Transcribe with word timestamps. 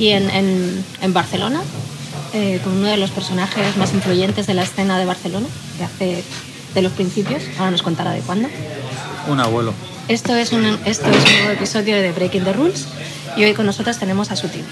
aquí 0.00 0.12
en, 0.12 0.30
en- 0.30 0.82
en 1.02 1.12
Barcelona 1.12 1.60
eh, 2.32 2.58
con 2.64 2.72
uno 2.74 2.88
de 2.88 2.96
los 2.96 3.10
personajes 3.10 3.76
más 3.76 3.92
influyentes 3.92 4.46
de 4.46 4.54
la 4.54 4.62
escena 4.62 4.98
de 4.98 5.04
Barcelona, 5.04 5.46
de 5.78 5.84
hace 5.84 6.24
de 6.74 6.80
los 6.82 6.92
principios. 6.92 7.42
Ahora 7.58 7.70
nos 7.72 7.82
contará 7.82 8.12
de 8.12 8.20
cuándo. 8.20 8.48
Un 9.28 9.40
abuelo. 9.40 9.74
Esto 10.08 10.34
es 10.34 10.52
un, 10.52 10.64
esto 10.86 11.10
es 11.10 11.16
un 11.26 11.32
nuevo 11.34 11.50
episodio 11.50 11.96
de 11.96 12.12
Breaking 12.12 12.44
the 12.44 12.52
Rules 12.54 12.86
y 13.36 13.44
hoy 13.44 13.52
con 13.52 13.66
nosotros 13.66 13.98
tenemos 13.98 14.30
a 14.30 14.36
su 14.36 14.48
tío. 14.48 14.62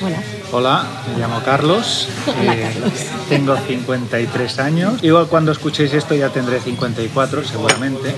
Buenas. 0.00 0.24
Hola, 0.50 0.86
me 1.12 1.20
llamo 1.20 1.42
Carlos. 1.44 2.08
Hola, 2.40 2.54
eh, 2.54 2.62
Carlos. 2.72 2.92
Tengo 3.28 3.56
53 3.68 4.58
años. 4.60 4.94
Igual 5.02 5.26
cuando 5.26 5.52
escuchéis 5.52 5.92
esto 5.92 6.14
ya 6.14 6.30
tendré 6.30 6.58
54 6.60 7.44
seguramente. 7.46 8.14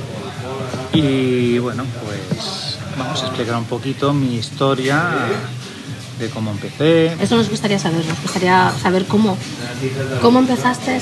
Y 0.93 1.59
bueno, 1.59 1.83
pues 2.05 2.79
vamos 2.97 3.21
a 3.23 3.27
explicar 3.27 3.57
un 3.57 3.65
poquito 3.65 4.13
mi 4.13 4.37
historia 4.37 5.03
de 6.19 6.29
cómo 6.31 6.51
empecé. 6.51 7.13
Eso 7.21 7.37
nos 7.37 7.49
gustaría 7.51 7.79
saber. 7.79 8.05
Nos 8.05 8.21
gustaría 8.23 8.71
saber 8.81 9.05
cómo, 9.07 9.37
cómo 10.23 10.39
empezaste, 10.39 11.01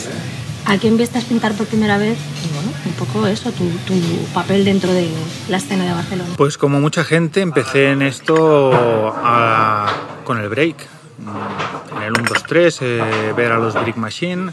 a 0.67 0.79
quién 0.79 0.97
viste 0.97 1.21
pintar 1.23 1.53
por 1.55 1.67
primera 1.67 1.99
vez 1.99 2.17
y 2.45 2.55
bueno, 2.55 2.71
un 2.87 2.93
poco 2.93 3.27
eso, 3.27 3.53
tu, 3.53 3.69
tu 3.87 3.95
papel 4.33 4.65
dentro 4.65 4.93
de 4.93 5.09
la 5.49 5.59
escena 5.59 5.85
de 5.85 5.93
Barcelona. 5.93 6.31
Pues 6.37 6.57
como 6.57 6.81
mucha 6.81 7.05
gente 7.05 7.41
empecé 7.43 7.91
en 7.91 8.03
esto 8.03 8.73
a- 9.15 9.93
con 10.25 10.39
el 10.39 10.49
break. 10.49 10.77
En 11.97 12.03
el 12.03 12.13
1, 12.19 12.25
2, 12.29 12.43
3, 12.47 12.79
eh, 12.83 13.33
ver 13.37 13.53
a 13.53 13.59
los 13.59 13.75
Brick 13.81 13.97
Machine, 13.97 14.51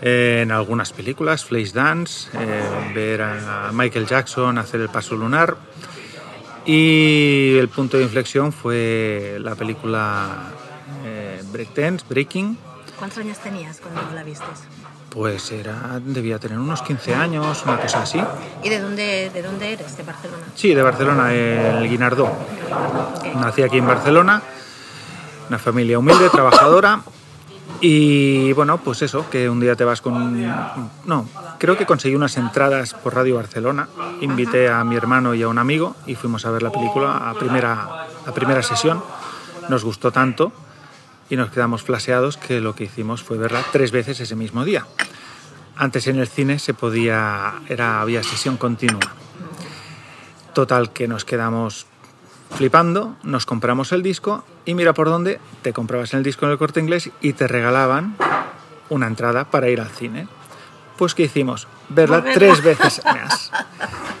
eh, 0.00 0.40
en 0.42 0.50
algunas 0.50 0.92
películas, 0.92 1.44
Flash 1.44 1.72
Dance, 1.72 2.28
eh, 2.34 2.92
ver 2.94 3.20
a 3.22 3.70
Michael 3.72 4.06
Jackson 4.06 4.56
hacer 4.58 4.80
el 4.80 4.88
paso 4.88 5.14
lunar. 5.14 5.56
Y 6.64 7.56
el 7.58 7.68
punto 7.68 7.96
de 7.96 8.04
inflexión 8.04 8.52
fue 8.52 9.38
la 9.40 9.54
película 9.54 10.50
eh, 11.04 11.42
Breakdance, 11.52 12.04
Breaking. 12.08 12.58
¿Cuántos 12.98 13.18
años 13.18 13.38
tenías 13.38 13.80
cuando 13.80 14.14
la 14.14 14.22
vistes? 14.22 14.64
Pues 15.10 15.50
era, 15.52 16.00
debía 16.04 16.38
tener 16.38 16.58
unos 16.58 16.82
15 16.82 17.14
años, 17.14 17.62
una 17.64 17.80
cosa 17.80 18.02
así. 18.02 18.22
¿Y 18.62 18.68
de 18.68 18.80
dónde, 18.80 19.30
de 19.32 19.42
dónde 19.42 19.72
eres? 19.72 19.96
¿De 19.96 20.02
Barcelona? 20.02 20.44
Sí, 20.54 20.74
de 20.74 20.82
Barcelona, 20.82 21.32
el 21.32 21.88
Guinardó. 21.88 22.30
Nací 23.36 23.62
aquí 23.62 23.78
en 23.78 23.86
Barcelona, 23.86 24.42
una 25.48 25.58
familia 25.58 25.98
humilde, 25.98 26.28
trabajadora. 26.28 27.00
Y 27.80 28.52
bueno, 28.54 28.78
pues 28.78 29.02
eso, 29.02 29.28
que 29.30 29.48
un 29.48 29.60
día 29.60 29.76
te 29.76 29.84
vas 29.84 30.00
con... 30.00 30.42
No, 31.04 31.28
creo 31.58 31.76
que 31.76 31.86
conseguí 31.86 32.14
unas 32.16 32.36
entradas 32.36 32.94
por 32.94 33.14
Radio 33.14 33.36
Barcelona. 33.36 33.88
Invité 34.20 34.68
a 34.68 34.82
mi 34.84 34.96
hermano 34.96 35.34
y 35.34 35.42
a 35.42 35.48
un 35.48 35.58
amigo 35.58 35.94
y 36.06 36.16
fuimos 36.16 36.44
a 36.44 36.50
ver 36.50 36.62
la 36.62 36.72
película 36.72 37.30
a 37.30 37.34
primera, 37.34 38.06
a 38.26 38.32
primera 38.32 38.62
sesión. 38.62 39.02
Nos 39.68 39.84
gustó 39.84 40.10
tanto 40.10 40.52
y 41.30 41.36
nos 41.36 41.50
quedamos 41.50 41.82
flaseados 41.82 42.36
que 42.36 42.60
lo 42.60 42.74
que 42.74 42.84
hicimos 42.84 43.22
fue 43.22 43.38
verla 43.38 43.62
tres 43.70 43.92
veces 43.92 44.18
ese 44.18 44.34
mismo 44.34 44.64
día. 44.64 44.86
Antes 45.76 46.08
en 46.08 46.18
el 46.18 46.26
cine 46.26 46.58
se 46.58 46.74
podía, 46.74 47.54
era, 47.68 48.00
había 48.00 48.24
sesión 48.24 48.56
continua. 48.56 49.00
Total, 50.52 50.92
que 50.92 51.06
nos 51.06 51.24
quedamos 51.24 51.86
flipando, 52.54 53.16
nos 53.22 53.46
compramos 53.46 53.92
el 53.92 54.02
disco 54.02 54.44
y 54.64 54.74
mira 54.74 54.94
por 54.94 55.08
dónde 55.08 55.40
te 55.62 55.72
comprabas 55.72 56.14
el 56.14 56.22
disco 56.22 56.46
en 56.46 56.52
el 56.52 56.58
corte 56.58 56.80
inglés 56.80 57.10
y 57.20 57.32
te 57.32 57.46
regalaban 57.46 58.16
una 58.88 59.06
entrada 59.06 59.44
para 59.44 59.68
ir 59.68 59.80
al 59.80 59.90
cine. 59.90 60.28
Pues 60.96 61.14
¿qué 61.14 61.24
hicimos? 61.24 61.68
Verla 61.88 62.24
tres 62.24 62.62
veces 62.64 63.02
más. 63.04 63.52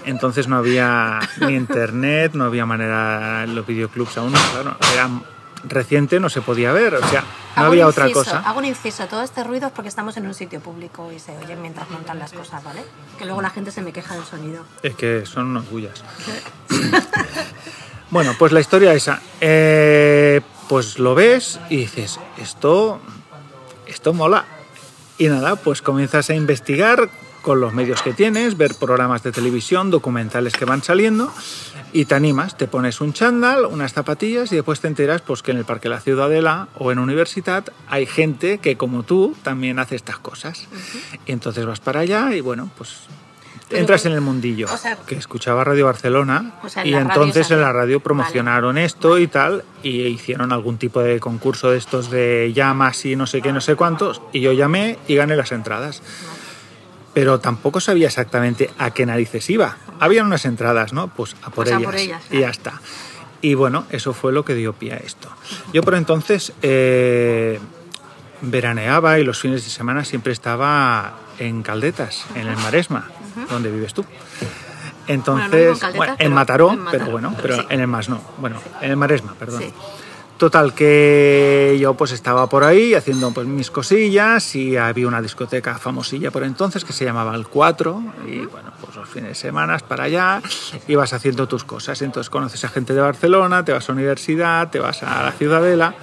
Entonces 0.04 0.48
no 0.48 0.56
había 0.56 1.18
ni 1.40 1.54
internet, 1.54 2.32
no 2.34 2.44
había 2.44 2.64
manera, 2.64 3.46
los 3.46 3.66
videoclubs 3.66 4.16
aún, 4.18 4.32
claro, 4.32 4.76
era 4.92 5.10
reciente, 5.64 6.20
no 6.20 6.28
se 6.28 6.40
podía 6.40 6.72
ver, 6.72 6.94
o 6.94 7.06
sea, 7.08 7.22
no 7.22 7.62
Hago 7.62 7.72
había 7.72 7.84
un 7.84 7.90
otra 7.90 8.08
inciso, 8.08 8.24
cosa. 8.24 8.48
Hago 8.48 8.60
un 8.60 8.64
inciso. 8.64 9.06
Todo 9.06 9.22
este 9.22 9.42
ruido 9.42 9.66
es 9.66 9.72
porque 9.72 9.88
estamos 9.88 10.16
en 10.16 10.26
un 10.26 10.34
sitio 10.34 10.60
público 10.60 11.10
y 11.12 11.18
se 11.18 11.36
oye 11.36 11.56
mientras 11.56 11.90
montan 11.90 12.18
las 12.20 12.32
cosas, 12.32 12.62
¿vale? 12.62 12.84
Que 13.18 13.24
luego 13.24 13.42
la 13.42 13.50
gente 13.50 13.72
se 13.72 13.82
me 13.82 13.92
queja 13.92 14.14
del 14.14 14.24
sonido. 14.24 14.64
Es 14.82 14.94
que 14.94 15.26
son 15.26 15.46
unos 15.46 15.68
bullas. 15.68 16.04
Bueno, 18.10 18.34
pues 18.38 18.52
la 18.52 18.60
historia 18.60 18.94
esa. 18.94 19.20
Eh, 19.40 20.40
pues 20.68 20.98
lo 20.98 21.14
ves 21.14 21.60
y 21.70 21.76
dices, 21.76 22.18
esto, 22.38 23.00
esto 23.86 24.12
mola. 24.14 24.44
Y 25.18 25.28
nada, 25.28 25.56
pues 25.56 25.82
comienzas 25.82 26.30
a 26.30 26.34
investigar 26.34 27.10
con 27.42 27.60
los 27.60 27.72
medios 27.72 28.02
que 28.02 28.12
tienes, 28.12 28.56
ver 28.56 28.74
programas 28.74 29.22
de 29.22 29.32
televisión, 29.32 29.90
documentales 29.90 30.52
que 30.52 30.64
van 30.64 30.82
saliendo 30.82 31.32
y 31.92 32.04
te 32.04 32.14
animas, 32.14 32.56
te 32.56 32.66
pones 32.66 33.00
un 33.00 33.12
chándal, 33.12 33.64
unas 33.64 33.92
zapatillas 33.92 34.52
y 34.52 34.56
después 34.56 34.80
te 34.80 34.88
enteras 34.88 35.22
pues 35.22 35.42
que 35.42 35.52
en 35.52 35.58
el 35.58 35.64
Parque 35.64 35.88
La 35.88 36.00
Ciudadela 36.00 36.68
o 36.76 36.92
en 36.92 36.98
Universidad 36.98 37.64
hay 37.88 38.06
gente 38.06 38.58
que 38.58 38.76
como 38.76 39.02
tú 39.02 39.34
también 39.42 39.78
hace 39.78 39.96
estas 39.96 40.18
cosas. 40.18 40.66
Y 41.26 41.32
entonces 41.32 41.64
vas 41.64 41.80
para 41.80 42.00
allá 42.00 42.34
y 42.34 42.40
bueno, 42.40 42.70
pues 42.76 43.08
Pero, 43.68 43.80
entras 43.80 44.06
en 44.06 44.12
el 44.12 44.20
mundillo. 44.22 44.66
o 44.72 44.76
sea- 44.76 44.96
que 44.96 45.14
escuchaba 45.16 45.62
Radio 45.62 45.84
Barcelona 45.86 46.54
O 46.62 46.68
sea, 46.68 46.82
en 46.82 46.88
y 46.88 46.94
entonces 46.94 47.50
en 47.50 47.60
la 47.60 47.72
radio 47.72 48.00
promocionaron 48.00 48.78
esto 48.78 49.18
y 49.18 49.26
tal 49.28 49.62
y 49.82 50.02
hicieron 50.06 50.52
algún 50.52 50.78
tipo 50.78 51.00
de 51.00 51.20
concurso 51.20 51.70
de 51.70 51.78
estos 51.78 52.10
de 52.10 52.52
llamas 52.54 53.04
y 53.04 53.14
no 53.14 53.26
sé 53.26 53.42
qué, 53.42 53.52
no 53.52 53.60
sé 53.60 53.74
cuántos 53.76 54.22
y 54.32 54.40
yo 54.40 54.52
llamé 54.52 54.98
y 55.06 55.14
gané 55.16 55.36
las 55.36 55.52
entradas. 55.52 56.02
Pero 57.14 57.40
tampoco 57.40 57.80
sabía 57.80 58.06
exactamente 58.06 58.70
a 58.78 58.90
qué 58.92 59.04
narices 59.04 59.48
iba. 59.50 59.76
Habían 59.98 60.26
unas 60.26 60.44
entradas, 60.44 60.92
¿no? 60.92 61.08
Pues 61.08 61.34
a 61.42 61.50
por 61.50 61.64
Pues 61.64 61.72
a 61.72 61.76
ellas. 61.76 61.84
por 61.84 61.96
ellas, 61.96 62.22
y 62.30 62.40
ya 62.40 62.48
está. 62.50 62.80
Y 63.42 63.54
bueno, 63.54 63.84
eso 63.90 64.12
fue 64.14 64.32
lo 64.32 64.44
que 64.44 64.54
dio 64.54 64.72
pie 64.72 64.94
a 64.94 64.96
esto. 64.98 65.28
Yo 65.72 65.82
por 65.82 65.94
entonces 65.94 66.52
eh, 66.62 67.58
veraneaba 68.40 69.18
y 69.18 69.24
los 69.24 69.40
fines 69.40 69.64
de 69.64 69.70
semana 69.70 70.04
siempre 70.04 70.32
estaba 70.32 71.14
en 71.38 71.62
Caldetas, 71.62 72.24
en 72.34 72.46
el 72.48 72.56
Maresma, 72.58 73.06
donde 73.50 73.70
vives 73.70 73.94
tú. 73.94 74.04
Entonces, 75.06 75.48
Bueno, 75.50 75.56
no 75.56 75.56
vivo 75.56 75.72
en 75.72 75.78
Caldetas, 75.78 75.96
bueno, 75.96 76.12
en 76.12 76.18
pero- 76.18 76.30
Mataró, 76.34 76.70
en 76.72 76.78
Mataró, 76.80 76.98
pero 77.04 77.10
bueno, 77.12 77.34
pero 77.36 77.42
pero 77.56 77.62
sí. 77.62 77.66
en 77.70 77.80
el 77.80 77.86
Mas 77.86 78.08
no. 78.08 78.20
Bueno, 78.38 78.56
en 78.82 78.90
el 78.90 78.96
Maresma, 78.96 79.34
perdón. 79.38 79.62
Sí. 79.62 79.72
Total, 80.36 80.72
que 80.72 81.76
yo 81.80 81.94
pues 81.94 82.12
estaba 82.12 82.48
por 82.48 82.62
ahí 82.62 82.94
haciendo 82.94 83.32
pues 83.32 83.44
mis 83.48 83.72
cosillas 83.72 84.54
y 84.54 84.76
había 84.76 85.08
una 85.08 85.20
discoteca 85.20 85.76
famosilla 85.78 86.30
por 86.30 86.44
entonces 86.44 86.84
que 86.84 86.92
se 86.92 87.04
llamaba 87.04 87.34
El 87.34 87.48
4 87.48 88.02
y 88.28 88.46
bueno, 88.46 88.70
pues 88.80 88.94
los 88.94 89.08
fines 89.08 89.30
de 89.30 89.34
semana 89.34 89.76
para 89.78 90.04
allá 90.04 90.40
ibas 90.86 91.12
haciendo 91.12 91.48
tus 91.48 91.64
cosas. 91.64 92.00
Entonces 92.02 92.30
conoces 92.30 92.64
a 92.64 92.68
gente 92.68 92.94
de 92.94 93.00
Barcelona, 93.00 93.64
te 93.64 93.72
vas 93.72 93.88
a 93.88 93.92
universidad, 93.92 94.70
te 94.70 94.78
vas 94.78 95.02
a 95.02 95.24
la 95.24 95.32
Ciudadela, 95.32 95.94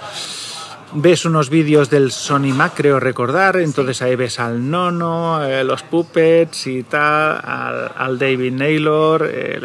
ves 0.94 1.26
unos 1.26 1.49
vídeos 1.49 1.90
del 1.90 2.11
Sony 2.11 2.53
Mac, 2.53 2.73
creo 2.76 2.99
recordar, 2.99 3.58
entonces 3.58 4.02
ahí 4.02 4.16
ves 4.16 4.40
al 4.40 4.70
Nono, 4.70 5.43
eh, 5.43 5.64
los 5.64 5.84
Puppets 5.84 6.67
y 6.67 6.84
tal, 6.84 7.40
al, 7.43 7.91
al 7.96 8.20
David 8.20 8.53
Naylor, 8.53 9.29
eh, 9.32 9.59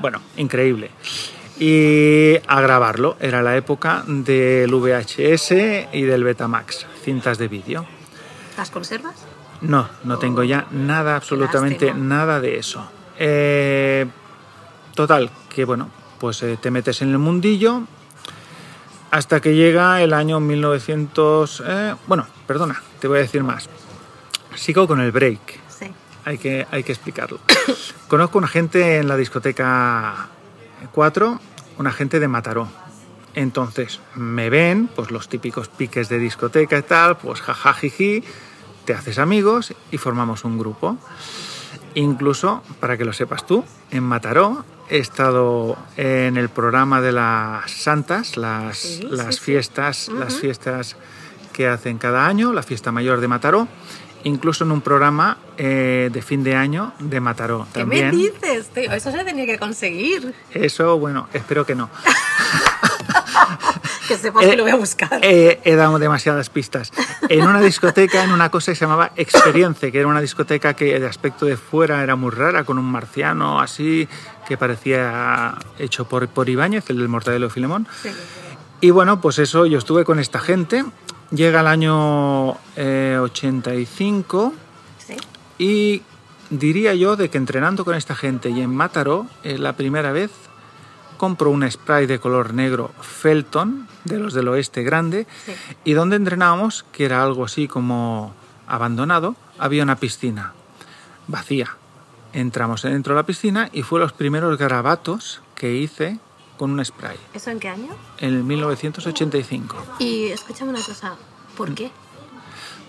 bueno, 0.00 0.20
increíble 0.36 0.90
y 1.58 2.36
a 2.46 2.60
grabarlo. 2.60 3.16
Era 3.20 3.42
la 3.42 3.56
época 3.56 4.04
del 4.06 4.74
VHS 4.74 5.52
y 5.92 6.02
del 6.02 6.24
Betamax, 6.24 6.86
cintas 7.02 7.38
de 7.38 7.48
vídeo. 7.48 7.86
¿Las 8.56 8.70
conservas? 8.70 9.14
No, 9.60 9.88
no 10.04 10.18
tengo 10.18 10.42
ya 10.42 10.66
nada, 10.70 11.16
absolutamente 11.16 11.86
lástima. 11.86 12.06
nada 12.06 12.40
de 12.40 12.58
eso. 12.58 12.86
Eh, 13.18 14.06
total, 14.94 15.30
que 15.48 15.64
bueno, 15.64 15.88
pues 16.18 16.42
eh, 16.42 16.58
te 16.60 16.70
metes 16.70 17.02
en 17.02 17.10
el 17.10 17.18
mundillo 17.18 17.82
hasta 19.14 19.40
que 19.40 19.54
llega 19.54 20.02
el 20.02 20.12
año 20.12 20.40
1900... 20.40 21.62
eh, 21.64 21.94
bueno, 22.08 22.26
perdona, 22.48 22.82
te 22.98 23.06
voy 23.06 23.18
a 23.18 23.20
decir 23.20 23.44
más. 23.44 23.68
Sigo 24.56 24.88
con 24.88 25.00
el 25.00 25.12
break 25.12 25.60
Sí. 25.68 25.86
hay 26.24 26.36
que, 26.36 26.66
hay 26.72 26.82
que 26.82 26.90
explicarlo. 26.90 27.38
Conozco 28.08 28.38
una 28.38 28.48
gente 28.48 28.96
en 28.96 29.06
la 29.06 29.16
discoteca 29.16 30.30
4, 30.90 31.40
una 31.78 31.92
gente 31.92 32.18
de 32.18 32.26
Mataró. 32.26 32.66
Entonces 33.36 34.00
me 34.16 34.50
ven, 34.50 34.88
pues 34.92 35.12
los 35.12 35.28
típicos 35.28 35.68
piques 35.68 36.08
de 36.08 36.18
discoteca 36.18 36.76
y 36.76 36.82
tal, 36.82 37.16
pues 37.16 37.40
jajajiji, 37.40 38.24
te 38.84 38.94
haces 38.94 39.20
amigos 39.20 39.74
y 39.92 39.98
formamos 39.98 40.42
un 40.42 40.58
grupo. 40.58 40.98
Incluso, 41.94 42.64
para 42.80 42.98
que 42.98 43.04
lo 43.04 43.12
sepas 43.12 43.46
tú, 43.46 43.64
en 43.92 44.02
Mataró 44.02 44.64
he 44.90 44.98
estado 44.98 45.76
en 45.96 46.36
el 46.36 46.48
programa 46.48 47.00
de 47.00 47.12
las 47.12 47.70
santas, 47.70 48.36
las, 48.36 48.78
Sí, 48.78 49.06
las 49.10 49.26
sí, 49.26 49.32
sí. 49.32 49.40
fiestas, 49.40 50.08
las 50.08 50.34
fiestas 50.36 50.96
que 51.52 51.68
hacen 51.68 51.98
cada 51.98 52.26
año, 52.26 52.52
la 52.52 52.62
fiesta 52.62 52.90
mayor 52.92 53.20
de 53.20 53.28
Mataró, 53.28 53.68
incluso 54.24 54.64
en 54.64 54.72
un 54.72 54.80
programa 54.80 55.38
eh, 55.56 56.10
de 56.12 56.22
fin 56.22 56.42
de 56.44 56.56
año 56.56 56.92
de 56.98 57.20
Mataró. 57.20 57.66
¿Qué 57.72 57.80
También. 57.80 58.10
me 58.10 58.16
dices, 58.16 58.68
tío? 58.68 58.92
Eso 58.92 59.10
se 59.12 59.24
tenía 59.24 59.46
que 59.46 59.58
conseguir. 59.58 60.34
Eso, 60.52 60.98
bueno, 60.98 61.28
espero 61.32 61.64
que 61.64 61.74
no. 61.74 61.88
Que 64.08 64.16
sepas 64.18 64.44
Eh, 64.44 64.50
que 64.50 64.56
lo 64.56 64.62
voy 64.64 64.72
a 64.72 64.76
buscar. 64.76 65.20
Eh, 65.22 65.60
he 65.64 65.74
dado 65.76 65.98
demasiadas 65.98 66.50
pistas. 66.50 66.92
En 67.28 67.42
una 67.46 67.60
discoteca, 67.60 68.22
en 68.24 68.32
una 68.32 68.50
cosa 68.50 68.72
que 68.72 68.76
se 68.76 68.84
llamaba 68.84 69.12
Experience, 69.16 69.90
que 69.90 69.98
era 69.98 70.06
una 70.08 70.20
discoteca 70.20 70.74
que 70.74 70.98
de 71.00 71.06
aspecto 71.06 71.46
de 71.46 71.56
fuera 71.56 72.02
era 72.02 72.16
muy 72.16 72.30
rara, 72.30 72.64
con 72.64 72.78
un 72.78 72.84
marciano 72.84 73.60
así, 73.60 74.08
que 74.48 74.56
parecía 74.56 75.54
hecho 75.78 76.06
por, 76.06 76.28
por 76.28 76.48
Ibáñez, 76.48 76.88
el 76.90 76.98
del 76.98 77.08
Mortadelo 77.08 77.46
de 77.46 77.52
Filemón. 77.52 77.86
Sí. 78.02 78.10
Y 78.80 78.90
bueno, 78.90 79.20
pues 79.20 79.38
eso, 79.38 79.64
yo 79.66 79.78
estuve 79.78 80.04
con 80.04 80.18
esta 80.18 80.38
gente. 80.40 80.84
Llega 81.30 81.60
el 81.60 81.66
año 81.66 82.52
eh, 82.76 83.18
85 83.20 84.52
Sí. 84.98 85.16
y 85.58 86.02
diría 86.50 86.94
yo 86.94 87.16
de 87.16 87.30
que 87.30 87.38
entrenando 87.38 87.84
con 87.84 87.94
esta 87.94 88.14
gente 88.14 88.50
y 88.50 88.60
en 88.60 88.74
Mataró, 88.74 89.26
eh, 89.42 89.58
la 89.58 89.72
primera 89.74 90.12
vez 90.12 90.30
compro 91.24 91.48
un 91.48 91.64
spray 91.70 92.04
de 92.04 92.18
color 92.18 92.52
negro 92.52 92.92
Felton, 93.00 93.88
de 94.04 94.18
los 94.18 94.34
del 94.34 94.46
oeste 94.48 94.82
grande, 94.82 95.26
Sí. 95.46 95.52
y 95.84 95.92
donde 95.94 96.16
entrenábamos, 96.16 96.84
que 96.92 97.06
era 97.06 97.22
algo 97.22 97.46
así 97.46 97.66
como 97.66 98.34
abandonado, 98.66 99.34
había 99.58 99.82
una 99.84 99.96
piscina 99.96 100.52
vacía. 101.26 101.76
Entramos 102.34 102.82
dentro 102.82 103.14
de 103.14 103.20
la 103.22 103.26
piscina 103.26 103.70
y 103.72 103.80
fue 103.82 104.00
los 104.00 104.12
primeros 104.12 104.58
garabatos 104.58 105.40
que 105.54 105.72
hice 105.76 106.18
con 106.58 106.72
un 106.72 106.84
spray, 106.84 107.16
¿Eso 107.32 107.48
en 107.50 107.58
qué 107.58 107.68
año? 107.70 107.88
en 108.18 108.46
1985. 108.46 109.76
Y 110.00 110.26
escúchame 110.26 110.70
una 110.72 110.82
cosa, 110.82 111.14
¿por 111.56 111.74
qué? 111.74 111.90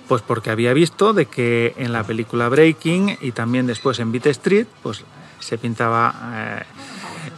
Pues 0.09 0.21
porque 0.23 0.49
había 0.49 0.73
visto 0.73 1.13
de 1.13 1.25
que 1.27 1.73
en 1.77 1.93
la 1.93 2.03
película 2.03 2.49
Breaking 2.49 3.17
y 3.21 3.31
también 3.31 3.65
después 3.65 3.97
en 3.99 4.11
Beat 4.11 4.25
Street, 4.27 4.67
pues 4.83 5.05
se 5.39 5.57
pintaba 5.57 6.13
eh, 6.33 6.63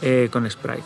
eh, 0.02 0.30
con 0.32 0.50
spray. 0.50 0.82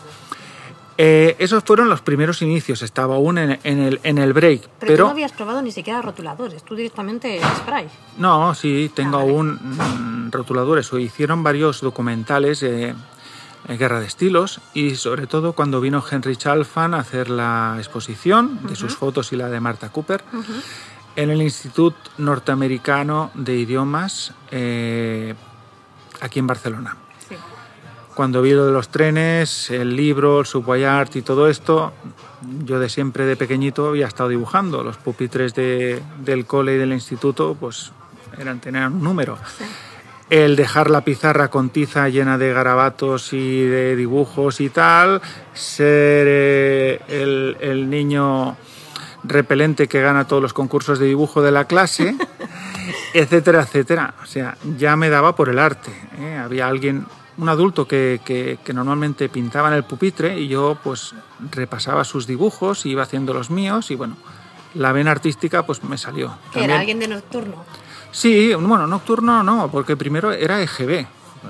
Eh, 0.98 1.36
esos 1.38 1.64
fueron 1.64 1.88
los 1.88 2.02
primeros 2.02 2.42
inicios, 2.42 2.82
estaba 2.82 3.14
aún 3.14 3.38
en, 3.38 3.58
en 3.64 3.78
el, 3.80 3.98
en 4.02 4.18
el 4.18 4.32
break, 4.34 4.60
Pero, 4.60 4.70
pero, 4.78 4.96
tú 4.96 5.02
no 5.04 5.10
habías 5.10 5.32
probado 5.32 5.62
ni 5.62 5.72
siquiera 5.72 6.02
rotuladores, 6.02 6.62
tú 6.64 6.74
directamente 6.76 7.40
spray. 7.58 7.88
no, 8.18 8.54
sí, 8.54 8.90
tengo 8.94 9.16
Ah, 9.16 9.20
vale. 9.22 9.32
aún 9.32 9.58
mm, 10.26 10.30
rotuladores. 10.30 10.92
O 10.92 10.98
hicieron 10.98 11.42
varios 11.42 11.80
documentales 11.80 12.62
eh, 12.62 12.94
en 13.68 13.78
Guerra 13.78 14.00
de 14.00 14.06
Estilos 14.06 14.60
y 14.74 14.96
sobre 14.96 15.26
todo 15.26 15.54
cuando 15.54 15.80
vino 15.80 16.04
Henry 16.08 16.36
Chalfan 16.36 16.94
a 16.94 16.98
hacer 16.98 17.30
la 17.30 17.74
exposición 17.78 18.60
de 18.66 18.76
sus 18.76 18.94
fotos 18.94 19.32
y 19.32 19.36
la 19.36 19.48
de 19.48 19.60
Marta 19.60 19.88
Cooper 19.88 20.22
en 21.16 21.30
el 21.30 21.40
Instituto 21.42 21.96
Norteamericano 22.18 23.30
de 23.34 23.54
Idiomas 23.56 24.34
eh, 24.50 25.34
aquí 26.20 26.38
en 26.38 26.46
Barcelona. 26.46 26.96
Cuando 28.14 28.42
vi 28.42 28.52
lo 28.52 28.66
de 28.66 28.72
los 28.72 28.88
trenes, 28.88 29.70
el 29.70 29.96
libro, 29.96 30.40
el 30.40 30.46
subway 30.46 30.84
art 30.84 31.16
y 31.16 31.22
todo 31.22 31.48
esto, 31.48 31.92
yo 32.64 32.78
de 32.78 32.88
siempre 32.90 33.24
de 33.24 33.36
pequeñito 33.36 33.88
había 33.88 34.06
estado 34.06 34.28
dibujando. 34.28 34.82
Los 34.84 34.98
pupitres 34.98 35.54
de- 35.54 36.02
del 36.18 36.44
cole 36.44 36.74
y 36.74 36.78
del 36.78 36.92
instituto, 36.92 37.56
pues 37.58 37.92
eran 38.38 38.60
tener 38.60 38.86
un 38.86 39.02
número. 39.02 39.38
El 40.28 40.56
dejar 40.56 40.90
la 40.90 41.02
pizarra 41.02 41.48
con 41.48 41.70
tiza 41.70 42.08
llena 42.08 42.36
de 42.38 42.52
garabatos 42.52 43.32
y 43.32 43.62
de 43.66 43.96
dibujos 43.96 44.60
y 44.60 44.68
tal, 44.70 45.20
ser 45.54 46.26
eh, 46.28 47.00
el, 47.08 47.56
el 47.60 47.88
niño 47.90 48.56
repelente 49.24 49.88
que 49.88 50.00
gana 50.02 50.26
todos 50.26 50.42
los 50.42 50.52
concursos 50.52 50.98
de 50.98 51.06
dibujo 51.06 51.42
de 51.42 51.50
la 51.52 51.66
clase, 51.66 52.14
etcétera, 53.14 53.62
etcétera. 53.62 54.14
O 54.22 54.26
sea, 54.26 54.56
ya 54.78 54.96
me 54.96 55.08
daba 55.10 55.34
por 55.34 55.48
el 55.48 55.58
arte. 55.58 55.90
¿eh? 56.18 56.36
Había 56.42 56.66
alguien, 56.66 57.04
un 57.42 57.48
adulto 57.48 57.86
que, 57.86 58.20
que- 58.24 58.58
que 58.64 58.72
normalmente 58.72 59.28
pintaba 59.28 59.68
en 59.68 59.74
el 59.74 59.84
pupitre 59.84 60.38
y 60.38 60.48
yo 60.48 60.78
pues 60.82 61.14
repasaba 61.50 62.04
sus 62.04 62.26
dibujos, 62.26 62.86
iba 62.86 63.02
haciendo 63.02 63.34
los 63.34 63.50
míos 63.50 63.90
y 63.90 63.96
bueno, 63.96 64.16
la 64.74 64.92
vena 64.92 65.10
artística 65.10 65.64
pues 65.66 65.82
me 65.84 65.98
salió. 65.98 66.28
¿Que 66.28 66.60
También- 66.60 66.70
era 66.70 66.80
alguien 66.80 66.98
de 67.00 67.08
nocturno? 67.08 67.64
Sí, 68.10 68.54
bueno, 68.54 68.86
nocturno 68.86 69.42
no, 69.42 69.70
porque 69.70 69.96
primero 69.96 70.32
era 70.32 70.60
EGB, 70.62 71.06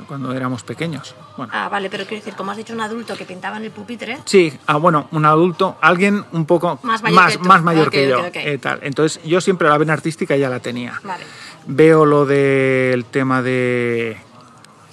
cuando 0.09 0.33
éramos 0.33 0.62
pequeños. 0.62 1.15
Bueno, 1.37 1.53
Ah, 1.55 1.69
vale, 1.69 1.91
pero 1.91 2.05
quiero 2.05 2.23
decir, 2.23 2.35
como 2.35 2.50
has 2.53 2.56
dicho 2.56 2.73
un 2.73 2.81
adulto 2.81 3.15
que 3.17 3.25
pintaba 3.27 3.59
en 3.59 3.65
el 3.65 3.71
pupitre, 3.71 4.19
Sí, 4.25 4.53
ah, 4.67 4.77
bueno, 4.77 5.09
un 5.12 5.27
adulto, 5.27 5.77
alguien 5.83 6.25
un 6.33 6.47
poco 6.47 6.79
Más 6.83 7.03
mayor 7.03 7.29
que 7.33 7.39
tú. 7.39 7.44
más 7.44 7.62
mayor 7.62 7.87
Ok, 7.89 7.93
que 7.93 8.09
yo. 8.09 8.25
eh, 8.33 8.59
tal. 8.59 8.79
Entonces, 8.83 9.23
yo 9.25 9.41
siempre 9.43 9.69
la 9.69 9.77
vena 9.77 9.93
artística 9.93 10.35
ya 10.37 10.49
la 10.49 10.61
tenía. 10.61 10.99
vale. 11.05 11.25
Veo 11.67 12.06
lo 12.06 12.25
del 12.27 13.05
tema 13.05 13.41
de 13.43 14.17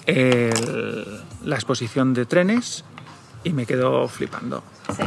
el- 0.10 1.22
la 1.46 1.56
exposición 1.56 2.14
de 2.14 2.26
trenes 2.26 2.84
y 3.44 3.52
me 3.54 3.66
quedo 3.66 4.08
flipando. 4.08 4.64
Sí. 4.96 5.04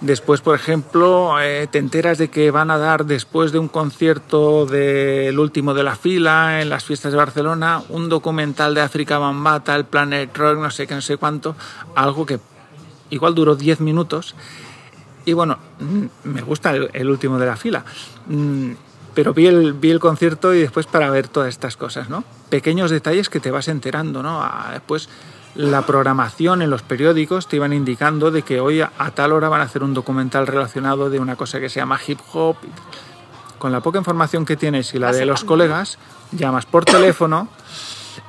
Después, 0.00 0.40
por 0.40 0.56
ejemplo, 0.56 1.40
eh, 1.40 1.68
te 1.70 1.78
enteras 1.78 2.18
de 2.18 2.28
que 2.28 2.50
van 2.50 2.72
a 2.72 2.78
dar 2.78 3.04
después 3.06 3.52
de 3.52 3.60
un 3.60 3.68
concierto 3.68 4.66
del 4.66 5.38
último 5.38 5.74
de 5.74 5.84
la 5.84 5.94
fila 5.94 6.60
en 6.60 6.70
las 6.70 6.82
fiestas 6.82 7.12
de 7.12 7.18
Barcelona 7.18 7.82
un 7.88 8.08
documental 8.08 8.74
de 8.74 8.80
África 8.80 9.18
Bambata, 9.18 9.76
el 9.76 9.84
Planet 9.84 10.36
Rock, 10.36 10.58
no 10.58 10.70
sé 10.72 10.88
qué, 10.88 10.94
no 10.96 11.00
sé 11.02 11.18
cuánto, 11.18 11.54
algo 11.94 12.26
que 12.26 12.40
igual 13.10 13.34
duró 13.36 13.54
10 13.54 13.78
minutos. 13.80 14.34
Y 15.24 15.34
bueno, 15.34 15.58
mm, 15.78 16.04
me 16.24 16.42
gusta 16.42 16.72
el, 16.74 16.90
el 16.94 17.08
último 17.08 17.38
de 17.38 17.46
la 17.46 17.54
fila. 17.56 17.84
Pero 19.14 19.34
vi 19.34 19.46
el, 19.46 19.72
vi 19.74 19.90
el 19.90 20.00
concierto 20.00 20.54
y 20.54 20.60
después 20.60 20.86
para 20.86 21.10
ver 21.10 21.28
todas 21.28 21.48
estas 21.50 21.76
cosas, 21.76 22.08
¿no? 22.08 22.24
Pequeños 22.48 22.90
detalles 22.90 23.28
que 23.28 23.40
te 23.40 23.50
vas 23.50 23.68
enterando, 23.68 24.22
¿no? 24.22 24.42
Ah, 24.42 24.70
Después 24.72 25.08
la 25.54 25.84
programación 25.84 26.62
en 26.62 26.70
los 26.70 26.80
periódicos 26.82 27.46
te 27.46 27.56
iban 27.56 27.74
indicando 27.74 28.30
de 28.30 28.40
que 28.42 28.60
hoy 28.60 28.80
a, 28.80 28.90
a 28.98 29.10
tal 29.10 29.32
hora 29.32 29.50
van 29.50 29.60
a 29.60 29.64
hacer 29.64 29.82
un 29.82 29.92
documental 29.92 30.46
relacionado 30.46 31.10
de 31.10 31.18
una 31.20 31.36
cosa 31.36 31.60
que 31.60 31.68
se 31.68 31.80
llama 31.80 32.00
hip 32.06 32.18
hop. 32.32 32.56
Con 33.58 33.70
la 33.70 33.80
poca 33.80 33.98
información 33.98 34.44
que 34.46 34.56
tienes 34.56 34.92
y 34.94 34.98
la 34.98 35.12
de 35.12 35.26
los 35.26 35.44
colegas, 35.44 35.98
llamas 36.32 36.64
por 36.66 36.84
teléfono 36.86 37.48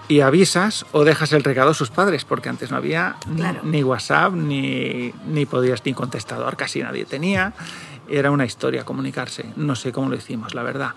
y 0.10 0.20
avisas 0.20 0.86
o 0.92 1.06
dejas 1.06 1.32
el 1.32 1.44
recado 1.44 1.72
a 1.72 1.74
sus 1.74 1.90
padres, 1.90 2.26
porque 2.26 2.50
antes 2.50 2.70
no 2.72 2.78
había 2.78 3.16
ni- 3.28 3.38
Claro. 3.38 3.62
ni 3.64 3.84
WhatsApp, 3.84 4.34
ni, 4.34 5.14
ni 5.26 5.46
podías 5.46 5.84
ni 5.86 5.94
contestador, 5.94 6.56
casi 6.58 6.82
nadie 6.84 7.06
tenía. 7.06 7.54
Era 8.10 8.32
una 8.32 8.46
historia 8.46 8.84
comunicarse. 8.84 9.46
No 9.56 9.76
sé 9.76 9.92
cómo 9.92 10.10
lo 10.10 10.16
hicimos, 10.16 10.54
la 10.54 10.64
verdad. 10.64 10.92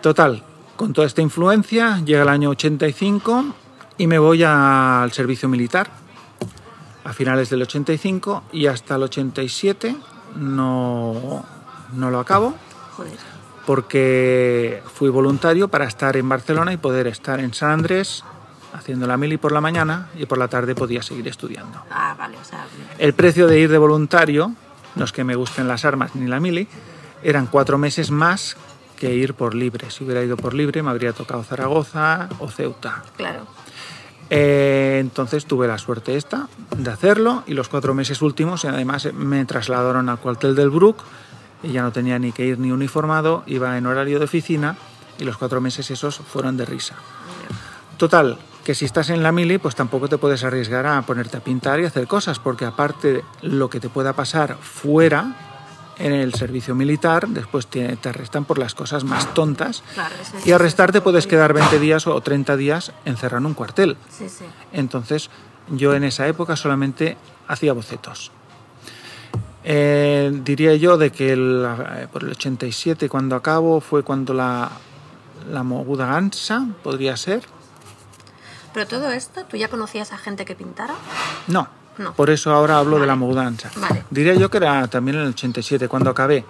Total, 0.00 0.42
con 0.76 0.92
toda 0.92 1.06
esta 1.06 1.22
influencia, 1.22 2.00
llega 2.04 2.22
el 2.22 2.28
año 2.28 2.50
85 2.50 3.44
y 3.98 4.06
me 4.06 4.18
voy 4.18 4.42
al 4.42 5.10
servicio 5.12 5.48
militar. 5.48 5.90
A 7.04 7.12
finales 7.12 7.50
del 7.50 7.62
85 7.62 8.44
y 8.52 8.66
hasta 8.66 8.94
el 8.94 9.02
87 9.02 9.96
no, 10.36 11.44
no 11.94 12.10
lo 12.10 12.20
acabo 12.20 12.54
Joder. 12.96 13.12
porque 13.66 14.82
fui 14.94 15.08
voluntario 15.10 15.66
para 15.68 15.84
estar 15.86 16.16
en 16.16 16.28
Barcelona 16.28 16.72
y 16.72 16.76
poder 16.76 17.08
estar 17.08 17.40
en 17.40 17.54
San 17.54 17.70
Andrés 17.70 18.24
haciendo 18.72 19.06
la 19.06 19.16
mili 19.16 19.36
por 19.36 19.52
la 19.52 19.60
mañana 19.60 20.08
y 20.16 20.26
por 20.26 20.38
la 20.38 20.48
tarde 20.48 20.74
podía 20.74 21.02
seguir 21.02 21.26
estudiando. 21.28 21.82
Ah, 21.90 22.14
vale, 22.18 22.38
o 22.38 22.44
sea, 22.44 22.66
El 22.98 23.14
precio 23.14 23.46
de 23.46 23.58
ir 23.58 23.70
de 23.70 23.78
voluntario, 23.78 24.52
no 24.96 25.04
es 25.04 25.12
que 25.12 25.24
me 25.24 25.34
gusten 25.34 25.68
las 25.68 25.84
armas 25.84 26.14
ni 26.14 26.26
la 26.26 26.40
mili, 26.40 26.68
eran 27.22 27.46
cuatro 27.46 27.78
meses 27.78 28.10
más 28.10 28.56
que 28.96 29.14
ir 29.14 29.34
por 29.34 29.54
libre. 29.54 29.90
Si 29.90 30.04
hubiera 30.04 30.22
ido 30.22 30.36
por 30.36 30.54
libre 30.54 30.82
me 30.82 30.90
habría 30.90 31.12
tocado 31.12 31.42
Zaragoza 31.42 32.28
o 32.38 32.48
Ceuta. 32.48 33.02
claro. 33.16 33.46
Eh, 34.34 34.96
entonces 34.98 35.44
tuve 35.44 35.68
la 35.68 35.76
suerte 35.76 36.16
esta 36.16 36.48
de 36.74 36.90
hacerlo 36.90 37.42
y 37.46 37.52
los 37.52 37.68
cuatro 37.68 37.92
meses 37.92 38.22
últimos 38.22 38.64
y 38.64 38.66
además 38.66 39.12
me 39.12 39.44
trasladaron 39.44 40.08
al 40.08 40.18
cuartel 40.20 40.54
del 40.54 40.70
Brook 40.70 41.02
y 41.62 41.72
ya 41.72 41.82
no 41.82 41.92
tenía 41.92 42.18
ni 42.18 42.32
que 42.32 42.46
ir 42.46 42.58
ni 42.58 42.72
uniformado, 42.72 43.42
iba 43.46 43.76
en 43.76 43.84
horario 43.84 44.18
de 44.18 44.24
oficina 44.24 44.76
y 45.18 45.24
los 45.24 45.36
cuatro 45.36 45.60
meses 45.60 45.90
esos 45.90 46.16
fueron 46.16 46.56
de 46.56 46.64
risa. 46.64 46.94
Total, 47.98 48.38
que 48.64 48.74
si 48.74 48.84
estás 48.84 49.10
en 49.10 49.22
la 49.22 49.32
mili, 49.32 49.58
pues 49.58 49.74
tampoco 49.74 50.08
te 50.08 50.18
puedes 50.18 50.44
arriesgar 50.44 50.86
a 50.86 51.02
ponerte 51.02 51.36
a 51.36 51.40
pintar 51.40 51.80
y 51.80 51.84
hacer 51.84 52.06
cosas, 52.06 52.38
porque 52.38 52.64
aparte 52.64 53.12
de 53.12 53.24
lo 53.42 53.68
que 53.68 53.80
te 53.80 53.88
pueda 53.88 54.12
pasar 54.12 54.56
fuera, 54.60 55.34
en 55.98 56.12
el 56.12 56.32
servicio 56.34 56.74
militar, 56.74 57.28
después 57.28 57.66
te, 57.66 57.96
arrestan 58.04 58.44
por 58.44 58.58
las 58.58 58.74
cosas 58.74 59.04
más 59.04 59.34
tontas. 59.34 59.84
Claro, 59.94 60.14
Y 60.44 60.52
arrestarte 60.52 61.00
puedes 61.00 61.26
quedar 61.26 61.52
20 61.52 61.78
días 61.78 62.06
o 62.06 62.20
30 62.20 62.56
días 62.56 62.92
encerrado 63.04 63.38
en 63.40 63.46
un 63.46 63.54
cuartel. 63.54 63.96
Entonces, 64.72 65.28
yo 65.70 65.94
en 65.94 66.04
esa 66.04 66.26
época 66.26 66.56
solamente 66.56 67.16
hacía 67.46 67.72
bocetos. 67.72 68.32
Eh, 69.64 70.32
diría 70.44 70.74
yo 70.74 70.96
de 70.96 71.10
que 71.12 71.32
el- 71.32 71.64
eh, 71.96 72.08
por 72.12 72.24
el 72.24 72.30
87, 72.30 73.08
cuando 73.08 73.36
acabo, 73.36 73.80
fue 73.80 74.02
cuando 74.02 74.34
la, 74.34 74.70
la 75.50 75.62
moguda 75.62 76.06
gansa, 76.06 76.66
podría 76.82 77.16
ser. 77.16 77.42
Pero 78.74 78.86
todo 78.86 79.10
esto, 79.10 79.44
¿tú 79.44 79.56
ya 79.56 79.68
conocías 79.68 80.12
a 80.12 80.18
gente 80.18 80.44
que 80.44 80.54
pintara? 80.54 80.94
No, 81.46 81.68
No. 81.98 82.14
por 82.14 82.30
eso 82.30 82.52
ahora 82.52 82.78
hablo 82.78 82.92
de 82.96 83.00
Vale. 83.00 83.06
la 83.08 83.16
mudanza. 83.16 83.70
Vale. 83.76 84.04
Diría 84.10 84.34
yo 84.34 84.50
que 84.50 84.56
era 84.58 84.88
también 84.88 85.16
en 85.18 85.22
el 85.24 85.28
87, 85.30 85.88
cuando 85.88 86.10
acabé 86.10 86.44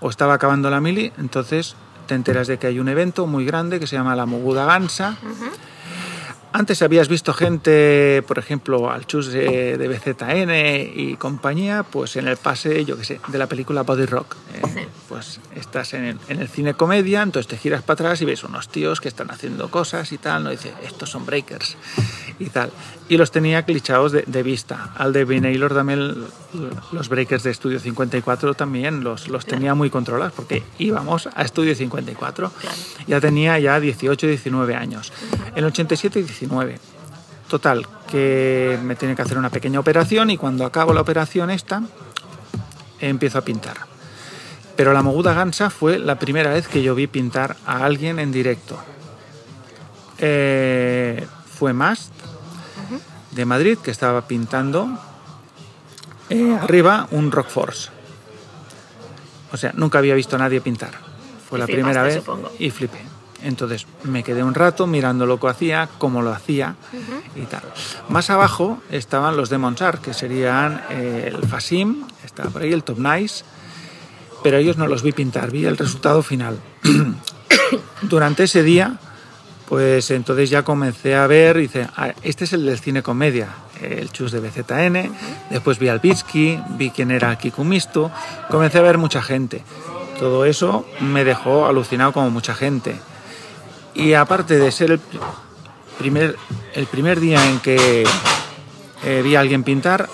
o 0.00 0.08
estaba 0.10 0.34
acabando 0.34 0.70
la 0.70 0.80
mili, 0.80 1.12
entonces 1.18 1.76
te 2.06 2.14
enteras 2.14 2.46
de 2.46 2.58
que 2.58 2.66
hay 2.68 2.78
un 2.78 2.88
evento 2.88 3.26
muy 3.26 3.44
grande 3.44 3.78
que 3.80 3.86
se 3.86 3.96
llama 3.96 4.14
la 4.16 4.26
Moguda 4.26 4.64
Gansa. 4.64 5.16
Antes 6.58 6.80
habías 6.80 7.08
visto 7.08 7.34
gente, 7.34 8.24
por 8.26 8.38
ejemplo, 8.38 8.90
al 8.90 9.06
chus 9.06 9.26
de, 9.26 9.76
de 9.76 9.88
BZN 9.88 10.98
y 10.98 11.16
compañía, 11.16 11.82
pues 11.82 12.16
en 12.16 12.28
el 12.28 12.38
pase, 12.38 12.86
yo 12.86 12.96
qué 12.96 13.04
sé, 13.04 13.20
de 13.28 13.36
la 13.36 13.46
película 13.46 13.82
Body 13.82 14.06
Rock. 14.06 14.36
¿eh? 14.54 14.62
Sí. 14.72 14.80
Pues 15.06 15.38
estás 15.54 15.92
en 15.92 16.04
el, 16.04 16.18
en 16.30 16.40
el 16.40 16.48
cine 16.48 16.72
comedia, 16.72 17.20
entonces 17.20 17.46
te 17.46 17.58
giras 17.58 17.82
para 17.82 17.92
atrás 17.96 18.22
y 18.22 18.24
ves 18.24 18.42
unos 18.42 18.70
tíos 18.70 19.02
que 19.02 19.08
están 19.08 19.30
haciendo 19.30 19.70
cosas 19.70 20.10
y 20.12 20.16
tal, 20.16 20.44
¿no? 20.44 20.50
Dices, 20.50 20.72
estos 20.82 21.10
son 21.10 21.26
breakers 21.26 21.76
y 22.38 22.48
tal. 22.48 22.70
Y 23.08 23.16
los 23.16 23.30
tenía 23.30 23.62
clichados 23.62 24.10
de, 24.10 24.24
de 24.26 24.42
vista. 24.42 24.90
Al 24.96 25.12
de 25.12 25.24
Naylor 25.40 25.72
también, 25.72 26.26
los 26.92 27.08
breakers 27.08 27.44
de 27.44 27.52
Estudio 27.52 27.78
54 27.78 28.54
también 28.54 29.04
los, 29.04 29.28
los 29.28 29.46
tenía 29.46 29.74
muy 29.74 29.90
controlados, 29.90 30.32
porque 30.32 30.64
íbamos 30.78 31.28
a 31.32 31.42
Estudio 31.42 31.74
54. 31.74 32.50
Ya 33.06 33.20
tenía 33.20 33.58
ya 33.60 33.78
18, 33.78 34.26
19 34.26 34.74
años. 34.74 35.12
En 35.52 35.58
el 35.58 35.64
87 35.66 36.18
y 36.18 36.22
19. 36.22 36.80
Total, 37.48 37.86
que 38.10 38.76
me 38.82 38.96
tenía 38.96 39.14
que 39.14 39.22
hacer 39.22 39.38
una 39.38 39.50
pequeña 39.50 39.78
operación 39.78 40.30
y 40.30 40.36
cuando 40.36 40.64
acabo 40.64 40.92
la 40.92 41.00
operación 41.00 41.50
esta, 41.50 41.82
empiezo 43.00 43.38
a 43.38 43.42
pintar. 43.42 43.76
Pero 44.74 44.92
la 44.92 45.02
Moguda 45.02 45.32
Gansa 45.32 45.70
fue 45.70 46.00
la 46.00 46.18
primera 46.18 46.52
vez 46.52 46.66
que 46.66 46.82
yo 46.82 46.96
vi 46.96 47.06
pintar 47.06 47.56
a 47.64 47.84
alguien 47.84 48.18
en 48.18 48.32
directo. 48.32 48.76
Eh, 50.18 51.24
fue 51.46 51.72
Mast 51.72 52.12
de 53.36 53.44
Madrid 53.44 53.78
que 53.78 53.90
estaba 53.90 54.26
pintando 54.26 54.88
eh, 56.30 56.58
arriba 56.60 57.06
un 57.10 57.30
Rock 57.30 57.48
Force. 57.48 57.90
O 59.52 59.56
sea, 59.56 59.72
nunca 59.76 59.98
había 59.98 60.14
visto 60.14 60.36
a 60.36 60.38
nadie 60.38 60.60
pintar. 60.60 60.92
Fue 61.48 61.58
Y 61.58 61.60
la 61.60 61.66
primera 61.66 62.02
vez 62.02 62.16
supongo. 62.16 62.50
y 62.58 62.70
flipé. 62.70 62.98
Entonces 63.42 63.86
me 64.02 64.24
quedé 64.24 64.42
un 64.42 64.54
rato 64.54 64.86
mirando 64.86 65.26
lo 65.26 65.38
que 65.38 65.48
hacía, 65.48 65.88
cómo 65.98 66.22
lo 66.22 66.32
hacía 66.32 66.74
y 67.36 67.42
tal. 67.42 67.62
Más 68.08 68.30
abajo 68.30 68.78
estaban 68.90 69.36
los 69.36 69.50
de 69.50 69.58
Monsar, 69.58 70.00
que 70.00 70.14
serían 70.14 70.82
eh, 70.90 71.30
el 71.32 71.46
Fasim, 71.46 72.04
estaba 72.24 72.50
por 72.50 72.62
ahí 72.62 72.72
el 72.72 72.82
Top 72.82 72.98
Nice, 72.98 73.44
pero 74.42 74.56
ellos 74.56 74.78
no 74.78 74.88
los 74.88 75.02
vi 75.02 75.12
pintar, 75.12 75.50
vi 75.50 75.66
el 75.66 75.76
resultado 75.76 76.22
final. 76.22 76.58
Durante 78.02 78.44
ese 78.44 78.62
día, 78.62 78.98
pues 79.68 80.10
entonces 80.10 80.50
ya 80.50 80.62
comencé 80.62 81.16
a 81.16 81.26
ver, 81.26 81.56
y 81.56 81.62
dice, 81.62 81.88
"Ah, 81.96 82.12
este 82.22 82.44
es 82.44 82.52
el 82.52 82.66
del 82.66 82.78
cine 82.78 83.02
comedia, 83.02 83.48
el 83.80 84.10
Chus 84.10 84.32
de 84.32 84.40
BZN, 84.40 85.10
después 85.50 85.78
vi 85.78 85.88
al 85.88 85.98
Bitsky, 85.98 86.60
vi 86.70 86.90
quién 86.90 87.10
era 87.10 87.36
Kikumisto, 87.36 88.10
comencé 88.50 88.78
a 88.78 88.82
ver 88.82 88.98
mucha 88.98 89.22
gente. 89.22 89.62
Todo 90.18 90.44
eso 90.44 90.86
me 91.00 91.24
dejó 91.24 91.66
alucinado 91.66 92.12
como 92.12 92.30
mucha 92.30 92.54
gente. 92.54 92.96
Y 93.94 94.14
aparte 94.14 94.58
de 94.58 94.70
ser 94.72 94.92
el 94.92 95.00
primer, 95.98 96.36
el 96.74 96.86
primer 96.86 97.20
día 97.20 97.44
en 97.48 97.60
que 97.60 98.04
eh, 99.04 99.22
vi 99.22 99.36
a 99.36 99.40
alguien 99.40 99.62
pintar, 99.62 100.08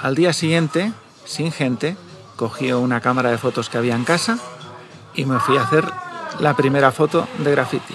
al 0.00 0.14
día 0.14 0.32
siguiente, 0.32 0.92
sin 1.24 1.52
gente, 1.52 1.96
cogí 2.36 2.72
una 2.72 3.00
cámara 3.00 3.30
de 3.30 3.38
fotos 3.38 3.68
que 3.68 3.78
había 3.78 3.94
en 3.94 4.04
casa 4.04 4.38
y 5.14 5.24
me 5.24 5.38
fui 5.40 5.56
a 5.56 5.62
hacer 5.62 5.84
la 6.38 6.56
primera 6.56 6.90
foto 6.92 7.28
de 7.38 7.50
graffiti. 7.50 7.94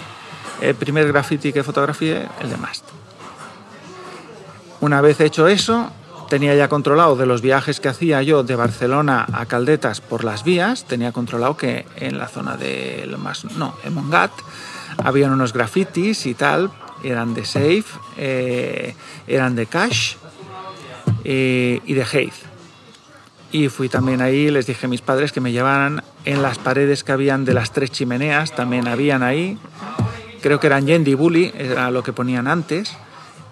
El 0.62 0.76
primer 0.76 1.08
graffiti 1.08 1.52
que 1.52 1.64
fotografié, 1.64 2.28
el 2.40 2.50
de 2.50 2.58
Mast. 2.58 2.86
Una 4.82 5.02
vez 5.02 5.20
hecho 5.20 5.48
eso, 5.48 5.92
tenía 6.30 6.56
ya 6.56 6.68
controlado 6.68 7.16
de 7.16 7.26
los 7.26 7.42
viajes 7.42 7.80
que 7.80 7.88
hacía 7.88 8.22
yo 8.22 8.44
de 8.44 8.56
Barcelona 8.56 9.26
a 9.32 9.46
Caldetas 9.46 10.02
por 10.02 10.24
las 10.24 10.44
vías, 10.44 10.86
tenía 10.86 11.12
controlado 11.12 11.58
que 11.58 11.86
en 11.96 12.18
la 12.18 12.28
zona 12.28 12.58
de 12.58 13.06
lo 13.08 13.18
más, 13.18 13.46
no, 13.58 13.76
en 13.84 13.94
Mongat, 13.94 14.32
habían 15.04 15.32
unos 15.32 15.54
grafitis 15.54 16.26
y 16.26 16.34
tal, 16.34 16.72
eran 17.04 17.34
de 17.34 17.46
Safe, 17.46 17.86
eh, 18.18 18.96
eran 19.28 19.56
de 19.56 19.66
Cash 19.66 20.16
eh, 21.24 21.82
y 21.86 21.94
de 21.94 22.04
Haze. 22.04 22.56
Y 23.52 23.70
fui 23.70 23.88
también 23.88 24.22
ahí, 24.22 24.50
les 24.50 24.66
dije 24.66 24.86
a 24.86 24.90
mis 24.90 25.02
padres 25.02 25.32
que 25.32 25.40
me 25.40 25.52
llevaran 25.52 26.04
en 26.26 26.42
las 26.42 26.58
paredes 26.58 27.04
que 27.04 27.12
habían 27.12 27.46
de 27.46 27.54
las 27.54 27.72
tres 27.72 27.92
chimeneas, 27.92 28.54
también 28.54 28.88
habían 28.88 29.24
ahí. 29.24 29.58
Creo 30.46 30.60
que 30.60 30.68
eran 30.68 30.86
Yendi 30.86 31.16
Bully, 31.16 31.52
era 31.58 31.90
lo 31.90 32.04
que 32.04 32.14
ponían 32.14 32.48
antes. 32.48 32.96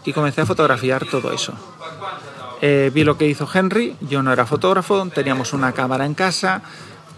Y 0.06 0.14
comencé 0.14 0.42
a 0.42 0.46
fotografiar 0.46 1.04
todo 1.08 1.32
eso. 1.32 1.52
Eh, 2.62 2.92
vi 2.94 3.04
lo 3.04 3.18
que 3.18 3.26
hizo 3.26 3.50
Henry, 3.52 3.96
yo 4.02 4.22
no 4.22 4.32
era 4.32 4.46
fotógrafo, 4.46 5.04
teníamos 5.08 5.54
una 5.54 5.72
cámara 5.72 6.06
en 6.06 6.14
casa, 6.14 6.62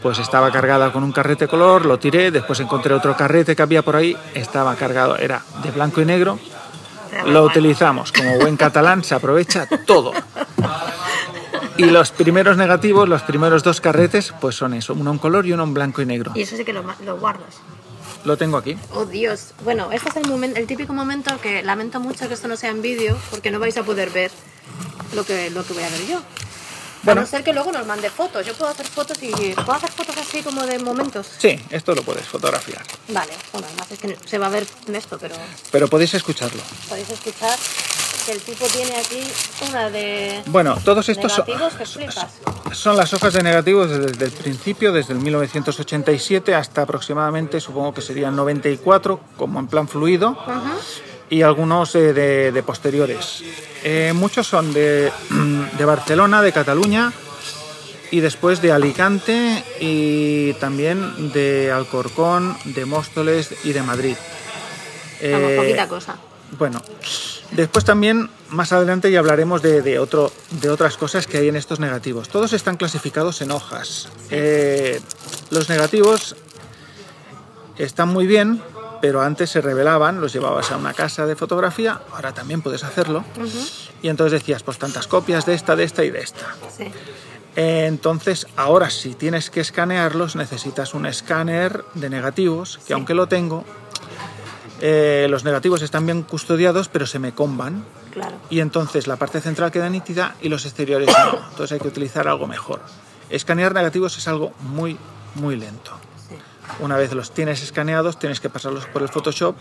pues 0.01 0.19
estaba 0.19 0.49
cargada 0.49 0.93
con 0.93 1.03
un 1.03 1.11
carrete 1.11 1.49
color, 1.49 1.85
lo 1.85 1.99
tiré, 1.99 2.31
después 2.31 2.61
encontré 2.61 2.93
otro 2.93 3.17
carrete 3.17 3.53
que 3.53 3.61
había 3.63 3.81
por 3.81 3.97
ahí, 3.97 4.15
estaba 4.33 4.73
cargado, 4.75 5.17
era 5.17 5.43
de 5.61 5.71
blanco 5.71 5.99
y 5.99 6.05
negro, 6.05 6.39
lo 7.25 7.43
utilizamos, 7.43 8.13
como 8.13 8.39
buen 8.39 8.55
catalán 8.55 9.03
se 9.03 9.13
aprovecha 9.13 9.67
todo. 9.85 10.13
Y 11.75 11.83
los 11.83 12.11
primeros 12.11 12.55
negativos, 12.55 13.09
los 13.09 13.23
primeros 13.23 13.61
dos 13.61 13.81
carretes, 13.81 14.33
pues 14.39 14.55
son 14.55 14.73
eso, 14.73 14.93
uno 14.93 15.11
en 15.11 15.17
color 15.17 15.45
y 15.45 15.51
uno 15.51 15.63
en 15.63 15.73
blanco 15.73 16.01
y 16.01 16.05
negro. 16.05 16.31
Y 16.33 16.43
eso 16.43 16.55
sí 16.55 16.63
que 16.63 16.71
lo, 16.71 16.81
lo 17.03 17.17
guardas. 17.17 17.59
Lo 18.25 18.37
tengo 18.37 18.57
aquí. 18.57 18.75
Oh 18.93 19.05
Dios. 19.05 19.51
Bueno, 19.63 19.91
este 19.91 20.09
es 20.09 20.15
el, 20.17 20.27
momento, 20.27 20.59
el 20.59 20.65
típico 20.67 20.93
momento 20.93 21.39
que 21.41 21.61
lamento 21.63 21.99
mucho 21.99 22.27
que 22.27 22.33
esto 22.33 22.47
no 22.47 22.57
sea 22.57 22.71
en 22.71 22.81
vídeo 22.81 23.17
porque 23.29 23.51
no 23.51 23.59
vais 23.59 23.77
a 23.77 23.83
poder 23.83 24.09
ver 24.09 24.31
lo 25.13 25.23
que, 25.25 25.49
lo 25.51 25.63
que 25.65 25.73
voy 25.73 25.83
a 25.83 25.89
ver 25.89 26.07
yo. 26.07 26.19
Bueno. 27.03 27.21
A 27.21 27.23
no 27.23 27.29
ser 27.29 27.43
que 27.43 27.53
luego 27.53 27.71
nos 27.71 27.85
mande 27.85 28.09
fotos. 28.09 28.43
Yo 28.45 28.55
puedo 28.55 28.71
hacer 28.71 28.87
fotos 28.87 29.21
y 29.21 29.29
puedo 29.53 29.73
hacer 29.73 29.91
fotos 29.91 30.17
así 30.17 30.41
como 30.41 30.65
de 30.65 30.79
momentos. 30.79 31.27
Sí, 31.37 31.59
esto 31.69 31.93
lo 31.93 32.01
puedes 32.01 32.27
fotografiar. 32.27 32.83
Vale, 33.09 33.31
bueno, 33.53 33.67
además 33.67 33.91
es 33.91 33.99
que 33.99 34.17
se 34.27 34.37
va 34.39 34.47
a 34.47 34.49
ver 34.49 34.65
en 34.87 34.95
esto, 34.95 35.19
pero 35.19 35.35
Pero 35.71 35.87
podéis 35.87 36.15
escucharlo. 36.15 36.63
podéis 36.89 37.09
escuchar 37.11 37.55
que 38.25 38.31
el 38.31 38.41
tipo 38.41 38.65
tiene 38.67 38.95
aquí 38.97 39.21
una 39.69 39.89
de 39.89 40.41
Bueno, 40.47 40.77
todos 40.83 41.07
estos 41.09 41.31
son, 41.31 41.45
son 42.73 42.97
las 42.97 43.13
hojas 43.13 43.33
de 43.33 43.43
negativos 43.43 43.89
desde 43.89 44.25
el 44.25 44.31
principio, 44.31 44.91
desde 44.91 45.13
el 45.13 45.19
1987 45.19 46.55
hasta 46.55 46.81
aproximadamente, 46.83 47.59
supongo 47.59 47.93
que 47.93 48.01
serían 48.01 48.35
94, 48.35 49.19
como 49.37 49.59
en 49.59 49.67
plan 49.67 49.87
fluido, 49.87 50.37
y 51.29 51.41
algunos 51.41 51.93
eh, 51.95 52.13
de, 52.13 52.51
de 52.51 52.63
posteriores. 52.63 53.43
Eh, 53.83 54.11
muchos 54.15 54.47
son 54.47 54.73
de, 54.73 55.11
de 55.77 55.85
Barcelona, 55.85 56.41
de 56.41 56.51
Cataluña, 56.51 57.13
y 58.11 58.19
después 58.19 58.61
de 58.61 58.71
Alicante 58.71 59.63
y 59.79 60.53
también 60.53 61.31
de 61.33 61.71
Alcorcón, 61.71 62.55
de 62.65 62.85
Móstoles 62.85 63.53
y 63.63 63.73
de 63.73 63.81
Madrid. 63.83 64.15
Vamos, 64.15 65.49
Eh, 65.51 65.55
poquita 65.57 65.87
cosa. 65.87 66.15
bueno, 66.57 66.81
después 67.51 67.85
también 67.85 68.29
más 68.49 68.71
adelante 68.71 69.11
ya 69.11 69.19
hablaremos 69.19 69.61
de, 69.61 69.81
de 69.81 69.99
otro, 69.99 70.31
de 70.61 70.69
otras 70.69 70.97
cosas 70.97 71.27
que 71.27 71.37
hay 71.37 71.49
en 71.49 71.55
estos 71.55 71.79
negativos. 71.79 72.29
Todos 72.29 72.53
están 72.53 72.77
clasificados 72.77 73.41
en 73.41 73.51
hojas. 73.51 74.09
Eh, 74.29 74.99
los 75.49 75.69
negativos 75.69 76.35
están 77.77 78.09
muy 78.09 78.27
bien, 78.27 78.61
pero 79.01 79.21
antes 79.21 79.49
se 79.49 79.61
revelaban, 79.61 80.21
los 80.21 80.33
llevabas 80.33 80.71
a 80.71 80.77
una 80.77 80.93
casa 80.93 81.25
de 81.25 81.35
fotografía, 81.35 82.01
ahora 82.11 82.33
también 82.33 82.61
puedes 82.61 82.83
hacerlo. 82.83 83.23
Y 84.01 84.09
entonces 84.09 84.39
decías, 84.39 84.63
pues 84.63 84.77
tantas 84.77 85.07
copias 85.07 85.45
de 85.45 85.53
esta, 85.53 85.75
de 85.75 85.83
esta 85.83 86.03
y 86.03 86.11
de 86.11 86.19
esta. 86.19 86.55
Sí. 86.75 86.91
Entonces, 87.55 88.47
ahora 88.57 88.89
si 88.89 89.13
tienes 89.13 89.49
que 89.49 89.61
escanearlos, 89.61 90.35
necesitas 90.35 90.93
un 90.93 91.05
escáner 91.05 91.85
de 91.93 92.09
negativos, 92.09 92.79
que 92.85 92.93
aunque 92.93 93.13
lo 93.13 93.27
tengo, 93.27 93.63
eh, 94.87 95.25
los 95.31 95.43
negativos 95.43 95.81
están 95.81 96.05
bien 96.05 96.21
custodiados, 96.21 96.89
pero 96.89 97.07
se 97.07 97.17
me 97.17 97.33
comban. 97.33 97.83
Claro. 98.11 98.35
Y 98.51 98.59
entonces 98.59 99.07
la 99.07 99.15
parte 99.15 99.41
central 99.41 99.71
queda 99.71 99.89
nítida 99.89 100.35
y 100.41 100.49
los 100.49 100.63
exteriores 100.65 101.09
no. 101.09 101.39
Entonces 101.49 101.71
hay 101.71 101.79
que 101.79 101.87
utilizar 101.87 102.27
algo 102.27 102.45
mejor. 102.45 102.81
Escanear 103.31 103.73
negativos 103.73 104.15
es 104.17 104.27
algo 104.27 104.53
muy, 104.59 104.95
muy 105.33 105.55
lento. 105.55 105.91
Sí. 106.29 106.35
Una 106.81 106.97
vez 106.97 107.11
los 107.13 107.31
tienes 107.31 107.63
escaneados, 107.63 108.19
tienes 108.19 108.39
que 108.39 108.49
pasarlos 108.49 108.85
por 108.85 109.01
el 109.01 109.09
Photoshop 109.09 109.55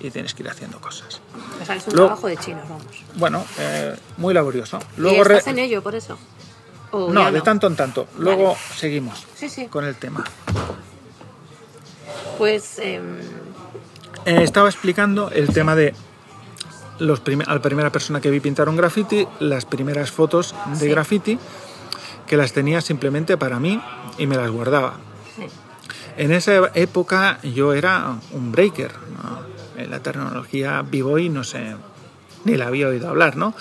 y 0.00 0.10
tienes 0.10 0.34
que 0.34 0.42
ir 0.42 0.48
haciendo 0.50 0.80
cosas. 0.80 1.20
O 1.62 1.64
sea, 1.64 1.76
es 1.76 1.86
un 1.86 1.92
Luego- 1.94 2.08
trabajo 2.08 2.26
de 2.26 2.36
chinos, 2.38 2.68
vamos. 2.68 2.84
Bueno, 3.14 3.44
eh, 3.58 3.94
muy 4.16 4.34
laborioso. 4.34 4.80
¿Y 4.98 5.00
Luego 5.02 5.22
re- 5.22 5.36
estás 5.38 5.52
en 5.52 5.60
ello 5.60 5.82
por 5.82 5.94
eso? 5.94 6.18
¿O 6.90 7.12
No, 7.12 7.30
de 7.30 7.40
tanto 7.42 7.68
en 7.68 7.76
tanto. 7.76 8.08
Luego 8.18 8.56
seguimos 8.76 9.24
Sí, 9.36 9.48
sí. 9.48 9.66
con 9.68 9.84
el 9.84 9.94
tema. 9.94 10.24
Pues 12.38 12.78
em, 12.80 13.18
Eh, 14.26 14.42
estaba 14.42 14.68
explicando 14.68 15.30
el 15.30 15.48
tema 15.48 15.74
de 15.74 15.94
los 16.98 17.20
prim- 17.20 17.42
a 17.46 17.54
la 17.54 17.60
primera 17.60 17.90
persona 17.90 18.20
que 18.20 18.30
vi 18.30 18.40
pintar 18.40 18.68
un 18.68 18.76
graffiti, 18.76 19.26
las 19.40 19.64
primeras 19.64 20.10
fotos 20.10 20.54
de 20.72 20.76
Sí. 20.80 20.88
graffiti, 20.88 21.38
que 22.26 22.36
las 22.36 22.52
tenía 22.52 22.80
simplemente 22.80 23.36
para 23.36 23.58
mí 23.60 23.80
y 24.18 24.26
me 24.26 24.36
las 24.36 24.50
guardaba. 24.50 24.94
sí. 25.36 25.42
En 26.16 26.30
esa 26.30 26.70
época 26.74 27.40
yo 27.42 27.72
era 27.74 28.16
un 28.32 28.52
breaker. 28.52 28.92
¿no? 29.22 29.40
En 29.82 29.90
la 29.90 29.98
terminología 30.00 30.82
b-boy 30.88 31.28
no 31.28 31.42
sé, 31.42 31.74
ni 32.44 32.56
la 32.56 32.68
había 32.68 32.86
oído 32.88 33.08
hablar, 33.08 33.36
¿no? 33.36 33.52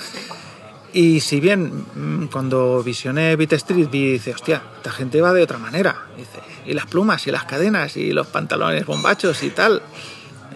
Y 0.94 1.22
si 1.22 1.40
bien 1.40 1.86
mm, 1.96 2.26
cuando 2.28 2.84
visioné 2.84 3.36
Beat 3.36 3.54
Street 3.54 3.90
vi, 3.90 4.12
dice, 4.14 4.32
hostia, 4.36 4.62
esta 4.78 4.92
gente 4.92 5.20
va 5.22 5.34
de 5.34 5.42
otra 5.42 5.58
manera. 5.58 5.96
Dice, 6.16 6.40
y 6.68 6.74
las 6.74 6.86
plumas 6.86 7.26
y 7.26 7.32
las 7.32 7.46
cadenas 7.46 7.98
y 7.98 8.12
los 8.12 8.28
pantalones 8.28 8.86
bombachos 8.86 9.42
y 9.42 9.50
tal. 9.50 9.82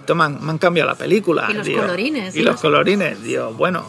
Esto 0.08 0.16
me 0.16 0.24
han, 0.24 0.42
me 0.42 0.52
han 0.52 0.58
cambiado 0.58 0.90
la 0.90 0.96
película. 0.96 1.48
Y 1.50 1.54
los 1.54 1.66
digo. 1.68 1.82
colorines, 1.82 2.34
Y 2.34 2.40
y 2.40 2.42
los 2.44 2.54
los- 2.54 2.62
colorines, 2.62 3.22
digo, 3.22 3.52
bueno. 3.52 3.84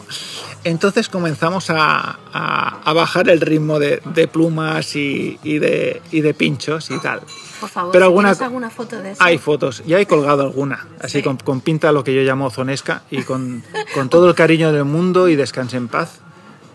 Entonces 0.65 1.07
comenzamos 1.07 1.69
a, 1.69 2.19
a- 2.33 2.81
a 2.83 2.93
bajar 2.93 3.29
el 3.29 3.39
ritmo 3.39 3.79
de, 3.79 4.01
de 4.03 4.27
plumas 4.27 4.97
y, 4.97 5.39
y 5.43 5.59
de, 5.59 6.01
y 6.11 6.19
de 6.19 6.33
pinchos 6.33 6.91
y 6.91 6.99
tal. 6.99 7.21
Por 7.61 7.69
favor, 7.69 7.93
Pero 7.93 8.03
alguna- 8.05 8.31
alguna 8.31 8.69
foto 8.69 9.01
de 9.01 9.11
eso. 9.11 9.23
Hay 9.23 9.37
fotos, 9.37 9.81
ya 9.87 9.97
he 9.97 10.05
colgado 10.07 10.43
alguna, 10.43 10.85
así 10.99 11.19
Sí. 11.19 11.23
con, 11.23 11.37
con 11.37 11.61
pinta 11.61 11.93
lo 11.93 12.03
que 12.03 12.13
yo 12.13 12.21
llamo 12.23 12.49
zonesca 12.49 13.03
y 13.09 13.21
con, 13.23 13.63
con 13.93 14.09
todo 14.09 14.27
el 14.27 14.35
cariño 14.35 14.73
del 14.73 14.83
mundo 14.83 15.29
y 15.29 15.37
descanse 15.37 15.77
en 15.77 15.87
paz, 15.87 16.19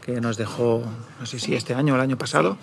que 0.06 0.22
nos 0.22 0.38
dejó, 0.38 0.82
no 1.20 1.26
sé 1.26 1.38
si 1.38 1.54
este 1.54 1.74
año 1.74 1.92
o 1.92 1.96
el 1.96 2.02
año 2.02 2.16
pasado. 2.16 2.56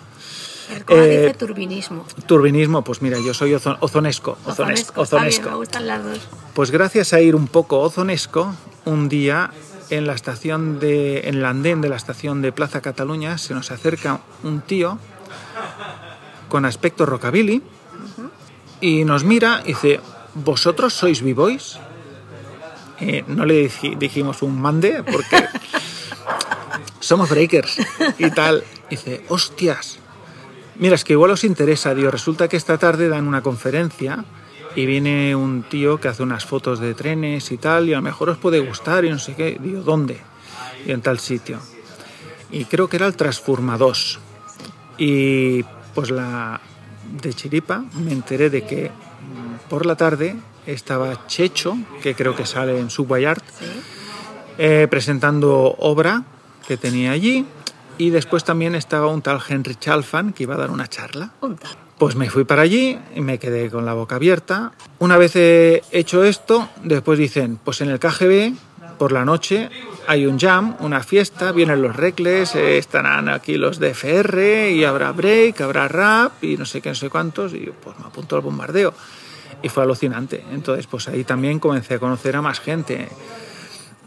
El 0.70 0.84
Coa 0.84 0.96
eh, 0.98 1.22
dice 1.22 1.34
turbinismo. 1.34 2.04
Turbinismo, 2.26 2.82
pues 2.84 3.02
mira, 3.02 3.18
yo 3.18 3.34
soy 3.34 3.52
ozo- 3.52 3.76
ozonesco, 3.80 4.38
ozonesco, 4.44 4.50
Ozonesco, 4.50 4.92
bien, 4.94 5.02
ozonesco. 5.02 5.50
me 5.50 5.56
gustan 5.56 5.86
las 5.86 6.04
dos. 6.04 6.20
Pues 6.54 6.70
gracias 6.70 7.12
a 7.12 7.20
ir 7.20 7.34
un 7.34 7.46
poco 7.48 7.80
ozonesco, 7.80 8.54
un 8.84 9.08
día 9.08 9.50
en 9.90 10.06
la 10.06 10.14
estación 10.14 10.78
de, 10.80 11.28
en 11.28 11.36
el 11.36 11.44
andén 11.44 11.80
de 11.80 11.88
la 11.88 11.96
estación 11.96 12.40
de 12.42 12.52
Plaza 12.52 12.80
Cataluña 12.80 13.36
se 13.38 13.52
nos 13.54 13.70
acerca 13.70 14.20
un 14.42 14.60
tío 14.62 14.98
con 16.48 16.64
aspecto 16.64 17.04
rockabilly 17.06 17.62
y 18.80 19.04
nos 19.04 19.24
mira 19.24 19.62
y 19.64 19.68
dice, 19.68 20.00
¿vosotros 20.34 20.94
sois 20.94 21.22
b-boys? 21.22 21.78
Eh, 23.00 23.24
no 23.26 23.44
le 23.44 23.68
dij- 23.68 23.98
dijimos 23.98 24.42
un 24.42 24.60
mande 24.60 25.02
porque 25.02 25.46
somos 27.00 27.28
breakers 27.30 27.78
y 28.18 28.30
tal. 28.30 28.64
Y 28.88 28.96
dice, 28.96 29.24
hostias, 29.28 29.98
Mira, 30.82 30.96
es 30.96 31.04
que 31.04 31.12
igual 31.12 31.30
os 31.30 31.44
interesa, 31.44 31.94
digo, 31.94 32.10
resulta 32.10 32.48
que 32.48 32.56
esta 32.56 32.76
tarde 32.76 33.08
dan 33.08 33.28
una 33.28 33.40
conferencia 33.40 34.24
y 34.74 34.84
viene 34.84 35.36
un 35.36 35.62
tío 35.62 36.00
que 36.00 36.08
hace 36.08 36.24
unas 36.24 36.44
fotos 36.44 36.80
de 36.80 36.92
trenes 36.92 37.52
y 37.52 37.56
tal, 37.56 37.88
y 37.88 37.92
a 37.92 37.98
lo 37.98 38.02
mejor 38.02 38.30
os 38.30 38.38
puede 38.38 38.58
gustar 38.58 39.04
y 39.04 39.10
no 39.10 39.20
sé 39.20 39.36
qué. 39.36 39.60
Digo, 39.62 39.82
¿dónde? 39.82 40.18
Y 40.84 40.90
en 40.90 41.00
tal 41.00 41.20
sitio. 41.20 41.60
Y 42.50 42.64
creo 42.64 42.88
que 42.88 42.96
era 42.96 43.06
el 43.06 43.14
Transforma 43.14 43.78
2. 43.78 44.18
Y 44.98 45.62
pues 45.94 46.10
la 46.10 46.60
de 47.22 47.32
Chiripa 47.32 47.84
me 47.94 48.10
enteré 48.10 48.50
de 48.50 48.66
que 48.66 48.90
mm, 48.90 49.68
por 49.68 49.86
la 49.86 49.94
tarde 49.94 50.34
estaba 50.66 51.28
Checho, 51.28 51.78
que 52.02 52.16
creo 52.16 52.34
que 52.34 52.44
sale 52.44 52.76
en 52.80 52.90
Subway 52.90 53.24
Art, 53.24 53.44
eh, 54.58 54.88
presentando 54.90 55.76
obra 55.78 56.24
que 56.66 56.76
tenía 56.76 57.12
allí. 57.12 57.46
Y 58.02 58.10
después 58.10 58.42
también 58.42 58.74
estaba 58.74 59.06
un 59.06 59.22
tal 59.22 59.38
Henry 59.48 59.76
Chalfan 59.76 60.32
que 60.32 60.42
iba 60.42 60.56
a 60.56 60.58
dar 60.58 60.72
una 60.72 60.88
charla. 60.88 61.30
Pues 61.98 62.16
me 62.16 62.28
fui 62.28 62.42
para 62.42 62.62
allí 62.62 62.98
y 63.14 63.20
me 63.20 63.38
quedé 63.38 63.70
con 63.70 63.86
la 63.86 63.94
boca 63.94 64.16
abierta. 64.16 64.72
Una 64.98 65.16
vez 65.16 65.36
he 65.36 65.84
hecho 65.92 66.24
esto, 66.24 66.68
después 66.82 67.16
dicen, 67.16 67.60
pues 67.62 67.80
en 67.80 67.90
el 67.90 68.00
KGB, 68.00 68.54
por 68.98 69.12
la 69.12 69.24
noche, 69.24 69.70
hay 70.08 70.26
un 70.26 70.36
jam, 70.36 70.74
una 70.80 71.04
fiesta, 71.04 71.52
vienen 71.52 71.80
los 71.80 71.94
recles, 71.94 72.56
eh, 72.56 72.76
estarán 72.76 73.28
aquí 73.28 73.56
los 73.56 73.78
de 73.78 73.90
FR 73.90 74.72
y 74.72 74.82
habrá 74.82 75.12
break, 75.12 75.60
habrá 75.60 75.86
rap 75.86 76.42
y 76.42 76.56
no 76.56 76.66
sé 76.66 76.80
qué, 76.80 76.88
no 76.88 76.96
sé 76.96 77.08
cuántos. 77.08 77.54
Y 77.54 77.66
yo, 77.66 77.72
pues 77.72 77.96
me 78.00 78.06
apunto 78.06 78.34
al 78.34 78.42
bombardeo. 78.42 78.92
Y 79.62 79.68
fue 79.68 79.84
alucinante. 79.84 80.42
Entonces, 80.50 80.88
pues 80.88 81.06
ahí 81.06 81.22
también 81.22 81.60
comencé 81.60 81.94
a 81.94 81.98
conocer 82.00 82.34
a 82.34 82.42
más 82.42 82.58
gente. 82.58 83.08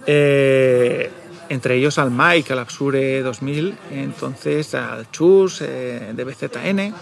Eh, 0.06 1.10
entre 1.50 1.76
ellos 1.76 1.98
al 1.98 2.12
Mike, 2.12 2.54
al 2.54 2.60
Absure 2.60 3.22
2000, 3.22 3.78
entonces 3.92 4.74
al 4.76 5.10
Chus 5.12 5.62
eh, 5.62 6.12
de 6.14 6.24
BZN. 6.24 6.94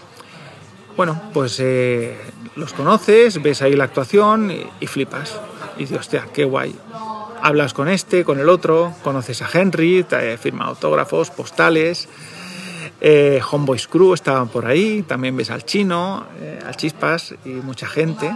Bueno, 0.96 1.20
pues 1.32 1.58
eh, 1.60 2.16
los 2.56 2.72
conoces, 2.72 3.42
ves 3.42 3.62
ahí 3.62 3.74
la 3.74 3.84
actuación 3.84 4.52
y, 4.80 4.86
flipas. 4.86 5.38
Y 5.76 5.80
dices, 5.80 5.98
hostia, 5.98 6.28
qué 6.32 6.44
guay. 6.44 6.74
Hablas 7.42 7.74
con 7.74 7.88
este, 7.88 8.24
con 8.24 8.38
el 8.38 8.48
otro, 8.48 8.94
conoces 9.02 9.42
a 9.42 9.48
Henry, 9.52 10.04
te 10.04 10.38
firma 10.38 10.66
autógrafos, 10.66 11.30
postales. 11.30 12.08
Eh, 13.00 13.40
Homeboys 13.50 13.88
Crew 13.88 14.14
estaban 14.14 14.48
por 14.48 14.66
ahí, 14.66 15.02
también 15.02 15.36
ves 15.36 15.50
al 15.50 15.64
Chino, 15.64 16.24
al 16.64 16.76
Chispas 16.76 17.34
y 17.44 17.50
mucha 17.50 17.86
gente. 17.86 18.34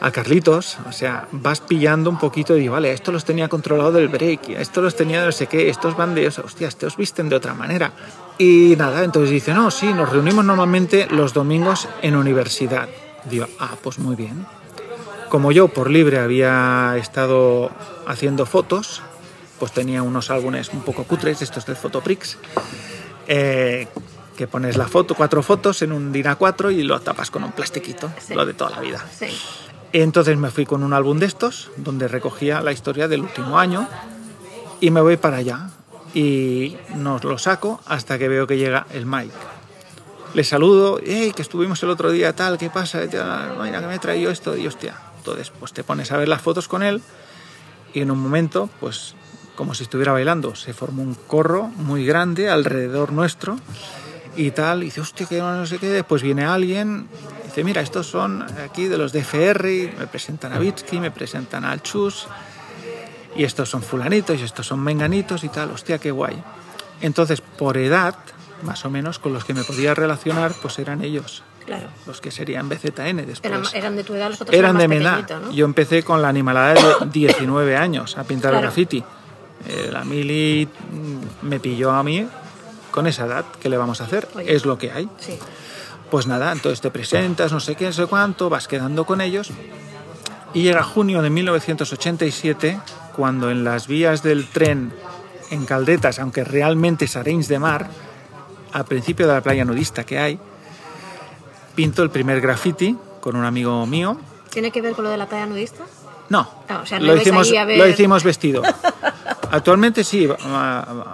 Al 0.00 0.12
Carlitos, 0.12 0.76
o 0.88 0.92
sea, 0.92 1.26
vas 1.32 1.60
pillando 1.60 2.10
un 2.10 2.18
poquito 2.18 2.56
y 2.56 2.60
digo, 2.60 2.74
vale, 2.74 2.92
esto 2.92 3.12
los 3.12 3.24
tenía 3.24 3.48
controlado 3.48 3.92
del 3.92 4.08
break, 4.08 4.50
estos 4.50 4.84
los 4.84 4.94
tenía 4.96 5.20
de 5.20 5.26
no 5.26 5.32
sé 5.32 5.46
qué, 5.46 5.68
estos 5.70 5.96
van 5.96 6.14
de, 6.14 6.28
hostia, 6.28 6.68
estos 6.68 6.96
visten 6.96 7.28
de 7.28 7.36
otra 7.36 7.54
manera. 7.54 7.92
Y 8.38 8.74
nada, 8.76 9.02
entonces 9.04 9.30
dice, 9.30 9.54
no, 9.54 9.70
sí, 9.70 9.92
nos 9.92 10.10
reunimos 10.10 10.44
normalmente 10.44 11.06
los 11.10 11.32
domingos 11.32 11.88
en 12.02 12.14
universidad. 12.16 12.88
Digo, 13.24 13.46
ah, 13.58 13.74
pues 13.82 13.98
muy 13.98 14.14
bien. 14.16 14.46
Como 15.30 15.50
yo 15.50 15.68
por 15.68 15.90
libre 15.90 16.18
había 16.18 16.94
estado 16.98 17.70
haciendo 18.06 18.46
fotos, 18.46 19.02
pues 19.58 19.72
tenía 19.72 20.02
unos 20.02 20.30
álbumes 20.30 20.68
un 20.72 20.82
poco 20.82 21.04
cutres, 21.04 21.40
estos 21.42 21.64
del 21.66 21.76
Photoprix, 21.76 22.36
eh, 23.26 23.88
que 24.36 24.46
pones 24.46 24.76
la 24.76 24.86
foto, 24.86 25.14
cuatro 25.14 25.42
fotos 25.42 25.80
en 25.82 25.92
un 25.92 26.12
DIN 26.12 26.26
A4 26.26 26.70
y 26.72 26.82
lo 26.82 27.00
tapas 27.00 27.30
con 27.30 27.42
un 27.42 27.52
plastiquito, 27.52 28.10
Sí. 28.20 28.34
lo 28.34 28.44
de 28.44 28.52
toda 28.52 28.70
la 28.70 28.80
vida. 28.80 29.04
Sí. 29.18 29.26
Entonces 30.02 30.36
me 30.36 30.50
fui 30.50 30.66
con 30.66 30.82
un 30.82 30.92
álbum 30.92 31.18
de 31.18 31.24
estos, 31.24 31.70
donde 31.78 32.06
recogía 32.06 32.60
la 32.60 32.70
historia 32.70 33.08
del 33.08 33.22
último 33.22 33.58
año, 33.58 33.88
y 34.78 34.90
me 34.90 35.00
voy 35.00 35.16
para 35.16 35.38
allá. 35.38 35.70
Y 36.12 36.76
nos 36.96 37.24
lo 37.24 37.38
saco 37.38 37.80
hasta 37.86 38.18
que 38.18 38.28
veo 38.28 38.46
que 38.46 38.58
llega 38.58 38.86
el 38.92 39.06
Mike. 39.06 39.32
Le 40.34 40.44
saludo, 40.44 41.00
hey, 41.02 41.32
que 41.34 41.40
estuvimos 41.40 41.82
el 41.82 41.88
otro 41.88 42.10
día, 42.10 42.36
tal, 42.36 42.58
¿qué 42.58 42.68
pasa? 42.68 43.00
Mira, 43.00 43.80
que 43.80 43.86
me 43.86 43.94
he 43.94 43.98
traído 43.98 44.30
esto, 44.30 44.54
y 44.54 44.66
hostia. 44.66 44.96
Entonces, 45.16 45.50
pues 45.58 45.72
te 45.72 45.82
pones 45.82 46.12
a 46.12 46.18
ver 46.18 46.28
las 46.28 46.42
fotos 46.42 46.68
con 46.68 46.82
él, 46.82 47.00
y 47.94 48.00
en 48.02 48.10
un 48.10 48.18
momento, 48.18 48.68
pues 48.80 49.14
como 49.54 49.72
si 49.74 49.84
estuviera 49.84 50.12
bailando, 50.12 50.54
se 50.54 50.74
formó 50.74 51.02
un 51.02 51.14
corro 51.14 51.68
muy 51.68 52.04
grande 52.04 52.50
alrededor 52.50 53.12
nuestro, 53.12 53.58
y 54.36 54.50
tal, 54.50 54.82
y 54.82 54.86
dice, 54.86 55.00
hostia, 55.00 55.26
que 55.26 55.38
no 55.38 55.64
sé 55.64 55.78
qué, 55.78 55.88
después 55.88 56.22
viene 56.22 56.44
alguien, 56.44 57.08
dice, 57.56 57.64
mira, 57.64 57.80
estos 57.80 58.06
son 58.06 58.44
aquí 58.62 58.86
de 58.86 58.98
los 58.98 59.12
de 59.12 59.24
me 59.98 60.06
presentan 60.06 60.52
a 60.52 60.58
Vitsky, 60.58 61.00
me 61.00 61.10
presentan 61.10 61.64
al 61.64 61.82
Chus, 61.82 62.26
y 63.34 63.44
estos 63.44 63.70
son 63.70 63.82
fulanitos, 63.82 64.38
y 64.38 64.42
estos 64.44 64.66
son 64.66 64.80
menganitos 64.80 65.42
y 65.42 65.48
tal, 65.48 65.70
hostia, 65.70 65.98
qué 65.98 66.10
guay. 66.10 66.36
Entonces, 67.00 67.40
por 67.40 67.78
edad, 67.78 68.14
más 68.62 68.84
o 68.84 68.90
menos, 68.90 69.18
con 69.18 69.32
los 69.32 69.44
que 69.46 69.54
me 69.54 69.64
podía 69.64 69.94
relacionar, 69.94 70.52
pues 70.60 70.78
eran 70.78 71.02
ellos, 71.02 71.42
Claro. 71.64 71.88
los 72.06 72.20
que 72.20 72.30
serían 72.30 72.68
BZN 72.68 73.24
después. 73.26 73.50
Eran, 73.50 73.62
eran 73.74 73.96
de 73.96 74.04
tu 74.04 74.14
edad, 74.14 74.28
los 74.30 74.40
otros 74.40 74.54
Eran 74.56 74.76
de 74.76 74.84
eran 74.84 74.98
mi 74.98 75.02
más 75.02 75.12
edad. 75.14 75.20
pequeñitos, 75.22 75.50
¿no? 75.50 75.56
Yo 75.56 75.64
empecé 75.64 76.02
con 76.02 76.20
la 76.22 76.28
animalada 76.28 76.74
de 76.74 77.06
19 77.12 77.76
años 77.76 78.18
a 78.18 78.24
pintar 78.24 78.50
Claro. 78.52 78.66
graffiti. 78.66 79.02
Eh, 79.68 79.88
la 79.90 80.04
mili 80.04 80.68
me 81.42 81.58
pilló 81.58 81.90
a 81.92 82.02
mí 82.02 82.26
con 82.90 83.06
esa 83.06 83.24
edad. 83.26 83.44
¿Qué 83.60 83.68
le 83.70 83.76
vamos 83.78 84.00
a 84.00 84.04
hacer? 84.04 84.28
Oye. 84.34 84.54
Es 84.54 84.64
lo 84.66 84.76
que 84.78 84.92
hay. 84.92 85.08
Sí. 85.18 85.38
Pues 86.10 86.26
nada, 86.26 86.52
entonces 86.52 86.80
te 86.80 86.90
presentas, 86.90 87.52
no 87.52 87.60
sé 87.60 87.74
qué, 87.74 87.86
no 87.86 87.92
sé 87.92 88.06
cuánto, 88.06 88.48
vas 88.48 88.68
quedando 88.68 89.04
con 89.04 89.20
ellos. 89.20 89.50
Y 90.54 90.62
llega 90.62 90.82
junio 90.82 91.20
de 91.22 91.30
1987, 91.30 92.78
cuando 93.14 93.50
en 93.50 93.64
las 93.64 93.86
vías 93.88 94.22
del 94.22 94.46
tren 94.48 94.92
en 95.50 95.64
Caldetas, 95.66 96.18
aunque 96.18 96.44
realmente 96.44 97.04
es 97.06 97.16
Arenys 97.16 97.48
de 97.48 97.58
Mar, 97.58 97.88
al 98.72 98.84
principio 98.84 99.26
de 99.26 99.34
la 99.34 99.40
playa 99.40 99.64
nudista 99.64 100.04
que 100.04 100.18
hay, 100.18 100.38
pinto 101.74 102.02
el 102.02 102.10
primer 102.10 102.40
graffiti 102.40 102.96
con 103.20 103.36
un 103.36 103.44
amigo 103.44 103.84
mío. 103.86 104.16
¿Tiene 104.50 104.70
que 104.70 104.80
ver 104.80 104.94
con 104.94 105.04
lo 105.04 105.10
de 105.10 105.16
la 105.16 105.26
playa 105.26 105.46
nudista? 105.46 105.84
No, 106.28 106.48
Ah, 106.68 106.80
o 106.82 106.86
sea, 106.86 106.98
no 106.98 107.06
lo, 107.06 107.16
hicimos, 107.16 107.50
ahí 107.50 107.56
a 107.56 107.64
ver- 107.64 107.78
lo 107.78 107.86
hicimos 107.88 108.24
vestido. 108.24 108.62
Actualmente 109.50 110.02
sí, 110.02 110.28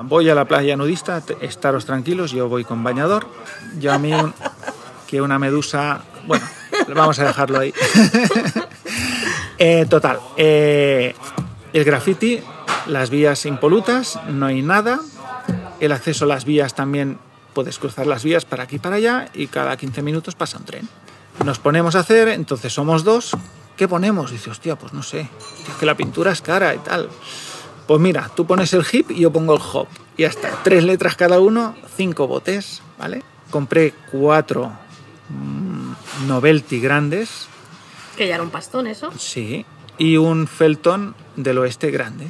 voy 0.05 0.31
a 0.31 0.35
la 0.35 0.45
playa 0.47 0.75
nudista, 0.77 1.23
estaros 1.41 1.85
tranquilos, 1.85 2.31
yo 2.31 2.49
voy 2.49 2.65
con 2.65 2.83
bañador. 2.83 3.27
Yo 3.79 3.93
a 3.93 3.99
mí 3.99 4.13
un- 4.13 4.33
que 5.13 5.21
una 5.21 5.39
medusa, 5.39 6.01
bueno, 6.27 6.43
vamos 6.95 7.19
a 7.19 7.27
dejarlo 7.27 7.61
ahí. 7.61 7.73
Eh, 9.59 9.87
total, 9.89 10.19
eh, 10.37 11.15
el 11.73 11.85
graffiti, 11.85 12.41
las 12.87 13.11
vías 13.11 13.47
impolutas, 13.47 14.19
no 14.29 14.47
hay 14.47 14.61
nada. 14.61 14.99
El 15.79 15.93
acceso 15.93 16.25
a 16.25 16.29
las 16.29 16.45
vías 16.45 16.75
también 16.75 17.19
puedes 17.55 17.79
cruzar 17.79 18.09
las 18.09 18.25
vías 18.25 18.45
para 18.45 18.65
aquí 18.65 18.77
y 18.77 18.79
para 18.81 18.97
allá 18.97 19.29
y 19.35 19.47
cada 19.47 19.77
15 19.77 20.03
minutos 20.03 20.35
pasa 20.35 20.59
un 20.59 20.65
tren. 20.65 20.89
Nos 21.45 21.61
ponemos 21.61 21.95
a 21.95 22.01
hacer, 22.01 22.27
entonces 22.29 22.73
somos 22.73 23.05
dos. 23.05 23.37
¿Qué 23.77 23.87
ponemos? 23.87 24.33
Dice, 24.33 24.51
hostia, 24.51 24.75
pues 24.75 24.93
no 24.93 25.05
sé. 25.05 25.21
Es 25.21 25.75
que 25.79 25.87
la 25.87 25.97
pintura 25.97 26.33
es 26.33 26.43
cara 26.43 26.75
y 26.75 26.79
tal. 26.79 27.09
Pues 27.87 28.01
mira, 28.01 28.33
tú 28.35 28.47
pones 28.47 28.73
el 28.73 28.85
hip 28.91 29.13
y 29.13 29.21
yo 29.21 29.33
pongo 29.33 29.55
el 29.55 29.63
hop. 29.73 29.87
Y 30.17 30.23
ya 30.23 30.29
está. 30.29 30.51
Tres 30.65 30.83
letras 30.83 31.15
cada 31.15 31.39
uno, 31.39 31.77
cinco 31.97 32.27
botes, 32.27 32.83
¿vale? 32.99 33.23
Compré 33.49 33.95
cuatro 34.11 34.73
novelty 36.27 36.81
grandes, 36.81 37.49
Que 38.17 38.29
ya 38.29 38.35
era 38.35 38.43
un 38.43 38.51
pastón 38.51 38.87
eso. 38.87 39.11
sí, 39.19 39.65
y 39.99 40.17
un 40.17 40.47
Felton 40.47 41.15
del 41.37 41.59
oeste 41.59 41.91
grande. 41.91 42.29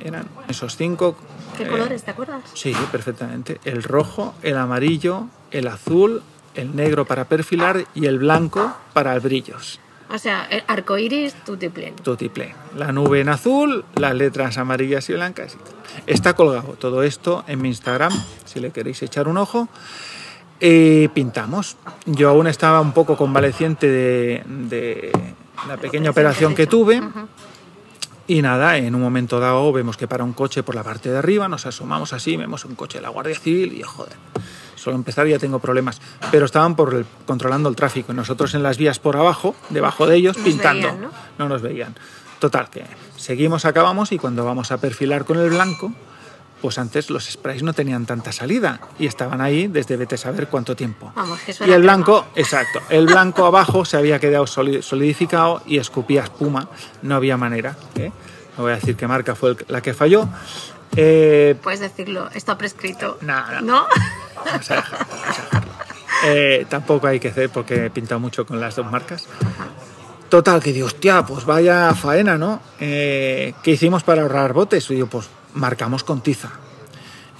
Eran 0.00 0.28
esos 0.48 0.76
cinco. 0.76 1.16
¿Qué 1.56 1.64
eh, 1.64 1.68
colores, 1.68 2.04
te 2.04 2.12
acuerdas? 2.12 2.42
Sí, 2.54 2.72
perfectamente. 2.92 3.60
El 3.64 3.82
rojo, 3.82 4.34
el 4.42 4.56
amarillo, 4.56 5.26
el 5.50 5.66
azul, 5.66 6.22
el 6.54 6.76
negro 6.76 7.04
para 7.04 7.24
perfilar 7.24 7.86
y 7.94 8.06
el 8.06 8.18
blanco 8.18 8.76
para 8.92 9.18
brillos. 9.18 9.80
O 10.10 10.16
sea, 10.18 10.46
el 10.50 10.62
arco 10.68 10.96
iris, 10.96 11.34
tutiplén. 11.44 11.94
Tutiplén. 11.96 12.54
La 12.76 12.92
nube 12.92 13.20
en 13.20 13.28
azul, 13.28 13.84
las 13.96 14.14
letras 14.14 14.56
amarillas 14.56 15.08
y 15.10 15.14
blancas. 15.14 15.56
Está 16.06 16.34
colgado 16.34 16.74
todo 16.74 17.02
esto 17.02 17.44
en 17.46 17.60
mi 17.60 17.68
Instagram, 17.68 18.12
si 18.46 18.60
le 18.60 18.70
queréis 18.70 19.02
echar 19.02 19.28
un 19.28 19.36
ojo. 19.36 19.68
Y 20.60 21.08
pintamos. 21.08 21.76
Yo 22.06 22.30
aún 22.30 22.46
estaba 22.48 22.80
un 22.80 22.92
poco 22.92 23.16
convaleciente 23.16 23.88
de, 23.88 24.42
de 24.46 25.12
la 25.68 25.76
pequeña 25.76 26.10
operación 26.10 26.54
que 26.54 26.66
tuve. 26.66 27.00
Y 28.26 28.42
nada, 28.42 28.76
en 28.76 28.94
un 28.94 29.00
momento 29.00 29.40
dado 29.40 29.72
vemos 29.72 29.96
que 29.96 30.06
para 30.08 30.22
un 30.24 30.32
coche 30.34 30.62
por 30.62 30.74
la 30.74 30.82
parte 30.82 31.10
de 31.10 31.16
arriba, 31.16 31.48
nos 31.48 31.64
asomamos 31.64 32.12
así, 32.12 32.36
vemos 32.36 32.64
un 32.64 32.74
coche 32.74 32.98
de 32.98 33.02
la 33.02 33.08
Guardia 33.08 33.34
Civil 33.38 33.72
y 33.72 33.82
joder, 33.82 34.12
solo 34.74 34.96
empezar 34.96 35.26
ya 35.26 35.38
tengo 35.38 35.60
problemas. 35.60 36.00
Pero 36.30 36.44
estaban 36.44 36.76
por 36.76 36.92
el- 36.92 37.06
controlando 37.26 37.70
el 37.70 37.76
tráfico 37.76 38.12
y 38.12 38.14
nosotros 38.16 38.52
en 38.54 38.62
las 38.62 38.76
vías 38.76 38.98
por 38.98 39.16
abajo, 39.16 39.54
debajo 39.70 40.06
de 40.06 40.16
ellos, 40.16 40.36
Nos 40.36 40.44
pintando. 40.46 40.88
veían, 40.88 41.00
¿no? 41.00 41.10
no 41.38 41.48
nos 41.48 41.62
veían. 41.62 41.94
Total, 42.38 42.68
que 42.68 42.84
seguimos, 43.16 43.64
acabamos 43.64 44.12
y 44.12 44.18
cuando 44.18 44.44
vamos 44.44 44.72
a 44.72 44.78
perfilar 44.78 45.24
con 45.24 45.38
el 45.38 45.48
blanco, 45.48 45.92
pues 46.60 46.78
antes 46.78 47.10
los 47.10 47.24
sprays 47.30 47.62
no 47.62 47.72
tenían 47.72 48.04
tanta 48.06 48.32
salida 48.32 48.80
y 48.98 49.06
estaban 49.06 49.40
ahí 49.40 49.66
desde 49.68 49.96
vete 49.96 50.16
a 50.16 50.18
saber 50.18 50.48
cuánto 50.48 50.74
tiempo. 50.76 51.12
Vamos, 51.14 51.38
que 51.40 51.52
eso 51.52 51.64
Y 51.64 51.68
el 51.68 51.74
crema. 51.80 51.82
blanco, 51.94 52.26
exacto, 52.34 52.80
el 52.90 53.06
blanco 53.06 53.46
abajo 53.46 53.84
se 53.84 53.96
había 53.96 54.18
quedado 54.18 54.46
soli- 54.46 54.82
solidificado 54.82 55.62
y 55.66 55.78
escupía 55.78 56.22
espuma, 56.24 56.68
no 57.02 57.14
había 57.14 57.36
manera. 57.36 57.76
¿eh? 57.96 58.10
No 58.56 58.64
voy 58.64 58.72
a 58.72 58.76
decir 58.76 58.96
qué 58.96 59.06
marca 59.06 59.34
fue 59.34 59.56
la 59.68 59.80
que 59.80 59.94
falló. 59.94 60.28
Eh, 60.96 61.54
Puedes 61.62 61.80
decirlo, 61.80 62.28
está 62.34 62.58
prescrito. 62.58 63.18
No, 63.20 63.52
no. 63.52 63.60
¿No? 63.60 63.86
vamos 64.44 64.70
a 64.70 64.74
dejarlo, 64.76 65.06
vamos 65.10 65.38
a 65.38 65.42
dejarlo. 65.42 65.72
Eh, 66.24 66.66
tampoco 66.68 67.06
hay 67.06 67.20
que 67.20 67.28
hacer 67.28 67.50
porque 67.50 67.84
he 67.86 67.90
pintado 67.90 68.18
mucho 68.18 68.44
con 68.44 68.58
las 68.60 68.74
dos 68.74 68.90
marcas. 68.90 69.26
Total, 70.28 70.60
que 70.62 70.72
digo, 70.72 70.86
hostia, 70.86 71.24
pues 71.24 71.44
vaya 71.46 71.94
faena, 71.94 72.36
¿no? 72.36 72.60
Eh, 72.80 73.54
¿Qué 73.62 73.70
hicimos 73.70 74.02
para 74.02 74.22
ahorrar 74.22 74.52
botes? 74.52 74.90
Y 74.90 74.94
digo, 74.96 75.06
pues 75.06 75.28
marcamos 75.54 76.04
con 76.04 76.20
tiza. 76.20 76.48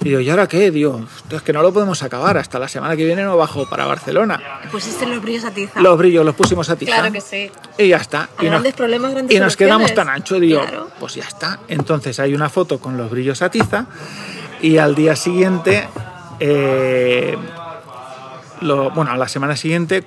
Y 0.01 0.05
digo, 0.09 0.21
¿y 0.21 0.29
ahora 0.29 0.47
qué? 0.47 0.71
Digo, 0.71 1.01
es 1.29 1.41
que 1.41 1.51
no 1.51 1.61
lo 1.61 1.73
podemos 1.73 2.01
acabar. 2.03 2.37
Hasta 2.37 2.57
la 2.57 2.69
semana 2.69 2.95
que 2.95 3.03
viene 3.03 3.21
no 3.23 3.35
bajo 3.35 3.69
para 3.69 3.85
Barcelona. 3.85 4.41
Pusiste 4.71 5.05
los 5.05 5.21
brillos 5.21 5.43
a 5.43 5.51
tiza. 5.51 5.77
Los 5.81 5.97
brillos 5.97 6.25
los 6.25 6.35
pusimos 6.35 6.69
a 6.69 6.77
tiza. 6.77 6.93
Claro 6.95 7.11
que 7.11 7.19
sí. 7.19 7.51
Y 7.77 7.89
ya 7.89 7.97
está. 7.97 8.29
Y 8.39 8.45
nos, 8.49 8.65
problemas, 8.73 9.11
grandes 9.11 9.35
y 9.35 9.39
nos 9.41 9.57
quedamos 9.57 9.93
tan 9.93 10.07
ancho, 10.07 10.39
digo, 10.39 10.61
Claro. 10.61 10.87
pues 11.01 11.15
ya 11.15 11.25
está. 11.25 11.59
Entonces 11.67 12.17
hay 12.21 12.33
una 12.33 12.47
foto 12.49 12.79
con 12.79 12.95
los 12.95 13.11
brillos 13.11 13.41
a 13.41 13.49
tiza 13.51 13.87
y 14.61 14.77
al 14.77 14.95
día 14.95 15.17
siguiente, 15.17 15.89
eh, 16.39 17.37
lo- 18.61 18.91
bueno, 18.91 19.11
a 19.11 19.17
la 19.17 19.27
semana 19.27 19.57
siguiente 19.57 20.05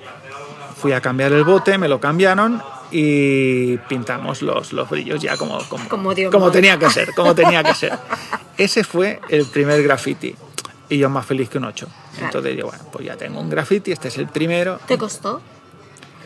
fui 0.75 0.91
a 0.93 1.01
cambiar 1.01 1.31
el 1.33 1.43
bote, 1.43 1.77
me 1.77 1.87
lo 1.87 1.99
cambiaron 1.99 2.61
y 2.93 3.77
pintamos 3.89 4.43
los, 4.43 4.71
los 4.71 4.87
brillos 4.87 5.19
ya 5.19 5.35
como, 5.35 5.57
como, 5.67 5.89
Como 5.89 6.13
como 6.31 6.51
tenía 6.51 6.77
que 6.77 6.89
ser, 6.91 7.13
como 7.15 7.33
tenía 7.33 7.63
que 7.63 7.73
ser. 7.73 7.97
Ese 8.57 8.83
fue 8.83 9.19
el 9.29 9.47
primer 9.47 9.81
graffiti 9.81 10.35
y 10.89 10.99
yo 10.99 11.09
más 11.09 11.25
feliz 11.25 11.49
que 11.49 11.57
un 11.57 11.65
8. 11.65 11.87
Claro. 11.87 12.25
Entonces 12.27 12.55
digo, 12.55 12.69
bueno, 12.69 12.83
pues 12.91 13.05
ya 13.05 13.17
tengo 13.17 13.39
un 13.39 13.49
graffiti, 13.49 13.91
este 13.91 14.09
es 14.09 14.17
el 14.19 14.27
primero. 14.27 14.79
¿Te 14.85 14.97
costó? 14.97 15.41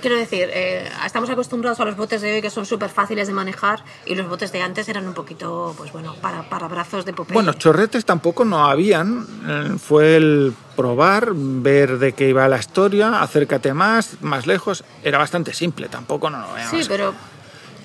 Quiero 0.01 0.15
decir, 0.15 0.47
eh, 0.53 0.87
estamos 1.05 1.29
acostumbrados 1.29 1.79
a 1.79 1.85
los 1.85 1.97
botes 1.97 2.21
de 2.21 2.35
hoy 2.35 2.41
que 2.41 2.51
son 2.51 2.65
súper 2.67 2.89
fáciles 2.89 3.27
de 3.27 3.33
manejar 3.33 3.83
y 4.05 4.13
los 4.13 4.29
botes 4.29 4.51
de 4.51 4.61
antes 4.61 4.87
eran 4.89 5.07
un 5.07 5.15
poquito, 5.15 5.73
pues 5.75 5.91
bueno, 5.91 6.15
para, 6.21 6.47
para 6.47 6.67
brazos 6.67 7.03
de 7.03 7.13
Popeye. 7.13 7.33
Bueno, 7.33 7.53
chorretes 7.53 8.05
tampoco 8.05 8.45
no 8.45 8.65
habían. 8.67 9.25
eh, 9.47 9.75
Fue 9.79 10.15
el 10.17 10.53
probar, 10.75 11.31
ver 11.33 11.97
de 11.97 12.13
qué 12.13 12.29
iba 12.29 12.47
la 12.47 12.57
historia, 12.59 13.21
acércate 13.23 13.73
más, 13.73 14.21
más 14.21 14.45
lejos. 14.45 14.83
Era 15.03 15.17
bastante 15.17 15.51
simple, 15.53 15.89
tampoco 15.89 16.29
no. 16.29 16.45
sí, 16.69 16.81
pero 16.87 17.15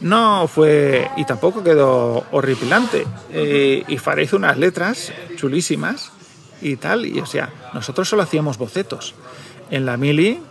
No 0.03 0.46
fue. 0.48 1.11
Y 1.16 1.25
tampoco 1.25 1.64
quedó 1.64 2.27
horripilante. 2.31 3.07
Eh, 3.31 3.85
y 3.88 3.96
Farah 3.96 4.22
hizo 4.22 4.37
unas 4.37 4.59
letras 4.59 5.12
chulísimas 5.37 6.12
y 6.61 6.77
tal. 6.77 7.07
Y 7.07 7.20
o 7.20 7.27
sea, 7.27 7.48
nosotros 7.72 8.07
solo 8.09 8.22
hacíamos 8.22 8.59
bocetos. 8.59 9.14
En 9.70 9.87
la 9.87 9.96
mili 9.96 10.42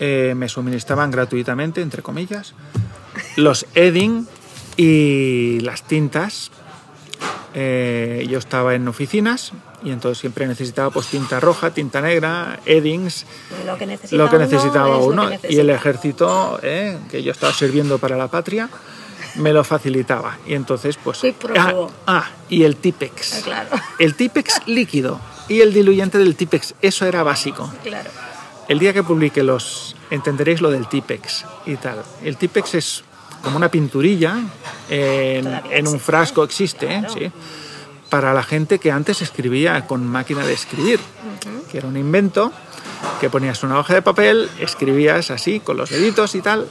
eh, 0.00 0.34
me 0.36 0.48
suministraban 0.48 1.10
gratuitamente, 1.10 1.82
entre 1.82 2.02
comillas, 2.02 2.54
los 3.36 3.66
edding 3.74 4.26
y 4.76 5.60
las 5.60 5.82
tintas. 5.82 6.50
Eh, 7.54 8.26
yo 8.28 8.38
estaba 8.38 8.74
en 8.74 8.86
oficinas 8.86 9.52
y 9.82 9.90
entonces 9.90 10.18
siempre 10.18 10.46
necesitaba 10.46 10.90
pues 10.90 11.08
tinta 11.08 11.40
roja, 11.40 11.70
tinta 11.70 12.00
negra, 12.00 12.60
eddings, 12.66 13.26
lo 13.66 13.76
que 13.76 13.86
necesitaba, 13.86 14.24
lo 14.24 14.30
que 14.30 14.38
necesitaba 14.38 14.98
uno, 14.98 15.30
lo 15.30 15.36
y 15.48 15.58
el 15.58 15.70
ejército 15.70 16.60
eh, 16.62 16.98
que 17.10 17.22
yo 17.22 17.32
estaba 17.32 17.52
sirviendo 17.52 17.98
para 17.98 18.16
la 18.16 18.28
patria 18.28 18.68
me 19.36 19.52
lo 19.52 19.64
facilitaba. 19.64 20.38
Y 20.46 20.54
entonces 20.54 20.98
pues 21.02 21.20
ah, 21.56 21.88
ah, 22.06 22.30
y 22.48 22.64
el 22.64 22.76
Tipex. 22.76 23.38
Ah, 23.38 23.40
claro. 23.42 23.68
el 23.98 24.14
Tipex 24.14 24.66
líquido 24.66 25.20
y 25.48 25.60
el 25.60 25.72
diluyente 25.72 26.18
del 26.18 26.36
Tipex 26.36 26.74
eso 26.82 27.06
era 27.06 27.22
básico. 27.22 27.72
Claro. 27.82 28.10
El 28.68 28.78
día 28.78 28.92
que 28.92 29.02
publique 29.02 29.42
los 29.42 29.96
entenderéis 30.10 30.60
lo 30.60 30.70
del 30.70 30.88
Tipex 30.88 31.44
y 31.66 31.76
tal 31.76 32.02
el 32.22 32.36
Tipex 32.36 32.74
es 32.74 33.04
como 33.42 33.56
una 33.56 33.70
pinturilla 33.70 34.38
en, 34.90 35.86
un 35.86 36.00
frasco 36.00 36.44
existe 36.44 36.86
¿eh? 36.86 36.98
claro. 37.00 37.14
sí 37.14 37.32
para 38.08 38.32
la 38.32 38.42
gente 38.42 38.78
que 38.78 38.90
antes 38.90 39.22
escribía 39.22 39.86
con 39.86 40.06
máquina 40.06 40.44
de 40.44 40.54
escribir, 40.54 41.00
que 41.70 41.78
era 41.78 41.88
un 41.88 41.96
invento 41.96 42.52
que 43.20 43.30
ponías 43.30 43.62
una 43.62 43.78
hoja 43.78 43.94
de 43.94 44.02
papel, 44.02 44.48
escribías 44.58 45.30
así 45.30 45.60
con 45.60 45.76
los 45.76 45.90
deditos 45.90 46.34
y 46.34 46.40
tal, 46.40 46.66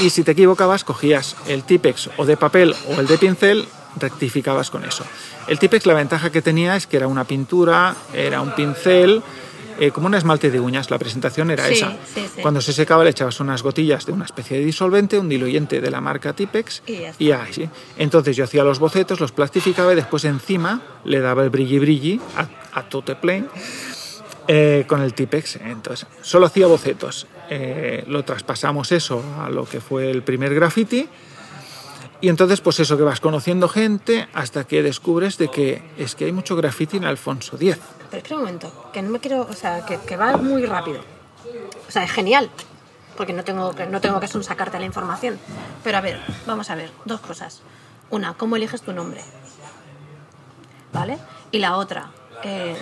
y 0.00 0.10
si 0.10 0.22
te 0.22 0.32
equivocabas 0.32 0.84
cogías 0.84 1.36
el 1.48 1.64
Tipex 1.64 2.10
o 2.16 2.26
de 2.26 2.36
papel 2.36 2.74
o 2.88 3.00
el 3.00 3.06
de 3.06 3.18
pincel, 3.18 3.66
rectificabas 3.96 4.70
con 4.70 4.84
eso. 4.84 5.04
El 5.46 5.58
Tipex 5.58 5.86
la 5.86 5.94
ventaja 5.94 6.30
que 6.30 6.42
tenía 6.42 6.76
es 6.76 6.86
que 6.86 6.96
era 6.96 7.06
una 7.06 7.24
pintura, 7.24 7.94
era 8.12 8.40
un 8.40 8.54
pincel, 8.54 9.22
eh, 9.80 9.90
como 9.90 10.06
un 10.06 10.14
esmalte 10.14 10.50
de 10.50 10.60
uñas, 10.60 10.90
la 10.90 10.98
presentación 10.98 11.50
era 11.50 11.66
Sí, 11.66 11.74
esa. 11.74 11.90
sí, 12.14 12.26
sí. 12.34 12.40
Cuando 12.42 12.60
se 12.60 12.72
secaba 12.72 13.04
le 13.04 13.10
echabas 13.10 13.40
unas 13.40 13.62
gotillas 13.62 14.06
de 14.06 14.12
una 14.12 14.24
especie 14.24 14.58
de 14.58 14.64
disolvente, 14.64 15.18
un 15.18 15.28
diluyente 15.28 15.80
de 15.80 15.90
la 15.90 16.00
marca 16.00 16.32
Tipex 16.32 16.82
Y 16.86 17.24
y 17.26 17.32
ahí, 17.32 17.52
sí. 17.52 17.68
Entonces 17.98 18.36
yo 18.36 18.44
hacía 18.44 18.64
los 18.64 18.78
bocetos, 18.78 19.20
los 19.20 19.32
plastificaba 19.32 19.92
y 19.92 19.96
después 19.96 20.24
encima 20.24 20.82
le 21.04 21.20
daba 21.20 21.42
el 21.44 21.50
brilli 21.50 21.78
brilli 21.78 22.20
a, 22.36 22.78
a 22.78 22.82
tote 22.88 23.14
plain 23.16 23.46
eh, 24.48 24.84
con 24.86 25.00
el 25.00 25.14
Tipex. 25.14 25.56
Entonces 25.56 26.06
solo 26.22 26.46
hacía 26.46 26.66
bocetos. 26.66 27.26
Eh, 27.50 28.04
lo 28.06 28.24
traspasamos 28.24 28.92
eso 28.92 29.22
a 29.40 29.50
lo 29.50 29.64
que 29.64 29.80
fue 29.80 30.10
el 30.10 30.22
primer 30.22 30.54
graffiti. 30.54 31.08
Y 32.20 32.28
entonces, 32.30 32.62
pues 32.62 32.80
eso 32.80 32.96
que 32.96 33.02
vas 33.02 33.20
conociendo 33.20 33.68
gente 33.68 34.28
hasta 34.32 34.64
que 34.64 34.82
descubres 34.82 35.36
de 35.36 35.48
que 35.48 35.82
es 35.98 36.14
que 36.14 36.24
hay 36.24 36.32
mucho 36.32 36.56
graffiti 36.56 36.96
en 36.96 37.04
Alfonso 37.04 37.56
X. 37.56 37.76
Pero 38.14 38.22
espera 38.22 38.36
un 38.36 38.42
momento, 38.42 38.90
que 38.92 39.02
no 39.02 39.10
me 39.10 39.18
quiero, 39.18 39.40
o 39.50 39.54
sea, 39.54 39.84
que, 39.84 40.16
va 40.16 40.36
muy 40.36 40.64
rápido. 40.66 41.00
O 41.88 41.90
sea, 41.90 42.04
es 42.04 42.12
genial, 42.12 42.48
porque 43.16 43.32
no 43.32 43.42
tengo, 43.42 43.74
que- 43.74 43.86
no 43.86 44.00
tengo 44.00 44.20
que 44.20 44.28
sacarte 44.28 44.78
la 44.78 44.84
información. 44.84 45.36
Pero 45.82 45.98
a 45.98 46.00
ver, 46.00 46.20
vamos 46.46 46.70
a 46.70 46.76
ver, 46.76 46.92
dos 47.04 47.20
cosas. 47.20 47.60
Una, 48.10 48.34
¿cómo 48.34 48.54
eliges 48.54 48.82
tu 48.82 48.92
nombre? 48.92 49.20
¿Vale? 50.92 51.18
Y 51.50 51.58
la 51.58 51.76
otra, 51.76 52.10
eh, 52.44 52.76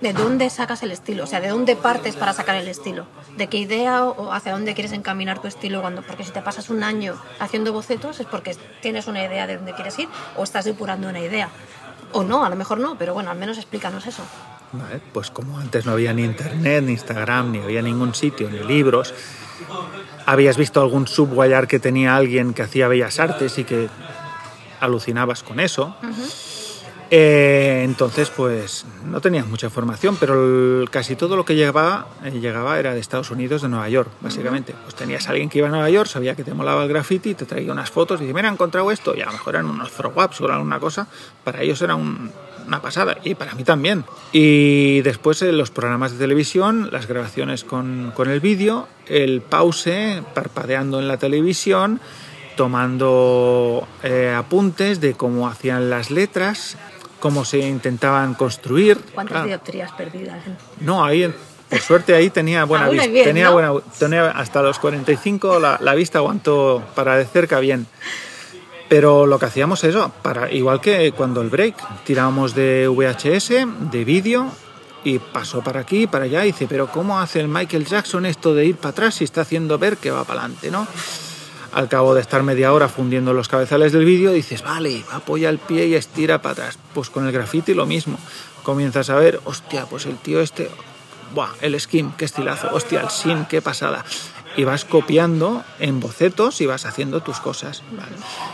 ¿de 0.00 0.12
dónde 0.14 0.48
sacas 0.48 0.82
el 0.82 0.90
estilo? 0.90 1.24
O 1.24 1.26
sea, 1.26 1.42
¿de 1.42 1.48
dónde 1.48 1.76
partes 1.76 2.16
para 2.16 2.32
sacar 2.32 2.56
el 2.56 2.68
estilo? 2.68 3.06
¿De 3.36 3.48
qué 3.48 3.58
idea 3.58 4.04
o 4.04 4.32
hacia 4.32 4.52
dónde 4.52 4.72
quieres 4.72 4.92
encaminar 4.92 5.38
tu 5.40 5.48
estilo? 5.48 5.82
cuando 5.82 6.00
Porque 6.00 6.24
si 6.24 6.30
te 6.30 6.40
pasas 6.40 6.70
un 6.70 6.82
año 6.82 7.14
haciendo 7.40 7.74
bocetos 7.74 8.20
es 8.20 8.26
porque 8.26 8.56
tienes 8.80 9.06
una 9.06 9.22
idea 9.22 9.46
de 9.46 9.56
dónde 9.58 9.74
quieres 9.74 9.98
ir 9.98 10.08
o 10.34 10.44
estás 10.44 10.64
depurando 10.64 11.10
una 11.10 11.20
idea. 11.20 11.50
O 12.14 12.22
no, 12.22 12.44
a 12.44 12.48
lo 12.48 12.56
mejor 12.56 12.78
no, 12.78 12.96
pero 12.96 13.12
bueno, 13.12 13.30
al 13.30 13.38
menos 13.38 13.58
explícanos 13.58 14.06
eso. 14.06 14.22
Vale, 14.72 15.00
Pues 15.12 15.30
como 15.30 15.58
antes 15.58 15.84
no 15.84 15.92
había 15.92 16.12
ni 16.12 16.24
internet, 16.24 16.82
ni 16.84 16.92
Instagram, 16.92 17.52
ni 17.52 17.58
había 17.58 17.82
ningún 17.82 18.14
sitio, 18.14 18.48
ni 18.50 18.58
libros, 18.60 19.12
habías 20.26 20.56
visto 20.56 20.80
algún 20.80 21.06
subwayar 21.06 21.66
que 21.66 21.78
tenía 21.78 22.16
alguien 22.16 22.54
que 22.54 22.62
hacía 22.62 22.88
bellas 22.88 23.18
artes 23.20 23.58
y 23.58 23.64
que 23.64 23.88
alucinabas 24.80 25.42
con 25.42 25.60
eso. 25.60 25.96
Eh, 27.10 27.82
entonces, 27.84 28.30
pues 28.30 28.84
no 29.06 29.20
tenías 29.20 29.46
mucha 29.46 29.66
información, 29.66 30.16
pero 30.18 30.80
el- 30.82 30.90
casi 30.90 31.16
todo 31.16 31.36
lo 31.36 31.44
que 31.44 31.54
llegaba, 31.54 32.06
eh, 32.24 32.30
llegaba 32.32 32.78
era 32.78 32.94
de 32.94 33.00
Estados 33.00 33.30
Unidos, 33.30 33.62
de 33.62 33.68
Nueva 33.68 33.88
York, 33.88 34.10
básicamente. 34.20 34.74
Pues 34.82 34.94
tenías 34.94 35.26
a 35.28 35.30
alguien 35.30 35.48
que 35.48 35.58
iba 35.58 35.68
a 35.68 35.70
Nueva 35.70 35.90
York, 35.90 36.08
sabía 36.08 36.34
que 36.34 36.44
te 36.44 36.54
molaba 36.54 36.82
el 36.82 36.88
graffiti, 36.88 37.34
te 37.34 37.44
traía 37.44 37.70
unas 37.72 37.90
fotos 37.90 38.20
y 38.20 38.24
dice, 38.24 38.34
mira, 38.34 38.48
he 38.48 38.52
encontrado 38.52 38.90
esto, 38.90 39.14
y 39.16 39.20
a 39.20 39.26
lo 39.26 39.32
mejor 39.32 39.54
eran 39.54 39.66
unos 39.66 39.92
throw-ups 39.92 40.40
o 40.40 40.48
alguna 40.50 40.80
cosa. 40.80 41.06
Para 41.44 41.62
ellos 41.62 41.80
era 41.82 41.94
un- 41.94 42.30
una 42.66 42.80
pasada, 42.80 43.18
y 43.22 43.34
para 43.34 43.54
mí 43.54 43.62
también. 43.62 44.04
Y 44.32 45.02
después 45.02 45.42
eh, 45.42 45.52
los 45.52 45.70
programas 45.70 46.12
de 46.12 46.18
televisión, 46.18 46.88
las 46.90 47.06
grabaciones 47.06 47.62
con, 47.62 48.12
con 48.16 48.30
el 48.30 48.40
vídeo, 48.40 48.88
el 49.06 49.42
pause, 49.42 50.22
parpadeando 50.34 50.98
en 50.98 51.06
la 51.06 51.18
televisión, 51.18 52.00
tomando 52.56 53.86
eh, 54.02 54.34
apuntes 54.36 55.00
de 55.00 55.12
cómo 55.14 55.46
hacían 55.48 55.90
las 55.90 56.10
letras, 56.10 56.76
cómo 57.24 57.42
se 57.46 57.56
intentaban 57.58 58.34
construir. 58.34 58.98
¿Cuántas 59.14 59.32
Claro. 59.36 59.46
dioptrías 59.46 59.90
perdidas? 59.92 60.42
No, 60.80 61.02
ahí 61.02 61.32
por 61.70 61.80
suerte 61.80 62.14
ahí 62.14 62.28
tenía 62.28 62.64
buena 62.64 62.84
Aún 62.84 62.96
vista. 62.96 63.10
bien, 63.10 63.24
tenía 63.24 63.46
¿no? 63.46 63.52
buena, 63.54 63.72
tenía 63.98 64.30
hasta 64.30 64.60
los 64.60 64.78
45 64.78 65.58
la, 65.58 65.78
la 65.80 65.94
vista 65.94 66.18
aguantó 66.18 66.82
para 66.94 67.16
de 67.16 67.24
cerca 67.24 67.60
bien. 67.60 67.86
Pero 68.90 69.24
lo 69.24 69.38
que 69.38 69.46
hacíamos 69.46 69.82
es 69.84 69.90
eso, 69.96 70.12
para, 70.20 70.52
igual 70.52 70.82
que 70.82 71.12
cuando 71.12 71.40
el 71.40 71.48
break, 71.48 71.76
tirábamos 72.04 72.54
de 72.54 72.88
VHS, 72.88 73.66
de 73.90 74.04
vídeo, 74.04 74.50
y 75.02 75.18
pasó 75.18 75.62
para 75.62 75.80
aquí, 75.80 76.06
para 76.06 76.26
allá, 76.26 76.44
y 76.44 76.48
dice, 76.48 76.66
pero 76.68 76.88
¿cómo 76.88 77.18
hace 77.18 77.40
el 77.40 77.48
Michael 77.48 77.86
Jackson 77.86 78.26
esto 78.26 78.54
de 78.54 78.66
ir 78.66 78.76
para 78.76 78.90
atrás 78.90 79.14
si 79.14 79.24
está 79.24 79.40
haciendo 79.40 79.78
ver 79.78 79.96
que 79.96 80.10
va 80.10 80.24
para 80.24 80.40
adelante, 80.40 80.70
no? 80.70 80.86
Al 81.74 81.88
cabo 81.88 82.14
de 82.14 82.20
estar 82.20 82.42
media 82.44 82.72
hora 82.72 82.88
fundiendo 82.88 83.32
los 83.32 83.48
cabezales 83.48 83.92
del 83.92 84.04
vídeo, 84.04 84.30
dices, 84.32 84.62
vale, 84.62 85.04
apoya 85.10 85.48
el 85.48 85.58
pie 85.58 85.86
y 85.88 85.94
estira 85.94 86.40
para 86.40 86.52
atrás. 86.52 86.78
Pues 86.94 87.10
con 87.10 87.26
el 87.26 87.32
graffiti 87.32 87.74
lo 87.74 87.84
mismo. 87.84 88.16
Comienzas 88.62 89.10
a 89.10 89.16
ver, 89.16 89.40
hostia, 89.44 89.84
pues 89.86 90.06
el 90.06 90.16
tío 90.16 90.40
este, 90.40 90.70
buah, 91.34 91.50
el 91.60 91.78
skim, 91.80 92.12
qué 92.12 92.26
estilazo, 92.26 92.68
hostia, 92.72 93.00
el 93.00 93.10
sin, 93.10 93.44
qué 93.46 93.60
pasada. 93.60 94.04
Y 94.56 94.62
vas 94.62 94.84
copiando 94.84 95.64
en 95.80 95.98
bocetos 95.98 96.60
y 96.60 96.66
vas 96.66 96.86
haciendo 96.86 97.22
tus 97.22 97.40
cosas. 97.40 97.82
¿vale? 97.90 98.12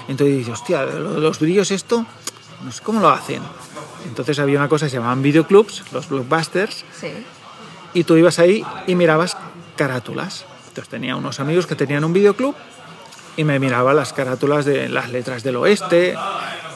Entonces 0.09 0.39
dices, 0.39 0.55
hostia, 0.55 0.85
los 0.87 1.39
vídeos 1.41 1.71
esto, 1.73 2.07
no 2.65 2.73
sé 2.73 2.83
cómo 2.83 3.01
lo 3.01 3.11
hacen. 3.11 3.43
Entonces 4.07 4.39
había 4.39 4.59
una 4.59 4.71
cosa 4.71 4.87
que 4.87 4.91
se 4.91 4.97
llamaban 4.97 5.21
videoclubs, 5.21 5.85
los 5.93 6.09
blockbusters, 6.09 6.87
Sí. 6.99 7.09
y 7.93 8.05
tú 8.05 8.17
ibas 8.17 8.39
ahí 8.39 8.65
y 8.87 8.95
mirabas 8.95 9.37
carátulas. 9.77 10.47
Entonces 10.69 10.89
tenía 10.89 11.17
unos 11.17 11.39
amigos 11.39 11.67
que 11.67 11.75
tenían 11.77 12.03
un 12.05 12.15
videoclub 12.15 12.55
y 13.37 13.45
me 13.45 13.59
miraba 13.59 13.95
las 13.95 14.13
carátulas 14.13 14.65
de 14.65 14.89
las 14.89 15.11
letras 15.11 15.43
del 15.43 15.57
oeste, 15.57 16.15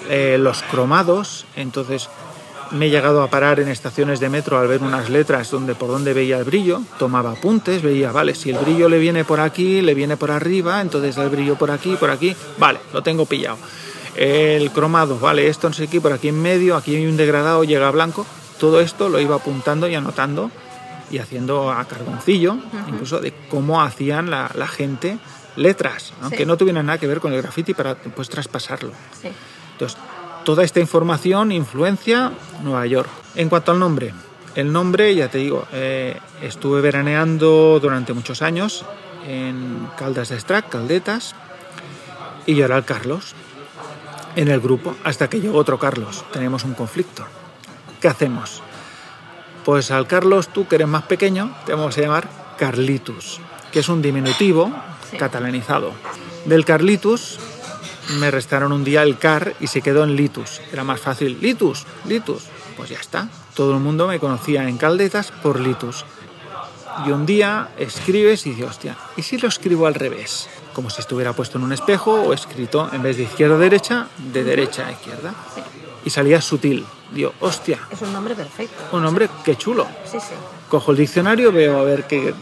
eh, 0.09 0.37
los 0.39 0.63
cromados. 0.63 1.47
Entonces 1.57 2.09
me 2.71 2.87
he 2.87 2.91
llegado 2.91 3.23
a 3.23 3.29
parar 3.29 3.61
en 3.61 3.69
estaciones 3.69 4.21
de 4.21 4.29
metro 4.29 4.59
al 4.59 4.69
ver 4.69 4.83
unas 4.83 5.11
letras 5.11 5.51
donde 5.51 5.75
por 5.75 5.89
donde 5.89 6.13
veía 6.13 6.39
el 6.39 6.45
brillo, 6.45 6.83
tomaba 6.99 7.33
apuntes, 7.33 7.83
veía, 7.83 8.11
vale, 8.13 8.35
si 8.35 8.51
el 8.51 8.59
brillo 8.59 8.89
le 8.89 8.99
viene 8.99 9.25
por 9.25 9.41
aquí, 9.41 9.81
le 9.81 9.95
viene 9.95 10.17
por 10.17 10.31
arriba, 10.31 10.81
entonces 10.81 11.17
el 11.17 11.29
brillo 11.29 11.57
por 11.57 11.71
aquí, 11.71 11.97
por 11.97 12.11
aquí, 12.11 12.35
vale, 12.59 12.81
lo 12.93 13.03
tengo 13.03 13.27
pillado. 13.27 13.59
El 14.17 14.71
cromado, 14.71 15.19
vale, 15.19 15.49
esto 15.49 15.69
no 15.69 15.75
sé 15.75 15.89
qué, 15.89 16.01
por 16.01 16.13
aquí 16.13 16.29
en 16.29 16.41
medio, 16.41 16.77
aquí 16.77 16.97
hay 16.97 17.07
un 17.07 17.17
degradado, 17.17 17.65
llega 17.65 17.89
a 17.89 17.91
blanco. 17.91 18.27
Todo 18.59 18.81
esto 18.81 19.09
lo 19.09 19.21
iba 19.21 19.37
apuntando 19.37 19.89
y 19.89 19.95
anotando 19.95 20.51
y 21.11 21.19
haciendo 21.19 21.71
a 21.71 21.85
carboncillo, 21.85 22.57
incluso 22.89 23.21
de 23.21 23.33
cómo 23.51 23.83
hacían 23.83 24.31
la, 24.31 24.51
la 24.55 24.69
gente 24.69 25.19
letras, 25.57 26.13
aunque 26.23 26.39
Sí. 26.39 26.47
no 26.47 26.57
tuvieran 26.57 26.87
nada 26.87 26.99
que 26.99 27.07
ver 27.07 27.21
con 27.21 27.33
el 27.33 27.43
graffiti 27.43 27.75
para 27.75 27.95
pues 27.95 28.29
traspasarlo. 28.29 28.93
Sí. 29.21 29.29
Entonces, 29.73 29.99
toda 30.45 30.65
esta 30.65 30.81
información 30.81 31.53
influencia 31.53 32.33
Nueva 32.63 32.87
York. 32.87 33.09
En 33.35 33.49
cuanto 33.49 33.73
al 33.73 33.79
nombre, 33.79 34.15
el 34.55 34.73
nombre, 34.73 35.15
ya 35.15 35.29
te 35.29 35.39
digo, 35.39 35.67
eh, 35.73 36.19
estuve 36.43 36.81
veraneando 36.81 37.79
durante 37.81 38.13
muchos 38.13 38.43
años 38.43 38.85
en 39.27 39.89
Caldas 39.97 40.29
de 40.29 40.37
Estrac, 40.37 40.69
Caldetas, 40.69 41.35
y 42.47 42.55
yo 42.55 42.65
era 42.67 42.77
el 42.77 42.85
Carlos 42.85 43.35
en 44.37 44.49
el 44.49 44.61
grupo, 44.61 44.95
hasta 45.05 45.29
que 45.29 45.41
llegó 45.41 45.59
otro 45.59 45.79
Carlos. 45.79 46.25
Teníamos 46.33 46.65
un 46.65 46.75
conflicto. 46.75 47.25
¿Qué 48.01 48.09
hacemos? 48.09 48.63
Pues 49.65 49.91
al 49.91 50.07
Carlos, 50.07 50.49
tú 50.49 50.69
que 50.69 50.75
eres 50.77 50.89
más 50.89 51.05
pequeño, 51.05 51.57
te 51.65 51.73
vamos 51.73 51.97
a 51.97 52.01
llamar 52.03 52.29
Carlitus, 52.59 53.41
que 53.73 53.79
es 53.81 53.89
un 53.89 54.03
diminutivo 54.03 54.71
Sí. 55.11 55.17
catalanizado. 55.17 55.93
Del 56.45 56.65
Carlitus 56.65 57.39
me 58.19 58.31
restaron 58.31 58.73
un 58.73 58.85
día 58.85 59.03
el 59.03 59.19
car 59.19 59.55
y 59.61 59.67
se 59.69 59.81
quedó 59.83 60.05
en 60.05 60.17
litus. 60.17 60.61
Era 60.73 60.85
más 60.85 61.01
fácil, 61.01 61.39
litus, 61.41 61.87
litus. 62.07 62.45
Pues 62.77 62.91
ya 62.91 62.99
está. 62.99 63.29
Todo 63.55 63.73
el 63.75 63.81
mundo 63.81 64.09
me 64.09 64.19
conocía 64.19 64.69
en 64.69 64.77
Caldetas 64.79 65.31
por 65.31 65.61
litus. 65.61 66.05
Y 67.07 67.11
un 67.11 67.25
día 67.27 67.71
escribes 67.79 68.47
y 68.47 68.51
dices, 68.51 68.67
hostia, 68.71 68.97
¿y 69.17 69.23
si 69.23 69.39
lo 69.39 69.49
escribo 69.49 69.87
al 69.87 69.95
revés? 69.95 70.49
Como 70.75 70.91
si 70.91 71.01
estuviera 71.01 71.33
puesto 71.33 71.59
en 71.59 71.65
un 71.65 71.73
espejo 71.73 72.13
o 72.13 72.33
escrito 72.33 72.89
en 72.93 73.03
vez 73.03 73.17
de 73.17 73.25
izquierda 73.25 73.57
a 73.57 73.59
derecha, 73.59 74.07
de 74.33 74.45
derecha 74.45 74.87
a 74.87 74.93
izquierda. 74.93 75.35
Y 76.05 76.11
salía 76.11 76.41
sutil. 76.41 76.85
Digo, 77.13 77.33
hostia, 77.41 77.79
Es 77.91 78.03
un 78.03 78.13
nombre 78.13 78.35
perfecto. 78.35 78.75
un 78.97 79.03
nombre, 79.03 79.29
qué 79.45 79.57
chulo. 79.57 79.87
Sí, 80.05 80.19
sí. 80.21 80.35
Cojo 80.69 80.91
el 80.91 80.97
diccionario, 80.99 81.53
veo 81.53 81.79
a 81.79 81.83
ver 81.85 82.05
que 82.07 82.35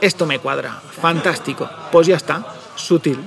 esto 0.00 0.26
me 0.26 0.38
cuadra, 0.38 0.80
fantástico. 1.00 1.68
Pues 1.92 2.06
ya 2.06 2.16
está, 2.16 2.44
sutil. 2.76 3.18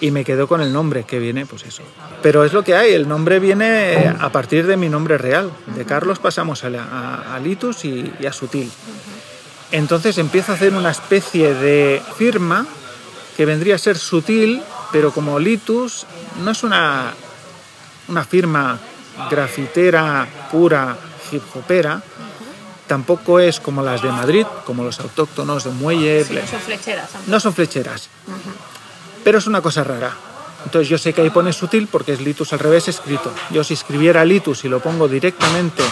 Y 0.00 0.10
me 0.10 0.24
quedo 0.24 0.48
con 0.48 0.60
el 0.60 0.72
nombre 0.72 1.04
que 1.04 1.20
viene, 1.20 1.46
pues 1.46 1.64
eso. 1.64 1.82
Pero 2.22 2.44
es 2.44 2.52
lo 2.52 2.64
que 2.64 2.74
hay, 2.74 2.92
el 2.92 3.06
nombre 3.06 3.38
viene 3.38 4.14
a 4.18 4.30
partir 4.30 4.66
de 4.66 4.76
mi 4.76 4.88
nombre 4.88 5.16
real. 5.16 5.52
De 5.76 5.84
Carlos 5.84 6.18
pasamos 6.18 6.64
a 6.64 7.38
Litus 7.42 7.84
y, 7.84 8.12
y 8.18 8.26
a 8.26 8.32
Sutil. 8.32 8.70
Entonces 9.70 10.18
empiezo 10.18 10.52
a 10.52 10.54
hacer 10.56 10.74
una 10.74 10.90
especie 10.90 11.54
de 11.54 12.02
firma 12.16 12.66
que 13.36 13.46
vendría 13.46 13.76
a 13.76 13.78
ser 13.78 13.96
sutil, 13.96 14.62
pero 14.92 15.12
como 15.12 15.38
Litus 15.38 16.06
no 16.44 16.50
es 16.50 16.62
una, 16.62 17.14
una 18.08 18.24
firma 18.24 18.78
grafitera 19.30 20.26
pura, 20.50 20.96
hip 21.30 21.42
hopera, 21.54 22.02
tampoco 22.86 23.40
es 23.40 23.60
como 23.60 23.82
las 23.82 24.02
de 24.02 24.10
Madrid, 24.10 24.46
como 24.66 24.84
los 24.84 24.98
autóctonos 25.00 25.64
de 25.64 25.70
Muelle, 25.70 26.24
Sí, 26.24 26.34
Ble- 26.34 26.46
son 26.46 26.60
flecheras. 26.60 27.10
tampoco. 27.10 27.30
no 27.30 27.40
son 27.40 27.54
flecheras, 27.54 28.08
pero 29.24 29.38
es 29.38 29.46
una 29.46 29.60
cosa 29.60 29.84
rara. 29.84 30.12
Entonces 30.64 30.88
yo 30.88 30.96
sé 30.98 31.12
que 31.12 31.22
ahí 31.22 31.30
pone 31.30 31.52
sutil 31.52 31.88
porque 31.90 32.12
es 32.12 32.20
litus 32.20 32.52
al 32.52 32.60
revés 32.60 32.86
escrito. 32.88 33.32
Yo 33.50 33.64
si 33.64 33.74
escribiera 33.74 34.24
litus 34.24 34.64
y 34.64 34.68
lo 34.68 34.78
pongo 34.80 35.08
directamente 35.08 35.82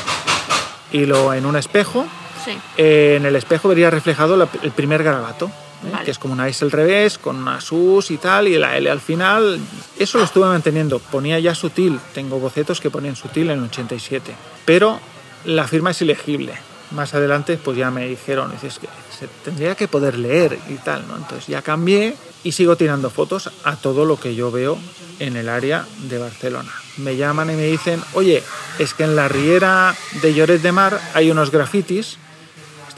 y 0.92 1.06
lo 1.06 1.34
en 1.34 1.44
un 1.46 1.56
espejo, 1.56 2.06
Sí. 2.44 2.52
eh, 2.76 3.16
en 3.18 3.26
el 3.26 3.34
espejo 3.36 3.68
vería 3.68 3.90
reflejado 3.90 4.36
la- 4.36 4.48
el 4.62 4.70
primer 4.70 5.02
garabato, 5.02 5.46
¿eh? 5.46 5.88
Vale. 5.92 6.04
que 6.04 6.10
es 6.10 6.18
como 6.18 6.34
una 6.34 6.46
S 6.46 6.64
al 6.64 6.70
revés, 6.70 7.18
con 7.18 7.36
una 7.36 7.60
sus 7.60 8.10
y 8.10 8.18
tal, 8.18 8.46
y 8.48 8.58
la 8.58 8.76
L 8.76 8.88
al 8.90 9.00
final. 9.00 9.58
Eso 9.98 10.18
lo 10.18 10.24
estuve 10.24 10.46
manteniendo. 10.46 10.98
Ponía 10.98 11.38
ya 11.40 11.54
sutil. 11.54 11.98
Tengo 12.14 12.38
bocetos 12.38 12.80
que 12.80 12.90
ponen 12.90 13.16
sutil 13.16 13.50
en 13.50 13.58
el 13.58 13.64
87. 13.64 14.34
Pero 14.66 15.00
la 15.46 15.66
firma 15.66 15.90
es 15.92 16.00
ilegible. 16.02 16.52
Más 16.90 17.14
adelante, 17.14 17.56
pues 17.56 17.76
ya 17.76 17.90
me 17.90 18.06
dijeron, 18.08 18.50
dices 18.50 18.78
que 18.78 18.88
se 19.16 19.28
tendría 19.44 19.74
que 19.74 19.88
poder 19.88 20.18
leer 20.18 20.58
y 20.68 20.74
tal, 20.74 21.06
¿no? 21.06 21.16
Entonces 21.16 21.46
ya 21.46 21.62
cambié 21.62 22.16
y 22.42 22.52
sigo 22.52 22.76
tirando 22.76 23.10
fotos 23.10 23.50
a 23.64 23.76
todo 23.76 24.04
lo 24.04 24.18
que 24.18 24.34
yo 24.34 24.50
veo 24.50 24.78
en 25.18 25.36
el 25.36 25.48
área 25.48 25.86
de 26.08 26.18
Barcelona. 26.18 26.72
Me 26.96 27.16
llaman 27.16 27.50
y 27.50 27.54
me 27.54 27.66
dicen, 27.66 28.02
oye, 28.14 28.42
es 28.78 28.94
que 28.94 29.04
en 29.04 29.14
la 29.14 29.28
riera 29.28 29.94
de 30.22 30.34
Lloret 30.34 30.62
de 30.62 30.72
Mar 30.72 31.00
hay 31.14 31.30
unos 31.30 31.50
grafitis 31.50 32.18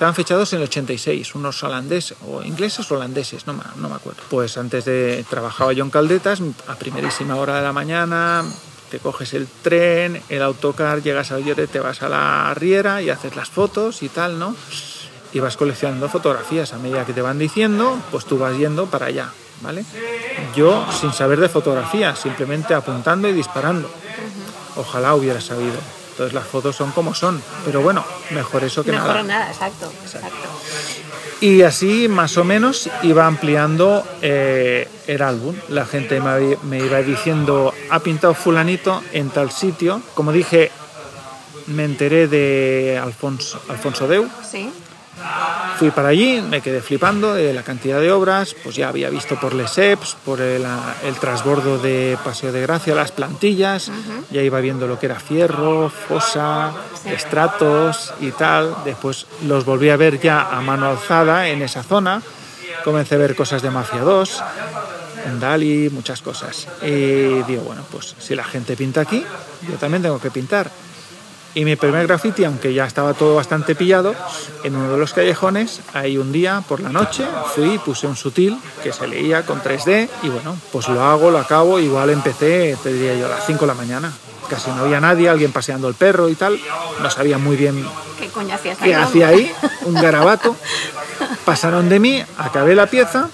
Estaban 0.03 0.17
fechados 0.17 0.53
en 0.53 0.59
el 0.59 0.65
86, 0.65 1.37
unos 1.37 1.63
holandeses, 1.63 2.17
o 2.27 2.43
ingleses 2.43 2.91
holandeses, 2.91 3.47
no, 3.47 3.55
no 3.77 3.89
me 3.89 3.95
acuerdo. 3.95 4.21
Pues 4.31 4.59
antes 4.59 4.85
de 4.85 5.25
trabajaba 5.31 5.73
yo 5.75 5.85
en 5.85 5.91
Caldetas, 5.91 6.41
a 6.67 6.75
primerísima 6.75 7.37
hora 7.37 7.59
de 7.59 7.63
la 7.63 7.73
mañana, 7.73 8.45
te 8.93 8.99
coges 8.99 9.33
el 9.33 9.49
tren, 9.63 10.23
el 10.29 10.43
autocar, 10.43 11.03
llegas 11.03 11.33
a 11.33 11.39
Lloret, 11.39 11.71
te 11.71 11.81
vas 11.81 12.03
a 12.03 12.11
la 12.11 12.53
riera 12.53 13.01
y 13.01 13.09
haces 13.09 13.35
las 13.37 13.49
fotos 13.49 14.03
y 14.03 14.11
tal, 14.11 14.39
¿no? 14.39 14.55
Y 15.33 15.41
vas 15.41 15.57
coleccionando 15.57 16.11
fotografías 16.11 16.75
a 16.75 16.77
medida 16.77 17.07
que 17.07 17.15
te 17.15 17.23
van 17.23 17.39
diciendo, 17.39 17.99
pues 18.11 18.27
tú 18.27 18.37
vas 18.37 18.55
yendo 18.59 18.85
para 18.85 19.07
allá, 19.07 19.31
¿vale? 19.63 19.87
Yo 20.55 20.87
sin 21.01 21.15
saber 21.15 21.41
de 21.41 21.49
fotografía, 21.49 22.15
simplemente 22.15 22.75
apuntando 22.75 23.29
y 23.29 23.33
disparando. 23.33 23.91
Ojalá 24.77 25.15
hubiera 25.15 25.41
sabido. 25.41 25.79
Entonces 26.11 26.35
las 26.35 26.47
fotos 26.47 26.77
son 26.77 26.91
como 26.91 27.15
son, 27.15 27.43
pero 27.65 27.81
bueno, 27.81 28.05
mejor 28.29 28.63
eso 28.63 28.85
que 28.85 28.93
Mejor 28.93 29.09
nada. 29.09 29.23
nada, 29.23 29.51
exacto. 29.51 29.91
exacto. 30.05 30.49
Y 31.43 31.63
así 31.63 32.07
más 32.07 32.37
o 32.37 32.45
menos 32.45 32.89
iba 33.03 33.27
ampliando 33.27 34.07
eh, 34.23 34.87
el 35.09 35.23
álbum. 35.23 35.57
La 35.69 35.85
gente 35.85 36.21
me, 36.21 36.79
iba 36.79 37.03
diciendo, 37.03 37.75
ha 37.91 37.99
pintado 37.99 38.33
fulanito 38.33 39.03
en 39.13 39.29
tal 39.29 39.51
sitio. 39.51 40.01
Como 40.15 40.31
dije, 40.31 40.71
me 41.67 41.83
enteré 41.83 42.29
de 42.29 42.97
Alfonso, 43.03 43.61
Alfonso 43.69 44.07
Deu. 44.07 44.29
Sí. 44.49 44.71
Fui 45.79 45.91
para 45.91 46.09
allí, 46.09 46.41
me 46.41 46.61
quedé 46.61 46.81
flipando 46.81 47.35
de 47.35 47.53
la 47.53 47.63
cantidad 47.63 48.01
de 48.01 48.13
obras, 48.13 48.55
pues 48.63 48.77
ya 48.77 48.89
había 48.89 49.11
visto 49.11 49.41
por 49.41 49.53
Les 49.53 49.77
Eps, 49.79 50.17
por 50.25 50.41
el, 50.41 50.65
el 51.05 51.15
transbordo 51.17 51.79
de 51.79 52.17
Paseo 52.23 52.53
de 52.53 52.63
Gracia, 52.63 52.95
las 52.95 53.11
plantillas, 53.11 53.91
ya 54.31 54.43
iba 54.43 54.61
viendo 54.61 54.87
lo 54.87 54.99
que 54.99 55.07
era 55.07 55.19
fierro, 55.19 55.91
fosa, 55.91 56.73
estratos 57.07 58.15
y 58.21 58.31
tal. 58.31 58.77
Después 58.85 59.27
los 59.47 59.65
volví 59.65 59.91
a 59.91 59.97
ver 59.97 60.21
ya 60.21 60.51
a 60.57 60.61
mano 60.61 60.87
alzada 60.87 61.49
en 61.49 61.63
esa 61.63 61.83
zona. 61.83 62.23
Comencé 62.85 63.17
a 63.17 63.19
ver 63.19 63.35
cosas 63.35 63.63
de 63.63 63.71
Mafia 63.71 64.01
2, 64.03 64.43
en 65.27 65.41
Dali, 65.41 65.91
muchas 65.91 66.23
cosas. 66.23 66.69
Y 66.83 67.43
digo, 67.43 67.63
bueno, 67.65 67.85
pues 67.91 68.15
si 68.19 68.35
la 68.35 68.45
gente 68.45 68.77
pinta 68.77 69.01
aquí, 69.01 69.25
yo 69.69 69.75
también 69.77 70.03
tengo 70.03 70.21
que 70.21 70.31
pintar. 70.31 70.71
Y 71.55 71.65
mi 71.65 71.77
primer 71.77 72.07
graffiti, 72.07 72.45
aunque 72.45 72.73
ya 72.73 72.87
estaba 72.87 73.13
todo 73.13 73.35
bastante 73.35 73.75
pillado, 73.75 74.15
en 74.65 74.75
uno 74.75 74.93
de 74.93 74.99
los 74.99 75.13
callejones, 75.13 75.81
ahí 75.93 76.17
un 76.17 76.33
día 76.33 76.63
por 76.67 76.81
la 76.81 76.89
noche 76.89 77.25
fui 77.55 77.75
y 77.75 77.79
puse 77.79 78.07
un 78.07 78.17
sutil 78.17 78.59
que 78.83 78.93
se 78.93 79.07
leía 79.07 79.45
con 79.45 79.63
3D 79.63 80.09
y 80.23 80.29
bueno, 80.31 80.57
pues 80.73 80.89
lo 80.89 81.03
hago, 81.03 81.31
lo 81.31 81.39
acabo, 81.39 81.79
igual 81.79 82.09
empecé, 82.11 82.77
te 82.83 82.93
diría 82.93 83.15
yo, 83.17 83.27
a 83.27 83.31
las 83.31 83.47
5 83.47 83.61
de 83.61 83.67
la 83.67 83.75
mañana. 83.75 84.13
Casi 84.49 84.71
no 84.71 84.85
había 84.85 85.01
nadie, 85.01 85.29
alguien 85.29 85.53
paseando 85.53 85.89
el 85.89 85.95
perro 85.95 86.29
y 86.29 86.35
tal, 86.35 86.59
no 87.01 87.11
sabía 87.11 87.39
muy 87.39 87.57
bien 87.57 87.87
¿Qué 88.19 88.29
coño 88.29 88.55
hacías 88.55 88.81
ahí? 88.81 88.91
¿Qué 88.91 88.95
hacía 88.95 89.29
ahí? 89.29 89.53
Un 89.83 89.95
garabato. 89.95 90.57
Pasaron 91.45 91.89
de 91.89 92.01
mí, 92.01 92.25
acabé 92.39 92.75
la 92.75 92.87
pieza 92.87 93.29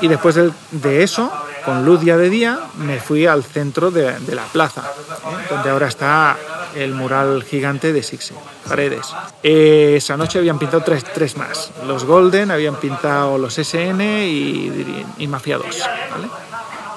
y 0.00 0.08
después 0.08 0.36
de 0.36 1.02
eso, 1.02 1.30
con 1.64 1.84
luz 1.84 2.02
ya 2.02 2.16
de 2.16 2.28
día, 2.30 2.58
me 2.78 3.00
fui 3.00 3.26
al 3.26 3.44
centro 3.44 3.90
de, 3.90 4.18
de 4.20 4.34
la 4.34 4.44
plaza, 4.44 4.82
¿eh? 4.82 5.46
donde 5.50 5.70
ahora 5.70 5.88
está 5.88 6.36
el 6.74 6.94
mural 6.94 7.42
gigante 7.44 7.92
de 7.92 8.02
Sixe, 8.02 8.34
Paredes. 8.68 9.06
Eh, 9.42 9.94
esa 9.96 10.16
noche 10.16 10.38
habían 10.38 10.58
pintado 10.58 10.82
tres, 10.84 11.04
tres 11.04 11.36
más. 11.36 11.70
Los 11.86 12.04
Golden, 12.04 12.50
habían 12.50 12.76
pintado 12.76 13.36
los 13.38 13.54
SN 13.58 14.00
y, 14.26 15.04
y 15.18 15.26
Mafia 15.26 15.58
2. 15.58 15.66
¿vale? 16.12 16.28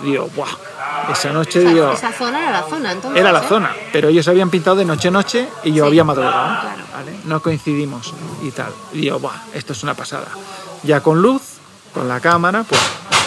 Y 0.04 0.12
digo, 0.12 0.30
¡buah! 0.36 0.50
Esa 1.12 1.32
noche, 1.34 1.60
O 1.60 1.62
sea, 1.64 1.72
digo, 1.74 1.92
esa 1.92 2.12
zona 2.14 2.40
era 2.44 2.52
la 2.52 2.64
zona, 2.64 2.92
entonces. 2.94 3.20
era 3.20 3.32
la 3.34 3.40
¿eh? 3.40 3.46
zona, 3.50 3.72
pero 3.92 4.08
ellos 4.08 4.28
habían 4.30 4.50
pintado 4.50 4.78
de 4.78 4.86
noche 4.86 5.10
a 5.10 5.12
noche 5.12 5.48
y 5.64 5.74
yo 5.74 5.84
Sí, 5.84 5.88
había 5.90 6.04
madrugado. 6.06 6.62
claro. 6.62 6.84
¿vale? 6.94 7.12
No 7.26 7.42
coincidimos 7.42 8.14
y 8.42 8.52
tal. 8.52 8.72
Y 8.94 9.00
digo, 9.02 9.20
Buah, 9.20 9.34
esto 9.54 9.74
es 9.74 9.84
una 9.84 9.96
pasada. 9.96 10.28
Ya 10.84 11.02
con 11.02 11.22
luz, 11.22 11.42
con 11.94 12.08
la 12.08 12.20
cámara, 12.22 12.64
pues 12.64 12.80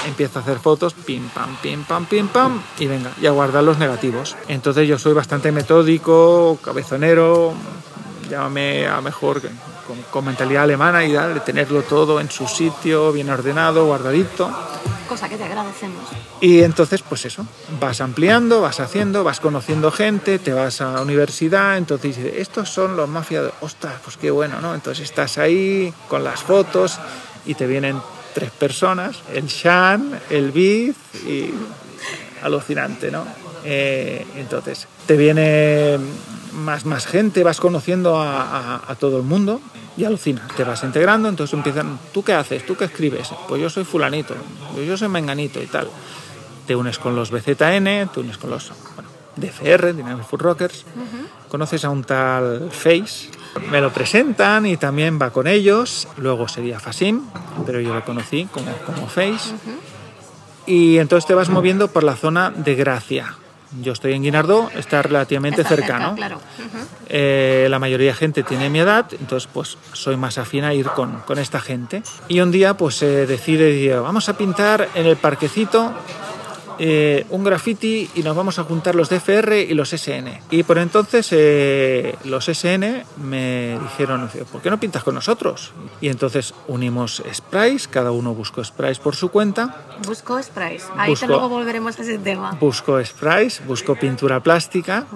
empiezo 0.07 0.39
a 0.39 0.43
hacer 0.43 0.59
fotos, 0.59 0.95
pim 0.95 1.29
pam, 1.29 1.57
pim 1.57 1.85
pam, 1.85 2.07
pim 2.07 2.29
pam, 2.29 2.61
y 2.79 2.87
venga, 2.87 3.11
y 3.21 3.27
a 3.27 3.31
guardar 3.31 3.65
los 3.65 3.79
negativos. 3.79 4.37
Entonces 4.49 4.89
yo 4.89 4.99
soy 4.99 5.13
bastante 5.13 5.53
metódico, 5.53 6.59
cabezonero, 6.63 7.53
llámame 8.31 8.87
a 8.87 9.01
mejor 9.01 9.41
con, 9.41 10.03
con 10.11 10.25
mentalidad 10.25 10.65
alemana 10.65 11.05
y 11.05 11.13
tal, 11.13 11.35
de 11.35 11.41
tenerlo 11.41 11.83
todo 11.83 12.21
en 12.21 12.31
su 12.31 12.47
sitio, 12.47 13.13
bien 13.13 13.31
ordenado, 13.31 13.87
guardadito. 13.87 14.51
Cosa 15.09 15.29
que 15.29 15.37
te 15.37 15.45
agradecemos. 15.45 16.03
Y 16.41 16.63
entonces, 16.63 17.03
pues 17.03 17.25
eso, 17.25 17.47
vas 17.81 18.01
ampliando, 18.01 18.61
vas 18.61 18.81
haciendo, 18.81 19.23
vas 19.23 19.39
conociendo 19.41 19.93
gente, 19.93 20.39
te 20.39 20.53
vas 20.53 20.81
a 20.81 20.93
la 20.93 21.03
universidad, 21.03 21.79
entonces 21.79 22.19
estos 22.19 22.71
son 22.71 22.97
los 22.97 23.09
mafias, 23.09 23.53
ostras, 23.61 23.95
pues 24.03 24.17
qué 24.17 24.31
bueno, 24.31 24.61
¿no? 24.61 24.75
Entonces 24.75 25.05
estás 25.05 25.39
ahí 25.39 25.95
con 26.09 26.25
las 26.25 26.43
fotos 26.43 26.99
y 27.47 27.55
te 27.55 27.67
vienen 27.67 28.01
tres 28.37 28.51
personas, 28.51 29.17
el 29.33 29.47
Shan, 29.47 30.21
el 30.29 30.53
Biz 30.53 30.95
y 31.27 31.51
alucinante, 32.43 33.11
¿no? 33.11 33.25
Eh, 33.65 34.27
entonces, 34.37 34.87
te 35.07 35.17
viene 35.17 35.97
más, 36.53 36.85
más 36.85 37.07
gente, 37.07 37.43
vas 37.43 37.61
conociendo 37.61 38.19
a, 38.21 38.43
a- 38.77 38.83
a 38.93 38.95
todo 38.95 39.17
el 39.17 39.23
mundo 39.23 39.63
y 39.97 40.05
alucina, 40.05 40.47
te 40.55 40.65
vas 40.65 40.83
integrando, 40.85 41.31
entonces 41.31 41.55
empiezan, 41.55 41.99
¿tú 42.13 42.23
qué 42.23 42.35
haces? 42.35 42.67
¿Tú 42.67 42.77
qué 42.77 42.85
escribes? 42.85 43.31
Pues 43.49 43.63
yo 43.63 43.71
soy 43.71 43.85
fulanito, 43.85 44.35
yo 44.87 44.97
soy 44.99 45.09
menganito 45.09 45.63
y 45.63 45.67
tal. 45.67 45.89
Te 46.67 46.77
unes 46.77 46.99
con 46.99 47.17
los 47.17 47.31
BZN, 47.31 48.09
te 48.13 48.21
unes 48.21 48.37
con 48.37 48.51
los 48.51 48.71
bueno, 48.97 49.09
DFR, 49.37 49.95
Dynamic 49.95 50.27
Food 50.27 50.43
Rockers, 50.43 50.85
conoces 51.49 51.85
a 51.87 51.91
un 51.91 52.05
tal 52.05 52.69
Face, 52.71 53.31
me 53.71 53.81
lo 53.81 53.93
presentan 53.93 54.67
y 54.67 54.77
también 54.77 55.19
va 55.21 55.31
con 55.31 55.47
ellos, 55.47 56.09
luego 56.17 56.49
sería 56.49 56.81
Fasim, 56.81 57.23
pero 57.65 57.81
yo 57.81 57.95
lo 57.95 58.05
conocí 58.05 58.47
como, 58.47 58.73
como 58.85 59.07
Face. 59.09 59.55
Y 60.67 60.99
entonces 60.99 61.27
te 61.27 61.35
vas 61.35 61.49
moviendo 61.49 61.89
por 61.89 62.03
la 62.03 62.17
zona 62.17 62.51
de 62.51 62.75
Gracia. 62.75 63.37
Yo 63.83 63.93
estoy 63.93 64.13
en 64.15 64.23
Guinardó, 64.23 64.71
está 64.75 65.03
relativamente 65.03 65.63
Está 65.63 65.77
cerca, 65.77 65.99
cercano. 66.15 66.41
Eh, 67.09 67.67
la 67.69 67.79
mayoría 67.79 68.13
de 68.13 68.15
gente 68.15 68.43
tiene 68.43 68.71
mi 68.71 68.79
edad, 68.79 69.07
entonces 69.13 69.49
pues 69.53 69.77
soy 69.93 70.17
más 70.17 70.39
afín 70.39 70.65
a 70.65 70.73
ir 70.73 70.87
con, 70.87 71.21
con 71.27 71.39
esta 71.39 71.61
gente. 71.61 72.03
Y 72.29 72.41
un 72.41 72.53
día 72.53 72.75
pues 72.75 72.97
se 72.97 73.27
decide, 73.27 73.71
digo, 73.73 74.03
vamos 74.03 74.29
a 74.29 74.37
pintar 74.37 74.89
en 74.95 75.07
el 75.07 75.17
parquecito 75.17 75.93
eh, 76.79 77.25
un 77.31 77.45
graffiti 77.45 78.09
y 78.15 78.23
nos 78.23 78.37
vamos 78.37 78.59
a 78.59 78.65
juntar 78.65 78.95
los 78.95 79.09
DFR 79.09 79.61
y 79.63 79.75
los 79.75 79.91
SN. 79.93 80.41
Y 80.51 80.63
por 80.63 80.79
entonces 80.79 81.29
eh, 81.33 82.17
los 82.25 82.47
SN 82.49 83.05
me 83.23 83.79
dijeron, 83.83 84.29
¿por 84.53 84.61
qué 84.63 84.71
no 84.71 84.79
pintas 84.81 85.03
con 85.03 85.15
nosotros? 85.15 85.73
Y 86.01 86.09
entonces 86.09 86.55
unimos 86.69 87.23
sprays, 87.33 87.89
cada 87.89 88.11
uno 88.11 88.35
buscó 88.35 88.63
sprays 88.65 88.99
por 88.99 89.17
su 89.17 89.31
cuenta 89.31 89.83
Busco 90.07 90.43
sprays. 90.43 90.87
Ahí 90.97 91.11
Busco- 91.13 91.21
te 91.21 91.27
luego 91.29 91.49
volveremos 91.49 91.99
a 91.99 92.03
ese 92.03 92.19
tema. 92.19 92.57
Busco 92.61 93.03
sprays, 93.05 93.63
busco 93.67 93.95
pintura 93.97 94.41
plástica. 94.41 95.07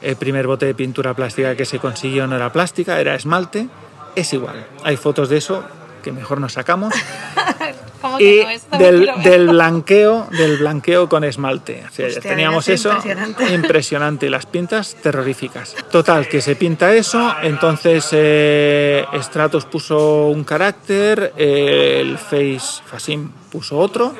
El 0.00 0.16
primer 0.16 0.46
bote 0.46 0.66
de 0.66 0.74
pintura 0.74 1.14
plástica 1.14 1.54
que 1.56 1.64
se 1.64 1.78
consiguió 1.78 2.26
no 2.26 2.36
era 2.36 2.52
plástica, 2.52 3.00
era 3.00 3.14
esmalte. 3.14 3.68
Es 4.16 4.32
igual. 4.32 4.66
Hay 4.84 4.96
fotos 4.96 5.28
de 5.28 5.38
eso 5.38 5.64
que 6.02 6.12
mejor 6.12 6.40
nos 6.40 6.54
sacamos. 6.54 6.92
¿Cómo 8.02 8.18
que 8.18 8.40
y 8.40 8.44
no? 8.44 8.50
Esto 8.50 8.78
me 8.78 8.84
del, 8.84 9.10
del 9.22 9.48
blanqueo, 9.48 10.26
del 10.30 10.58
blanqueo 10.58 11.08
con 11.08 11.24
esmalte. 11.24 11.84
O 11.88 11.92
sea, 11.92 12.08
ya 12.08 12.16
Hostia, 12.16 12.30
teníamos 12.30 12.68
eso 12.68 12.90
impresionante. 12.90 13.48
impresionante. 13.54 14.30
Las 14.30 14.46
pintas 14.46 14.96
terroríficas. 14.96 15.76
Total, 15.90 16.28
que 16.28 16.40
se 16.40 16.56
pinta 16.56 16.92
eso. 16.94 17.34
Entonces 17.42 18.08
eh, 18.12 19.06
Stratos 19.20 19.64
puso 19.66 20.28
un 20.28 20.44
carácter, 20.44 21.32
eh, 21.36 21.98
el 22.00 22.18
Face 22.18 22.82
Fasim 22.84 23.30
puso 23.50 23.78
otro 23.78 24.14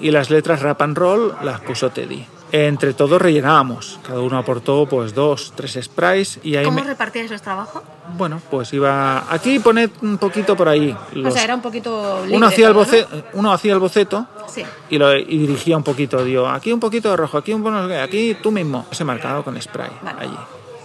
y 0.00 0.10
las 0.10 0.30
letras 0.30 0.62
Rap 0.62 0.82
and 0.82 0.96
Roll 0.96 1.34
las 1.42 1.60
puso 1.60 1.90
Teddy. 1.90 2.37
Entre 2.50 2.94
todos 2.94 3.20
rellenábamos, 3.20 3.98
cada 4.06 4.20
uno 4.20 4.38
aportó 4.38 4.86
pues 4.86 5.14
dos, 5.14 5.52
tres 5.54 5.78
sprays 5.82 6.40
y 6.42 6.56
ahí 6.56 6.64
¿Cómo 6.64 6.80
me- 6.80 6.86
repartíais 6.86 7.30
los 7.30 7.42
trabajos? 7.42 7.82
bueno, 8.16 8.40
pues 8.50 8.72
iba 8.72 9.26
aquí 9.32 9.58
poned 9.58 9.90
un 10.00 10.16
poquito 10.16 10.56
por 10.56 10.66
ahí. 10.68 10.96
O 11.24 11.30
sea, 11.30 11.44
era 11.44 11.54
un 11.54 11.60
poquito 11.60 12.20
libre 12.22 12.36
uno 12.38 12.46
hacía 12.46 12.68
el 12.68 12.72
boceto, 12.74 13.22
uno 13.34 13.52
hacía 13.52 13.74
el 13.74 13.78
boceto 13.80 14.26
Sí. 14.46 14.62
y, 14.88 14.96
lo, 14.96 15.14
y 15.14 15.24
dirigía 15.38 15.76
un 15.76 15.82
poquito, 15.82 16.24
digo, 16.24 16.48
aquí 16.48 16.72
un 16.72 16.80
poquito 16.80 17.10
de 17.10 17.16
rojo, 17.18 17.36
aquí 17.36 17.52
un 17.52 17.62
poco, 17.62 17.76
aquí 18.02 18.34
tú 18.42 18.50
mismo. 18.50 18.86
Ese 18.90 19.04
marcado 19.04 19.44
con 19.44 19.60
spray 19.60 19.90
Vale. 20.02 20.18
allí. 20.22 20.38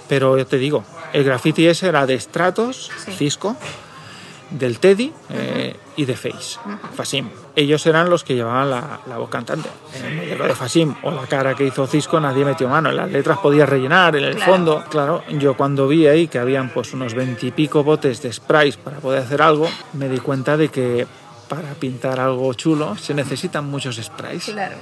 Pero 0.09 0.37
yo 0.37 0.45
te 0.45 0.57
digo, 0.57 0.83
el 1.13 1.23
graffiti 1.23 1.65
ese 1.65 1.87
era 1.87 2.05
de 2.05 2.19
Stratos, 2.19 2.91
Sí. 3.05 3.13
Cisco, 3.13 3.55
del 4.53 4.79
Teddy 4.79 5.11
eh, 5.29 5.75
y 5.95 6.05
de 6.05 6.15
Face, 6.15 6.59
Fasim. 6.95 7.29
Ellos 7.55 7.85
eran 7.85 8.09
los 8.09 8.23
que 8.23 8.33
llevaban 8.35 8.69
la, 8.69 8.99
la 9.07 9.17
voz 9.17 9.29
cantante. 9.29 9.69
En 9.95 10.05
el 10.05 10.15
modelo 10.15 10.45
de 10.45 10.55
Fasim 10.55 10.95
o 11.03 11.11
la 11.11 11.27
cara 11.27 11.53
que 11.53 11.65
hizo 11.67 11.85
Cisco 11.85 12.19
nadie 12.19 12.45
metió 12.45 12.67
mano. 12.67 12.89
En 12.89 12.95
las 12.97 13.11
letras 13.11 13.37
podías 13.39 13.69
rellenar, 13.69 14.15
en 14.15 14.23
el 14.23 14.35
Claro. 14.35 14.51
fondo. 14.51 14.83
Claro, 14.89 15.23
yo 15.29 15.55
cuando 15.55 15.87
vi 15.87 16.07
ahí 16.07 16.27
que 16.27 16.39
habían 16.39 16.69
pues 16.69 16.93
unos 16.93 17.13
veintipico 17.13 17.83
botes 17.83 18.21
de 18.21 18.33
sprays 18.33 18.77
para 18.77 18.97
poder 18.97 19.21
hacer 19.21 19.41
algo, 19.41 19.67
me 19.93 20.09
di 20.09 20.17
cuenta 20.19 20.57
de 20.57 20.69
que 20.69 21.05
para 21.47 21.73
pintar 21.73 22.19
algo 22.19 22.53
chulo 22.55 22.97
se 22.97 23.13
necesitan 23.13 23.65
muchos 23.65 23.97
sprays. 23.97 24.45
Claro. 24.45 24.75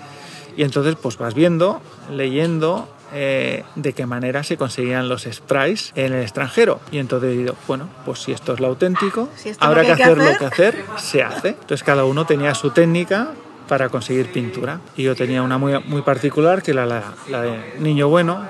Y 0.55 0.63
entonces 0.63 0.95
pues 1.01 1.17
vas 1.17 1.33
viendo, 1.33 1.81
leyendo 2.09 2.87
eh, 3.13 3.63
de 3.75 3.93
qué 3.93 4.05
manera 4.05 4.43
se 4.43 4.57
conseguían 4.57 5.09
los 5.09 5.23
sprays 5.31 5.91
en 5.95 6.13
el 6.13 6.21
extranjero. 6.21 6.79
Y 6.91 6.97
entonces 6.99 7.37
digo, 7.37 7.55
bueno, 7.67 7.89
pues 8.05 8.19
si 8.19 8.31
esto 8.31 8.53
es 8.53 8.59
lo 8.59 8.67
auténtico, 8.67 9.29
Si 9.35 9.51
habrá 9.59 9.81
que 9.81 9.87
que 9.95 10.03
hacer 10.03 10.17
que 10.17 10.23
lo 10.31 10.37
que 10.37 10.45
hacer, 10.45 10.85
se 10.97 11.23
hace. 11.23 11.49
Entonces 11.49 11.83
cada 11.83 12.05
uno 12.05 12.25
tenía 12.25 12.53
su 12.55 12.71
técnica 12.71 13.29
para 13.67 13.89
conseguir 13.89 14.31
pintura. 14.31 14.79
Y 14.97 15.03
yo 15.03 15.15
tenía 15.15 15.41
una 15.43 15.57
muy, 15.57 15.77
muy 15.85 16.01
particular 16.01 16.61
que 16.61 16.71
era 16.71 16.85
la, 16.85 17.03
la 17.29 17.41
de 17.41 17.75
niño 17.79 18.07
bueno. 18.09 18.45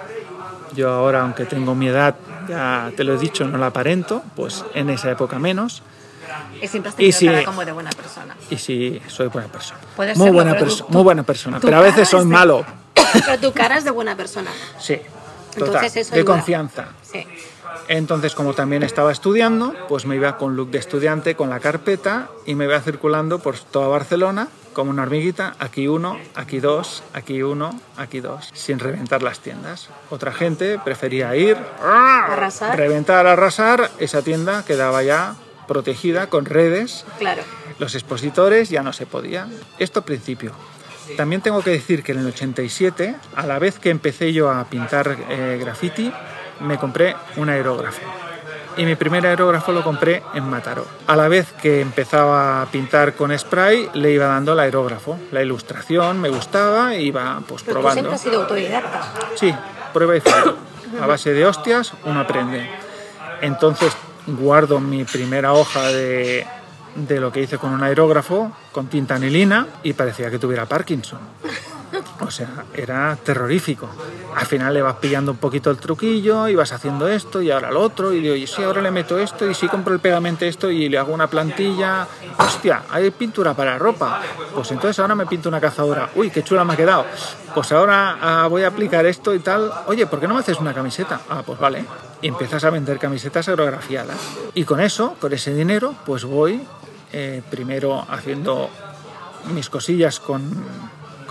Yo 0.73 0.89
ahora, 0.89 1.21
aunque 1.21 1.45
tengo 1.45 1.75
mi 1.75 1.87
edad, 1.89 2.15
ya 2.47 2.91
te 2.95 3.03
lo 3.03 3.15
he 3.15 3.17
dicho, 3.17 3.45
no 3.45 3.57
la 3.57 3.67
aparento, 3.67 4.23
pues 4.35 4.63
en 4.73 4.89
esa 4.89 5.11
época 5.11 5.37
menos. 5.37 5.83
Y 6.61 6.67
siempre 6.67 6.89
has 6.89 6.95
Y 6.95 6.97
tenido 7.11 7.17
si- 7.19 7.25
cara 7.27 7.43
como 7.43 7.65
de 7.65 7.71
buena 7.73 7.89
persona. 7.89 8.35
Y 8.49 8.55
sí, 8.57 9.01
soy 9.07 9.27
buena 9.27 9.49
persona. 9.49 9.79
Muy 10.15 10.29
buena 10.29 10.57
tú- 10.57 10.85
muy 10.87 11.03
buena 11.03 11.23
persona. 11.23 11.59
Pero 11.59 11.77
a 11.77 11.81
veces 11.81 12.07
soy 12.07 12.25
malo. 12.25 12.65
Pero 13.25 13.39
tu 13.39 13.51
cara 13.53 13.77
es 13.77 13.83
de 13.83 13.91
buena 13.91 14.15
persona. 14.15 14.51
Sí, 14.79 14.97
total, 15.53 15.67
Entonces 15.67 15.95
eso 15.97 16.13
de 16.15 16.21
ayuda. 16.21 16.33
confianza. 16.33 16.87
Sí. 17.03 17.25
Entonces, 17.87 18.35
como 18.35 18.53
también 18.53 18.83
estaba 18.83 19.11
estudiando, 19.11 19.73
pues 19.89 20.05
me 20.05 20.15
iba 20.15 20.37
con 20.37 20.55
look 20.55 20.71
de 20.71 20.77
estudiante, 20.79 21.35
con 21.35 21.49
la 21.49 21.59
carpeta, 21.59 22.29
y 22.45 22.55
me 22.55 22.65
iba 22.65 22.79
circulando 22.81 23.39
por 23.39 23.57
toda 23.57 23.87
Barcelona 23.87 24.47
como 24.73 24.91
una 24.91 25.03
hormiguita, 25.03 25.55
aquí 25.59 25.87
uno, 25.89 26.17
aquí 26.35 26.59
dos, 26.61 27.03
aquí 27.13 27.43
uno, 27.43 27.77
aquí 27.97 28.21
dos, 28.21 28.49
sin 28.53 28.79
reventar 28.79 29.21
las 29.21 29.39
tiendas. 29.39 29.89
Otra 30.09 30.31
gente 30.31 30.79
prefería 30.79 31.35
ir, 31.35 31.57
Arrasar. 31.83 32.77
reventar, 32.77 33.27
arrasar, 33.27 33.91
esa 33.99 34.21
tienda 34.21 34.63
quedaba 34.65 35.03
ya 35.03 35.35
protegida 35.67 36.27
con 36.27 36.45
redes, 36.45 37.03
Claro. 37.19 37.41
los 37.79 37.95
expositores 37.95 38.69
ya 38.69 38.81
no 38.83 38.93
se 38.93 39.05
podía. 39.05 39.47
Esto 39.79 39.99
al 39.99 40.05
principio. 40.05 40.53
También 41.17 41.41
tengo 41.41 41.61
que 41.61 41.71
decir 41.71 42.03
que 42.03 42.11
en 42.11 42.19
el 42.19 42.27
87, 42.27 43.15
a 43.35 43.45
la 43.45 43.59
vez 43.59 43.79
que 43.79 43.89
empecé 43.89 44.33
yo 44.33 44.49
a 44.49 44.63
pintar 44.65 45.17
eh, 45.29 45.57
graffiti, 45.59 46.11
me 46.61 46.77
compré 46.77 47.15
un 47.37 47.49
aerógrafo. 47.49 48.01
Y 48.77 48.85
mi 48.85 48.95
primer 48.95 49.25
aerógrafo 49.25 49.73
lo 49.73 49.83
compré 49.83 50.23
en 50.33 50.45
Mataró. 50.45 50.85
A 51.07 51.15
la 51.15 51.27
vez 51.27 51.51
que 51.61 51.81
empezaba 51.81 52.61
a 52.61 52.65
pintar 52.67 53.13
con 53.15 53.37
spray, 53.37 53.89
le 53.93 54.11
iba 54.11 54.27
dando 54.27 54.53
el 54.53 54.59
aerógrafo. 54.59 55.19
La 55.31 55.41
ilustración 55.41 56.21
me 56.21 56.29
gustaba 56.29 56.95
e 56.95 57.01
iba 57.01 57.41
pues 57.47 57.63
Pero 57.63 57.79
tú 57.79 57.81
probando. 57.81 57.93
siempre 57.93 58.15
has 58.15 58.21
sido 58.21 58.41
autodidacta. 58.41 59.01
Sí, 59.35 59.53
prueba 59.93 60.15
y 60.15 60.21
fallo. 60.21 60.55
A 61.01 61.05
base 61.05 61.33
de 61.33 61.45
hostias 61.45 61.93
uno 62.05 62.21
aprende. 62.21 62.69
Entonces 63.41 63.91
guardo 64.27 64.79
mi 64.79 65.03
primera 65.03 65.53
hoja 65.53 65.87
de, 65.87 66.45
de 66.95 67.19
lo 67.19 67.31
que 67.31 67.41
hice 67.41 67.57
con 67.57 67.71
un 67.71 67.83
aerógrafo, 67.83 68.51
con 68.71 68.87
tinta 68.87 69.15
anilina, 69.15 69.67
y 69.83 69.93
parecía 69.93 70.29
que 70.29 70.39
tuviera 70.39 70.65
Parkinson. 70.65 71.19
O 72.21 72.31
sea, 72.31 72.65
era 72.73 73.17
terrorífico. 73.17 73.89
Al 74.35 74.45
final 74.45 74.73
le 74.73 74.81
vas 74.81 74.95
pillando 74.95 75.31
un 75.31 75.37
poquito 75.37 75.69
el 75.71 75.77
truquillo 75.77 76.47
y 76.47 76.55
vas 76.55 76.71
haciendo 76.71 77.07
esto 77.07 77.41
y 77.41 77.51
ahora 77.51 77.71
lo 77.71 77.81
otro. 77.81 78.13
Y 78.13 78.21
digo, 78.21 78.35
y 78.35 78.47
si 78.47 78.63
ahora 78.63 78.81
le 78.81 78.91
meto 78.91 79.17
esto 79.17 79.49
y 79.49 79.53
si 79.53 79.67
compro 79.67 79.93
el 79.93 79.99
pegamento 79.99 80.45
esto 80.45 80.69
y 80.69 80.87
le 80.87 80.97
hago 80.97 81.13
una 81.13 81.27
plantilla. 81.27 82.07
Hostia, 82.37 82.83
hay 82.89 83.11
pintura 83.11 83.53
para 83.53 83.77
ropa. 83.77 84.21
Pues 84.53 84.71
entonces 84.71 84.99
ahora 84.99 85.15
me 85.15 85.25
pinto 85.25 85.49
una 85.49 85.59
cazadora. 85.59 86.09
Uy, 86.15 86.29
qué 86.29 86.43
chula 86.43 86.63
me 86.63 86.73
ha 86.73 86.77
quedado. 86.77 87.05
Pues 87.53 87.71
ahora 87.71 88.17
ah, 88.21 88.47
voy 88.47 88.63
a 88.63 88.67
aplicar 88.67 89.05
esto 89.05 89.33
y 89.33 89.39
tal. 89.39 89.71
Oye, 89.87 90.05
¿por 90.05 90.19
qué 90.19 90.27
no 90.27 90.35
me 90.35 90.39
haces 90.39 90.59
una 90.59 90.73
camiseta? 90.73 91.21
Ah, 91.29 91.43
pues 91.45 91.59
vale. 91.59 91.83
Y 92.21 92.27
empiezas 92.27 92.63
a 92.63 92.69
vender 92.69 92.99
camisetas 92.99 93.49
aerografiadas. 93.49 94.17
Y 94.53 94.63
con 94.63 94.79
eso, 94.79 95.15
con 95.19 95.33
ese 95.33 95.53
dinero, 95.53 95.95
pues 96.05 96.23
voy 96.23 96.61
eh, 97.13 97.41
primero 97.49 98.05
haciendo 98.09 98.69
mis 99.53 99.69
cosillas 99.69 100.19
con 100.19 100.41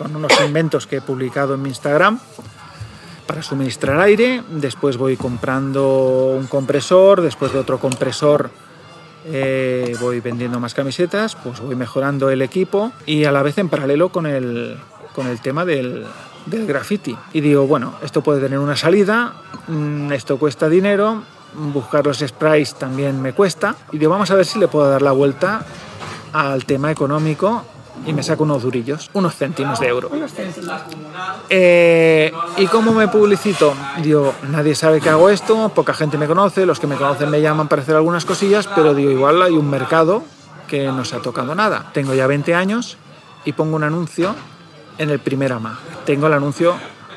con 0.01 0.17
unos 0.17 0.33
inventos 0.47 0.87
que 0.87 0.97
he 0.97 1.01
publicado 1.03 1.55
en 1.55 1.61
mi 1.61 1.69
Instagram 1.69 2.19
para 3.27 3.43
suministrar 3.43 4.01
aire. 4.01 4.43
Después 4.49 4.97
voy 4.97 5.19
comprando 5.19 6.35
un 6.39 6.47
compresor, 6.47 7.21
después 7.21 7.53
de 7.53 7.59
otro 7.59 7.79
compresor 7.79 8.51
eh, 9.27 9.95
voy 10.01 10.21
vendiendo 10.21 10.59
más 10.59 10.73
camisetas, 10.73 11.37
pues 11.37 11.61
voy 11.61 11.77
mejorando 11.77 12.31
el 12.31 12.41
equipo 12.41 12.93
y 13.05 13.27
a 13.27 13.33
la 13.33 13.43
vez 13.43 13.59
en 13.59 13.69
paralelo 13.69 14.09
con 14.09 14.25
el, 14.25 14.79
con 15.15 15.27
el 15.27 15.39
tema 15.43 15.67
del, 15.67 16.07
del 16.47 16.67
graffiti. 16.67 17.15
Y 17.35 17.43
digo, 17.43 17.67
bueno, 17.67 17.93
esto 18.03 18.23
puede 18.23 18.41
tener 18.41 18.59
una 18.59 18.77
salida, 18.77 19.35
mm, 19.69 20.13
esto 20.13 20.39
cuesta 20.39 20.71
dinero, 20.71 21.25
buscar 21.55 22.07
los 22.07 22.19
sprays 22.19 22.75
también 22.75 23.21
me 23.21 23.33
cuesta. 23.33 23.75
Y 23.93 23.99
digo, 23.99 24.11
vamos 24.11 24.31
a 24.31 24.35
ver 24.35 24.47
si 24.47 24.59
le 24.59 24.69
puedo 24.69 24.89
dar 24.89 25.03
la 25.03 25.13
vuelta 25.13 25.65
al 26.33 26.65
tema 26.65 26.91
económico 26.91 27.65
y 28.07 28.13
me 28.13 28.23
saco 28.23 28.45
unos 28.45 28.63
durillos, 28.63 29.11
unos 29.13 29.35
céntimos 29.35 29.79
de 29.81 29.89
euro. 29.89 30.11
Eh, 31.49 32.33
¿Y 32.57 32.67
cómo 32.67 32.93
me 32.93 33.09
publicito? 33.09 33.75
Digo, 34.03 34.33
nadie 34.51 34.75
sabe 34.75 35.01
que 35.01 35.11
hago 35.11 35.29
esto, 35.29 35.69
poca 35.71 35.93
gente 35.93 36.17
me 36.17 36.27
conoce, 36.27 36.65
los 36.65 36.81
que 36.81 36.87
me 36.87 36.97
conocen 36.97 37.31
me 37.31 37.41
llaman 37.41 37.69
para 37.69 37.83
hacer 37.83 37.97
algunas 37.97 38.25
cosillas, 38.25 38.69
pero 38.75 38.95
digo, 38.95 39.11
igual 39.11 39.43
hay 39.43 39.53
un 39.53 39.69
mercado 39.69 40.23
que 40.67 40.87
no 40.87 41.05
se 41.05 41.17
ha 41.17 41.21
tocado 41.21 41.55
nada. 41.55 41.91
Tengo 41.93 42.15
ya 42.15 42.27
20 42.27 42.55
años 42.55 42.97
y 43.45 43.53
pongo 43.53 43.77
un 43.77 43.85
anuncio 43.85 44.35
en 44.99 45.11
el 45.11 45.19
primer 45.19 45.53
AMA. 45.53 45.79
Tengo 46.07 46.27
el 46.29 46.33
anuncio 46.33 46.73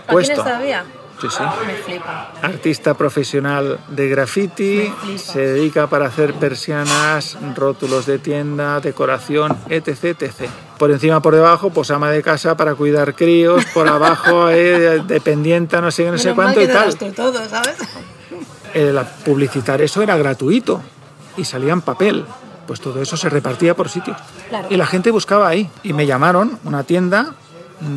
¿Lo 0.07 0.13
puesto. 0.13 0.34
tienes 0.34 0.43
todavía? 0.43 0.86
Sí, 1.22 1.28
sí. 1.30 1.43
Me 1.66 1.76
flipa. 1.76 2.32
Artista 2.41 2.93
profesional 2.95 3.80
de 3.88 4.09
graffiti, 4.09 4.93
se 5.18 5.39
dedica 5.39 5.88
para 5.88 6.07
hacer 6.07 6.34
persianas, 6.34 7.38
rótulos 7.55 8.05
de 8.05 8.20
tienda, 8.20 8.80
decoración, 8.80 9.57
etc, 9.70 10.22
etc. 10.22 10.49
Por 10.78 10.91
encima, 10.91 11.22
por 11.22 11.36
debajo, 11.36 11.70
pues 11.70 11.91
ama 11.91 12.11
de 12.11 12.22
casa 12.22 12.57
para 12.57 12.76
cuidar 12.76 13.16
críos, 13.16 13.64
por 13.74 13.88
abajo, 13.88 14.49
eh, 14.51 15.01
dependienta, 15.07 15.80
no 15.80 15.91
sé, 15.91 16.05
qué, 16.05 16.11
no 16.11 16.18
sé 16.18 16.30
mal 16.30 16.36
cuánto 16.36 16.59
que 16.59 16.66
y 16.66 16.70
tal. 16.70 16.95
todo, 17.14 17.47
¿sabes? 17.47 17.78
Eh, 18.74 18.99
publicitar 19.24 19.82
eso 19.82 20.01
era 20.01 20.18
gratuito 20.18 20.82
y 21.38 21.45
salía 21.45 21.74
en 21.74 21.82
papel. 21.82 22.26
Pues 22.68 22.80
todo 22.80 23.01
eso 23.01 23.18
se 23.18 23.30
repartía 23.30 23.76
por 23.76 23.89
sitios. 23.89 24.18
Claro. 24.47 24.68
Y 24.70 24.78
la 24.78 24.86
gente 24.86 25.11
buscaba 25.11 25.49
ahí. 25.49 25.70
Y 25.84 25.91
me 25.91 26.05
llamaron, 26.05 26.59
una 26.64 26.84
tienda 26.84 27.36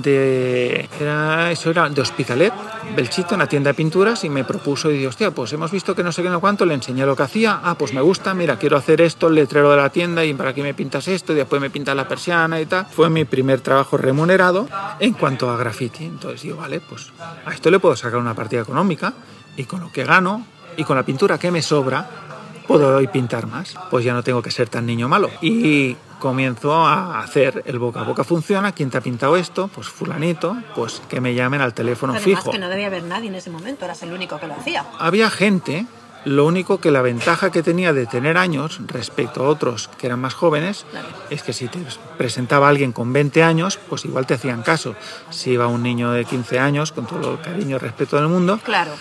de. 0.03 0.89
Era, 1.01 1.51
eso 1.51 1.71
era 1.71 1.89
de 1.89 2.01
Hospitalet, 2.01 2.53
Belchito, 2.95 3.35
una 3.35 3.47
tienda 3.47 3.71
de 3.71 3.75
pinturas, 3.75 4.25
y 4.25 4.29
me 4.29 4.45
propuso, 4.45 4.91
y 4.91 4.95
dije, 4.95 5.07
hostia, 5.09 5.31
pues 5.31 5.53
hemos 5.53 5.71
visto 5.71 5.95
que 5.95 6.03
no 6.03 6.13
sé 6.13 6.23
qué, 6.23 6.29
no 6.29 6.41
cuánto, 6.41 6.67
le 6.67 6.75
enseñé 6.75 7.07
lo 7.07 7.17
que 7.17 7.23
hacía. 7.23 7.61
Ah, 7.63 7.77
pues 7.77 7.93
me 7.93 8.01
gusta, 8.01 8.35
mira, 8.35 8.59
quiero 8.59 8.77
hacer 8.77 9.01
esto, 9.01 9.29
el 9.29 9.35
letrero 9.35 9.71
de 9.71 9.77
la 9.77 9.91
tienda, 9.91 10.25
y 10.25 10.35
para 10.35 10.51
aquí 10.51 10.63
me 10.63 10.75
pintas 10.75 11.09
esto, 11.09 11.33
y 11.33 11.37
después 11.37 11.61
me 11.61 11.71
pintas 11.71 11.97
la 11.97 12.09
persiana 12.09 12.61
y 12.61 12.67
tal. 12.67 12.87
Fue 12.87 13.09
mi 13.11 13.25
primer 13.25 13.61
trabajo 13.61 13.97
remunerado 13.97 14.69
en 14.99 15.13
cuanto 15.15 15.51
a 15.51 15.57
graffiti. 15.57 16.05
Entonces 16.05 16.43
digo, 16.43 16.57
vale, 16.59 16.81
pues 16.81 17.13
a 17.45 17.53
esto 17.53 17.71
le 17.71 17.79
puedo 17.79 17.97
sacar 17.97 18.19
una 18.19 18.35
partida 18.35 18.63
económica, 18.63 19.13
y 19.57 19.65
con 19.65 19.81
lo 19.81 19.93
que 19.93 20.05
gano, 20.05 20.47
y 20.77 20.85
con 20.85 20.97
la 20.97 21.03
pintura 21.03 21.39
que 21.39 21.51
me 21.51 21.63
sobra, 21.63 22.26
puedo 22.67 22.97
hoy 22.97 23.07
pintar 23.07 23.47
más. 23.47 23.75
Pues 23.91 24.05
ya 24.05 24.13
no 24.15 24.23
tengo 24.23 24.43
que 24.43 24.51
ser 24.51 24.69
tan 24.69 24.87
niño 24.87 25.09
malo. 25.09 25.31
Y 25.41 25.97
comienzo 26.19 26.75
a 26.75 27.21
hacer 27.21 27.63
el 27.67 27.79
boca 27.79 28.01
a 28.01 28.05
boca 28.05 28.25
funciona. 28.25 28.73
¿Quién 28.73 28.91
te 28.91 28.99
ha 28.99 29.01
pintado 29.01 29.37
esto? 29.37 29.69
Pues 29.69 29.89
fulanito. 29.89 30.57
Pues 30.75 31.03
que 31.09 31.21
me 31.21 31.35
llamen 31.35 31.61
al 31.61 31.75
teléfono 31.75 32.15
Además 32.15 32.41
fijo. 32.41 32.51
que 32.51 32.59
no 32.59 32.69
debía 32.69 32.87
haber 32.87 33.05
nadie 33.05 33.29
en 33.29 33.35
ese 33.35 33.51
momento, 33.51 33.85
eras 33.85 34.03
el 34.03 34.13
único 34.13 34.39
que 34.41 34.47
lo 34.47 34.55
hacía. 34.55 34.85
Había 34.99 35.29
gente, 35.31 35.87
lo 36.25 36.45
único 36.47 36.81
que 36.81 36.91
la 36.91 37.03
ventaja 37.03 37.51
que 37.53 37.63
tenía 37.63 37.93
de 37.93 38.07
tener 38.07 38.37
años 38.39 38.81
respecto 38.87 39.45
a 39.45 39.49
otros 39.49 39.89
que 39.99 40.07
eran 40.09 40.19
más 40.21 40.35
jóvenes 40.35 40.85
Claro. 40.91 41.07
es 41.31 41.43
que 41.45 41.53
si 41.53 41.69
te 41.69 41.79
presentaba 42.19 42.69
alguien 42.69 42.91
con 42.93 43.13
20 43.13 43.43
años, 43.45 43.79
pues 43.89 44.05
igual 44.07 44.27
te 44.27 44.35
hacían 44.35 44.63
caso. 44.63 44.97
Si 45.31 45.51
iba 45.53 45.69
un 45.69 45.83
niño 45.83 46.11
de 46.13 46.25
15 46.25 46.59
años, 46.59 46.91
con 46.93 47.07
todo 47.07 47.33
el 47.35 47.41
cariño 47.41 47.77
y 47.77 47.79
respeto 47.79 48.17
del 48.17 48.27
mundo, 48.29 48.59
Claro. 48.65 48.93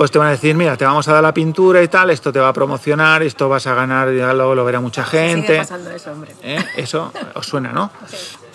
Pues 0.00 0.10
te 0.10 0.18
van 0.18 0.28
a 0.28 0.30
decir, 0.30 0.54
mira, 0.54 0.78
te 0.78 0.86
vamos 0.86 1.06
a 1.08 1.12
dar 1.12 1.22
la 1.22 1.34
pintura 1.34 1.82
y 1.82 1.88
tal, 1.88 2.08
esto 2.08 2.32
te 2.32 2.40
va 2.40 2.48
a 2.48 2.52
promocionar, 2.54 3.22
esto 3.22 3.50
vas 3.50 3.66
a 3.66 3.74
ganar, 3.74 4.10
ya 4.10 4.32
luego 4.32 4.54
lo 4.54 4.64
verá 4.64 4.80
mucha 4.80 5.04
Sigue 5.04 5.28
gente. 5.28 5.58
pasando 5.58 5.90
eso, 5.90 6.12
hombre. 6.12 6.34
¿Eh? 6.42 6.64
Eso 6.78 7.12
os 7.34 7.46
suena, 7.46 7.70
¿no? 7.72 7.90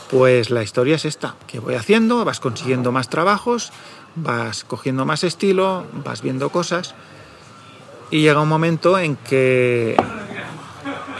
Pues 0.10 0.50
la 0.50 0.64
historia 0.64 0.96
es 0.96 1.06
esta, 1.06 1.36
que 1.46 1.60
voy 1.60 1.76
haciendo, 1.76 2.26
vas 2.26 2.40
consiguiendo 2.40 2.92
más 2.92 3.10
trabajos, 3.10 3.72
vas 4.16 4.64
cogiendo 4.64 5.06
más 5.06 5.24
estilo, 5.24 5.86
vas 6.04 6.24
viendo 6.24 6.50
cosas 6.50 6.96
y 8.10 8.22
llega 8.22 8.42
un 8.42 8.50
momento 8.50 8.98
en 8.98 9.16
que 9.16 9.96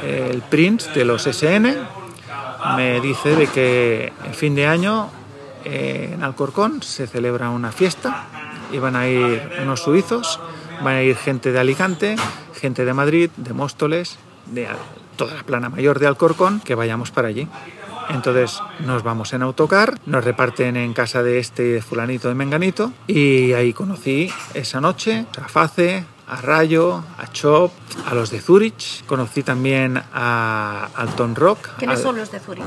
el 0.04 0.42
Prince 0.42 0.90
de 0.96 1.06
los 1.06 1.28
SN 1.28 1.72
me 2.76 3.00
dice 3.00 3.36
de 3.36 3.46
que 3.46 4.12
en 4.26 4.34
fin 4.34 4.56
de 4.56 4.66
año 4.66 5.08
eh, 5.66 6.10
en 6.16 6.24
Alcorcón 6.24 6.82
se 6.82 7.06
celebra 7.06 7.52
una 7.52 7.72
fiesta 7.72 8.45
y 8.72 8.78
van 8.80 8.96
a 8.96 9.08
ir 9.08 9.42
unos 9.62 9.82
suizos, 9.82 10.40
van 10.84 10.96
a 10.96 11.02
ir 11.04 11.16
gente 11.16 11.52
de 11.52 11.60
Alicante, 11.60 12.16
gente 12.60 12.86
de 12.86 12.94
Madrid, 12.94 13.30
de 13.38 13.54
Móstoles, 13.54 14.18
de 14.48 14.68
toda 15.16 15.34
la 15.36 15.44
plana 15.44 15.70
mayor 15.70 16.00
de 16.00 16.08
Alcorcón, 16.08 16.60
que 16.60 16.76
vayamos 16.76 17.12
para 17.12 17.28
allí. 17.30 17.48
Entonces 18.10 18.60
nos 18.86 19.02
vamos 19.04 19.34
en 19.34 19.42
autocar, 19.42 20.00
nos 20.06 20.24
reparten 20.24 20.78
en 20.78 20.94
casa 20.94 21.24
de 21.24 21.40
este 21.40 21.64
de 21.64 21.82
fulanito 21.82 22.28
de 22.28 22.36
Menganito 22.36 22.92
y 23.08 23.54
ahí 23.54 23.74
conocí 23.74 24.32
esa 24.54 24.80
noche 24.80 25.26
a 25.44 25.48
Face, 25.48 26.04
a 26.28 26.42
Rayo, 26.42 27.04
a 27.18 27.28
Chop, 27.32 27.72
a 28.08 28.14
los 28.14 28.30
de 28.30 28.42
Zurich, 28.42 29.04
conocí 29.06 29.42
también 29.42 30.00
a 30.14 30.90
Alton 30.96 31.34
Rock. 31.36 31.70
¿Quiénes 31.80 31.98
al- 31.98 32.04
son 32.04 32.18
los 32.18 32.32
de 32.32 32.40
Zurich? 32.40 32.64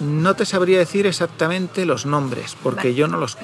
no 0.00 0.34
te 0.34 0.46
sabría 0.46 0.78
decir 0.78 1.06
exactamente 1.06 1.84
los 1.84 2.06
nombres, 2.06 2.56
porque 2.62 2.88
Vale. 2.88 2.94
yo 2.94 3.06
no 3.06 3.18
los 3.18 3.36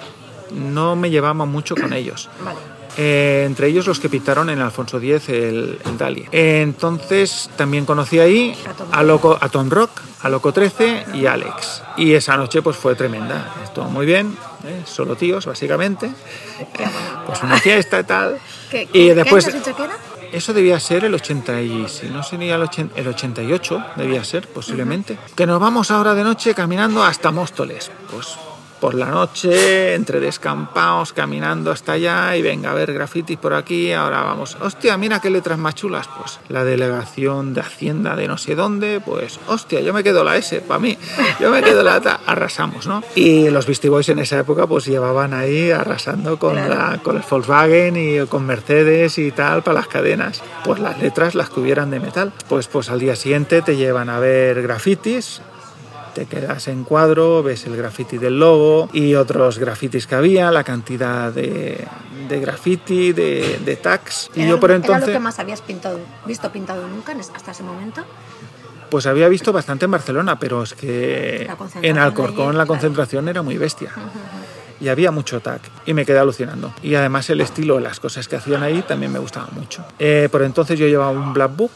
no 0.52 0.96
me 0.96 1.10
llevaba 1.10 1.44
mucho 1.44 1.74
con 1.74 1.92
ellos. 1.92 2.28
Vale. 2.44 2.76
Eh, 2.98 3.44
entre 3.46 3.68
ellos 3.68 3.86
los 3.86 4.00
que 4.00 4.08
pintaron 4.08 4.48
en 4.48 4.58
Alfonso 4.60 4.96
X 4.98 5.28
el, 5.28 5.78
el 5.84 5.98
Dali. 5.98 6.26
Eh, 6.32 6.62
entonces 6.62 7.50
también 7.56 7.84
conocí 7.84 8.18
ahí 8.18 8.56
A 8.90 9.02
Loco, 9.02 9.36
a 9.38 9.48
Tom 9.50 9.68
Rock, 9.68 10.00
a 10.22 10.30
Loco 10.30 10.52
13 10.52 11.06
y 11.14 11.26
a 11.26 11.34
Alex. 11.34 11.82
Y 11.98 12.14
esa 12.14 12.36
noche 12.38 12.62
pues 12.62 12.76
fue 12.76 12.94
tremenda. 12.94 13.54
Estuvo 13.62 13.84
muy 13.86 14.06
bien, 14.06 14.34
¿eh? 14.64 14.82
solo 14.86 15.14
tíos 15.14 15.44
básicamente. 15.44 16.10
Pues 17.26 17.42
una 17.42 17.58
fiesta 17.58 18.00
y 18.00 18.04
tal. 18.04 18.38
¿Qué, 18.70 18.84
y 18.84 19.08
qué 19.08 19.14
después... 19.14 19.52
dicho 19.52 19.76
que 19.76 19.84
era? 19.84 19.96
Eso 20.32 20.52
debía 20.52 20.80
ser 20.80 21.04
el 21.04 21.14
80 21.14 21.60
y 21.62 21.88
si 21.88 22.08
no 22.08 22.22
sería 22.22 22.56
el, 22.56 22.62
80 22.62 23.00
el 23.00 23.08
88, 23.08 23.84
debía 23.96 24.24
ser 24.24 24.48
posiblemente. 24.48 25.18
Que 25.34 25.46
nos 25.46 25.60
vamos 25.60 25.90
ahora 25.90 26.14
de 26.14 26.24
noche 26.24 26.52
caminando 26.54 27.04
hasta 27.04 27.30
Móstoles. 27.30 27.90
Pues 28.10 28.36
por 28.80 28.94
la 28.94 29.06
noche, 29.06 29.94
entre 29.94 30.20
descampados, 30.20 31.12
caminando 31.12 31.70
hasta 31.70 31.92
allá 31.92 32.36
y 32.36 32.42
venga 32.42 32.70
a 32.70 32.74
ver 32.74 32.92
grafitis 32.92 33.38
por 33.38 33.54
aquí, 33.54 33.92
ahora 33.92 34.22
vamos. 34.22 34.56
Hostia, 34.60 34.96
mira 34.96 35.20
qué 35.20 35.30
letras 35.30 35.58
más 35.58 35.74
chulas. 35.74 36.08
Pues 36.18 36.38
la 36.48 36.64
delegación 36.64 37.54
de 37.54 37.60
Hacienda 37.62 38.16
de 38.16 38.28
no 38.28 38.38
sé 38.38 38.54
dónde, 38.54 39.00
pues 39.04 39.40
hostia, 39.48 39.80
yo 39.80 39.92
me 39.92 40.02
quedo 40.04 40.24
la 40.24 40.36
S, 40.36 40.60
para 40.60 40.78
mí. 40.80 40.96
Yo 41.40 41.50
me 41.50 41.62
quedo 41.62 41.82
la 41.82 42.00
ta, 42.00 42.20
arrasamos, 42.26 42.86
¿no? 42.86 43.02
Y 43.14 43.50
los 43.50 43.66
Beastie 43.66 43.90
Boys 43.90 44.08
en 44.08 44.18
esa 44.18 44.38
época 44.38 44.66
pues 44.66 44.84
llevaban 44.86 45.34
ahí 45.34 45.70
arrasando 45.70 46.38
con, 46.38 46.54
Claro. 46.54 46.74
la, 46.74 46.98
con 47.02 47.16
el 47.16 47.22
Volkswagen 47.28 47.96
y 47.96 48.26
con 48.26 48.46
Mercedes 48.46 49.18
y 49.18 49.30
tal 49.32 49.62
para 49.62 49.80
las 49.80 49.88
cadenas. 49.88 50.42
Pues 50.64 50.80
las 50.80 51.00
letras 51.00 51.34
las 51.34 51.50
que 51.50 51.60
hubieran 51.60 51.90
de 51.90 52.00
metal. 52.00 52.32
Pues, 52.48 52.66
pues 52.68 52.88
al 52.90 53.00
día 53.00 53.16
siguiente 53.16 53.62
te 53.62 53.76
llevan 53.76 54.08
a 54.10 54.18
ver 54.18 54.62
grafitis, 54.62 55.40
te 56.16 56.24
quedas 56.24 56.66
en 56.68 56.84
cuadro, 56.84 57.42
ves 57.42 57.66
el 57.66 57.76
graffiti 57.76 58.16
del 58.16 58.38
logo 58.40 58.88
y 58.94 59.14
otros 59.16 59.58
grafitis 59.58 60.06
que 60.06 60.14
había, 60.14 60.50
la 60.50 60.64
cantidad 60.64 61.30
de, 61.30 61.86
de 62.26 62.40
graffiti, 62.40 63.12
de, 63.12 63.60
de 63.62 63.76
tags. 63.76 64.30
Y 64.34 64.40
¿Era, 64.40 64.48
yo 64.48 64.58
por 64.58 64.70
era 64.70 64.76
entonces 64.76 65.08
lo 65.08 65.12
que 65.12 65.18
más 65.18 65.38
habías 65.38 65.60
pintado, 65.60 66.00
visto 66.24 66.50
pintado 66.50 66.88
nunca 66.88 67.14
hasta 67.34 67.50
ese 67.50 67.62
momento? 67.62 68.02
pues 68.88 69.04
había 69.04 69.28
visto 69.28 69.52
bastante 69.52 69.84
en 69.84 69.90
Barcelona, 69.90 70.38
pero 70.38 70.62
es 70.62 70.72
que 70.72 71.50
en 71.82 71.98
Alcorcón 71.98 72.48
allí, 72.48 72.56
la 72.56 72.64
claro. 72.64 72.68
concentración 72.68 73.28
era 73.28 73.42
muy 73.42 73.58
bestia. 73.58 73.90
Y 74.80 74.88
había 74.88 75.10
mucho 75.10 75.40
tag 75.40 75.60
y 75.84 75.92
me 75.92 76.06
quedé 76.06 76.20
alucinando. 76.20 76.72
Y 76.82 76.94
además 76.94 77.28
el 77.28 77.40
estilo, 77.42 77.80
las 77.80 77.98
cosas 77.98 78.28
que 78.28 78.36
hacían 78.36 78.62
ahí 78.62 78.82
también 78.82 79.12
me 79.12 79.18
gustaban 79.18 79.50
mucho. 79.54 79.84
Eh, 79.98 80.28
por 80.30 80.42
entonces 80.42 80.78
yo 80.78 80.86
llevaba 80.86 81.10
un 81.10 81.34
Black 81.34 81.56
Book 81.56 81.72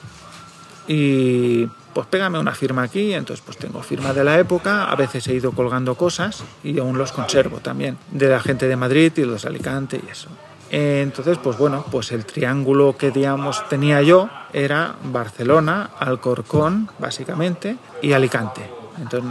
y 0.86 1.68
pues 1.94 2.06
pégame 2.06 2.38
una 2.38 2.54
firma 2.54 2.82
aquí, 2.82 3.12
entonces 3.12 3.44
pues 3.44 3.58
tengo 3.58 3.82
firma 3.82 4.12
de 4.12 4.24
la 4.24 4.38
época, 4.38 4.84
a 4.84 4.96
veces 4.96 5.26
he 5.28 5.34
ido 5.34 5.52
colgando 5.52 5.94
cosas 5.94 6.42
y 6.62 6.78
aún 6.78 6.98
los 6.98 7.12
conservo 7.12 7.58
también, 7.58 7.98
de 8.10 8.28
la 8.28 8.40
gente 8.40 8.68
de 8.68 8.76
Madrid 8.76 9.12
y 9.16 9.24
los 9.24 9.42
de 9.42 9.48
Alicante 9.48 10.00
y 10.04 10.10
eso. 10.10 10.28
Entonces, 10.72 11.36
pues 11.38 11.58
bueno, 11.58 11.84
pues 11.90 12.12
el 12.12 12.24
triángulo 12.24 12.96
que 12.96 13.10
digamos 13.10 13.68
tenía 13.68 14.02
yo 14.02 14.30
era 14.52 14.94
Barcelona, 15.02 15.90
Alcorcón, 15.98 16.88
básicamente, 17.00 17.76
y 18.02 18.12
Alicante. 18.12 18.62
Entonces 18.98 19.28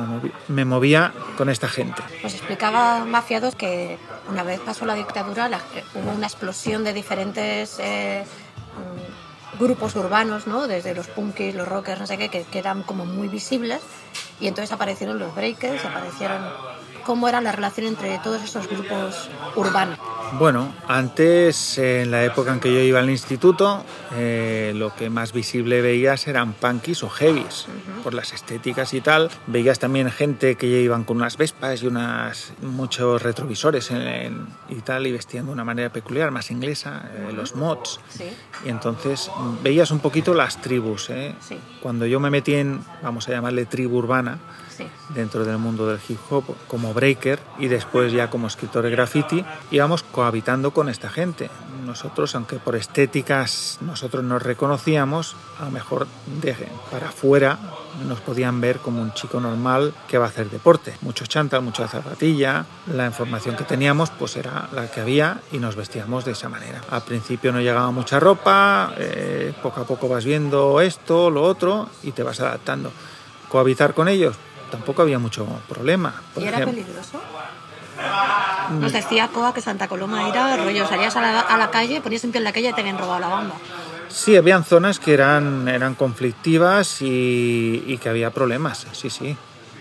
me 0.47 0.65
movía 0.65 1.13
con 1.37 1.49
esta 1.49 1.69
gente. 1.69 2.01
Nos 2.23 2.33
explicaba 2.33 3.05
Mafiados 3.05 3.55
que 3.55 3.97
una 4.29 4.43
vez 4.43 4.59
pasó 4.59 4.85
la 4.85 4.95
dictadura 4.95 5.49
hubo 5.95 6.11
una 6.11 6.27
explosión 6.27 6.83
de 6.83 6.93
diferentes 6.93 7.77
eh, 7.79 8.25
grupos 9.57 9.95
urbanos, 9.95 10.47
¿no? 10.47 10.67
Desde 10.67 10.93
los 10.93 11.07
punkis, 11.07 11.55
los 11.55 11.67
rockers, 11.67 11.99
no 11.99 12.07
sé 12.07 12.17
qué, 12.17 12.29
que, 12.29 12.43
que 12.43 12.59
eran 12.59 12.83
como 12.83 13.05
muy 13.05 13.27
visibles. 13.27 13.81
Y 14.39 14.47
entonces 14.47 14.71
aparecieron 14.71 15.19
los 15.19 15.33
breakers, 15.35 15.83
aparecieron... 15.85 16.41
¿Cómo 17.09 17.27
era 17.27 17.41
la 17.41 17.51
relación 17.51 17.87
entre 17.87 18.19
todos 18.19 18.43
esos 18.43 18.69
grupos 18.69 19.31
urbanos? 19.55 19.97
Bueno, 20.33 20.71
antes, 20.87 21.79
en 21.79 22.11
la 22.11 22.23
época 22.23 22.53
en 22.53 22.59
que 22.59 22.71
yo 22.71 22.81
iba 22.81 22.99
al 22.99 23.09
instituto, 23.09 23.83
eh, 24.15 24.73
lo 24.75 24.93
que 24.95 25.09
más 25.09 25.33
visible 25.33 25.81
veías 25.81 26.27
eran 26.27 26.53
punkis 26.53 27.01
o 27.01 27.09
heavies, 27.09 27.65
por 28.03 28.13
las 28.13 28.31
estéticas 28.31 28.93
y 28.93 29.01
tal. 29.01 29.31
Veías 29.47 29.79
también 29.79 30.11
gente 30.11 30.53
que 30.53 30.67
iban 30.67 31.03
con 31.03 31.17
unas 31.17 31.35
vespas 31.37 31.81
y 31.81 31.87
unas 31.87 32.53
muchos 32.61 33.23
retrovisores 33.23 33.89
en- 33.89 34.01
en- 34.07 34.47
y 34.69 34.75
tal, 34.81 35.07
y 35.07 35.11
vestían 35.11 35.47
de 35.47 35.51
una 35.51 35.63
manera 35.65 35.89
peculiar, 35.91 36.29
más 36.29 36.51
inglesa, 36.51 37.09
eh, 37.11 37.31
los 37.33 37.55
mods. 37.55 37.99
Sí. 38.09 38.25
Y 38.65 38.69
entonces 38.69 39.31
veías 39.63 39.89
un 39.89 39.97
poquito 39.97 40.35
las 40.35 40.61
tribus. 40.61 41.09
¿eh? 41.09 41.33
Sí. 41.41 41.57
Cuando 41.81 42.05
yo 42.05 42.19
me 42.19 42.29
metí 42.29 42.53
en, 42.53 42.85
vamos 43.01 43.27
a 43.27 43.31
llamarle 43.31 43.65
tribu 43.65 43.97
urbana, 43.97 44.37
Sí. 44.77 44.87
dentro 45.09 45.43
del 45.43 45.57
mundo 45.57 45.87
del 45.87 45.99
hip 46.07 46.19
hop 46.29 46.45
como 46.69 46.93
breaker 46.99 47.39
y 47.57 47.69
después 47.69 48.11
ya 48.11 48.29
como 48.29 48.47
escritor 48.47 48.83
de 48.83 48.91
graffiti 48.91 49.45
íbamos 49.71 50.03
cohabitando 50.03 50.71
con 50.71 50.89
esta 50.89 51.09
gente. 51.09 51.49
Nosotros, 51.85 52.35
aunque 52.35 52.57
por 52.57 52.75
estéticas 52.75 53.77
nosotros 53.81 54.23
nos 54.23 54.43
reconocíamos, 54.43 55.35
a 55.59 55.65
lo 55.65 55.71
mejor 55.71 56.07
de, 56.41 56.55
para 56.91 57.09
afuera 57.09 57.57
nos 58.07 58.19
podían 58.19 58.61
ver 58.61 58.79
como 58.79 59.01
un 59.01 59.13
chico 59.13 59.39
normal 59.39 59.93
que 60.07 60.17
va 60.17 60.25
a 60.25 60.27
hacer 60.27 60.49
deporte. 60.49 60.93
Mucho 61.01 61.25
chándal, 61.25 61.61
mucha 61.61 61.87
zapatilla, 61.87 62.65
la 62.93 63.05
información 63.05 63.55
que 63.55 63.63
teníamos 63.63 64.09
pues 64.11 64.35
era 64.35 64.67
la 64.73 64.91
que 64.91 65.01
había 65.01 65.39
y 65.51 65.57
nos 65.57 65.75
vestíamos 65.75 66.25
de 66.25 66.33
esa 66.33 66.49
manera. 66.49 66.81
Al 66.89 67.01
principio 67.03 67.51
no 67.51 67.61
llegaba 67.61 67.91
mucha 67.91 68.19
ropa, 68.19 68.93
eh, 68.97 69.53
poco 69.63 69.81
a 69.81 69.85
poco 69.85 70.09
vas 70.09 70.25
viendo 70.25 70.81
esto, 70.81 71.31
lo 71.31 71.43
otro 71.43 71.87
y 72.03 72.11
te 72.11 72.23
vas 72.23 72.41
adaptando. 72.41 72.91
Cohabitar 73.49 73.95
con 73.95 74.07
ellos 74.07 74.35
tampoco 74.69 75.01
había 75.01 75.19
mucho 75.19 75.45
problema. 75.67 76.13
Por 76.33 76.43
¿Y 76.43 76.47
era 76.47 76.57
ejemplo, 76.59 76.81
peligroso? 76.83 77.21
Nos 78.79 78.93
decía 78.93 79.27
Coa 79.27 79.53
que 79.53 79.61
Santa 79.61 79.87
Coloma 79.87 80.29
era 80.29 80.55
rollo, 80.57 80.87
salías 80.87 81.15
a 81.15 81.21
la, 81.21 81.39
a 81.41 81.57
la 81.57 81.69
calle, 81.69 82.01
ponías 82.01 82.23
un 82.23 82.31
pie 82.31 82.39
en 82.39 82.43
la 82.45 82.53
calle 82.53 82.69
y 82.69 82.73
te 82.73 82.81
habían 82.81 82.97
robado 82.97 83.19
la 83.19 83.27
bamba. 83.27 83.55
Sí, 84.07 84.35
habían 84.37 84.63
zonas 84.63 84.99
que 84.99 85.13
eran, 85.13 85.67
eran 85.67 85.95
conflictivas 85.95 87.01
y, 87.01 87.83
y 87.85 87.97
que 87.97 88.09
había 88.09 88.31
problemas, 88.31 88.87
sí, 88.93 89.09
sí. 89.09 89.35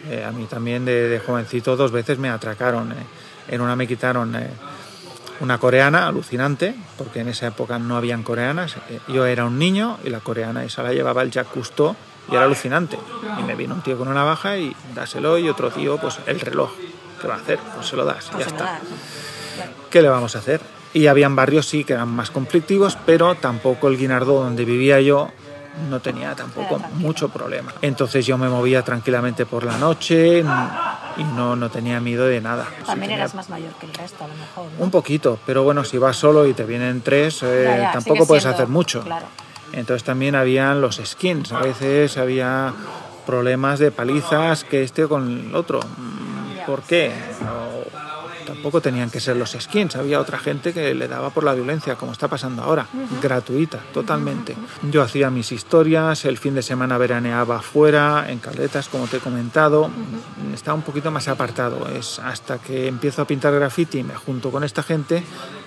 Eh, 0.08 0.24
a 0.24 0.32
mí 0.32 0.44
también 0.46 0.84
de, 0.84 1.08
de 1.08 1.18
jovencito 1.20 1.76
dos 1.76 1.92
veces 1.92 2.18
me 2.18 2.28
atracaron. 2.28 2.92
eh. 2.92 2.96
En 3.48 3.60
una 3.60 3.74
me 3.76 3.86
quitaron 3.86 4.34
eh, 4.36 4.50
una 5.40 5.58
coreana 5.58 6.06
alucinante, 6.06 6.74
porque 6.96 7.20
en 7.20 7.28
esa 7.28 7.46
época 7.46 7.78
no 7.78 7.96
habían 7.96 8.22
coreanas. 8.22 8.76
Eh, 8.90 9.00
Yo 9.08 9.24
era 9.26 9.44
un 9.44 9.58
niño 9.58 9.98
y 10.04 10.10
la 10.10 10.20
coreana 10.20 10.64
esa 10.64 10.82
la 10.82 10.92
llevaba 10.92 11.22
el 11.22 11.30
Jacques 11.30 11.52
Cousteau 11.52 11.94
y 12.30 12.34
era 12.34 12.44
alucinante. 12.44 12.98
Y 13.38 13.42
me 13.42 13.54
vino 13.54 13.74
un 13.74 13.82
tío 13.82 13.96
con 13.98 14.08
una 14.08 14.20
navaja 14.20 14.56
y 14.58 14.74
dáselo 14.94 15.38
y 15.38 15.48
otro 15.48 15.70
tío, 15.70 15.98
pues 15.98 16.18
el 16.26 16.40
reloj. 16.40 16.70
¿Qué 17.20 17.26
va 17.28 17.34
a 17.34 17.38
hacer? 17.38 17.58
Pues 17.74 17.86
se 17.86 17.96
lo 17.96 18.04
das, 18.04 18.28
Pues 18.30 18.44
ya 18.46 18.50
está. 18.50 18.78
¿Qué 19.90 20.02
le 20.02 20.08
vamos 20.08 20.36
a 20.36 20.38
hacer? 20.38 20.60
Y 20.94 21.06
habían 21.06 21.34
barrios 21.36 21.66
sí 21.66 21.84
que 21.84 21.92
eran 21.94 22.08
más 22.08 22.30
conflictivos, 22.30 22.96
pero 23.04 23.34
tampoco 23.34 23.88
el 23.88 23.96
Guinardó 23.98 24.42
donde 24.42 24.64
vivía 24.64 25.00
yo 25.00 25.30
no 25.90 26.00
tenía 26.00 26.34
tampoco 26.34 26.78
mucho 26.94 27.28
problema. 27.28 27.72
Entonces 27.82 28.26
yo 28.26 28.36
me 28.38 28.48
movía 28.48 28.82
tranquilamente 28.82 29.46
por 29.46 29.64
la 29.64 29.76
noche 29.78 30.38
y 30.40 31.24
no, 31.24 31.56
no 31.56 31.70
tenía 31.70 32.00
miedo 32.00 32.24
de 32.26 32.40
nada. 32.40 32.64
Sí 32.80 32.84
También 32.86 33.00
tenía 33.10 33.16
eras 33.16 33.34
más 33.34 33.48
mayor 33.48 33.72
que 33.80 33.86
el 33.86 33.94
resto, 33.94 34.24
a 34.24 34.28
lo 34.28 34.34
mejor. 34.34 34.66
¿no? 34.78 34.84
Un 34.84 34.90
poquito, 34.90 35.38
pero 35.46 35.62
bueno, 35.62 35.84
si 35.84 35.98
vas 35.98 36.16
solo 36.16 36.46
y 36.46 36.54
te 36.54 36.64
vienen 36.64 37.00
tres, 37.02 37.42
eh, 37.42 37.64
Ya, 37.66 37.76
ya, 37.78 37.92
tampoco 37.92 38.26
puedes 38.26 38.42
siendo- 38.42 38.56
hacer 38.56 38.68
mucho. 38.68 39.02
Claro. 39.02 39.26
Entonces 39.72 40.04
también 40.04 40.34
habían 40.34 40.80
los 40.80 41.00
skins, 41.04 41.52
a 41.52 41.60
veces 41.60 42.16
había 42.18 42.72
problemas 43.26 43.78
de 43.78 43.90
palizas 43.90 44.64
que 44.64 44.82
este 44.82 45.06
con 45.06 45.48
el 45.48 45.54
otro. 45.54 45.80
Mm, 45.80 46.66
¿Por 46.66 46.82
qué? 46.82 47.12
No, 47.42 47.68
tampoco 48.46 48.80
tenían 48.80 49.10
que 49.10 49.20
ser 49.20 49.36
los 49.36 49.50
skins, 49.52 49.96
había 49.96 50.18
otra 50.18 50.38
gente 50.38 50.72
que 50.72 50.94
le 50.94 51.06
daba 51.06 51.28
por 51.28 51.44
la 51.44 51.52
violencia, 51.52 51.96
como 51.96 52.12
está 52.12 52.28
pasando 52.28 52.62
ahora, 52.62 52.86
gratuita, 53.22 53.78
totalmente. 53.92 54.56
Yo 54.90 55.02
hacía 55.02 55.28
mis 55.28 55.52
historias, 55.52 56.24
el 56.24 56.38
fin 56.38 56.54
de 56.54 56.62
semana 56.62 56.96
veraneaba 56.96 57.58
afuera, 57.58 58.24
en 58.28 58.38
Caldetas, 58.38 58.88
como 58.88 59.06
te 59.06 59.18
he 59.18 59.20
comentado, 59.20 59.90
estaba 60.54 60.74
un 60.74 60.82
poquito 60.82 61.10
más 61.10 61.28
apartado, 61.28 61.86
es 61.88 62.18
hasta 62.18 62.58
que 62.58 62.88
empiezo 62.88 63.20
a 63.20 63.26
pintar 63.26 63.54
graffiti 63.54 63.98
y 63.98 64.04
me 64.04 64.14
junto 64.14 64.50
con 64.50 64.64
esta 64.64 64.82
gente 64.82 65.22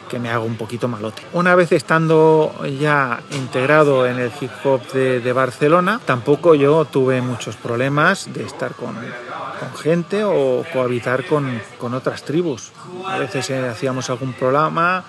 que 0.10 0.20
me 0.20 0.30
hago 0.30 0.46
un 0.46 0.56
poquito 0.56 0.88
malote. 0.88 1.22
Una 1.34 1.56
vez 1.56 1.72
estando 1.72 2.54
ya 2.80 3.22
integrado 3.32 4.06
en 4.06 4.20
el 4.20 4.32
hip 4.40 4.52
hop 4.64 4.82
de, 4.92 5.34
Barcelona, 5.34 6.00
tampoco 6.04 6.56
yo 6.56 6.86
tuve 6.86 7.22
muchos 7.22 7.56
problemas 7.56 8.34
de 8.34 8.44
estar 8.44 8.74
con, 8.74 8.96
con 8.96 9.76
gente 9.82 10.24
o 10.24 10.66
cohabitar 10.74 11.26
con, 11.26 11.62
con 11.78 11.94
otras 11.94 12.24
tribus. 12.24 12.72
A 13.08 13.18
veces 13.18 13.50
eh, 13.50 13.68
hacíamos 13.70 14.10
algún 14.10 14.34
programa 14.34 15.04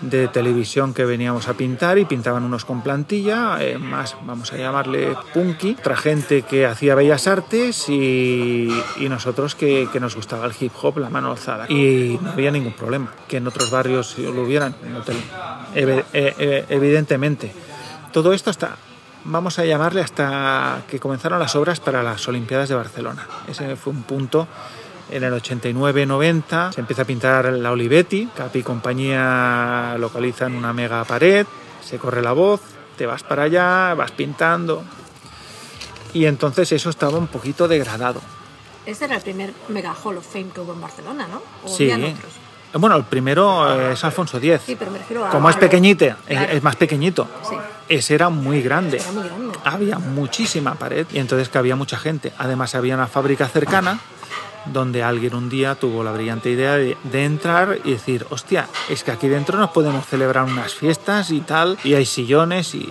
de 0.00 0.28
televisión 0.28 0.94
que 0.94 1.04
veníamos 1.04 1.48
a 1.48 1.54
pintar 1.54 1.98
y 1.98 2.04
pintaban 2.04 2.44
unos 2.44 2.64
con 2.64 2.82
plantilla, 2.82 3.56
eh, 3.60 3.78
más 3.78 4.16
vamos 4.24 4.52
a 4.52 4.56
llamarle 4.56 5.16
punky, 5.34 5.76
otra 5.78 5.96
gente 5.96 6.42
que 6.42 6.66
hacía 6.66 6.94
bellas 6.94 7.26
artes 7.26 7.88
y, 7.88 8.68
nosotros 9.08 9.54
que, 9.54 9.88
nos 10.00 10.14
gustaba 10.14 10.46
el 10.46 10.52
hip 10.58 10.72
hop, 10.80 10.98
la 10.98 11.10
mano 11.10 11.30
alzada. 11.32 11.66
Y 11.70 12.18
no 12.22 12.30
había 12.30 12.50
ningún 12.50 12.72
problema, 12.74 13.12
que 13.26 13.38
en 13.38 13.46
otros 13.46 13.70
barrios 13.70 14.16
lo 14.18 14.42
hubieran, 14.42 14.74
te- 15.04 15.12
ev- 15.84 16.04
eh, 16.12 16.34
eh, 16.38 16.64
evidentemente. 16.68 17.52
Todo 18.12 18.32
esto 18.32 18.50
hasta, 18.50 18.76
vamos 19.24 19.58
a 19.58 19.64
llamarle 19.64 20.00
hasta 20.00 20.82
que 20.88 20.98
comenzaron 21.00 21.38
las 21.38 21.56
obras 21.56 21.80
para 21.80 22.02
las 22.02 22.26
Olimpiadas 22.28 22.68
de 22.68 22.74
Barcelona. 22.74 23.26
Ese 23.48 23.76
fue 23.76 23.92
un 23.92 24.02
punto 24.04 24.46
en 25.10 25.24
el 25.24 25.32
89-90 25.34 26.72
se 26.72 26.80
empieza 26.80 27.02
a 27.02 27.04
pintar 27.04 27.46
la 27.52 27.70
Olivetti, 27.72 28.26
Capi 28.36 28.60
y 28.60 28.62
compañía 28.62 29.96
localizan 29.98 30.54
una 30.54 30.72
mega 30.72 31.04
pared, 31.04 31.46
se 31.84 31.98
corre 31.98 32.22
la 32.22 32.32
voz, 32.32 32.60
te 32.96 33.06
vas 33.06 33.22
para 33.22 33.44
allá, 33.44 33.94
vas 33.94 34.10
pintando. 34.12 34.82
Y 36.14 36.24
entonces 36.26 36.72
eso 36.72 36.90
estaba 36.90 37.18
un 37.18 37.26
poquito 37.26 37.68
degradado. 37.68 38.20
Ese 38.86 39.04
era 39.04 39.16
el 39.16 39.22
primer 39.22 39.52
Mega 39.68 39.94
Hall 40.02 40.16
of 40.16 40.26
Fame 40.26 40.46
que 40.54 40.60
hubo 40.60 40.72
en 40.72 40.80
Barcelona, 40.80 41.26
¿no? 41.30 41.42
¿O 41.64 41.68
Sí. 41.74 41.90
otros? 41.90 42.32
Bueno, 42.74 42.96
el 42.96 43.04
primero 43.04 43.90
es 43.92 44.02
Alfonso 44.04 44.38
X. 44.38 44.60
Sí, 44.64 44.76
pero 44.78 44.90
me 44.90 44.98
refiero 44.98 45.26
a... 45.26 45.30
Como 45.30 45.48
es 45.48 45.56
pequeñito, 45.56 46.06
Claro. 46.26 46.52
es 46.52 46.62
más 46.62 46.76
pequeñito. 46.76 47.26
Sí. 47.48 47.54
Ese 47.88 48.14
era 48.14 48.28
muy 48.28 48.60
grande. 48.62 48.98
Era 48.98 49.12
muy 49.12 49.24
grande. 49.24 49.58
Había 49.64 49.98
muchísima 49.98 50.74
pared 50.74 51.06
y 51.12 51.18
entonces 51.18 51.48
que 51.48 51.56
había 51.58 51.76
mucha 51.76 51.96
gente. 51.98 52.32
Además 52.38 52.74
había 52.74 52.94
una 52.94 53.06
fábrica 53.06 53.48
cercana 53.48 53.98
donde 54.72 55.02
alguien 55.02 55.34
un 55.34 55.48
día 55.48 55.74
tuvo 55.74 56.02
la 56.04 56.12
brillante 56.12 56.50
idea 56.50 56.74
de, 56.76 56.96
de 57.04 57.24
entrar 57.24 57.78
y 57.84 57.92
decir, 57.92 58.26
hostia, 58.30 58.68
es 58.88 59.02
que 59.04 59.10
aquí 59.10 59.28
dentro 59.28 59.58
nos 59.58 59.70
podemos 59.70 60.06
celebrar 60.06 60.44
unas 60.44 60.74
fiestas 60.74 61.30
y 61.30 61.40
tal, 61.40 61.78
y 61.84 61.94
hay 61.94 62.06
sillones 62.06 62.74
y 62.74 62.90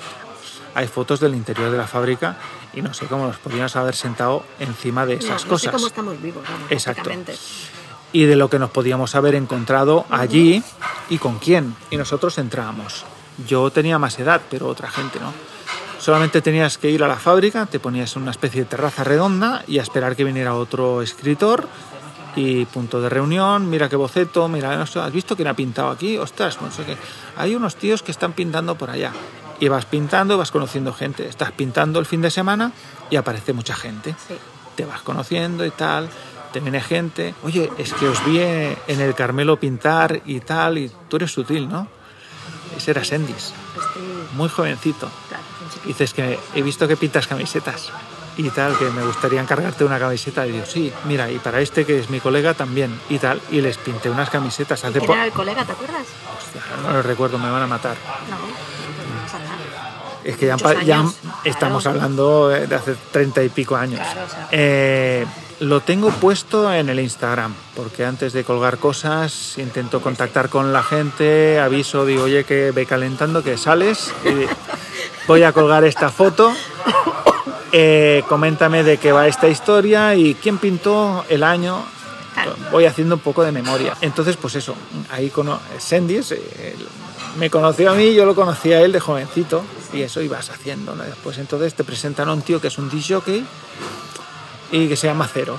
hay 0.76 0.88
fotos 0.88 1.20
del 1.20 1.34
interior 1.36 1.72
de 1.72 1.78
la 1.78 1.88
fábrica 1.88 2.38
y 2.74 2.82
no 2.82 2.94
sé 2.94 3.08
cómo 3.08 3.26
nos 3.26 3.38
podíamos 3.38 3.76
haber 3.76 3.96
sentado 3.96 4.44
encima 4.60 5.06
de 5.06 5.16
esas 5.16 5.30
no 5.32 5.40
sé 5.40 5.48
cosas. 5.48 5.74
cómo 5.74 5.88
estamos 5.88 6.22
vivos, 6.22 6.44
vamos, 6.48 6.72
Exacto. 6.72 7.10
y 8.14 8.26
de 8.26 8.36
lo 8.36 8.50
que 8.50 8.60
nos 8.60 8.70
podíamos 8.70 9.16
haber 9.16 9.36
encontrado 9.36 10.06
allí 10.10 10.62
y 11.10 11.18
con 11.18 11.40
quién. 11.40 11.76
Y 11.90 11.98
nosotros 11.98 12.38
entrábamos. 12.38 13.06
Yo 13.48 13.70
tenía 13.72 13.98
más 14.00 14.18
edad, 14.20 14.42
pero 14.50 14.68
otra 14.68 14.90
gente 14.90 15.20
no. 15.20 15.34
Solamente 16.08 16.42
tenías 16.42 16.78
que 16.78 16.90
ir 16.90 17.04
a 17.04 17.08
la 17.10 17.18
fábrica, 17.18 17.66
te 17.66 17.82
ponías 17.82 18.16
en 18.16 18.22
una 18.22 18.32
especie 18.32 18.62
de 18.62 18.70
terraza 18.70 19.04
redonda 19.04 19.66
y 19.68 19.80
a 19.80 19.82
esperar 19.82 20.16
que 20.16 20.24
viniera 20.24 20.56
otro 20.56 21.02
escritor 21.02 21.68
y 22.34 22.64
punto 22.64 23.02
de 23.02 23.10
reunión, 23.10 23.70
mira 23.70 23.90
qué 23.90 23.98
boceto, 23.98 24.48
mira, 24.48 24.82
¿has 24.82 25.12
visto 25.12 25.36
quién 25.36 25.50
ha 25.50 25.54
pintado 25.54 25.90
aquí? 25.90 26.18
Ostras, 26.18 26.62
no 26.62 26.72
sé 26.72 26.86
qué. 26.86 26.96
Hay 27.36 27.56
unos 27.56 27.76
tíos 27.76 28.04
que 28.04 28.12
están 28.12 28.32
pintando 28.32 28.78
por 28.78 28.90
allá. 28.90 29.12
Y 29.60 29.68
vas 29.68 29.84
pintando, 29.84 30.38
vas 30.38 30.50
conociendo 30.50 30.94
gente. 30.94 31.28
Estás 31.28 31.52
pintando 31.52 32.00
el 32.00 32.06
fin 32.06 32.22
de 32.22 32.32
semana 32.32 32.72
y 33.10 33.18
aparece 33.18 33.52
mucha 33.52 33.76
gente 33.76 34.16
Sí. 34.30 34.36
te 34.78 34.86
vas 34.86 35.02
conociendo 35.02 35.66
y 35.66 35.72
tal, 35.72 36.08
te 36.54 36.62
viene 36.62 36.80
gente, 36.80 37.36
oye, 37.44 37.70
es 37.78 37.94
que 37.94 38.08
os 38.08 38.24
vi 38.26 38.40
en 38.40 39.02
el 39.02 39.14
Carmelo 39.14 39.60
pintar 39.60 40.22
y 40.26 40.40
tal, 40.40 40.78
y 40.78 40.90
tú 41.10 41.18
eres 41.18 41.34
sutil, 41.34 41.68
¿no? 41.68 41.90
Ese 42.78 42.92
era 42.92 43.04
Sendis, 43.04 43.54
Estoy... 43.76 44.04
muy 44.38 44.48
jovencito. 44.48 45.10
Claro, 45.28 45.44
Dices 45.86 46.14
que 46.14 46.40
he 46.54 46.62
visto 46.62 46.88
que 46.88 46.98
pintas 46.98 47.28
camisetas. 47.28 47.92
y 48.38 48.50
tal, 48.52 48.78
que 48.78 48.86
me 48.92 49.04
gustaría 49.04 49.42
encargarte 49.42 49.84
una 49.84 49.98
camiseta. 49.98 50.46
Y 50.46 50.52
digo, 50.52 50.66
sí, 50.66 50.94
mira, 51.06 51.32
y 51.32 51.40
para 51.40 51.60
este 51.60 51.86
que 51.86 52.00
es 52.00 52.12
mi 52.12 52.20
colega 52.20 52.54
también, 52.54 53.00
y 53.10 53.18
tal. 53.18 53.42
Y 53.50 53.62
les 53.62 53.78
pinté 53.78 54.12
unas 54.12 54.30
camisetas 54.30 54.84
hace 54.84 55.00
¿Quién 55.00 55.12
era 55.12 55.26
el 55.26 55.32
colega, 55.32 55.66
te 55.66 55.72
acuerdas? 55.72 56.06
No 56.84 56.94
lo 56.94 57.02
recuerdo, 57.02 57.40
me 57.40 57.50
van 57.50 57.64
a 57.64 57.68
matar. 57.68 57.98
No, 58.30 58.36
no 58.38 59.24
pasa 59.24 59.40
nada. 59.40 59.58
Es 60.24 60.38
que 60.38 60.46
ya, 60.86 61.06
estamos 61.46 61.88
hablando 61.88 62.50
de 62.50 62.76
hace 62.76 62.96
treinta 63.12 63.44
y 63.44 63.50
pico 63.50 63.76
años. 63.76 64.02
Claro, 64.02 64.22
o 64.26 64.30
sea. 64.30 64.48
Eh, 64.52 65.26
lo 65.60 65.82
tengo 65.82 66.12
puesto 66.12 66.72
en 66.72 66.90
el 66.90 67.00
Instagram, 67.00 67.56
porque 67.76 68.06
antes 68.06 68.34
de 68.34 68.44
colgar 68.44 68.78
cosas 68.78 69.58
intento 69.58 70.02
contactar 70.02 70.50
con 70.50 70.72
la 70.72 70.84
gente, 70.84 71.60
aviso, 71.60 72.06
digo, 72.06 72.24
oye, 72.24 72.44
que 72.44 72.72
ve 72.72 72.86
calentando, 72.86 73.44
que 73.44 73.58
sales, 73.58 74.14
y 74.24 74.46
voy 75.28 75.44
a 75.44 75.52
colgar 75.52 75.84
esta 75.84 76.10
foto, 76.10 76.54
eh, 77.72 78.24
coméntame 78.30 78.84
de 78.84 78.98
qué 78.98 79.12
va 79.12 79.28
esta 79.28 79.48
historia 79.48 80.16
y 80.16 80.36
quién 80.36 80.58
pintó 80.58 81.26
el 81.30 81.44
año. 81.44 81.84
Voy 82.72 82.86
haciendo 82.86 83.16
un 83.16 83.22
poco 83.22 83.44
de 83.44 83.52
memoria. 83.52 83.98
Entonces, 84.02 84.38
pues 84.38 84.56
eso, 84.56 84.76
ahí 85.12 85.30
con 85.30 85.50
Sendis 85.80 86.32
eh, 86.32 86.76
me 87.38 87.50
conoció 87.50 87.92
a 87.92 87.96
mí, 87.96 88.14
yo 88.14 88.26
lo 88.26 88.36
conocí 88.36 88.72
a 88.74 88.82
él 88.82 88.92
de 88.92 89.00
jovencito 89.00 89.64
y 89.92 90.02
eso 90.02 90.22
ibas 90.22 90.50
haciendo. 90.50 90.96
¿no? 90.96 91.04
Después 91.04 91.38
entonces 91.40 91.74
te 91.74 91.84
presentan 91.84 92.30
a 92.30 92.34
un 92.34 92.42
tío 92.42 92.62
que 92.62 92.68
es 92.68 92.78
un 92.78 92.90
disc 92.90 93.12
jockey 93.12 93.46
y 94.72 94.88
que 94.88 94.96
se 94.96 95.08
llama 95.08 95.28
Cero 95.32 95.58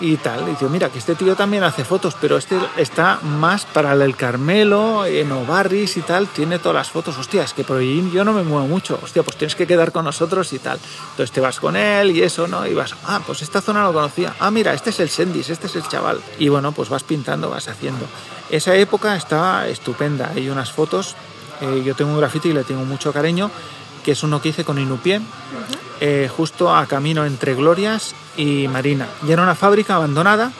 y 0.00 0.16
tal. 0.16 0.42
Y 0.48 0.54
digo, 0.54 0.68
mira, 0.68 0.90
que 0.90 0.98
este 0.98 1.14
tío 1.14 1.34
también 1.34 1.64
hace 1.64 1.84
fotos, 1.84 2.16
pero 2.20 2.36
este 2.36 2.58
está 2.76 3.20
más 3.22 3.64
para 3.64 3.92
el 3.92 4.16
Carmelo, 4.16 5.04
en 5.04 5.30
Obarris 5.32 5.96
y 5.96 6.02
tal, 6.02 6.28
tiene 6.28 6.58
todas 6.58 6.76
las 6.76 6.90
fotos. 6.90 7.16
Hostia, 7.18 7.42
es 7.42 7.52
que 7.52 7.64
por 7.64 7.78
ahí 7.78 8.10
yo 8.12 8.24
no 8.24 8.32
me 8.32 8.42
muevo 8.42 8.66
mucho. 8.66 8.98
Hostia, 9.02 9.22
pues 9.22 9.36
tienes 9.36 9.54
que 9.54 9.66
quedar 9.66 9.92
con 9.92 10.04
nosotros 10.04 10.52
y 10.52 10.58
tal. 10.58 10.78
Entonces 11.10 11.32
te 11.32 11.40
vas 11.40 11.60
con 11.60 11.76
él 11.76 12.10
y 12.10 12.22
eso, 12.22 12.46
¿no? 12.46 12.66
Y 12.66 12.74
vas, 12.74 12.94
ah, 13.04 13.20
pues 13.26 13.42
esta 13.42 13.60
zona 13.60 13.84
lo 13.84 13.92
conocía. 13.92 14.34
Ah, 14.40 14.50
mira, 14.50 14.74
este 14.74 14.90
es 14.90 15.00
el 15.00 15.08
Sendis, 15.08 15.50
este 15.50 15.66
es 15.66 15.76
el 15.76 15.86
chaval. 15.88 16.20
Y 16.38 16.48
bueno, 16.48 16.72
pues 16.72 16.88
vas 16.88 17.02
pintando, 17.02 17.50
vas 17.50 17.68
haciendo. 17.68 18.06
Esa 18.50 18.74
época 18.76 19.16
estaba 19.16 19.66
estupenda. 19.68 20.32
Hay 20.34 20.48
unas 20.48 20.72
fotos, 20.72 21.14
eh, 21.60 21.82
yo 21.84 21.94
tengo 21.94 22.12
un 22.12 22.18
graffiti 22.18 22.50
y 22.50 22.52
le 22.52 22.64
tengo 22.64 22.84
mucho 22.84 23.12
cariño, 23.12 23.50
que 24.04 24.12
es 24.12 24.22
uno 24.22 24.40
que 24.40 24.50
hice 24.50 24.64
con 24.64 24.78
Inupié, 24.78 25.20
eh, 26.00 26.30
justo 26.34 26.74
a 26.74 26.86
camino 26.86 27.24
entre 27.24 27.54
Glorias 27.54 28.14
y 28.36 28.68
Marina. 28.68 29.06
Y 29.26 29.32
era 29.32 29.42
una 29.42 29.54
fábrica 29.54 29.96
abandonada, 29.96 30.52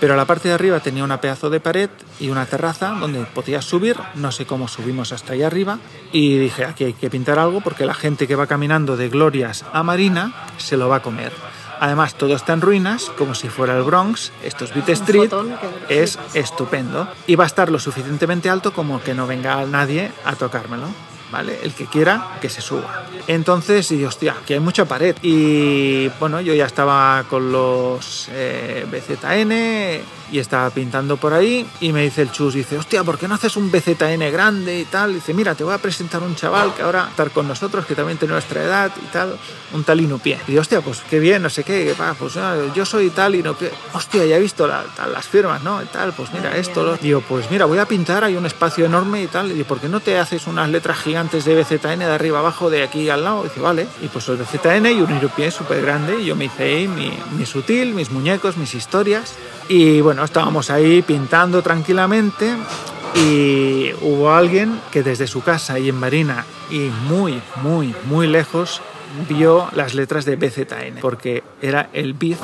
pero 0.00 0.14
a 0.14 0.16
la 0.16 0.24
parte 0.24 0.48
de 0.48 0.54
arriba 0.54 0.80
tenía 0.80 1.04
una 1.04 1.20
pedazo 1.20 1.50
de 1.50 1.60
pared 1.60 1.90
y 2.20 2.28
una 2.28 2.46
terraza 2.46 2.94
donde 2.98 3.20
podías 3.20 3.64
subir. 3.64 3.96
No 4.14 4.32
sé 4.32 4.46
cómo 4.46 4.68
subimos 4.68 5.12
hasta 5.12 5.32
allá 5.32 5.46
arriba. 5.46 5.78
Y 6.12 6.38
dije, 6.38 6.64
aquí 6.64 6.84
hay 6.84 6.92
que 6.92 7.10
pintar 7.10 7.38
algo 7.38 7.60
porque 7.60 7.86
la 7.86 7.94
gente 7.94 8.28
que 8.28 8.36
va 8.36 8.46
caminando 8.46 8.96
de 8.96 9.08
Glorias 9.08 9.64
a 9.72 9.82
Marina 9.82 10.32
se 10.58 10.76
lo 10.76 10.88
va 10.88 10.96
a 10.96 11.02
comer. 11.02 11.32
Además, 11.80 12.14
todo 12.14 12.34
está 12.34 12.52
en 12.52 12.60
ruinas, 12.60 13.10
como 13.18 13.34
si 13.34 13.48
fuera 13.48 13.76
el 13.76 13.82
Bronx. 13.82 14.32
Esto 14.42 14.64
es 14.64 14.74
Beat 14.74 14.88
Street. 14.90 15.30
Es 15.88 16.18
estupendo. 16.34 17.08
Y 17.26 17.34
va 17.34 17.44
a 17.44 17.46
estar 17.46 17.70
lo 17.70 17.78
suficientemente 17.78 18.48
alto 18.48 18.72
como 18.72 19.02
que 19.02 19.14
no 19.14 19.26
venga 19.26 19.64
nadie 19.66 20.12
a 20.24 20.34
tocármelo. 20.36 20.86
¿Vale? 21.34 21.58
El 21.64 21.74
que 21.74 21.86
quiera, 21.86 22.38
que 22.40 22.48
se 22.48 22.60
suba. 22.60 23.06
Entonces, 23.26 23.90
y 23.90 24.04
hostia, 24.04 24.36
que 24.46 24.54
hay 24.54 24.60
mucha 24.60 24.84
pared. 24.84 25.16
Y 25.20 26.06
bueno, 26.20 26.40
yo 26.40 26.54
ya 26.54 26.64
estaba 26.64 27.24
con 27.28 27.50
los 27.50 28.28
eh, 28.30 28.86
BZN 28.88 30.00
y 30.32 30.38
estaba 30.38 30.70
pintando 30.70 31.16
por 31.16 31.32
ahí. 31.34 31.66
Y 31.80 31.92
me 31.92 32.02
dice 32.02 32.22
el 32.22 32.30
chus, 32.32 32.54
dice, 32.54 32.78
hostia, 32.78 33.04
¿por 33.04 33.18
qué 33.18 33.28
no 33.28 33.34
haces 33.34 33.56
un 33.56 33.70
BZN 33.70 34.30
grande 34.32 34.80
y 34.80 34.84
tal? 34.84 35.14
dice, 35.14 35.34
mira, 35.34 35.54
te 35.54 35.64
voy 35.64 35.74
a 35.74 35.78
presentar 35.78 36.22
un 36.22 36.34
chaval 36.34 36.74
que 36.74 36.82
ahora 36.82 37.00
va 37.00 37.06
a 37.06 37.10
estar 37.10 37.30
con 37.30 37.46
nosotros, 37.48 37.86
que 37.86 37.94
también 37.94 38.18
tiene 38.18 38.32
nuestra 38.32 38.62
edad 38.62 38.92
y 39.02 39.06
tal, 39.12 39.36
un 39.72 39.84
tal 39.84 40.00
Inupié. 40.00 40.38
Y 40.46 40.50
digo, 40.52 40.60
hostia, 40.60 40.80
pues 40.80 41.02
qué 41.08 41.18
bien, 41.18 41.42
no 41.42 41.50
sé 41.50 41.64
qué, 41.64 41.94
pues 42.18 42.36
ah, 42.36 42.56
yo 42.74 42.84
soy 42.84 43.10
tal 43.10 43.34
Inupié. 43.34 43.70
Hostia, 43.92 44.24
ya 44.26 44.36
he 44.36 44.40
visto 44.40 44.66
la- 44.66 44.84
tal, 44.96 45.12
las 45.12 45.26
firmas, 45.26 45.62
¿no? 45.62 45.82
Y 45.82 45.86
tal, 45.86 46.12
pues 46.12 46.32
mira 46.32 46.56
esto. 46.56 46.82
Lo... 46.84 46.96
Digo, 46.96 47.20
pues 47.28 47.50
mira, 47.50 47.64
voy 47.66 47.78
a 47.78 47.86
pintar, 47.86 48.24
hay 48.24 48.36
un 48.36 48.46
espacio 48.46 48.84
enorme 48.86 49.22
y 49.22 49.26
tal. 49.26 49.50
Y 49.50 49.54
digo, 49.54 49.66
¿por 49.66 49.80
qué 49.80 49.88
no 49.88 50.00
te 50.00 50.18
haces 50.18 50.46
unas 50.46 50.68
letras 50.68 50.98
gigantes 50.98 51.44
de 51.44 51.54
BZN 51.54 51.98
de 52.00 52.04
arriba 52.06 52.38
abajo, 52.38 52.70
de 52.70 52.82
aquí 52.82 53.08
al 53.10 53.24
lado? 53.24 53.40
Y 53.44 53.48
dice, 53.48 53.60
vale. 53.60 53.86
Y 54.02 54.08
pues 54.08 54.28
el 54.28 54.36
BZN 54.36 54.86
y 54.86 55.00
un 55.00 55.10
Inupié 55.10 55.50
súper 55.50 55.82
grande. 55.82 56.20
Y 56.20 56.26
yo 56.26 56.36
me 56.36 56.46
hice 56.46 56.62
ahí 56.64 56.88
mi, 56.88 57.12
mi 57.36 57.46
sutil, 57.46 57.94
mis 57.94 58.10
muñecos, 58.10 58.56
mis 58.56 58.74
historias. 58.74 59.34
Y 59.68 60.00
bueno, 60.02 60.13
estábamos 60.22 60.70
ahí 60.70 61.02
pintando 61.02 61.62
tranquilamente 61.62 62.54
y 63.16 63.92
hubo 64.02 64.32
alguien 64.32 64.80
que 64.92 65.02
desde 65.02 65.26
su 65.26 65.42
casa 65.42 65.78
y 65.78 65.88
en 65.88 65.96
Marina 65.96 66.44
y 66.70 66.90
muy, 67.08 67.40
muy, 67.62 67.94
muy 68.04 68.26
lejos 68.28 68.80
vio 69.28 69.68
las 69.74 69.94
letras 69.94 70.24
de 70.24 70.36
BZN 70.36 71.00
porque 71.00 71.42
era 71.62 71.88
el 71.92 72.14
Biz 72.14 72.38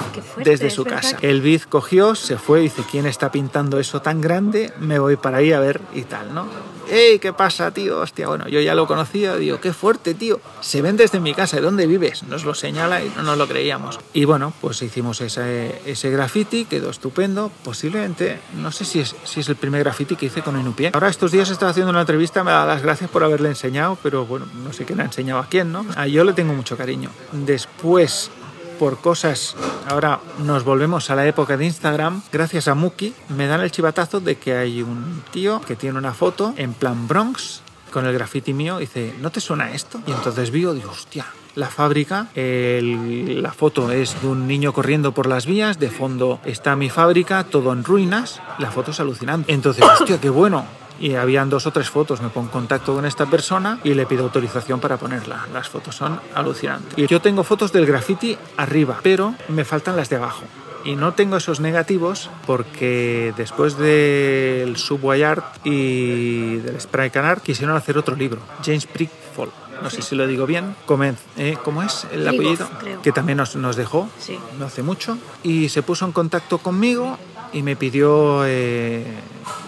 desde 0.44 0.68
es 0.68 0.74
su 0.74 0.84
casa. 0.84 1.16
El 1.22 1.40
Biz 1.40 1.66
cogió, 1.66 2.14
se 2.14 2.36
fue 2.36 2.60
dice, 2.60 2.82
¿quién 2.90 3.06
está 3.06 3.30
pintando 3.32 3.78
eso 3.78 4.02
tan 4.02 4.20
grande? 4.20 4.72
Me 4.80 4.98
voy 4.98 5.16
para 5.16 5.38
ahí 5.38 5.52
a 5.52 5.60
ver 5.60 5.80
y 5.94 6.02
tal, 6.02 6.34
¿no? 6.34 6.46
¡Ey, 6.90 7.20
qué 7.20 7.32
pasa, 7.32 7.70
tío! 7.70 8.00
Hostia, 8.00 8.26
bueno, 8.26 8.48
yo 8.48 8.60
ya 8.60 8.74
lo 8.74 8.88
conocía, 8.88 9.36
digo, 9.36 9.60
qué 9.60 9.72
fuerte, 9.72 10.12
tío. 10.12 10.40
Se 10.60 10.82
ven 10.82 10.96
desde 10.96 11.20
mi 11.20 11.34
casa, 11.34 11.56
¿de 11.56 11.62
dónde 11.62 11.86
vives? 11.86 12.24
Nos 12.24 12.44
lo 12.44 12.52
señala 12.52 13.04
y 13.04 13.12
no 13.14 13.22
nos 13.22 13.38
lo 13.38 13.46
creíamos. 13.46 14.00
Y 14.12 14.24
bueno, 14.24 14.52
pues 14.60 14.82
hicimos 14.82 15.20
ese, 15.20 15.80
ese 15.86 16.10
graffiti, 16.10 16.64
quedó 16.64 16.90
estupendo. 16.90 17.52
Posiblemente, 17.62 18.40
no 18.56 18.72
sé 18.72 18.84
si 18.84 18.98
es, 18.98 19.14
si 19.22 19.38
es 19.38 19.48
el 19.48 19.54
primer 19.54 19.84
graffiti 19.84 20.16
que 20.16 20.26
hice 20.26 20.42
con 20.42 20.58
Inupié. 20.58 20.90
Ahora 20.92 21.08
estos 21.08 21.30
días 21.30 21.48
estaba 21.50 21.70
haciendo 21.70 21.90
una 21.90 22.00
entrevista, 22.00 22.42
me 22.42 22.50
da 22.50 22.66
las 22.66 22.82
gracias 22.82 23.08
por 23.08 23.22
haberle 23.22 23.50
enseñado, 23.50 23.96
pero 24.02 24.26
bueno, 24.26 24.46
no 24.64 24.72
sé 24.72 24.84
quién 24.84 25.00
ha 25.00 25.04
enseñado 25.04 25.40
a 25.40 25.46
quién, 25.46 25.70
¿no? 25.70 25.86
A 25.94 26.08
yo 26.08 26.24
le 26.24 26.32
tengo 26.32 26.52
mucho 26.60 26.76
cariño. 26.76 27.08
Después, 27.32 28.30
por 28.78 28.98
cosas, 28.98 29.56
ahora 29.88 30.20
nos 30.44 30.62
volvemos 30.62 31.08
a 31.08 31.14
la 31.14 31.26
época 31.26 31.56
de 31.56 31.64
Instagram, 31.64 32.20
gracias 32.30 32.68
a 32.68 32.74
Muki, 32.74 33.14
me 33.30 33.46
dan 33.46 33.62
el 33.62 33.70
chivatazo 33.70 34.20
de 34.20 34.36
que 34.36 34.52
hay 34.58 34.82
un 34.82 35.22
tío 35.32 35.62
que 35.62 35.74
tiene 35.74 35.96
una 35.96 36.12
foto 36.12 36.52
en 36.58 36.74
plan 36.74 37.08
Bronx 37.08 37.62
con 37.90 38.04
el 38.04 38.12
graffiti 38.12 38.52
mío 38.52 38.78
dice, 38.78 39.14
¿no 39.20 39.30
te 39.30 39.40
suena 39.40 39.72
esto? 39.72 40.00
Y 40.06 40.12
entonces 40.12 40.50
vi, 40.50 40.60
digo, 40.60 40.90
hostia, 40.90 41.24
la 41.54 41.68
fábrica, 41.68 42.28
la 42.34 43.52
foto 43.52 43.90
es 43.90 44.20
de 44.20 44.28
un 44.28 44.46
niño 44.46 44.74
corriendo 44.74 45.12
por 45.12 45.26
las 45.26 45.46
vías, 45.46 45.78
de 45.78 45.88
fondo 45.88 46.40
está 46.44 46.76
mi 46.76 46.90
fábrica, 46.90 47.44
todo 47.44 47.72
en 47.72 47.84
ruinas, 47.84 48.40
la 48.58 48.70
foto 48.70 48.90
es 48.90 49.00
alucinante. 49.00 49.50
Entonces, 49.52 49.82
hostia, 49.82 50.20
qué 50.20 50.28
bueno, 50.28 50.66
y 51.00 51.14
habían 51.14 51.48
dos 51.50 51.66
o 51.66 51.72
tres 51.72 51.90
fotos. 51.90 52.20
Me 52.20 52.28
pongo 52.28 52.46
en 52.48 52.52
contacto 52.52 52.94
con 52.94 53.06
esta 53.06 53.26
persona 53.26 53.78
y 53.82 53.94
le 53.94 54.06
pido 54.06 54.24
autorización 54.24 54.78
para 54.80 54.98
ponerla. 54.98 55.46
Las 55.52 55.68
fotos 55.68 55.96
son 55.96 56.20
alucinantes. 56.34 56.96
Y 56.98 57.06
yo 57.06 57.20
tengo 57.20 57.42
fotos 57.42 57.72
del 57.72 57.86
graffiti 57.86 58.36
arriba, 58.56 58.98
pero 59.02 59.34
me 59.48 59.64
faltan 59.64 59.96
las 59.96 60.08
de 60.10 60.16
abajo. 60.16 60.42
Y 60.84 60.96
no 60.96 61.12
tengo 61.12 61.36
esos 61.36 61.60
negativos 61.60 62.30
porque 62.46 63.34
después 63.36 63.76
del 63.76 64.76
Subway 64.76 65.22
Art 65.22 65.44
y 65.66 66.56
del 66.56 66.80
Spray 66.80 67.10
Can 67.10 67.24
Art 67.26 67.42
quisieron 67.42 67.76
hacer 67.76 67.98
otro 67.98 68.16
libro, 68.16 68.40
James 68.64 68.86
Prickfall. 68.86 69.50
No 69.82 69.88
sé 69.88 70.02
si 70.02 70.14
lo 70.14 70.26
digo 70.26 70.44
bien. 70.46 70.74
Comen- 70.86 71.16
eh, 71.38 71.56
¿Cómo 71.64 71.82
es 71.82 72.06
el 72.12 72.26
apellido? 72.28 72.68
creo. 72.80 73.00
Que 73.00 73.12
también 73.12 73.38
nos, 73.38 73.56
nos 73.56 73.76
dejó 73.76 74.08
Sí. 74.18 74.38
no 74.58 74.66
hace 74.66 74.82
mucho. 74.82 75.16
Y 75.42 75.70
se 75.70 75.82
puso 75.82 76.04
en 76.04 76.12
contacto 76.12 76.58
conmigo 76.58 77.16
y 77.52 77.62
me 77.62 77.76
pidió 77.76 78.44
eh, 78.46 79.04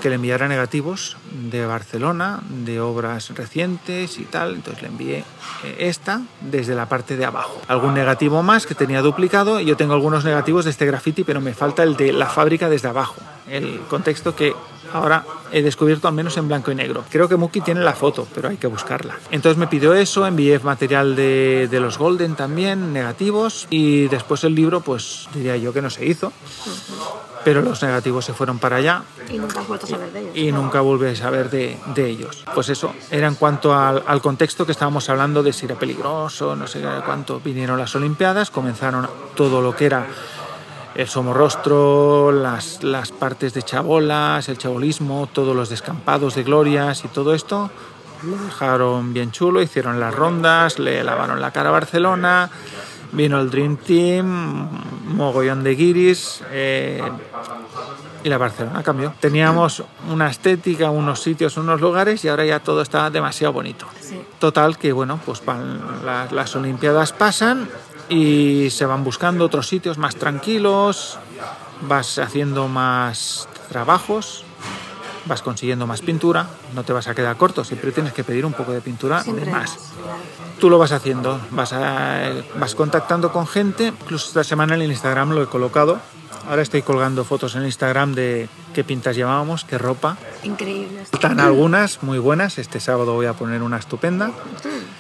que 0.00 0.08
le 0.08 0.16
enviara 0.16 0.48
negativos 0.48 1.16
de 1.30 1.64
Barcelona, 1.66 2.40
de 2.48 2.80
obras 2.80 3.30
recientes 3.30 4.18
y 4.18 4.24
tal. 4.24 4.54
Entonces 4.54 4.82
le 4.82 4.88
envié 4.88 5.18
eh, 5.64 5.76
esta 5.78 6.22
desde 6.40 6.74
la 6.74 6.88
parte 6.88 7.16
de 7.16 7.24
abajo. 7.24 7.60
Algún 7.68 7.94
negativo 7.94 8.42
más 8.42 8.66
que 8.66 8.74
tenía 8.74 9.02
duplicado 9.02 9.60
yo 9.60 9.76
tengo 9.76 9.94
algunos 9.94 10.24
negativos 10.24 10.64
de 10.64 10.70
este 10.70 10.86
graffiti, 10.86 11.24
pero 11.24 11.40
me 11.40 11.54
falta 11.54 11.82
el 11.82 11.96
de 11.96 12.12
la 12.12 12.26
fábrica 12.26 12.68
desde 12.68 12.88
abajo. 12.88 13.16
El 13.48 13.80
contexto 13.88 14.34
que 14.34 14.54
ahora 14.92 15.24
he 15.52 15.62
descubierto 15.62 16.08
al 16.08 16.14
menos 16.14 16.36
en 16.36 16.48
blanco 16.48 16.70
y 16.70 16.74
negro. 16.74 17.04
Creo 17.10 17.28
que 17.28 17.36
Muki 17.36 17.60
tiene 17.60 17.80
la 17.80 17.92
foto, 17.92 18.26
pero 18.34 18.48
hay 18.48 18.56
que 18.56 18.66
buscarla. 18.66 19.18
Entonces 19.30 19.58
me 19.58 19.66
pidió 19.66 19.94
eso, 19.94 20.26
envié 20.26 20.58
material 20.58 21.16
de, 21.16 21.68
de 21.70 21.80
los 21.80 21.98
Golden 21.98 22.34
también, 22.34 22.92
negativos, 22.92 23.66
y 23.70 24.08
después 24.08 24.44
el 24.44 24.54
libro, 24.54 24.80
pues 24.80 25.28
diría 25.34 25.56
yo 25.56 25.72
que 25.72 25.82
no 25.82 25.90
se 25.90 26.06
hizo, 26.06 26.32
pero 27.44 27.62
los 27.62 27.82
negativos 27.82 28.24
se 28.24 28.32
fueron 28.32 28.58
para 28.58 28.76
allá 28.76 29.02
Y 29.28 29.38
nunca 29.38 29.60
has 29.60 29.82
a 29.82 29.86
saber 29.86 30.12
de 30.12 30.20
ellos. 30.20 30.36
y 30.36 30.52
nunca 30.52 30.80
volví 30.80 31.06
a 31.08 31.16
saber 31.16 31.50
de, 31.50 31.78
de 31.94 32.06
ellos. 32.08 32.44
Pues 32.54 32.68
eso, 32.68 32.94
era 33.10 33.26
en 33.26 33.34
cuanto 33.34 33.74
al, 33.74 34.02
al 34.06 34.20
contexto 34.20 34.64
que 34.66 34.72
estábamos 34.72 35.08
hablando 35.08 35.42
de 35.42 35.52
si 35.52 35.66
era 35.66 35.74
peligroso, 35.76 36.56
no 36.56 36.66
sé 36.66 36.82
cuánto. 37.04 37.40
Vinieron 37.40 37.78
las 37.78 37.94
Olimpiadas, 37.94 38.50
comenzaron 38.50 39.08
todo 39.34 39.60
lo 39.60 39.74
que 39.74 39.86
era 39.86 40.06
el 40.94 41.08
somorrostro, 41.08 42.32
las, 42.32 42.82
las 42.82 43.12
partes 43.12 43.54
de 43.54 43.62
chabolas, 43.62 44.48
el 44.48 44.58
chabolismo, 44.58 45.28
todos 45.32 45.56
los 45.56 45.68
descampados 45.70 46.34
de 46.34 46.42
glorias 46.42 47.04
y 47.04 47.08
todo 47.08 47.34
esto. 47.34 47.70
Lo 48.22 48.36
dejaron 48.36 49.12
bien 49.12 49.32
chulo, 49.32 49.62
hicieron 49.62 49.98
las 49.98 50.14
rondas, 50.14 50.78
le 50.78 51.02
lavaron 51.02 51.40
la 51.40 51.50
cara 51.50 51.70
a 51.70 51.72
Barcelona, 51.72 52.50
vino 53.12 53.40
el 53.40 53.50
Dream 53.50 53.76
Team, 53.76 54.68
mogollón 55.14 55.62
de 55.62 55.74
guiris. 55.74 56.42
eh, 56.50 57.02
y 58.24 58.28
la 58.28 58.38
Barcelona 58.38 58.82
cambió. 58.82 59.12
Teníamos 59.18 59.82
una 60.08 60.30
estética, 60.30 60.90
unos 60.90 61.20
sitios, 61.20 61.56
unos 61.56 61.80
lugares 61.80 62.24
y 62.24 62.28
ahora 62.28 62.44
ya 62.44 62.60
todo 62.60 62.82
está 62.82 63.10
demasiado 63.10 63.52
bonito. 63.52 63.86
Sí. 64.00 64.20
Total 64.38 64.78
que 64.78 64.92
bueno, 64.92 65.20
pues 65.24 65.42
las, 66.04 66.30
las 66.30 66.56
Olimpiadas 66.56 67.12
pasan 67.12 67.68
y 68.08 68.68
se 68.70 68.86
van 68.86 69.02
buscando 69.04 69.44
otros 69.44 69.66
sitios 69.66 69.98
más 69.98 70.16
tranquilos, 70.16 71.18
vas 71.82 72.18
haciendo 72.18 72.68
más 72.68 73.48
trabajos, 73.68 74.44
vas 75.26 75.42
consiguiendo 75.42 75.86
más 75.86 76.00
pintura, 76.00 76.46
no 76.74 76.82
te 76.84 76.92
vas 76.92 77.06
a 77.08 77.14
quedar 77.14 77.36
corto, 77.36 77.64
siempre 77.64 77.92
tienes 77.92 78.12
que 78.12 78.24
pedir 78.24 78.44
un 78.46 78.52
poco 78.52 78.72
de 78.72 78.80
pintura 78.80 79.22
Siempre 79.22 79.44
de 79.46 79.50
más. 79.50 79.78
Tú 80.58 80.70
lo 80.70 80.78
vas 80.78 80.92
haciendo, 80.92 81.40
vas, 81.50 81.72
a- 81.72 82.30
vas 82.58 82.74
contactando 82.74 83.32
con 83.32 83.46
gente, 83.46 83.86
incluso 83.88 84.28
esta 84.28 84.44
semana 84.44 84.74
en 84.74 84.82
el 84.82 84.90
Instagram 84.90 85.30
lo 85.30 85.42
he 85.42 85.46
colocado. 85.46 85.98
Ahora 86.48 86.62
estoy 86.62 86.82
colgando 86.82 87.24
fotos 87.24 87.54
en 87.54 87.64
Instagram 87.64 88.14
de 88.14 88.48
qué 88.74 88.82
pintas 88.82 89.14
llevábamos, 89.14 89.64
qué 89.64 89.78
ropa. 89.78 90.16
Increíble. 90.42 91.02
Están 91.02 91.38
algunas 91.38 92.02
muy 92.02 92.18
buenas, 92.18 92.58
este 92.58 92.80
sábado 92.80 93.12
voy 93.14 93.26
a 93.26 93.32
poner 93.32 93.62
una 93.62 93.76
estupenda. 93.78 94.32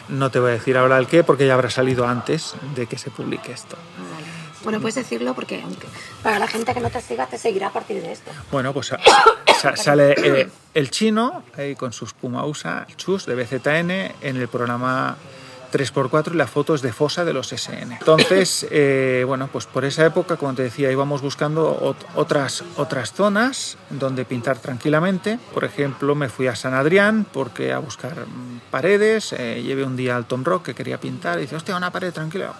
No 0.08 0.30
te 0.30 0.38
voy 0.38 0.50
a 0.50 0.54
decir 0.54 0.76
ahora 0.76 0.98
el 0.98 1.06
qué 1.08 1.24
porque 1.24 1.46
ya 1.46 1.54
habrá 1.54 1.70
salido 1.70 2.06
antes 2.06 2.54
de 2.76 2.86
que 2.86 2.96
se 2.98 3.10
publique 3.10 3.50
esto. 3.50 3.76
Vale. 4.12 4.21
Bueno, 4.64 4.80
puedes 4.80 4.94
decirlo 4.94 5.34
porque 5.34 5.60
aunque 5.62 5.86
para 6.22 6.38
la 6.38 6.46
gente 6.46 6.72
que 6.74 6.80
no 6.80 6.90
te 6.90 7.00
siga, 7.00 7.26
te 7.26 7.38
seguirá 7.38 7.68
a 7.68 7.72
partir 7.72 8.00
de 8.02 8.12
esto. 8.12 8.30
Bueno, 8.50 8.72
pues 8.72 8.86
sa- 8.88 8.98
sa- 9.60 9.76
sale 9.76 10.14
eh, 10.16 10.48
el 10.74 10.90
chino 10.90 11.42
ahí 11.56 11.74
con 11.74 11.92
sus 11.92 12.12
Pumausa, 12.14 12.86
chus 12.96 13.26
de 13.26 13.34
BZN 13.34 13.90
en 14.20 14.36
el 14.36 14.48
programa 14.48 15.16
3x4 15.72 16.34
y 16.34 16.36
las 16.36 16.50
fotos 16.50 16.82
de 16.82 16.92
fosa 16.92 17.24
de 17.24 17.32
los 17.32 17.48
SN. 17.48 17.92
Entonces, 17.98 18.66
eh, 18.70 19.24
bueno, 19.26 19.48
pues 19.50 19.64
por 19.66 19.84
esa 19.86 20.04
época, 20.04 20.36
como 20.36 20.54
te 20.54 20.62
decía, 20.62 20.92
íbamos 20.92 21.22
buscando 21.22 21.78
ot- 21.80 22.06
otras, 22.14 22.62
otras 22.76 23.12
zonas 23.14 23.78
donde 23.88 24.24
pintar 24.26 24.58
tranquilamente. 24.58 25.38
Por 25.54 25.64
ejemplo, 25.64 26.14
me 26.14 26.28
fui 26.28 26.46
a 26.46 26.54
San 26.56 26.74
Adrián 26.74 27.24
porque 27.32 27.72
a 27.72 27.78
buscar 27.78 28.26
mm, 28.26 28.60
paredes, 28.70 29.32
eh, 29.32 29.62
llevé 29.62 29.84
un 29.84 29.96
día 29.96 30.16
al 30.16 30.26
Tom 30.26 30.44
Rock 30.44 30.66
que 30.66 30.74
quería 30.74 31.00
pintar 31.00 31.38
y 31.38 31.42
dice, 31.42 31.56
hostia, 31.56 31.74
una 31.76 31.90
pared 31.90 32.12
tranquila. 32.12 32.52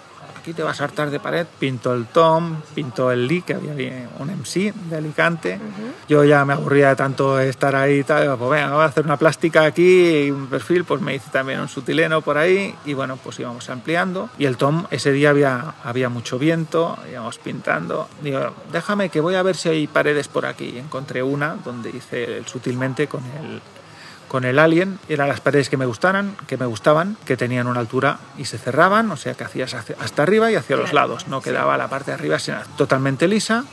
Aquí 0.43 0.55
te 0.55 0.65
vas 0.65 0.81
a 0.81 0.85
hartar 0.85 1.09
de 1.11 1.21
pared. 1.21 1.47
Pinto 1.61 1.95
el 1.95 2.07
Tom, 2.07 2.63
pinto 2.75 3.13
el 3.13 3.29
Lee, 3.29 3.43
que 3.43 3.55
había 3.55 4.09
un 4.19 4.27
MC 4.27 4.75
de 4.91 4.97
Alicante. 4.97 5.61
Yo 6.09 6.25
ya 6.25 6.45
me 6.45 6.55
aburría 6.55 6.89
de 6.89 6.97
tanto 6.97 7.39
estar 7.39 7.77
ahí 7.77 8.01
y 8.01 8.03
tal. 8.03 8.37
Pues 8.37 8.51
venga, 8.51 8.73
voy 8.73 8.83
a 8.83 8.87
hacer 8.87 9.05
una 9.05 9.17
plástica 9.17 9.63
aquí 9.63 10.25
y 10.25 10.31
un 10.33 10.49
perfil. 10.49 10.83
Pues 10.83 11.01
me 11.01 11.15
hice 11.15 11.31
también 11.31 11.61
un 11.61 11.69
sutileno 11.69 12.23
por 12.23 12.39
ahí. 12.39 12.75
Y 12.85 12.95
bueno, 12.95 13.21
pues 13.23 13.39
íbamos 13.39 13.71
ampliando. 13.71 14.31
Y 14.37 14.47
el 14.47 14.57
Tom, 14.57 14.87
ese 14.91 15.13
día 15.13 15.31
había, 15.31 15.75
había 15.85 16.09
mucho 16.09 16.41
viento, 16.41 16.99
íbamos 17.09 17.39
pintando. 17.39 18.09
Digo, 18.21 18.53
déjame 18.73 19.11
que 19.11 19.21
voy 19.21 19.37
a 19.37 19.45
ver 19.45 19.55
si 19.55 19.69
hay 19.69 19.87
paredes 19.87 20.27
por 20.27 20.45
aquí. 20.45 20.73
Y 20.75 20.79
encontré 20.81 21.23
una 21.23 21.55
donde 21.65 21.91
hice 21.91 22.39
el 22.39 22.47
sutilmente 22.47 23.07
con 23.07 23.23
el, 23.23 23.63
con 24.33 24.47
el 24.47 24.59
Alien 24.59 24.99
eran 25.11 25.29
las 25.29 25.41
paredes 25.41 25.69
que 25.69 25.77
me 25.77 25.85
gustaran, 25.85 26.35
que 26.47 26.57
me 26.57 26.65
gustaban, 26.65 27.19
que 27.27 27.37
tenían 27.37 27.67
una 27.67 27.81
altura 27.81 28.19
y 28.39 28.47
se 28.47 28.57
cerraban, 28.57 29.11
o 29.11 29.17
sea 29.19 29.35
que 29.35 29.45
hacías 29.45 29.75
hacia- 29.75 29.95
hasta 30.01 30.23
arriba 30.23 30.51
y 30.51 30.55
hacia 30.57 30.75
los 30.77 30.95
lados, 30.95 31.29
no 31.29 31.43
quedaba 31.43 31.77
la 31.77 31.89
parte 31.89 32.13
de 32.13 32.15
arriba 32.15 32.39
sino 32.39 32.57
totalmente 32.79 33.29
lisa 33.29 33.65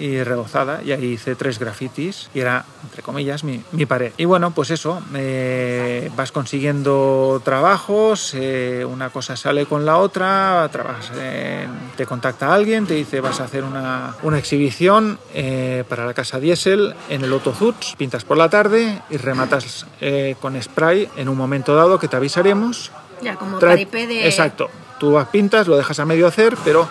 y 0.00 0.22
rebozada 0.24 0.80
y 0.82 0.92
ahí 0.92 1.04
hice 1.12 1.34
tres 1.36 1.58
grafitis 1.58 2.30
y 2.34 2.40
era 2.40 2.64
entre 2.82 3.02
comillas 3.02 3.44
mi, 3.44 3.62
mi 3.72 3.84
pared 3.86 4.12
y 4.16 4.24
bueno 4.24 4.50
pues 4.52 4.70
eso 4.70 5.02
eh, 5.14 6.10
vas 6.16 6.32
consiguiendo 6.32 7.40
trabajos 7.44 8.32
eh, 8.34 8.84
una 8.88 9.10
cosa 9.10 9.36
sale 9.36 9.66
con 9.66 9.84
la 9.84 9.98
otra 9.98 10.68
trabajas 10.72 11.12
en- 11.20 11.90
te 11.96 12.06
contacta 12.06 12.52
alguien 12.54 12.86
te 12.86 12.94
dice 12.94 13.20
vas 13.20 13.40
a 13.40 13.44
hacer 13.44 13.62
una, 13.64 14.14
una 14.22 14.38
exhibición 14.38 15.18
eh, 15.34 15.84
para 15.88 16.06
la 16.06 16.14
casa 16.14 16.40
diésel 16.40 16.94
en 17.10 17.22
el 17.22 17.32
Otto 17.32 17.52
Zuts 17.52 17.94
pintas 17.98 18.24
por 18.24 18.38
la 18.38 18.48
tarde 18.48 19.02
y 19.10 19.16
rematas 19.18 19.86
eh, 20.00 20.36
con 20.40 20.60
spray 20.62 21.08
en 21.16 21.28
un 21.28 21.36
momento 21.36 21.74
dado 21.74 21.98
que 21.98 22.08
te 22.08 22.16
avisaremos 22.16 22.90
Ya, 23.22 23.36
como 23.36 23.58
Trae- 23.58 23.86
de... 23.90 24.26
Exacto. 24.26 24.70
Tú 24.98 25.12
vas, 25.12 25.28
pintas, 25.28 25.66
lo 25.66 25.76
dejas 25.76 25.98
a 25.98 26.04
medio 26.04 26.26
hacer, 26.26 26.56
pero 26.64 26.86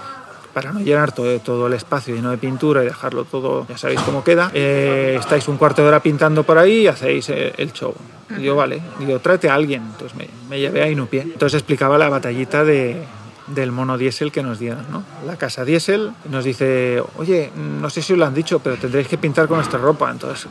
para 0.53 0.71
no 0.71 0.79
llenar 0.79 1.11
todo, 1.11 1.39
todo 1.39 1.67
el 1.67 1.73
espacio 1.73 2.15
lleno 2.15 2.31
de 2.31 2.37
pintura 2.37 2.83
y 2.83 2.85
dejarlo 2.85 3.25
todo, 3.25 3.65
ya 3.67 3.77
sabéis 3.77 4.01
cómo 4.01 4.23
queda, 4.23 4.51
eh, 4.53 5.17
estáis 5.19 5.47
un 5.47 5.57
cuarto 5.57 5.81
de 5.81 5.87
hora 5.87 5.99
pintando 6.01 6.43
por 6.43 6.57
ahí 6.57 6.81
y 6.81 6.87
hacéis 6.87 7.29
eh, 7.29 7.53
el 7.57 7.71
show. 7.73 7.93
Y 8.37 8.43
yo, 8.43 8.55
vale, 8.55 8.81
digo, 8.99 9.19
tráete 9.19 9.49
a 9.49 9.55
alguien. 9.55 9.81
Entonces 9.81 10.15
me, 10.15 10.29
me 10.49 10.59
llevé 10.59 10.83
a 10.83 10.89
Inupié. 10.89 11.21
Entonces 11.21 11.55
explicaba 11.59 11.97
la 11.97 12.09
batallita 12.09 12.63
de, 12.63 13.03
del 13.47 13.71
mono 13.71 13.97
diésel 13.97 14.31
que 14.31 14.43
nos 14.43 14.59
dieron, 14.59 14.85
¿no? 14.91 15.03
La 15.25 15.37
casa 15.37 15.65
diésel 15.65 16.11
nos 16.29 16.45
dice, 16.45 17.03
oye, 17.17 17.51
no 17.55 17.89
sé 17.89 18.01
si 18.01 18.13
os 18.13 18.19
lo 18.19 18.25
han 18.25 18.33
dicho, 18.33 18.59
pero 18.59 18.77
tendréis 18.77 19.07
que 19.07 19.17
pintar 19.17 19.47
con 19.47 19.57
nuestra 19.57 19.79
ropa. 19.79 20.11
Entonces 20.11 20.47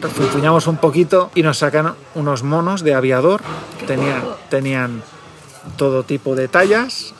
refunfuñamos 0.00 0.66
un 0.66 0.78
poquito 0.78 1.30
y 1.34 1.42
nos 1.42 1.58
sacan 1.58 1.94
unos 2.14 2.42
monos 2.42 2.82
de 2.82 2.94
aviador. 2.94 3.40
Tenían, 3.86 4.22
tenían 4.48 5.02
todo 5.76 6.02
tipo 6.02 6.34
de 6.34 6.48
tallas 6.48 7.14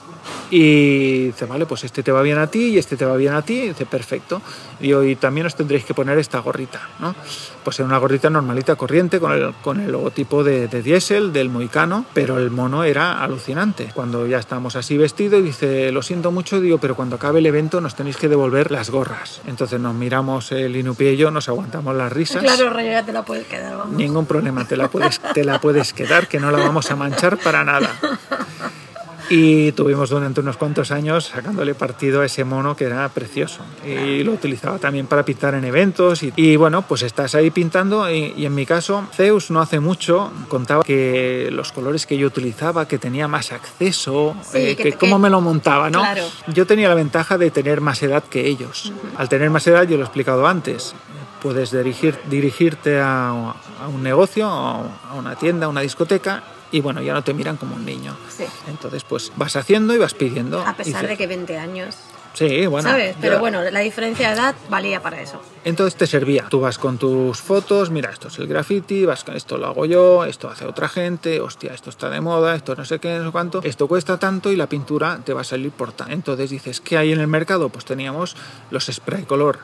y 0.51 1.27
dice, 1.27 1.45
vale, 1.45 1.67
pues 1.67 1.85
este 1.85 2.03
te 2.03 2.11
va 2.11 2.23
bien 2.23 2.39
a 2.39 2.47
ti 2.47 2.69
y 2.69 2.79
este 2.79 2.97
te 2.97 3.05
va 3.05 3.17
bien 3.17 3.35
a 3.35 3.43
ti. 3.43 3.55
Y 3.55 3.69
dice, 3.69 3.87
perfecto. 3.87 4.41
Y 4.81 5.17
también 5.17 5.47
os 5.47 5.55
tendréis 5.55 5.85
que 5.85 5.95
poner 5.95 6.19
esta 6.19 6.39
gorrita, 6.39 6.81
¿no? 7.01 7.15
Pues 7.65 7.79
era 7.79 7.87
una 7.87 7.99
gorrita 7.99 8.31
normalita, 8.31 8.77
corriente, 8.77 9.21
con 9.21 9.33
el, 9.33 9.53
con 9.63 9.81
el 9.81 9.93
logotipo 9.93 10.43
de, 10.45 10.69
de 10.69 10.83
diésel, 10.83 11.33
del 11.33 11.51
moicano, 11.51 12.07
pero 12.15 12.39
el 12.39 12.51
mono 12.51 12.85
era 12.85 13.23
alucinante. 13.23 13.91
Cuando 13.95 14.27
ya 14.27 14.39
estábamos 14.39 14.77
así 14.77 14.97
vestidos, 14.97 15.43
dice, 15.43 15.93
lo 15.93 16.03
siento 16.03 16.31
mucho, 16.31 16.61
digo, 16.61 16.79
pero 16.79 16.95
cuando 16.95 17.17
acabe 17.17 17.41
el 17.41 17.47
evento 17.47 17.81
nos 17.81 17.95
tenéis 17.95 18.17
que 18.17 18.29
devolver 18.29 18.71
las 18.71 18.91
gorras. 18.91 19.41
Entonces 19.47 19.81
nos 19.81 19.95
miramos 19.95 20.53
el 20.53 20.75
Inupi 20.77 21.09
y 21.09 21.17
yo, 21.17 21.31
nos 21.31 21.49
aguantamos 21.49 21.95
las 21.95 22.13
risas. 22.13 22.43
Claro, 22.43 22.71
rollo, 22.71 22.91
ya 22.91 23.05
te 23.05 23.13
la 23.13 23.23
puedes 23.23 23.47
quedar, 23.47 23.77
vamos. 23.77 23.95
Ningún 23.95 24.27
problema, 24.27 24.67
te 24.67 24.77
la, 24.77 24.89
puedes, 24.89 25.21
te 25.35 25.45
la 25.45 25.61
puedes 25.61 25.93
quedar, 25.93 26.29
que 26.29 26.41
no 26.41 26.51
la 26.51 26.59
vamos 26.59 26.91
a 26.91 26.97
manchar 26.97 27.37
para 27.39 27.65
nada. 27.65 27.91
Y 29.31 29.73
tuvimos 29.73 30.09
durante 30.09 30.41
unos 30.41 30.57
cuantos 30.57 30.91
años 30.91 31.27
sacándole 31.27 31.75
partido 31.75 32.23
a 32.23 32.27
ese 32.27 32.45
mono 32.45 32.75
que 32.75 32.85
era 32.85 33.07
precioso. 33.11 33.61
Y 33.87 34.23
lo 34.25 34.33
utilizaba 34.33 34.79
también 34.79 35.07
para 35.07 35.23
pintar 35.25 35.55
en 35.55 35.65
eventos. 35.65 36.23
Y, 36.23 36.33
y 36.37 36.57
bueno, 36.57 36.83
pues 36.83 37.03
estás 37.03 37.35
ahí 37.35 37.51
pintando. 37.51 38.11
Y, 38.11 38.33
y 38.37 38.47
en 38.47 38.55
mi 38.55 38.65
caso, 38.65 39.07
Zeus 39.15 39.51
no 39.51 39.61
hace 39.61 39.81
mucho 39.81 40.33
contaba 40.49 40.83
que 40.83 41.51
los 41.53 41.73
colores 41.73 42.07
que 42.07 42.17
yo 42.17 42.27
utilizaba, 42.27 42.89
que 42.89 42.99
tenía 42.99 43.29
más 43.29 43.53
acceso, 43.53 44.35
Sí, 44.43 44.59
eh, 44.59 44.77
que 44.77 44.93
cómo 44.95 45.17
que- 45.17 45.23
me 45.23 45.31
lo 45.31 45.41
montaba, 45.43 45.91
¿no? 45.91 46.01
Claro. 46.01 46.25
Yo 46.47 46.67
tenía 46.67 46.89
la 46.89 46.95
ventaja 46.95 47.37
de 47.37 47.51
tener 47.51 47.81
más 47.83 48.03
edad 48.03 48.25
que 48.25 48.47
ellos. 48.47 48.93
Al 49.19 49.29
tener 49.29 49.51
más 49.51 49.67
edad, 49.67 49.83
yo 49.83 49.97
lo 49.97 50.05
he 50.05 50.07
explicado 50.07 50.47
antes, 50.47 50.95
puedes 51.43 51.71
dirigir, 51.71 52.19
dirigirte 52.31 52.99
a, 52.99 53.29
a 53.29 53.89
un 53.93 54.03
negocio, 54.03 54.47
a 54.49 55.15
una 55.17 55.37
tienda, 55.37 55.67
a 55.67 55.69
una 55.69 55.83
discoteca, 55.83 56.43
y 56.71 56.81
bueno, 56.81 57.01
ya 57.03 57.13
no 57.15 57.23
te 57.25 57.35
miran 57.35 57.57
como 57.57 57.77
un 57.77 57.85
niño. 57.85 58.17
Sí. 58.37 58.45
Entonces, 58.69 59.05
pues 59.05 59.33
vas 59.37 59.57
haciendo 59.57 59.95
y 59.95 59.99
vas 59.99 60.15
pidiendo. 60.15 60.61
A 60.67 60.75
pesar 60.75 61.07
de 61.09 61.17
que 61.17 61.27
20 61.27 61.59
años, 61.59 61.97
Sí, 62.35 62.67
bueno. 62.67 62.89
¿sabes? 62.89 63.15
yo- 63.17 63.21
Pero 63.21 63.39
bueno, 63.41 63.63
la 63.63 63.81
diferencia 63.81 64.29
de 64.29 64.35
edad 64.37 64.55
valía 64.71 65.03
para 65.03 65.21
eso. 65.21 65.41
Entonces 65.65 65.97
te 65.97 66.07
servía. 66.07 66.45
Tú 66.49 66.61
vas 66.61 66.79
con 66.79 66.97
tus 66.99 67.41
fotos, 67.41 67.91
mira, 67.91 68.11
esto 68.11 68.29
es 68.29 68.39
el 68.39 68.47
graffiti, 68.47 69.05
vas 69.07 69.25
con 69.25 69.35
esto 69.35 69.57
lo 69.59 69.67
hago 69.67 69.87
yo, 69.87 70.25
esto 70.25 70.49
hace 70.49 70.65
otra 70.67 70.89
gente, 70.89 71.41
hostia, 71.41 71.73
esto 71.75 71.91
está 71.91 72.11
de 72.11 72.21
moda, 72.21 72.55
esto 72.55 72.77
no 72.77 72.85
sé 72.85 73.01
qué, 73.01 73.19
no 73.19 73.25
sé 73.25 73.31
cuánto, 73.33 73.61
esto 73.65 73.89
cuesta 73.89 74.19
tanto 74.19 74.53
y 74.53 74.57
la 74.57 74.69
pintura 74.69 75.19
te 75.25 75.33
va 75.33 75.41
a 75.41 75.45
salir 75.45 75.73
por 75.73 75.93
tanto. 75.93 76.13
Entonces 76.13 76.51
dices, 76.51 76.81
¿qué 76.81 76.97
hay 76.97 77.13
en 77.13 77.19
el 77.21 77.27
mercado? 77.27 77.71
Pues 77.71 77.85
teníamos 77.85 78.37
los 78.71 78.87
spray 78.87 79.25
color. 79.25 79.59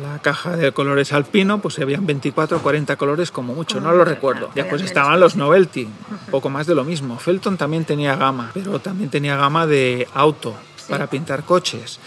La 0.00 0.18
caja 0.18 0.56
de 0.56 0.72
colores 0.72 1.12
alpino, 1.14 1.58
pues 1.62 1.78
habían 1.78 2.04
24 2.06 2.58
o 2.58 2.60
40 2.62 2.96
colores 2.96 3.30
como 3.30 3.54
mucho, 3.54 3.80
no 3.80 3.92
lo 3.92 4.04
recuerdo. 4.04 4.50
Después 4.54 4.82
estaban 4.82 5.18
los 5.20 5.36
novelty, 5.36 5.88
poco 6.30 6.50
más 6.50 6.66
de 6.66 6.74
lo 6.74 6.84
mismo. 6.84 7.18
Felton 7.18 7.56
también 7.56 7.86
tenía 7.86 8.14
gama, 8.14 8.50
pero 8.52 8.78
también 8.78 9.08
tenía 9.08 9.36
gama 9.36 9.66
de 9.66 10.06
auto 10.12 10.54
para 10.88 11.06
pintar 11.06 11.44
coches. 11.44 11.98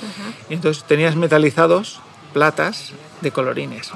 Y 0.50 0.54
entonces 0.54 0.84
tenías 0.84 1.16
metalizados, 1.16 2.00
platas 2.32 2.94
de 3.22 3.32
colorines. 3.32 3.92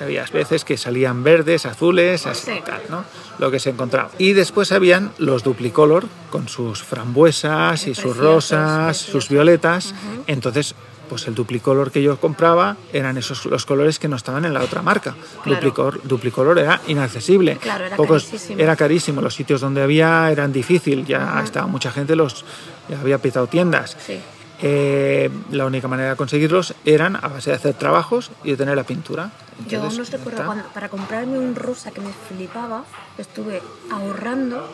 Había 0.00 0.24
veces 0.32 0.64
que 0.64 0.76
salían 0.76 1.24
verdes, 1.24 1.66
azules, 1.66 2.26
así 2.26 2.52
Sí. 2.52 2.62
tal, 2.64 2.82
¿no? 2.88 3.04
Lo 3.38 3.50
que 3.50 3.58
se 3.58 3.70
encontraba. 3.70 4.10
Y 4.16 4.32
después 4.32 4.70
habían 4.70 5.10
los 5.18 5.42
duplicolor 5.42 6.06
con 6.30 6.48
sus 6.48 6.82
frambuesas 6.84 7.88
y 7.88 7.94
sus 7.94 8.14
Preciosos, 8.14 8.50
rosas, 8.50 8.96
sus 8.96 9.28
violetas. 9.28 9.92
Entonces, 10.28 10.74
pues 11.08 11.26
el 11.26 11.34
duplicolor 11.34 11.90
que 11.90 12.02
yo 12.02 12.18
compraba 12.18 12.76
eran 12.92 13.16
esos 13.18 13.44
los 13.46 13.64
colores 13.66 13.98
que 13.98 14.08
no 14.08 14.16
estaban 14.16 14.44
en 14.44 14.54
la 14.54 14.62
otra 14.62 14.82
marca. 14.82 15.14
Claro. 15.42 15.56
Duplicolor, 15.60 16.00
duplicolor 16.04 16.58
era 16.58 16.80
inaccesible. 16.86 17.56
Claro, 17.58 17.84
era 17.86 17.96
Pocos- 17.96 18.24
carísimo. 18.26 18.60
era 18.60 18.76
carísimo. 18.76 19.20
Los 19.20 19.34
sitios 19.34 19.60
donde 19.60 19.82
había 19.82 20.30
eran 20.30 20.52
difícil. 20.52 21.04
Ya 21.06 21.40
estaba 21.44 21.66
mucha 21.66 21.90
gente 21.90 22.16
los 22.16 22.44
ya 22.88 23.00
había 23.00 23.18
pitado 23.18 23.46
tiendas. 23.46 23.96
Sí. 24.04 24.18
Eh, 24.66 25.28
la 25.50 25.66
única 25.66 25.88
manera 25.88 26.08
de 26.10 26.16
conseguirlos 26.16 26.72
eran 26.86 27.16
a 27.16 27.28
base 27.28 27.50
de 27.50 27.56
hacer 27.56 27.74
trabajos 27.74 28.30
y 28.44 28.52
de 28.52 28.56
tener 28.56 28.74
la 28.76 28.84
pintura. 28.84 29.30
Yo 29.68 29.82
no 29.82 30.04
recuerdo 30.04 30.42
cuando, 30.46 30.64
para 30.72 30.88
comprarme 30.88 31.38
un 31.38 31.54
rosa 31.54 31.90
que 31.90 32.00
me 32.00 32.10
flipaba, 32.28 32.84
estuve 33.18 33.60
ahorrando, 33.90 34.66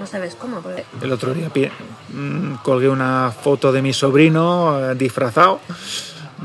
no 0.00 0.06
sabes 0.06 0.34
cómo, 0.34 0.60
porque 0.62 0.84
El 1.02 1.12
otro 1.12 1.34
día 1.34 1.50
pi- 1.50 1.68
mm, 2.14 2.54
colgué 2.62 2.88
una 2.88 3.30
foto 3.38 3.70
de 3.70 3.82
mi 3.82 3.92
sobrino 3.92 4.80
eh, 4.92 4.94
disfrazado 4.94 5.60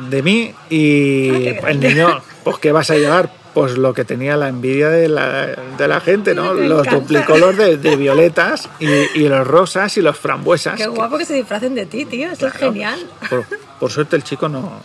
de 0.10 0.22
mí 0.22 0.54
y 0.70 1.48
Ah, 1.64 1.70
el 1.70 1.80
niño, 1.80 2.22
pues 2.44 2.58
¿qué 2.60 2.74
vas 2.74 2.90
a 2.92 2.96
llevar? 2.96 3.32
Pues 3.54 3.78
lo 3.78 3.94
que 3.94 4.06
tenía 4.06 4.38
la 4.38 4.48
envidia 4.48 4.90
de 4.90 5.10
la, 5.10 5.48
de 5.78 5.88
la 5.88 6.00
gente, 6.00 6.34
¿no? 6.34 6.54
Me 6.54 6.68
Los 6.68 6.88
duplicolor 6.88 7.56
de, 7.56 7.78
de 7.78 7.96
violetas 7.98 8.70
y, 8.80 8.88
y 8.88 9.28
los 9.28 9.46
rosas 9.46 9.98
y 9.98 10.02
los 10.02 10.18
frambuesas. 10.18 10.76
Qué 10.78 10.84
que- 10.84 10.90
guapo 10.90 11.18
que 11.18 11.26
se 11.26 11.34
disfracen 11.34 11.76
de 11.76 11.86
ti, 11.86 12.06
tío. 12.06 12.30
Esto 12.32 12.48
es 12.48 12.54
Claro. 12.54 12.72
genial. 12.74 13.00
Por, 13.30 13.46
por 13.80 13.92
suerte 13.92 14.16
el 14.16 14.24
chico 14.24 14.48
no 14.48 14.82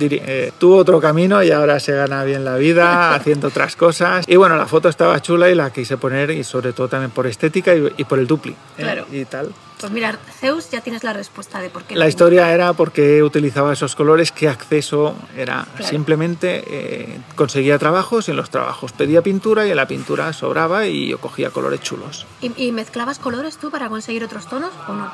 eh, 0.00 0.52
tuvo 0.58 0.76
otro 0.76 1.00
camino 1.00 1.42
y 1.42 1.50
ahora 1.50 1.80
se 1.80 1.92
gana 1.94 2.22
bien 2.24 2.44
la 2.44 2.56
vida 2.56 3.14
haciendo 3.14 3.48
otras 3.48 3.74
cosas. 3.76 4.24
Y 4.28 4.36
bueno, 4.36 4.56
la 4.56 4.66
foto 4.66 4.88
estaba 4.88 5.20
chula 5.22 5.48
y 5.48 5.54
la 5.54 5.70
quise 5.72 5.96
poner 5.96 6.30
y 6.30 6.44
sobre 6.44 6.72
todo 6.72 6.88
también 6.88 7.10
por 7.10 7.26
estética 7.26 7.74
y, 7.74 7.90
y 7.96 8.04
por 8.04 8.18
el 8.18 8.26
dupli 8.26 8.52
¿eh? 8.52 8.56
Claro. 8.76 9.06
y 9.10 9.24
tal. 9.24 9.50
Pues 9.80 9.92
mira, 9.92 10.18
Zeus, 10.40 10.70
ya 10.70 10.80
tienes 10.80 11.04
la 11.04 11.12
respuesta 11.12 11.60
de 11.60 11.70
por 11.70 11.84
qué. 11.84 11.94
La 11.94 12.04
no- 12.04 12.08
historia 12.08 12.52
era 12.52 12.72
porque 12.72 13.22
utilizaba 13.22 13.72
esos 13.72 13.94
colores, 13.94 14.32
qué 14.32 14.48
acceso 14.48 15.14
era. 15.36 15.66
Claro. 15.76 15.88
Simplemente 15.88 16.64
eh, 16.66 17.20
conseguía 17.36 17.78
trabajos 17.78 18.26
y 18.28 18.32
en 18.32 18.36
los 18.36 18.50
trabajos 18.50 18.92
pedía 18.92 19.22
pintura 19.22 19.66
y 19.66 19.70
en 19.70 19.76
la 19.76 19.86
pintura 19.86 20.32
sobraba 20.32 20.86
y 20.86 21.08
yo 21.08 21.18
cogía 21.18 21.50
colores 21.50 21.80
chulos. 21.80 22.26
¿Y, 22.40 22.52
y 22.62 22.72
mezclabas 22.72 23.18
colores 23.20 23.56
tú 23.58 23.70
para 23.70 23.88
conseguir 23.88 24.24
otros 24.24 24.48
tonos 24.48 24.72
o 24.88 24.92
no? 24.94 25.10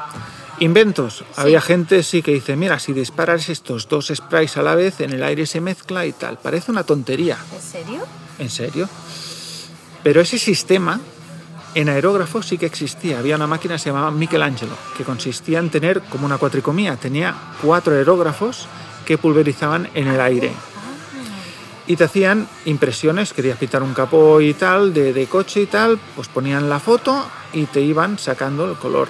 Inventos. 0.60 1.24
Había 1.36 1.60
gente 1.60 2.02
sí 2.02 2.22
que 2.22 2.32
dice, 2.32 2.56
mira, 2.56 2.78
si 2.78 2.92
disparas 2.92 3.48
estos 3.48 3.88
dos 3.88 4.12
sprays 4.14 4.56
a 4.56 4.62
la 4.62 4.74
vez, 4.74 5.00
en 5.00 5.12
el 5.12 5.22
aire 5.24 5.46
se 5.46 5.60
mezcla 5.60 6.06
y 6.06 6.12
tal. 6.12 6.38
Parece 6.38 6.70
una 6.70 6.84
tontería. 6.84 7.36
¿En 7.52 7.60
serio? 7.60 8.00
¿En 8.38 8.50
serio? 8.50 8.88
Pero 10.02 10.20
ese 10.20 10.38
sistema 10.38 11.00
en 11.74 11.88
aerógrafo 11.88 12.42
sí 12.42 12.58
que 12.58 12.66
existía. 12.66 13.18
Había 13.18 13.36
una 13.36 13.46
máquina 13.46 13.74
que 13.74 13.80
se 13.80 13.90
llamaba 13.90 14.10
Michelangelo, 14.10 14.76
que 14.96 15.04
consistía 15.04 15.58
en 15.58 15.70
tener 15.70 16.00
como 16.02 16.26
una 16.26 16.38
cuatricomía. 16.38 16.96
Tenía 16.96 17.34
cuatro 17.62 17.94
aerógrafos 17.94 18.66
que 19.04 19.18
pulverizaban 19.18 19.88
en 19.94 20.08
el 20.08 20.20
aire. 20.20 20.52
Y 21.86 21.96
te 21.96 22.04
hacían 22.04 22.48
impresiones, 22.64 23.32
querías 23.32 23.58
pintar 23.58 23.82
un 23.82 23.92
capó 23.92 24.40
y 24.40 24.54
tal, 24.54 24.94
de, 24.94 25.12
de 25.12 25.26
coche 25.26 25.62
y 25.62 25.66
tal, 25.66 25.98
pues 26.16 26.28
ponían 26.28 26.70
la 26.70 26.80
foto 26.80 27.26
y 27.52 27.66
te 27.66 27.82
iban 27.82 28.18
sacando 28.18 28.70
el 28.70 28.76
color. 28.76 29.08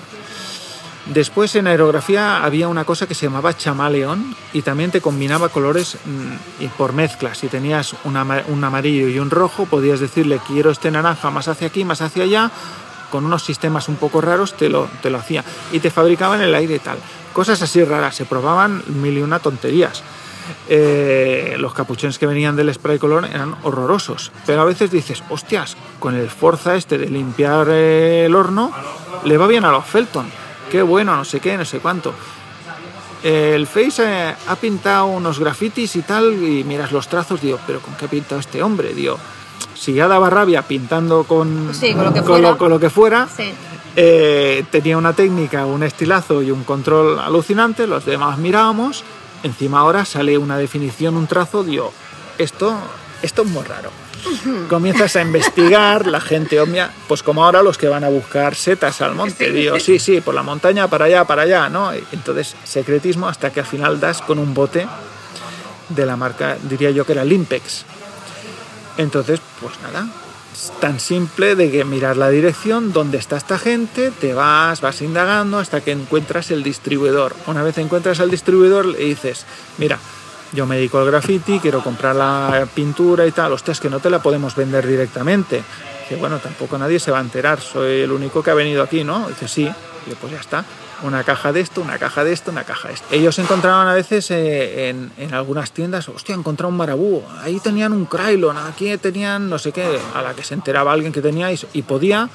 Después 1.06 1.54
en 1.56 1.66
aerografía 1.66 2.42
había 2.44 2.66
una 2.68 2.84
cosa 2.84 3.06
que 3.06 3.14
se 3.14 3.26
llamaba 3.26 3.54
chamaleón 3.56 4.34
y 4.54 4.62
también 4.62 4.90
te 4.90 5.02
combinaba 5.02 5.50
colores 5.50 5.98
mm, 6.04 6.62
y 6.64 6.68
por 6.68 6.94
mezclas. 6.94 7.36
Si 7.38 7.48
tenías 7.48 7.94
un, 8.04 8.16
ama- 8.16 8.42
un 8.48 8.64
amarillo 8.64 9.08
y 9.08 9.18
un 9.18 9.28
rojo, 9.30 9.66
podías 9.66 10.00
decirle 10.00 10.40
quiero 10.46 10.70
este 10.70 10.90
naranja 10.90 11.30
más 11.30 11.46
hacia 11.48 11.66
aquí, 11.66 11.84
más 11.84 12.00
hacia 12.00 12.24
allá. 12.24 12.50
Con 13.10 13.26
unos 13.26 13.44
sistemas 13.44 13.88
un 13.88 13.96
poco 13.96 14.20
raros 14.22 14.54
te 14.56 14.68
lo, 14.70 14.88
te 15.02 15.10
lo 15.10 15.18
hacía. 15.18 15.44
Y 15.72 15.80
te 15.80 15.90
fabricaban 15.90 16.40
el 16.40 16.54
aire 16.54 16.76
y 16.76 16.78
tal. 16.78 16.96
Cosas 17.34 17.60
así 17.60 17.84
raras. 17.84 18.14
Se 18.16 18.24
probaban 18.24 18.82
mil 18.86 19.18
y 19.18 19.22
una 19.22 19.38
tonterías. 19.40 20.02
Eh, 20.68 21.56
los 21.58 21.74
capuchones 21.74 22.18
que 22.18 22.26
venían 22.26 22.56
del 22.56 22.72
spray 22.72 22.98
color 22.98 23.26
eran 23.26 23.54
horrorosos. 23.62 24.32
Pero 24.46 24.62
a 24.62 24.64
veces 24.64 24.90
dices, 24.90 25.22
hostias, 25.28 25.76
con 26.00 26.14
el 26.14 26.28
Forza 26.30 26.74
este 26.76 26.96
de 26.98 27.06
limpiar 27.08 27.68
el 27.68 28.34
horno, 28.34 28.72
le 29.24 29.36
va 29.36 29.46
bien 29.46 29.64
a 29.66 29.70
los 29.70 29.84
Felton. 29.84 30.26
Qué 30.74 30.82
bueno, 30.82 31.14
no 31.14 31.24
sé 31.24 31.38
qué, 31.38 31.56
no 31.56 31.64
sé 31.64 31.78
cuánto. 31.78 32.12
El 33.22 33.64
Face 33.68 34.02
eh, 34.04 34.34
ha 34.48 34.56
pintado 34.56 35.06
unos 35.06 35.38
grafitis 35.38 35.94
y 35.94 36.02
tal, 36.02 36.32
y 36.42 36.64
miras 36.64 36.90
los 36.90 37.06
trazos, 37.06 37.40
digo, 37.40 37.60
pero 37.64 37.78
¿con 37.78 37.94
qué 37.94 38.06
ha 38.06 38.08
pintado 38.08 38.40
este 38.40 38.60
hombre? 38.60 38.92
Digo, 38.92 39.16
si 39.76 39.92
ya 39.94 40.08
daba 40.08 40.28
rabia 40.30 40.62
pintando 40.62 41.22
con, 41.22 41.72
Sí, 41.72 41.92
con 41.94 42.06
lo 42.06 42.12
que 42.12 42.18
con 42.22 42.28
fuera. 42.28 42.50
lo- 42.50 42.58
con 42.58 42.70
lo 42.70 42.80
que 42.80 42.90
fuera, 42.90 43.28
Sí. 43.28 43.52
eh, 43.94 44.64
tenía 44.72 44.98
una 44.98 45.12
técnica, 45.12 45.64
un 45.64 45.84
estilazo 45.84 46.42
y 46.42 46.50
un 46.50 46.64
control 46.64 47.20
alucinante, 47.20 47.86
los 47.86 48.04
demás 48.04 48.36
mirábamos, 48.38 49.04
encima 49.44 49.78
ahora 49.78 50.04
sale 50.04 50.36
una 50.38 50.58
definición, 50.58 51.16
un 51.16 51.28
trazo, 51.28 51.62
digo, 51.62 51.92
esto, 52.36 52.76
esto 53.22 53.42
es 53.42 53.48
muy 53.48 53.62
raro. 53.62 53.90
Comienzas 54.68 55.16
a 55.16 55.22
investigar, 55.22 56.06
la 56.06 56.20
gente 56.20 56.60
obvia, 56.60 56.90
pues 57.08 57.22
como 57.22 57.44
ahora 57.44 57.62
los 57.62 57.78
que 57.78 57.88
van 57.88 58.04
a 58.04 58.08
buscar 58.08 58.54
setas 58.54 59.00
al 59.00 59.14
monte, 59.14 59.50
digo, 59.50 59.78
sí, 59.78 59.98
sí, 59.98 60.20
por 60.20 60.34
la 60.34 60.42
montaña, 60.42 60.88
para 60.88 61.06
allá, 61.06 61.24
para 61.24 61.42
allá, 61.42 61.68
¿no? 61.68 61.92
Entonces, 62.12 62.54
secretismo 62.64 63.28
hasta 63.28 63.52
que 63.52 63.60
al 63.60 63.66
final 63.66 64.00
das 64.00 64.22
con 64.22 64.38
un 64.38 64.54
bote 64.54 64.86
de 65.88 66.06
la 66.06 66.16
marca, 66.16 66.56
diría 66.62 66.90
yo 66.90 67.04
que 67.04 67.12
era 67.12 67.24
Limpex. 67.24 67.84
Entonces, 68.96 69.40
pues 69.60 69.74
nada, 69.82 70.08
es 70.52 70.72
tan 70.80 71.00
simple 71.00 71.56
de 71.56 71.70
que 71.70 71.84
mirar 71.84 72.16
la 72.16 72.30
dirección, 72.30 72.92
dónde 72.92 73.18
está 73.18 73.36
esta 73.36 73.58
gente, 73.58 74.12
te 74.12 74.34
vas, 74.34 74.80
vas 74.80 75.02
indagando 75.02 75.58
hasta 75.58 75.80
que 75.80 75.90
encuentras 75.90 76.50
el 76.50 76.62
distribuidor. 76.62 77.34
Una 77.46 77.62
vez 77.62 77.76
encuentras 77.78 78.20
al 78.20 78.30
distribuidor, 78.30 78.86
le 78.86 78.98
dices, 78.98 79.44
mira, 79.78 79.98
yo 80.54 80.66
me 80.66 80.76
dedico 80.76 80.98
al 80.98 81.06
graffiti, 81.06 81.58
quiero 81.58 81.82
comprar 81.82 82.14
la 82.16 82.66
pintura 82.74 83.26
y 83.26 83.32
tal, 83.32 83.52
hostias, 83.52 83.80
que 83.80 83.90
no 83.90 84.00
te 84.00 84.08
la 84.08 84.20
podemos 84.20 84.54
vender 84.54 84.86
directamente. 84.86 85.62
Dice, 86.02 86.16
bueno, 86.16 86.38
tampoco 86.38 86.78
nadie 86.78 87.00
se 87.00 87.10
va 87.10 87.18
a 87.18 87.22
enterar, 87.22 87.60
soy 87.60 88.02
el 88.02 88.12
único 88.12 88.42
que 88.42 88.50
ha 88.50 88.54
venido 88.54 88.82
aquí, 88.82 89.04
¿no? 89.04 89.28
Dice, 89.28 89.48
sí, 89.48 89.62
y 90.06 90.10
yo, 90.10 90.16
pues 90.16 90.32
ya 90.32 90.40
está. 90.40 90.64
Una 91.02 91.24
caja 91.24 91.52
de 91.52 91.60
esto, 91.60 91.80
una 91.80 91.98
caja 91.98 92.24
de 92.24 92.32
esto, 92.32 92.50
una 92.50 92.64
caja 92.64 92.88
de 92.88 92.94
esto. 92.94 93.06
Ellos 93.10 93.38
encontraban 93.38 93.88
a 93.88 93.94
veces 93.94 94.30
eh, 94.30 94.88
en, 94.88 95.12
en 95.18 95.34
algunas 95.34 95.72
tiendas, 95.72 96.08
hostia, 96.08 96.34
encontrado 96.34 96.70
un 96.70 96.76
marabú, 96.76 97.22
ahí 97.42 97.58
tenían 97.60 97.92
un 97.92 98.06
Krylon, 98.06 98.56
aquí 98.56 98.96
tenían 98.98 99.50
no 99.50 99.58
sé 99.58 99.72
qué, 99.72 99.98
a 100.14 100.22
la 100.22 100.34
que 100.34 100.44
se 100.44 100.54
enteraba 100.54 100.92
alguien 100.92 101.12
que 101.12 101.20
tenía 101.20 101.52
y, 101.52 101.58
y 101.72 101.82
podía, 101.82 102.30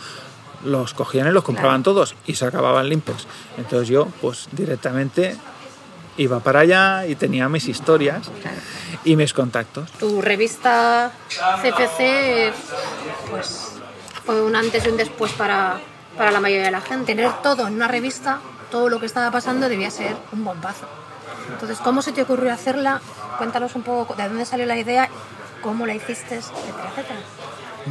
los 0.66 0.94
cogían 0.94 1.28
y 1.28 1.32
los 1.32 1.44
compraban 1.44 1.84
todos 1.84 2.16
y 2.28 2.36
se 2.36 2.46
acababan 2.46 2.90
limpios. 2.90 3.28
Entonces 3.58 3.88
yo, 3.88 4.08
pues 4.22 4.50
directamente 4.52 5.38
iba 6.20 6.40
para 6.42 6.60
allá 6.60 7.06
y 7.08 7.16
tenía 7.16 7.48
mis 7.48 7.68
historias 7.68 8.30
y 9.06 9.16
mis 9.16 9.34
contactos. 9.34 9.90
Tu 9.94 10.22
revista 10.22 11.12
CPC, 11.62 12.54
pues 13.32 13.72
fue 14.26 14.42
un 14.44 14.56
antes 14.56 14.86
y 14.86 14.90
un 14.90 14.98
después 14.98 15.32
para, 15.32 15.80
para 16.18 16.32
la 16.32 16.42
mayoría 16.42 16.66
de 16.66 16.72
la 16.72 16.82
gente. 16.82 17.16
Tener 17.16 17.32
todo 17.42 17.68
en 17.68 17.76
una 17.76 17.88
revista, 17.88 18.40
todo 18.70 18.90
lo 18.90 19.00
que 19.00 19.06
estaba 19.06 19.32
pasando, 19.32 19.70
debía 19.70 19.90
ser 19.90 20.16
un 20.34 20.44
bombazo. 20.44 20.88
Entonces, 21.54 21.80
¿cómo 21.80 22.02
se 22.02 22.12
te 22.12 22.22
ocurrió 22.22 22.52
hacerla? 22.52 23.02
Cuéntanos 23.38 23.74
un 23.76 23.84
poco 23.84 24.14
de 24.16 24.28
dónde 24.28 24.46
salió 24.46 24.66
la 24.66 24.78
idea, 24.78 25.10
cómo 25.64 25.88
la 25.88 25.96
hiciste, 25.96 26.36
etcétera, 26.36 26.90
etcétera. 26.92 27.20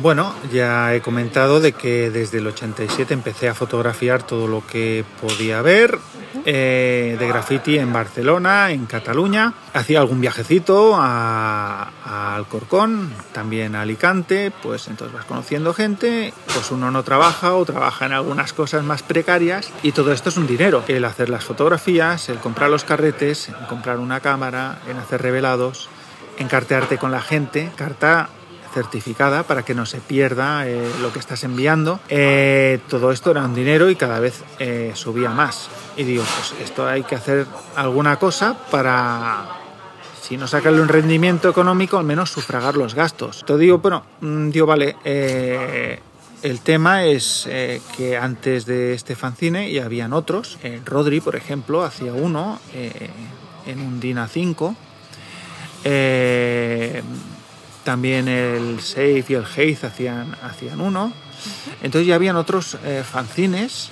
Bueno, 0.01 0.33
ya 0.53 0.95
he 0.95 1.01
comentado 1.01 1.59
de 1.59 1.73
que 1.73 2.11
desde 2.11 2.39
el 2.39 2.47
87 2.47 3.13
empecé 3.13 3.49
a 3.49 3.55
fotografiar 3.55 4.23
todo 4.23 4.47
lo 4.47 4.65
que 4.65 5.05
podía 5.21 5.61
ver 5.61 5.99
eh, 6.45 7.17
de 7.19 7.27
graffiti 7.27 7.79
en 7.79 7.93
Barcelona, 7.93 8.71
en 8.71 8.87
Cataluña. 8.87 9.55
Hacía 9.75 9.99
algún 9.99 10.21
viajecito 10.21 10.95
a, 10.95 11.91
a 12.05 12.37
Alcorcón, 12.37 13.13
también 13.33 13.75
a 13.75 13.81
Alicante, 13.81 14.53
pues 14.63 14.87
entonces 14.87 15.17
vas 15.17 15.25
conociendo 15.25 15.75
gente, 15.75 16.33
pues 16.55 16.71
uno 16.71 16.93
no 16.93 17.03
trabaja 17.03 17.55
o 17.55 17.65
trabaja 17.65 18.07
en 18.07 18.13
algunas 18.13 18.53
cosas 18.53 18.85
más 18.85 19.03
precarias 19.03 19.73
y 19.83 19.91
todo 19.91 20.13
esto 20.13 20.29
es 20.29 20.37
un 20.37 20.47
dinero. 20.47 20.85
El 20.87 21.05
hacer 21.07 21.29
las 21.29 21.43
fotografías, 21.43 22.29
el 22.29 22.39
comprar 22.39 22.71
los 22.71 22.85
carretes, 22.85 23.51
comprar 23.69 23.99
una 23.99 24.21
cámara, 24.21 24.79
en 24.89 24.97
hacer 24.97 25.23
revelados, 25.23 25.89
en 26.39 26.47
cartearte 26.47 26.99
con 26.99 27.11
la 27.11 27.21
gente, 27.21 27.73
carta 27.75 28.31
certificada 28.75 29.43
para 29.43 29.65
que 29.65 29.75
no 29.75 29.87
se 29.87 29.99
pierda 29.99 30.69
eh, 30.69 30.91
lo 31.01 31.13
que 31.13 31.19
estás 31.19 31.45
enviando. 31.45 32.01
Eh, 32.09 32.81
todo 32.89 33.13
esto 33.13 33.31
era 33.31 33.45
un 33.45 33.55
dinero 33.55 33.91
y 33.91 33.97
cada 33.97 34.21
vez 34.21 34.43
eh, 34.59 34.93
subía 34.95 35.31
más. 35.31 35.69
Y 35.97 36.05
digo, 36.05 36.25
pues 36.25 36.55
esto 36.63 36.87
hay 36.87 37.03
que 37.03 37.15
hacer 37.15 37.47
alguna 37.77 38.17
cosa 38.19 38.57
para, 38.71 39.47
si 40.21 40.37
no 40.37 40.47
sacarle 40.47 40.81
un 40.81 40.89
rendimiento 40.89 41.49
económico, 41.49 41.99
al 41.99 42.05
menos 42.05 42.31
sufragar 42.31 42.77
los 42.77 42.95
gastos. 42.95 43.45
Te 43.47 43.57
digo, 43.57 43.79
bueno, 43.79 44.05
mm, 44.21 44.51
digo, 44.51 44.67
vale, 44.67 44.97
eh, 45.05 46.01
el 46.43 46.61
tema 46.61 47.05
es 47.05 47.47
eh, 47.49 47.81
que 47.97 48.17
antes 48.17 48.65
de 48.65 48.95
este 48.95 49.17
fanzine 49.17 49.73
ya 49.73 49.85
habían 49.85 50.13
otros. 50.13 50.59
Eh, 50.63 50.81
Rodri, 50.85 51.21
por 51.21 51.35
ejemplo, 51.35 51.83
hacía 51.83 52.13
uno 52.13 52.61
eh, 52.75 53.11
en 53.67 53.81
un 53.81 53.99
DIN 53.99 54.19
A5. 54.19 54.77
También 57.85 58.29
el 58.29 58.81
Safe 58.81 59.25
y 59.29 59.35
el 59.35 59.45
Haze 59.45 59.87
hacían, 59.87 60.37
hacían 60.43 60.81
uno. 60.81 61.13
Entonces 61.83 62.07
ya 62.07 62.17
habían 62.17 62.37
otros 62.37 62.77
eh, 62.85 63.05
fanzines 63.09 63.91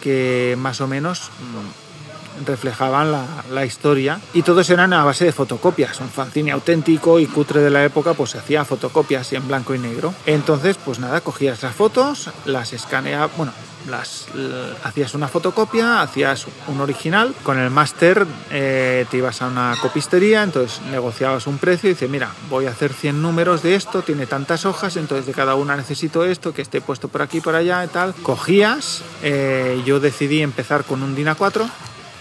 que 0.00 0.56
más 0.58 0.80
o 0.80 0.86
menos 0.86 1.30
mm, 1.40 2.46
reflejaban 2.46 3.10
la, 3.10 3.26
la 3.50 3.64
historia 3.64 4.20
y 4.32 4.42
todos 4.42 4.70
eran 4.70 4.92
a 4.92 5.04
base 5.04 5.24
de 5.24 5.32
fotocopias. 5.32 6.00
Un 6.00 6.08
fanzine 6.08 6.52
auténtico 6.52 7.18
y 7.18 7.26
cutre 7.26 7.60
de 7.60 7.70
la 7.70 7.84
época 7.84 8.14
pues 8.14 8.30
se 8.30 8.38
hacía 8.38 8.64
fotocopias 8.64 9.32
y 9.32 9.36
en 9.36 9.48
blanco 9.48 9.74
y 9.74 9.78
negro. 9.78 10.14
Entonces 10.26 10.76
pues 10.82 10.98
nada, 10.98 11.20
cogías 11.20 11.62
las 11.62 11.74
fotos, 11.74 12.30
las 12.44 12.72
escaneabas, 12.72 13.36
bueno, 13.36 13.52
las, 13.88 14.26
l- 14.34 14.74
hacías 14.84 15.14
una 15.14 15.28
fotocopia, 15.28 16.00
hacías 16.02 16.46
un 16.68 16.80
original, 16.80 17.34
con 17.42 17.58
el 17.58 17.70
máster 17.70 18.26
eh, 18.50 19.06
te 19.10 19.16
ibas 19.16 19.42
a 19.42 19.46
una 19.48 19.74
copistería, 19.80 20.42
entonces 20.42 20.80
negociabas 20.90 21.46
un 21.46 21.58
precio 21.58 21.88
y 21.90 21.94
dices, 21.94 22.08
mira, 22.10 22.30
voy 22.48 22.66
a 22.66 22.70
hacer 22.70 22.92
100 22.92 23.20
números 23.20 23.62
de 23.62 23.74
esto, 23.74 24.02
tiene 24.02 24.26
tantas 24.26 24.64
hojas, 24.66 24.96
entonces 24.96 25.26
de 25.26 25.32
cada 25.32 25.54
una 25.54 25.76
necesito 25.76 26.24
esto, 26.24 26.52
que 26.54 26.62
esté 26.62 26.80
puesto 26.80 27.08
por 27.08 27.22
aquí, 27.22 27.40
por 27.40 27.54
allá 27.54 27.84
y 27.84 27.88
tal. 27.88 28.14
Cogías, 28.22 29.02
eh, 29.22 29.82
yo 29.84 30.00
decidí 30.00 30.42
empezar 30.42 30.84
con 30.84 31.02
un 31.02 31.14
DIN 31.14 31.28
A4 31.28 31.66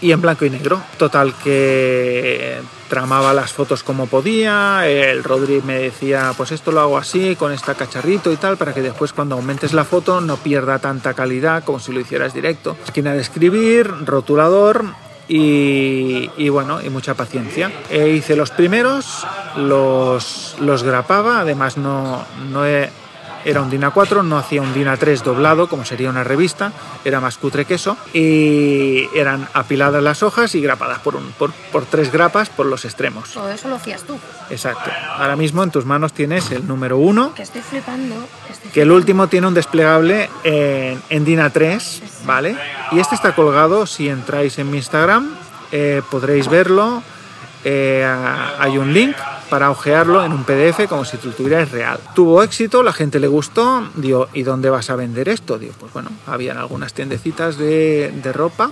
y 0.01 0.11
en 0.11 0.21
blanco 0.21 0.45
y 0.45 0.49
negro. 0.49 0.81
Total 0.97 1.33
que 1.43 2.59
tramaba 2.89 3.33
las 3.33 3.51
fotos 3.51 3.83
como 3.83 4.07
podía, 4.07 4.87
el 4.87 5.23
Rodri 5.23 5.61
me 5.61 5.77
decía, 5.77 6.33
pues 6.37 6.51
esto 6.51 6.71
lo 6.71 6.79
hago 6.79 6.97
así, 6.97 7.35
con 7.35 7.51
esta 7.51 7.75
cacharrito 7.75 8.31
y 8.31 8.37
tal, 8.37 8.57
para 8.57 8.73
que 8.73 8.81
después 8.81 9.13
cuando 9.13 9.35
aumentes 9.35 9.73
la 9.73 9.83
foto 9.83 10.21
no 10.21 10.37
pierda 10.37 10.79
tanta 10.79 11.13
calidad 11.13 11.63
como 11.63 11.79
si 11.79 11.91
lo 11.91 11.99
hicieras 11.99 12.33
directo. 12.33 12.77
Esquina 12.85 13.13
de 13.13 13.21
escribir, 13.21 13.91
rotulador 14.05 14.85
y, 15.27 16.29
y 16.37 16.49
bueno, 16.49 16.81
y 16.81 16.89
mucha 16.89 17.15
paciencia. 17.15 17.71
E 17.89 18.09
hice 18.09 18.35
los 18.35 18.51
primeros, 18.51 19.25
los, 19.57 20.55
los 20.59 20.83
grapaba, 20.83 21.41
además 21.41 21.77
no, 21.77 22.23
no 22.51 22.65
he 22.65 22.89
era 23.45 23.61
un 23.61 23.69
DIN 23.69 23.81
A4, 23.83 24.23
no 24.23 24.37
hacía 24.37 24.61
un 24.61 24.73
DIN 24.73 24.87
A3 24.87 25.21
doblado, 25.21 25.67
como 25.69 25.85
sería 25.85 26.09
una 26.09 26.23
revista, 26.23 26.71
era 27.05 27.19
más 27.21 27.37
cutre 27.37 27.65
que 27.65 27.75
eso, 27.75 27.97
y 28.13 29.07
eran 29.15 29.47
apiladas 29.53 30.03
las 30.03 30.23
hojas 30.23 30.53
y 30.55 30.61
grapadas 30.61 30.99
por, 30.99 31.15
un, 31.15 31.31
por, 31.33 31.51
por 31.71 31.85
tres 31.85 32.11
grapas 32.11 32.49
por 32.49 32.65
los 32.65 32.85
extremos. 32.85 33.31
Todo 33.31 33.49
eso 33.49 33.67
lo 33.69 33.75
hacías 33.75 34.03
tú. 34.03 34.17
Exacto. 34.49 34.89
Ahora 35.17 35.35
mismo 35.35 35.63
en 35.63 35.71
tus 35.71 35.85
manos 35.85 36.13
tienes 36.13 36.51
el 36.51 36.67
número 36.67 36.97
1, 36.97 37.33
Que 37.35 37.43
estoy 37.43 37.61
flipando. 37.61 38.15
estoy 38.49 38.71
que 38.71 38.81
el 38.81 38.91
último 38.91 39.27
tiene 39.27 39.47
un 39.47 39.53
desplegable 39.53 40.29
en, 40.43 41.01
en 41.09 41.25
DIN 41.25 41.39
A3, 41.39 42.01
¿vale? 42.25 42.57
Y 42.91 42.99
este 42.99 43.15
está 43.15 43.33
colgado, 43.35 43.85
si 43.85 44.09
entráis 44.09 44.57
en 44.59 44.69
mi 44.71 44.77
Instagram, 44.77 45.29
eh, 45.71 46.01
podréis 46.09 46.47
verlo. 46.47 47.03
Eh, 47.63 48.05
hay 48.59 48.77
un 48.77 48.93
link 48.93 49.15
para 49.49 49.71
ojearlo 49.71 50.23
en 50.23 50.31
un 50.31 50.43
PDF 50.43 50.87
como 50.87 51.05
si 51.05 51.17
lo 51.23 51.33
tuvieras 51.33 51.71
real. 51.71 51.99
Tuvo 52.13 52.43
éxito, 52.43 52.83
la 52.83 52.93
gente 52.93 53.19
le 53.19 53.27
gustó. 53.27 53.87
Digo, 53.95 54.27
¿y 54.33 54.43
dónde 54.43 54.69
vas 54.69 54.89
a 54.89 54.95
vender 54.95 55.29
esto? 55.29 55.57
Digo, 55.57 55.73
pues 55.79 55.93
bueno, 55.93 56.09
habían 56.25 56.57
algunas 56.57 56.93
tiendecitas 56.93 57.57
de, 57.57 58.13
de 58.23 58.33
ropa, 58.33 58.71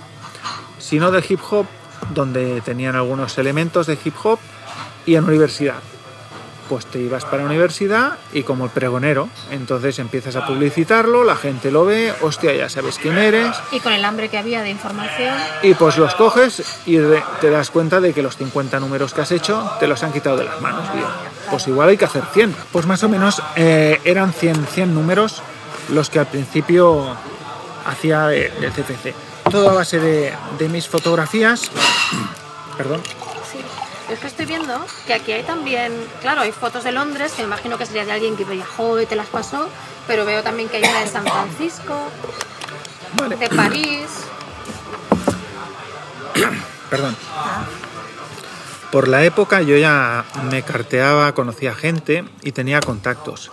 sino 0.78 1.12
de 1.12 1.24
hip 1.28 1.40
hop, 1.50 1.66
donde 2.14 2.62
tenían 2.62 2.96
algunos 2.96 3.38
elementos 3.38 3.88
de 3.88 3.98
hip 4.04 4.16
hop 4.24 4.40
y 5.06 5.16
en 5.16 5.24
universidad 5.24 5.76
pues 6.70 6.86
te 6.86 7.00
ibas 7.00 7.26
para 7.26 7.40
la 7.40 7.46
universidad 7.46 8.18
y 8.34 8.44
como 8.44 8.66
el 8.66 8.72
pregonero, 8.72 9.30
entonces 9.52 10.00
empiezas 10.00 10.36
a 10.36 10.46
publicitarlo, 10.46 11.24
la 11.24 11.36
gente 11.36 11.72
lo 11.72 11.86
ve, 11.86 12.14
hostia, 12.22 12.54
ya 12.54 12.70
sabes 12.70 12.98
quién 12.98 13.18
eres, 13.18 13.56
Y 13.72 13.80
con 13.80 13.94
el 13.94 14.04
hambre 14.04 14.30
que 14.30 14.38
había 14.38 14.62
de 14.62 14.70
información, 14.70 15.36
y 15.62 15.74
pues 15.74 15.98
los 15.98 16.16
coges 16.16 16.64
y 16.86 16.98
te 17.42 17.50
das 17.50 17.72
cuenta 17.72 18.00
de 18.02 18.14
que 18.14 18.22
los 18.22 18.38
50 18.38 18.80
números 18.80 19.14
que 19.14 19.22
has 19.22 19.32
hecho 19.32 19.72
te 19.80 19.88
los 19.88 20.04
han 20.04 20.12
quitado 20.12 20.38
de 20.38 20.46
las 20.46 20.62
manos, 20.62 20.92
tío. 20.92 21.06
Pues 21.50 21.68
igual 21.68 21.90
hay 21.90 21.98
que 21.98 22.06
hacer 22.06 22.24
100. 22.34 22.56
Pues 22.72 22.86
más 22.86 23.04
o 23.04 23.10
menos 23.10 23.42
eh, 23.56 24.00
eran 24.04 24.34
100, 24.34 24.66
100 24.66 24.94
números 24.94 25.42
los 25.90 26.10
que 26.10 26.20
al 26.20 26.28
principio 26.28 27.16
hacía 27.86 28.28
del 28.28 28.72
CFC. 28.72 29.14
Todo 29.50 29.70
a 29.70 29.74
base 29.74 30.00
de, 30.00 30.34
de 30.58 30.70
mis 30.70 30.88
fotografías. 30.88 31.70
Perdón. 32.78 33.02
Es 34.10 34.20
que 34.20 34.28
estoy 34.28 34.46
viendo 34.46 34.86
que 35.08 35.16
aquí 35.16 35.32
hay 35.32 35.44
también, 35.44 35.92
claro, 36.22 36.42
hay 36.42 36.52
fotos 36.52 36.84
de 36.84 36.92
Londres, 36.92 37.32
que 37.32 37.42
me 37.42 37.48
imagino 37.48 37.78
que 37.78 37.88
sería 37.88 38.06
de 38.06 38.12
alguien 38.12 38.38
que 38.38 38.46
viajó 38.46 39.02
y 39.02 39.08
te 39.08 39.16
las 39.16 39.28
pasó, 39.28 39.68
pero 40.06 40.26
veo 40.26 40.44
también 40.44 40.70
que 40.70 40.78
hay 40.78 40.84
una 40.84 41.00
de 41.00 41.08
San 41.08 41.26
Francisco, 41.26 42.12
Vale. 43.18 43.36
de 43.36 43.50
París. 43.50 44.08
Perdón. 46.90 47.16
Por 48.92 49.08
la 49.08 49.24
época 49.24 49.62
yo 49.64 49.76
ya 49.76 50.24
me 50.52 50.62
carteaba, 50.62 51.34
conocía 51.34 51.74
gente 51.74 52.24
y 52.44 52.52
tenía 52.52 52.80
contactos. 52.82 53.52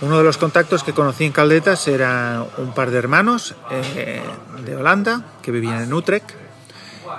Uno 0.00 0.18
de 0.18 0.24
los 0.24 0.38
contactos 0.38 0.82
que 0.82 0.94
conocí 0.94 1.24
en 1.24 1.32
Caldetas 1.32 1.86
era 1.86 2.44
un 2.56 2.72
par 2.74 2.90
de 2.90 2.98
hermanos 2.98 3.54
eh, 3.70 4.22
de 4.64 4.76
Holanda 4.76 5.26
que 5.42 5.52
vivían 5.52 5.82
en 5.82 5.92
Utrecht 5.92 6.41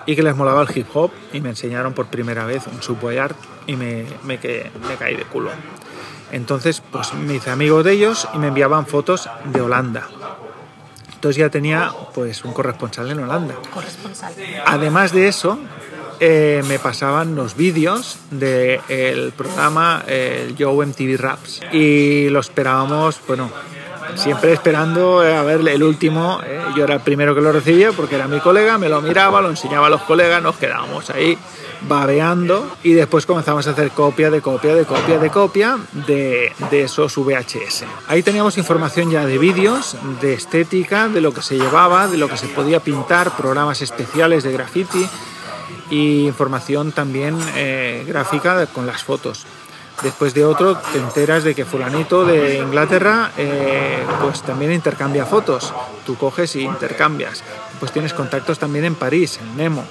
y 0.06 0.16
que 0.16 0.24
les 0.24 0.36
molaba 0.36 0.62
el 0.64 0.78
hip 0.78 0.88
hop 0.94 1.12
y 1.32 1.42
me 1.42 1.50
enseñaron 1.50 1.94
por 1.94 2.08
primera 2.08 2.46
vez 2.46 2.68
un 2.68 2.82
subwayard 2.82 3.36
y 3.68 3.76
me, 3.76 4.06
me, 4.24 4.40
me 4.88 4.96
caí 4.98 5.16
de 5.16 5.24
culo. 5.24 5.52
Entonces 6.32 6.82
pues 6.92 7.14
me 7.14 7.36
hice 7.36 7.52
amigo 7.52 7.84
de 7.84 7.92
ellos 7.94 8.28
y 8.34 8.38
me 8.38 8.48
enviaban 8.48 8.88
fotos 8.88 9.30
de 9.46 9.62
Holanda. 9.62 10.08
Entonces 11.14 11.38
ya 11.38 11.50
tenía 11.50 11.92
pues 12.14 12.44
un 12.44 12.54
corresponsal 12.54 13.10
en 13.12 13.20
Holanda. 13.20 13.56
Corresponsal. 13.74 14.34
Además 14.66 15.14
de 15.14 15.28
eso, 15.30 15.58
eh, 16.20 16.64
me 16.68 16.80
pasaban 16.80 17.36
los 17.36 17.56
vídeos 17.56 18.18
del 18.32 19.32
programa 19.32 20.04
el 20.08 20.56
Joe 20.58 20.86
MTV 20.86 21.18
Raps 21.18 21.62
y 21.72 22.30
lo 22.30 22.40
esperábamos, 22.40 23.20
bueno, 23.28 23.50
siempre 24.16 24.54
esperando 24.54 25.24
eh, 25.24 25.36
a 25.36 25.44
ver 25.44 25.68
el 25.68 25.84
último. 25.84 26.40
eh, 26.46 26.62
yo 26.76 26.84
era 26.84 26.96
el 26.96 27.02
primero 27.02 27.36
que 27.36 27.42
lo 27.42 27.52
recibía 27.52 27.92
porque 27.92 28.16
era 28.16 28.28
mi 28.28 28.40
colega, 28.40 28.78
me 28.78 28.90
lo 28.90 29.02
miraba, 29.02 29.42
lo 29.42 29.50
enseñaba 29.50 29.88
a 29.88 29.90
los 29.90 30.02
colegas, 30.04 30.42
nos 30.42 30.56
quedábamos 30.56 31.10
ahí 31.10 31.38
babeando 31.88 32.66
y 32.84 32.94
después 32.94 33.26
comenzamos 33.26 33.68
a 33.68 33.72
hacer 33.72 33.92
copia 33.92 34.30
de 34.30 34.42
copia 34.42 34.74
de 34.74 34.86
copia 34.86 35.20
de 35.20 35.30
copia 35.30 35.78
de, 36.08 36.54
de 36.72 36.82
esos 36.84 37.16
VHS. 37.18 37.84
Ahí 38.08 38.24
teníamos 38.24 38.58
información 38.58 39.12
ya 39.12 39.26
de 39.26 39.38
vídeos, 39.38 39.98
de 40.22 40.34
estética, 40.34 41.10
de 41.10 41.22
lo 41.22 41.34
que 41.34 41.42
se 41.42 41.58
llevaba, 41.58 42.08
de 42.08 42.18
lo 42.18 42.30
que 42.30 42.38
se 42.38 42.48
podía 42.48 42.80
pintar, 42.80 43.36
programas 43.36 43.82
especiales 43.82 44.44
de 44.44 44.54
graffiti 44.54 45.08
y 45.90 46.26
información 46.26 46.92
también 46.92 47.38
eh, 47.56 48.04
gráfica 48.08 48.66
con 48.68 48.88
las 48.88 49.04
fotos. 49.04 49.46
Después 50.04 50.34
de 50.34 50.44
otro 50.44 50.78
te 50.92 51.00
enteras 51.00 51.46
de 51.46 51.56
que 51.56 51.64
fulanito 51.64 52.26
de 52.26 52.58
Inglaterra 52.58 53.32
eh, 53.38 54.04
pues 54.22 54.42
también 54.42 54.74
intercambia 54.74 55.26
fotos. 55.26 55.74
Tú 56.06 56.18
coges 56.18 56.58
y 56.58 56.62
intercambias. 56.64 57.42
Pues 57.80 57.94
tienes 57.94 58.14
contactos 58.14 58.60
también 58.60 58.84
en 58.84 58.96
París, 58.96 59.40
en 59.42 59.56
Nemo. 59.56 59.86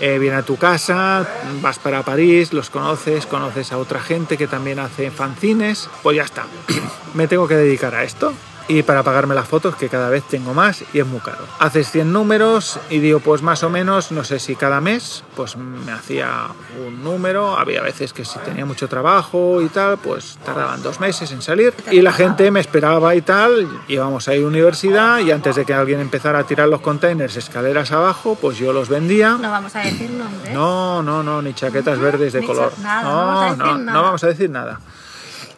Eh, 0.00 0.18
viene 0.18 0.36
a 0.36 0.42
tu 0.42 0.56
casa, 0.56 1.26
vas 1.60 1.78
para 1.78 2.02
París, 2.04 2.52
los 2.52 2.70
conoces, 2.70 3.26
conoces 3.26 3.72
a 3.72 3.78
otra 3.78 4.00
gente 4.00 4.38
que 4.38 4.46
también 4.46 4.78
hace 4.78 5.10
fanzines, 5.10 5.90
pues 6.02 6.16
ya 6.16 6.22
está. 6.22 6.46
Me 7.14 7.28
tengo 7.28 7.46
que 7.48 7.56
dedicar 7.56 7.94
a 7.94 8.04
esto. 8.04 8.32
Y 8.68 8.82
para 8.82 9.02
pagarme 9.02 9.34
las 9.34 9.48
fotos, 9.48 9.76
que 9.76 9.88
cada 9.88 10.10
vez 10.10 10.24
tengo 10.24 10.52
más 10.52 10.84
y 10.92 11.00
es 11.00 11.06
muy 11.06 11.20
caro. 11.20 11.38
Haces 11.58 11.90
100 11.90 12.12
números 12.12 12.78
y 12.90 12.98
digo, 12.98 13.18
pues 13.20 13.40
más 13.42 13.62
o 13.62 13.70
menos, 13.70 14.12
no 14.12 14.24
sé 14.24 14.38
si 14.38 14.56
cada 14.56 14.80
mes, 14.82 15.24
pues 15.34 15.56
me 15.56 15.90
hacía 15.90 16.48
un 16.86 17.02
número. 17.02 17.56
Había 17.58 17.80
veces 17.80 18.12
que 18.12 18.26
si 18.26 18.38
tenía 18.40 18.66
mucho 18.66 18.86
trabajo 18.86 19.62
y 19.62 19.68
tal, 19.68 19.96
pues 19.96 20.38
tardaban 20.44 20.82
dos 20.82 21.00
meses 21.00 21.32
en 21.32 21.40
salir. 21.40 21.72
Y 21.90 22.02
la 22.02 22.12
gente 22.12 22.50
me 22.50 22.60
esperaba 22.60 23.14
y 23.14 23.22
tal. 23.22 23.66
Íbamos 23.88 24.28
a 24.28 24.34
ir 24.34 24.44
a 24.44 24.46
universidad 24.46 25.20
y 25.20 25.30
antes 25.30 25.56
de 25.56 25.64
que 25.64 25.72
alguien 25.72 26.00
empezara 26.00 26.40
a 26.40 26.44
tirar 26.44 26.68
los 26.68 26.82
containers 26.82 27.36
escaleras 27.36 27.90
abajo, 27.92 28.36
pues 28.38 28.58
yo 28.58 28.74
los 28.74 28.90
vendía. 28.90 29.38
No 29.40 29.50
vamos 29.50 29.74
a 29.76 29.80
decir 29.80 30.10
nombres. 30.10 30.52
No, 30.52 31.02
no, 31.02 31.22
no, 31.22 31.40
ni 31.40 31.54
chaquetas 31.54 31.98
verdes 31.98 32.34
de 32.34 32.40
Ni 32.42 32.46
color. 32.46 32.72
nada, 32.82 33.02
no, 33.02 33.08
no 33.08 33.24
vamos 33.24 33.42
a 33.42 33.46
decir 33.56 33.58
no, 33.58 33.78
nada. 33.78 33.92
no 33.92 34.02
vamos 34.02 34.24
a 34.24 34.26
decir 34.26 34.50
nada. 34.50 34.80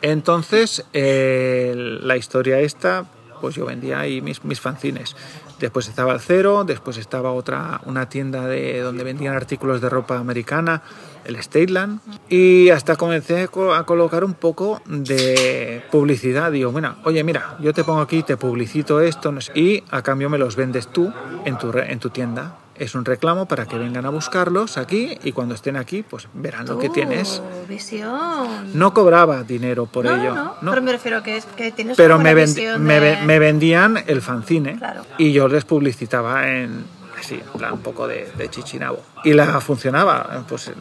Entonces, 0.03 0.85
eh, 0.93 1.75
la 2.03 2.17
historia 2.17 2.61
esta, 2.61 3.05
pues 3.41 3.55
yo 3.55 3.67
vendía 3.67 4.01
ahí 4.01 4.21
mis, 4.21 4.45
mis 4.45 4.61
fanzines. 4.61 5.17
Después 5.59 5.89
estaba 5.89 6.15
el 6.15 6.21
Cero, 6.21 6.65
después 6.65 6.97
estaba 6.97 7.33
otra, 7.33 7.83
una 7.85 8.09
tienda 8.09 8.47
de, 8.47 8.81
donde 8.81 9.05
vendían 9.05 9.35
artículos 9.37 9.83
de 9.83 9.91
ropa 9.91 10.17
americana, 10.17 10.81
el 11.27 11.37
Stateland. 11.37 12.01
Y 12.31 12.71
hasta 12.71 12.97
comencé 12.97 13.43
a 13.43 13.49
co- 13.49 13.75
a 13.75 13.85
colocar 13.85 14.25
un 14.25 14.33
poco 14.33 14.81
de 14.87 15.83
publicidad. 15.91 16.51
Digo, 16.51 16.73
bueno, 16.73 16.97
oye, 17.05 17.23
mira, 17.25 17.57
yo 17.61 17.75
te 17.75 17.85
pongo 17.85 18.01
aquí, 18.01 18.23
te 18.23 18.39
publicito 18.39 19.03
esto, 19.03 19.35
y 19.55 19.85
a 19.91 20.01
cambio 20.01 20.31
me 20.31 20.39
los 20.39 20.57
vendes 20.57 20.87
tú 20.89 21.13
en 21.45 21.59
tu, 21.59 21.71
en 21.77 21.99
tu 21.99 22.09
tienda. 22.09 22.57
Es 22.81 22.95
un 22.95 23.05
reclamo 23.05 23.45
para 23.47 23.67
que 23.67 23.77
vengan 23.77 24.07
a 24.07 24.09
buscarlos 24.09 24.79
aquí 24.79 25.19
y 25.23 25.33
cuando 25.33 25.55
estén 25.55 25.77
aquí, 25.77 26.03
pues 26.03 26.29
verán 26.33 26.67
lo 26.67 26.79
que 26.79 26.89
Tu 26.89 26.95
tienes. 26.95 27.43
visión. 27.69 28.71
No 28.73 28.95
cobraba 28.95 29.43
dinero 29.43 29.85
por 29.85 30.07
no, 30.07 30.17
ello. 30.17 30.35
no, 30.35 30.55
no. 30.63 30.71
pero 30.71 30.81
me 30.83 30.93
refiero 30.93 31.23
que, 31.23 31.37
es, 31.37 31.45
que 31.45 31.73
tienes 31.73 31.99
Pero 31.99 32.17
me, 32.17 32.23
buena 32.33 32.35
ven- 32.35 32.55
visión 32.55 32.83
me, 32.83 32.99
de- 33.01 33.17
me 33.23 33.39
vendían 33.39 34.03
el 34.07 34.23
fanzine 34.23 34.79
Claro. 34.79 35.03
y 35.19 35.31
yo 35.33 35.47
les 35.49 35.67
publicitaba 35.67 36.49
en 36.49 36.85
así, 37.19 37.35
en 37.35 37.59
plan 37.59 37.75
un 37.75 37.81
poco 37.81 38.09
de, 38.09 38.33
de 38.39 38.49
chichinabo. 38.49 39.03
Y 39.25 39.35
la 39.35 39.61
funcionaba, 39.61 40.45
pues 40.49 40.73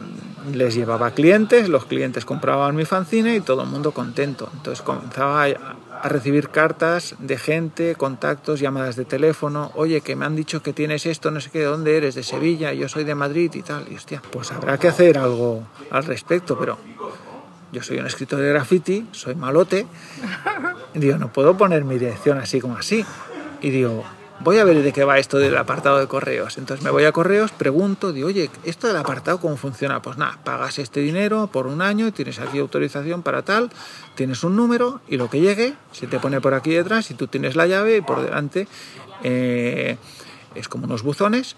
les 0.54 0.74
llevaba 0.74 1.10
clientes, 1.10 1.68
los 1.68 1.84
clientes 1.84 2.24
compraban 2.24 2.74
mi 2.76 2.86
fanzine 2.86 3.36
y 3.36 3.40
todo 3.42 3.64
el 3.64 3.68
mundo 3.68 3.92
contento. 3.92 4.48
Entonces 4.54 4.80
comenzaba 4.82 5.44
a, 5.44 5.48
a 6.02 6.08
recibir 6.08 6.48
cartas 6.48 7.14
de 7.18 7.36
gente, 7.36 7.94
contactos, 7.94 8.60
llamadas 8.60 8.96
de 8.96 9.04
teléfono, 9.04 9.70
oye, 9.74 10.00
que 10.00 10.16
me 10.16 10.24
han 10.24 10.36
dicho 10.36 10.62
que 10.62 10.72
tienes 10.72 11.06
esto, 11.06 11.30
no 11.30 11.40
sé 11.40 11.50
qué, 11.50 11.60
¿de 11.60 11.64
dónde 11.66 11.96
eres? 11.96 12.14
De 12.14 12.22
Sevilla, 12.22 12.72
yo 12.72 12.88
soy 12.88 13.04
de 13.04 13.14
Madrid 13.14 13.50
y 13.54 13.62
tal. 13.62 13.86
Y 13.90 13.96
hostia, 13.96 14.22
pues 14.30 14.50
habrá 14.52 14.78
que 14.78 14.88
hacer 14.88 15.18
algo 15.18 15.62
al 15.90 16.04
respecto, 16.04 16.58
pero 16.58 16.78
yo 17.72 17.82
soy 17.82 17.98
un 17.98 18.06
escritor 18.06 18.40
de 18.40 18.48
graffiti, 18.48 19.06
soy 19.12 19.34
malote. 19.34 19.86
Digo, 20.94 21.18
no 21.18 21.32
puedo 21.32 21.56
poner 21.56 21.84
mi 21.84 21.98
dirección 21.98 22.38
así 22.38 22.60
como 22.60 22.76
así. 22.76 23.04
Y 23.62 23.70
digo, 23.70 24.04
voy 24.42 24.58
a 24.58 24.64
ver 24.64 24.82
de 24.82 24.92
qué 24.92 25.04
va 25.04 25.18
esto 25.18 25.38
del 25.38 25.56
apartado 25.56 25.98
de 25.98 26.06
correos. 26.06 26.58
Entonces 26.58 26.84
me 26.84 26.90
voy 26.90 27.04
a 27.04 27.12
correos, 27.12 27.52
pregunto, 27.52 28.12
digo, 28.12 28.28
oye, 28.28 28.50
¿esto 28.64 28.86
del 28.86 28.96
apartado 28.96 29.38
cómo 29.40 29.56
funciona? 29.56 30.02
Pues 30.02 30.16
nada, 30.16 30.38
pagas 30.44 30.78
este 30.78 31.00
dinero 31.00 31.48
por 31.52 31.66
un 31.66 31.82
año, 31.82 32.12
tienes 32.12 32.38
aquí 32.40 32.58
autorización 32.58 33.22
para 33.22 33.42
tal, 33.42 33.70
tienes 34.14 34.42
un 34.42 34.56
número 34.56 35.00
y 35.08 35.16
lo 35.16 35.28
que 35.28 35.40
llegue 35.40 35.74
se 35.92 36.06
te 36.06 36.18
pone 36.18 36.40
por 36.40 36.54
aquí 36.54 36.72
detrás 36.72 37.10
y 37.10 37.14
tú 37.14 37.26
tienes 37.26 37.56
la 37.56 37.66
llave 37.66 37.98
y 37.98 38.00
por 38.00 38.22
delante 38.22 38.66
eh, 39.22 39.96
es 40.54 40.68
como 40.68 40.86
unos 40.86 41.02
buzones, 41.02 41.56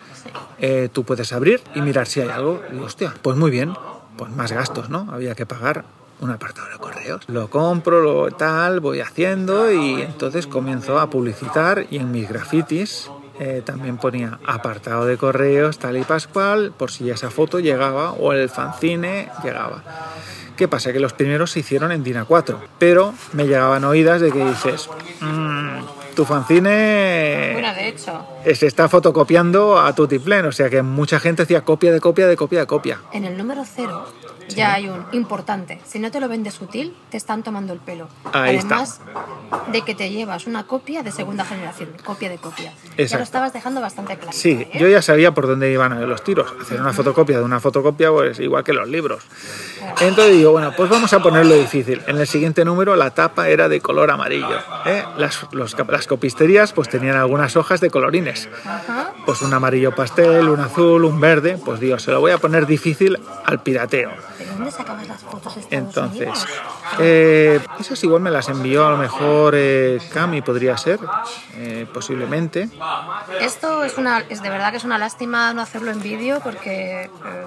eh, 0.59 0.89
tú 0.93 1.05
puedes 1.05 1.33
abrir 1.33 1.61
y 1.75 1.81
mirar 1.81 2.07
si 2.07 2.21
hay 2.21 2.29
algo. 2.29 2.63
Y 2.73 2.79
hostia, 2.79 3.15
pues 3.23 3.37
muy 3.37 3.51
bien, 3.51 3.75
pues 4.17 4.31
más 4.33 4.53
gastos, 4.53 4.91
¿no? 4.91 5.09
Había 5.11 5.35
que 5.35 5.47
pagar 5.47 5.85
un 6.23 6.31
apartado 6.31 6.69
de 6.71 6.79
correos. 6.79 7.23
Lo 7.27 7.51
compro, 7.51 8.01
lo 8.01 8.31
tal, 8.31 8.81
voy 8.81 9.01
haciendo 9.01 9.71
y 9.71 10.01
entonces 10.01 10.47
comienzo 10.47 10.99
a 11.01 11.11
publicitar 11.11 11.87
y 11.91 11.97
en 11.99 12.11
mis 12.13 12.29
grafitis 12.29 13.11
eh, 13.41 13.61
también 13.65 13.97
ponía 13.99 14.39
apartado 14.47 15.05
de 15.05 15.17
correos 15.17 15.79
tal 15.79 15.97
y 15.97 16.03
pascual 16.05 16.73
por 16.77 16.91
si 16.93 17.11
esa 17.11 17.31
foto 17.31 17.59
llegaba 17.59 18.13
o 18.13 18.33
el 18.33 18.49
fanzine 18.49 19.29
llegaba. 19.43 19.83
¿Qué 20.57 20.69
pasa? 20.69 20.93
Que 20.93 21.01
los 21.01 21.13
primeros 21.13 21.51
se 21.51 21.61
hicieron 21.61 21.91
en 21.93 22.05
Dina 22.05 22.25
4, 22.25 22.61
pero 22.79 23.15
me 23.33 23.45
llegaban 23.47 23.85
oídas 23.85 24.21
de 24.21 24.31
que 24.31 24.45
dices, 24.45 24.89
"Mm, 25.21 25.79
tu 26.15 26.25
fanzine 26.25 27.51
Bueno, 27.55 27.75
de 27.75 27.89
hecho, 27.89 28.25
se 28.55 28.67
está 28.67 28.89
fotocopiando 28.89 29.81
a 29.81 29.93
tutiplén, 29.95 30.45
o 30.45 30.53
sea 30.53 30.71
que 30.71 30.83
mucha 30.83 31.19
gente 31.19 31.43
hacía 31.43 31.63
copia 31.63 31.91
de 31.91 32.01
copia 32.01 32.29
de 32.29 32.37
copia 32.37 32.61
de 32.61 32.67
copia. 32.67 33.01
en 33.13 33.25
el 33.25 33.37
número 33.37 33.65
cero 33.65 34.05
ya 34.55 34.75
hay 34.75 34.89
un 34.89 35.05
importante. 35.13 35.81
Si 35.87 35.99
no 35.99 36.11
te 36.11 36.21
lo 36.21 36.29
vendes 36.29 36.61
útil, 36.61 36.95
te 37.11 37.17
están 37.17 37.43
tomando 37.43 37.73
el 37.73 37.79
pelo. 37.81 38.09
Ahí 38.33 38.57
está. 38.57 38.77
Además 38.77 39.01
de 39.71 39.83
que 39.83 39.95
te 39.95 40.11
llevas 40.11 40.47
una 40.47 40.65
copia 40.67 41.03
de 41.03 41.13
segunda 41.13 41.45
generación, 41.45 41.91
copia 42.05 42.29
de 42.29 42.39
copia. 42.39 42.73
Ya 42.73 42.93
Exacto. 43.03 43.19
lo 43.19 43.25
estabas 43.25 43.53
dejando 43.53 43.81
bastante 43.81 44.17
claro. 44.17 44.33
Sí, 44.33 44.67
¿eh? 44.73 44.79
yo 44.79 44.89
ya 44.89 45.03
sabía 45.03 45.33
por 45.33 45.47
dónde 45.47 45.71
iban 45.71 46.09
los 46.09 46.25
tiros. 46.25 46.53
Hacer 46.61 46.81
una 46.81 46.93
fotocopia 46.93 47.39
de 47.39 47.45
una 47.45 47.61
fotocopia, 47.61 48.11
pues 48.11 48.39
igual 48.41 48.65
que 48.65 48.73
los 48.73 48.89
libros. 48.89 49.23
Entonces 50.01 50.37
digo, 50.37 50.53
bueno, 50.53 50.73
pues 50.77 50.89
vamos 50.89 51.13
a 51.13 51.21
ponerlo 51.21 51.55
difícil. 51.55 52.01
En 52.07 52.19
el 52.19 52.27
siguiente 52.27 52.65
número 52.65 52.97
la 52.97 53.11
tapa 53.11 53.49
era 53.49 53.69
de 53.69 53.81
color 53.81 54.11
amarillo. 54.11 54.59
¿eh? 54.87 55.05
Las, 55.17 55.47
los- 55.53 55.77
las 55.89 56.07
copisterías 56.07 56.73
pues 56.73 56.89
tenían 56.89 57.17
algunas 57.17 57.57
hojas 57.57 57.81
de 57.81 57.91
colorines. 57.91 58.49
Ajá. 58.65 59.13
Pues 59.27 59.43
un 59.43 59.53
amarillo 59.53 59.95
pastel, 59.95 60.49
un 60.49 60.61
azul, 60.61 61.05
un 61.05 61.21
verde. 61.21 61.59
Pues 61.65 61.81
digo, 61.81 61.99
se 61.99 62.11
lo 62.11 62.21
voy 62.21 62.31
a 62.33 62.39
poner 62.39 62.67
difícil 62.67 63.19
al 63.45 63.63
pirateo. 63.63 64.11
¿De 64.43 64.51
dónde 64.57 64.71
sacabas 64.71 65.07
las 65.09 65.21
fotos 65.21 65.55
de 65.57 65.77
Entonces, 65.77 66.47
eh, 66.99 67.61
esas 67.79 68.03
igual 68.05 68.23
me 68.23 68.31
las 68.31 68.49
envió 68.49 68.87
a 68.87 68.91
lo 68.91 68.97
mejor 68.97 69.55
eh, 69.57 70.01
Cami, 70.13 70.43
podría 70.43 70.77
ser, 70.77 70.99
eh, 71.57 71.87
posiblemente. 71.93 72.69
Esto 73.41 73.85
es 73.85 73.99
una, 73.99 74.21
es 74.29 74.43
de 74.43 74.51
verdad 74.51 74.71
que 74.71 74.79
es 74.79 74.85
una 74.85 74.99
lástima 74.99 75.53
no 75.55 75.63
hacerlo 75.63 75.91
en 75.91 76.03
vídeo 76.03 76.41
porque. 76.43 77.05
eh, 77.05 77.47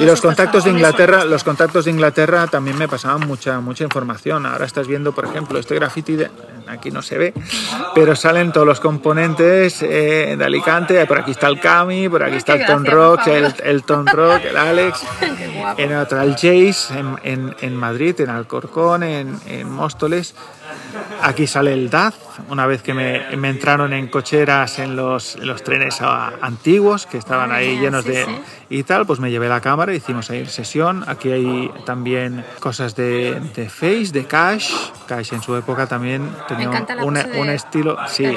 Y 0.00 0.04
los 0.04 0.20
contactos 0.20 0.64
de 0.64 0.70
Inglaterra, 0.70 1.24
los 1.24 1.44
contactos 1.44 1.84
de 1.84 1.90
Inglaterra 1.90 2.46
también 2.46 2.78
me 2.78 2.88
pasaban 2.88 3.26
mucha 3.26 3.60
mucha 3.60 3.84
información. 3.84 4.46
Ahora 4.46 4.64
estás 4.66 4.86
viendo, 4.86 5.12
por 5.12 5.24
ejemplo, 5.24 5.58
este 5.58 5.74
graffiti 5.74 6.16
de, 6.16 6.30
aquí 6.66 6.90
no 6.90 7.02
se 7.02 7.18
ve, 7.18 7.34
pero 7.94 8.16
salen 8.16 8.52
todos 8.52 8.66
los 8.66 8.80
componentes 8.80 9.82
eh, 9.82 10.34
de 10.38 10.44
Alicante. 10.44 11.04
Por 11.06 11.18
aquí 11.18 11.32
está 11.32 11.48
el 11.48 11.60
Cami, 11.60 12.08
por 12.08 12.22
aquí 12.22 12.36
está 12.36 12.54
el 12.54 12.60
gracia, 12.60 12.84
Rock, 12.84 13.26
el, 13.28 13.54
el 13.64 13.82
Ton 13.84 14.06
Rock, 14.06 14.44
el 14.44 14.56
Alex. 14.56 15.02
En 15.78 15.90
el 15.92 15.96
Jace, 16.34 16.98
en, 16.98 17.16
en- 17.22 17.56
en 17.60 17.76
Madrid, 17.76 18.20
en 18.20 18.30
Alcorcón, 18.30 19.02
en, 19.02 19.38
en 19.46 19.70
Móstoles. 19.70 20.34
Aquí 21.22 21.46
sale 21.46 21.72
el 21.72 21.90
DAZ, 21.90 22.14
una 22.48 22.66
vez 22.66 22.82
que 22.82 22.94
me, 22.94 23.36
me 23.36 23.48
entraron 23.48 23.92
en 23.92 24.08
cocheras 24.08 24.78
en 24.78 24.96
los, 24.96 25.36
en 25.36 25.46
los 25.46 25.62
trenes 25.62 25.98
ah, 26.00 26.32
antiguos, 26.40 27.06
que 27.06 27.18
estaban 27.18 27.52
ahí 27.52 27.76
Ah, 27.78 27.80
llenos 27.80 28.04
sí, 28.04 28.10
de... 28.10 28.26
Y 28.70 28.82
tal, 28.82 29.06
pues 29.06 29.20
me 29.20 29.30
llevé 29.30 29.48
la 29.48 29.60
cámara, 29.60 29.94
hicimos 29.94 30.30
ahí 30.30 30.46
sesión. 30.46 31.04
Aquí 31.06 31.30
hay 31.30 31.70
también 31.86 32.44
cosas 32.60 32.94
de, 32.96 33.38
de 33.54 33.68
Face, 33.68 34.08
de 34.12 34.24
Cash. 34.26 34.72
Cash 35.06 35.32
en 35.32 35.42
su 35.42 35.54
época 35.56 35.86
también 35.86 36.28
tenía 36.48 36.70
un, 37.02 37.18
un 37.36 37.48
estilo... 37.50 37.96
Sí, 38.08 38.24
ahí 38.26 38.36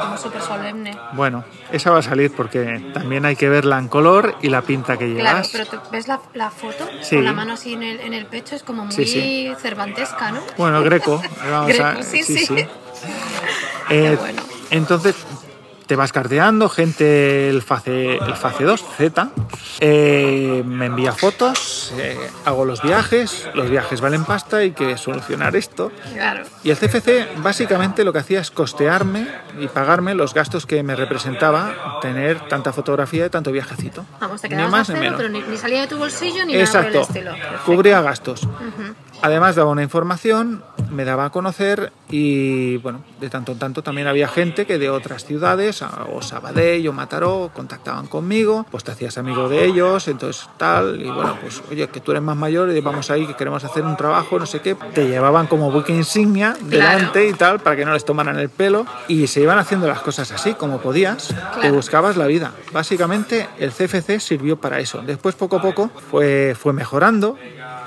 como 0.00 0.16
súper 0.18 0.40
solemne. 0.42 0.96
bueno, 1.12 1.44
esa 1.70 1.90
va 1.90 1.98
a 1.98 2.02
salir 2.02 2.32
porque 2.34 2.90
también 2.92 3.24
hay 3.24 3.36
que 3.36 3.48
verla 3.48 3.78
en 3.78 3.88
color 3.88 4.34
y 4.42 4.48
la 4.48 4.62
pinta 4.62 4.96
que 4.96 5.14
Claro, 5.14 5.38
llevas. 5.38 5.48
pero 5.52 5.66
tú 5.66 5.76
ves 5.92 6.08
la, 6.08 6.20
la 6.34 6.50
foto 6.50 6.86
Sí. 7.02 7.16
con 7.16 7.24
la 7.24 7.32
mano 7.32 7.52
así 7.54 7.74
en 7.74 7.82
el, 7.82 8.00
en 8.00 8.14
el 8.14 8.26
pecho, 8.26 8.56
es 8.56 8.62
como 8.62 8.84
muy 8.84 8.94
Sí, 8.94 9.04
sí. 9.06 9.52
cervantesca, 9.60 10.32
¿no? 10.32 10.40
Bueno, 10.56 10.82
Greco. 10.82 11.22
Greco, 11.66 12.02
sí, 12.02 12.22
sí. 12.22 12.46
Eh, 13.90 14.16
bueno. 14.20 14.42
Entonces 14.70 15.14
te 15.86 15.96
vas 15.96 16.12
carteando, 16.12 16.68
gente, 16.68 17.48
el 17.48 17.62
Face, 17.62 18.16
el 18.18 18.34
Face 18.34 18.62
2, 18.62 18.84
Z, 18.98 19.30
eh, 19.80 20.62
me 20.66 20.84
envía 20.84 21.12
fotos, 21.12 21.94
eh, 21.96 22.18
hago 22.44 22.66
los 22.66 22.82
viajes, 22.82 23.48
los 23.54 23.70
viajes 23.70 24.02
valen 24.02 24.26
pasta, 24.26 24.58
hay 24.58 24.72
que 24.72 24.98
solucionar 24.98 25.56
esto. 25.56 25.90
Claro. 26.12 26.42
Y 26.62 26.68
el 26.68 26.76
CFC 26.76 27.28
básicamente 27.38 28.04
lo 28.04 28.12
que 28.12 28.18
hacía 28.18 28.40
es 28.42 28.50
costearme 28.50 29.26
y 29.58 29.68
pagarme 29.68 30.14
los 30.14 30.34
gastos 30.34 30.66
que 30.66 30.82
me 30.82 30.94
representaba 30.94 31.98
tener 32.02 32.40
tanta 32.48 32.74
fotografía 32.74 33.24
y 33.24 33.30
tanto 33.30 33.50
viajecito. 33.50 34.04
Vamos, 34.20 34.42
te 34.42 34.50
Ni 34.50 34.56
más 34.56 34.90
a 34.90 34.92
ni 34.92 34.98
cero, 34.98 35.00
menos. 35.00 35.16
pero 35.16 35.28
ni, 35.30 35.40
ni 35.40 35.56
salía 35.56 35.80
de 35.80 35.86
tu 35.86 35.96
bolsillo 35.96 36.44
ni 36.44 36.52
nada 36.52 36.66
por 36.66 36.80
Exacto, 36.80 36.98
el 36.98 37.02
estilo. 37.04 37.30
Perfecto. 37.30 37.62
cubría 37.64 38.02
gastos. 38.02 38.46
Además 39.20 39.56
daba 39.56 39.70
una 39.72 39.82
información, 39.82 40.62
me 40.90 41.04
daba 41.04 41.24
a 41.26 41.30
conocer 41.30 41.92
y 42.08 42.76
bueno, 42.78 43.02
de 43.20 43.28
tanto 43.28 43.52
en 43.52 43.58
tanto 43.58 43.82
también 43.82 44.06
había 44.06 44.28
gente 44.28 44.64
que 44.64 44.78
de 44.78 44.90
otras 44.90 45.24
ciudades, 45.24 45.82
o 45.82 46.22
Sabadell 46.22 46.86
o 46.88 46.92
Mataró, 46.92 47.50
contactaban 47.52 48.06
conmigo, 48.06 48.64
pues 48.70 48.84
te 48.84 48.92
hacías 48.92 49.18
amigo 49.18 49.48
de 49.48 49.64
ellos, 49.64 50.06
entonces 50.08 50.48
tal, 50.56 51.00
y 51.00 51.10
bueno, 51.10 51.36
pues 51.40 51.60
oye, 51.70 51.88
que 51.88 52.00
tú 52.00 52.12
eres 52.12 52.22
más 52.22 52.36
mayor 52.36 52.70
y 52.70 52.80
vamos 52.80 53.10
ahí, 53.10 53.26
que 53.26 53.34
queremos 53.34 53.64
hacer 53.64 53.82
un 53.84 53.96
trabajo, 53.96 54.38
no 54.38 54.46
sé 54.46 54.60
qué, 54.60 54.76
te 54.94 55.08
llevaban 55.08 55.48
como 55.48 55.70
buque 55.72 55.92
insignia 55.92 56.56
delante 56.62 57.26
y 57.26 57.32
tal, 57.34 57.58
para 57.60 57.74
que 57.76 57.84
no 57.84 57.92
les 57.92 58.04
tomaran 58.04 58.38
el 58.38 58.48
pelo, 58.48 58.86
y 59.08 59.26
se 59.26 59.40
iban 59.40 59.58
haciendo 59.58 59.88
las 59.88 60.00
cosas 60.00 60.30
así, 60.30 60.54
como 60.54 60.78
podías, 60.78 61.28
te 61.28 61.34
Claro. 61.60 61.74
buscabas 61.74 62.16
la 62.16 62.26
vida. 62.26 62.52
Básicamente 62.72 63.48
el 63.58 63.72
CFC 63.72 64.20
sirvió 64.20 64.56
para 64.58 64.78
eso. 64.78 65.02
Después 65.04 65.34
poco 65.34 65.56
a 65.56 65.60
poco 65.60 65.90
fue, 66.10 66.54
fue 66.58 66.72
mejorando 66.72 67.36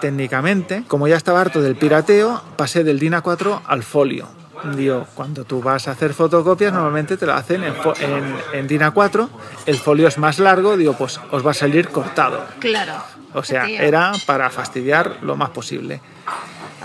técnicamente. 0.02 0.84
Como 0.88 1.08
ya 1.08 1.16
estaba 1.16 1.40
harto 1.40 1.62
del 1.62 1.78
pirateo, 1.78 2.42
pasé 2.58 2.84
del 2.84 3.00
DIN 3.00 3.14
A4 3.14 3.62
al 3.66 3.84
folio. 3.84 4.28
Digo, 4.76 5.08
cuando 5.16 5.46
tú 5.46 5.62
vas 5.62 5.88
a 5.88 5.92
hacer 5.92 6.14
fotocopias, 6.14 6.74
normalmente 6.74 7.18
te 7.18 7.26
lo 7.26 7.34
hacen 7.34 7.64
en, 7.64 7.74
en, 8.02 8.36
en 8.54 8.68
DIN 8.68 8.82
A4, 8.82 9.30
el 9.66 9.78
folio 9.78 10.08
es 10.08 10.18
más 10.18 10.38
largo, 10.38 10.78
digo, 10.78 10.94
pues 10.94 11.20
os 11.32 11.46
va 11.46 11.52
a 11.52 11.54
salir 11.56 11.88
cortado. 11.88 12.46
Claro. 12.60 12.94
O 13.34 13.44
sea, 13.44 13.68
era 13.68 14.12
para 14.26 14.50
fastidiar 14.50 15.18
lo 15.22 15.36
más 15.36 15.50
posible. 15.52 16.02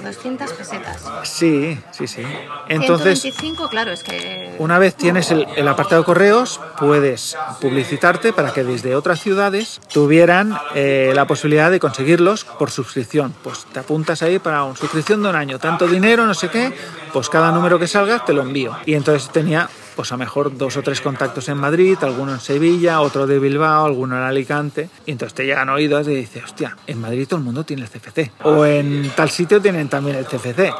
A 0.06 0.12
200 0.12 0.52
pesetas. 0.52 1.02
Sí, 1.24 1.78
sí, 1.90 2.06
sí. 2.06 2.22
Entonces, 2.68 3.20
125, 3.20 3.68
claro, 3.68 3.90
es 3.90 4.04
que... 4.04 4.54
Una 4.58 4.78
vez 4.78 4.94
tienes 4.94 5.32
el, 5.32 5.46
el 5.56 5.66
apartado 5.66 6.02
de 6.02 6.06
correos, 6.06 6.60
puedes 6.78 7.36
publicitarte 7.60 8.32
para 8.32 8.52
que 8.52 8.62
desde 8.62 8.94
otras 8.94 9.20
ciudades 9.20 9.80
tuvieran 9.92 10.56
eh, 10.76 11.10
la 11.12 11.26
posibilidad 11.26 11.72
de 11.72 11.80
conseguirlos 11.80 12.44
por 12.44 12.70
suscripción. 12.70 13.34
Pues 13.42 13.66
te 13.72 13.80
apuntas 13.80 14.22
ahí 14.22 14.38
para 14.38 14.62
una 14.62 14.76
suscripción 14.76 15.24
de 15.24 15.30
un 15.30 15.34
año, 15.34 15.58
tanto 15.58 15.88
dinero, 15.88 16.24
no 16.24 16.34
sé 16.34 16.50
qué, 16.50 16.72
pues 17.12 17.28
cada 17.28 17.50
número 17.50 17.78
que 17.78 17.88
salga 17.88 18.24
te 18.24 18.32
lo 18.32 18.42
envío. 18.42 18.76
Y 18.86 18.94
entonces 18.94 19.28
tenía, 19.30 19.68
pues 19.96 20.12
a 20.12 20.14
lo 20.14 20.18
mejor 20.18 20.56
dos 20.56 20.76
o 20.76 20.82
tres 20.82 21.00
contactos 21.00 21.48
en 21.48 21.56
Madrid, 21.56 21.96
alguno 22.02 22.34
en 22.34 22.40
Sevilla, 22.40 23.00
otro 23.00 23.26
de 23.26 23.38
Bilbao, 23.38 23.86
alguno 23.86 24.16
en 24.16 24.22
Alicante. 24.22 24.90
Y 25.06 25.12
entonces 25.12 25.34
te 25.34 25.46
llegan 25.46 25.68
oídos 25.70 26.06
y 26.06 26.14
dices, 26.14 26.44
hostia, 26.44 26.76
en 26.86 27.00
Madrid 27.00 27.26
todo 27.26 27.38
el 27.38 27.44
mundo 27.44 27.64
tiene 27.64 27.82
el 27.82 27.88
CFC. 27.88 28.30
O 28.44 28.64
en 28.66 29.10
tal 29.16 29.30
sitio 29.30 29.60
tienen 29.60 29.88
también 29.88 30.16
el 30.16 30.26
CFC. 30.26 30.72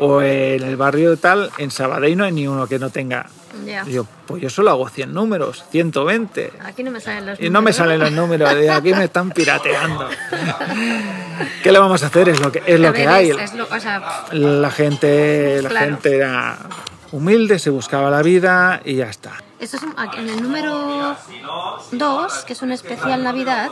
O 0.00 0.20
en 0.22 0.62
el 0.62 0.76
barrio 0.76 1.16
tal, 1.16 1.50
en 1.58 1.70
Sabadell 1.70 2.16
no 2.16 2.24
hay 2.24 2.32
ni 2.32 2.46
uno 2.46 2.66
que 2.66 2.78
no 2.78 2.90
tenga. 2.90 3.26
Yo, 3.88 4.06
pues 4.26 4.40
yo 4.42 4.50
solo 4.50 4.70
hago 4.70 4.88
100 4.88 5.12
números, 5.12 5.64
120. 5.72 6.52
Aquí 6.64 6.82
no 6.84 6.90
me 6.92 7.00
salen 7.00 7.26
los 7.26 7.40
Y 7.40 7.44
no 7.44 7.60
me 7.62 7.70
números. 7.72 7.76
salen 7.76 7.98
los 8.00 8.12
números, 8.12 8.50
aquí 8.70 8.92
me 8.94 9.04
están 9.04 9.30
pirateando. 9.30 10.08
¿Qué 11.62 11.72
le 11.72 11.78
vamos 11.78 12.02
a 12.02 12.06
hacer? 12.06 12.28
Es 12.28 12.40
lo 12.40 12.52
que, 12.52 12.62
es 12.66 12.78
lo 12.78 12.92
que 12.92 13.06
hay. 13.06 13.30
es- 13.30 13.38
es 13.38 13.54
lo- 13.54 13.66
o 13.70 13.80
sea, 13.80 14.24
La 14.32 14.70
gente, 14.70 15.60
la 15.62 15.68
Claro. 15.70 15.86
gente 15.86 16.16
era 16.16 16.58
humilde, 17.12 17.58
se 17.58 17.70
buscaba 17.70 18.10
la 18.10 18.22
vida 18.22 18.80
y 18.84 18.96
ya 18.96 19.06
está. 19.06 19.32
esto 19.58 19.76
es 19.76 19.82
en 20.16 20.28
el 20.28 20.42
número 20.42 21.16
2, 21.92 22.44
que 22.44 22.52
es 22.52 22.62
un 22.62 22.72
especial 22.72 23.22
Navidad, 23.22 23.70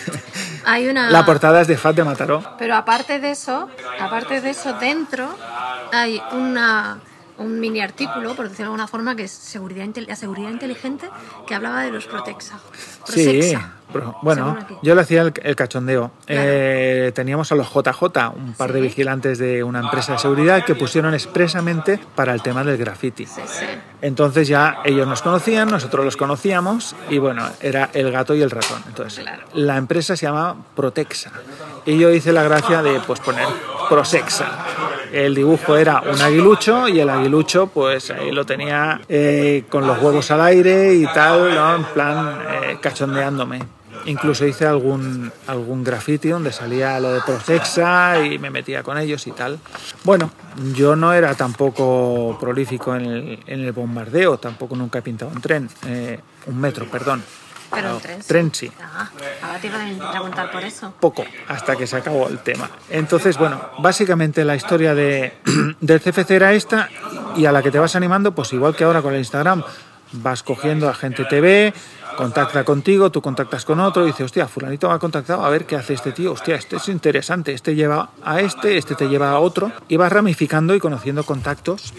hay 0.64 0.88
una... 0.88 1.10
La 1.10 1.24
portada 1.24 1.60
es 1.60 1.68
de 1.68 1.76
Fat 1.76 1.96
de 1.96 2.04
Mataró. 2.04 2.42
Pero 2.58 2.74
aparte 2.74 3.18
de 3.18 3.30
eso, 3.30 3.68
aparte 4.00 4.40
de 4.40 4.50
eso, 4.50 4.74
dentro 4.74 5.28
hay 5.92 6.20
una, 6.32 7.00
un 7.42 7.60
mini 7.60 7.80
artículo, 7.80 8.34
por 8.34 8.44
decirlo 8.48 8.64
de 8.64 8.74
alguna 8.74 8.88
forma, 8.88 9.14
que 9.16 9.24
es 9.24 9.30
seguridad, 9.32 9.86
la 10.06 10.16
seguridad 10.16 10.50
inteligente, 10.50 11.08
que 11.46 11.54
hablaba 11.54 11.82
de 11.82 11.90
los 11.90 12.06
Protexa. 12.06 12.58
Sí, 13.04 13.54
pero, 13.92 14.16
bueno, 14.22 14.56
yo 14.82 14.94
le 14.94 15.02
hacía 15.02 15.20
el, 15.22 15.34
el 15.42 15.54
cachondeo. 15.54 16.10
Eh, 16.26 17.12
teníamos 17.14 17.52
a 17.52 17.56
los 17.56 17.68
JJ, 17.70 18.30
un 18.34 18.54
par 18.54 18.72
de 18.72 18.80
vigilantes 18.80 19.38
de 19.38 19.62
una 19.62 19.80
empresa 19.80 20.12
de 20.12 20.18
seguridad 20.18 20.64
que 20.64 20.74
pusieron 20.74 21.12
expresamente 21.12 22.00
para 22.14 22.32
el 22.32 22.40
tema 22.40 22.64
del 22.64 22.78
graffiti. 22.78 23.26
Sí, 23.26 23.42
sí. 23.46 23.66
Entonces 24.00 24.48
ya 24.48 24.78
ellos 24.84 25.06
nos 25.06 25.20
conocían, 25.20 25.68
nosotros 25.68 26.04
los 26.06 26.16
conocíamos 26.16 26.96
y 27.10 27.18
bueno, 27.18 27.46
era 27.60 27.90
el 27.92 28.10
gato 28.10 28.34
y 28.34 28.40
el 28.40 28.50
ratón. 28.50 28.82
Entonces, 28.88 29.22
Claro. 29.24 29.42
la 29.52 29.76
empresa 29.76 30.16
se 30.16 30.24
llama 30.26 30.56
Protexa 30.74 31.30
y 31.86 31.98
yo 31.98 32.10
hice 32.10 32.32
la 32.32 32.42
gracia 32.42 32.82
de 32.82 33.00
pues 33.00 33.20
poner 33.20 33.46
Prosexa. 33.88 34.66
El 35.12 35.34
dibujo 35.34 35.76
era 35.76 36.00
un 36.00 36.20
aguilucho 36.20 36.88
y 36.88 37.00
el 37.00 37.10
aguilucho 37.10 37.66
pues 37.66 38.10
ahí 38.10 38.30
lo 38.30 38.46
tenía 38.46 39.00
eh, 39.08 39.64
con 39.68 39.86
los 39.86 40.00
huevos 40.00 40.30
al 40.30 40.40
aire 40.40 40.94
y 40.94 41.04
tal, 41.06 41.54
¿no? 41.54 41.76
en 41.76 41.84
plan 41.84 42.38
eh, 42.50 42.78
cachondeándome. 42.80 43.60
Incluso 44.06 44.46
hice 44.46 44.66
algún, 44.66 45.30
algún 45.46 45.84
graffiti 45.84 46.28
donde 46.28 46.50
salía 46.50 46.98
lo 46.98 47.12
de 47.12 47.20
Prosexa 47.20 48.24
y 48.24 48.38
me 48.38 48.50
metía 48.50 48.82
con 48.82 48.98
ellos 48.98 49.26
y 49.26 49.32
tal. 49.32 49.58
Bueno, 50.02 50.30
yo 50.74 50.96
no 50.96 51.12
era 51.12 51.34
tampoco 51.34 52.36
prolífico 52.40 52.96
en 52.96 53.04
el, 53.04 53.38
en 53.46 53.60
el 53.60 53.72
bombardeo, 53.72 54.38
tampoco 54.38 54.74
nunca 54.74 54.98
he 54.98 55.02
pintado 55.02 55.30
un 55.30 55.40
tren, 55.40 55.68
eh, 55.86 56.18
un 56.46 56.60
metro, 56.60 56.86
perdón. 56.86 57.22
Pero 57.74 57.88
No, 57.88 57.94
un 57.96 58.00
tren 58.02 58.22
sí. 58.22 58.28
tren 58.28 58.54
sí 58.54 58.72
Ah, 58.82 59.08
ahora 59.42 59.58
te 59.58 59.66
iba 59.68 59.78
a 59.82 60.10
preguntar 60.10 60.50
por 60.50 60.62
eso. 60.62 60.94
poco 61.00 61.24
hasta 61.48 61.76
que 61.76 61.86
se 61.86 61.96
acabó 61.96 62.28
el 62.28 62.38
tema. 62.40 62.70
Entonces, 62.90 63.38
bueno, 63.38 63.60
básicamente 63.78 64.44
la 64.44 64.54
historia 64.56 64.94
de, 64.94 65.34
del 65.80 66.00
CFC 66.00 66.30
era 66.32 66.52
esta 66.52 66.88
y 67.36 67.46
a 67.46 67.52
la 67.52 67.62
que 67.62 67.70
te 67.70 67.78
vas 67.78 67.96
animando, 67.96 68.32
pues 68.34 68.52
igual 68.52 68.76
que 68.76 68.84
ahora 68.84 69.00
con 69.02 69.12
el 69.14 69.20
Instagram, 69.20 69.62
vas 70.12 70.42
cogiendo 70.42 70.88
a 70.88 70.94
gente 70.94 71.24
TV, 71.24 71.72
contacta 72.16 72.64
contigo, 72.64 73.10
tú 73.10 73.20
contactas 73.20 73.64
con 73.64 73.80
otro 73.80 74.04
y 74.04 74.06
dices, 74.06 74.26
hostia, 74.26 74.48
fulanito 74.48 74.88
me 74.88 74.94
ha 74.94 74.98
contactado, 74.98 75.44
a 75.44 75.50
ver 75.50 75.66
qué 75.66 75.76
hace 75.76 75.94
este 75.94 76.12
tío, 76.12 76.32
hostia, 76.32 76.56
este 76.56 76.76
es 76.76 76.88
interesante, 76.88 77.52
este 77.52 77.74
lleva 77.74 78.10
a 78.22 78.40
este, 78.40 78.76
este 78.78 78.94
te 78.94 79.08
lleva 79.08 79.30
a 79.30 79.38
otro 79.38 79.72
y 79.88 79.96
vas 79.96 80.12
ramificando 80.12 80.74
y 80.74 80.80
conociendo 80.80 81.24
contactos 81.24 81.94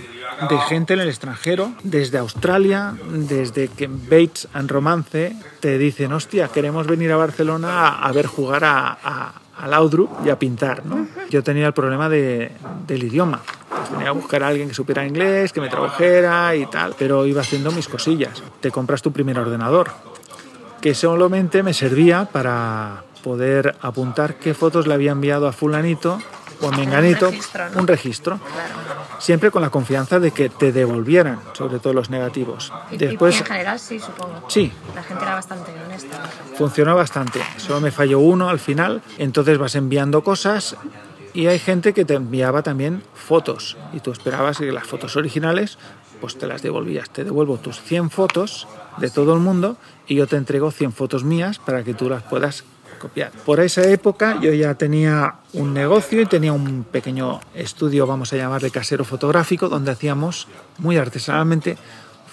de 0.49 0.57
gente 0.59 0.93
en 0.93 0.99
el 0.99 1.09
extranjero, 1.09 1.73
desde 1.83 2.17
Australia, 2.17 2.95
desde 3.09 3.67
que 3.67 3.87
Bates 3.87 4.47
and 4.53 4.69
Romance 4.69 5.35
te 5.59 5.77
dicen, 5.77 6.11
hostia, 6.13 6.47
queremos 6.47 6.87
venir 6.87 7.11
a 7.11 7.17
Barcelona 7.17 7.99
a, 7.99 8.11
ver 8.11 8.25
jugar 8.25 8.63
a, 8.65 9.31
a 9.57 9.67
Laudrup 9.67 10.25
y 10.25 10.29
a 10.29 10.39
pintar, 10.39 10.85
¿no? 10.85 11.07
Yo 11.29 11.43
tenía 11.43 11.67
el 11.67 11.73
problema 11.73 12.09
de, 12.09 12.51
del 12.87 13.03
idioma. 13.03 13.41
Pues 13.69 13.89
tenía 13.89 14.05
que 14.05 14.11
buscar 14.11 14.43
a 14.43 14.47
alguien 14.47 14.67
que 14.67 14.73
supiera 14.73 15.05
inglés, 15.05 15.53
que 15.53 15.61
me 15.61 15.69
tradujera 15.69 16.55
y 16.55 16.65
tal, 16.67 16.95
pero 16.97 17.25
iba 17.25 17.41
haciendo 17.41 17.71
mis 17.71 17.87
cosillas. 17.87 18.41
Te 18.59 18.71
compras 18.71 19.01
tu 19.01 19.11
primer 19.11 19.37
ordenador, 19.39 19.91
que 20.81 20.93
solamente 20.93 21.63
me 21.63 21.73
servía 21.73 22.25
para 22.25 23.03
poder 23.23 23.75
apuntar 23.81 24.35
qué 24.35 24.53
fotos 24.53 24.85
le 24.85 24.93
había 24.93 25.11
enviado 25.11 25.47
a 25.47 25.53
fulanito 25.53 26.19
o 26.61 26.67
a 26.67 26.71
menganito, 26.71 27.29
registro, 27.31 27.69
¿no? 27.69 27.79
un 27.81 27.87
registro 27.87 28.39
siempre 29.23 29.51
con 29.51 29.61
la 29.61 29.69
confianza 29.69 30.19
de 30.19 30.31
que 30.31 30.49
te 30.49 30.73
devolvieran, 30.73 31.39
sobre 31.53 31.79
todo 31.79 31.93
los 31.93 32.09
negativos. 32.09 32.73
Después, 32.91 33.35
y 33.35 33.39
en 33.39 33.45
general 33.45 33.79
sí, 33.79 33.97
supongo. 33.97 34.43
sí, 34.49 34.71
La 34.93 35.01
gente 35.01 35.23
era 35.23 35.35
bastante 35.35 35.71
honesta. 35.85 36.29
funcionó 36.57 36.95
bastante. 36.95 37.41
Solo 37.57 37.79
me 37.79 37.91
falló 37.91 38.19
uno 38.19 38.49
al 38.49 38.59
final, 38.59 39.01
entonces 39.17 39.57
vas 39.57 39.75
enviando 39.75 40.23
cosas 40.23 40.75
y 41.33 41.47
hay 41.47 41.57
gente 41.57 41.93
que 41.93 42.03
te 42.03 42.15
enviaba 42.15 42.63
también 42.63 43.01
fotos 43.13 43.77
y 43.93 44.01
tú 44.01 44.11
esperabas 44.11 44.57
que 44.57 44.71
las 44.73 44.85
fotos 44.85 45.15
originales 45.15 45.77
pues 46.19 46.37
te 46.37 46.45
las 46.45 46.61
devolvías. 46.61 47.09
Te 47.09 47.23
devuelvo 47.23 47.57
tus 47.57 47.81
100 47.81 48.09
fotos 48.09 48.67
de 48.97 49.09
todo 49.09 49.33
el 49.33 49.39
mundo 49.39 49.77
y 50.05 50.15
yo 50.15 50.27
te 50.27 50.35
entrego 50.35 50.69
100 50.71 50.91
fotos 50.91 51.23
mías 51.23 51.59
para 51.59 51.83
que 51.83 51.93
tú 51.93 52.09
las 52.09 52.23
puedas 52.23 52.65
Por 53.45 53.59
esa 53.59 53.83
época 53.83 54.39
yo 54.41 54.53
ya 54.53 54.75
tenía 54.75 55.35
un 55.53 55.73
negocio 55.73 56.21
y 56.21 56.25
tenía 56.25 56.53
un 56.53 56.83
pequeño 56.83 57.39
estudio, 57.53 58.07
vamos 58.07 58.33
a 58.33 58.37
llamarle 58.37 58.71
casero 58.71 59.03
fotográfico, 59.03 59.69
donde 59.69 59.91
hacíamos 59.91 60.47
muy 60.77 60.97
artesanalmente 60.97 61.77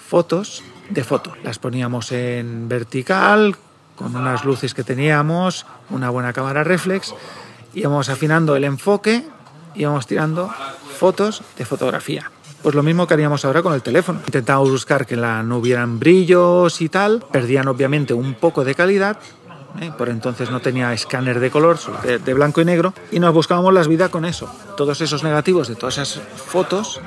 fotos 0.08 0.62
de 0.88 1.04
foto. 1.04 1.32
Las 1.44 1.58
poníamos 1.58 2.12
en 2.12 2.68
vertical, 2.68 3.56
con 3.96 4.16
unas 4.16 4.44
luces 4.44 4.74
que 4.74 4.82
teníamos, 4.82 5.66
una 5.90 6.10
buena 6.10 6.32
cámara 6.32 6.64
reflex, 6.64 7.14
íbamos 7.74 8.08
afinando 8.08 8.56
el 8.56 8.64
enfoque, 8.64 9.24
íbamos 9.74 10.06
tirando 10.06 10.50
fotos 10.98 11.42
de 11.58 11.64
fotografía. 11.64 12.30
Pues 12.62 12.74
lo 12.74 12.82
mismo 12.82 13.06
que 13.06 13.14
haríamos 13.14 13.44
ahora 13.46 13.62
con 13.62 13.72
el 13.72 13.80
teléfono. 13.80 14.20
Intentábamos 14.26 14.70
buscar 14.70 15.06
que 15.06 15.16
la, 15.16 15.42
no 15.42 15.58
hubieran 15.58 15.98
brillos 15.98 16.82
y 16.82 16.90
tal, 16.90 17.24
perdían 17.32 17.68
obviamente 17.68 18.12
un 18.12 18.34
poco 18.34 18.64
de 18.64 18.74
calidad, 18.74 19.18
¿eh? 19.80 19.92
por 19.96 20.08
entonces 20.08 20.50
no 20.50 20.60
tenía 20.60 20.92
escáner 20.92 21.40
de 21.40 21.50
color, 21.50 21.78
de, 22.02 22.18
de 22.18 22.34
blanco 22.34 22.60
y 22.60 22.64
negro, 22.64 22.94
y 23.10 23.20
nos 23.20 23.34
buscábamos 23.34 23.72
las 23.72 23.88
vidas 23.88 24.10
con 24.10 24.24
eso. 24.24 24.52
Todos 24.76 25.00
esos 25.00 25.22
negativos 25.22 25.68
de 25.68 25.76
todas 25.76 25.98
esas 25.98 26.20
fotos 26.20 27.00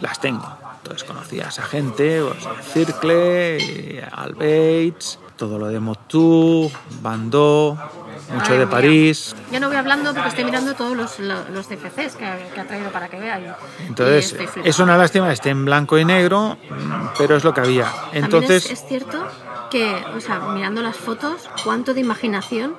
las 0.00 0.20
tengo. 0.20 0.46
Entonces 0.78 1.04
conocí 1.04 1.40
a 1.40 1.48
esa 1.48 1.62
gente, 1.62 2.22
pues, 2.22 2.46
a 2.46 2.62
Circle, 2.62 4.02
Al 4.10 4.34
Bates, 4.34 5.18
todo 5.36 5.58
lo 5.58 5.68
de 5.68 5.78
Motu, 5.78 6.70
Bandó, 7.02 7.78
mucho 8.32 8.52
Ay, 8.52 8.58
de 8.58 8.66
mira. 8.66 8.70
París. 8.70 9.34
Yo 9.52 9.60
no 9.60 9.68
voy 9.68 9.76
hablando 9.76 10.12
porque 10.12 10.28
estoy 10.28 10.44
mirando 10.44 10.74
todos 10.74 10.96
los, 10.96 11.18
lo- 11.18 11.48
los 11.50 11.66
CFCs 11.66 12.16
que, 12.16 12.24
ha- 12.26 12.38
que 12.54 12.60
ha 12.60 12.64
traído 12.66 12.90
para 12.90 13.08
que 13.08 13.18
vean. 13.18 13.54
Entonces, 13.86 14.36
es 14.64 14.78
una 14.78 14.96
lástima 14.96 15.26
que 15.28 15.34
esté 15.34 15.50
en 15.50 15.64
blanco 15.64 15.98
y 15.98 16.04
negro, 16.04 16.56
pero 17.18 17.36
es 17.36 17.44
lo 17.44 17.52
que 17.54 17.60
había. 17.60 17.86
Entonces, 18.12 18.66
es, 18.66 18.72
es 18.72 18.84
cierto 18.88 19.26
que, 19.70 19.94
o 20.16 20.20
sea, 20.20 20.38
mirando 20.40 20.82
las 20.82 20.96
fotos, 20.96 21.48
cuánto 21.64 21.94
de 21.94 22.00
imaginación 22.00 22.74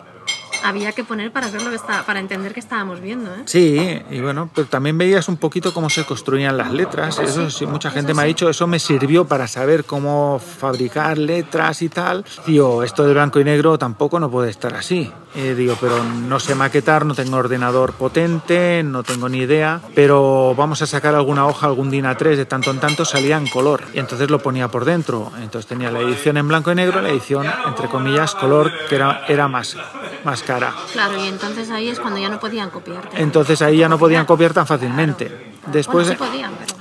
había 0.63 0.91
que 0.91 1.03
poner 1.03 1.31
para 1.31 1.49
ver 1.49 1.61
lo 1.61 1.69
que 1.69 1.75
está, 1.75 2.03
para 2.03 2.19
entender 2.19 2.53
que 2.53 2.59
estábamos 2.59 3.01
viendo, 3.01 3.33
¿eh? 3.33 3.43
Sí, 3.45 4.01
y 4.09 4.19
bueno, 4.19 4.49
pero 4.53 4.67
también 4.67 4.97
veías 4.97 5.27
un 5.27 5.37
poquito 5.37 5.73
cómo 5.73 5.89
se 5.89 6.05
construían 6.05 6.57
las 6.57 6.71
letras. 6.71 7.19
Eso 7.19 7.49
sí, 7.49 7.65
mucha 7.65 7.91
gente 7.91 8.13
me 8.13 8.21
ha 8.21 8.25
dicho, 8.25 8.49
eso 8.49 8.67
me 8.67 8.79
sirvió 8.79 9.25
para 9.25 9.47
saber 9.47 9.85
cómo 9.85 10.39
fabricar 10.39 11.17
letras 11.17 11.81
y 11.81 11.89
tal. 11.89 12.25
Digo, 12.45 12.83
esto 12.83 13.03
de 13.03 13.13
blanco 13.13 13.39
y 13.39 13.43
negro 13.43 13.77
tampoco 13.77 14.19
no 14.19 14.29
puede 14.29 14.49
estar 14.49 14.73
así. 14.75 15.11
Eh, 15.33 15.55
digo, 15.55 15.77
pero 15.79 16.03
no 16.03 16.39
sé 16.41 16.55
maquetar, 16.55 17.05
no 17.05 17.15
tengo 17.15 17.37
ordenador 17.37 17.93
potente, 17.93 18.83
no 18.83 19.03
tengo 19.03 19.29
ni 19.29 19.39
idea, 19.39 19.79
pero 19.95 20.53
vamos 20.55 20.81
a 20.81 20.87
sacar 20.87 21.15
alguna 21.15 21.47
hoja, 21.47 21.67
algún 21.67 21.89
DIN 21.89 22.03
A3 22.03 22.35
de 22.35 22.45
tanto 22.45 22.71
en 22.71 22.79
tanto 22.79 23.05
salía 23.05 23.37
en 23.37 23.47
color. 23.47 23.83
Y 23.93 23.99
entonces 23.99 24.29
lo 24.29 24.39
ponía 24.39 24.67
por 24.67 24.83
dentro. 24.83 25.31
Entonces 25.41 25.67
tenía 25.67 25.89
la 25.89 25.99
edición 25.99 26.37
en 26.37 26.47
blanco 26.47 26.71
y 26.71 26.75
negro, 26.75 27.01
la 27.01 27.09
edición, 27.09 27.47
entre 27.65 27.87
comillas, 27.87 28.35
color, 28.35 28.71
que 28.89 28.95
era, 28.95 29.23
era 29.27 29.47
más, 29.47 29.77
más 30.25 30.43
cara. 30.51 30.73
Claro, 30.91 31.23
y 31.23 31.27
entonces 31.27 31.69
ahí 31.71 31.87
es 31.87 31.99
cuando 31.99 32.19
ya 32.19 32.29
no 32.29 32.39
podían 32.39 32.69
copiarte. 32.69 33.21
Entonces 33.21 33.61
ahí 33.61 33.77
ya 33.77 33.87
no 33.87 33.97
podían 33.97 34.25
copiar 34.25 34.53
tan 34.53 34.67
fácilmente. 34.67 35.53
Después, 35.67 36.07
Bueno, 36.07 36.25
sí 36.25 36.29
podían, 36.31 36.51
pero... 36.59 36.75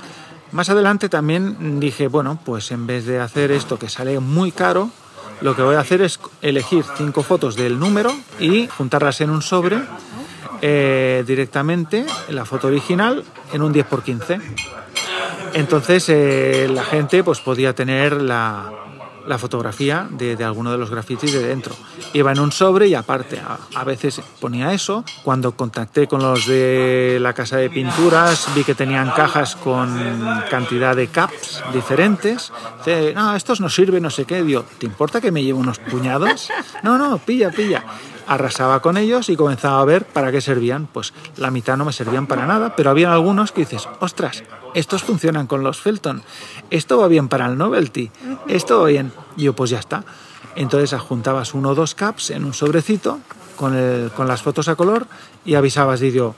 más 0.51 0.69
adelante 0.69 1.07
también 1.07 1.79
dije, 1.79 2.07
bueno, 2.07 2.39
pues 2.43 2.71
en 2.71 2.85
vez 2.85 3.05
de 3.05 3.19
hacer 3.19 3.51
esto 3.51 3.79
que 3.79 3.87
sale 3.87 4.19
muy 4.19 4.51
caro, 4.51 4.89
lo 5.39 5.55
que 5.55 5.61
voy 5.61 5.75
a 5.75 5.79
hacer 5.79 6.01
es 6.01 6.19
elegir 6.41 6.83
cinco 6.97 7.23
fotos 7.23 7.55
del 7.55 7.79
número 7.79 8.11
y 8.39 8.67
juntarlas 8.67 9.21
en 9.21 9.29
un 9.29 9.41
sobre 9.41 9.81
eh, 10.61 11.23
directamente, 11.25 12.05
la 12.29 12.45
foto 12.45 12.67
original, 12.67 13.23
en 13.53 13.61
un 13.61 13.73
10x15. 13.73 14.41
Entonces 15.53 16.05
eh, 16.09 16.69
la 16.71 16.83
gente 16.83 17.23
pues 17.23 17.39
podía 17.39 17.73
tener 17.73 18.21
la, 18.21 18.80
la 19.27 19.37
fotografía 19.37 20.07
de, 20.09 20.35
de 20.35 20.43
alguno 20.43 20.71
de 20.71 20.77
los 20.77 20.89
grafitis 20.89 21.33
de 21.33 21.47
dentro. 21.47 21.75
Iba 22.13 22.31
en 22.31 22.39
un 22.39 22.51
sobre 22.51 22.87
y 22.87 22.95
aparte 22.95 23.39
a, 23.39 23.57
a 23.75 23.83
veces 23.83 24.21
ponía 24.39 24.73
eso. 24.73 25.03
Cuando 25.23 25.53
contacté 25.53 26.07
con 26.07 26.21
los 26.21 26.47
de 26.47 27.17
la 27.21 27.33
casa 27.33 27.57
de 27.57 27.69
pinturas 27.69 28.47
vi 28.55 28.63
que 28.63 28.75
tenían 28.75 29.11
cajas 29.11 29.55
con 29.55 29.97
cantidad 30.49 30.95
de 30.95 31.07
caps 31.07 31.63
diferentes. 31.73 32.51
Dice, 32.79 33.13
no, 33.13 33.35
estos 33.35 33.61
no 33.61 33.69
sirven, 33.69 34.03
no 34.03 34.09
sé 34.09 34.25
qué. 34.25 34.43
Digo, 34.43 34.65
¿te 34.77 34.85
importa 34.85 35.21
que 35.21 35.31
me 35.31 35.43
lleve 35.43 35.59
unos 35.59 35.79
puñados? 35.79 36.49
No, 36.83 36.97
no, 36.97 37.17
pilla, 37.17 37.51
pilla 37.51 37.83
arrasaba 38.27 38.81
con 38.81 38.97
ellos 38.97 39.29
y 39.29 39.35
comenzaba 39.35 39.81
a 39.81 39.85
ver 39.85 40.05
para 40.05 40.31
qué 40.31 40.41
servían. 40.41 40.87
Pues 40.91 41.13
la 41.37 41.51
mitad 41.51 41.77
no 41.77 41.85
me 41.85 41.93
servían 41.93 42.27
para 42.27 42.45
nada, 42.45 42.75
pero 42.75 42.89
había 42.89 43.11
algunos 43.13 43.51
que 43.51 43.61
dices, 43.61 43.87
ostras, 43.99 44.43
estos 44.73 45.03
funcionan 45.03 45.47
con 45.47 45.63
los 45.63 45.79
Felton, 45.81 46.21
esto 46.69 46.97
va 46.97 47.07
bien 47.07 47.27
para 47.27 47.45
el 47.47 47.57
Novelty, 47.57 48.11
esto 48.47 48.81
va 48.81 48.87
bien. 48.87 49.11
Y 49.37 49.43
yo, 49.43 49.53
pues 49.53 49.69
ya 49.69 49.79
está. 49.79 50.03
Entonces 50.55 50.93
adjuntabas 50.93 51.53
uno 51.53 51.69
o 51.69 51.75
dos 51.75 51.95
caps 51.95 52.29
en 52.31 52.43
un 52.45 52.53
sobrecito 52.53 53.19
con, 53.55 53.75
el- 53.75 54.11
con 54.11 54.27
las 54.27 54.41
fotos 54.41 54.67
a 54.67 54.75
color 54.75 55.07
y 55.45 55.55
avisabas, 55.55 55.99
digo, 55.99 56.35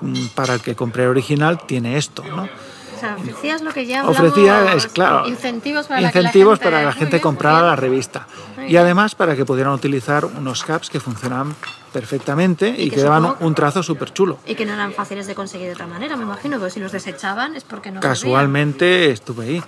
"Mm, 0.00 0.26
para 0.34 0.54
el 0.54 0.60
que 0.60 0.74
compré 0.74 1.06
original 1.08 1.60
tiene 1.66 1.96
esto, 1.98 2.24
¿no? 2.24 2.48
O 2.94 3.00
sea, 3.00 3.16
ofrecías 3.16 3.62
lo 3.62 3.72
que 3.72 3.86
ya 3.86 4.00
hablamos, 4.00 4.18
Ofrecía, 4.18 4.74
es 4.74 4.86
claro, 4.86 5.26
incentivos 5.28 5.86
para 5.86 6.02
incentivos 6.02 6.58
que 6.58 6.70
la 6.70 6.70
gente, 6.70 6.70
para 6.70 6.78
que 6.78 6.84
la 6.84 6.90
Muy 6.90 6.98
gente 6.98 7.16
bien, 7.16 7.22
comprara 7.22 7.62
la 7.62 7.76
revista. 7.76 8.26
Y 8.68 8.76
además 8.76 9.14
para 9.14 9.36
que 9.36 9.44
pudieran 9.44 9.72
utilizar 9.72 10.24
unos 10.24 10.64
caps 10.64 10.90
que 10.90 11.00
funcionaban 11.00 11.54
perfectamente 11.92 12.74
y, 12.76 12.90
que 12.90 12.96
que 12.96 13.02
daban 13.02 13.36
un 13.40 13.54
trazo 13.54 13.82
súper 13.82 14.12
chulo. 14.12 14.38
Y 14.46 14.54
que 14.54 14.66
no 14.66 14.72
eran 14.72 14.92
fáciles 14.92 15.26
de 15.26 15.34
conseguir 15.34 15.68
de 15.68 15.74
otra 15.74 15.86
manera, 15.86 16.16
me 16.16 16.24
imagino, 16.24 16.58
porque 16.58 16.72
si 16.72 16.80
los 16.80 16.92
desechaban 16.92 17.54
es 17.54 17.64
porque 17.64 17.90
no 17.90 18.00
Casualmente 18.00 19.10
estuve 19.10 19.44
ahí. 19.44 19.62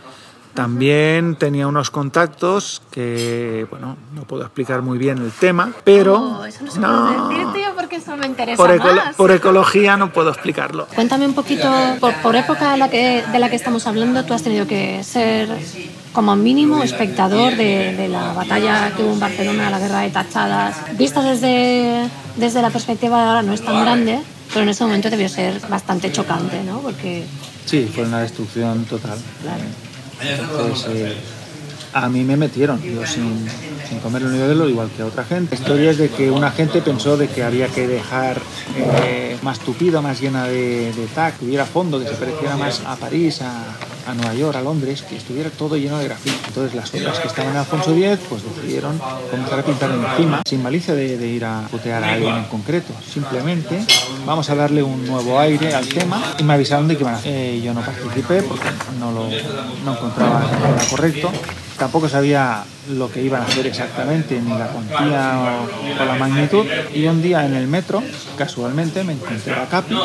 También 0.56 1.36
tenía 1.36 1.68
unos 1.68 1.90
contactos 1.90 2.82
que, 2.90 3.66
bueno, 3.70 3.96
no 4.14 4.22
puedo 4.24 4.42
explicar 4.42 4.82
muy 4.82 4.98
bien 4.98 5.18
el 5.18 5.30
tema, 5.30 5.72
pero 5.84 6.16
Oh, 6.40 6.44
eso 6.44 6.64
no 6.64 6.70
se 6.72 6.80
no, 6.80 7.06
puede 7.28 7.36
decir, 7.44 7.52
tío, 7.62 7.68
porque 7.76 7.96
eso 7.96 8.16
me 8.16 8.26
interesa 8.26 8.56
por, 8.56 8.70
eco- 8.72 8.92
más. 8.94 9.14
por 9.16 9.30
ecología 9.30 9.96
no 9.96 10.12
puedo 10.12 10.30
explicarlo. 10.30 10.86
Cuéntame 10.94 11.26
un 11.26 11.34
poquito, 11.34 11.70
por, 12.00 12.14
por 12.22 12.34
época 12.36 12.72
de 12.72 12.78
la, 12.78 12.88
que, 12.90 13.22
de 13.30 13.38
la 13.38 13.48
que 13.50 13.56
estamos 13.56 13.86
hablando, 13.86 14.24
tú 14.24 14.34
has 14.34 14.42
tenido 14.42 14.66
que 14.66 15.04
ser 15.04 15.48
como 16.12 16.34
mínimo 16.34 16.82
espectador 16.82 17.54
de, 17.56 17.94
de 17.94 18.08
la 18.08 18.32
batalla 18.32 18.92
que 18.96 19.02
hubo 19.04 19.12
en 19.12 19.20
Barcelona, 19.20 19.68
la 19.70 19.78
guerra 19.78 20.00
de 20.00 20.10
tachadas. 20.10 20.76
Vista 20.96 21.22
desde, 21.22 22.08
desde 22.36 22.62
la 22.62 22.70
perspectiva 22.70 23.18
de 23.22 23.28
ahora 23.28 23.42
no 23.42 23.52
es 23.52 23.62
tan 23.62 23.78
grande, 23.84 24.20
Pero 24.48 24.62
en 24.62 24.68
ese 24.70 24.84
momento 24.84 25.10
debió 25.10 25.28
ser 25.28 25.60
bastante 25.68 26.10
chocante, 26.12 26.62
¿no? 26.64 26.78
Porque, 26.80 27.26
Sí, 27.66 27.90
fue 27.94 28.04
una 28.04 28.20
destrucción 28.20 28.84
total. 28.84 29.18
claro. 29.42 29.62
Entonces, 30.34 30.86
eh, 30.90 31.16
a 31.92 32.08
mí 32.08 32.24
me 32.24 32.36
metieron, 32.36 32.82
yo 32.82 33.06
sin, 33.06 33.46
sin 33.88 33.98
comer 34.00 34.22
ni 34.22 34.38
beberlo, 34.38 34.68
igual 34.68 34.90
que 34.96 35.02
otra 35.02 35.24
gente. 35.24 35.56
La 35.56 35.60
historia 35.60 35.90
es 35.90 35.98
de 35.98 36.08
que 36.08 36.30
una 36.30 36.50
gente 36.50 36.82
pensó 36.82 37.16
de 37.16 37.28
que 37.28 37.42
había 37.42 37.68
que 37.68 37.86
dejar 37.86 38.40
eh, 38.76 39.36
más 39.42 39.60
tupido, 39.60 40.02
más 40.02 40.20
llena 40.20 40.44
de, 40.44 40.92
de 40.92 41.06
tac, 41.14 41.38
que 41.38 41.44
hubiera 41.44 41.64
fondo, 41.64 41.98
que 41.98 42.06
se 42.06 42.14
pareciera 42.14 42.56
más 42.56 42.82
a 42.84 42.96
París, 42.96 43.40
a, 43.42 43.76
Nueva 44.14 44.34
York, 44.34 44.56
a 44.56 44.62
Londres, 44.62 45.02
que 45.02 45.16
estuviera 45.16 45.50
todo 45.50 45.76
lleno 45.76 45.98
de 45.98 46.04
grafito. 46.04 46.36
Entonces 46.46 46.76
las 46.76 46.94
obras 46.94 47.18
que 47.18 47.26
estaban 47.26 47.50
en 47.50 47.56
Alfonso 47.56 47.92
X, 47.92 48.20
pues 48.28 48.42
decidieron 48.44 49.00
comenzar 49.32 49.58
a 49.58 49.62
pintar 49.64 49.90
encima, 49.90 50.42
sin 50.46 50.62
malicia 50.62 50.94
de, 50.94 51.18
de 51.18 51.26
ir 51.26 51.44
a 51.44 51.66
putear 51.68 52.04
a 52.04 52.12
alguien 52.12 52.36
en 52.36 52.44
concreto. 52.44 52.92
Simplemente 53.04 53.84
vamos 54.24 54.48
a 54.48 54.54
darle 54.54 54.84
un 54.84 55.04
nuevo 55.06 55.40
aire 55.40 55.74
al 55.74 55.88
tema 55.88 56.22
y 56.38 56.44
me 56.44 56.54
avisaron 56.54 56.86
de 56.86 56.96
que 56.96 57.02
iban 57.02 57.14
a 57.14 57.18
hacer. 57.18 57.32
Eh, 57.34 57.60
yo 57.60 57.74
no 57.74 57.80
participé 57.80 58.42
porque 58.42 58.68
no 59.00 59.10
lo 59.10 59.26
no 59.84 59.92
encontraba 59.92 60.44
era 60.44 60.88
correcto. 60.88 61.32
Tampoco 61.78 62.08
sabía 62.08 62.64
lo 62.90 63.10
que 63.10 63.22
iban 63.22 63.42
a 63.42 63.44
hacer 63.44 63.66
exactamente, 63.66 64.40
ni 64.40 64.50
la 64.50 64.68
cuantía 64.68 65.58
o, 66.00 66.04
la 66.04 66.14
magnitud. 66.14 66.66
Y 66.94 67.06
un 67.06 67.22
día 67.22 67.44
en 67.44 67.54
el 67.54 67.66
metro, 67.66 68.02
casualmente, 68.36 69.04
me 69.04 69.12
encontré 69.12 69.54
a 69.54 69.66
Capi 69.66 69.96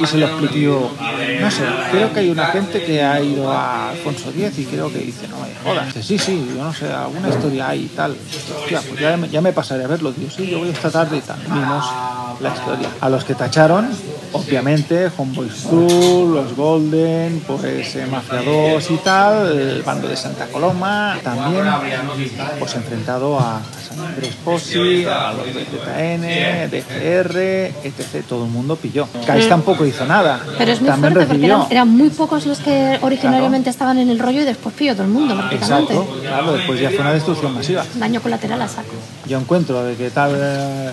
y 0.00 0.06
se 0.06 0.18
lo 0.18 0.26
expliqué 0.26 0.56
no 0.56 1.50
sé, 1.50 1.64
creo 1.90 2.12
que 2.12 2.20
hay 2.20 2.30
una 2.30 2.46
gente 2.46 2.82
que 2.84 3.02
ha 3.02 3.20
ido 3.20 3.50
a 3.50 3.90
Alfonso 3.90 4.30
X 4.30 4.58
y 4.58 4.64
creo 4.64 4.90
que 4.90 4.98
dice, 4.98 5.28
no 5.28 5.36
me 5.38 5.54
jodas. 5.62 5.86
Dice, 5.86 6.02
sí, 6.02 6.18
sí, 6.18 6.46
yo 6.54 6.64
no 6.64 6.72
sé, 6.72 6.90
alguna 6.90 7.28
historia 7.28 7.68
hay 7.68 7.84
y 7.84 7.88
tal. 7.88 8.16
Pues 8.68 9.00
ya 9.00 9.16
ya 9.26 9.40
me 9.40 9.52
pasaré 9.52 9.84
a 9.84 9.86
verlo. 9.86 10.12
Digo, 10.12 10.30
sí, 10.30 10.46
yo 10.46 10.58
voy 10.60 10.70
esta 10.70 10.90
tarde 10.90 11.18
y 11.18 11.20
tal. 11.20 11.38
Vimos 11.42 11.84
la 12.40 12.48
historia. 12.54 12.88
A 13.00 13.08
los 13.08 13.24
que 13.24 13.34
tacharon, 13.34 13.88
obviamente, 14.32 15.10
Homeboy 15.16 15.50
School, 15.50 16.34
los 16.34 16.54
Golden, 16.54 17.42
pues 17.46 17.96
eh, 17.96 18.06
Mafia 18.06 18.42
2 18.42 18.90
y 18.90 18.96
tal, 18.98 19.58
el 19.58 19.82
bando 19.82 20.08
de 20.08 20.16
Santa 20.16 20.46
Coloma, 20.46 20.85
también 21.22 21.64
pues 22.58 22.74
enfrentado 22.74 23.38
a 23.38 23.60
San 23.88 24.00
Andrés 24.00 24.34
Posi, 24.44 25.04
a 25.04 25.32
los 25.32 25.46
de 25.46 25.64
ZN, 25.64 26.70
DCR, 26.70 27.36
etc. 27.84 28.24
Todo 28.28 28.44
el 28.44 28.50
mundo 28.50 28.76
pilló. 28.76 29.08
Cais 29.26 29.48
tampoco 29.48 29.84
hizo 29.86 30.04
nada. 30.04 30.40
Pero 30.58 30.72
es 30.72 30.80
muy 30.80 30.90
también 30.90 31.12
fuerte 31.14 31.28
porque 31.32 31.46
eran, 31.46 31.62
eran 31.70 31.88
muy 31.88 32.10
pocos 32.10 32.46
los 32.46 32.58
que 32.58 32.98
originariamente 33.02 33.70
estaban 33.70 33.98
en 33.98 34.10
el 34.10 34.18
rollo 34.18 34.42
y 34.42 34.44
después 34.44 34.74
pilló 34.74 34.92
todo 34.94 35.04
el 35.04 35.10
mundo 35.10 35.34
prácticamente. 35.36 35.92
Exacto, 35.94 36.18
claro, 36.20 36.52
después 36.54 36.80
ya 36.80 36.90
fue 36.90 37.00
una 37.00 37.12
destrucción 37.12 37.54
masiva. 37.54 37.84
Daño 37.94 38.20
colateral 38.20 38.60
a 38.62 38.68
saco. 38.68 38.94
Yo 39.26 39.38
encuentro 39.38 39.82
de 39.84 39.96
que 39.96 40.10
tal 40.10 40.32
eh, 40.36 40.90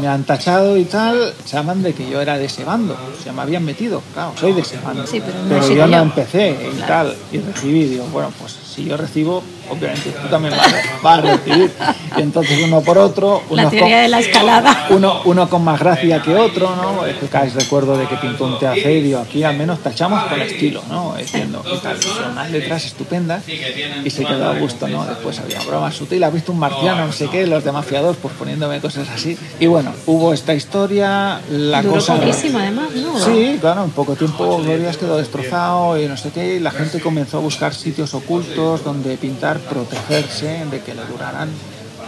me 0.00 0.06
han 0.08 0.24
tachado 0.24 0.76
y 0.76 0.84
tal, 0.84 1.32
se 1.44 1.56
llaman 1.56 1.82
de 1.82 1.94
que 1.94 2.08
yo 2.08 2.20
era 2.20 2.38
de 2.38 2.44
ese 2.44 2.64
bando, 2.64 2.94
o 2.94 3.22
sea, 3.22 3.32
me 3.32 3.42
habían 3.42 3.64
metido, 3.64 4.02
claro, 4.14 4.32
soy 4.38 4.52
de 4.52 4.60
ese 4.60 4.78
bando. 4.78 5.06
Sí, 5.06 5.20
pero 5.24 5.60
no 5.60 5.74
yo 5.74 5.86
no 5.86 5.96
empecé 6.02 6.50
y 6.72 6.76
Claro. 6.76 7.08
tal, 7.10 7.16
y 7.32 7.38
recibí, 7.38 7.84
digo, 7.86 8.04
bueno, 8.12 8.30
pues 8.38 8.52
si 8.76 8.84
yo 8.84 8.98
recibo, 8.98 9.42
obviamente 9.70 10.10
tú 10.10 10.28
también 10.28 10.54
vas 10.56 10.66
a, 10.72 11.02
vas 11.02 11.18
a 11.18 11.22
recibir. 11.22 11.70
Y 12.16 12.20
entonces 12.22 12.58
uno 12.64 12.80
por 12.80 12.98
otro, 12.98 13.42
La 13.50 13.62
unos 13.62 13.70
teoría 13.72 13.96
con- 13.96 14.02
de 14.02 14.08
la 14.08 14.18
escalada. 14.20 14.86
uno, 14.90 15.20
uno 15.24 15.48
con 15.48 15.64
más 15.64 15.78
gracia 15.80 16.22
que 16.22 16.34
otro, 16.34 16.74
¿no? 16.76 17.04
Es 17.06 17.16
recuerdo 17.54 17.96
de 17.96 18.06
que 18.06 18.16
pintó 18.16 18.44
un 18.46 18.58
teatro 18.58 18.90
y 18.90 19.02
digo, 19.02 19.20
aquí 19.20 19.42
al 19.44 19.56
menos 19.56 19.80
tachamos 19.80 20.22
con 20.24 20.40
estilo, 20.40 20.82
¿no? 20.88 21.14
Diciendo, 21.16 21.62
y 21.72 21.76
tal, 21.78 22.00
son 22.02 22.32
unas 22.32 22.50
letras 22.50 22.84
estupendas 22.86 23.42
y 23.48 24.10
se 24.10 24.24
quedó 24.24 24.48
a 24.50 24.58
gusto, 24.58 24.88
¿no? 24.88 25.04
Después 25.04 25.38
había 25.38 25.60
bromas 25.60 25.94
sutil, 25.94 26.22
ha 26.24 26.30
visto 26.30 26.52
un 26.52 26.58
marciano, 26.58 27.06
no 27.06 27.12
sé 27.12 27.28
qué, 27.28 27.46
los 27.46 27.64
de 27.64 27.72
Mafia 27.72 28.00
2, 28.00 28.16
pues 28.20 28.34
poniéndome 28.34 28.80
cosas 28.80 29.08
así. 29.08 29.36
Y 29.60 29.66
bueno, 29.66 29.92
hubo 30.06 30.32
esta 30.32 30.54
historia, 30.54 31.40
la 31.50 31.82
Duró 31.82 31.94
cosa... 31.96 32.16
poquísimo 32.16 32.58
además, 32.58 32.90
¿no? 32.94 33.18
Sí, 33.18 33.58
claro, 33.60 33.84
en 33.84 33.90
poco 33.90 34.14
tiempo 34.16 34.60
habías 34.66 34.96
quedado 34.96 35.18
destrozado 35.18 36.00
y 36.00 36.06
no 36.06 36.16
sé 36.16 36.30
qué, 36.30 36.56
y 36.56 36.60
la 36.60 36.70
gente 36.70 37.00
comenzó 37.00 37.38
a 37.38 37.40
buscar 37.40 37.74
sitios 37.74 38.14
ocultos 38.14 38.84
donde 38.84 39.16
pintar, 39.16 39.55
protegerse 39.60 40.64
de 40.70 40.80
que 40.82 40.94
le 40.94 41.04
duraran 41.04 41.48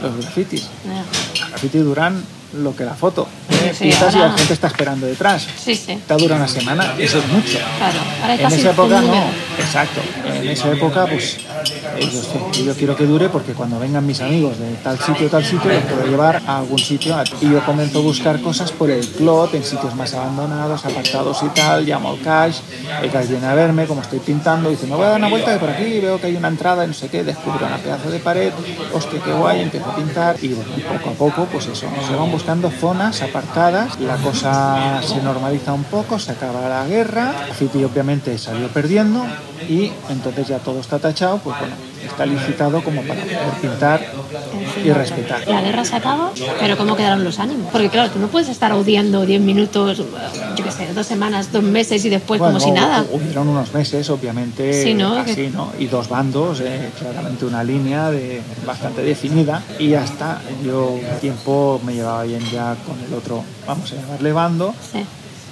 los 0.03 0.16
grafitis. 0.16 0.69
Ya. 0.85 1.05
El 1.45 1.51
graffiti 1.51 1.79
duran 1.79 2.25
lo 2.55 2.75
que 2.75 2.85
la 2.85 2.95
foto. 2.95 3.29
¿eh? 3.51 3.75
Sí, 3.77 3.91
Pintas 3.91 4.15
y 4.15 4.19
la 4.19 4.31
gente 4.33 4.53
está 4.55 4.69
esperando 4.69 5.07
detrás. 5.07 5.47
Sí, 5.62 5.75
sí, 5.75 5.99
Te 6.07 6.15
dura 6.15 6.37
una 6.37 6.49
semana, 6.49 6.95
eso 6.99 7.19
es 7.19 7.27
mucho. 7.29 7.59
claro. 7.79 7.99
Ahora 8.23 8.35
es 8.35 8.41
En 8.41 8.47
casi 8.47 8.61
esa 8.61 8.70
época 8.70 9.01
no. 9.03 9.25
Exacto. 9.59 10.01
En 10.24 10.48
esa 10.48 10.70
época, 10.70 11.06
pues, 11.06 11.39
sí, 12.52 12.64
yo 12.64 12.74
quiero 12.74 12.97
que 12.97 13.06
dure 13.06 13.28
porque 13.28 13.52
cuando 13.52 13.78
vengan 13.78 14.06
mis 14.06 14.20
amigos 14.20 14.59
de 14.59 14.70
tal 14.82 14.98
sitio, 14.98 15.28
tal 15.28 15.44
sitio, 15.44 15.72
los 15.72 15.82
puedo 15.85 16.06
llevar 16.06 16.43
a 16.47 16.59
algún 16.59 16.78
sitio. 16.78 17.16
Y 17.40 17.51
yo 17.51 17.64
comienzo 17.64 17.98
a 17.98 18.02
buscar 18.02 18.40
cosas 18.40 18.72
por 18.72 18.90
el 18.90 19.06
clot, 19.06 19.55
en 19.55 19.64
sitios 19.64 19.94
más 19.94 20.14
abandonados, 20.14 20.85
apartados 20.85 21.43
y 21.43 21.48
tal. 21.48 21.85
Llamo 21.85 22.10
al 22.10 22.20
cash, 22.20 22.60
el 23.02 23.10
cash 23.10 23.28
viene 23.28 23.47
a 23.47 23.55
verme, 23.55 23.86
como 23.86 24.02
estoy 24.02 24.18
pintando, 24.20 24.70
dice, 24.70 24.86
me 24.86 24.94
voy 24.94 25.06
a 25.06 25.10
dar 25.10 25.18
una 25.18 25.28
vuelta 25.28 25.52
de 25.52 25.59
por 25.59 25.70
aquí, 25.70 26.01
veo 26.01 26.20
que 26.20 26.26
hay 26.28 26.36
una 26.36 26.48
entrada, 26.48 26.86
no 26.86 26.93
sé 26.93 27.09
qué, 27.09 27.24
descubro 27.24 27.66
una 27.66 27.76
pedazo 27.78 28.10
de 28.10 28.18
pared, 28.18 28.52
hostia, 28.93 29.20
qué 29.22 29.32
guay, 29.32 29.60
empiezo 29.60 29.90
a 29.90 29.97
pintar 29.97 30.36
y 30.43 30.48
bueno, 30.48 30.70
poco 30.98 31.10
a 31.10 31.12
poco, 31.12 31.44
pues 31.51 31.66
eso, 31.66 31.86
se 32.06 32.14
van 32.14 32.30
buscando 32.30 32.70
zonas 32.70 33.22
apartadas, 33.22 33.98
la 34.01 34.16
cosa 34.16 35.01
se 35.02 35.22
normaliza 35.22 35.72
un 35.72 35.85
poco, 35.85 36.18
se 36.18 36.32
acaba 36.32 36.68
la 36.68 36.86
guerra, 36.86 37.32
City 37.59 37.85
obviamente 37.85 38.36
salió 38.39 38.68
perdiendo 38.68 39.24
y 39.69 39.91
entonces 40.09 40.49
ya 40.49 40.59
todo 40.59 40.81
está 40.81 40.99
tachado, 40.99 41.39
pues 41.39 41.59
bueno, 41.59 41.75
está 42.05 42.25
licitado 42.27 42.83
como 42.83 43.03
para 43.03 43.20
poder 43.23 43.53
pintar 43.61 44.01
y 44.85 44.91
respetar. 44.93 45.47
La 45.49 45.61
guerra 45.61 45.85
se 45.85 45.97
acaba, 45.97 46.31
pero 46.61 46.77
¿cómo 46.77 46.97
quedaron 46.97 47.25
los 47.25 47.39
ánimos? 47.39 47.70
Porque 47.73 47.89
claro, 47.91 48.11
tú 48.11 48.19
no 48.19 48.29
puedes 48.29 48.49
estar 48.49 48.73
odiando 48.73 49.27
10 49.27 49.41
minutos, 49.41 49.99
yo 50.57 50.65
qué 50.65 50.70
sé, 50.70 50.93
dos 50.95 51.07
semanas, 51.07 51.53
dos 51.53 51.62
meses 51.62 52.05
y 52.05 52.09
después 52.09 52.39
Bueno, 52.39 52.59
como 52.59 52.65
si 52.65 52.70
nada. 52.73 53.03
hu- 53.05 53.16
Hubieron 53.16 53.49
unos 53.49 53.73
meses, 53.75 54.09
obviamente, 54.11 54.83
Sí, 54.85 54.95
¿no? 54.95 55.15
así, 55.15 55.35
Que- 55.35 55.51
¿no? 55.51 55.73
Y 55.79 55.87
dos 55.87 56.09
bandos, 56.09 56.61
eh, 56.61 56.91
claramente 56.99 57.45
una 57.45 57.62
línea 57.65 58.11
de, 58.11 58.41
bastante 58.66 59.03
definida. 59.03 59.62
Y 59.79 59.89
ya 59.91 60.05
está. 60.05 60.41
Yo 60.65 60.99
tiempo 61.20 61.81
me 61.85 61.95
llevaba 61.95 62.23
bien 62.25 62.45
ya 62.51 62.77
con 62.87 62.97
el 63.07 63.12
otro, 63.15 63.43
vamos 63.66 63.93
a 63.93 63.97
llamarle 63.97 64.33
bando. 64.33 64.75
Sí. 64.93 65.05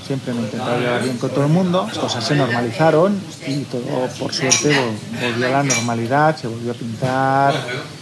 Siempre 0.06 0.32
me 0.34 0.42
intentaba 0.42 0.78
llevar 0.78 1.02
bien 1.02 1.16
con 1.18 1.30
todo 1.30 1.42
el 1.46 1.50
mundo. 1.50 1.84
Las 1.88 1.98
cosas 1.98 2.24
se 2.24 2.36
normalizaron 2.36 3.20
y 3.44 3.62
todo, 3.64 4.06
por 4.20 4.32
suerte, 4.32 4.70
vol- 4.72 5.20
volvió 5.20 5.46
a 5.48 5.50
la 5.50 5.62
normalidad, 5.64 6.36
se 6.36 6.46
volvió 6.46 6.70
a 6.70 6.74
pintar. 6.74 7.54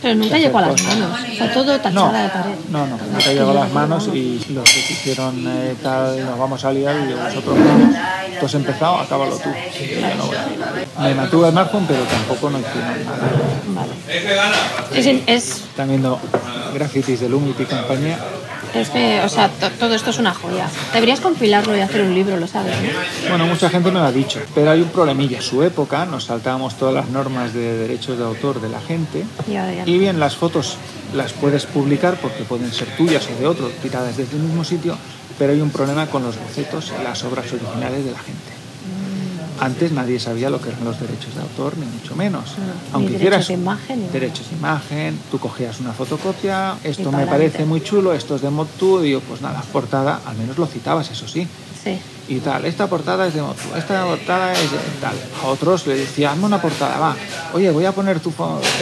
Pero 0.02 0.14
nunca 0.16 0.36
llegó 0.36 0.58
a 0.58 0.62
las 0.66 0.82
manos. 0.82 1.18
Fue 1.38 1.48
todo 1.48 1.72
no, 1.72 1.80
tachada 1.80 2.22
de 2.24 2.28
pared. 2.28 2.54
no, 2.68 2.86
no, 2.86 2.98
nunca 2.98 3.32
llegó 3.32 3.50
a 3.52 3.54
las 3.54 3.72
manos 3.72 4.08
y 4.12 4.44
los 4.50 4.64
que 4.68 4.80
quisieron 4.84 5.44
eh, 5.48 5.74
tal, 5.82 6.22
nos 6.26 6.38
vamos 6.38 6.62
a 6.62 6.72
liar 6.72 6.94
y 7.08 7.14
vosotros 7.14 7.56
mismos, 7.56 7.96
tú 8.38 8.46
has 8.46 8.54
empezado, 8.54 8.96
acábalo 8.98 9.38
tú. 9.38 9.48
No 10.18 11.02
Me 11.02 11.14
mantuve 11.14 11.46
al 11.46 11.52
margen, 11.54 11.86
pero 11.88 12.02
tampoco 12.02 12.50
no 12.50 12.58
hicieron 12.58 12.82
nada. 13.06 13.28
Vale. 13.68 13.92
Es, 15.00 15.06
es, 15.26 15.50
Están 15.70 15.88
viendo 15.88 16.20
grafitis 16.74 17.20
de 17.20 17.28
Lumit 17.30 17.58
y 17.60 17.64
compañía. 17.64 18.18
Es 18.80 18.90
que, 18.90 19.20
o 19.24 19.28
sea, 19.28 19.48
to- 19.48 19.70
todo 19.78 19.94
esto 19.94 20.10
es 20.10 20.18
una 20.18 20.34
joya. 20.34 20.68
Deberías 20.92 21.20
compilarlo 21.20 21.76
y 21.76 21.80
hacer 21.80 22.02
un 22.02 22.14
libro, 22.14 22.36
lo 22.36 22.46
sabes, 22.46 22.74
¿no? 22.82 23.28
Bueno, 23.30 23.46
mucha 23.46 23.68
gente 23.70 23.90
me 23.90 24.00
lo 24.00 24.04
ha 24.06 24.12
dicho, 24.12 24.40
pero 24.54 24.70
hay 24.70 24.80
un 24.80 24.88
problemilla. 24.88 25.36
En 25.38 25.42
su 25.42 25.62
época 25.62 26.04
nos 26.06 26.24
saltábamos 26.24 26.76
todas 26.76 26.94
las 26.94 27.08
normas 27.08 27.52
de 27.54 27.76
derechos 27.78 28.18
de 28.18 28.24
autor 28.24 28.60
de 28.60 28.68
la 28.68 28.80
gente 28.80 29.24
Y 29.50 29.56
ahora 29.56 29.72
ya. 29.74 29.82
Y 29.86 29.98
bien, 29.98 30.18
las 30.20 30.36
fotos 30.36 30.76
las 31.14 31.32
puedes 31.32 31.66
publicar 31.66 32.16
porque 32.20 32.42
pueden 32.44 32.72
ser 32.72 32.88
tuyas 32.96 33.26
o 33.34 33.40
de 33.40 33.46
otro, 33.46 33.68
tiradas 33.82 34.16
desde 34.16 34.36
el 34.36 34.42
mismo 34.42 34.64
sitio, 34.64 34.96
pero 35.38 35.52
hay 35.52 35.60
un 35.60 35.70
problema 35.70 36.06
con 36.06 36.22
los 36.24 36.36
bocetos 36.38 36.92
y 37.00 37.02
las 37.04 37.22
obras 37.24 37.46
originales 37.52 38.04
de 38.04 38.10
la 38.10 38.18
gente. 38.18 38.53
Antes 39.60 39.92
nadie 39.92 40.18
sabía 40.18 40.50
lo 40.50 40.60
que 40.60 40.70
eran 40.70 40.84
los 40.84 40.98
derechos 41.00 41.34
de 41.34 41.40
autor, 41.42 41.76
ni 41.78 41.86
mucho 41.86 42.16
menos. 42.16 42.44
ni 42.58 42.64
Aunque 42.92 43.12
derechos 43.12 43.20
hicieras 43.20 43.48
de 43.48 43.54
imagen, 43.54 44.00
ni- 44.02 44.08
derechos 44.08 44.50
de 44.50 44.56
imagen, 44.56 45.18
tú 45.30 45.38
cogías 45.38 45.78
una 45.80 45.92
fotocopia, 45.92 46.76
esto 46.82 47.12
me 47.12 47.26
parece 47.26 47.64
muy 47.64 47.80
chulo, 47.82 48.12
esto 48.14 48.36
es 48.36 48.42
de 48.42 48.50
Motu, 48.50 49.00
digo, 49.00 49.20
pues 49.20 49.40
nada, 49.40 49.62
portada, 49.72 50.20
al 50.26 50.36
menos 50.36 50.58
lo 50.58 50.66
citabas, 50.66 51.10
eso 51.10 51.28
sí 51.28 51.46
Sí. 51.82 51.98
y 52.28 52.38
tal. 52.40 52.64
Esta 52.64 52.86
portada 52.88 53.26
es 53.28 53.34
de 53.34 53.42
Motu, 53.42 53.60
esta 53.76 54.04
portada 54.04 54.52
es 54.54 54.70
de 54.72 54.78
tal. 55.00 55.14
A 55.42 55.46
otros 55.48 55.86
le 55.86 55.94
decía, 55.96 56.32
hazme 56.32 56.46
una 56.46 56.60
portada, 56.60 56.98
va. 56.98 57.16
Oye, 57.52 57.70
voy 57.70 57.84
a 57.84 57.92
poner 57.92 58.18
tu 58.20 58.32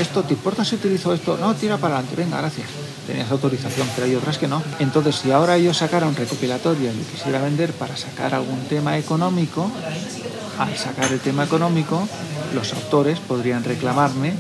esto, 0.01 0.23
¿te 0.23 0.33
importa 0.35 0.65
si 0.65 0.77
utilizo 0.77 1.13
esto? 1.13 1.37
No, 1.37 1.55
tira 1.55 1.77
para 1.77 1.97
adelante, 1.99 2.17
venga, 2.17 2.39
gracias. 2.39 2.69
Tenías 3.07 3.31
autorización, 3.31 3.89
pero 3.97 4.07
hay 4.07 4.15
otras 4.15 4.39
que 4.39 4.47
no. 4.47 4.63
Entonces, 4.79 5.17
si 5.17 5.33
ahora 5.33 5.59
yo 5.59 5.75
sacara 5.75 6.07
un 6.07 6.15
recopilatorio 6.15 6.93
y 6.93 6.97
lo 6.97 7.03
quisiera 7.13 7.41
vender 7.43 7.73
para 7.73 7.97
sacar 7.97 8.33
algún 8.35 8.61
tema 8.69 8.97
económico, 8.97 9.69
al 10.59 10.77
sacar 10.77 11.13
el 11.13 11.21
tema 11.21 11.45
económico, 11.45 12.07
los 12.55 12.73
autores 12.75 13.19
podrían 13.21 13.65
reclamarme 13.65 14.33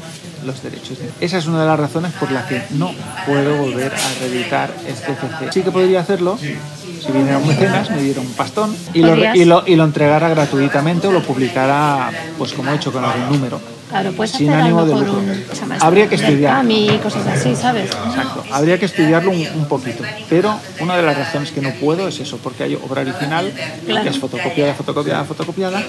los 0.44 0.62
derechos. 0.62 0.98
de- 0.98 1.10
Esa 1.20 1.38
es 1.38 1.46
una 1.46 1.60
de 1.60 1.66
las 1.66 1.78
razones 1.78 2.12
por 2.12 2.30
las 2.32 2.46
que 2.46 2.62
no 2.70 2.90
puedo 3.26 3.56
volver 3.56 3.92
a 3.94 4.20
reeditar 4.20 4.72
este 4.86 5.14
CC. 5.14 5.52
Sí 5.52 5.62
que 5.62 5.70
podría 5.70 6.00
hacerlo 6.00 6.36
si 6.38 7.10
vinieran 7.12 7.46
mecenas, 7.46 7.90
me 7.90 8.02
dieron 8.02 8.26
un 8.26 8.32
pastón 8.34 8.76
y 8.94 9.00
lo, 9.02 9.14
y, 9.36 9.44
lo, 9.44 9.64
y 9.66 9.76
lo 9.76 9.84
entregara 9.84 10.28
gratuitamente 10.28 11.06
o 11.08 11.12
lo 11.12 11.22
publicara, 11.22 12.10
pues 12.38 12.52
como 12.52 12.72
he 12.72 12.76
hecho 12.76 12.92
con 12.92 13.04
algún 13.04 13.28
número. 13.32 13.60
Claro, 13.92 14.12
puedes 14.12 14.32
sin 14.32 14.48
hacer 14.48 14.62
ánimo 14.62 14.84
de 14.86 14.94
lucro. 14.94 15.12
un... 15.18 15.44
Habría 15.80 16.08
que 16.08 16.14
estudiar. 16.14 16.64
y 16.70 16.88
cosas 17.02 17.26
así, 17.26 17.54
¿sabes? 17.54 17.90
Exacto. 17.90 18.42
Habría 18.50 18.78
que 18.78 18.86
estudiarlo 18.86 19.30
un, 19.30 19.46
un 19.54 19.68
poquito. 19.68 20.02
Pero 20.30 20.58
una 20.80 20.96
de 20.96 21.02
las 21.02 21.16
razones 21.18 21.50
que 21.52 21.60
no 21.60 21.70
puedo 21.74 22.08
es 22.08 22.18
eso, 22.18 22.38
porque 22.42 22.62
hay 22.64 22.74
obra 22.74 23.02
original 23.02 23.52
Claro. 23.84 24.02
que 24.04 24.08
es 24.08 24.18
fotocopiada, 24.18 24.72
fotocopiada, 24.74 25.24
fotocopiada, 25.24 25.82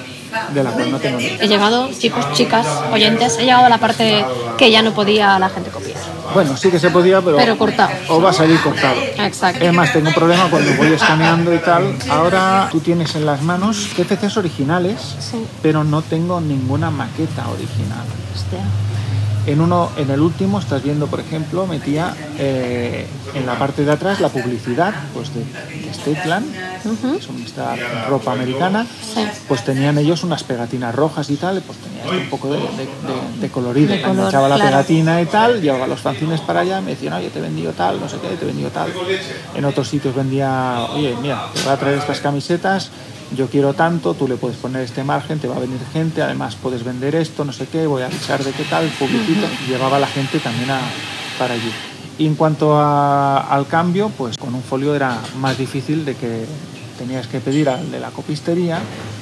de 0.54 0.64
la 0.64 0.72
cual 0.72 0.92
no 0.92 1.00
tengo 1.00 1.18
ni 1.18 1.28
He 1.28 1.48
llegado, 1.48 1.90
chicos, 1.98 2.26
chicas, 2.34 2.68
oyentes, 2.92 3.38
he 3.40 3.44
llegado 3.46 3.66
a 3.66 3.70
la 3.70 3.78
parte 3.78 4.26
que 4.58 4.70
ya 4.70 4.82
no 4.82 4.94
podía 4.94 5.40
la 5.40 5.48
gente 5.50 5.70
copiar. 5.70 5.98
Bueno, 6.34 6.56
sí 6.58 6.70
que 6.70 6.80
se 6.80 6.90
podía, 6.90 7.22
pero, 7.22 7.38
Pero 7.38 7.58
cortado. 7.58 7.92
O 8.10 8.22
va 8.22 8.30
a 8.30 8.34
salir 8.34 8.60
cortado. 8.62 8.96
Exacto. 9.18 9.64
Es 9.64 9.74
más, 9.74 9.92
tengo 9.94 10.08
un 10.08 10.14
problema 10.14 10.50
cuando 10.50 10.74
voy 10.76 10.88
escaneando 10.94 11.54
y 11.54 11.60
tal. 11.60 11.96
Ahora 12.10 12.70
tú 12.72 12.80
tienes 12.80 13.16
en 13.16 13.26
las 13.26 13.42
manos 13.42 13.90
CFCs 13.96 14.38
originales, 14.38 15.16
Sí. 15.20 15.46
pero 15.62 15.84
no 15.84 16.02
tengo 16.02 16.40
ninguna 16.42 16.90
maqueta 16.90 17.48
original. 17.50 18.06
Hostia. 18.36 18.60
En 19.46 19.60
uno, 19.60 19.90
en 19.98 20.10
el 20.10 20.22
último 20.22 20.58
estás 20.60 20.82
viendo, 20.84 21.08
por 21.08 21.20
ejemplo, 21.20 21.68
metía 21.68 22.16
eh, 22.40 23.06
en 23.34 23.46
la 23.46 23.60
parte 23.60 23.84
de 23.84 23.92
atrás 23.92 24.22
la 24.22 24.30
publicidad, 24.30 24.94
pues 25.14 25.34
de, 25.34 25.42
de 25.44 25.94
Stateland, 25.94 26.46
que 26.82 27.18
es 27.18 27.28
una- 27.28 27.46
esta 27.46 27.76
ropa 28.08 28.32
americana, 28.32 28.86
Sí. 29.14 29.26
pues 29.50 29.66
tenían 29.66 29.98
ellos 29.98 30.24
unas 30.24 30.46
pegatinas 30.46 30.96
rojas 30.96 31.30
y 31.30 31.36
tal, 31.36 31.62
pues 31.62 31.78
tenía 31.80 32.24
un 32.24 32.30
poco 32.30 32.52
de, 32.54 32.60
de- 32.60 32.88
de- 33.42 33.50
colorido. 33.50 33.90
Color, 34.02 34.10
Enganchaba 34.12 34.48
la 34.48 34.56
claro. 34.56 34.70
pegatina 34.72 35.22
y 35.22 35.26
tal, 35.26 35.62
llevaba 35.62 35.88
los 35.88 36.00
fanzines 36.00 36.40
para 36.40 36.62
allá, 36.62 36.80
me 36.80 36.92
decían, 36.92 37.12
oye, 37.14 37.30
te 37.30 37.40
he 37.40 37.42
vendido 37.42 37.74
tal, 37.74 38.00
no 38.00 38.08
sé 38.08 38.18
qué, 38.22 38.30
te 38.38 38.46
he 38.46 38.48
vendido 38.48 38.70
tal. 38.70 38.94
En 39.56 39.66
otros 39.66 39.90
sitios 39.90 40.16
vendía, 40.16 40.86
oye, 40.94 41.16
mira, 41.22 41.48
te 41.54 41.62
voy 41.64 41.74
a 41.74 41.78
traer 41.78 41.98
estas 41.98 42.22
camisetas, 42.22 42.92
yo 43.36 43.48
quiero 43.48 43.74
tanto, 43.74 44.14
tú 44.14 44.28
le 44.28 44.36
puedes 44.36 44.58
poner 44.58 44.82
este 44.84 45.04
margen, 45.04 45.40
te 45.40 45.48
va 45.48 45.56
a 45.56 45.60
venir 45.60 45.80
gente, 45.92 46.22
además 46.22 46.56
puedes 46.56 46.84
vender 46.84 47.16
esto, 47.16 47.44
no 47.46 47.54
sé 47.54 47.68
qué, 47.68 47.88
voy 47.88 48.02
a 48.02 48.06
avisar 48.08 48.44
de 48.44 48.52
qué 48.52 48.64
tal, 48.64 48.88
publicito, 49.00 49.48
llevaba 49.68 50.00
la 50.00 50.08
gente 50.08 50.40
también 50.40 50.70
a, 50.72 50.80
para 51.40 51.54
allí. 51.56 51.72
Y 52.20 52.28
en 52.28 52.36
cuanto 52.36 52.78
a- 52.80 53.40
al 53.40 53.66
cambio, 53.68 54.10
pues 54.18 54.38
con 54.38 54.54
un 54.54 54.62
folio 54.62 54.94
era 54.96 55.20
más 55.40 55.58
difícil 55.58 56.06
de 56.06 56.16
que 56.16 56.46
tenías 56.98 57.26
que 57.28 57.40
pedir 57.40 57.70
al 57.70 57.90
de 57.92 58.00
la 58.00 58.10
copistería 58.12 58.80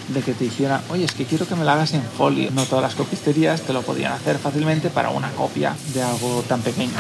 de 0.10 0.20
que 0.22 0.34
te 0.34 0.44
hiciera, 0.44 0.82
oye, 0.90 1.06
es 1.06 1.14
que 1.14 1.24
quiero 1.26 1.48
que 1.48 1.56
me 1.56 1.64
la 1.64 1.74
hagas 1.74 1.94
en 1.94 2.02
folio. 2.04 2.50
No 2.52 2.66
todas 2.66 2.84
las 2.84 2.96
copisterías 2.96 3.62
te 3.62 3.72
lo 3.72 3.82
podían 3.82 4.12
hacer 4.12 4.38
fácilmente 4.38 4.90
para 4.90 5.10
una 5.10 5.30
copia 5.32 5.74
de 5.94 6.02
algo 6.04 6.44
tan 6.50 6.60
pequeño. 6.62 6.92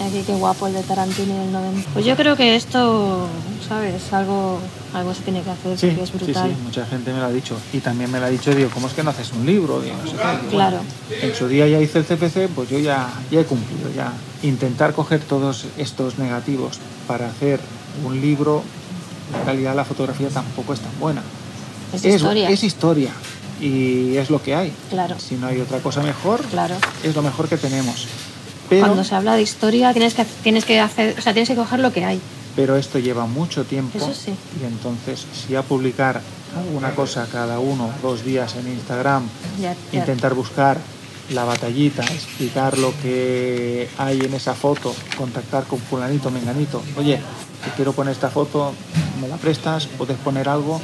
Aquí 0.00 0.22
qué 0.26 0.32
guapo 0.34 0.66
el 0.66 0.72
de 0.72 0.82
Tarantino 0.82 1.34
del 1.38 1.52
90. 1.52 1.90
Pues 1.92 2.04
yo 2.06 2.16
creo 2.16 2.34
que 2.34 2.56
esto, 2.56 3.26
¿sabes? 3.68 4.10
Algo, 4.12 4.58
algo 4.94 5.12
se 5.14 5.20
tiene 5.22 5.42
que 5.42 5.50
hacer 5.50 5.78
Sí, 5.78 5.86
porque 5.88 6.02
es 6.04 6.08
sí, 6.10 6.16
brutal. 6.16 6.50
sí, 6.50 6.56
mucha 6.64 6.86
gente 6.86 7.12
me 7.12 7.18
lo 7.20 7.26
ha 7.26 7.30
dicho. 7.30 7.56
Y 7.72 7.78
también 7.80 8.10
me 8.10 8.18
lo 8.18 8.24
ha 8.26 8.30
dicho, 8.30 8.54
digo, 8.54 8.70
¿cómo 8.72 8.86
es 8.86 8.94
que 8.94 9.02
no 9.02 9.10
haces 9.10 9.30
un 9.32 9.44
libro? 9.44 9.80
Digo, 9.82 9.96
no 10.02 10.10
sé 10.10 10.16
qué. 10.16 10.48
Claro. 10.48 10.78
bueno, 10.78 11.22
en 11.22 11.34
su 11.34 11.48
día 11.48 11.68
ya 11.68 11.78
hice 11.80 11.98
el 11.98 12.04
CPC, 12.06 12.48
pues 12.54 12.70
yo 12.70 12.78
ya, 12.78 13.10
ya 13.30 13.40
he 13.40 13.44
cumplido. 13.44 13.90
ya 13.94 14.12
Intentar 14.42 14.94
coger 14.94 15.20
todos 15.20 15.66
estos 15.76 16.18
negativos 16.18 16.78
para 17.06 17.28
hacer 17.28 17.60
un 18.04 18.18
libro, 18.22 18.62
calidad 19.44 19.70
de 19.72 19.76
la 19.76 19.84
fotografía 19.84 20.28
tampoco 20.30 20.72
es 20.72 20.80
tan 20.80 20.98
buena. 20.98 21.22
Es 21.92 22.04
historia. 22.06 22.48
Es 22.48 22.64
historia 22.64 23.10
y 23.60 24.16
es 24.16 24.30
lo 24.30 24.42
que 24.42 24.54
hay. 24.54 24.72
Claro. 24.88 25.16
Si 25.18 25.34
no 25.34 25.46
hay 25.48 25.60
otra 25.60 25.80
cosa 25.80 26.02
mejor, 26.02 26.40
Claro. 26.46 26.76
es 27.04 27.14
lo 27.14 27.20
mejor 27.20 27.48
que 27.48 27.58
tenemos. 27.58 28.08
Pero, 28.70 28.86
Cuando 28.86 29.04
se 29.04 29.14
habla 29.14 29.34
de 29.34 29.42
historia 29.42 29.92
tienes 29.92 30.14
que 30.14 30.24
tienes 30.42 30.64
que 30.64 30.80
hacer, 30.80 31.16
o 31.18 31.20
sea, 31.20 31.32
tienes 31.34 31.48
que 31.50 31.56
coger 31.56 31.80
lo 31.80 31.92
que 31.92 32.04
hay. 32.06 32.20
pero 32.56 32.76
esto 32.76 32.98
lleva 32.98 33.26
mucho 33.26 33.64
tiempo. 33.64 33.98
Eso 33.98 34.14
sí. 34.14 34.32
Y 34.60 34.64
entonces, 34.64 35.26
si 35.32 35.54
a 35.56 35.62
publicar 35.62 36.20
alguna 36.56 36.94
cosa 36.94 37.26
cada 37.30 37.58
uno 37.58 37.90
dos 38.02 38.24
días 38.24 38.54
en 38.56 38.66
Instagram, 38.68 39.24
Ya, 39.60 39.74
ya. 39.92 39.98
intentar 40.00 40.34
buscar 40.34 40.78
la 41.30 41.44
batallita, 41.44 42.02
explicar 42.04 42.76
lo 42.78 42.92
que 43.02 43.88
hay 43.98 44.20
en 44.20 44.34
esa 44.34 44.54
foto, 44.54 44.94
contactar 45.16 45.64
con 45.64 45.78
fulanito, 45.78 46.30
menganito, 46.30 46.82
oye, 46.96 47.20
que 47.64 47.70
quiero 47.76 47.92
poner 47.92 48.12
esta 48.12 48.30
foto, 48.30 48.72
me 49.20 49.28
la 49.28 49.36
prestas, 49.36 49.86
puedes 49.86 50.16
poner 50.18 50.48
algo, 50.48 50.80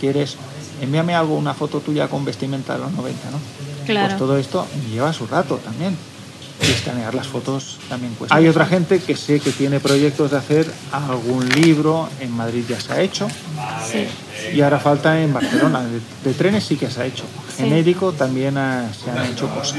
quieres, 0.00 0.36
envíame 0.80 1.14
algo, 1.14 1.36
una 1.36 1.54
foto 1.54 1.80
tuya 1.80 2.08
con 2.08 2.24
vestimenta 2.24 2.72
de 2.74 2.80
los 2.80 2.92
90, 2.92 3.30
¿no? 3.30 3.38
Claro. 3.86 4.06
Pues 4.08 4.18
todo 4.18 4.36
esto 4.36 4.66
lleva 4.92 5.12
su 5.12 5.26
rato 5.28 5.58
también. 5.58 5.96
Y 6.66 6.70
escanear 6.72 7.14
las 7.14 7.26
fotos 7.26 7.78
también 7.88 8.14
cuesta. 8.14 8.34
Hay 8.34 8.48
otra 8.48 8.64
gente 8.66 8.98
que 9.00 9.16
sé 9.16 9.40
que 9.40 9.50
tiene 9.50 9.80
proyectos 9.80 10.30
de 10.30 10.38
hacer 10.38 10.66
algún 10.92 11.48
libro, 11.50 12.08
en 12.20 12.30
Madrid 12.32 12.64
ya 12.68 12.80
se 12.80 12.92
ha 12.92 13.00
hecho, 13.00 13.28
Sí. 13.90 14.06
y 14.54 14.60
ahora 14.62 14.78
falta 14.78 15.20
en 15.20 15.32
Barcelona. 15.32 15.82
De, 15.82 16.00
de 16.28 16.34
trenes 16.34 16.64
sí 16.64 16.76
que 16.76 16.90
se 16.90 17.02
ha 17.02 17.06
hecho. 17.06 17.24
Sí. 17.54 17.62
Genérico 17.64 18.12
también 18.12 18.56
ha- 18.58 18.88
se 18.92 19.10
han 19.10 19.26
hecho 19.26 19.48
cosas. 19.48 19.76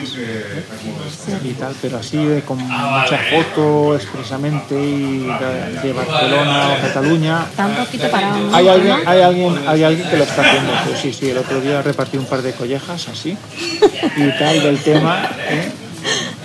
Y 1.44 1.54
tal, 1.54 1.74
pero 1.82 1.98
así 1.98 2.18
de 2.24 2.42
con 2.42 2.58
mucha 2.60 3.18
foto 3.32 3.96
expresamente 3.96 4.76
y 4.76 5.24
de, 5.28 5.80
de 5.82 5.94
Barcelona 5.94 6.70
o 6.78 6.82
Cataluña. 6.82 7.46
Está 7.50 7.66
un 7.66 7.76
poquito 7.76 8.10
parado. 8.12 8.38
¿no? 8.40 8.56
Hay 8.56 8.68
alguien, 8.68 8.96
hay 9.06 9.22
alguien, 9.22 9.56
hay 9.68 9.84
alguien 9.84 10.10
que 10.10 10.18
lo 10.18 10.24
está 10.24 10.42
haciendo. 10.42 10.72
Pues 10.86 11.00
sí, 11.00 11.12
sí, 11.14 11.30
el 11.30 11.38
otro 11.40 11.60
día 11.62 11.82
repartí 11.82 12.18
un 12.18 12.26
par 12.26 12.42
de 12.42 12.54
collejas 12.54 13.08
así 13.10 13.38
y 14.18 14.40
tal 14.40 14.62
del 14.62 14.78
tema. 14.80 15.30
¿eh? 15.50 15.72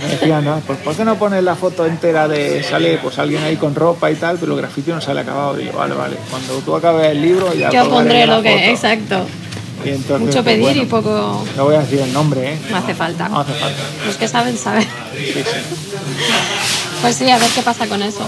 Me 0.01 0.09
decían, 0.09 0.44
¿no? 0.44 0.60
Pues 0.66 0.78
¿por 0.78 0.94
qué 0.94 1.05
no 1.05 1.16
pones 1.16 1.43
la 1.43 1.55
foto 1.55 1.85
entera 1.85 2.27
de 2.27 2.62
sale 2.62 2.98
pues 3.02 3.18
alguien 3.18 3.43
ahí 3.43 3.56
con 3.56 3.74
ropa 3.74 4.10
y 4.10 4.14
tal, 4.14 4.39
pero 4.39 4.52
el 4.52 4.59
grafiti 4.59 4.90
no 4.90 5.01
sale 5.01 5.20
acabado? 5.20 5.60
Y 5.60 5.66
yo, 5.66 5.72
vale, 5.72 5.94
vale. 5.94 6.16
Cuando 6.31 6.55
tú 6.59 6.74
acabes 6.74 7.10
el 7.10 7.20
libro 7.20 7.52
ya 7.55 7.70
Yo 7.70 7.89
pondré 7.89 8.27
lo 8.27 8.43
que, 8.43 8.51
foto". 8.51 8.64
exacto. 8.70 9.27
Y 9.85 9.89
entonces, 9.90 10.20
Mucho 10.20 10.43
pues, 10.43 10.44
pedir 10.44 10.62
bueno, 10.62 10.82
y 10.82 10.86
poco 10.86 11.44
No 11.56 11.64
voy 11.64 11.74
a 11.74 11.81
decir 11.81 12.01
el 12.01 12.12
nombre, 12.12 12.52
¿eh? 12.52 12.59
no 12.70 12.77
hace 12.77 12.94
falta. 12.94 13.28
No 13.28 13.40
hace 13.40 13.52
falta. 13.55 13.82
Los 14.06 14.16
que 14.16 14.28
saben, 14.28 14.56
saben. 14.59 14.86
Sí, 15.16 15.32
sí. 15.32 15.43
Pues 17.01 17.16
sí, 17.16 17.31
a 17.31 17.39
ver 17.39 17.48
qué 17.55 17.62
pasa 17.62 17.86
con 17.86 18.02
eso. 18.02 18.20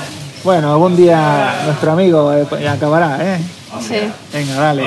Bueno, 0.44 0.73
algún 0.73 0.97
día 0.97 1.62
nuestro 1.66 1.93
amigo 1.93 2.32
eh, 2.32 2.47
pues, 2.49 2.66
acabará, 2.66 3.19
¿eh? 3.20 3.39
Sí. 3.86 3.97
Venga, 4.32 4.55
dale. 4.55 4.85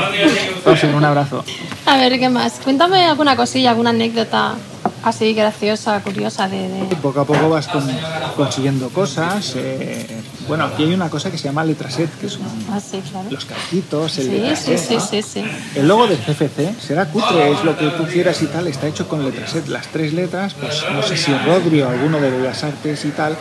Tosin, 0.64 0.94
un 0.94 1.06
abrazo. 1.06 1.44
A 1.86 1.98
ver, 1.98 2.20
¿qué 2.20 2.30
más? 2.30 2.54
Cuéntame 2.64 3.06
alguna 3.06 3.36
cosilla, 3.36 3.70
alguna 3.72 3.92
anécdota 3.92 4.56
así 5.04 5.34
graciosa, 5.34 6.02
curiosa 6.02 6.48
de... 6.48 6.68
de- 6.70 6.96
poco 7.02 7.22
a 7.22 7.26
poco 7.26 7.50
vas 7.50 7.68
con- 7.68 7.88
consiguiendo 8.36 8.90
cosas. 8.90 9.54
eh, 9.56 10.22
bueno, 10.48 10.66
aquí 10.66 10.84
hay 10.84 10.94
una 10.94 11.10
cosa 11.10 11.32
que 11.32 11.38
se 11.38 11.46
llama 11.46 11.64
letraset, 11.64 12.10
que 12.20 12.30
son 12.30 12.42
Ah, 12.72 12.80
sí, 12.80 13.02
claro. 13.10 13.28
los 13.32 13.46
calcitos, 13.46 14.18
el 14.20 14.24
Sí, 14.26 14.30
sí, 14.30 14.38
letraset, 14.38 14.78
sí, 14.80 14.94
¿no? 14.96 15.00
sí, 15.02 15.22
sí. 15.22 15.44
El 15.76 15.88
logo 15.88 16.08
del 16.08 16.18
CFC 16.20 16.76
será 16.80 17.06
cutre, 17.08 17.52
es 17.52 17.64
lo 17.64 17.76
que 17.78 17.88
tú 17.88 18.04
quieras 18.06 18.42
y 18.42 18.48
tal, 18.48 18.68
está 18.68 18.88
hecho 18.88 19.08
con 19.08 19.24
letraset. 19.26 19.68
Las 19.68 19.88
tres 19.88 20.14
letras, 20.14 20.54
pues 20.54 20.84
no 20.94 21.02
sé 21.04 21.18
si 21.18 21.34
Rodri 21.46 21.82
o 21.82 21.90
alguno 21.90 22.20
de 22.20 22.30
Bellas 22.30 22.64
Artes 22.64 23.06
y 23.06 23.10
tal, 23.10 23.36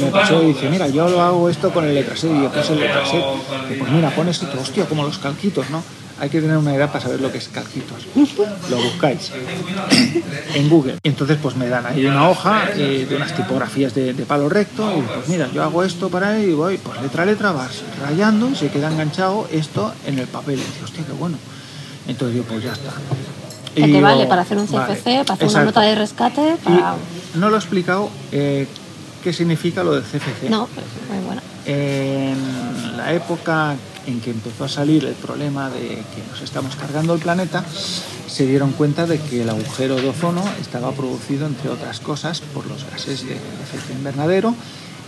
me 0.00 0.10
pasó 0.10 0.42
y 0.42 0.46
dice, 0.48 0.68
mira, 0.68 0.88
yo 0.88 1.08
lo 1.08 1.20
hago 1.22 1.48
esto 1.48 1.72
con 1.72 1.84
el 1.84 1.94
letraset 1.94 2.30
y 2.30 2.42
yo 2.42 2.50
puse 2.50 2.72
el 2.72 2.80
letraset. 2.80 3.24
Y 3.70 3.74
pues 3.74 3.90
mira, 3.92 4.10
pones 4.10 4.42
esto, 4.42 4.58
hostia, 4.60 4.84
como 4.86 5.04
los 5.04 5.18
calquitos, 5.18 5.68
¿no? 5.70 5.82
Hay 6.20 6.30
que 6.30 6.40
tener 6.40 6.56
una 6.56 6.74
edad 6.74 6.88
para 6.88 7.00
saber 7.00 7.20
lo 7.20 7.30
que 7.30 7.38
es 7.38 7.48
calquitos. 7.48 8.06
Lo 8.70 8.76
buscáis 8.76 9.30
en 10.54 10.68
Google. 10.68 10.96
Entonces, 11.04 11.38
pues 11.40 11.56
me 11.56 11.68
dan 11.68 11.86
ahí 11.86 12.04
una 12.06 12.28
hoja 12.28 12.70
eh, 12.74 13.06
de 13.08 13.16
unas 13.16 13.34
tipografías 13.36 13.94
de, 13.94 14.14
de 14.14 14.24
palo 14.24 14.48
recto 14.48 14.90
y 14.96 15.02
pues 15.02 15.28
mira, 15.28 15.48
yo 15.52 15.62
hago 15.62 15.84
esto 15.84 16.08
para 16.08 16.30
ahí 16.30 16.50
y 16.50 16.52
voy, 16.54 16.78
pues 16.78 17.00
letra 17.00 17.22
a 17.22 17.26
letra 17.26 17.52
vas 17.52 17.82
rayando 18.02 18.50
y 18.50 18.56
se 18.56 18.68
queda 18.68 18.90
enganchado 18.90 19.48
esto 19.52 19.92
en 20.06 20.18
el 20.18 20.26
papel. 20.26 20.54
Y 20.54 20.62
digo, 20.62 20.84
hostia, 20.84 21.04
qué 21.06 21.12
bueno. 21.12 21.38
Entonces 22.08 22.36
yo, 22.36 22.42
pues 22.44 22.64
ya 22.64 22.72
está. 22.72 22.90
Que 23.74 23.82
te 23.82 23.86
digo, 23.86 24.00
vale 24.00 24.26
para 24.26 24.42
hacer 24.42 24.58
un 24.58 24.66
CFC, 24.66 24.74
vale, 24.74 24.94
para 24.96 25.34
hacer 25.34 25.48
una 25.48 25.60
exacto. 25.60 25.64
nota 25.64 25.80
de 25.82 25.94
rescate, 25.94 26.56
para... 26.64 26.96
Y 27.34 27.38
no 27.38 27.48
lo 27.50 27.56
he 27.56 27.58
explicado 27.58 28.10
eh, 28.32 28.66
qué 29.22 29.32
significa 29.32 29.84
lo 29.84 29.94
del 29.94 30.02
CFC. 30.02 30.48
No, 30.50 30.68
muy 31.10 31.24
bueno. 31.26 31.42
En 31.66 32.96
la 32.96 33.12
época 33.12 33.76
en 34.08 34.20
que 34.20 34.30
empezó 34.30 34.64
a 34.64 34.68
salir 34.68 35.04
el 35.04 35.14
problema 35.14 35.68
de 35.70 35.80
que 35.88 36.22
nos 36.30 36.40
estamos 36.40 36.76
cargando 36.76 37.14
el 37.14 37.20
planeta, 37.20 37.64
se 38.26 38.46
dieron 38.46 38.72
cuenta 38.72 39.06
de 39.06 39.20
que 39.20 39.42
el 39.42 39.50
agujero 39.50 39.96
de 39.96 40.08
ozono 40.08 40.42
estaba 40.60 40.92
producido, 40.92 41.46
entre 41.46 41.70
otras 41.70 42.00
cosas, 42.00 42.40
por 42.40 42.66
los 42.66 42.84
gases 42.90 43.26
de 43.26 43.34
efecto 43.34 43.92
invernadero 43.92 44.54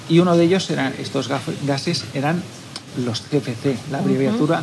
y 0.09 0.19
uno 0.19 0.37
de 0.37 0.45
ellos 0.45 0.69
eran, 0.71 0.95
estos 0.99 1.29
gases 1.67 2.05
eran 2.15 2.43
los 3.05 3.23
CFC, 3.23 3.77
la 3.91 3.99
abreviatura 3.99 4.63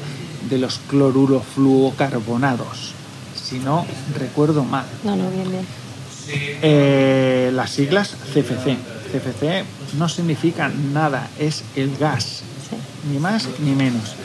de 0.49 0.57
los 0.59 0.79
clorurofluocarbonados, 0.89 2.93
si 3.41 3.59
no 3.59 3.85
recuerdo 4.17 4.63
mal. 4.63 4.85
No, 5.03 5.15
no, 5.15 5.29
bien, 5.31 5.49
bien. 5.49 5.65
Eh, 6.61 7.49
las 7.53 7.71
siglas 7.71 8.15
CFC. 8.33 8.77
CFC 9.11 9.63
no 9.97 10.09
significa 10.09 10.67
nada, 10.69 11.29
es 11.39 11.63
el 11.75 11.97
gas, 11.97 12.43
Sí. 12.69 12.75
ni 13.09 13.17
más 13.19 13.47
ni 13.59 13.71
menos. 13.71 14.15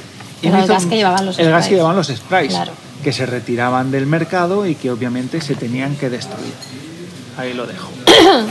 Era 0.42 0.60
el 0.62 0.66
gas 0.68 0.86
que 0.86 0.96
llevaban 0.96 1.26
los 1.26 1.38
El 1.38 1.46
gas 1.50 1.54
sprays. 1.64 1.68
que 1.68 1.74
llevaban 1.76 1.96
los 1.96 2.06
sprays, 2.08 2.50
Claro. 2.52 2.72
que 3.02 3.12
se 3.12 3.26
retiraban 3.26 3.90
del 3.90 4.06
mercado 4.06 4.66
y 4.66 4.74
que 4.74 4.90
obviamente 4.90 5.40
se 5.40 5.54
tenían 5.54 5.96
que 5.96 6.10
destruir. 6.10 6.52
Ahí 7.38 7.54
lo 7.54 7.66
dejo. 7.66 7.90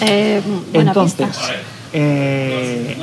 Eh, 0.00 0.42
buena 0.72 0.90
Entonces, 0.90 1.26
pista. 1.28 1.52
eh, 1.92 2.96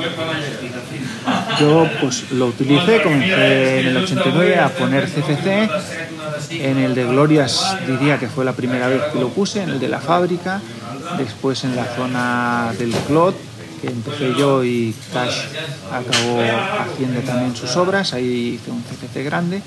yo 1.58 1.88
pues 2.02 2.30
lo 2.32 2.48
utilicé, 2.48 3.00
comencé 3.02 3.80
en 3.80 3.86
el 3.88 3.96
89 3.96 4.58
a 4.58 4.68
poner 4.68 5.08
CFC 5.08 5.68
En 6.50 6.76
el 6.78 6.94
de 6.94 7.04
Glorias 7.04 7.76
diría 7.86 8.18
que 8.18 8.28
fue 8.28 8.44
la 8.44 8.52
primera 8.52 8.88
vez 8.88 9.00
que 9.12 9.18
lo 9.20 9.30
puse, 9.30 9.62
en 9.62 9.70
el 9.70 9.80
de 9.80 9.88
la 9.88 10.00
fábrica, 10.00 10.60
después 11.16 11.64
en 11.64 11.76
la 11.76 11.84
zona 11.96 12.72
del 12.78 12.90
Clot, 13.06 13.34
que 13.82 13.88
empecé 13.88 14.32
yo 14.38 14.64
y 14.64 14.94
Cash 15.12 15.46
acabó 15.90 16.40
haciendo 16.80 17.20
también 17.22 17.54
sus 17.56 17.76
obras, 17.76 18.14
ahí 18.14 18.60
hice 18.60 18.70
un 18.70 18.82
CPC 18.82 19.24
grande. 19.24 19.60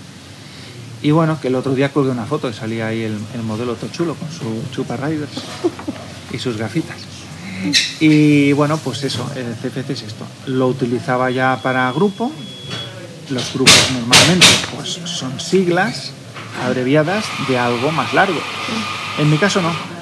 Y 1.01 1.11
bueno, 1.11 1.39
que 1.39 1.49
el 1.49 1.55
otro 1.55 1.75
día 1.75 1.91
colgué 1.91 2.09
una 2.11 2.25
foto 2.25 2.49
y 2.49 2.53
salía 2.53 2.87
ahí 2.87 3.03
el, 3.03 3.17
el 3.33 3.43
modelo 3.43 3.75
todo 3.75 3.91
chulo 3.91 4.15
con 4.15 4.31
su 4.31 4.63
chupa 4.71 4.95
riders 4.95 5.29
y 6.31 6.39
sus 6.39 6.57
gafitas. 6.57 6.97
Y 7.99 8.53
bueno, 8.53 8.77
pues 8.77 9.03
eso, 9.03 9.29
el 9.35 9.53
CPC 9.55 9.89
es 9.91 10.01
esto. 10.03 10.25
Lo 10.47 10.67
utilizaba 10.67 11.29
ya 11.29 11.59
para 11.61 11.91
grupo. 11.91 12.31
Los 13.29 13.53
grupos 13.53 13.91
normalmente 13.91 14.47
pues 14.75 14.99
son 15.05 15.39
siglas 15.39 16.11
abreviadas 16.63 17.25
de 17.49 17.57
algo 17.57 17.91
más 17.91 18.13
largo. 18.13 18.39
En 19.19 19.29
mi 19.29 19.37
caso 19.37 19.61
no. 19.61 19.94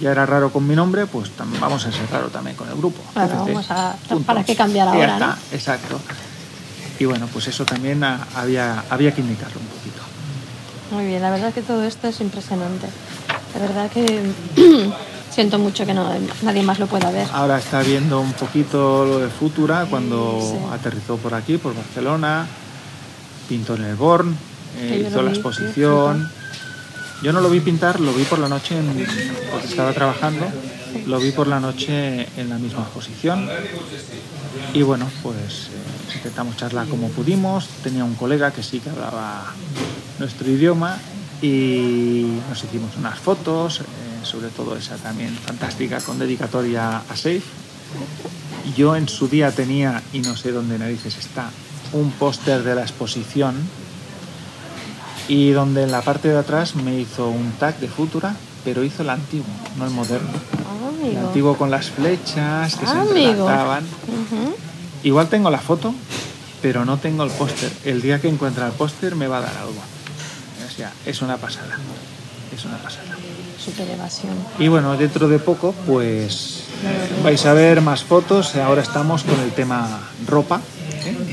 Ya 0.00 0.10
era 0.12 0.26
raro 0.26 0.50
con 0.52 0.66
mi 0.66 0.74
nombre, 0.74 1.06
pues 1.06 1.30
vamos 1.60 1.84
a 1.86 1.92
ser 1.92 2.10
raro 2.10 2.28
también 2.28 2.56
con 2.56 2.68
el 2.68 2.76
grupo. 2.76 3.00
Vamos 3.14 3.70
a-. 3.70 3.96
¿para 4.26 4.44
qué 4.44 4.54
cambiar 4.56 4.88
Y 4.88 4.90
ya 4.90 4.94
ahora, 4.96 5.12
está, 5.14 5.26
no? 5.26 5.36
exacto. 5.52 6.00
Y 6.98 7.04
bueno, 7.04 7.28
pues 7.32 7.46
eso 7.48 7.64
también 7.64 8.02
ah, 8.04 8.26
había, 8.34 8.84
había 8.90 9.14
que 9.14 9.20
indicarlo 9.20 9.60
un 9.60 9.66
poquito. 9.66 10.02
Muy 10.90 11.06
bien, 11.06 11.20
la 11.22 11.30
verdad 11.30 11.52
que 11.52 11.62
todo 11.62 11.84
esto 11.84 12.08
es 12.08 12.20
impresionante. 12.20 12.86
La 13.54 13.60
verdad 13.60 13.90
que 13.90 14.22
siento 15.30 15.58
mucho 15.58 15.84
que 15.84 15.92
no, 15.94 16.08
nadie 16.42 16.62
más 16.62 16.78
lo 16.78 16.86
pueda 16.86 17.10
ver. 17.10 17.26
Ahora 17.32 17.58
está 17.58 17.82
viendo 17.82 18.20
un 18.20 18.32
poquito 18.32 19.04
lo 19.04 19.18
de 19.18 19.28
Futura 19.28 19.86
cuando 19.90 20.38
Sí. 20.40 20.58
aterrizó 20.72 21.16
por 21.16 21.34
aquí, 21.34 21.58
por 21.58 21.74
Barcelona, 21.74 22.46
pintó 23.48 23.74
en 23.74 23.84
el 23.84 23.96
Born, 23.96 24.36
eh, 24.78 25.06
hizo 25.08 25.22
la 25.22 25.30
vi, 25.30 25.36
exposición. 25.38 26.30
Yo 27.22 27.32
no 27.32 27.40
lo 27.40 27.48
vi 27.48 27.60
pintar, 27.60 28.00
lo 28.00 28.12
vi 28.12 28.24
por 28.24 28.38
la 28.38 28.48
noche 28.48 28.76
porque 29.50 29.66
estaba 29.66 29.92
trabajando, 29.92 30.46
lo 31.06 31.18
vi 31.18 31.32
por 31.32 31.46
la 31.46 31.60
noche 31.60 32.28
en 32.36 32.50
la 32.50 32.58
misma 32.58 32.82
exposición. 32.82 33.48
Y 34.74 34.82
bueno, 34.82 35.08
pues 35.22 35.68
eh, 35.68 36.14
intentamos 36.14 36.56
charlar 36.56 36.86
como 36.88 37.08
pudimos. 37.08 37.68
Tenía 37.82 38.04
un 38.04 38.14
colega 38.14 38.52
que 38.52 38.62
sí 38.62 38.80
que 38.80 38.90
hablaba 38.90 39.54
nuestro 40.18 40.50
idioma 40.50 40.98
y 41.40 42.26
nos 42.48 42.62
hicimos 42.64 42.96
unas 42.96 43.18
fotos, 43.18 43.80
eh, 43.80 43.84
sobre 44.22 44.48
todo 44.48 44.76
esa 44.76 44.96
también 44.96 45.34
fantástica 45.34 46.00
con 46.00 46.18
dedicatoria 46.18 46.98
a 46.98 47.16
Safe. 47.16 47.42
Yo 48.76 48.94
en 48.94 49.08
su 49.08 49.28
día 49.28 49.52
tenía, 49.52 50.02
y 50.12 50.20
no 50.20 50.36
sé 50.36 50.52
dónde 50.52 50.78
narices 50.78 51.16
está, 51.16 51.50
un 51.92 52.10
póster 52.12 52.62
de 52.62 52.74
la 52.74 52.82
exposición 52.82 53.56
y 55.28 55.50
donde 55.50 55.82
en 55.84 55.92
la 55.92 56.02
parte 56.02 56.28
de 56.28 56.38
atrás 56.38 56.74
me 56.76 56.94
hizo 56.98 57.28
un 57.28 57.52
tag 57.52 57.78
de 57.78 57.88
Futura, 57.88 58.34
pero 58.64 58.84
hizo 58.84 59.02
el 59.02 59.10
antiguo, 59.10 59.46
no 59.76 59.84
el 59.86 59.90
moderno. 59.90 60.28
Ah, 60.58 61.04
El 61.06 61.16
antiguo 61.18 61.56
con 61.56 61.70
las 61.70 61.90
flechas 61.90 62.74
que 62.76 62.86
se 62.86 62.92
Ah, 62.92 63.02
entrelazaban. 63.06 63.84
Igual 65.02 65.28
tengo 65.28 65.50
la 65.50 65.58
foto, 65.58 65.94
pero 66.62 66.84
no 66.84 66.96
tengo 66.98 67.22
el 67.22 67.30
póster. 67.30 67.70
El 67.84 68.02
día 68.02 68.20
que 68.20 68.28
encuentre 68.28 68.64
el 68.64 68.72
póster 68.72 69.14
me 69.14 69.26
va 69.28 69.38
a 69.38 69.40
dar 69.42 69.56
algo. 69.58 69.80
O 70.66 70.70
sea, 70.76 70.92
es 71.04 71.22
una 71.22 71.36
pasada. 71.36 71.78
Es 72.54 72.64
una 72.64 72.76
pasada. 72.78 73.14
Súper 73.62 73.88
evasión. 73.90 74.34
Y 74.58 74.68
bueno, 74.68 74.96
dentro 74.96 75.28
de 75.28 75.38
poco, 75.38 75.74
pues 75.86 76.64
vais 77.24 77.44
a 77.46 77.52
ver 77.52 77.80
más 77.82 78.02
fotos. 78.04 78.54
Ahora 78.56 78.82
estamos 78.82 79.22
con 79.24 79.38
el 79.40 79.52
tema 79.52 80.00
ropa. 80.26 80.60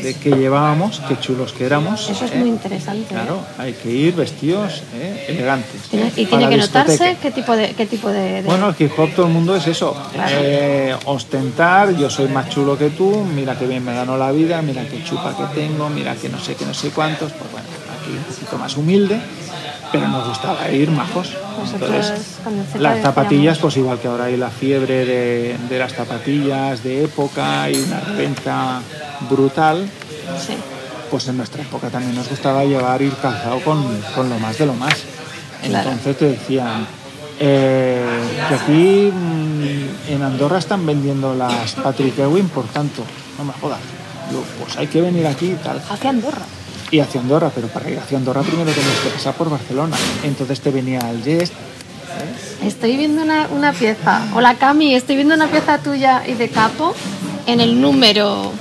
De 0.04 0.14
qué 0.16 0.32
llevábamos, 0.32 1.02
qué 1.08 1.20
chulos 1.20 1.54
que 1.54 1.66
éramos. 1.66 2.10
Eso 2.10 2.26
es 2.26 2.32
¿eh? 2.32 2.36
muy 2.36 2.50
interesante. 2.50 3.04
¿eh? 3.04 3.08
Claro, 3.10 3.40
hay 3.58 3.74
que 3.74 3.90
ir 3.90 4.16
vestidos 4.16 4.84
¿eh? 4.96 5.26
elegantes. 5.30 5.82
¿eh? 5.94 6.12
y 6.16 6.26
tiene 6.26 6.50
que 6.50 6.58
notarse 6.58 7.18
qué 7.22 7.32
tipo 7.32 7.56
de, 7.56 7.74
qué 7.74 7.86
tipo 7.86 8.10
de, 8.10 8.42
de- 8.42 8.42
Bueno, 8.44 8.70
el 8.70 8.76
hip 8.78 8.92
hop 8.98 9.10
todo 9.16 9.26
el 9.28 9.32
mundo 9.34 9.56
es 9.56 9.66
eso. 9.68 9.96
Claro. 10.14 10.36
Eh, 10.40 10.96
ostentar, 11.06 11.96
yo 11.96 12.10
soy 12.10 12.28
más 12.28 12.50
chulo 12.50 12.78
que 12.78 12.90
tú, 12.90 13.24
mira 13.36 13.58
que 13.58 13.66
bien 13.66 13.84
me 13.84 13.94
ganó 13.94 14.18
la 14.18 14.32
vida, 14.32 14.62
mira 14.62 14.84
qué 14.88 15.04
chupa 15.04 15.36
que 15.36 15.60
tengo, 15.62 15.90
mira 15.90 16.16
que 16.16 16.30
no 16.30 16.40
sé 16.40 16.56
qué, 16.56 16.66
no 16.66 16.74
sé 16.74 16.90
cuántos. 16.90 17.32
Pues 17.32 17.52
bueno, 17.52 17.68
aquí 18.02 18.12
un 18.12 18.24
poquito 18.24 18.58
más 18.58 18.76
humilde, 18.78 19.20
pero 19.94 20.08
nos 20.10 20.28
gustaba 20.28 20.70
ir 20.72 20.90
majos. 20.92 21.30
Entonces, 21.74 22.40
las 22.80 23.02
zapatillas, 23.02 23.60
pues 23.60 23.78
igual 23.78 24.00
que 24.00 24.08
ahora 24.10 24.26
hay 24.26 24.36
la 24.36 24.50
fiebre 24.50 25.06
de, 25.06 25.58
de 25.70 25.80
las 25.80 25.94
zapatillas 25.94 26.84
de 26.84 27.04
época 27.06 27.70
y 27.70 27.76
una 27.76 28.00
reventa 28.02 28.82
brutal, 29.30 29.88
Sí. 30.46 30.54
pues 31.12 31.28
en 31.28 31.38
nuestra 31.38 31.62
época 31.62 31.90
también 31.90 32.16
nos 32.16 32.28
gustaba 32.28 32.64
llevar 32.66 33.02
ir 33.02 33.14
calzado 33.22 33.60
con, 33.62 33.84
con 34.16 34.30
lo 34.30 34.40
más 34.40 34.58
de 34.58 34.66
lo 34.66 34.74
más. 34.74 34.96
Claro. 35.64 35.92
Entonces 35.92 36.18
te 36.18 36.26
decían 36.32 36.88
eh, 37.40 38.04
que 38.50 38.56
aquí 38.56 39.12
mm, 39.14 40.12
en 40.14 40.24
Andorra 40.24 40.58
están 40.58 40.86
vendiendo 40.86 41.34
las 41.36 41.74
Patrick 41.74 42.18
Ewing, 42.20 42.50
por 42.50 42.66
tanto, 42.66 43.04
no 43.38 43.46
me 43.46 43.54
jodas. 43.54 43.80
Digo, 44.30 44.44
pues 44.60 44.76
hay 44.78 44.88
que 44.88 45.02
venir 45.02 45.28
aquí 45.28 45.52
y 45.52 45.56
tal. 45.64 45.82
Hacia 45.90 46.10
Andorra. 46.10 46.42
Y 46.94 47.00
hacia 47.00 47.20
Andorra, 47.22 47.52
pero 47.54 47.68
para 47.70 47.90
ir 47.90 47.98
hacia 47.98 48.20
Andorra 48.20 48.44
primero 48.44 48.70
tenías 48.72 49.00
que 49.00 49.10
pasar 49.10 49.34
por 49.34 49.50
Barcelona. 49.50 49.98
Entonces 50.24 50.62
te 50.62 50.70
venía 50.70 51.00
el 51.10 51.24
Jest, 51.24 51.52
Estoy 52.64 52.98
viendo 52.98 53.24
una, 53.24 53.48
una 53.48 53.74
pieza. 53.74 54.22
Hola 54.36 54.54
Cami, 54.56 54.94
estoy 54.94 55.16
viendo 55.16 55.34
una 55.34 55.48
pieza 55.48 55.80
tuya 55.80 56.22
y 56.28 56.34
de 56.36 56.50
capo 56.50 56.94
en 57.48 57.60
el 57.62 57.82
número. 57.82 58.52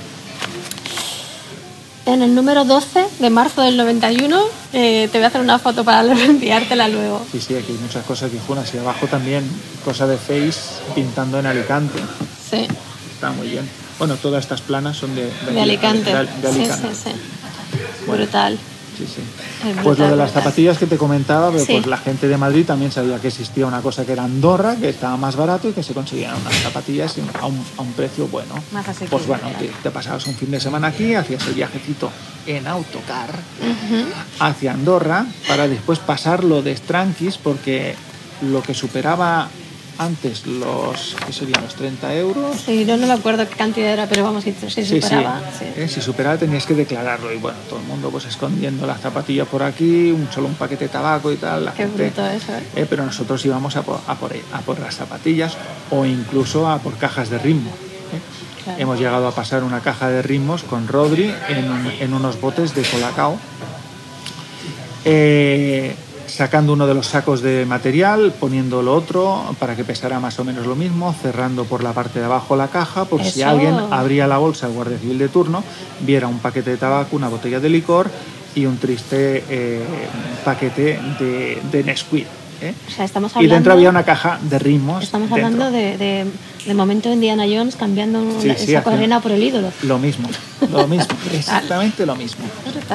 En 2.07 2.23
el 2.23 2.35
número 2.35 2.65
12 2.65 3.05
de 3.21 3.29
marzo 3.31 3.61
del 3.61 3.77
91. 3.77 4.41
Eh, 4.73 5.11
te 5.13 5.19
voy 5.19 5.25
a 5.25 5.29
hacer 5.29 5.43
una 5.43 5.59
foto 5.59 5.85
para 5.85 6.01
enviártela 6.25 6.89
luego. 6.89 7.21
Sí, 7.31 7.39
sí, 7.39 7.55
aquí 7.55 7.73
hay 7.73 7.79
muchas 7.79 8.05
cosas 8.07 8.33
viejunas. 8.33 8.73
Y 8.75 8.79
abajo 8.79 9.07
también, 9.09 9.45
cosa 9.85 10.07
de 10.07 10.17
Face 10.17 10.81
pintando 10.95 11.39
en 11.39 11.45
Alicante. 11.47 11.99
Sí, 12.51 12.67
Está 13.15 13.31
muy 13.33 13.49
bien. 13.49 13.69
Bueno, 13.99 14.17
todas 14.17 14.43
estas 14.43 14.63
planas 14.63 14.97
son 14.97 15.15
de, 15.15 15.31
de 15.53 15.61
Alicante. 15.61 16.05
de- 16.11 16.13
de 16.13 16.49
Alicante. 16.49 16.89
Sí, 16.89 16.95
sí, 16.95 17.11
sí. 17.11 17.11
Brutal. 18.07 18.59
Sí, 18.99 19.07
sí. 19.07 19.23
Es 19.70 19.77
Pues 19.82 19.99
lo 19.99 20.05
de 20.05 20.16
las 20.16 20.27
brutal. 20.31 20.43
zapatillas 20.43 20.77
que 20.77 20.86
te 20.86 20.99
comentaba, 20.99 21.51
pero 21.51 21.65
Sí. 21.65 21.73
pues 21.73 21.86
la 21.86 21.97
gente 21.97 22.28
de 22.28 22.36
Madrid 22.36 22.66
también 22.66 22.93
sabía 22.93 23.19
que 23.19 23.28
existía 23.28 23.66
una 23.66 23.81
cosa 23.81 24.05
que 24.05 24.12
era 24.12 24.24
Andorra, 24.24 24.77
que 24.77 24.90
estaba 24.90 25.16
más 25.16 25.35
barato 25.35 25.66
y 25.69 25.73
que 25.73 25.82
se 25.82 25.94
conseguían 25.94 26.36
unas 26.39 26.55
zapatillas 26.57 27.15
a 27.40 27.47
un, 27.47 27.65
a 27.78 27.81
un 27.82 27.93
precio 27.94 28.27
bueno. 28.28 28.55
Más 28.70 28.85
Pues 29.09 29.27
bueno, 29.27 29.49
te, 29.59 29.69
te 29.82 29.90
pasabas 29.90 30.27
un 30.27 30.35
fin 30.35 30.51
de 30.51 30.61
semana 30.61 30.89
aquí, 30.89 31.15
hacías 31.15 31.47
el 31.47 31.55
viajecito 31.55 32.11
en 32.47 32.66
autocar 32.66 33.31
hacia 34.40 34.73
Andorra 34.73 35.27
para 35.49 35.69
después 35.69 35.99
pasarlo 35.99 36.61
de 36.62 36.77
Strankis 36.77 37.39
porque 37.39 37.94
lo 38.43 38.62
que 38.62 38.74
superaba 38.74 39.49
antes 40.05 40.47
los, 40.47 41.16
¿qué 41.27 41.33
serían? 41.33 41.62
Los 41.62 41.74
30 41.74 42.15
euros, 42.16 42.57
Sí, 42.65 42.85
no, 42.85 42.97
no 42.97 43.07
me 43.07 43.12
acuerdo 43.12 43.49
qué 43.49 43.55
cantidad 43.57 43.93
era, 43.93 44.07
pero 44.09 44.24
vamos, 44.24 44.45
si, 44.45 44.53
si 44.53 44.70
Sí, 44.85 45.01
superaba. 45.01 45.41
sí. 45.59 45.65
sí. 45.74 45.81
Eh, 45.83 45.89
si 45.89 46.01
superaba 46.01 46.37
tenías 46.37 46.66
que 46.66 46.74
declararlo 46.74 47.33
y 47.33 47.39
bueno, 47.39 47.59
todo 47.69 47.79
el 47.81 47.87
mundo 47.87 48.11
pues 48.11 48.24
escondiendo 48.27 48.87
las 48.87 49.01
zapatillas 49.01 49.47
por 49.49 49.62
aquí, 49.62 50.11
un 50.11 50.29
solo 50.33 50.49
un 50.49 50.55
paquete 50.55 50.85
de 50.85 50.89
tabaco 50.91 51.31
y 51.33 51.37
tal. 51.37 51.65
La 51.65 51.73
Qué 51.73 51.85
gente, 51.85 52.05
bruto 52.05 52.27
eso, 52.27 52.53
¿eh? 52.53 52.62
eh, 52.77 52.87
pero 52.89 53.05
nosotros 53.05 53.45
íbamos 53.45 53.77
a 53.77 53.83
por, 53.83 54.01
a, 54.07 54.15
por, 54.15 54.33
a 54.53 54.61
por 54.61 54.79
las 54.81 54.95
zapatillas 54.97 55.57
o 55.91 56.05
incluso 56.05 56.69
a 56.69 56.79
por 56.79 56.97
cajas 56.97 57.31
de 57.31 57.39
ritmo. 57.39 57.70
Claro. 58.65 58.79
Hemos 58.81 58.99
llegado 58.99 59.27
a 59.27 59.33
pasar 59.35 59.65
una 59.65 59.81
caja 59.81 60.09
de 60.09 60.23
ritmos 60.23 60.62
con 60.62 60.87
Rodri 60.87 61.35
en, 61.49 61.69
un- 61.70 61.91
en 61.99 62.15
unos 62.15 62.41
botes 62.41 62.74
de 62.77 62.83
colacao. 62.83 63.37
Eh, 65.05 65.95
sacando 66.33 66.73
uno 66.73 66.87
de 66.87 66.95
los 66.95 67.09
sacos 67.09 67.43
de 67.43 67.67
material, 67.67 68.33
poniendo 68.39 68.83
lo 68.83 68.95
otro 68.95 69.55
para 69.59 69.77
que 69.77 69.85
pesara 69.85 70.19
más 70.19 70.39
o 70.39 70.45
menos 70.45 70.67
lo 70.67 70.75
mismo, 70.75 71.15
cerrando 71.21 71.65
por 71.65 71.83
la 71.83 71.93
parte 71.93 72.21
de 72.21 72.25
abajo 72.25 72.57
la 72.57 72.69
caja, 72.69 73.05
por 73.05 73.23
si 73.23 73.43
alguien 73.43 73.75
abría 73.91 74.27
la 74.27 74.39
bolsa 74.39 74.67
al 74.67 74.73
guardia 74.73 74.99
civil 74.99 75.19
de 75.19 75.29
turno, 75.29 75.63
viera 76.01 76.29
un 76.29 76.39
paquete 76.39 76.71
de 76.71 76.77
tabaco, 76.79 77.17
una 77.17 77.29
botella 77.29 77.61
de 77.61 77.69
licor 77.69 78.11
y 78.55 78.65
un 78.67 78.79
triste 78.79 79.45
eh, 79.49 79.83
paquete 80.45 80.99
de, 81.19 81.63
de 81.71 81.85
Nesquik. 81.85 82.27
¿eh? 82.63 82.75
O 82.89 82.91
sea, 82.91 83.05
estamos 83.05 83.33
Y 83.39 83.47
dentro 83.47 83.73
había 83.73 83.91
una 83.91 84.05
caja 84.05 84.39
de 84.41 84.59
ritmos. 84.59 85.05
Estamos 85.05 85.31
hablando 85.31 85.71
de, 85.71 85.99
de, 85.99 86.27
de 86.67 86.75
momento 86.75 87.13
Indiana 87.13 87.45
Jones 87.49 87.77
cambiando 87.77 88.21
Sí, 88.41 88.49
sí, 88.57 88.75
hacía- 88.75 88.81
arena 88.87 89.21
por 89.21 89.33
el 89.33 89.43
ídolo. 89.43 89.73
Lo 89.83 89.99
mismo, 89.99 90.29
lo 90.71 90.87
mismo, 90.89 91.07
exactamente 91.33 92.07
lo 92.07 92.15
mismo. 92.15 92.45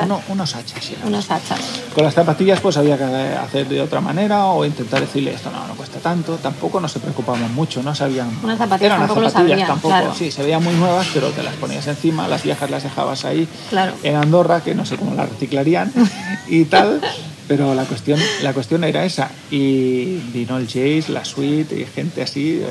Uno- 0.04 0.22
unos 0.30 0.56
hachas. 0.56 0.92
Unos 1.06 1.30
hachas. 1.32 1.60
Con 1.94 2.04
las 2.04 2.14
zapatillas 2.14 2.60
pues 2.62 2.78
había 2.78 2.98
que 2.98 3.04
hacer 3.04 3.68
de 3.68 3.82
otra 3.82 4.00
manera 4.02 4.46
o 4.46 4.64
intentar 4.66 5.02
decirle 5.02 5.34
esto 5.34 5.50
no, 5.52 5.68
no 5.68 5.74
cuesta 5.76 6.00
tanto. 6.00 6.36
Tampoco 6.38 6.80
nos 6.80 6.94
preocupábamos 6.94 7.52
mucho, 7.52 7.82
no 7.84 7.94
sabían. 7.96 8.30
Unas 8.44 8.58
zapatillas 8.58 8.82
Eran 8.94 9.00
tampoco 9.08 9.22
zapatillas, 9.30 9.50
sabían, 9.52 9.68
tampoco, 9.68 9.90
claro. 9.96 10.14
sí, 10.18 10.32
se 10.32 10.44
veían 10.44 10.64
muy 10.64 10.74
nuevas, 10.76 11.08
pero 11.14 11.30
te 11.30 11.44
las 11.44 11.56
ponías 11.56 11.86
encima, 11.88 12.28
las 12.28 12.44
viejas 12.44 12.70
las 12.70 12.84
dejabas 12.84 13.26
ahí 13.26 13.48
Claro. 13.70 13.94
en 14.04 14.16
Andorra, 14.16 14.62
que 14.62 14.76
no 14.76 14.86
sé 14.86 14.96
cómo 14.98 15.14
las 15.16 15.30
reciclarían 15.30 15.92
y 16.48 16.66
tal. 16.66 17.02
Pero 17.48 17.74
la 17.76 17.86
cuestión, 17.86 18.20
la 18.44 18.52
cuestión 18.54 18.84
era 18.84 19.06
esa. 19.06 19.30
Y 19.50 20.18
vino 20.34 20.58
el 20.58 20.68
Jace, 20.68 21.06
la 21.10 21.24
suite 21.24 21.80
y 21.80 21.86
gente 21.86 22.22
así, 22.22 22.60
eh, 22.62 22.68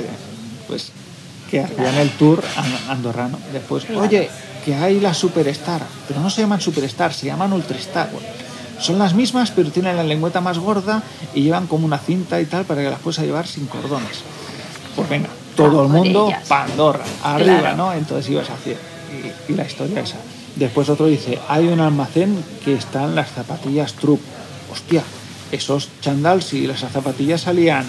pues 0.66 0.90
que 1.50 1.60
hacían 1.60 1.94
el 1.96 2.10
tour 2.10 2.42
an- 2.56 2.90
andorrano. 2.90 3.38
Después, 3.52 3.84
oye, 3.96 4.28
que 4.64 4.74
hay 4.74 5.00
la 5.00 5.14
Superstar, 5.14 5.82
pero 6.08 6.20
no 6.20 6.28
se 6.30 6.40
llaman 6.42 6.60
Superstar, 6.60 7.12
se 7.14 7.26
llaman 7.26 7.52
Ultrastar. 7.52 8.10
Bueno, 8.12 8.26
Son 8.80 8.98
las 8.98 9.14
mismas, 9.14 9.50
pero 9.52 9.70
tienen 9.70 9.96
la 9.96 10.02
lengüeta 10.04 10.40
más 10.40 10.58
gorda 10.58 11.02
y 11.34 11.42
llevan 11.42 11.66
como 11.66 11.86
una 11.86 11.98
cinta 11.98 12.40
y 12.40 12.46
tal 12.46 12.64
para 12.64 12.82
que 12.82 12.90
las 12.90 12.98
puedas 13.00 13.20
llevar 13.24 13.46
sin 13.46 13.66
cordones. 13.66 14.18
Pues 14.94 15.08
venga, 15.08 15.28
todo 15.56 15.84
el 15.84 15.88
mundo. 15.88 16.30
Pandorra, 16.48 17.04
arriba, 17.22 17.60
Claro. 17.60 17.76
¿no? 17.76 17.92
Entonces 17.92 18.30
ibas 18.30 18.50
a 18.50 18.54
hacer. 18.54 18.76
Y, 19.48 19.52
y 19.52 19.56
la 19.56 19.64
historia 19.64 20.00
esa. 20.00 20.16
Después 20.56 20.88
otro 20.88 21.06
dice, 21.06 21.38
hay 21.48 21.68
un 21.68 21.80
almacén 21.80 22.42
que 22.64 22.74
están 22.74 23.14
las 23.14 23.30
zapatillas 23.30 23.92
Trup. 23.94 24.20
Hostia, 24.72 25.02
esos 25.52 25.88
chandals 26.00 26.52
y 26.54 26.66
las 26.66 26.80
zapatillas 26.80 27.42
salían 27.42 27.84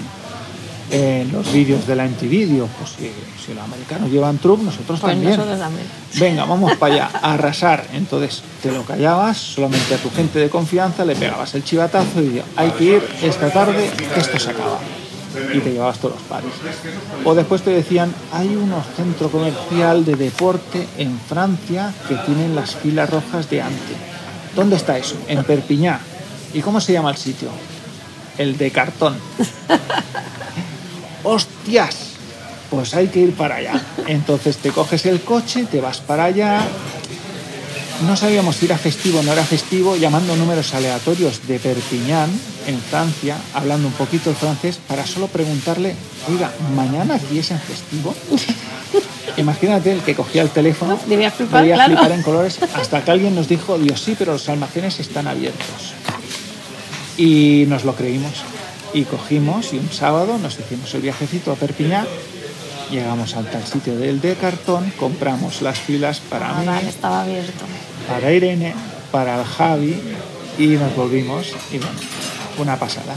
en 0.91 1.31
los 1.31 1.51
vídeos 1.51 1.85
de 1.87 1.95
la 1.95 2.05
MTV. 2.05 2.29
Digo, 2.29 2.69
Pues 2.79 2.91
si, 2.91 3.11
si 3.45 3.53
los 3.53 3.63
americanos 3.63 4.09
llevan 4.09 4.39
nosotros 4.43 4.99
Pues 4.99 5.01
también. 5.01 5.31
nosotros 5.35 5.59
también. 5.59 5.85
Venga, 6.15 6.45
vamos 6.45 6.75
para 6.77 6.93
allá, 6.93 7.09
a 7.21 7.33
arrasar. 7.33 7.87
Entonces 7.93 8.41
te 8.61 8.71
lo 8.71 8.83
callabas, 8.83 9.37
solamente 9.37 9.95
a 9.95 9.97
tu 9.97 10.09
gente 10.11 10.39
de 10.39 10.49
confianza 10.49 11.05
le 11.05 11.15
pegabas 11.15 11.53
el 11.55 11.63
chivatazo 11.63 12.21
y 12.21 12.41
hay 12.55 12.71
que 12.71 12.83
ir 12.83 13.07
esta 13.21 13.51
tarde, 13.51 13.89
que 14.13 14.19
esto 14.19 14.39
se 14.39 14.49
acaba. 14.51 14.79
Y 15.53 15.59
te 15.59 15.71
llevabas 15.71 15.99
todos 15.99 16.15
los 16.15 16.23
pares. 16.23 16.49
O 17.23 17.35
después 17.35 17.61
te 17.61 17.69
decían, 17.69 18.13
hay 18.31 18.55
unos 18.55 18.85
centro 18.95 19.29
comercial 19.29 20.03
de 20.03 20.15
deporte 20.15 20.87
en 20.97 21.19
Francia 21.19 21.93
que 22.07 22.15
tienen 22.15 22.55
las 22.55 22.75
filas 22.75 23.09
rojas 23.09 23.49
de 23.49 23.61
antes. 23.61 23.97
¿Dónde 24.55 24.77
está 24.77 24.97
eso? 24.97 25.15
En 25.27 25.43
Perpiñá. 25.43 25.99
¿Y 26.53 26.61
cómo 26.61 26.81
se 26.81 26.93
llama 26.93 27.11
el 27.11 27.17
sitio? 27.17 27.49
El 28.39 28.57
de 28.57 28.71
cartón. 28.71 29.15
¡Hostias! 31.23 31.95
Pues 32.69 32.93
hay 32.93 33.07
que 33.07 33.19
ir 33.19 33.33
para 33.33 33.55
allá. 33.55 33.81
Entonces 34.07 34.57
te 34.57 34.71
coges 34.71 35.05
el 35.05 35.21
coche, 35.21 35.65
te 35.69 35.79
vas 35.79 35.99
para 35.99 36.25
allá. 36.25 36.61
No 38.05 38.15
sabíamos 38.15 38.57
si 38.57 38.65
era 38.65 38.77
festivo 38.77 39.19
o 39.19 39.23
no 39.23 39.33
era 39.33 39.43
festivo, 39.43 39.95
llamando 39.95 40.35
números 40.35 40.73
aleatorios 40.75 41.47
de 41.47 41.57
Perpiñán, 41.57 42.29
en 42.67 42.79
Francia, 42.79 43.37
hablando 43.55 43.87
un 43.87 43.93
poquito 43.93 44.29
el 44.29 44.35
francés, 44.35 44.79
para 44.87 45.07
solo 45.07 45.27
preguntarle, 45.27 45.95
oiga, 46.29 46.51
¿mañana 46.75 47.15
aquí 47.15 47.39
es 47.39 47.49
en 47.49 47.59
festivo? 47.59 48.13
Imagínate 49.37 49.91
el 49.93 50.01
que 50.01 50.13
cogía 50.13 50.43
el 50.43 50.49
teléfono, 50.49 50.99
Debía 51.07 51.31
flipar, 51.31 51.61
debía 51.61 51.75
claro. 51.75 51.93
flipar 51.95 52.11
en 52.11 52.21
colores, 52.21 52.59
hasta 52.75 53.03
que 53.03 53.11
alguien 53.11 53.33
nos 53.33 53.47
dijo, 53.47 53.79
Dios, 53.79 53.99
sí, 54.01 54.15
pero 54.17 54.33
los 54.33 54.47
almacenes 54.49 54.99
están 54.99 55.27
abiertos. 55.27 55.93
Y 57.17 57.65
nos 57.67 57.83
lo 57.83 57.95
creímos. 57.95 58.33
Y 58.97 59.03
cogimos 59.03 59.73
y 59.73 59.77
un 59.77 59.91
sábado 59.91 60.39
nos 60.39 60.57
hicimos 60.57 60.91
el 60.95 61.01
viajecito 61.01 61.51
a 61.51 61.55
Perpiñán. 61.55 62.07
Llegamos 62.89 63.35
al 63.35 63.45
tal 63.45 63.63
sitio 63.63 63.95
del 63.95 64.19
de 64.21 64.33
cartón, 64.33 64.91
compramos 64.97 65.61
las 65.61 65.77
filas 65.77 66.19
para 66.19 66.49
Ah, 66.49 66.59
mí, 66.61 66.65
vale, 66.65 66.89
estaba 66.89 67.21
abierto. 67.21 67.63
para 68.07 68.31
Irene, 68.33 68.73
para 69.11 69.39
el 69.39 69.45
Javi 69.45 69.95
y 70.57 70.67
nos 70.69 70.95
volvimos. 70.95 71.45
Y 71.71 71.77
bueno, 71.77 71.93
una 72.57 72.79
pasada. 72.79 73.13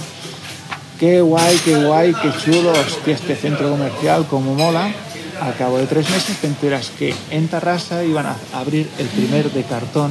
Qué 0.99 1.23
guay, 1.23 1.57
qué 1.65 1.77
guay, 1.83 2.13
qué 2.21 2.31
chulo, 2.45 2.73
hostia, 2.73 3.15
este 3.15 3.35
centro 3.35 3.71
comercial, 3.71 4.27
como 4.27 4.55
mola. 4.55 4.93
Al 5.41 5.57
cabo 5.57 5.79
de 5.79 5.87
tres 5.87 6.11
meses 6.11 6.37
te 6.43 6.47
enteras 6.47 6.91
que 6.91 7.15
en 7.31 7.49
Tarrasa 7.49 8.05
iban 8.05 8.27
a 8.27 8.37
abrir 8.53 8.87
el 8.99 9.07
primer 9.07 9.51
de 9.51 9.63
cartón 9.63 10.11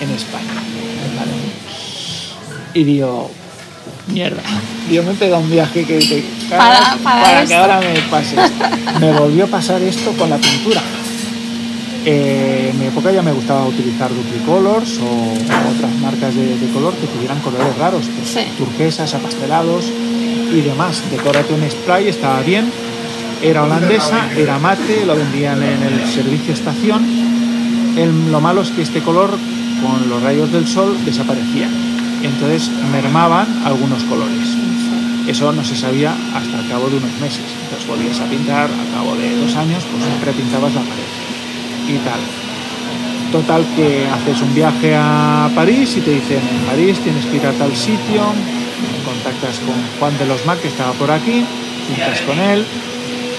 en 0.00 0.08
España. 0.12 0.54
¿vale? 1.18 1.32
Y 2.72 2.84
digo, 2.84 3.30
mierda, 4.12 4.42
Dios 4.88 5.04
me 5.04 5.14
pega 5.14 5.38
un 5.38 5.50
viaje 5.50 5.84
que 5.84 5.98
te 5.98 6.24
Para- 6.48 6.96
para 7.02 7.44
que 7.46 7.54
ahora 7.54 7.80
me 7.80 7.98
pase. 8.10 8.36
Me 9.00 9.12
volvió 9.12 9.44
a 9.44 9.48
pasar 9.48 9.80
esto 9.82 10.12
con 10.12 10.28
la 10.30 10.36
pintura. 10.38 10.80
Eh, 12.04 12.70
en 12.72 12.78
mi 12.80 12.86
época 12.86 13.12
ya 13.12 13.22
me 13.22 13.30
gustaba 13.32 13.66
utilizar 13.66 14.10
Duplicolors 14.12 14.98
o 14.98 15.32
otras 15.76 15.94
marcas 16.00 16.34
de, 16.34 16.56
de 16.58 16.68
color 16.72 16.94
que 16.94 17.06
tuvieran 17.06 17.38
colores 17.40 17.76
raros, 17.78 18.04
pues, 18.16 18.28
Sí. 18.30 18.50
turquesas, 18.56 19.12
apastelados 19.14 19.84
y 20.50 20.60
demás. 20.62 21.02
Decórate 21.10 21.52
un 21.52 21.70
spray, 21.70 22.08
estaba 22.08 22.40
bien. 22.40 22.70
Era 23.42 23.64
holandesa, 23.64 24.28
era 24.36 24.58
mate, 24.58 25.04
lo 25.06 25.14
vendían 25.16 25.62
en 25.62 25.82
el 25.82 26.06
servicio 26.12 26.52
estación. 26.54 27.04
El- 27.96 28.30
lo 28.32 28.40
malo 28.40 28.62
es 28.62 28.70
que 28.70 28.82
este 28.82 29.00
color, 29.00 29.30
con 29.82 30.08
los 30.08 30.22
rayos 30.22 30.50
del 30.52 30.66
sol, 30.66 30.96
desaparecía. 31.04 31.68
Entonces 32.22 32.70
mermaban 32.92 33.46
algunos 33.64 34.02
colores. 34.04 34.48
Eso 35.26 35.52
no 35.52 35.64
se 35.64 35.76
sabía 35.76 36.14
hasta 36.34 36.60
el 36.60 36.68
cabo 36.68 36.88
de 36.88 36.96
unos 36.96 37.12
meses. 37.20 37.44
Entonces 37.62 37.86
volvías 37.86 38.20
a 38.20 38.24
pintar, 38.24 38.68
al 38.70 38.90
cabo 38.94 39.14
de 39.16 39.36
dos 39.36 39.54
años, 39.56 39.84
pues 39.90 40.04
siempre 40.04 40.32
pintabas 40.32 40.74
la 40.74 40.80
pared 40.80 41.10
y 41.88 41.98
tal. 41.98 42.20
Total 43.32 43.64
que 43.76 44.06
haces 44.08 44.42
un 44.42 44.54
viaje 44.54 44.96
a 44.96 45.48
París 45.54 45.96
y 45.96 46.00
te 46.00 46.10
dicen, 46.10 46.40
en 46.40 46.66
París 46.66 46.98
tienes 46.98 47.24
que 47.26 47.36
ir 47.36 47.46
a 47.46 47.52
tal 47.52 47.74
sitio, 47.76 48.22
contactas 49.04 49.60
con 49.60 49.76
Juan 49.98 50.18
de 50.18 50.26
los 50.26 50.44
Mac, 50.46 50.60
que 50.60 50.68
estaba 50.68 50.92
por 50.94 51.10
aquí, 51.10 51.44
pintas 51.88 52.20
con 52.22 52.38
él 52.38 52.66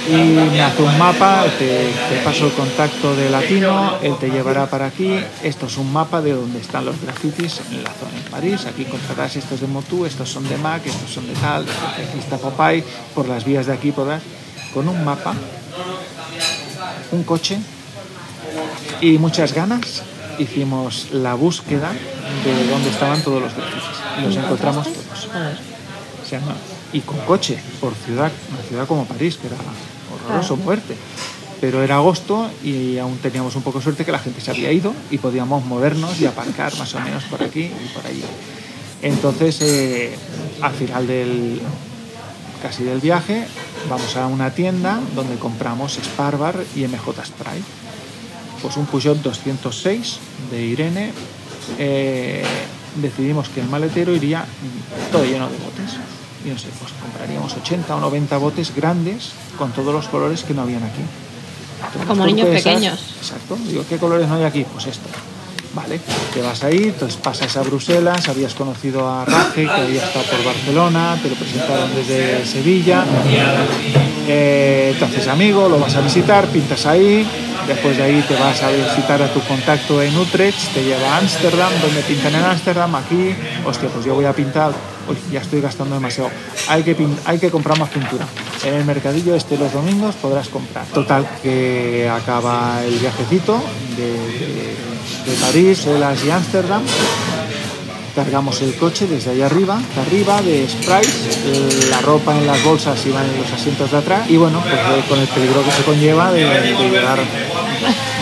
y 0.09 0.13
me 0.13 0.61
hace 0.61 0.81
un 0.81 0.97
mapa, 0.97 1.45
te, 1.59 1.91
te 2.09 2.21
paso 2.23 2.47
el 2.47 2.53
contacto 2.53 3.15
de 3.15 3.29
Latino, 3.29 3.97
él 4.01 4.15
te 4.19 4.29
llevará 4.29 4.67
para 4.67 4.87
aquí, 4.87 5.19
esto 5.43 5.67
es 5.67 5.77
un 5.77 5.91
mapa 5.91 6.21
de 6.21 6.33
donde 6.33 6.59
están 6.59 6.85
los 6.85 6.99
grafitis 7.01 7.61
en 7.71 7.83
la 7.83 7.91
zona 7.91 8.17
en 8.17 8.31
París, 8.31 8.65
aquí 8.65 8.83
encontrarás 8.83 9.35
estos 9.35 9.61
de 9.61 9.67
Motu, 9.67 10.05
estos 10.05 10.29
son 10.29 10.47
de 10.49 10.57
Mac, 10.57 10.81
estos 10.85 11.11
son 11.11 11.27
de 11.27 11.33
tal, 11.33 11.63
aquí 11.63 12.19
está 12.19 12.37
Popeye, 12.37 12.83
por 13.13 13.27
las 13.27 13.45
vías 13.45 13.67
de 13.67 13.73
aquí 13.73 13.91
podrás, 13.91 14.21
con 14.73 14.87
un 14.87 15.03
mapa, 15.05 15.33
un 17.11 17.23
coche 17.23 17.59
y 19.01 19.17
muchas 19.17 19.53
ganas 19.53 20.03
hicimos 20.39 21.07
la 21.11 21.33
búsqueda 21.35 21.91
de 22.43 22.67
dónde 22.67 22.89
estaban 22.89 23.21
todos 23.21 23.41
los 23.41 23.53
grafitis. 23.53 23.83
Y 24.19 24.25
los 24.25 24.35
encontramos 24.35 24.87
todos. 24.87 25.27
Y 26.93 26.99
con 27.01 27.17
coche 27.19 27.57
por 27.79 27.93
ciudad, 27.95 28.31
una 28.51 28.61
ciudad 28.63 28.87
como 28.87 29.05
París, 29.05 29.37
que 29.37 29.47
era 29.47 29.57
horroroso, 30.25 30.55
Claro. 30.55 30.63
fuerte. 30.63 30.95
Pero 31.59 31.83
era 31.83 31.97
agosto 31.97 32.49
y 32.63 32.97
aún 32.97 33.17
teníamos 33.19 33.55
un 33.55 33.61
poco 33.61 33.77
de 33.79 33.83
suerte 33.83 34.03
que 34.05 34.11
la 34.11 34.17
gente 34.19 34.41
se 34.41 34.49
había 34.51 34.71
ido 34.71 34.93
y 35.11 35.19
podíamos 35.19 35.63
movernos 35.65 36.19
y 36.19 36.25
aparcar 36.25 36.75
más 36.77 36.93
o 36.95 36.99
menos 37.01 37.23
por 37.25 37.43
aquí 37.43 37.61
y 37.65 37.87
por 37.93 38.05
allí. 38.07 38.23
Entonces, 39.03 39.59
eh, 39.61 40.15
al 40.61 40.73
final 40.73 41.05
del 41.07 41.61
casi 42.63 42.83
del 42.83 42.99
viaje, 42.99 43.45
vamos 43.89 44.15
a 44.15 44.27
una 44.27 44.51
tienda 44.51 44.99
donde 45.15 45.35
compramos 45.35 45.93
Sparbar 46.03 46.55
y 46.75 46.83
MJ 46.87 47.25
Spray. 47.25 47.63
Pues 48.61 48.77
un 48.77 48.85
Peugeot 48.87 49.17
206 49.21 50.17
de 50.51 50.61
Irene. 50.63 51.11
eh, 51.77 52.43
decidimos 52.95 53.47
que 53.49 53.61
el 53.61 53.67
maletero 53.69 54.13
iría 54.15 54.43
todo 55.11 55.23
lleno 55.23 55.47
de 55.49 55.57
botes. 55.57 55.97
Y 56.45 56.49
no 56.49 56.57
sé, 56.57 56.67
pues 56.79 56.91
compraríamos 57.01 57.53
80 57.53 57.95
o 57.95 57.99
90 57.99 58.37
botes 58.37 58.75
grandes 58.75 59.31
con 59.57 59.71
todos 59.71 59.93
los 59.93 60.07
colores 60.07 60.43
que 60.43 60.53
no 60.53 60.63
habían 60.63 60.83
aquí. 60.83 61.01
Entonces, 61.85 62.07
Como 62.07 62.25
niños 62.25 62.47
pequeños. 62.49 62.99
Exacto. 63.19 63.57
Digo, 63.67 63.83
¿qué 63.87 63.97
colores 63.97 64.27
no 64.27 64.35
hay 64.35 64.43
aquí? 64.43 64.65
Pues 64.71 64.87
esto. 64.87 65.09
Vale, 65.73 66.01
te 66.33 66.41
vas 66.41 66.65
ahí, 66.65 66.83
entonces 66.83 67.15
pasas 67.15 67.55
a 67.55 67.61
Bruselas, 67.61 68.27
habías 68.27 68.53
conocido 68.53 69.09
a 69.09 69.23
Raje, 69.23 69.63
que 69.63 69.71
había 69.71 70.03
estado 70.03 70.25
por 70.25 70.43
Barcelona, 70.43 71.17
te 71.23 71.29
lo 71.29 71.35
presentaron 71.35 71.95
desde 71.95 72.45
Sevilla, 72.45 73.05
eh, 74.27 74.93
te 74.99 75.05
haces 75.05 75.29
amigo, 75.29 75.69
lo 75.69 75.79
vas 75.79 75.95
a 75.95 76.01
visitar, 76.01 76.45
pintas 76.47 76.85
ahí, 76.85 77.25
después 77.67 77.95
de 77.95 78.03
ahí 78.03 78.21
te 78.27 78.35
vas 78.35 78.61
a 78.61 78.69
visitar 78.69 79.21
a 79.21 79.31
tu 79.31 79.39
contacto 79.41 80.01
en 80.01 80.17
Utrecht, 80.17 80.73
te 80.73 80.83
lleva 80.83 81.15
a 81.15 81.19
Ámsterdam, 81.19 81.71
donde 81.81 82.01
pintan 82.01 82.35
en 82.35 82.43
Ámsterdam, 82.43 82.93
aquí, 82.95 83.33
hostia, 83.65 83.87
pues 83.87 84.03
yo 84.05 84.13
voy 84.13 84.25
a 84.25 84.33
pintar, 84.33 84.73
ya 85.31 85.41
estoy 85.41 85.61
gastando 85.61 85.95
demasiado, 85.95 86.29
hay 86.67 86.83
que, 86.83 86.95
hay 87.25 87.39
que 87.39 87.49
comprar 87.49 87.77
más 87.79 87.89
pintura. 87.89 88.25
En 88.65 88.73
el 88.75 88.85
mercadillo 88.85 89.35
este 89.35 89.57
los 89.57 89.71
domingos 89.73 90.15
podrás 90.15 90.47
comprar. 90.49 90.85
Total, 90.87 91.27
que 91.41 92.09
acaba 92.09 92.81
el 92.85 92.97
viajecito 92.99 93.61
de, 93.97 94.05
de- 94.11 94.91
de 95.25 95.37
París, 95.39 95.85
Elas 95.85 96.23
y 96.25 96.31
Ámsterdam. 96.31 96.81
Cargamos 98.15 98.61
el 98.61 98.75
coche 98.75 99.07
desde 99.07 99.31
allá 99.31 99.45
arriba, 99.45 99.79
de 99.95 100.01
arriba, 100.01 100.41
de 100.41 100.67
sprays, 100.67 101.89
la 101.89 102.01
ropa 102.01 102.37
en 102.37 102.45
las 102.45 102.61
bolsas 102.61 102.99
iban 103.05 103.23
en 103.23 103.37
los 103.41 103.49
asientos 103.53 103.89
de 103.89 103.97
atrás 103.99 104.29
y 104.29 104.35
bueno, 104.35 104.59
pues 104.61 104.73
eh, 104.73 105.03
con 105.07 105.17
el 105.17 105.27
peligro 105.29 105.63
que 105.63 105.71
se 105.71 105.83
conlleva 105.83 106.29
de, 106.31 106.43
de 106.43 106.73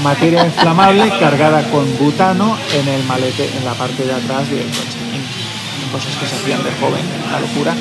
materia 0.03 0.45
inflamable 0.45 1.09
cargada 1.19 1.63
con 1.71 1.85
butano 1.97 2.55
en 2.79 2.87
el 2.87 3.03
malete, 3.05 3.49
en 3.57 3.65
la 3.65 3.73
parte 3.73 4.05
de 4.05 4.13
atrás 4.13 4.47
del 4.51 4.63
coche. 4.67 4.99
Cosas 5.91 6.15
que 6.15 6.27
se 6.27 6.35
hacían 6.35 6.63
de 6.63 6.71
joven, 6.79 7.03
la 7.31 7.39
locura. 7.39 7.75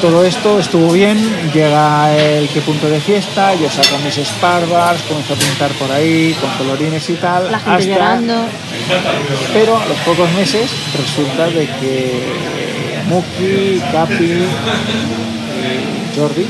Todo 0.00 0.24
esto 0.24 0.58
estuvo 0.58 0.92
bien, 0.92 1.18
llega 1.52 2.16
el 2.16 2.48
que 2.48 2.60
punto 2.60 2.88
de 2.88 3.00
fiesta, 3.00 3.54
yo 3.54 3.68
saco 3.68 3.98
mis 4.04 4.14
Sparbars, 4.14 5.02
comienzo 5.02 5.34
a 5.34 5.36
pintar 5.36 5.70
por 5.72 5.90
ahí 5.90 6.36
con 6.40 6.50
colorines 6.56 7.08
y 7.10 7.14
tal. 7.14 7.50
La 7.50 7.58
gente 7.58 7.86
llorando. 7.86 8.34
Pero 9.52 9.76
a 9.76 9.86
los 9.86 9.98
pocos 9.98 10.30
meses 10.32 10.70
resulta 10.96 11.46
de 11.46 11.66
que 11.66 12.22
Muki, 13.08 13.80
Capi 13.92 14.24
y 14.24 16.16
Jordi 16.16 16.46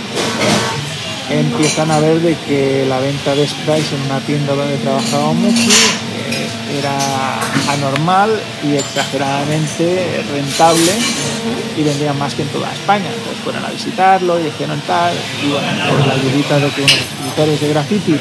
empiezan 1.31 1.91
a 1.91 2.01
ver 2.01 2.21
de 2.21 2.35
que 2.47 2.87
la 2.89 3.01
venta 3.01 3.35
de 3.35 3.47
sprays 3.47 3.93
en 3.93 4.01
una 4.11 4.21
tienda 4.21 4.55
donde 4.55 4.77
trabajaba 4.79 5.33
Muki 5.33 5.69
eh, 5.69 6.38
era 6.70 6.97
a 6.97 7.77
normal 7.81 8.31
y 8.62 8.77
exageradamente 8.77 10.23
rentable 10.32 10.93
y 11.77 11.82
vendían 11.82 12.19
más 12.19 12.35
que 12.35 12.43
en 12.43 12.49
toda 12.49 12.73
España. 12.73 13.07
Entonces 13.07 13.43
fueron 13.43 13.65
a 13.65 13.70
visitarlo 13.70 14.39
y 14.40 14.45
dijeron 14.45 14.81
tal, 14.86 15.15
y 15.43 15.51
bueno, 15.51 15.69
por 15.90 16.07
la 16.07 16.15
ayudita 16.15 16.59
de 16.59 16.70
que 16.70 16.82
unos 16.82 16.93
escritores 16.93 17.61
de 17.61 17.69
graffiti 17.69 18.16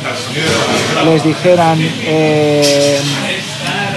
les 1.06 1.24
dijeran 1.24 1.78
eh, 1.80 3.00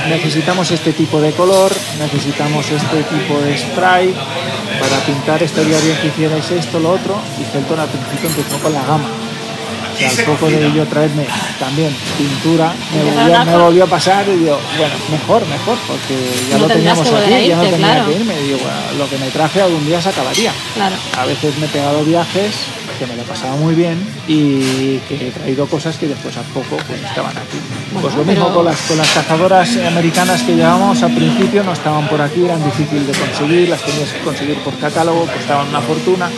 necesitamos 0.09 0.70
este 0.70 0.93
tipo 0.93 1.20
de 1.20 1.32
color, 1.32 1.72
necesitamos 1.98 2.68
este 2.70 3.02
tipo 3.05 3.39
de 3.40 3.56
spray 3.59 4.14
para 4.81 4.98
pintar, 5.05 5.43
estaría 5.43 5.78
bien 5.81 5.97
que 6.01 6.09
hicierais 6.09 6.51
esto, 6.51 6.81
lo 6.81 6.93
otro, 6.93 7.20
y 7.40 7.44
Felton 7.44 7.78
al 7.78 7.89
principio 7.89 8.28
empezó 8.28 8.59
con 8.59 8.72
la 8.72 8.82
gama 8.85 9.30
al 10.06 10.24
poco 10.24 10.47
de 10.48 10.72
yo 10.72 10.86
traerme 10.86 11.27
también 11.59 11.94
pintura, 12.18 12.72
me 12.94 13.02
volvió, 13.05 13.44
me 13.44 13.56
volvió 13.56 13.85
a 13.85 13.86
pasar 13.86 14.27
y 14.28 14.36
digo, 14.36 14.59
bueno, 14.78 14.94
mejor, 15.10 15.47
mejor, 15.47 15.78
porque 15.86 16.16
ya 16.51 16.56
No 16.59 16.66
lo 16.66 16.74
teníamos 16.74 17.12
aquí, 17.12 17.47
ya 17.48 17.56
no 17.56 17.62
tenía 17.62 17.77
claro. 17.78 18.06
que 18.06 18.16
irme. 18.16 18.40
Y 18.40 18.44
digo, 18.44 18.59
bueno, 18.59 18.78
lo 18.98 19.09
que 19.10 19.18
me 19.18 19.31
traje 19.31 19.62
algún 19.62 19.85
día 19.86 20.01
se 20.01 20.09
acabaría. 20.10 20.52
Claro. 20.74 20.97
A 21.18 21.24
veces 21.24 21.56
me 21.59 21.66
he 21.66 21.68
pegado 21.68 22.05
viajes 22.05 22.55
que 22.98 23.06
me 23.06 23.16
lo 23.16 23.22
he 23.22 23.24
pasado 23.24 23.56
muy 23.56 23.74
bien 23.74 23.98
y 24.28 24.98
que 25.09 25.28
he 25.28 25.31
traído 25.31 25.66
cosas 25.66 25.97
que 25.97 26.06
después 26.06 26.36
a 26.36 26.43
poco 26.43 26.77
pues 26.86 27.01
estaban 27.02 27.35
aquí. 27.35 27.56
Bueno, 27.93 28.02
pues 28.09 28.14
lo 28.14 28.24
mismo 28.24 28.44
pero- 28.44 28.56
con 28.56 28.64
las, 28.66 28.78
con 28.82 28.98
las 28.98 29.09
cazadoras 29.09 29.74
americanas 29.86 30.43
que 30.43 30.55
llevamos 30.55 31.02
al 31.02 31.14
principio 31.14 31.62
no 31.62 31.72
estaban 31.72 32.06
por 32.09 32.20
aquí, 32.20 32.44
eran 32.44 32.62
difíciles 32.62 33.06
de 33.06 33.12
conseguir, 33.14 33.70
las 33.70 33.81
tenías 33.81 34.10
que 34.12 34.18
conseguir 34.20 34.56
por 34.59 34.77
catálogo, 34.78 35.24
costaban 35.27 35.68
una 35.68 35.81
fortuna, 35.81 36.28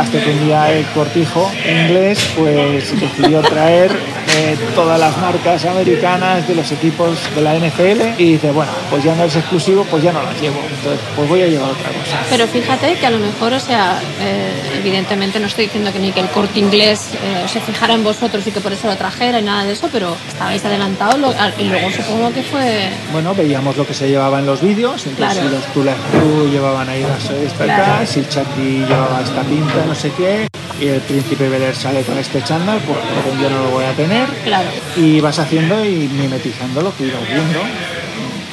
hasta 0.00 0.18
que 0.18 0.30
un 0.30 0.46
día 0.46 0.72
el 0.72 0.86
cortijo 0.86 1.52
inglés 1.62 2.30
pues 2.34 2.98
decidió 2.98 3.42
traer 3.42 3.90
eh, 4.36 4.56
todas 4.74 4.98
las 4.98 5.16
marcas 5.18 5.64
americanas 5.64 6.46
de 6.46 6.54
los 6.54 6.70
equipos 6.72 7.18
de 7.34 7.40
la 7.42 7.54
NFL 7.54 8.18
y 8.20 8.32
dice, 8.32 8.50
bueno, 8.50 8.72
pues 8.90 9.02
ya 9.04 9.14
no 9.14 9.24
es 9.24 9.36
exclusivo, 9.36 9.84
pues 9.90 10.02
ya 10.02 10.12
no 10.12 10.22
las 10.22 10.40
llevo, 10.40 10.60
entonces 10.62 11.00
pues 11.16 11.28
voy 11.28 11.42
a 11.42 11.46
llevar 11.46 11.70
otra 11.70 11.88
cosa. 11.90 12.20
Pero 12.30 12.46
fíjate 12.46 12.94
que 12.96 13.06
a 13.06 13.10
lo 13.10 13.18
mejor, 13.18 13.52
o 13.52 13.60
sea, 13.60 14.00
eh, 14.20 14.78
evidentemente 14.78 15.40
no 15.40 15.46
estoy 15.46 15.64
diciendo 15.66 15.92
que 15.92 15.98
ni 15.98 16.12
que 16.12 16.20
el 16.20 16.28
corte 16.28 16.58
inglés 16.60 17.10
eh, 17.14 17.48
se 17.48 17.60
fijara 17.60 17.94
en 17.94 18.04
vosotros 18.04 18.46
y 18.46 18.50
que 18.52 18.60
por 18.60 18.72
eso 18.72 18.86
lo 18.88 18.96
trajera 18.96 19.40
y 19.40 19.42
nada 19.42 19.64
de 19.64 19.72
eso, 19.72 19.88
pero 19.92 20.16
estabais 20.28 20.64
adelantados 20.64 21.34
y 21.58 21.64
luego 21.64 21.90
supongo 21.90 22.32
que 22.32 22.42
fue... 22.42 22.88
Bueno, 23.12 23.34
veíamos 23.34 23.76
lo 23.76 23.86
que 23.86 23.94
se 23.94 24.08
llevaba 24.08 24.38
en 24.38 24.46
los 24.46 24.60
vídeos, 24.60 25.06
entonces 25.06 25.16
Claro. 25.38 25.48
si 25.48 25.54
los 25.54 25.64
Tula 25.72 25.94
Crew 26.12 26.50
llevaban 26.50 26.88
ahí 26.88 27.02
las 27.02 27.28
esta 27.30 27.64
Claro. 27.64 27.82
acá, 27.94 28.06
si 28.06 28.22
Chucky 28.22 28.84
llevaba 28.88 29.20
esta 29.22 29.42
pinta, 29.42 29.84
no 29.86 29.94
sé 29.94 30.10
qué, 30.16 30.46
y 30.80 30.86
el 30.88 31.00
príncipe 31.02 31.48
Beler 31.48 31.74
sale 31.76 32.02
con 32.02 32.16
este 32.18 32.42
chándal, 32.42 32.80
pues 32.80 32.98
porque 32.98 33.42
yo 33.42 33.50
no 33.50 33.64
lo 33.64 33.70
voy 33.70 33.84
a 33.84 33.92
tener, 33.92 34.28
Claro. 34.44 34.68
y 34.96 35.20
vas 35.20 35.38
haciendo 35.38 35.84
y 35.84 36.08
mimetizando 36.08 36.80
lo 36.82 36.96
que 36.96 37.06
ibas 37.06 37.26
viendo, 37.28 37.60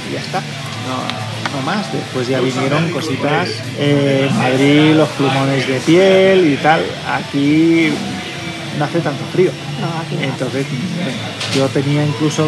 y 0.09 0.13
ya 0.13 0.19
está. 0.19 0.39
No, 0.41 1.57
no 1.57 1.65
más, 1.65 1.91
después 1.91 2.27
ya 2.27 2.39
vinieron 2.39 2.89
cositas, 2.91 3.49
eh, 3.77 4.29
Madrid 4.33 4.93
los 4.95 5.09
plumones 5.09 5.67
de 5.67 5.79
piel 5.79 6.53
y 6.53 6.57
tal, 6.57 6.81
aquí 7.09 7.89
no 8.77 8.85
hace 8.85 8.99
tanto 8.99 9.23
frío. 9.33 9.51
No, 9.81 9.87
aquí 10.01 10.15
no. 10.15 10.21
Entonces, 10.23 10.65
yo 11.55 11.67
tenía 11.69 12.05
incluso 12.05 12.45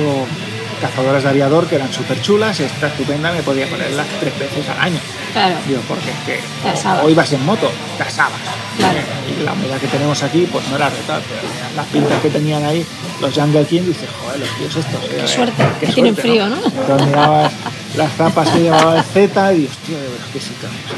cazadoras 0.80 1.23
de 1.23 1.30
aviador 1.30 1.68
que 1.68 1.76
eran 1.76 1.91
súper 1.91 2.22
chulas, 2.22 2.60
esta 2.60 2.88
estupenda 2.88 3.31
me 3.31 3.43
podía 3.43 3.68
ponerlas 3.68 4.07
tres 4.19 4.38
veces 4.39 4.68
al 4.69 4.80
año. 4.80 4.99
Claro. 5.34 5.56
Digo, 5.68 5.81
porque 5.88 6.10
es 6.10 6.18
que 6.26 6.69
asabas. 6.69 7.06
o 7.06 7.10
ibas 7.10 7.31
en 7.34 7.45
moto, 7.45 7.69
te 7.97 8.03
asabas. 8.03 8.39
Claro. 8.77 8.99
Y 9.27 9.43
la 9.43 9.53
humedad 9.53 9.77
que 9.77 9.88
tenemos 9.88 10.23
aquí, 10.23 10.47
pues 10.51 10.68
no 10.69 10.76
era 10.76 10.89
retal, 10.89 11.22
pero 11.27 11.41
las 11.76 11.85
pintas 11.88 12.22
que 12.22 12.30
tenían 12.30 12.64
ahí, 12.65 12.85
los 13.22 13.34
Jungle 13.34 13.65
King, 13.65 13.81
dices, 13.81 14.10
joder, 14.22 14.39
los 14.39 14.49
tíos 14.57 14.76
estos. 14.76 15.03
eh, 15.11 15.27
suerte, 15.27 15.64
que 15.80 15.88
tienen 15.88 16.15
frío, 16.15 16.47
¿no? 16.47 16.56
Entonces 16.56 17.07
mirabas 17.07 17.53
las 17.95 18.14
zapas 18.14 18.49
que 18.49 18.60
llevaba 18.61 18.97
el 18.97 19.03
Z 19.03 19.53
y 19.53 19.65
hostia, 19.65 19.97
de 19.97 20.03
verdad 20.03 20.26
que 20.34 20.39
sí, 20.39 20.51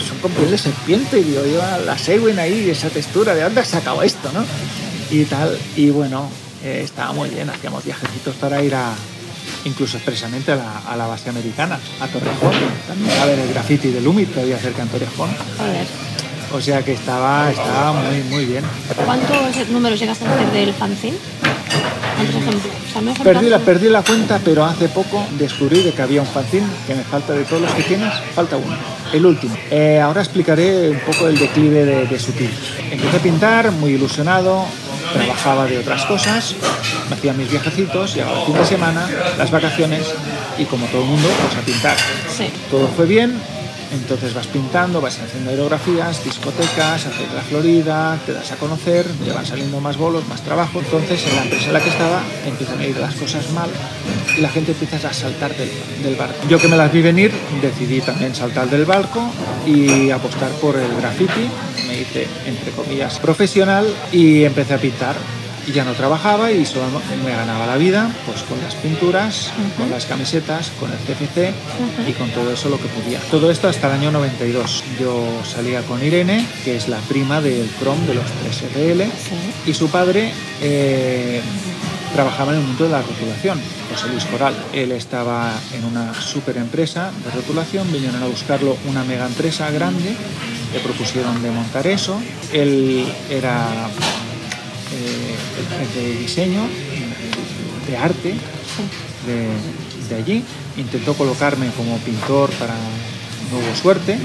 son 0.07 0.17
con 0.19 0.31
piel 0.31 0.51
de 0.51 0.57
serpiente, 0.57 1.19
y 1.19 1.23
digo, 1.23 1.43
lleva 1.43 1.77
la 1.79 1.97
Segwin 1.97 2.39
ahí, 2.39 2.69
esa 2.69 2.89
textura, 2.89 3.33
¿de 3.33 3.43
dónde 3.43 3.61
has 3.61 3.67
sacado 3.67 4.01
esto, 4.03 4.29
no? 4.33 4.45
Y 5.09 5.25
tal, 5.25 5.57
y 5.75 5.89
bueno, 5.89 6.29
eh, 6.63 6.81
estaba 6.83 7.11
muy 7.13 7.29
bien, 7.29 7.49
hacíamos 7.49 7.83
viajecitos 7.83 8.35
para 8.35 8.63
ir 8.63 8.75
a, 8.75 8.93
incluso 9.65 9.97
expresamente 9.97 10.51
a 10.51 10.55
la, 10.55 10.77
a 10.79 10.95
la 10.95 11.07
base 11.07 11.29
americana, 11.29 11.79
a 11.99 12.07
Torrejón, 12.07 12.53
también 12.87 13.19
a 13.19 13.25
ver 13.25 13.39
el 13.39 13.49
graffiti 13.53 13.89
de 13.89 14.01
Lumit 14.01 14.33
que 14.33 14.41
había 14.41 14.57
cerca 14.57 14.83
en 14.83 14.89
Torrejón, 14.89 15.29
o 16.53 16.59
sea 16.59 16.83
que 16.83 16.93
estaba, 16.93 17.49
estaba 17.49 17.93
muy, 17.93 18.23
muy 18.23 18.45
bien. 18.45 18.63
¿Cuántos 19.05 19.69
números 19.69 19.99
llegaste 19.99 20.25
a 20.25 20.33
hacer 20.33 20.51
del 20.51 20.73
fanzine? 20.73 21.17
¿no 23.03 23.13
Perdí 23.23 23.49
la, 23.49 23.59
perdí 23.59 23.89
la 23.89 24.03
cuenta, 24.03 24.39
pero 24.43 24.65
hace 24.65 24.89
poco 24.89 25.25
descubrí 25.39 25.81
de 25.81 25.91
que 25.93 26.01
había 26.01 26.21
un 26.21 26.27
fanzine 26.27 26.67
que 26.85 26.93
me 26.95 27.03
falta 27.03 27.33
de 27.33 27.45
todos 27.45 27.61
los 27.61 27.71
que 27.73 27.83
tienes, 27.83 28.13
falta 28.35 28.57
uno, 28.57 28.75
el 29.13 29.25
último. 29.25 29.55
Eh, 29.69 29.99
ahora 29.99 30.21
explicaré 30.21 30.89
un 30.89 30.99
poco 30.99 31.27
el 31.27 31.37
declive 31.37 31.85
de, 31.85 32.05
de 32.05 32.19
Sutil. 32.19 32.51
Empecé 32.89 33.17
a 33.17 33.19
pintar, 33.19 33.71
muy 33.71 33.91
ilusionado, 33.91 34.65
trabajaba 35.13 35.65
de 35.65 35.79
otras 35.79 36.05
cosas, 36.05 36.55
me 37.09 37.15
hacía 37.15 37.33
mis 37.33 37.49
viajecitos, 37.49 38.15
llegaba 38.15 38.39
el 38.39 38.45
fin 38.45 38.55
de 38.55 38.65
semana, 38.65 39.09
las 39.37 39.51
vacaciones 39.51 40.03
y 40.57 40.65
como 40.65 40.85
todo 40.87 41.01
el 41.01 41.07
mundo, 41.07 41.27
pues 41.41 41.55
a 41.61 41.65
pintar. 41.65 41.97
Sí. 42.35 42.49
Todo 42.69 42.87
fue 42.87 43.05
bien, 43.05 43.39
entonces 43.91 44.33
vas 44.33 44.47
pintando, 44.47 45.01
vas 45.01 45.19
haciendo 45.19 45.49
aerografías, 45.49 46.23
discotecas, 46.23 47.05
haces 47.05 47.33
la 47.33 47.41
Florida, 47.41 48.17
te 48.25 48.33
das 48.33 48.51
a 48.51 48.55
conocer, 48.55 49.05
te 49.05 49.31
van 49.31 49.45
saliendo 49.45 49.79
más 49.81 49.97
bolos, 49.97 50.27
más 50.27 50.41
trabajo. 50.41 50.79
Entonces 50.79 51.25
en 51.27 51.35
la 51.35 51.43
empresa 51.43 51.67
en 51.67 51.73
la 51.73 51.81
que 51.81 51.89
estaba 51.89 52.21
empiezan 52.45 52.79
a 52.79 52.85
ir 52.85 52.97
las 52.97 53.15
cosas 53.15 53.51
mal 53.51 53.69
y 54.37 54.41
la 54.41 54.49
gente 54.49 54.71
empieza 54.71 55.07
a 55.07 55.13
saltar 55.13 55.55
del, 55.55 55.69
del 56.03 56.15
barco. 56.15 56.35
Yo 56.49 56.59
que 56.59 56.67
me 56.67 56.77
las 56.77 56.91
vi 56.91 57.01
venir, 57.01 57.31
decidí 57.61 58.01
también 58.01 58.33
saltar 58.33 58.69
del 58.69 58.85
barco 58.85 59.21
y 59.65 60.09
apostar 60.09 60.51
por 60.51 60.77
el 60.77 60.95
graffiti. 60.95 61.49
Me 61.87 61.99
hice, 62.01 62.27
entre 62.45 62.71
comillas, 62.71 63.19
profesional 63.19 63.85
y 64.11 64.43
empecé 64.43 64.75
a 64.75 64.77
pintar. 64.77 65.15
Y 65.67 65.71
ya 65.73 65.83
no 65.83 65.93
trabajaba 65.93 66.51
y 66.51 66.65
solo 66.65 66.85
me 67.23 67.31
ganaba 67.31 67.67
la 67.67 67.77
vida 67.77 68.09
pues 68.25 68.41
con 68.43 68.59
las 68.61 68.73
pinturas, 68.75 69.51
con 69.77 69.89
las 69.91 70.05
camisetas, 70.05 70.71
con 70.79 70.91
el 70.91 70.97
CFC 70.97 71.53
y 72.07 72.13
con 72.13 72.29
todo 72.31 72.51
eso 72.51 72.69
lo 72.69 72.77
que 72.77 72.87
podía. 72.87 73.19
Todo 73.29 73.51
esto 73.51 73.67
hasta 73.69 73.87
el 73.87 73.93
año 73.93 74.11
92. 74.11 74.83
Yo 74.99 75.23
salía 75.45 75.81
con 75.83 76.03
Irene, 76.03 76.45
que 76.65 76.75
es 76.77 76.87
la 76.87 76.97
prima 77.01 77.41
del 77.41 77.69
Chrome 77.79 78.05
de 78.07 78.15
los 78.15 78.25
3RL, 78.25 79.05
Sí. 79.05 79.69
y 79.69 79.73
su 79.75 79.89
padre 79.89 80.31
eh, 80.61 81.41
trabajaba 82.15 82.53
en 82.53 82.59
el 82.59 82.65
mundo 82.65 82.85
de 82.85 82.89
la 82.89 83.01
rotulación, 83.01 83.61
José 83.93 84.07
Luis 84.09 84.25
Coral. 84.25 84.55
Él 84.73 84.91
estaba 84.91 85.53
en 85.73 85.85
una 85.85 86.13
super 86.19 86.57
empresa 86.57 87.11
de 87.23 87.31
rotulación, 87.31 87.91
vinieron 87.91 88.21
a 88.23 88.25
buscarlo 88.25 88.75
una 88.87 89.03
mega 89.03 89.25
empresa 89.27 89.69
grande, 89.71 90.15
le 90.73 90.79
propusieron 90.79 91.41
de 91.43 91.51
montar 91.51 91.85
eso. 91.87 92.19
Él 92.51 93.05
era 93.29 93.67
eh, 94.93 95.35
el 95.59 95.77
jefe 95.87 95.99
de 95.99 96.17
diseño, 96.19 96.61
de 97.87 97.97
arte 97.97 98.33
de, 99.25 100.09
de 100.09 100.15
allí. 100.21 100.43
Intentó 100.77 101.13
colocarme 101.15 101.67
como 101.77 101.97
pintor 101.99 102.49
para 102.51 102.73
Nuevo 103.51 103.75
Suerte. 103.75 104.17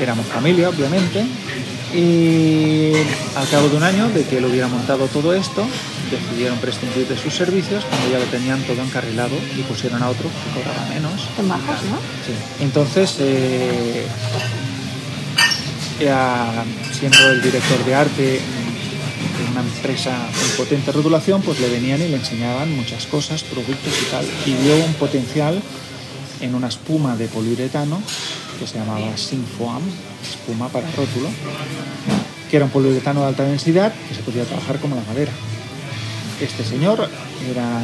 Éramos 0.00 0.26
familia, 0.26 0.68
obviamente. 0.70 1.24
Y 1.94 2.92
al 3.36 3.48
cabo 3.50 3.68
de 3.68 3.76
un 3.76 3.82
año 3.82 4.08
de 4.10 4.24
que 4.24 4.38
él 4.38 4.44
hubiera 4.44 4.68
montado 4.68 5.06
todo 5.08 5.34
esto, 5.34 5.66
decidieron 6.10 6.58
prescindir 6.58 7.06
de 7.08 7.16
sus 7.18 7.34
servicios 7.34 7.84
cuando 7.84 8.10
ya 8.10 8.18
lo 8.18 8.24
tenían 8.26 8.62
todo 8.62 8.80
encarrilado 8.82 9.34
y 9.58 9.62
pusieron 9.62 10.00
a 10.02 10.08
otro 10.08 10.22
que 10.28 10.60
cobraba 10.60 10.86
menos. 10.88 11.28
En 11.38 11.48
bajos, 11.48 11.82
¿no? 11.90 11.96
Sí. 12.24 12.32
Entonces, 12.62 13.16
eh, 13.18 14.06
era- 15.98 16.64
siendo 16.92 17.30
el 17.30 17.42
director 17.42 17.84
de 17.84 17.94
arte 17.94 18.40
una 19.50 19.60
empresa 19.60 20.10
con 20.10 20.64
potente 20.64 20.92
rotulación, 20.92 21.42
pues 21.42 21.60
le 21.60 21.68
venían 21.68 22.00
y 22.00 22.08
le 22.08 22.16
enseñaban 22.16 22.74
muchas 22.74 23.06
cosas, 23.06 23.42
productos 23.42 23.92
y 24.00 24.10
tal. 24.10 24.24
Y 24.46 24.54
vio 24.54 24.84
un 24.84 24.94
potencial 24.94 25.60
en 26.40 26.54
una 26.54 26.68
espuma 26.68 27.16
de 27.16 27.26
poliuretano 27.28 28.00
que 28.58 28.66
se 28.66 28.78
llamaba 28.78 29.16
Sinfoam, 29.16 29.82
espuma 30.22 30.68
para 30.68 30.90
rótulo, 30.90 31.28
que 32.50 32.56
era 32.56 32.64
un 32.64 32.70
poliuretano 32.70 33.20
de 33.20 33.26
alta 33.26 33.44
densidad 33.44 33.92
que 34.08 34.14
se 34.14 34.22
podía 34.22 34.44
trabajar 34.44 34.78
como 34.78 34.96
la 34.96 35.02
madera. 35.02 35.32
Este 36.40 36.64
señor 36.64 37.08
era 37.50 37.80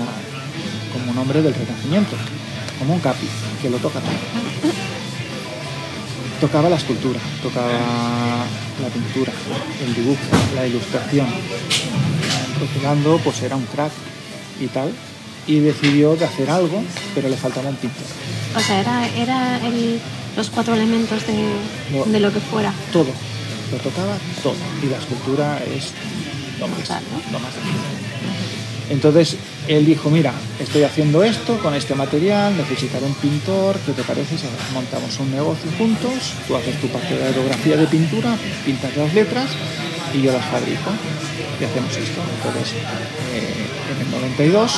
como 0.93 1.13
un 1.13 1.19
hombre 1.19 1.43
del 1.43 1.55
Renacimiento, 1.55 2.17
como 2.79 2.95
un 2.95 3.01
capi, 3.01 3.27
que 3.61 3.71
lo 3.71 3.79
toca 3.79 4.01
todo. 4.01 4.86
Tocaba 6.41 6.69
la 6.69 6.77
escultura, 6.77 7.19
tocaba 7.43 7.71
la 8.83 8.89
pintura, 8.93 9.33
el 9.85 9.95
dibujo, 9.95 10.21
la 10.55 10.67
ilustración. 10.67 11.27
Rotulando, 12.61 13.19
pues 13.25 13.41
era 13.43 13.57
un 13.57 13.65
crack 13.65 13.93
y 14.61 14.67
tal. 14.67 14.93
Y 15.47 15.61
decidió 15.61 16.15
de 16.17 16.25
hacer 16.27 16.51
algo, 16.51 16.83
pero 17.15 17.29
le 17.29 17.37
faltaba 17.37 17.69
un 17.71 17.77
pintor. 17.77 18.05
O 18.55 18.61
sea, 18.61 18.81
era, 18.81 19.09
era 19.17 19.67
el- 19.67 19.99
los 20.37 20.51
cuatro 20.51 20.75
elementos 20.75 21.27
de, 21.27 21.49
No. 21.93 22.05
de 22.05 22.21
lo 22.21 22.31
que 22.33 22.41
fuera. 22.41 22.73
Todo, 22.93 23.07
lo 23.73 23.79
tocaba 23.79 24.17
todo. 24.43 24.55
Y 24.83 24.87
la 24.87 24.99
escultura 24.99 25.59
es 25.65 25.93
lo 26.61 26.69
más, 26.69 26.81
lo 27.33 27.39
más. 27.39 27.53
Entonces 28.89 29.37
él 29.67 29.85
dijo, 29.85 30.11
mira, 30.11 30.33
estoy 30.61 30.85
haciendo 30.85 31.25
esto 31.25 31.59
con 31.59 31.75
este 31.75 31.95
material, 31.95 32.57
necesitaré 32.57 33.05
un 33.05 33.15
pintor, 33.15 33.77
¿qué 33.85 33.93
te 33.93 34.03
parece 34.03 34.37
montamos 34.73 35.19
un 35.19 35.33
negocio 35.33 35.71
juntos? 35.77 36.35
Tú 36.47 36.55
haces 36.57 36.81
tu 36.81 36.89
parte 36.89 37.17
de 37.17 37.25
aerografía 37.25 37.77
de 37.77 37.87
pintura, 37.87 38.37
pintas 38.65 38.97
las 38.97 39.13
letras 39.13 39.47
y 40.15 40.23
yo 40.23 40.33
las 40.33 40.45
fabrico 40.45 40.91
y 41.61 41.65
hacemos 41.65 41.97
esto. 41.97 42.21
Entonces, 42.37 42.75
eh, 43.35 43.67
en 43.93 44.07
el 44.07 44.21
92 44.21 44.73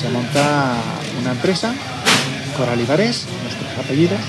se 0.00 0.08
monta 0.08 0.74
una 1.20 1.32
empresa, 1.32 1.74
Coral 2.56 2.80
Ibarés, 2.80 3.26
nuestros 3.42 3.84
apellidos, 3.84 4.20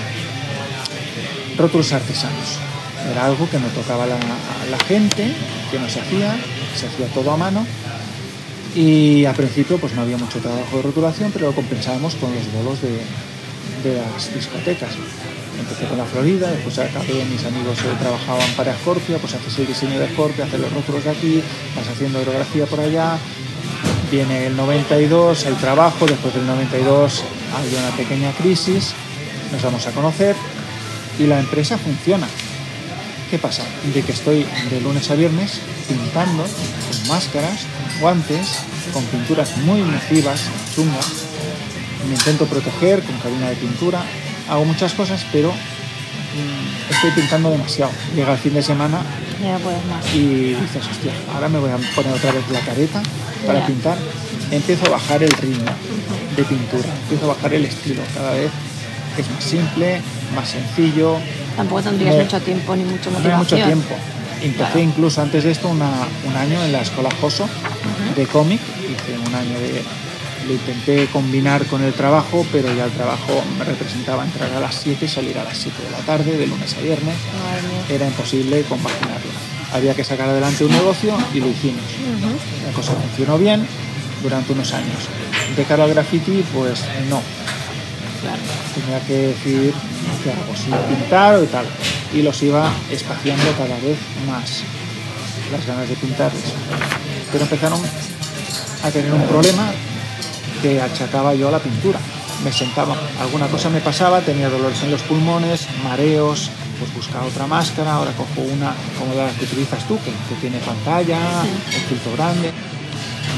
rótulos 1.56 1.92
artesanos. 1.92 2.58
Era 3.10 3.26
algo 3.26 3.48
que 3.48 3.58
no 3.58 3.66
tocaba 3.68 4.06
la, 4.06 4.16
la 4.70 4.78
gente, 4.84 5.32
que 5.70 5.78
no 5.78 5.88
se 5.88 6.00
hacía, 6.00 6.36
se 6.76 6.86
hacía 6.86 7.06
todo 7.08 7.32
a 7.32 7.36
mano 7.36 7.66
y 8.74 9.24
al 9.24 9.34
principio 9.34 9.78
pues 9.78 9.94
no 9.94 10.02
había 10.02 10.16
mucho 10.16 10.38
trabajo 10.38 10.76
de 10.76 10.82
rotulación, 10.82 11.30
pero 11.32 11.46
lo 11.46 11.52
compensábamos 11.54 12.14
con 12.16 12.34
los 12.34 12.52
bolos 12.52 12.78
de, 12.80 13.94
las 13.94 14.34
discotecas. 14.34 14.90
Empecé 15.58 15.86
con 15.86 15.98
la 15.98 16.04
Florida, 16.04 16.50
después 16.50 16.78
acabé, 16.78 17.24
mis 17.26 17.44
amigos 17.44 17.78
eh, 17.80 17.96
trabajaban 18.00 18.48
para 18.56 18.74
Scorpio, 18.74 19.18
pues 19.18 19.34
haces 19.34 19.58
el 19.58 19.66
diseño 19.66 19.98
de 19.98 20.08
Scorpio, 20.08 20.44
haces 20.44 20.60
los 20.60 20.72
rótulos 20.72 21.04
de 21.04 21.10
aquí, 21.10 21.42
vas 21.76 21.88
haciendo 21.88 22.18
aerografía 22.18 22.66
por 22.66 22.80
allá. 22.80 23.18
Viene 24.10 24.46
el 24.46 24.56
92, 24.56 25.46
el 25.46 25.56
trabajo, 25.56 26.06
después 26.06 26.34
del 26.34 26.46
92 26.46 27.22
hay 27.56 27.74
una 27.74 27.96
pequeña 27.96 28.30
crisis, 28.32 28.92
nos 29.52 29.62
vamos 29.62 29.86
a 29.86 29.90
conocer 29.92 30.36
y 31.18 31.26
la 31.26 31.38
empresa 31.38 31.76
funciona. 31.78 32.26
¿Qué 33.30 33.38
pasa? 33.38 33.62
De 33.94 34.02
que 34.02 34.12
estoy 34.12 34.46
de 34.70 34.80
lunes 34.80 35.10
a 35.10 35.14
viernes 35.14 35.60
pintando 35.96 36.42
con 36.44 37.08
máscaras, 37.08 37.60
guantes, 38.00 38.46
con 38.92 39.04
pinturas 39.04 39.56
muy 39.58 39.82
masivas, 39.82 40.40
chungas. 40.74 41.06
Me 42.08 42.14
intento 42.14 42.46
proteger 42.46 43.02
con 43.02 43.16
cabina 43.18 43.48
de 43.50 43.56
pintura. 43.56 44.02
Hago 44.50 44.64
muchas 44.64 44.92
cosas, 44.94 45.24
pero 45.32 45.50
mm, 45.52 46.92
estoy 46.92 47.10
pintando 47.12 47.50
demasiado. 47.50 47.92
Llega 48.14 48.32
el 48.32 48.38
fin 48.38 48.54
de 48.54 48.62
semana 48.62 49.02
Ya 49.42 49.56
puedes 49.58 49.84
más. 49.86 50.04
y 50.14 50.54
dices, 50.54 50.86
hostia, 50.90 51.12
ahora 51.34 51.48
me 51.48 51.58
voy 51.58 51.70
a 51.70 51.76
poner 51.94 52.12
otra 52.12 52.32
vez 52.32 52.42
la 52.50 52.60
careta 52.60 53.02
para 53.46 53.60
Ya. 53.60 53.66
pintar. 53.66 53.98
Empiezo 54.50 54.86
a 54.86 54.90
bajar 54.90 55.22
el 55.22 55.30
ritmo 55.30 55.70
de 56.36 56.44
pintura, 56.44 56.88
empiezo 57.04 57.24
a 57.30 57.34
bajar 57.34 57.54
el 57.54 57.64
estilo. 57.64 58.02
Cada 58.14 58.32
vez 58.32 58.50
es 59.16 59.30
más 59.30 59.44
simple, 59.44 60.00
más 60.34 60.48
sencillo, 60.48 61.18
Tampoco 61.56 61.82
tendrías 61.82 62.16
Me- 62.16 62.22
mucho 62.24 62.40
tiempo 62.40 62.74
ni 62.74 62.82
no 62.82 62.88
hay 62.88 62.94
motivación. 62.96 63.38
mucho 63.38 63.56
tiempo. 63.56 63.94
Empecé 64.42 64.72
Claro. 64.72 64.80
incluso 64.80 65.22
antes 65.22 65.44
de 65.44 65.50
esto 65.52 65.68
una- 65.68 66.06
un 66.24 66.36
año 66.36 66.62
en 66.64 66.72
la 66.72 66.82
escuela 66.82 67.08
Joso 67.20 67.48
de 68.16 68.26
cómic. 68.26 68.60
Hice 68.80 69.18
un 69.18 69.34
año 69.34 69.58
de... 69.58 69.82
Lo 70.46 70.54
intenté 70.54 71.06
combinar 71.06 71.64
con 71.66 71.84
el 71.84 71.92
trabajo, 71.92 72.44
pero 72.50 72.66
ya 72.74 72.86
el 72.86 72.90
trabajo 72.90 73.44
me 73.58 73.64
representaba 73.64 74.24
entrar 74.24 74.52
a 74.52 74.58
las 74.58 74.74
7 74.74 75.04
y 75.04 75.08
salir 75.08 75.38
a 75.38 75.44
las 75.44 75.56
7 75.56 75.80
de 75.84 75.90
la 75.92 75.98
tarde, 75.98 76.36
de 76.36 76.46
lunes 76.48 76.74
a 76.76 76.80
viernes. 76.80 77.14
Madre. 77.14 77.94
Era 77.94 78.06
imposible 78.08 78.62
compaginarlo. 78.64 79.30
Había 79.72 79.94
que 79.94 80.02
sacar 80.02 80.28
adelante 80.28 80.64
un 80.64 80.72
negocio 80.72 81.16
y 81.32 81.38
lo 81.38 81.46
hicimos. 81.48 81.84
La 82.66 82.72
cosa 82.72 82.92
funcionó 82.94 83.38
bien 83.38 83.64
durante 84.22 84.52
unos 84.52 84.72
años. 84.72 84.98
De 85.56 85.62
cara 85.64 85.84
al 85.84 85.90
graffiti, 85.94 86.44
pues 86.52 86.80
no. 87.08 87.22
Claro. 88.20 88.42
Tenía 88.74 89.00
que 89.06 89.28
decidir 89.28 89.74
qué 90.24 90.30
hago, 90.32 90.56
si 90.56 90.70
pintar 90.94 91.36
o 91.36 91.44
tal. 91.44 91.66
Y 92.14 92.22
los 92.22 92.42
iba 92.42 92.70
espaciando 92.90 93.44
cada 93.58 93.76
vez 93.76 93.98
más 94.26 94.62
las 95.50 95.66
ganas 95.66 95.88
de 95.88 95.96
pintarles. 95.96 96.52
Pero 97.30 97.44
empezaron 97.44 97.80
a 98.82 98.90
tener 98.90 99.12
un 99.12 99.22
problema 99.26 99.70
que 100.62 100.80
achacaba 100.80 101.34
yo 101.34 101.48
a 101.48 101.52
la 101.52 101.58
pintura. 101.58 101.98
Me 102.44 102.52
sentaba, 102.52 102.96
alguna 103.20 103.46
cosa 103.46 103.68
me 103.70 103.80
pasaba, 103.80 104.20
tenía 104.20 104.48
dolores 104.48 104.82
en 104.82 104.90
los 104.90 105.02
pulmones, 105.02 105.68
mareos, 105.84 106.50
pues 106.78 106.92
buscaba 106.94 107.26
otra 107.26 107.46
máscara, 107.46 107.92
ahora 107.92 108.10
cojo 108.12 108.40
una 108.40 108.74
como 108.98 109.14
la 109.14 109.30
que 109.30 109.44
utilizas 109.44 109.86
tú, 109.86 109.96
que, 109.98 110.10
que 110.10 110.40
tiene 110.40 110.58
pantalla, 110.58 111.18
un 111.42 111.88
filtro 111.88 112.12
grande, 112.16 112.50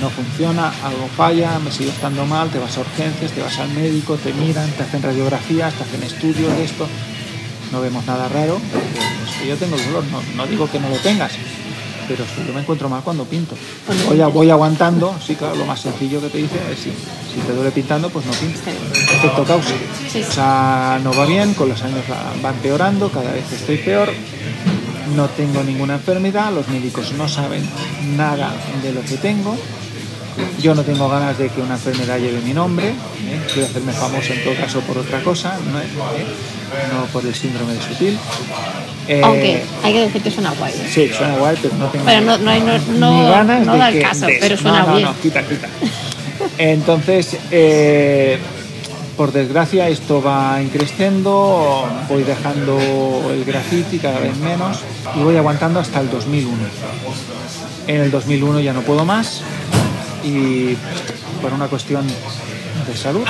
no 0.01 0.11
funciona, 0.11 0.69
algo 0.85 1.09
falla, 1.17 1.59
me 1.59 1.71
sigue 1.71 1.91
estando 1.91 2.25
mal, 2.27 2.51
te 2.51 2.59
vas 2.59 2.77
a 2.77 2.81
urgencias, 2.81 3.33
te 3.33 3.41
vas 3.43 3.59
al 3.59 3.71
médico, 3.71 4.17
te 4.17 4.33
miran, 4.33 4.69
te 4.73 4.83
hacen 4.83 5.03
radiografías, 5.03 5.73
te 5.75 5.83
hacen 5.85 6.03
estudios 6.03 6.55
de 6.57 6.65
esto, 6.65 6.87
no 7.73 7.81
vemos 7.81 8.05
nada 8.07 8.29
raro, 8.29 8.59
porque 8.73 8.89
es 9.31 9.37
que 9.43 9.49
yo 9.49 9.57
tengo 9.57 9.77
dolor, 9.77 10.05
no, 10.11 10.21
no 10.37 10.47
digo 10.47 10.71
que 10.71 10.79
no 10.81 10.89
lo 10.89 10.97
tengas, 10.97 11.33
pero 12.07 12.23
yo 12.47 12.53
me 12.53 12.61
encuentro 12.61 12.89
mal 12.89 13.03
cuando 13.03 13.25
pinto. 13.25 13.55
Voy, 14.09 14.21
a- 14.21 14.27
voy 14.27 14.51
aguantando, 14.51 15.15
sí, 15.25 15.35
claro, 15.37 15.55
lo 15.57 15.65
más 15.65 15.81
sencillo 15.81 16.21
que 16.21 16.29
te 16.29 16.39
dice 16.39 16.57
es 16.71 16.79
si, 16.79 16.91
si 16.91 17.41
te 17.47 17.53
duele 17.55 17.71
pintando, 17.71 18.11
pues 18.11 18.27
no 18.27 18.33
pintes. 18.33 18.61
Efecto 19.15 19.45
causa. 19.45 19.71
O 20.29 20.33
sea, 20.33 21.01
no 21.03 21.13
va 21.15 21.25
bien, 21.25 21.55
con 21.55 21.69
los 21.71 21.81
años 21.83 22.01
va 22.45 22.51
empeorando, 22.51 23.09
cada 23.11 23.33
vez 23.33 23.51
estoy 23.53 23.79
peor, 23.79 24.13
no 25.17 25.27
tengo 25.31 25.63
ninguna 25.63 25.95
enfermedad, 25.95 26.53
los 26.53 26.69
médicos 26.69 27.13
no 27.17 27.27
saben 27.29 27.63
nada 28.17 28.53
de 28.83 28.93
lo 28.93 29.01
que 29.03 29.17
tengo. 29.17 29.57
Yo 30.61 30.75
no 30.75 30.83
tengo 30.83 31.09
ganas 31.09 31.39
de 31.39 31.49
que 31.49 31.61
una 31.61 31.75
enfermedad 31.75 32.19
lleve 32.19 32.41
mi 32.41 32.53
nombre, 32.55 32.89
¿eh? 32.91 32.95
quiero 33.53 33.69
hacerme 33.69 33.93
famoso 33.93 34.33
en 34.33 34.43
todo 34.45 34.55
caso 34.57 34.81
por 34.81 34.99
otra 34.99 35.23
cosa, 35.23 35.57
no, 35.73 35.79
¿eh? 35.81 35.85
no 36.93 37.05
por 37.07 37.25
el 37.25 37.35
síndrome 37.35 37.75
de 37.75 37.81
Sutil. 37.83 38.19
Eh, 39.07 39.21
Aunque 39.23 39.63
hay 39.83 39.93
que 39.93 40.01
decir 40.01 40.23
que 40.23 40.31
suena 40.31 40.51
guay. 40.53 40.73
¿eh? 40.73 40.91
Sí, 40.93 41.11
suena 41.17 41.37
guay, 41.37 41.57
pero 41.61 41.75
no 41.77 41.87
tengo 41.89 42.05
Pero 42.07 42.21
no, 42.23 42.39
no, 42.39 42.51
hay- 42.51 42.61
no, 42.63 42.79
no, 42.99 43.29
ganas 43.31 43.67
no 43.67 43.73
de 43.75 43.79
da 43.79 43.89
el 43.91 43.95
que- 43.95 44.01
caso, 44.03 44.27
pero 44.41 44.57
suena 44.57 44.81
no, 44.81 44.87
no, 44.89 44.97
bien. 44.97 45.09
No, 45.09 45.15
quita, 45.21 45.43
quita. 45.47 45.69
Entonces, 46.59 47.37
eh, 47.51 48.39
por 49.17 49.31
desgracia, 49.33 49.89
esto 49.89 50.23
va 50.23 50.61
increciendo, 50.63 51.87
voy 52.09 52.23
dejando 52.25 52.79
el 53.33 53.45
graffiti 53.45 53.99
cada 53.99 54.19
vez 54.19 54.37
menos 54.39 54.79
y 55.15 55.23
voy 55.23 55.37
aguantando 55.37 55.79
hasta 55.81 56.01
el 56.01 56.11
2001. 56.11 56.57
En 57.87 58.01
el 58.01 58.11
2001 58.11 58.61
ya 58.61 58.73
no 58.73 58.81
puedo 58.81 59.05
más 59.05 59.43
y 60.25 60.77
por 61.43 61.53
una 61.53 61.67
cuestión 61.67 62.07
de 62.07 62.97
salud 62.97 63.25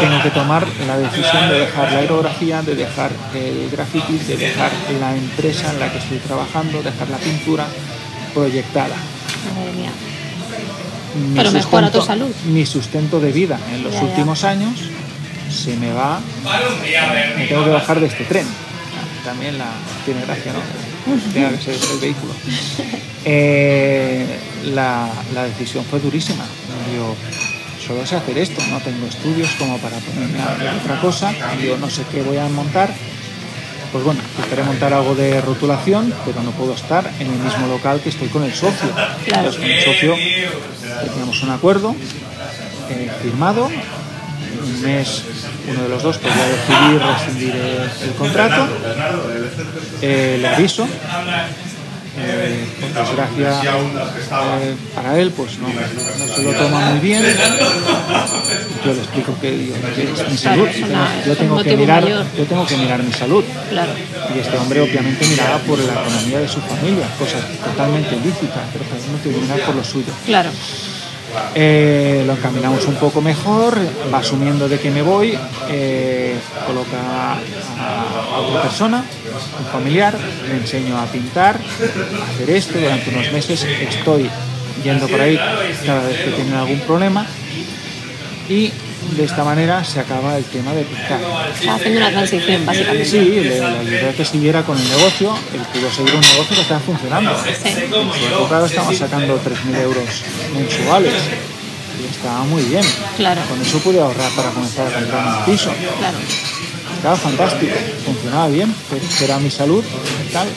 tengo 0.00 0.22
que 0.22 0.30
tomar 0.30 0.66
la 0.86 0.98
decisión 0.98 1.48
de 1.50 1.60
dejar 1.60 1.92
la 1.92 1.98
aerografía, 1.98 2.62
de 2.62 2.74
dejar 2.74 3.10
el 3.34 3.68
graffiti, 3.70 4.18
de 4.18 4.36
dejar 4.36 4.70
la 5.00 5.16
empresa 5.16 5.70
en 5.72 5.80
la 5.80 5.90
que 5.92 5.98
estoy 5.98 6.18
trabajando, 6.18 6.82
dejar 6.82 7.08
la 7.10 7.18
pintura 7.18 7.66
proyectada. 8.32 8.96
Madre 9.54 9.72
mía. 9.72 9.90
Mi 11.30 11.36
Pero 11.36 11.50
mejora 11.52 11.90
tu 11.90 12.02
salud. 12.02 12.28
Mi 12.46 12.66
sustento 12.66 13.20
de 13.20 13.30
vida 13.30 13.58
en 13.72 13.84
los 13.84 13.92
Ya, 13.92 14.00
ya. 14.00 14.06
últimos 14.06 14.42
años 14.44 14.80
se 15.50 15.76
me 15.76 15.92
va. 15.92 16.20
Me 17.36 17.46
tengo 17.46 17.64
que 17.64 17.70
bajar 17.70 18.00
de 18.00 18.06
este 18.06 18.24
tren. 18.24 18.46
También 19.24 19.58
la, 19.58 19.66
tiene 20.04 20.22
gracia, 20.22 20.52
¿no? 20.52 20.58
Tenga 21.32 21.50
que 21.50 21.58
ser 21.58 21.74
el 21.74 22.00
vehículo. 22.00 22.32
Eh, 23.24 24.38
la, 24.74 25.10
la 25.34 25.44
decisión 25.44 25.84
fue 25.84 26.00
durísima. 26.00 26.44
Yo 26.96 27.14
solo 27.86 28.06
sé 28.06 28.16
hacer 28.16 28.38
esto, 28.38 28.62
no 28.70 28.80
tengo 28.80 29.06
estudios 29.06 29.50
como 29.58 29.78
para 29.78 29.96
ponerme 29.98 30.40
a 30.40 30.52
hacer 30.52 30.68
otra 30.82 31.00
cosa. 31.00 31.32
Yo 31.62 31.76
no 31.78 31.90
sé 31.90 32.02
qué 32.10 32.22
voy 32.22 32.38
a 32.38 32.48
montar. 32.48 32.92
Pues 33.92 34.02
bueno, 34.04 34.20
intentaré 34.34 34.64
montar 34.64 34.92
algo 34.92 35.14
de 35.14 35.40
rotulación, 35.40 36.12
pero 36.24 36.42
no 36.42 36.50
puedo 36.52 36.74
estar 36.74 37.08
en 37.20 37.28
el 37.28 37.38
mismo 37.38 37.68
local 37.68 38.00
que 38.00 38.08
estoy 38.08 38.28
con 38.28 38.42
el 38.42 38.52
socio. 38.52 38.88
Claro. 39.24 39.50
Entonces, 39.50 39.60
con 39.60 39.70
el 39.70 39.84
socio 39.84 40.16
teníamos 41.10 41.42
un 41.42 41.50
acuerdo 41.50 41.94
eh, 42.90 43.10
firmado. 43.22 43.70
Un 44.62 44.82
mes 44.82 45.22
uno 45.68 45.82
de 45.82 45.88
los 45.88 46.02
dos 46.02 46.18
podía 46.18 46.46
decidir 46.46 47.00
rescindir 47.00 47.56
el, 47.56 48.08
el 48.08 48.14
contrato. 48.16 48.66
Eh, 50.02 50.38
le 50.40 50.48
aviso. 50.48 50.86
Eh, 52.16 52.64
por 52.94 53.16
desgracia 53.16 53.72
eh, 53.76 54.76
para 54.94 55.18
él 55.18 55.32
pues 55.32 55.58
no, 55.58 55.66
no 55.66 56.34
se 56.36 56.42
lo 56.44 56.52
toma 56.52 56.78
muy 56.90 57.00
bien 57.00 57.24
yo 58.84 58.92
le 58.92 58.98
explico 59.00 59.36
que, 59.40 59.50
digo, 59.50 59.74
que 59.96 60.12
es 60.12 60.30
mi 60.30 60.36
salud 60.36 60.68
yo 61.26 61.36
tengo 61.36 61.60
que 61.60 61.76
mirar 61.76 62.06
yo 62.06 62.44
tengo 62.44 62.64
que 62.66 62.76
mirar 62.76 63.02
mi 63.02 63.12
salud 63.12 63.42
y 64.32 64.38
este 64.38 64.56
hombre 64.56 64.80
obviamente 64.80 65.26
miraba 65.26 65.58
por 65.58 65.78
la 65.78 65.92
economía 65.92 66.38
de 66.40 66.48
su 66.48 66.60
familia, 66.60 67.06
cosa 67.18 67.38
totalmente 67.64 68.16
lícita, 68.16 68.62
pero 68.72 68.84
uno 69.08 69.18
tiene 69.22 69.38
que 69.38 69.42
mirar 69.42 69.60
por 69.66 69.74
lo 69.74 69.84
suyo. 69.84 70.12
Claro. 70.26 70.50
Eh, 71.54 72.24
lo 72.26 72.32
encaminamos 72.32 72.86
un 72.86 72.96
poco 72.96 73.20
mejor, 73.20 73.78
va 74.12 74.18
asumiendo 74.18 74.68
de 74.68 74.78
que 74.78 74.90
me 74.90 75.02
voy, 75.02 75.38
eh, 75.68 76.36
coloca 76.66 77.34
a, 77.78 78.38
otra 78.38 78.62
persona, 78.62 79.04
un 79.58 79.66
familiar, 79.66 80.16
le 80.48 80.56
enseño 80.56 80.98
a 80.98 81.06
pintar, 81.06 81.56
a 81.56 82.30
hacer 82.30 82.50
esto, 82.50 82.78
durante 82.78 83.10
unos 83.10 83.32
meses 83.32 83.64
estoy 83.64 84.28
yendo 84.82 85.06
por 85.08 85.20
ahí 85.20 85.38
cada 85.86 86.06
vez 86.06 86.18
que 86.18 86.30
tienen 86.32 86.54
algún 86.54 86.80
problema 86.80 87.26
y 88.48 88.70
de 89.16 89.24
esta 89.24 89.44
manera 89.44 89.84
se 89.84 90.00
acaba 90.00 90.36
el 90.36 90.44
tema 90.44 90.72
de 90.72 90.82
pintar. 90.84 91.20
Está 91.58 91.74
haciendo 91.74 92.00
una 92.00 92.10
transición, 92.10 92.66
básicamente. 92.66 93.04
Sí, 93.04 93.18
le, 93.18 93.42
le 93.42 93.64
ayudé 93.64 94.08
a 94.10 94.12
que 94.12 94.24
siguiera 94.24 94.62
con 94.62 94.78
el 94.78 94.88
negocio, 94.88 95.34
él 95.54 95.60
pudo 95.72 95.90
seguir 95.90 96.14
un 96.14 96.20
negocio 96.20 96.56
que 96.56 96.62
estaba 96.62 96.80
funcionando. 96.80 97.36
Sí. 97.44 97.70
Su 97.90 98.34
época 98.34 98.66
estamos 98.66 98.96
sacando 98.96 99.40
3.000 99.42 99.80
euros 99.82 100.04
mensuales 100.54 101.12
y 102.02 102.14
estaba 102.14 102.44
muy 102.44 102.62
bien. 102.62 102.84
Claro. 103.16 103.40
Con 103.48 103.60
eso 103.62 103.78
pude 103.78 104.00
ahorrar 104.00 104.30
para 104.32 104.50
comenzar 104.50 104.86
a 104.88 104.90
comprar 104.90 105.26
un 105.26 105.44
piso. 105.44 105.70
Claro. 105.98 106.18
Estaba 106.96 107.16
fantástico, 107.16 107.74
funcionaba 108.06 108.48
bien, 108.48 108.74
pero 108.90 109.02
era 109.22 109.38
mi 109.38 109.50
salud 109.50 109.84
y 110.28 110.32
tal. 110.32 110.48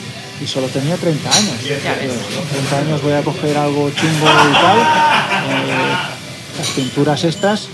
Y 0.42 0.46
solo 0.48 0.68
tenía 0.68 0.96
30 0.96 1.30
años. 1.30 1.56
Entonces, 1.62 2.36
con 2.36 2.48
30 2.48 2.78
años 2.78 3.02
voy 3.02 3.14
a 3.14 3.22
coger 3.24 3.58
algo 3.58 3.90
chungo 3.92 4.28
y 4.28 4.54
tal. 4.54 4.78
eh, 4.80 6.17
las 6.58 6.68
pinturas 6.70 7.24
estas 7.24 7.68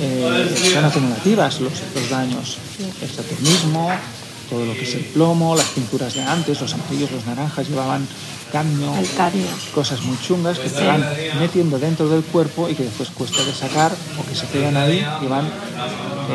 eh, 0.00 0.70
son 0.72 0.84
acumulativas, 0.84 1.60
los, 1.60 1.72
los 1.94 2.10
daños. 2.10 2.58
El 3.02 3.10
saturnismo, 3.10 3.90
todo 4.50 4.66
lo 4.66 4.74
que 4.74 4.82
es 4.82 4.94
el 4.96 5.04
plomo, 5.04 5.54
las 5.56 5.68
pinturas 5.68 6.12
de 6.14 6.22
antes, 6.22 6.60
los 6.60 6.74
amarillos, 6.74 7.10
los 7.12 7.24
naranjas 7.24 7.68
llevaban 7.68 8.06
cadmio, 8.50 8.92
cosas 9.72 10.02
muy 10.02 10.18
chungas 10.20 10.58
que 10.58 10.68
se 10.68 10.84
van 10.84 11.06
metiendo 11.38 11.78
dentro 11.78 12.08
del 12.08 12.24
cuerpo 12.24 12.68
y 12.68 12.74
que 12.74 12.82
después 12.82 13.10
cuesta 13.10 13.44
de 13.44 13.52
sacar 13.52 13.92
o 14.18 14.28
que 14.28 14.34
se 14.34 14.46
quedan 14.48 14.76
ahí 14.76 15.06
y 15.22 15.26
van, 15.26 15.48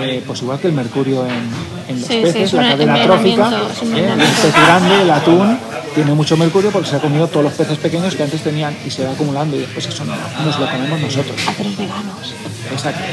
eh, 0.01 0.23
pues 0.25 0.41
igual 0.41 0.59
que 0.59 0.67
el 0.67 0.73
mercurio 0.73 1.25
en, 1.25 1.49
en 1.89 1.99
los 1.99 2.07
Sí, 2.07 2.15
sí, 2.15 2.21
peces, 2.23 2.43
es 2.43 2.53
la 2.53 2.69
cadena 2.69 3.03
trófica, 3.03 3.49
¿eh? 3.49 4.13
el 4.13 4.19
pez 4.19 4.53
grande, 4.53 5.01
el 5.01 5.11
atún, 5.11 5.57
tiene 5.93 6.13
mucho 6.13 6.37
mercurio 6.37 6.71
porque 6.71 6.89
se 6.89 6.95
ha 6.95 6.99
comido 6.99 7.27
todos 7.27 7.43
los 7.43 7.53
peces 7.53 7.77
pequeños 7.77 8.15
que 8.15 8.23
antes 8.23 8.41
tenían 8.41 8.75
y 8.85 8.89
se 8.89 9.05
va 9.05 9.11
acumulando 9.11 9.57
y 9.57 9.59
después 9.59 9.85
eso 9.85 10.05
no, 10.05 10.15
nos 10.45 10.57
lo 10.57 10.69
comemos 10.71 11.01
nosotros. 11.01 11.35
Haceros 11.47 11.77
veganos. 11.77 12.33
Exacto. 12.71 13.03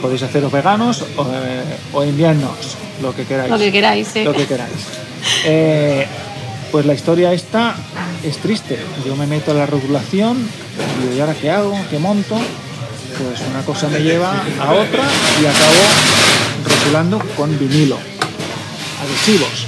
Podéis 0.00 0.22
haceros 0.22 0.50
veganos 0.50 1.04
o, 1.16 1.26
eh, 1.32 1.62
o 1.92 2.04
inviernos, 2.04 2.76
lo 3.02 3.14
que 3.14 3.24
queráis 3.24 3.50
Lo 3.50 3.58
que 3.58 3.70
queráis, 3.70 4.08
sí. 4.08 4.24
lo 4.24 4.32
que 4.32 4.46
queráis. 4.46 4.72
Eh, 5.44 6.06
pues 6.72 6.86
la 6.86 6.94
historia 6.94 7.32
esta 7.32 7.74
es 8.22 8.38
triste. 8.38 8.78
Yo 9.04 9.16
me 9.16 9.26
meto 9.26 9.50
a 9.50 9.54
la 9.54 9.66
regulación, 9.66 10.38
digo, 11.00 11.14
¿y 11.16 11.20
ahora 11.20 11.34
qué 11.34 11.50
hago? 11.50 11.76
¿Qué 11.90 11.98
monto? 11.98 12.36
Pues 12.36 13.40
una 13.50 13.62
cosa 13.64 13.88
me 13.88 14.00
lleva 14.00 14.30
a 14.60 14.72
otra 14.72 15.02
y 15.42 15.46
acabo 15.46 15.84
rotulando 16.64 17.18
con 17.36 17.58
vinilo, 17.58 17.98
adhesivos. 19.02 19.66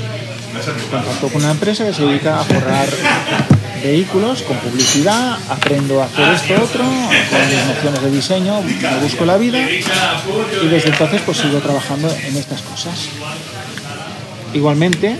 Contacto 0.90 1.28
con 1.28 1.42
una 1.42 1.50
empresa 1.50 1.84
que 1.84 1.92
se 1.92 2.04
dedica 2.04 2.40
a 2.40 2.44
forrar 2.44 2.88
vehículos 3.82 4.42
con 4.42 4.56
publicidad, 4.58 5.38
aprendo 5.48 6.00
a 6.02 6.06
hacer 6.06 6.28
esto 6.30 6.54
otro, 6.62 6.84
con 6.84 7.48
mis 7.48 7.66
nociones 7.66 8.02
de 8.02 8.10
diseño, 8.10 8.62
me 8.62 8.96
busco 9.02 9.24
la 9.24 9.36
vida 9.36 9.58
y 9.60 10.66
desde 10.68 10.90
entonces 10.90 11.20
pues 11.24 11.38
sigo 11.38 11.58
trabajando 11.58 12.08
en 12.08 12.36
estas 12.36 12.62
cosas. 12.62 13.08
Igualmente, 14.54 15.16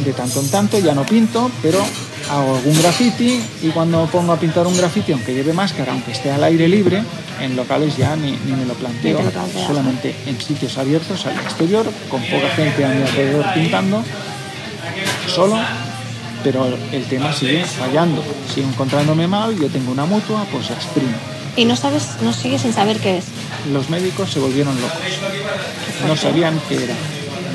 de 0.00 0.12
tanto 0.12 0.40
en 0.40 0.50
tanto 0.50 0.78
ya 0.78 0.94
no 0.94 1.04
pinto, 1.04 1.50
pero 1.62 1.84
hago 2.30 2.56
algún 2.56 2.80
graffiti 2.80 3.40
y 3.62 3.68
cuando 3.68 4.06
pongo 4.06 4.32
a 4.32 4.38
pintar 4.38 4.66
un 4.66 4.76
graffiti, 4.76 5.12
aunque 5.12 5.34
lleve 5.34 5.52
máscara, 5.52 5.92
aunque 5.92 6.12
esté 6.12 6.30
al 6.30 6.44
aire 6.44 6.68
libre, 6.68 7.02
en 7.40 7.56
locales 7.56 7.96
ya 7.96 8.16
ni, 8.16 8.32
ni 8.32 8.52
me 8.52 8.66
lo 8.66 8.74
planteo, 8.74 9.20
lo 9.20 9.66
solamente 9.66 10.14
en 10.26 10.40
sitios 10.40 10.76
abiertos 10.78 11.26
al 11.26 11.34
exterior, 11.36 11.86
con 12.10 12.20
poca 12.22 12.50
gente 12.54 12.84
a 12.84 12.88
mi 12.88 13.02
alrededor 13.02 13.44
pintando, 13.54 14.04
solo, 15.26 15.58
pero 16.42 16.66
el 16.92 17.04
tema 17.04 17.32
sigue 17.32 17.64
fallando, 17.64 18.22
sigue 18.52 18.66
encontrándome 18.66 19.26
mal, 19.26 19.58
yo 19.58 19.68
tengo 19.68 19.92
una 19.92 20.04
mutua, 20.04 20.44
pues 20.50 20.70
exprimo. 20.70 21.14
Y 21.56 21.64
no 21.64 21.74
sabes, 21.74 22.16
no 22.22 22.32
sigues 22.32 22.62
sin 22.62 22.72
saber 22.72 22.98
qué 22.98 23.18
es. 23.18 23.26
Los 23.72 23.90
médicos 23.90 24.30
se 24.30 24.38
volvieron 24.38 24.74
locos, 24.80 24.98
no 26.06 26.16
sabían 26.16 26.60
qué 26.68 26.84
era. 26.84 26.94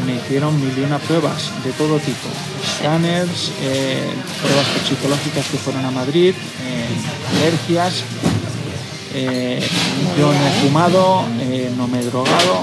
Me 0.05 0.15
hicieron 0.15 0.59
mil 0.59 0.77
y 0.77 0.81
una 0.81 0.99
pruebas 0.99 1.51
de 1.63 1.71
todo 1.71 1.97
tipo, 1.99 2.27
escáneres, 2.61 3.51
eh, 3.61 4.03
pruebas 4.41 4.67
toxicológicas 4.75 5.47
que 5.47 5.57
fueron 5.57 5.85
a 5.85 5.91
Madrid, 5.91 6.33
eh, 6.65 7.37
alergias, 7.37 8.03
eh, 9.13 9.65
yo 10.17 10.33
no 10.33 10.47
he 10.47 10.51
fumado, 10.61 11.25
no 11.77 11.87
me 11.87 11.99
he 12.01 12.03
drogado, 12.03 12.59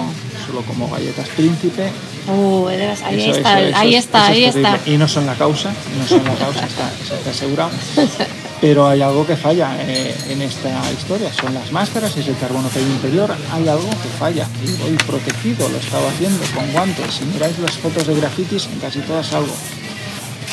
solo 0.50 0.62
como 0.62 0.88
galletas 0.90 1.28
príncipe. 1.28 1.90
Uh, 2.28 2.66
de 2.66 2.86
ahí 3.04 3.20
Eso- 3.20 3.36
está, 3.38 3.60
eso- 3.60 3.68
eso 3.68 3.78
ahí 3.78 3.94
es- 3.94 4.04
está, 4.04 4.18
eso 4.18 4.32
es 4.32 4.36
ahí 4.36 4.44
terrible. 4.52 4.68
está. 4.76 4.90
Y 4.90 4.96
no 4.98 5.08
son 5.08 5.26
la 5.26 5.34
causa, 5.34 5.70
no 5.98 6.06
son 6.06 6.24
la 6.24 6.34
causa, 6.34 6.66
está, 6.66 6.90
eso 7.04 7.14
está 7.14 7.30
asegurado. 7.30 7.70
Pero 8.60 8.86
hay 8.86 9.00
algo 9.00 9.26
que 9.26 9.36
falla 9.36 9.74
eh, 9.80 10.14
en 10.28 10.42
esta 10.42 10.68
historia, 10.92 11.32
son 11.32 11.54
las 11.54 11.72
máscaras, 11.72 12.14
es 12.18 12.28
el 12.28 12.36
carbono 12.36 12.68
que 12.68 12.78
hay 12.80 12.84
interior, 12.84 13.34
hay 13.52 13.66
algo 13.68 13.88
que 13.88 14.08
falla. 14.18 14.46
Y 14.62 14.72
voy 14.82 14.96
protegido, 15.06 15.66
lo 15.70 15.78
estaba 15.78 16.08
haciendo 16.10 16.44
con 16.54 16.70
guantes. 16.72 17.14
Si 17.14 17.24
miráis 17.24 17.58
las 17.58 17.78
fotos 17.78 18.06
de 18.06 18.14
grafitis, 18.16 18.66
en 18.66 18.78
casi 18.80 18.98
todas 19.00 19.28
salgo. 19.28 19.54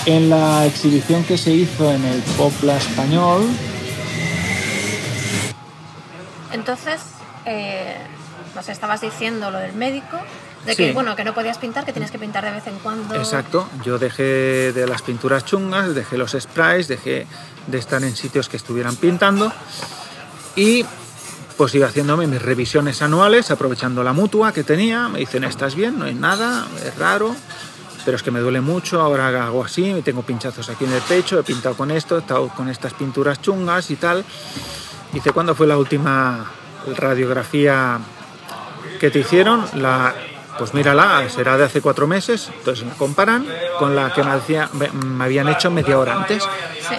En 0.06 0.30
la 0.30 0.66
exhibición 0.66 1.24
que 1.26 1.38
se 1.38 1.52
hizo 1.52 1.92
en 1.92 2.06
el 2.06 2.22
Popla 2.38 2.78
Español, 2.78 3.46
Entonces, 6.54 7.02
eh, 7.46 7.98
nos 8.58 8.70
estabas 8.70 9.02
diciendo 9.02 9.52
lo 9.52 9.60
del 9.60 9.74
médico, 9.74 10.18
de 10.66 10.74
Sí. 10.74 10.88
que 10.88 10.94
bueno, 10.94 11.16
que 11.16 11.24
no 11.24 11.34
podías 11.36 11.60
pintar, 11.60 11.86
que 11.86 11.94
tienes 11.94 12.10
que 12.10 12.18
pintar 12.18 12.44
de 12.44 12.52
vez 12.52 12.66
en 12.66 12.80
cuando. 12.80 13.16
Exacto, 13.16 13.70
yo 13.86 14.00
dejé 14.00 14.74
de 14.74 14.88
las 14.88 15.04
pinturas 15.04 15.46
chungas, 15.46 15.94
dejé 15.94 16.18
los 16.18 16.32
sprays, 16.32 16.88
dejé 16.88 17.28
de 17.68 17.78
estar 17.78 18.04
en 18.04 18.16
sitios 18.16 18.50
que 18.50 18.58
estuvieran 18.58 18.96
pintando 18.96 19.54
y 20.56 20.84
pues 21.56 21.76
iba 21.76 21.88
haciéndome 21.88 22.26
mis 22.26 22.42
revisiones 22.42 23.02
anuales, 23.04 23.52
aprovechando 23.52 24.04
la 24.04 24.14
mutua 24.14 24.52
que 24.52 24.64
tenía, 24.64 25.08
me 25.08 25.20
dicen, 25.20 25.44
¿estás 25.44 25.76
bien? 25.76 26.00
No 26.00 26.06
hay 26.06 26.16
nada, 26.16 26.68
es 26.84 26.98
raro, 26.98 27.36
pero 28.06 28.18
es 28.18 28.24
que 28.24 28.32
me 28.32 28.40
duele 28.40 28.62
mucho, 28.62 29.02
ahora 29.02 29.28
hago 29.46 29.64
así, 29.64 29.94
me 29.94 30.02
tengo 30.02 30.24
pinchazos 30.24 30.68
aquí 30.70 30.86
en 30.86 30.94
el 30.94 31.02
pecho, 31.02 31.40
he 31.40 31.44
pintado 31.44 31.76
con 31.76 31.92
esto, 31.92 32.16
he 32.16 32.20
estado 32.22 32.50
con 32.50 32.70
estas 32.70 32.94
pinturas 32.94 33.40
chungas 33.40 33.92
y 33.92 33.98
tal. 33.98 34.26
Dice, 35.14 35.32
¿cuándo 35.32 35.54
fue 35.54 35.68
la 35.68 35.78
última 35.78 36.46
radiografía 36.96 38.00
que 39.00 39.10
te 39.12 39.20
hicieron? 39.20 39.66
La, 39.74 40.14
pues 40.58 40.74
mírala, 40.74 41.28
será 41.30 41.58
de 41.58 41.66
hace 41.66 41.82
cuatro 41.82 42.08
meses, 42.08 42.50
entonces 42.58 42.86
me 42.86 42.94
comparan 42.94 43.46
con 43.80 43.96
la 43.96 44.12
que 44.14 44.24
me, 44.24 44.32
hacía- 44.32 44.70
me 44.74 45.24
habían 45.24 45.48
hecho 45.50 45.70
media 45.70 46.00
hora 46.00 46.16
antes. 46.16 46.44
Sí. 46.44 46.96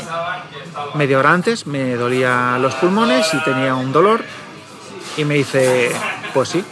Media 0.94 1.18
hora 1.18 1.32
antes 1.32 1.66
me 1.66 1.94
dolía 1.96 2.56
los 2.60 2.74
pulmones 2.76 3.32
y 3.34 3.38
tenía 3.42 3.74
un 3.74 3.92
dolor 3.92 4.22
y 5.16 5.24
me 5.24 5.34
dice, 5.34 5.90
pues 6.34 6.50
sí, 6.50 6.64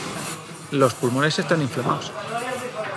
los 0.70 0.94
pulmones 0.94 1.38
están 1.38 1.60
inflamados. 1.60 2.12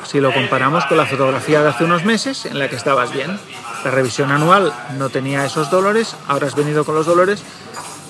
Si 0.05 0.19
lo 0.19 0.33
comparamos 0.33 0.85
con 0.85 0.97
la 0.97 1.05
fotografía 1.05 1.61
de 1.61 1.69
hace 1.69 1.83
unos 1.83 2.03
meses 2.05 2.45
en 2.45 2.57
la 2.59 2.69
que 2.69 2.75
estabas 2.75 3.11
bien, 3.11 3.39
la 3.83 3.91
revisión 3.91 4.31
anual 4.31 4.73
no 4.97 5.09
tenía 5.09 5.45
esos 5.45 5.69
dolores, 5.71 6.15
ahora 6.27 6.47
has 6.47 6.55
venido 6.55 6.83
con 6.83 6.95
los 6.95 7.05
dolores, 7.05 7.43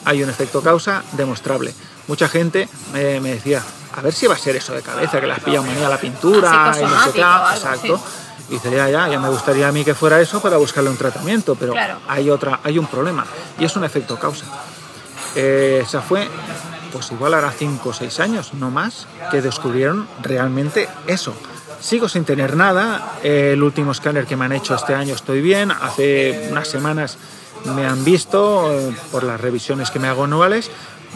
hay 0.05 0.23
un 0.23 0.29
efecto 0.29 0.61
causa 0.61 1.03
demostrable. 1.13 1.73
Mucha 2.07 2.27
gente 2.27 2.67
me, 2.93 3.19
me 3.19 3.31
decía, 3.35 3.61
a 3.95 4.01
ver 4.01 4.13
si 4.13 4.27
va 4.27 4.35
a 4.35 4.37
ser 4.37 4.55
eso 4.55 4.73
de 4.73 4.81
cabeza, 4.81 5.19
que 5.19 5.27
le 5.27 5.33
has 5.33 5.39
pillado 5.41 5.65
manía 5.65 5.87
a 5.87 5.89
la 5.89 5.97
pintura, 5.99 6.73
y 6.79 6.83
no 6.83 7.03
sé 7.05 7.11
qué, 7.13 7.21
exacto. 7.21 8.01
Y 8.49 8.53
dice, 8.53 8.71
ya, 8.71 8.89
ya, 8.89 9.07
ya 9.07 9.19
me 9.19 9.29
gustaría 9.29 9.67
a 9.67 9.71
mí 9.71 9.83
que 9.85 9.93
fuera 9.93 10.19
eso 10.19 10.41
para 10.41 10.57
buscarle 10.57 10.89
un 10.89 10.97
tratamiento, 10.97 11.55
pero 11.55 11.73
Claro. 11.73 11.99
hay, 12.07 12.29
otra, 12.31 12.59
hay 12.63 12.79
un 12.79 12.87
problema 12.87 13.23
y 13.59 13.65
es 13.65 13.75
un 13.75 13.83
efecto 13.83 14.17
causa. 14.17 14.45
Eh, 15.35 15.81
esa 15.85 16.01
fue, 16.01 16.27
pues 16.91 17.11
igual 17.11 17.35
hará 17.35 17.51
5 17.51 17.89
o 17.89 17.93
6 17.93 18.19
años, 18.19 18.53
no 18.55 18.71
más, 18.71 19.05
que 19.29 19.41
descubrieron 19.43 20.07
realmente 20.23 20.89
eso. 21.05 21.35
Sigo 21.79 22.09
sin 22.09 22.25
tener 22.25 22.55
nada, 22.57 23.13
eh, 23.23 23.51
el 23.53 23.61
último 23.61 23.91
escáner 23.91 24.25
que 24.25 24.35
me 24.35 24.45
han 24.45 24.51
hecho 24.53 24.73
este 24.73 24.95
año 24.95 25.13
estoy 25.13 25.41
bien, 25.41 25.71
hace 25.71 26.47
unas 26.51 26.67
semanas 26.67 27.17
me 27.75 27.85
han 27.85 28.03
visto 28.03 28.71
eh, 28.71 28.95
por 29.11 29.23
las 29.23 29.39
revisiones 29.39 29.91
que 29.91 29.99
me 29.99 30.07
hago 30.07 30.23
anuales, 30.23 30.71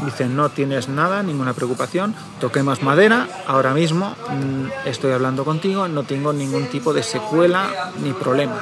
dicen 0.06 0.36
no 0.36 0.50
tienes 0.50 0.90
nada, 0.90 1.24
ninguna 1.24 1.54
preocupación, 1.54 2.16
toquemos 2.40 2.82
madera, 2.82 3.28
ahora 3.48 3.74
mismo 3.74 4.16
mm, 4.30 4.88
estoy 4.88 5.12
hablando 5.12 5.46
contigo, 5.46 5.88
no 5.88 6.04
tengo 6.04 6.34
ningún 6.34 6.68
tipo 6.68 6.94
de 6.94 7.04
secuela 7.04 7.92
ni 8.02 8.14
problema. 8.14 8.62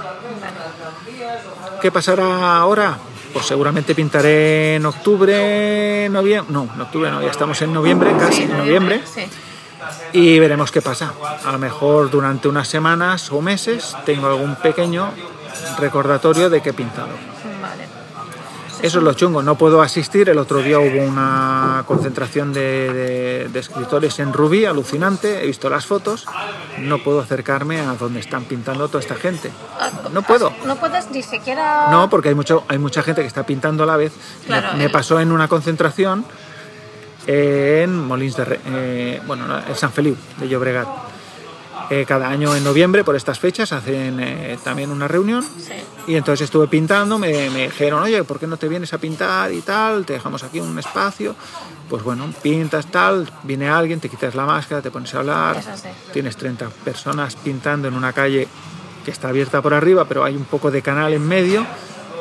¿Qué 1.81 1.91
pasará 1.91 2.57
ahora? 2.57 2.97
Pues 3.33 3.45
seguramente 3.45 3.95
pintaré 3.95 4.75
en 4.75 4.85
octubre, 4.85 6.07
noviembre. 6.09 6.53
No, 6.53 6.67
en 6.73 6.81
octubre 6.81 7.09
no, 7.09 7.21
ya 7.21 7.31
estamos 7.31 7.61
en 7.61 7.73
noviembre, 7.73 8.11
casi 8.19 8.43
en 8.43 8.57
noviembre. 8.57 9.01
Sí. 9.05 9.21
Y 10.13 10.39
veremos 10.39 10.71
qué 10.71 10.81
pasa. 10.81 11.13
A 11.43 11.51
lo 11.51 11.57
mejor 11.57 12.09
durante 12.09 12.47
unas 12.47 12.67
semanas 12.67 13.31
o 13.31 13.41
meses 13.41 13.95
tengo 14.05 14.27
algún 14.27 14.55
pequeño 14.55 15.11
recordatorio 15.79 16.49
de 16.49 16.61
que 16.61 16.69
he 16.69 16.73
pintado. 16.73 17.09
Eso 18.81 18.97
es 18.97 19.03
lo 19.03 19.13
chungo, 19.13 19.43
no 19.43 19.57
puedo 19.57 19.81
asistir. 19.81 20.27
El 20.29 20.39
otro 20.39 20.59
día 20.63 20.79
hubo 20.79 21.03
una 21.03 21.83
concentración 21.85 22.51
de, 22.51 22.91
de- 22.91 23.49
de 23.49 23.59
escritores 23.59 24.17
en 24.19 24.33
Rubí, 24.33 24.65
alucinante. 24.65 25.43
He 25.43 25.47
visto 25.47 25.69
las 25.69 25.85
fotos. 25.85 26.25
No 26.79 26.97
puedo 27.03 27.19
acercarme 27.19 27.79
a 27.81 27.93
donde 27.93 28.19
están 28.19 28.45
pintando 28.45 28.87
toda 28.87 28.99
esta 29.01 29.15
gente. 29.15 29.51
No 30.11 30.23
puedo. 30.23 30.51
No 30.65 30.75
puedes 30.77 31.11
ni 31.11 31.21
siquiera. 31.21 31.89
No, 31.91 32.09
porque 32.09 32.29
hay, 32.29 32.35
mucho, 32.35 32.63
hay 32.67 32.79
mucha 32.79 33.03
gente 33.03 33.21
que 33.21 33.27
está 33.27 33.45
pintando 33.45 33.83
a 33.83 33.85
la 33.85 33.97
vez. 33.97 34.13
Me- 34.41 34.47
Claro, 34.47 34.77
me, 34.77 34.85
el- 34.85 34.91
pasó 34.91 35.19
en 35.19 35.31
una 35.31 35.47
concentración 35.47 36.25
en 37.27 37.95
Molins 38.07 38.35
de 38.35 38.45
Re- 38.45 38.59
eh, 38.65 39.21
bueno, 39.27 39.45
no, 39.45 39.59
en 39.59 39.75
San 39.75 39.91
Feliu 39.91 40.15
de 40.37 40.49
Llobregat. 40.49 40.87
Eh, 41.93 42.05
cada 42.07 42.29
año 42.29 42.55
en 42.55 42.63
noviembre, 42.63 43.03
por 43.03 43.17
estas 43.17 43.37
fechas, 43.37 43.73
hacen 43.73 44.17
eh, 44.21 44.57
también 44.63 44.91
una 44.91 45.09
reunión 45.09 45.43
Sí. 45.43 45.73
y 46.07 46.15
entonces 46.15 46.45
estuve 46.45 46.67
pintando, 46.67 47.19
me, 47.19 47.49
me 47.49 47.63
dijeron, 47.63 48.01
oye, 48.01 48.23
¿por 48.23 48.39
qué 48.39 48.47
no 48.47 48.55
te 48.55 48.69
vienes 48.69 48.93
a 48.93 48.97
pintar 48.97 49.51
y 49.51 49.59
tal? 49.59 50.05
Te 50.05 50.13
dejamos 50.13 50.41
aquí 50.43 50.61
un 50.61 50.79
espacio. 50.79 51.35
Pues 51.89 52.01
bueno, 52.01 52.33
pintas 52.41 52.85
tal, 52.85 53.29
viene 53.43 53.67
alguien, 53.69 53.99
te 53.99 54.07
quitas 54.07 54.35
la 54.35 54.45
máscara, 54.45 54.81
te 54.81 54.89
pones 54.89 55.13
a 55.13 55.19
hablar. 55.19 55.61
Sí. 55.61 55.89
Tienes 56.13 56.37
30 56.37 56.69
personas 56.85 57.35
pintando 57.35 57.89
en 57.89 57.93
una 57.93 58.13
calle 58.13 58.47
que 59.03 59.11
está 59.11 59.27
abierta 59.27 59.61
por 59.61 59.73
arriba, 59.73 60.05
pero 60.05 60.23
hay 60.23 60.37
un 60.37 60.45
poco 60.45 60.71
de 60.71 60.81
canal 60.81 61.11
en 61.11 61.27
medio. 61.27 61.65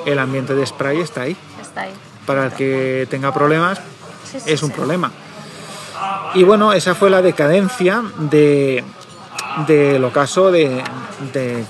El 0.05 0.19
ambiente 0.19 0.57
de 0.57 0.67
spray 0.67 0.99
está 0.99 1.21
ahí. 1.23 1.37
Está 1.63 1.83
ahí. 1.83 1.93
Para 2.27 2.47
el 2.47 2.53
que 2.55 3.07
tenga 3.09 3.33
problemas, 3.33 3.81
Sí, 4.25 4.39
es 4.47 4.63
un 4.65 4.71
problema. 4.73 5.13
Y 6.35 6.43
bueno, 6.45 6.73
esa 6.73 6.95
fue 6.95 7.11
la 7.11 7.21
decadencia 7.23 8.03
de, 8.19 8.83
del 9.67 10.03
ocaso 10.05 10.51
de, 10.51 10.83
de 11.33 11.65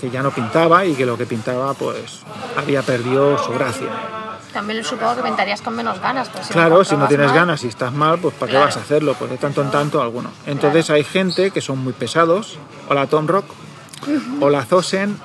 que 0.00 0.10
ya 0.10 0.22
no 0.22 0.30
pintaba 0.30 0.84
y 0.84 0.94
que 0.94 1.06
lo 1.06 1.16
que 1.16 1.26
pintaba 1.26 1.72
pues 1.74 2.20
había 2.56 2.82
perdido 2.82 3.38
su 3.42 3.52
gracia. 3.52 3.88
También 4.52 4.84
supongo 4.84 5.16
que 5.16 5.22
pintarías 5.22 5.60
con 5.62 5.74
menos 5.74 6.00
ganas. 6.00 6.28
Pues, 6.28 6.46
si 6.46 6.52
Claro, 6.52 6.84
si 6.84 6.96
no 6.96 7.08
tienes 7.08 7.26
mal. 7.28 7.36
ganas 7.36 7.64
y 7.64 7.68
estás 7.68 7.92
mal, 7.92 8.18
pues 8.20 8.34
¿para 8.34 8.52
qué 8.52 8.58
vas 8.58 8.76
a 8.76 8.80
hacerlo? 8.80 9.14
Pues 9.18 9.30
de 9.32 9.36
tanto 9.36 9.62
en 9.62 9.70
tanto 9.70 10.00
alguno. 10.00 10.30
Entonces 10.46 10.90
hay 10.90 11.02
gente 11.02 11.50
que 11.50 11.60
son 11.60 11.78
muy 11.78 11.92
pesados. 11.92 12.58
Hola 12.88 13.06
Tom 13.08 13.26
Rock. 13.26 13.46
Hola 14.40 14.64
Zosen. 14.64 15.18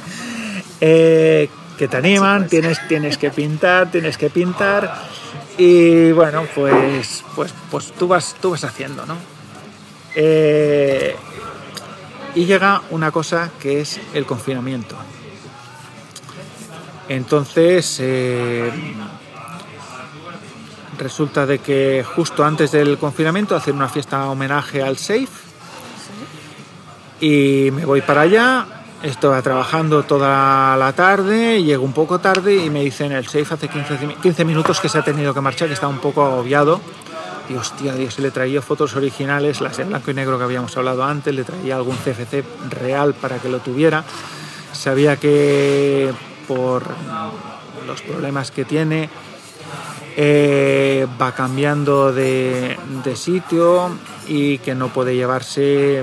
eh, 0.80 1.48
que 1.78 1.88
te 1.88 1.96
animan, 1.96 2.48
tienes, 2.48 2.80
tienes 2.88 3.18
que 3.18 3.30
pintar, 3.30 3.90
tienes 3.90 4.18
que 4.18 4.30
pintar. 4.30 4.96
Y 5.58 6.12
bueno, 6.12 6.44
pues, 6.54 7.22
pues, 7.34 7.54
pues 7.70 7.92
tú, 7.92 8.08
vas, 8.08 8.34
tú 8.40 8.50
vas 8.50 8.64
haciendo, 8.64 9.06
¿no? 9.06 9.16
Eh, 10.18 11.14
y 12.34 12.46
llega 12.46 12.82
una 12.90 13.10
cosa 13.10 13.50
que 13.60 13.80
es 13.82 14.00
el 14.14 14.24
confinamiento. 14.24 14.96
Entonces, 17.08 17.98
eh, 18.00 18.72
resulta 20.98 21.44
de 21.44 21.58
que 21.58 22.04
justo 22.14 22.44
antes 22.44 22.72
del 22.72 22.96
confinamiento 22.98 23.54
hacen 23.54 23.76
una 23.76 23.88
fiesta 23.88 24.28
homenaje 24.30 24.82
al 24.82 24.96
Safe 24.96 25.28
y 27.20 27.70
me 27.72 27.84
voy 27.84 28.00
para 28.00 28.22
allá. 28.22 28.66
Estaba 29.02 29.40
trabajando 29.42 30.02
toda 30.04 30.76
la 30.78 30.92
tarde, 30.94 31.62
llego 31.62 31.84
un 31.84 31.92
poco 31.92 32.18
tarde 32.18 32.56
y 32.56 32.70
me 32.70 32.82
dicen 32.82 33.12
el 33.12 33.26
Safe 33.26 33.54
hace 33.54 33.68
15, 33.68 34.16
15 34.22 34.44
minutos 34.46 34.80
que 34.80 34.88
se 34.88 34.98
ha 34.98 35.02
tenido 35.02 35.34
que 35.34 35.42
marchar, 35.42 35.68
que 35.68 35.74
está 35.74 35.86
un 35.86 35.98
poco 35.98 36.24
agobiado. 36.24 36.80
Y 37.48 37.54
hostia, 37.54 37.94
Dios, 37.94 38.18
le 38.18 38.30
traía 38.30 38.60
fotos 38.60 38.96
originales, 38.96 39.60
las 39.60 39.78
en 39.78 39.88
blanco 39.88 40.10
y 40.10 40.14
negro 40.14 40.38
que 40.38 40.44
habíamos 40.44 40.76
hablado 40.76 41.04
antes, 41.04 41.34
le 41.34 41.44
traía 41.44 41.76
algún 41.76 41.96
CFC 41.96 42.44
real 42.70 43.14
para 43.14 43.38
que 43.38 43.48
lo 43.48 43.60
tuviera. 43.60 44.04
Sabía 44.72 45.16
que 45.16 46.12
por 46.48 46.82
los 47.86 48.02
problemas 48.02 48.50
que 48.50 48.64
tiene, 48.64 49.08
eh, 50.16 51.06
va 51.20 51.32
cambiando 51.32 52.12
de, 52.12 52.76
de 53.04 53.16
sitio 53.16 53.90
y 54.26 54.58
que 54.58 54.74
no 54.74 54.88
puede 54.88 55.14
llevarse 55.14 56.02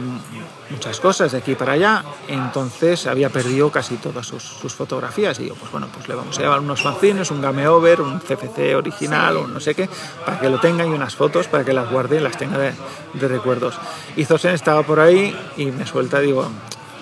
muchas 0.69 0.99
cosas 0.99 1.31
de 1.31 1.37
aquí 1.37 1.55
para 1.55 1.73
allá. 1.73 2.03
Entonces 2.27 3.07
había 3.07 3.29
perdido 3.29 3.71
casi 3.71 3.95
todas 3.95 4.25
sus, 4.25 4.43
sus 4.43 4.73
fotografías. 4.73 5.39
Y 5.39 5.47
yo, 5.47 5.55
pues 5.55 5.71
bueno, 5.71 5.87
pues 5.93 6.07
le 6.07 6.15
vamos 6.15 6.37
a 6.37 6.41
llevar 6.41 6.59
unos 6.59 6.81
fanzines, 6.81 7.31
un 7.31 7.41
game 7.41 7.67
over, 7.67 8.01
un 8.01 8.19
CFC 8.19 8.75
original 8.75 9.37
o 9.37 9.47
no 9.47 9.59
sé 9.59 9.75
qué, 9.75 9.89
para 10.25 10.39
que 10.39 10.49
lo 10.49 10.59
tenga 10.59 10.85
y 10.85 10.89
unas 10.89 11.15
fotos 11.15 11.47
para 11.47 11.63
que 11.63 11.73
las 11.73 11.89
guarde 11.91 12.17
y 12.17 12.19
las 12.19 12.37
tenga 12.37 12.57
de, 12.57 12.73
de 13.13 13.27
recuerdos. 13.27 13.75
Y 14.15 14.25
Zosen 14.25 14.53
estaba 14.53 14.83
por 14.83 14.99
ahí 14.99 15.35
y 15.57 15.67
me 15.67 15.85
suelta, 15.85 16.19
digo, 16.19 16.47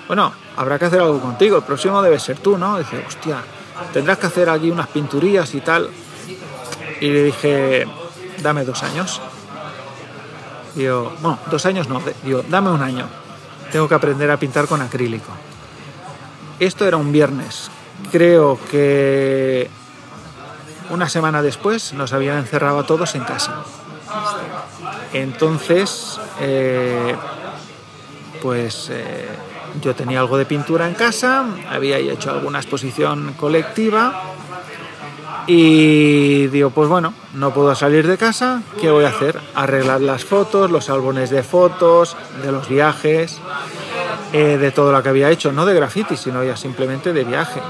bueno, 0.07 0.33
habrá 0.57 0.77
que 0.77 0.85
hacer 0.85 0.99
algo 0.99 1.19
contigo, 1.21 1.57
el 1.57 1.63
próximo 1.63 2.01
debe 2.01 2.19
ser 2.19 2.39
tú, 2.39 2.57
¿no? 2.57 2.77
dice, 2.77 3.03
hostia, 3.07 3.41
tendrás 3.93 4.17
que 4.17 4.27
hacer 4.27 4.49
aquí 4.49 4.69
unas 4.69 4.87
pinturillas 4.87 5.53
y 5.55 5.61
tal. 5.61 5.89
Y 6.99 7.09
le 7.09 7.23
dije, 7.23 7.87
dame 8.41 8.63
dos 8.63 8.83
años. 8.83 9.21
Digo, 10.75 11.13
bueno, 11.21 11.39
dos 11.49 11.65
años 11.65 11.89
no, 11.89 12.01
digo, 12.23 12.43
dame 12.47 12.69
un 12.69 12.81
año. 12.81 13.07
Tengo 13.71 13.87
que 13.87 13.95
aprender 13.95 14.29
a 14.31 14.37
pintar 14.37 14.67
con 14.67 14.81
acrílico. 14.81 15.31
Esto 16.59 16.87
era 16.87 16.97
un 16.97 17.11
viernes. 17.11 17.71
Creo 18.11 18.59
que 18.69 19.69
una 20.89 21.07
semana 21.09 21.41
después 21.41 21.93
nos 21.93 22.13
habían 22.13 22.37
encerrado 22.37 22.79
a 22.79 22.85
todos 22.85 23.15
en 23.15 23.23
casa. 23.23 23.63
Entonces, 25.13 26.19
eh, 26.39 27.15
pues 28.41 28.89
eh, 28.91 29.27
yo 29.81 29.95
tenía 29.95 30.19
algo 30.19 30.37
de 30.37 30.45
pintura 30.45 30.87
en 30.87 30.93
casa, 30.93 31.45
había 31.69 31.97
hecho 31.97 32.31
alguna 32.31 32.59
exposición 32.59 33.33
colectiva 33.37 34.30
y 35.47 36.47
digo, 36.47 36.69
pues 36.69 36.87
bueno, 36.89 37.13
no 37.33 37.53
puedo 37.53 37.73
salir 37.75 38.07
de 38.07 38.17
casa, 38.17 38.61
¿qué 38.79 38.91
voy 38.91 39.05
a 39.05 39.09
hacer? 39.09 39.39
Arreglar 39.55 40.01
las 40.01 40.23
fotos, 40.23 40.69
los 40.69 40.89
álbumes 40.89 41.29
de 41.29 41.43
fotos, 41.43 42.15
de 42.43 42.51
los 42.51 42.69
viajes, 42.69 43.39
eh, 44.33 44.57
de 44.57 44.71
todo 44.71 44.91
lo 44.91 45.01
que 45.01 45.09
había 45.09 45.29
hecho, 45.29 45.51
no 45.51 45.65
de 45.65 45.73
graffiti, 45.73 46.15
sino 46.15 46.43
ya 46.43 46.55
simplemente 46.55 47.13
de 47.13 47.23
viaje. 47.23 47.61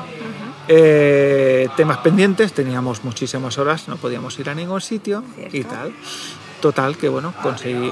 Eh, 0.68 1.68
temas 1.76 1.98
pendientes, 1.99 2.53
teníamos 2.53 3.03
muchísimas 3.03 3.57
horas, 3.57 3.88
no 3.88 3.98
podíamos 3.98 4.38
ir 4.39 4.49
a 4.49 4.56
ningún 4.56 4.81
sitio 4.81 5.23
y 5.52 5.64
tal. 5.64 5.93
Total, 6.61 6.98
que 6.98 7.10
bueno, 7.10 7.34
conseguí. 7.41 7.91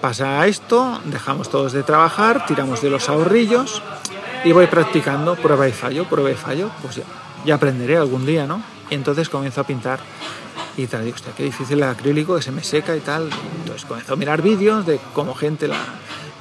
Pasa 0.00 0.46
esto, 0.46 1.00
dejamos 1.06 1.50
todos 1.50 1.72
de 1.72 1.82
trabajar, 1.82 2.46
tiramos 2.46 2.82
de 2.82 2.90
los 2.90 3.08
ahorrillos 3.08 3.82
y 4.44 4.52
voy 4.52 4.66
practicando 4.66 5.34
prueba 5.34 5.66
y 5.66 5.72
fallo, 5.72 6.04
prueba 6.04 6.30
y 6.30 6.34
fallo, 6.34 6.70
pues 6.82 6.96
ya, 6.96 7.02
ya 7.44 7.54
aprenderé 7.56 7.96
algún 7.96 8.24
día, 8.24 8.46
¿no? 8.46 8.75
Y 8.90 8.94
entonces 8.94 9.28
comienzo 9.28 9.60
a 9.60 9.64
pintar 9.64 10.00
y 10.76 10.86
tal, 10.86 11.04
digo, 11.04 11.16
qué 11.36 11.44
difícil 11.44 11.78
el 11.78 11.84
acrílico, 11.84 12.36
que 12.36 12.42
se 12.42 12.52
me 12.52 12.62
seca 12.62 12.94
y 12.96 13.00
tal. 13.00 13.30
Entonces 13.60 13.84
comienzo 13.84 14.12
a 14.12 14.16
mirar 14.16 14.42
vídeos 14.42 14.86
de 14.86 15.00
cómo 15.14 15.34
gente 15.34 15.68
la 15.68 15.82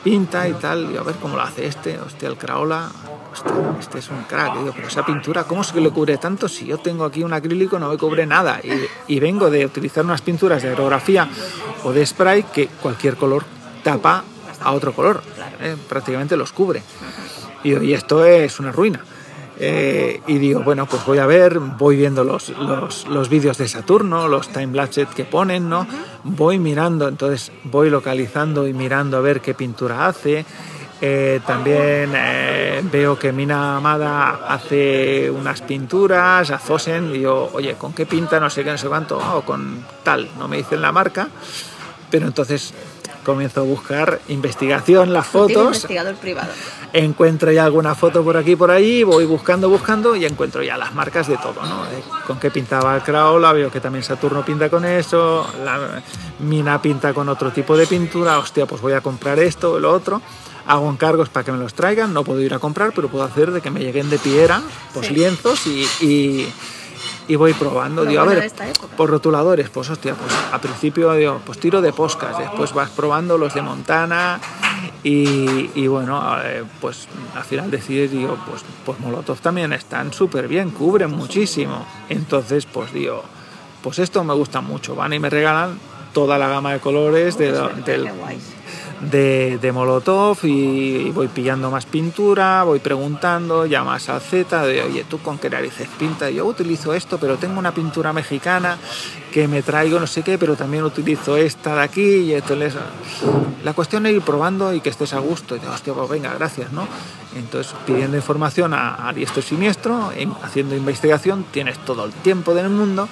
pinta 0.04 0.48
y 0.48 0.54
tal, 0.54 0.92
y 0.94 0.98
a 0.98 1.02
ver 1.02 1.16
cómo 1.16 1.36
lo 1.36 1.42
hace 1.42 1.66
este, 1.66 1.98
hostia, 2.00 2.30
el 2.30 2.38
Craola, 2.38 2.92
hostia, 3.34 3.54
este 3.80 4.00
es 4.00 4.10
un 4.10 4.22
crack, 4.24 4.60
digo, 4.60 4.72
pero 4.76 4.88
esa 4.88 5.04
pintura, 5.04 5.46
¿cómo 5.46 5.64
que 5.64 5.82
le 5.82 5.90
cubre 5.90 6.18
tanto? 6.18 6.48
Si 6.48 6.68
yo 6.68 6.78
tengo 6.78 7.06
aquí 7.06 7.24
un 7.24 7.34
acrílico 7.34 7.80
no 7.80 7.90
me 7.90 7.98
cubre 7.98 8.28
nada 8.28 8.60
y, 8.64 9.14
y 9.16 9.20
vengo 9.20 9.50
de 9.50 9.66
utilizar 9.66 10.06
unas 10.06 10.22
pinturas 10.22 10.62
de 10.62 10.70
aerografía 10.70 11.28
o 11.84 11.92
de 11.92 12.06
spray 12.06 12.44
que 12.44 12.68
cualquier 12.68 13.16
color 13.16 13.46
tapa 13.84 14.24
a 14.62 14.72
otro 14.74 14.94
color, 14.94 15.24
¿eh? 15.60 15.76
prácticamente 15.90 16.38
los 16.38 16.52
cubre. 16.52 16.84
Y, 17.64 17.76
y 17.76 17.94
esto 17.94 18.26
es 18.26 18.60
una 18.60 18.72
ruina. 18.72 19.04
Eh, 19.58 20.22
y 20.28 20.38
digo, 20.38 20.62
bueno, 20.64 20.86
pues 20.86 21.06
voy 21.06 21.20
a 21.20 21.26
ver, 21.26 21.60
voy 21.60 21.96
viendo 21.96 22.24
los, 22.24 22.50
los, 22.50 23.08
los 23.08 23.30
vídeos 23.30 23.58
de 23.58 23.68
Saturno, 23.68 24.28
los 24.28 24.50
time-lapse 24.50 25.08
que 25.16 25.24
ponen, 25.24 25.70
¿no? 25.70 25.88
Voy 26.24 26.60
mirando, 26.60 27.08
entonces 27.08 27.52
voy 27.64 27.90
localizando 27.90 28.68
y 28.68 28.74
mirando 28.74 29.18
a 29.18 29.22
ver 29.22 29.42
qué 29.42 29.54
pintura 29.54 30.08
hace. 30.08 30.46
Eh, 31.02 31.42
también 31.46 32.14
eh, 32.16 32.82
veo 32.90 33.20
que 33.20 33.34
Mina 33.34 33.78
Amada 33.78 34.46
hace 34.48 35.30
unas 35.30 35.62
pinturas, 35.62 36.50
a 36.52 36.58
Zosen, 36.58 37.12
digo, 37.12 37.52
oye, 37.54 37.76
¿con 37.76 37.94
qué 37.94 38.06
pinta? 38.06 38.40
No 38.40 38.50
sé 38.50 38.64
qué, 38.64 38.72
no 38.72 38.78
sé 38.78 38.88
cuánto, 38.88 39.18
o 39.18 39.42
con 39.42 39.86
tal, 40.04 40.30
no 40.40 40.48
me 40.48 40.58
dicen 40.58 40.82
la 40.82 40.92
marca, 40.94 41.28
pero 42.10 42.28
entonces 42.28 42.74
comienzo 43.26 43.60
a 43.60 43.64
buscar 43.64 44.22
investigación, 44.30 45.12
las 45.12 45.28
fotos, 45.28 45.66
investigador 45.66 46.16
privado. 46.16 46.54
encuentro 46.94 47.52
ya 47.52 47.66
alguna 47.66 47.94
foto 47.96 48.24
por 48.24 48.38
aquí 48.38 48.56
por 48.56 48.72
allí, 48.72 49.04
voy 49.04 49.26
buscando, 49.26 49.68
buscando 49.68 50.16
y 50.16 50.24
encuentro 50.26 50.64
ya 50.64 50.78
las 50.78 50.94
marcas 50.94 51.28
de 51.28 51.36
todo, 51.38 51.62
¿no? 51.66 51.84
De 51.86 52.02
con 52.26 52.40
qué 52.40 52.50
pintaba 52.52 52.96
el 52.96 53.02
Craola, 53.04 53.52
veo 53.52 53.70
que 53.70 53.82
también 53.82 54.04
Saturno 54.04 54.46
pinta 54.46 54.70
con 54.70 54.86
eso, 54.86 55.46
la 55.66 56.02
Mina 56.40 56.82
pinta 56.82 57.14
con 57.14 57.28
otro 57.28 57.52
tipo 57.52 57.76
de 57.76 57.88
pintura, 57.88 58.40
hostia, 58.40 58.66
pues 58.66 58.82
voy 58.82 58.94
a 58.94 59.02
comprar 59.02 59.40
esto 59.40 59.80
lo 59.80 59.92
otro. 59.92 60.22
Hago 60.68 60.90
encargos 60.90 61.30
para 61.30 61.44
que 61.44 61.52
me 61.52 61.60
los 61.60 61.74
traigan, 61.76 62.12
no 62.14 62.24
puedo 62.24 62.40
ir 62.42 62.54
a 62.54 62.60
comprar, 62.60 62.92
pero 62.96 63.08
puedo 63.08 63.24
hacer 63.24 63.52
de 63.52 63.62
que 63.62 63.70
me 63.70 63.82
lleguen 63.82 64.10
de 64.10 64.18
piedra, 64.18 64.62
pues 64.94 65.08
Sí. 65.08 65.14
lienzos 65.14 65.68
y, 65.68 65.88
y, 66.02 66.48
y 67.28 67.36
voy 67.36 67.54
probando. 67.54 68.04
Lo 68.04 68.10
digo, 68.10 68.22
a 68.22 68.26
ver, 68.26 68.52
por 68.98 69.10
rotuladores, 69.10 69.70
pues 69.70 69.90
hostia, 69.90 70.16
pues 70.16 70.32
al 70.52 70.60
principio 70.60 71.14
digo, 71.14 71.42
pues 71.46 71.60
tiro 71.60 71.82
de 71.82 71.94
poscas, 71.94 72.38
después 72.38 72.74
vas 72.74 72.90
probando 72.90 73.38
los 73.38 73.54
de 73.54 73.62
Montana 73.62 74.40
y, 75.04 75.70
y 75.76 75.88
bueno, 75.88 76.38
eh, 76.44 76.64
pues 76.82 77.08
al 77.36 77.44
final 77.44 77.72
decides, 77.72 78.12
digo, 78.12 78.38
pues, 78.50 78.64
pues 78.86 79.00
Molotov 79.00 79.40
también 79.40 79.74
están 79.74 80.14
súper 80.14 80.48
bien, 80.48 80.72
cubren 80.72 81.12
muchísimo. 81.12 81.86
Entonces, 82.10 82.66
pues 82.66 82.94
digo, 82.94 83.24
pues 83.82 84.00
esto 84.00 84.24
me 84.24 84.34
gusta 84.34 84.62
mucho, 84.62 84.96
van 84.96 85.14
y 85.14 85.20
me 85.20 85.30
regalan 85.30 85.80
toda 86.14 86.38
la 86.38 86.48
gama 86.48 86.74
de 86.74 86.80
colores 86.80 87.38
de, 87.38 87.52
del. 87.86 88.10
De, 89.02 89.58
de 89.62 89.72
Molotov 89.72 90.38
y, 90.44 91.12
voy 91.12 91.28
pillando 91.28 91.70
más 91.70 91.86
pintura, 91.86 92.64
voy 92.64 92.80
preguntando, 92.80 93.66
llamas 93.66 94.10
al 94.10 94.22
Z, 94.22 94.66
de 94.66 94.82
oye, 94.82 95.06
¿tú 95.10 95.20
con 95.20 95.38
qué 95.38 95.50
narices 95.50 95.88
pintas? 96.00 96.32
Yo 96.34 96.46
utilizo 96.46 96.94
esto, 96.94 97.18
pero 97.20 97.38
tengo 97.38 97.60
una 97.60 97.74
pintura 97.74 98.14
mexicana 98.14 98.78
que 99.32 99.48
me 99.48 99.62
traigo 99.62 100.00
no 100.00 100.08
sé 100.08 100.24
qué, 100.24 100.38
pero 100.38 100.56
también 100.56 100.84
utilizo 100.84 101.36
esta 101.38 101.76
de 101.76 101.82
aquí 101.82 102.02
y 102.02 102.34
esto 102.34 102.56
les... 102.56 102.74
La 103.64 103.74
cuestión 103.74 104.06
es 104.06 104.14
ir 104.14 104.22
probando 104.22 104.74
y 104.74 104.80
que 104.80 104.90
estés 104.90 105.14
a 105.14 105.20
gusto. 105.20 105.56
Y 105.56 105.60
digo, 105.60 105.74
hostia, 105.74 105.94
pues 105.94 106.10
venga, 106.10 106.34
gracias, 106.34 106.72
¿no? 106.72 106.88
Entonces, 107.36 107.74
pidiendo 107.86 108.16
información 108.16 108.74
a, 108.74 109.10
a 109.10 109.12
diestro 109.12 109.40
y 109.40 109.44
siniestro, 109.44 110.12
haciendo 110.44 110.76
investigación, 110.76 111.46
tienes 111.52 111.80
todo 111.80 112.06
el 112.06 112.12
tiempo 112.12 112.54
del 112.54 112.70
mundo 112.70 113.10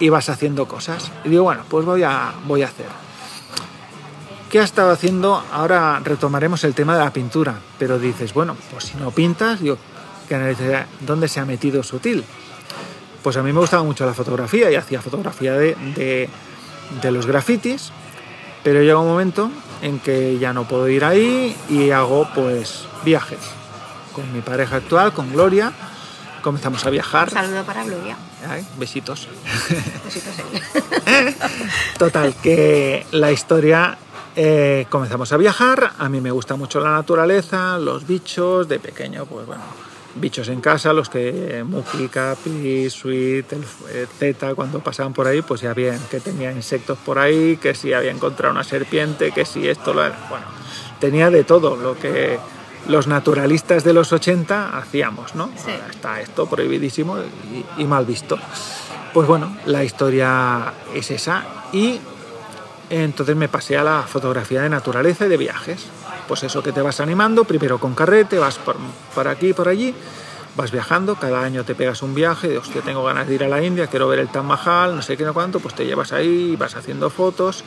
y 0.00 0.08
vas 0.08 0.28
haciendo 0.28 0.66
cosas. 0.66 1.10
Y 1.24 1.30
digo, 1.30 1.44
bueno, 1.44 1.62
pues 1.68 1.84
voy 1.84 2.02
a, 2.02 2.32
voy 2.46 2.62
a 2.62 2.66
hacer. 2.66 3.07
¿Qué 4.50 4.60
ha 4.60 4.64
estado 4.64 4.90
haciendo? 4.90 5.44
Ahora 5.52 6.00
retomaremos 6.02 6.64
el 6.64 6.74
tema 6.74 6.96
de 6.96 7.04
la 7.04 7.12
pintura, 7.12 7.56
pero 7.78 7.98
dices, 7.98 8.32
bueno, 8.32 8.56
pues 8.70 8.84
si 8.84 8.96
no 8.96 9.10
pintas, 9.10 9.60
digo, 9.60 9.76
¿dónde 11.00 11.28
se 11.28 11.40
ha 11.40 11.44
metido 11.44 11.82
sutil? 11.82 12.24
Pues 13.22 13.36
a 13.36 13.42
mí 13.42 13.52
me 13.52 13.60
gustaba 13.60 13.82
mucho 13.82 14.06
la 14.06 14.14
fotografía 14.14 14.70
y 14.70 14.76
hacía 14.76 15.02
fotografía 15.02 15.52
de, 15.52 15.74
de, 15.94 16.30
de 17.02 17.10
los 17.10 17.26
grafitis, 17.26 17.90
pero 18.64 18.80
llega 18.80 18.98
un 18.98 19.08
momento 19.08 19.50
en 19.82 19.98
que 19.98 20.38
ya 20.38 20.54
no 20.54 20.66
puedo 20.66 20.88
ir 20.88 21.04
ahí 21.04 21.54
y 21.68 21.90
hago 21.90 22.26
pues 22.34 22.86
viajes 23.04 23.40
con 24.14 24.32
mi 24.32 24.40
pareja 24.40 24.76
actual, 24.76 25.12
con 25.12 25.30
Gloria, 25.30 25.72
comenzamos 26.42 26.86
a 26.86 26.90
viajar. 26.90 27.28
Un 27.28 27.34
saludo 27.34 27.64
para 27.64 27.84
Gloria. 27.84 28.16
Ay, 28.48 28.66
besitos. 28.78 29.28
Besitos 30.04 30.34
Total, 31.98 32.34
que 32.42 33.06
la 33.12 33.30
historia 33.30 33.98
eh, 34.40 34.86
comenzamos 34.88 35.32
a 35.32 35.36
viajar. 35.36 35.94
A 35.98 36.08
mí 36.08 36.20
me 36.20 36.30
gusta 36.30 36.54
mucho 36.54 36.78
la 36.78 36.92
naturaleza, 36.92 37.76
los 37.76 38.06
bichos. 38.06 38.68
De 38.68 38.78
pequeño, 38.78 39.26
pues 39.26 39.44
bueno, 39.46 39.64
bichos 40.14 40.48
en 40.48 40.60
casa, 40.60 40.92
los 40.92 41.08
que 41.08 41.64
Muki, 41.66 42.06
Capi, 42.06 42.88
Sweet, 42.88 43.52
el, 43.52 43.64
el 43.92 44.06
Z, 44.06 44.54
cuando 44.54 44.78
pasaban 44.78 45.12
por 45.12 45.26
ahí, 45.26 45.42
pues 45.42 45.62
ya 45.62 45.74
bien, 45.74 45.98
que 46.08 46.20
tenía 46.20 46.52
insectos 46.52 46.98
por 46.98 47.18
ahí, 47.18 47.56
que 47.56 47.74
si 47.74 47.92
había 47.92 48.12
encontrado 48.12 48.52
una 48.52 48.62
serpiente, 48.62 49.32
que 49.32 49.44
si 49.44 49.68
esto 49.68 49.92
lo 49.92 50.04
era. 50.04 50.16
Bueno, 50.30 50.46
tenía 51.00 51.30
de 51.30 51.42
todo 51.42 51.74
lo 51.74 51.98
que 51.98 52.38
los 52.86 53.08
naturalistas 53.08 53.82
de 53.82 53.92
los 53.92 54.12
80 54.12 54.78
hacíamos, 54.78 55.34
¿no? 55.34 55.50
Sí. 55.56 55.72
Está 55.90 56.20
esto 56.20 56.46
prohibidísimo 56.46 57.18
y, 57.18 57.82
y, 57.82 57.84
mal 57.86 58.06
visto. 58.06 58.38
Pues 59.12 59.26
bueno, 59.26 59.56
la 59.66 59.82
historia 59.82 60.74
es 60.94 61.10
esa 61.10 61.44
y 61.72 62.00
entonces 62.90 63.36
me 63.36 63.48
pasé 63.48 63.76
a 63.76 63.84
la 63.84 64.02
fotografía 64.02 64.62
de 64.62 64.68
naturaleza 64.68 65.26
y 65.26 65.28
de 65.28 65.36
viajes. 65.36 65.86
Pues 66.26 66.42
eso 66.42 66.62
que 66.62 66.72
te 66.72 66.82
vas 66.82 67.00
animando, 67.00 67.44
primero 67.44 67.78
con 67.78 67.94
carrete, 67.94 68.38
vas 68.38 68.58
por, 68.58 68.76
por 69.14 69.28
aquí, 69.28 69.52
por 69.52 69.68
allí, 69.68 69.94
vas 70.56 70.70
viajando, 70.70 71.16
cada 71.16 71.42
año 71.42 71.64
te 71.64 71.74
pegas 71.74 72.02
un 72.02 72.14
viaje, 72.14 72.48
de, 72.48 72.58
hostia, 72.58 72.82
tengo 72.82 73.02
ganas 73.04 73.26
de 73.28 73.34
ir 73.34 73.44
a 73.44 73.48
la 73.48 73.62
India, 73.62 73.86
quiero 73.86 74.08
ver 74.08 74.18
el 74.18 74.28
Taj 74.28 74.44
Mahal, 74.44 74.96
no 74.96 75.02
sé 75.02 75.16
qué, 75.16 75.24
no 75.24 75.32
cuánto, 75.32 75.60
pues 75.60 75.74
te 75.74 75.86
llevas 75.86 76.12
ahí, 76.12 76.56
vas 76.56 76.76
haciendo 76.76 77.08
fotos 77.08 77.64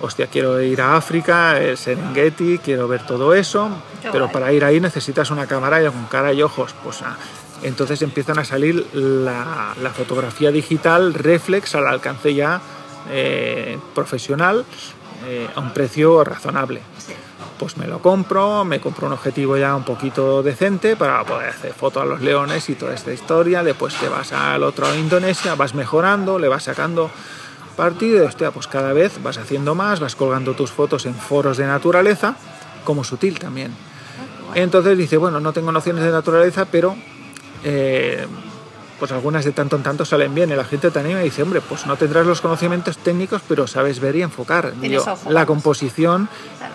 hostia, 0.00 0.26
quiero 0.26 0.60
ir 0.60 0.80
a 0.80 0.96
África, 0.96 1.58
el 1.58 1.76
Serengeti, 1.76 2.58
quiero 2.58 2.88
ver 2.88 3.06
todo 3.06 3.34
eso, 3.34 3.70
pero 4.12 4.30
para 4.30 4.52
ir 4.52 4.64
ahí 4.64 4.80
necesitas 4.80 5.30
una 5.30 5.46
cámara 5.46 5.82
y 5.82 5.86
con 5.86 6.04
cara 6.06 6.32
y 6.32 6.42
ojos. 6.42 6.74
Pues 6.82 7.02
ah, 7.02 7.16
entonces 7.62 8.02
empiezan 8.02 8.38
a 8.38 8.44
salir 8.44 8.86
la, 8.92 9.74
la 9.80 9.90
fotografía 9.90 10.50
digital 10.50 11.14
reflex 11.14 11.74
al 11.74 11.86
alcance 11.86 12.34
ya 12.34 12.60
eh, 13.10 13.78
profesional 13.94 14.64
eh, 15.26 15.48
a 15.54 15.60
un 15.60 15.72
precio 15.72 16.24
razonable. 16.24 16.80
Pues 17.58 17.76
me 17.76 17.86
lo 17.86 18.00
compro, 18.00 18.64
me 18.64 18.80
compro 18.80 19.06
un 19.06 19.12
objetivo 19.12 19.56
ya 19.56 19.76
un 19.76 19.84
poquito 19.84 20.42
decente 20.42 20.96
para 20.96 21.24
poder 21.24 21.50
hacer 21.50 21.72
fotos 21.72 22.02
a 22.02 22.06
los 22.06 22.20
leones 22.20 22.68
y 22.68 22.74
toda 22.74 22.94
esta 22.94 23.12
historia. 23.12 23.62
Después 23.62 23.94
te 23.94 24.08
vas 24.08 24.32
al 24.32 24.62
otro 24.64 24.86
a 24.86 24.96
Indonesia, 24.96 25.54
vas 25.54 25.74
mejorando, 25.74 26.38
le 26.38 26.48
vas 26.48 26.64
sacando 26.64 27.10
partido 27.76 28.26
hostia, 28.26 28.50
pues 28.50 28.66
cada 28.66 28.92
vez 28.92 29.22
vas 29.22 29.38
haciendo 29.38 29.74
más, 29.74 30.00
vas 30.00 30.16
colgando 30.16 30.54
tus 30.54 30.70
fotos 30.70 31.06
en 31.06 31.14
foros 31.14 31.56
de 31.56 31.66
naturaleza, 31.66 32.36
como 32.84 33.04
sutil 33.04 33.38
también. 33.38 33.72
Entonces 34.54 34.96
dice, 34.96 35.16
bueno, 35.16 35.40
no 35.40 35.52
tengo 35.52 35.72
nociones 35.72 36.04
de 36.04 36.10
naturaleza, 36.10 36.66
pero 36.66 36.96
eh, 37.64 38.26
pues 38.98 39.12
algunas 39.12 39.44
de 39.44 39.52
tanto 39.52 39.76
en 39.76 39.82
tanto 39.82 40.04
salen 40.04 40.34
bien. 40.34 40.50
Y 40.50 40.54
la 40.54 40.64
gente 40.64 40.90
te 40.90 40.98
anima 40.98 41.20
y 41.20 41.24
dice, 41.24 41.42
hombre, 41.42 41.60
pues 41.60 41.86
no 41.86 41.96
tendrás 41.96 42.26
los 42.26 42.40
conocimientos 42.40 42.98
técnicos, 42.98 43.42
pero 43.48 43.66
sabes 43.66 44.00
ver 44.00 44.16
y 44.16 44.22
enfocar. 44.22 44.72
Yo, 44.80 45.02
ojo, 45.02 45.30
la 45.30 45.46
composición, 45.46 46.28
Claro. 46.58 46.74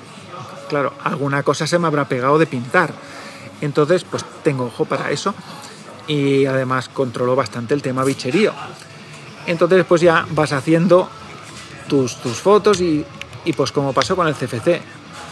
claro, 0.69 0.93
alguna 1.03 1.43
cosa 1.43 1.65
se 1.67 1.79
me 1.79 1.87
habrá 1.87 2.05
pegado 2.05 2.37
de 2.37 2.45
pintar. 2.47 2.93
Entonces, 3.61 4.03
pues 4.03 4.23
tengo 4.43 4.65
ojo 4.65 4.85
para 4.85 5.11
eso. 5.11 5.33
Y 6.07 6.45
además 6.45 6.89
controlo 6.89 7.35
bastante 7.35 7.73
el 7.73 7.81
tema 7.81 8.03
bicherío. 8.03 8.53
Entonces, 9.45 9.85
pues 9.85 10.01
ya 10.01 10.25
vas 10.31 10.51
haciendo 10.53 11.09
tus, 11.87 12.15
tus 12.17 12.37
fotos 12.37 12.81
y, 12.81 13.05
y 13.45 13.53
pues 13.53 13.71
como 13.71 13.93
pasó 13.93 14.15
con 14.15 14.27
el 14.27 14.35
CFC. 14.35 14.81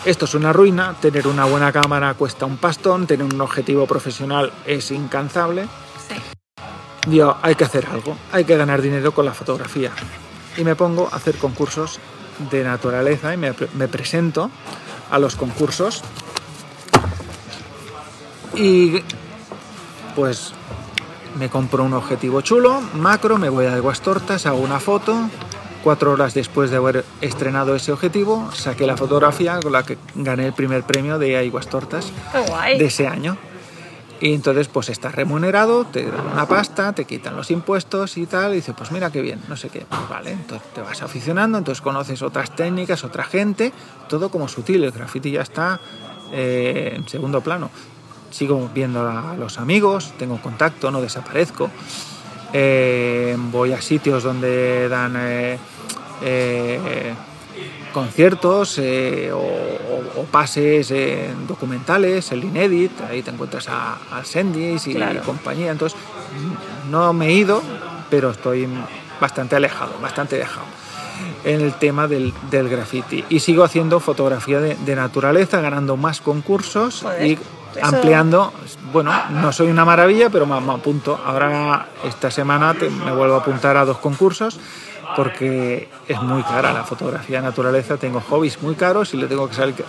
Esto 0.05 0.25
es 0.25 0.33
una 0.35 0.53
ruina, 0.53 0.95
tener 1.01 1.27
una 1.27 1.45
buena 1.45 1.71
cámara 1.71 2.13
cuesta 2.13 2.45
un 2.45 2.57
pastón, 2.57 3.07
tener 3.07 3.25
un 3.25 3.41
objetivo 3.41 3.85
profesional 3.87 4.53
es 4.65 4.91
incansable. 4.91 5.67
Sí. 6.07 6.15
Digo, 7.07 7.37
hay 7.41 7.55
que 7.55 7.63
hacer 7.63 7.87
algo, 7.91 8.15
hay 8.31 8.43
que 8.45 8.55
ganar 8.57 8.81
dinero 8.81 9.13
con 9.13 9.25
la 9.25 9.33
fotografía. 9.33 9.91
Y 10.57 10.63
me 10.63 10.75
pongo 10.75 11.09
a 11.11 11.15
hacer 11.15 11.35
concursos 11.37 11.99
de 12.51 12.63
naturaleza 12.63 13.33
y 13.33 13.37
me, 13.37 13.53
pre- 13.53 13.69
me 13.75 13.87
presento 13.87 14.51
a 15.09 15.17
los 15.19 15.35
concursos. 15.35 16.03
Y 18.55 19.01
pues 20.15 20.53
me 21.39 21.49
compro 21.49 21.83
un 21.83 21.93
objetivo 21.93 22.41
chulo, 22.41 22.81
macro, 22.95 23.37
me 23.37 23.49
voy 23.49 23.65
a 23.67 23.75
Aguas 23.75 24.01
Tortas, 24.01 24.45
hago 24.45 24.57
una 24.59 24.79
foto. 24.79 25.29
Cuatro 25.83 26.11
horas 26.11 26.33
después 26.33 26.69
de 26.71 26.77
haber 26.77 27.05
estrenado 27.21 27.73
ese 27.75 27.93
objetivo, 27.93 28.49
saqué 28.51 28.85
la 28.85 28.97
fotografía 28.97 29.59
con 29.61 29.71
la 29.71 29.83
que 29.83 29.97
gané 30.15 30.47
el 30.47 30.53
primer 30.53 30.83
premio 30.83 31.17
de 31.17 31.37
Aguas 31.37 31.67
Tortas 31.69 32.11
de 32.77 32.85
ese 32.87 33.07
año. 33.07 33.37
Y 34.19 34.33
entonces 34.33 34.67
pues 34.67 34.89
estás 34.89 35.13
remunerado, 35.13 35.85
te 35.85 36.09
dan 36.09 36.27
una 36.31 36.47
pasta, 36.47 36.93
te 36.93 37.05
quitan 37.05 37.35
los 37.35 37.51
impuestos 37.51 38.17
y 38.17 38.25
tal, 38.25 38.53
y 38.53 38.55
dices, 38.55 38.73
pues 38.75 38.91
mira 38.91 39.11
qué 39.11 39.21
bien, 39.21 39.39
no 39.47 39.55
sé 39.55 39.69
qué. 39.69 39.85
Pues 39.87 40.09
vale, 40.09 40.31
entonces 40.31 40.67
te 40.73 40.81
vas 40.81 41.01
aficionando, 41.03 41.57
entonces 41.57 41.81
conoces 41.81 42.21
otras 42.21 42.55
técnicas, 42.55 43.03
otra 43.03 43.23
gente, 43.23 43.71
todo 44.09 44.29
como 44.29 44.47
sutil, 44.47 44.83
el 44.83 44.91
graffiti 44.91 45.31
ya 45.31 45.41
está 45.41 45.79
eh, 46.31 46.93
en 46.95 47.07
segundo 47.07 47.41
plano. 47.41 47.69
Sigo 48.31 48.69
viendo 48.73 49.07
a 49.07 49.35
los 49.37 49.59
amigos, 49.59 50.13
tengo 50.17 50.41
contacto, 50.41 50.89
no 50.91 50.99
desaparezco. 50.99 51.69
Eh, 52.53 53.35
voy 53.51 53.73
a 53.73 53.81
sitios 53.81 54.23
donde 54.23 54.89
dan 54.89 55.13
eh, 55.15 55.57
conciertos 58.01 58.77
eh, 58.77 59.31
o, 59.33 59.37
o- 59.37 60.21
o 60.21 60.23
pases 60.25 60.91
eh, 60.91 61.33
documentales, 61.47 62.31
el 62.31 62.43
Inedit, 62.43 62.91
ahí 63.09 63.23
te 63.23 63.31
encuentras 63.31 63.67
a, 63.69 63.97
a 64.11 64.23
Sendis 64.23 64.85
y 64.85 64.93
Claro. 64.93 65.21
compañía. 65.23 65.71
Entonces, 65.71 65.97
no 66.91 67.11
me 67.13 67.27
he 67.29 67.33
ido, 67.33 67.63
pero 68.11 68.29
estoy 68.29 68.67
bastante 69.19 69.55
alejado, 69.55 69.93
bastante 69.99 70.37
dejado 70.37 70.67
en 71.43 71.61
el 71.61 71.73
tema 71.73 72.07
del, 72.07 72.31
del 72.51 72.69
graffiti. 72.69 73.25
Y 73.29 73.39
sigo 73.39 73.63
haciendo 73.63 73.99
fotografía 73.99 74.59
de, 74.59 74.75
de 74.75 74.95
naturaleza, 74.95 75.59
ganando 75.59 75.97
más 75.97 76.21
concursos 76.21 77.01
Joder, 77.01 77.25
y 77.25 77.33
eso- 77.33 77.41
ampliando. 77.81 78.53
Bueno, 78.93 79.11
no 79.31 79.51
soy 79.51 79.69
una 79.69 79.85
maravilla, 79.85 80.29
pero 80.29 80.45
me, 80.45 80.59
me 80.61 80.73
apunto. 80.73 81.19
Ahora, 81.25 81.87
esta 82.05 82.29
semana, 82.29 82.75
te- 82.75 82.89
me 82.91 83.11
vuelvo 83.11 83.35
a 83.35 83.39
apuntar 83.39 83.75
a 83.75 83.85
dos 83.85 83.97
concursos 83.97 84.59
porque 85.15 85.87
es 86.07 86.21
muy 86.21 86.43
cara 86.43 86.73
la 86.73 86.83
fotografía 86.83 87.37
de 87.41 87.47
naturaleza. 87.47 87.97
Tengo 87.97 88.21
hobbies 88.21 88.61
muy 88.61 88.75
caros 88.75 89.13
y 89.13 89.17
le 89.17 89.27
tengo 89.27 89.47
que 89.47 89.55
sacar 89.55 89.73
que 89.73 89.83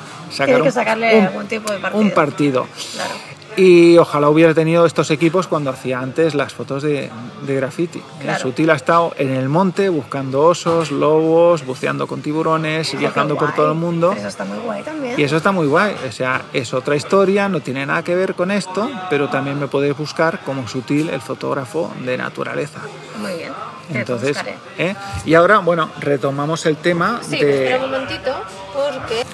un- 0.62 0.73
sacarle 0.73 1.19
un- 1.19 1.24
algún 1.27 1.47
tipo 1.47 1.73
de 1.73 1.78
partido. 1.78 2.03
un 2.03 2.11
partido. 2.12 2.66
Claro. 2.95 3.15
Y 3.57 3.99
ojalá 3.99 4.28
hubiera 4.28 4.55
tenido 4.55 4.86
estos 4.86 5.11
equipos 5.11 5.49
cuando 5.49 5.70
hacía 5.70 5.99
antes 5.99 6.36
las 6.36 6.55
fotos 6.55 6.85
de, 6.85 7.11
de 7.43 7.55
graffiti. 7.57 8.01
Claro. 8.20 8.39
Sutil 8.39 8.70
ha 8.70 8.74
estado 8.77 9.15
en 9.19 9.31
el 9.35 9.49
monte 9.49 9.89
buscando 9.89 10.43
osos, 10.43 10.93
lobos, 10.93 11.66
buceando 11.66 12.07
con 12.07 12.23
tiburones, 12.23 12.97
viajando 12.97 13.36
por 13.36 13.53
todo 13.57 13.73
el 13.73 13.74
mundo. 13.78 14.12
Eso 14.16 14.28
está 14.28 14.45
muy 14.45 14.59
guay 14.59 14.85
también. 14.85 15.19
Y 15.19 15.24
eso 15.24 15.36
está 15.39 15.51
muy 15.51 15.66
guay. 15.66 15.97
O 16.09 16.12
sea, 16.12 16.43
es 16.53 16.73
otra 16.73 16.95
historia, 16.95 17.49
no 17.49 17.59
tiene 17.59 17.85
nada 17.85 18.05
que 18.05 18.15
ver 18.15 18.36
con 18.36 18.53
esto, 18.53 18.89
pero 19.11 19.28
también 19.28 19.59
me 19.59 19.66
podéis 19.66 19.97
buscar 19.97 20.39
como 20.45 20.69
Sutil, 20.69 21.09
el 21.11 21.20
fotógrafo 21.20 21.93
de 22.05 22.16
naturaleza. 22.16 22.78
Muy 23.20 23.32
bien. 23.39 23.53
Entonces. 23.93 24.36
¿eh? 24.78 24.94
y 25.24 25.35
ahora, 25.35 25.59
bueno, 25.59 25.90
retomamos 26.01 26.66
el 26.66 26.77
tema 26.77 27.20
Sí, 27.23 27.39
de... 27.39 27.65
espera 27.65 27.85
un 27.85 27.90
momentito 27.90 28.35
porque... 28.74 29.24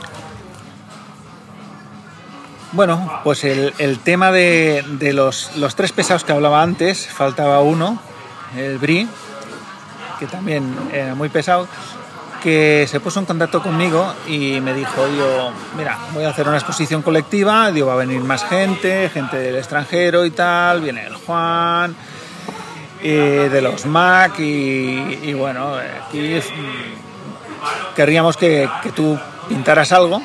Bueno, 2.72 3.20
pues 3.22 3.44
el, 3.44 3.72
el 3.78 4.01
tema 4.01 4.32
de, 4.32 4.85
de 4.98 5.12
los, 5.12 5.56
los 5.56 5.76
tres 5.76 5.93
pesados 5.93 6.24
que 6.24 6.32
hablaba 6.32 6.60
antes, 6.62 7.06
faltaba 7.06 7.60
uno, 7.60 8.01
el 8.56 8.78
Brie, 8.78 9.06
que 10.18 10.26
también 10.26 10.74
era 10.93 11.14
muy 11.14 11.28
pesado, 11.28 11.68
que 12.43 12.86
se 12.90 12.98
puso 12.98 13.20
en 13.20 13.26
contacto 13.26 13.62
conmigo 13.62 14.12
y 14.26 14.60
me 14.60 14.74
dijo, 14.74 15.06
digo, 15.06 15.52
mira, 15.78 15.98
voy 16.12 16.24
a 16.24 16.31
hacer 16.31 16.48
una 16.48 16.56
exposición 16.56 17.02
colectiva, 17.02 17.70
digo, 17.70 17.86
va 17.86 17.93
a 17.94 17.97
venir 17.97 18.20
más 18.22 18.44
gente, 18.44 19.09
gente 19.09 19.36
del 19.36 19.55
extranjero 19.56 20.24
y 20.26 20.32
tal, 20.32 20.81
viene 20.81 21.06
el 21.06 21.14
Juan, 21.14 21.94
de 23.10 23.60
los 23.60 23.85
Mac 23.85 24.39
y, 24.39 25.35
bueno, 25.35 25.74
aquí 26.06 26.20
mm, 26.20 27.94
querríamos 27.94 28.36
que, 28.36 28.68
tú 28.94 29.18
pintaras 29.48 29.93
algo 29.93 30.22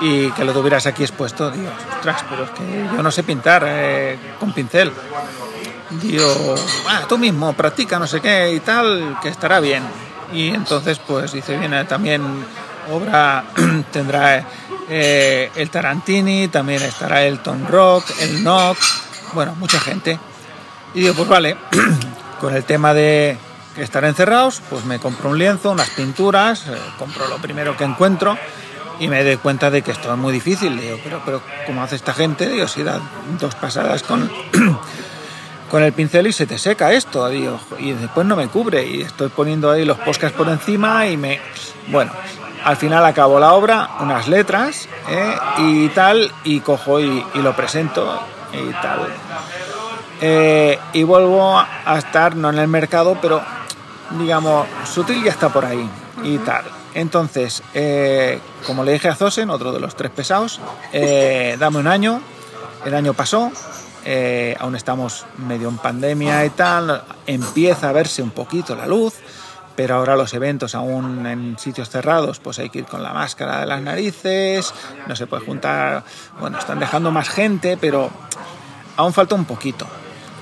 y 0.00 0.30
que 0.30 0.44
lo 0.44 0.52
tuvieras 0.52 0.86
aquí 0.86 1.02
expuesto. 1.02 1.50
Digo, 1.50 1.70
ostras, 1.96 2.24
pero 2.28 2.44
es 2.44 2.50
que 2.50 2.96
yo 2.96 3.02
no 3.02 3.10
sé 3.10 3.22
pintar 3.22 3.64
eh, 3.66 4.18
con 4.40 4.52
pincel. 4.52 4.92
Digo, 5.90 6.54
ah, 6.88 7.02
tú 7.08 7.18
mismo 7.18 7.52
practica 7.52 7.98
no 7.98 8.06
sé 8.06 8.20
qué 8.20 8.52
y 8.54 8.60
tal, 8.60 9.18
que 9.22 9.28
estará 9.28 9.60
bien. 9.60 9.82
Y 10.32 10.48
entonces, 10.48 10.98
pues 10.98 11.32
dice, 11.32 11.56
viene 11.58 11.84
también 11.84 12.22
obra, 12.90 13.44
tendrá 13.92 14.44
eh, 14.88 15.50
el 15.54 15.70
Tarantini, 15.70 16.48
también 16.48 16.82
estará 16.82 17.22
el 17.24 17.40
Tom 17.40 17.66
Rock, 17.66 18.06
el 18.20 18.40
Knock, 18.42 18.78
bueno, 19.34 19.54
mucha 19.56 19.78
gente. 19.78 20.18
Y 20.94 21.00
digo, 21.00 21.14
pues 21.14 21.28
vale, 21.28 21.56
con 22.40 22.54
el 22.54 22.64
tema 22.64 22.94
de 22.94 23.36
estar 23.76 24.04
encerrados, 24.04 24.62
pues 24.70 24.84
me 24.84 24.98
compro 24.98 25.30
un 25.30 25.38
lienzo, 25.38 25.70
unas 25.72 25.90
pinturas, 25.90 26.66
eh, 26.68 26.76
compro 26.98 27.26
lo 27.28 27.38
primero 27.38 27.76
que 27.76 27.84
encuentro 27.84 28.38
y 29.00 29.08
me 29.08 29.24
doy 29.24 29.36
cuenta 29.36 29.70
de 29.70 29.82
que 29.82 29.90
esto 29.90 30.12
es 30.12 30.18
muy 30.18 30.32
difícil. 30.32 30.78
Digo, 30.80 30.98
pero, 31.02 31.22
pero 31.24 31.42
¿cómo 31.66 31.82
hace 31.82 31.96
esta 31.96 32.14
gente? 32.14 32.48
Digo, 32.48 32.68
si 32.68 32.82
da 32.82 33.00
dos 33.40 33.54
pasadas 33.56 34.02
con, 34.02 34.30
con 35.70 35.82
el 35.82 35.92
pincel 35.92 36.28
y 36.28 36.32
se 36.32 36.46
te 36.46 36.58
seca 36.58 36.92
esto. 36.92 37.30
Y 37.32 37.92
después 37.92 38.26
no 38.26 38.36
me 38.36 38.48
cubre. 38.48 38.86
Y 38.86 39.02
estoy 39.02 39.28
poniendo 39.28 39.70
ahí 39.70 39.84
los 39.84 39.98
poscas 39.98 40.32
por 40.32 40.48
encima 40.48 41.06
y 41.06 41.16
me... 41.16 41.40
Bueno, 41.88 42.12
al 42.64 42.76
final 42.76 43.04
acabo 43.04 43.38
la 43.38 43.52
obra, 43.52 43.90
unas 44.00 44.26
letras 44.26 44.88
¿eh? 45.08 45.34
y 45.58 45.88
tal, 45.88 46.32
y 46.44 46.60
cojo 46.60 46.98
y, 46.98 47.24
lo 47.34 47.54
presento 47.54 48.20
y 48.52 48.72
tal. 48.80 49.00
Eh, 50.26 50.78
y 50.94 51.02
vuelvo 51.02 51.58
a 51.58 51.98
estar, 51.98 52.34
no 52.34 52.48
en 52.48 52.58
el 52.58 52.68
mercado, 52.68 53.18
pero 53.20 53.42
digamos, 54.18 54.66
sutil 54.90 55.22
ya 55.22 55.30
está 55.30 55.50
por 55.50 55.66
ahí 55.66 55.86
y 56.22 56.38
tal. 56.38 56.64
Entonces, 56.94 57.62
eh, 57.74 58.38
como 58.66 58.84
le 58.84 58.92
dije 58.92 59.08
a 59.08 59.14
Zosen, 59.14 59.50
otro 59.50 59.70
de 59.70 59.80
los 59.80 59.96
tres 59.96 60.10
pesados, 60.12 60.60
eh, 60.92 61.56
dame 61.60 61.78
un 61.78 61.88
año, 61.88 62.22
el 62.86 62.94
año 62.94 63.12
pasó, 63.12 63.52
eh, 64.04 64.56
aún 64.60 64.76
estamos 64.76 65.26
medio 65.46 65.68
en 65.68 65.76
pandemia 65.76 66.44
y 66.46 66.50
tal, 66.50 67.02
empieza 67.26 67.90
a 67.90 67.92
verse 67.92 68.22
un 68.22 68.30
poquito 68.30 68.74
la 68.76 68.86
luz, 68.86 69.14
pero 69.76 69.96
ahora 69.96 70.16
los 70.16 70.32
eventos 70.32 70.76
aún 70.76 71.26
en 71.26 71.58
sitios 71.58 71.90
cerrados, 71.90 72.38
pues 72.38 72.60
hay 72.60 72.70
que 72.70 72.78
ir 72.78 72.84
con 72.86 73.02
la 73.02 73.12
máscara 73.12 73.60
de 73.60 73.66
las 73.66 73.82
narices, 73.82 74.72
no 75.06 75.16
se 75.16 75.26
puede 75.26 75.44
juntar, 75.44 76.04
bueno, 76.38 76.58
están 76.58 76.78
dejando 76.78 77.10
más 77.10 77.28
gente, 77.28 77.76
pero 77.76 78.08
aún 78.96 79.12
falta 79.12 79.34
un 79.34 79.44
poquito. 79.44 79.86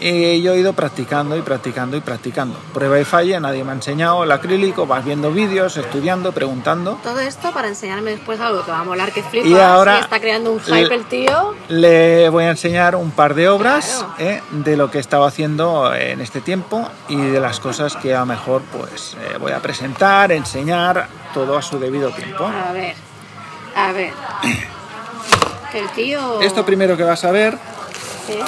Y 0.05 0.43
yo 0.43 0.53
he 0.55 0.59
ido 0.59 0.73
practicando 0.73 1.37
y 1.37 1.43
practicando 1.43 1.97
y 1.97 2.01
practicando. 2.01 2.59
Prueba 2.75 2.99
y 2.99 3.05
falla, 3.05 3.39
nadie 3.39 3.63
me 3.63 3.71
ha 3.71 3.75
enseñado 3.75 4.25
el 4.25 4.33
acrílico, 4.33 4.85
vas 4.85 5.05
viendo 5.05 5.31
vídeos, 5.31 5.77
estudiando, 5.77 6.33
preguntando. 6.33 6.99
Todo 7.05 7.21
esto 7.21 7.53
para 7.53 7.69
enseñarme 7.69 8.11
después 8.11 8.41
algo 8.41 8.65
que 8.65 8.73
va 8.73 8.81
a 8.81 8.85
molar 8.85 9.13
que 9.13 9.23
flipas. 9.23 9.49
Y 9.49 9.55
ahora 9.55 10.01
está 10.01 10.19
creando 10.19 10.53
un 10.53 10.61
hype 10.61 10.93
el 10.93 11.05
tío. 11.05 11.55
Le 11.69 12.29
voy 12.31 12.45
a 12.45 12.51
enseñar 12.51 12.97
un 12.97 13.13
par 13.13 13.35
de 13.35 13.49
obras 13.49 14.05
claro. 14.17 14.31
eh, 14.31 14.43
de 14.51 14.77
lo 14.77 14.91
que 14.91 14.99
he 14.99 15.01
estado 15.01 15.25
haciendo 15.25 15.95
en 15.95 16.21
este 16.21 16.41
tiempo 16.41 16.89
y 17.09 17.17
de 17.17 17.39
las 17.39 17.61
cosas 17.61 17.95
que 17.95 18.13
a 18.13 18.21
lo 18.21 18.27
mejor 18.27 18.63
pues 18.77 19.17
eh, 19.21 19.37
voy 19.39 19.53
a 19.53 19.61
presentar, 19.61 20.33
enseñar, 20.33 21.07
todo 21.33 21.57
a 21.57 21.63
su 21.63 21.79
debido 21.79 22.11
tiempo. 22.11 22.45
A 22.45 22.73
ver, 22.73 22.95
a 23.77 23.93
ver. 23.93 24.13
Que 25.71 25.79
el 25.79 25.89
tío... 25.89 26.43
Esto 26.43 26.67
primero 26.67 26.99
que 26.99 27.03
vas 27.03 27.25
a 27.25 27.31
ver 27.31 27.57
Sí. 28.27 28.39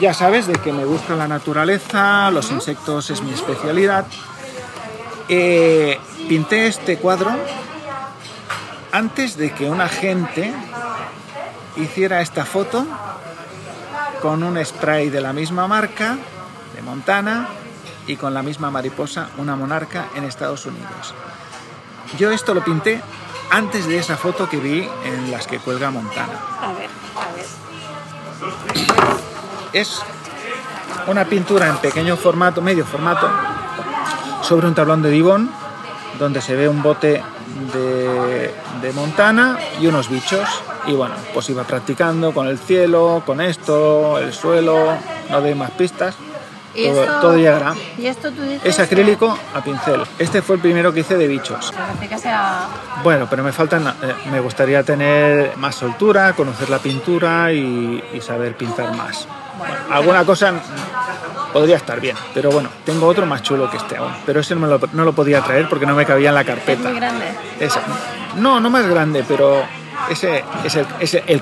Ya 0.00 0.14
sabes 0.14 0.46
de 0.46 0.54
que 0.54 0.72
me 0.72 0.84
gusta 0.84 1.16
la 1.16 1.28
naturaleza, 1.28 2.30
los 2.30 2.50
insectos 2.50 3.10
es 3.10 3.22
mi 3.22 3.32
especialidad. 3.32 4.06
Eh, 5.28 5.98
pinté 6.28 6.66
este 6.66 6.98
cuadro 6.98 7.30
antes 8.92 9.36
de 9.36 9.52
que 9.52 9.68
una 9.70 9.88
gente 9.88 10.52
hiciera 11.76 12.20
esta 12.20 12.44
foto 12.44 12.86
con 14.22 14.42
un 14.42 14.64
spray 14.64 15.10
de 15.10 15.20
la 15.20 15.32
misma 15.32 15.66
marca, 15.66 16.16
de 16.74 16.82
Montana, 16.82 17.48
y 18.06 18.16
con 18.16 18.32
la 18.32 18.42
misma 18.42 18.70
mariposa, 18.70 19.28
una 19.36 19.54
monarca 19.54 20.08
en 20.14 20.24
Estados 20.24 20.64
Unidos. 20.66 21.14
Yo 22.18 22.30
esto 22.30 22.54
lo 22.54 22.64
pinté 22.64 23.02
antes 23.50 23.86
de 23.86 23.98
esa 23.98 24.16
foto 24.16 24.48
que 24.48 24.56
vi 24.56 24.88
en 25.04 25.30
las 25.30 25.46
que 25.46 25.58
cuelga 25.58 25.90
Montana. 25.90 26.40
A 26.60 26.72
ver, 26.72 26.88
a 27.14 27.32
ver. 27.34 28.87
Es 29.78 30.02
una 31.06 31.24
pintura 31.24 31.68
en 31.68 31.76
pequeño 31.78 32.16
formato, 32.16 32.60
medio 32.60 32.84
formato, 32.84 33.28
sobre 34.42 34.66
un 34.66 34.74
tablón 34.74 35.02
de 35.02 35.10
Divón, 35.10 35.50
donde 36.18 36.40
se 36.40 36.56
ve 36.56 36.68
un 36.68 36.82
bote 36.82 37.22
de, 37.72 38.54
de, 38.82 38.92
Montana 38.92 39.58
y 39.80 39.86
unos 39.86 40.08
bichos. 40.08 40.48
Y 40.86 40.92
bueno, 40.92 41.14
pues 41.32 41.48
iba 41.50 41.64
practicando 41.64 42.32
con 42.32 42.46
el 42.48 42.58
cielo, 42.58 43.22
con 43.24 43.40
esto, 43.40 44.18
el 44.18 44.32
suelo, 44.32 44.96
no 45.30 45.40
doy 45.40 45.54
más 45.54 45.70
pistas. 45.72 46.16
Todo, 47.20 47.36
llegará. 47.36 47.74
¿Y 47.96 48.06
esto 48.06 48.30
tú 48.30 48.42
dices 48.42 48.60
Es 48.64 48.78
acrílico 48.78 49.36
a 49.54 49.60
pincel. 49.62 50.02
Este 50.18 50.42
fue 50.42 50.56
el 50.56 50.62
primero 50.62 50.92
que 50.92 51.00
hice 51.00 51.16
de 51.16 51.26
bichos. 51.26 51.72
Bueno, 53.02 53.26
pero 53.28 53.42
me 53.42 53.52
faltan. 53.52 53.86
Eh, 53.88 54.14
me 54.30 54.40
gustaría 54.40 54.82
tener 54.82 55.56
más 55.56 55.74
soltura, 55.74 56.32
conocer 56.34 56.70
la 56.70 56.78
pintura 56.78 57.52
y, 57.52 58.02
saber 58.20 58.56
pintar 58.56 58.94
más. 58.94 59.26
Alguna 59.90 60.24
cosa 60.24 60.52
podría 61.52 61.76
estar 61.76 62.00
bien, 62.00 62.16
pero 62.34 62.50
bueno, 62.50 62.68
tengo 62.84 63.06
otro 63.06 63.26
más 63.26 63.42
chulo 63.42 63.70
que 63.70 63.78
este 63.78 63.96
aún. 63.96 64.12
Pero 64.26 64.40
ese 64.40 64.54
no, 64.54 64.60
me 64.60 65.04
lo, 65.04 65.12
podía 65.12 65.40
traer 65.42 65.68
porque 65.68 65.86
no 65.86 65.94
me 65.94 66.04
cabía 66.04 66.28
en 66.28 66.34
la 66.34 66.44
carpeta. 66.44 66.72
Es 66.72 66.80
muy 66.80 66.94
grande. 66.94 67.26
No, 68.36 68.60
no 68.60 68.70
más 68.70 68.86
grande, 68.86 69.24
pero 69.26 69.62
ese 70.10 70.44
es 70.64 70.76
el, 70.76 70.86
ese, 71.00 71.24
el 71.26 71.40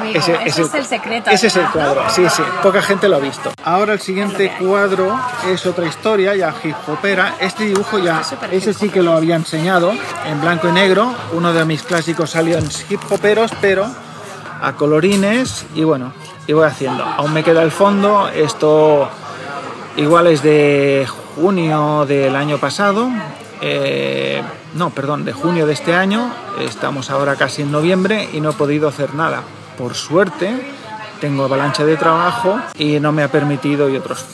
amigo, 0.00 0.18
ese, 0.18 0.38
es 0.44 0.74
el 0.74 0.86
secreto. 0.86 1.30
Ese 1.30 1.46
es 1.48 1.56
el 1.56 1.66
cuadro, 1.70 2.02
sí, 2.10 2.28
sí, 2.28 2.42
poca 2.62 2.82
gente 2.82 3.08
lo 3.08 3.16
ha 3.16 3.20
visto. 3.20 3.52
Ahora 3.64 3.92
el 3.92 4.00
siguiente 4.00 4.52
cuadro 4.58 5.18
es 5.48 5.64
otra 5.66 5.86
historia, 5.86 6.34
ya 6.34 6.54
hip 6.62 6.76
hopera. 6.88 7.36
Este 7.40 7.64
dibujo 7.64 7.98
ya, 7.98 8.22
ese 8.50 8.74
sí 8.74 8.88
que 8.88 9.02
lo 9.02 9.12
había 9.12 9.36
enseñado 9.36 9.92
en 10.26 10.40
blanco 10.40 10.68
y 10.68 10.72
negro. 10.72 11.14
Uno 11.32 11.52
de 11.52 11.64
mis 11.64 11.82
clásicos 11.82 12.30
salió 12.30 12.58
en 12.58 12.68
hip 12.88 13.00
hoperos, 13.10 13.50
pero 13.60 13.86
a 14.62 14.72
colorines 14.74 15.66
y 15.74 15.84
bueno, 15.84 16.12
y 16.46 16.52
voy 16.52 16.66
haciendo. 16.66 17.04
Aún 17.04 17.32
me 17.32 17.42
queda 17.42 17.62
el 17.62 17.70
fondo, 17.70 18.28
esto 18.28 19.08
igual 19.96 20.26
es 20.26 20.42
de 20.42 21.06
junio 21.36 22.04
del 22.06 22.36
año 22.36 22.58
pasado. 22.58 23.08
eh, 23.62 24.42
no, 24.74 24.90
perdón, 24.90 25.24
de 25.24 25.32
junio 25.32 25.66
de 25.66 25.72
este 25.72 25.94
año. 25.94 26.30
Estamos 26.60 27.10
ahora 27.10 27.36
casi 27.36 27.62
en 27.62 27.72
noviembre 27.72 28.28
y 28.32 28.40
no 28.40 28.50
he 28.50 28.52
podido 28.52 28.88
hacer 28.88 29.14
nada. 29.14 29.42
Por 29.80 29.94
suerte, 29.94 30.60
tengo 31.22 31.44
avalancha 31.44 31.86
de 31.86 31.96
trabajo 31.96 32.60
y 32.78 33.00
no 33.00 33.12
me 33.12 33.22
ha 33.22 33.28
permitido 33.28 33.88
y 33.88 33.96
otros 33.96 34.26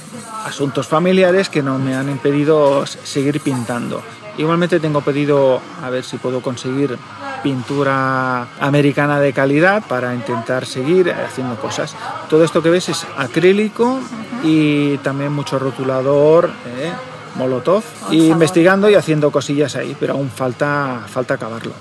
asuntos 0.44 0.89
familiares 0.89 1.48
que 1.48 1.62
no 1.62 1.78
me 1.78 1.94
han 1.94 2.10
impedido 2.10 2.85
seguir 2.85 3.40
pintando. 3.40 4.02
Igualmente 4.39 4.81
tengo 4.81 5.02
pedido 5.02 5.60
a 5.85 5.89
ver 5.89 6.02
si 6.02 6.16
puedo 6.16 6.43
conseguir 6.43 6.98
pintura 7.44 8.48
americana 8.59 9.20
de 9.20 9.32
calidad 9.32 9.85
para 9.86 10.16
intentar 10.16 10.66
seguir 10.66 11.12
haciendo 11.12 11.55
cosas. 11.60 11.94
Todo 12.28 12.43
esto 12.43 12.60
que 12.60 12.70
ves 12.70 12.89
es 12.89 13.06
acrílico 13.16 14.01
y 14.43 14.98
también 14.98 15.32
mucho 15.32 15.60
rotulador, 15.60 16.51
¿eh? 16.77 16.90
molotov, 17.36 17.85
y 18.10 18.31
investigando 18.31 18.90
y 18.90 18.97
haciendo 18.97 19.31
cosillas 19.31 19.77
ahí, 19.77 19.97
pero 20.01 20.14
aún 20.14 20.28
falta, 20.28 21.05
falta 21.06 21.35
acabarlo. 21.35 21.73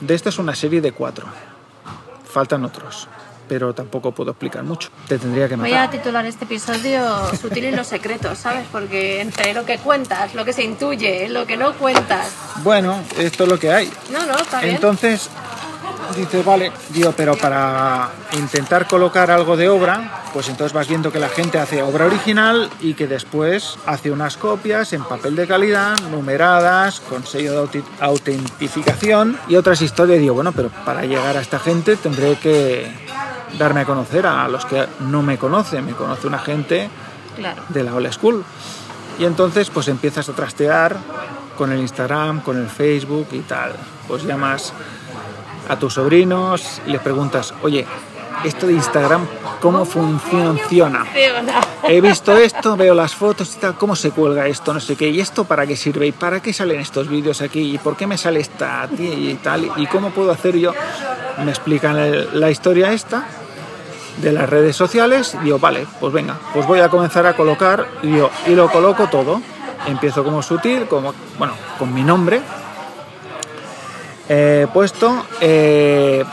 De 0.00 0.16
esta 0.16 0.30
es 0.30 0.38
una 0.40 0.56
serie 0.56 0.80
de 0.80 0.90
cuatro. 0.90 1.26
Faltan 2.34 2.64
otros, 2.64 3.06
pero 3.48 3.72
tampoco 3.72 4.10
puedo 4.10 4.32
explicar 4.32 4.64
mucho. 4.64 4.88
Te 5.06 5.18
tendría 5.20 5.48
que 5.48 5.54
Voy 5.54 5.70
matar. 5.70 5.86
a 5.86 5.90
titular 5.92 6.26
este 6.26 6.46
episodio 6.46 7.30
Sutil 7.40 7.66
y 7.66 7.70
los 7.70 7.86
secretos, 7.86 8.38
¿sabes? 8.38 8.66
Porque 8.72 9.20
entre 9.20 9.54
lo 9.54 9.64
que 9.64 9.78
cuentas, 9.78 10.34
lo 10.34 10.44
que 10.44 10.52
se 10.52 10.64
intuye, 10.64 11.28
lo 11.28 11.46
que 11.46 11.56
no 11.56 11.74
cuentas. 11.74 12.32
Bueno, 12.64 12.98
esto 13.16 13.44
es 13.44 13.48
lo 13.50 13.56
que 13.56 13.70
hay. 13.72 13.88
No, 14.10 14.26
no, 14.26 14.36
está 14.36 14.60
bien. 14.62 14.74
Entonces, 14.74 15.30
dice, 16.16 16.42
vale, 16.42 16.70
digo, 16.90 17.12
pero 17.16 17.36
para 17.36 18.10
intentar 18.32 18.86
colocar 18.86 19.30
algo 19.30 19.56
de 19.56 19.68
obra, 19.68 20.22
pues 20.32 20.48
entonces 20.48 20.72
vas 20.72 20.86
viendo 20.88 21.10
que 21.10 21.18
la 21.18 21.28
gente 21.28 21.58
hace 21.58 21.82
obra 21.82 22.06
original 22.06 22.70
y 22.80 22.94
que 22.94 23.06
después 23.06 23.76
hace 23.86 24.10
unas 24.10 24.36
copias 24.36 24.92
en 24.92 25.02
papel 25.04 25.34
de 25.36 25.46
calidad, 25.46 25.98
numeradas, 26.10 27.00
con 27.00 27.26
sello 27.26 27.66
de 27.66 27.82
autentificación 28.00 29.38
y 29.48 29.56
otras 29.56 29.82
historias. 29.82 30.18
Digo, 30.20 30.34
bueno, 30.34 30.52
pero 30.52 30.68
para 30.84 31.02
llegar 31.04 31.36
a 31.36 31.40
esta 31.40 31.58
gente 31.58 31.96
tendré 31.96 32.36
que 32.36 32.90
darme 33.58 33.80
a 33.80 33.84
conocer 33.84 34.26
a 34.26 34.48
los 34.48 34.64
que 34.66 34.86
no 35.00 35.22
me 35.22 35.38
conocen. 35.38 35.84
Me 35.86 35.92
conoce 35.92 36.26
una 36.26 36.38
gente 36.38 36.88
Claro. 37.36 37.62
de 37.68 37.82
la 37.82 37.94
old 37.94 38.12
school. 38.12 38.44
Y 39.18 39.24
entonces 39.24 39.70
pues 39.70 39.88
empiezas 39.88 40.28
a 40.28 40.32
trastear 40.32 40.96
con 41.58 41.72
el 41.72 41.78
Instagram, 41.80 42.40
con 42.42 42.56
el 42.60 42.68
Facebook 42.68 43.28
y 43.32 43.40
tal. 43.40 43.72
Pues 44.08 44.24
llamas 44.24 44.72
a 45.68 45.78
tus 45.78 45.94
sobrinos 45.94 46.80
y 46.86 46.90
les 46.90 47.00
preguntas, 47.00 47.54
oye, 47.62 47.86
esto 48.44 48.66
de 48.66 48.74
Instagram, 48.74 49.26
¿cómo 49.60 49.84
funciona? 49.84 51.06
He 51.84 52.00
visto 52.00 52.36
esto, 52.36 52.76
veo 52.76 52.94
las 52.94 53.14
fotos 53.14 53.54
y 53.56 53.58
tal, 53.58 53.74
¿cómo 53.76 53.96
se 53.96 54.10
cuelga 54.10 54.46
esto? 54.46 54.74
No 54.74 54.80
sé 54.80 54.96
qué, 54.96 55.08
¿y 55.08 55.20
esto 55.20 55.44
para 55.44 55.66
qué 55.66 55.76
sirve? 55.76 56.06
¿Y 56.06 56.12
para 56.12 56.40
qué 56.40 56.52
salen 56.52 56.80
estos 56.80 57.08
vídeos 57.08 57.40
aquí? 57.40 57.74
¿Y 57.74 57.78
por 57.78 57.96
qué 57.96 58.06
me 58.06 58.18
sale 58.18 58.40
esta 58.40 58.88
y 58.98 59.34
tal? 59.34 59.70
¿Y 59.76 59.86
cómo 59.86 60.10
puedo 60.10 60.30
hacer 60.30 60.56
yo? 60.56 60.72
Me 61.44 61.50
explican 61.50 62.38
la 62.38 62.50
historia 62.50 62.92
esta 62.92 63.26
de 64.18 64.32
las 64.32 64.48
redes 64.48 64.76
sociales, 64.76 65.36
digo, 65.42 65.58
vale, 65.58 65.86
pues 65.98 66.12
venga, 66.12 66.36
pues 66.52 66.66
voy 66.66 66.80
a 66.80 66.88
comenzar 66.88 67.26
a 67.26 67.34
colocar, 67.34 67.86
digo, 68.02 68.30
y 68.46 68.54
lo 68.54 68.70
coloco 68.70 69.08
todo. 69.08 69.40
Empiezo 69.86 70.24
como 70.24 70.42
sutil, 70.42 70.86
como, 70.86 71.12
bueno, 71.38 71.54
con 71.78 71.92
mi 71.92 72.02
nombre 72.02 72.40
puesto, 74.72 75.26
eh, 75.40 76.24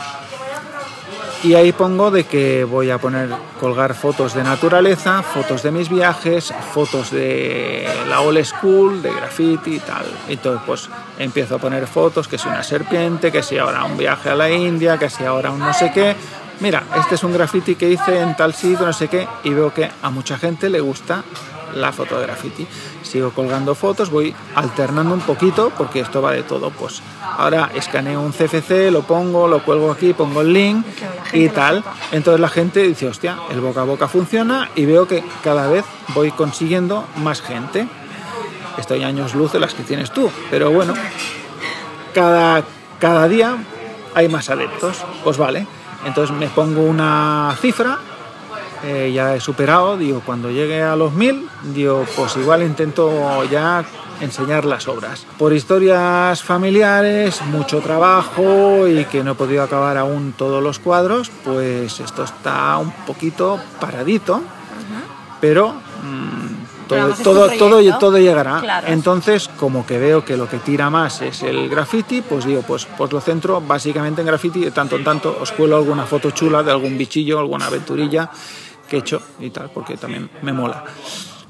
y 1.44 1.54
ahí 1.54 1.72
pongo 1.72 2.12
de 2.12 2.24
que 2.24 2.62
voy 2.62 2.90
a 2.90 2.98
poner, 2.98 3.28
colgar 3.58 3.94
fotos 3.94 4.32
de 4.32 4.44
naturaleza, 4.44 5.22
fotos 5.22 5.62
de 5.64 5.72
mis 5.72 5.88
viajes, 5.88 6.54
fotos 6.72 7.10
de 7.10 7.88
la 8.08 8.20
old 8.20 8.44
school, 8.44 9.02
de 9.02 9.12
graffiti 9.12 9.74
y 9.74 9.78
tal. 9.80 10.04
Entonces 10.28 10.62
pues 10.64 10.88
empiezo 11.18 11.56
a 11.56 11.58
poner 11.58 11.88
fotos, 11.88 12.28
que 12.28 12.38
si 12.38 12.46
una 12.46 12.62
serpiente, 12.62 13.32
que 13.32 13.42
si 13.42 13.58
ahora 13.58 13.84
un 13.84 13.96
viaje 13.96 14.30
a 14.30 14.36
la 14.36 14.50
India, 14.50 14.98
que 14.98 15.10
si 15.10 15.24
ahora 15.24 15.50
un 15.50 15.58
no 15.58 15.74
sé 15.74 15.90
qué, 15.92 16.14
mira, 16.60 16.84
este 16.96 17.16
es 17.16 17.24
un 17.24 17.32
graffiti 17.32 17.74
que 17.74 17.90
hice 17.90 18.20
en 18.20 18.36
tal 18.36 18.54
sitio, 18.54 18.86
no 18.86 18.92
sé 18.92 19.08
qué, 19.08 19.26
y 19.42 19.50
veo 19.50 19.74
que 19.74 19.90
a 20.00 20.10
mucha 20.10 20.38
gente 20.38 20.70
le 20.70 20.80
gusta 20.80 21.24
la 21.74 21.92
foto 21.92 22.18
de 22.18 22.26
graffiti. 22.26 22.66
Sigo 23.02 23.30
colgando 23.30 23.74
fotos, 23.74 24.10
voy 24.10 24.34
alternando 24.54 25.14
un 25.14 25.20
poquito, 25.20 25.70
porque 25.76 26.00
esto 26.00 26.22
va 26.22 26.32
de 26.32 26.42
todo. 26.42 26.70
Pues 26.70 27.02
ahora 27.36 27.70
escaneo 27.74 28.20
un 28.20 28.32
CFC, 28.32 28.90
lo 28.90 29.02
pongo, 29.02 29.48
lo 29.48 29.64
cuelgo 29.64 29.90
aquí, 29.90 30.12
pongo 30.12 30.42
el 30.42 30.52
link 30.52 30.86
y 31.32 31.48
tal. 31.48 31.84
Entonces 32.10 32.40
la 32.40 32.48
gente 32.48 32.82
dice, 32.82 33.06
hostia, 33.06 33.38
el 33.50 33.60
boca 33.60 33.82
a 33.82 33.84
boca 33.84 34.08
funciona 34.08 34.70
y 34.74 34.86
veo 34.86 35.06
que 35.06 35.24
cada 35.42 35.68
vez 35.68 35.84
voy 36.14 36.30
consiguiendo 36.30 37.04
más 37.16 37.42
gente. 37.42 37.86
Estoy 38.78 39.02
años 39.02 39.34
luz 39.34 39.52
de 39.52 39.60
las 39.60 39.74
que 39.74 39.82
tienes 39.82 40.12
tú, 40.12 40.30
pero 40.50 40.70
bueno, 40.70 40.94
cada, 42.14 42.62
cada 42.98 43.28
día 43.28 43.56
hay 44.14 44.28
más 44.28 44.48
adeptos. 44.48 44.96
Pues 45.24 45.36
vale, 45.36 45.66
entonces 46.04 46.34
me 46.36 46.48
pongo 46.48 46.82
una 46.82 47.56
cifra, 47.60 47.98
eh, 48.84 49.12
ya 49.14 49.34
he 49.34 49.40
superado, 49.40 49.96
digo, 49.96 50.22
cuando 50.24 50.50
llegue 50.50 50.82
a 50.82 50.96
los 50.96 51.12
mil, 51.12 51.48
digo, 51.74 52.04
pues 52.16 52.36
igual 52.36 52.62
intento 52.62 53.44
ya 53.44 53.84
enseñar 54.20 54.64
las 54.64 54.88
obras. 54.88 55.26
Por 55.38 55.52
historias 55.52 56.42
familiares, 56.42 57.42
mucho 57.42 57.80
trabajo 57.80 58.86
y 58.88 59.04
que 59.04 59.22
no 59.22 59.32
he 59.32 59.34
podido 59.34 59.62
acabar 59.62 59.96
aún 59.98 60.34
todos 60.36 60.62
los 60.62 60.78
cuadros, 60.78 61.30
pues 61.44 62.00
esto 62.00 62.24
está 62.24 62.78
un 62.78 62.92
poquito 63.06 63.60
paradito, 63.80 64.42
pero 65.40 65.74
todo, 66.88 67.14
todo, 67.22 67.50
todo, 67.58 67.98
todo, 67.98 68.18
llegará. 68.18 68.82
Entonces, 68.86 69.48
como 69.48 69.86
que 69.86 69.98
veo 69.98 70.24
que 70.24 70.36
lo 70.36 70.48
que 70.48 70.58
tira 70.58 70.90
más 70.90 71.22
es 71.22 71.42
el 71.42 71.68
graffiti, 71.68 72.22
pues 72.22 72.44
digo, 72.44 72.62
pues, 72.62 72.86
pues 72.96 73.12
lo 73.12 73.20
centro 73.20 73.60
básicamente 73.60 74.20
en 74.20 74.26
graffiti, 74.26 74.60
de 74.60 74.70
tanto 74.70 74.96
en 74.96 75.04
tanto 75.04 75.36
os 75.40 75.52
cuelo 75.52 75.76
alguna 75.76 76.04
foto 76.04 76.30
chula 76.30 76.62
de 76.62 76.70
algún 76.70 76.98
bichillo, 76.98 77.38
alguna 77.38 77.66
aventurilla 77.66 78.30
que 78.92 78.96
he 78.96 79.00
hecho 79.00 79.22
y 79.40 79.48
tal, 79.48 79.70
porque 79.70 79.96
también 79.96 80.28
me 80.42 80.52
mola. 80.52 80.84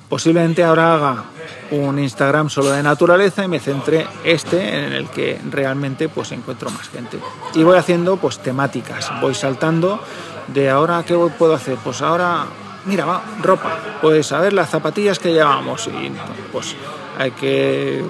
Posiblemente 0.08 0.62
ahora 0.62 0.94
haga 0.94 1.24
un 1.72 1.98
Instagram 1.98 2.48
solo 2.48 2.70
de 2.70 2.82
naturaleza 2.84 3.44
y 3.44 3.48
me 3.48 3.58
centre 3.58 4.06
este 4.22 4.86
en 4.86 4.92
el 4.92 5.08
que 5.08 5.40
realmente 5.50 6.08
pues 6.08 6.30
encuentro 6.30 6.70
más 6.70 6.88
gente. 6.88 7.18
Y 7.54 7.64
voy 7.64 7.76
haciendo 7.78 8.16
pues 8.16 8.38
temáticas, 8.38 9.10
voy 9.20 9.34
saltando 9.34 10.00
de 10.54 10.70
ahora 10.70 11.02
qué 11.04 11.16
puedo 11.36 11.54
hacer, 11.54 11.78
pues 11.82 12.00
ahora 12.00 12.44
mira, 12.84 13.06
va, 13.06 13.22
ropa, 13.42 13.76
pues 14.00 14.30
a 14.30 14.38
ver 14.38 14.52
las 14.52 14.70
zapatillas 14.70 15.18
que 15.18 15.32
llevamos 15.32 15.88
y 15.88 16.12
pues 16.52 16.76
hay 17.18 17.32
que 17.32 18.04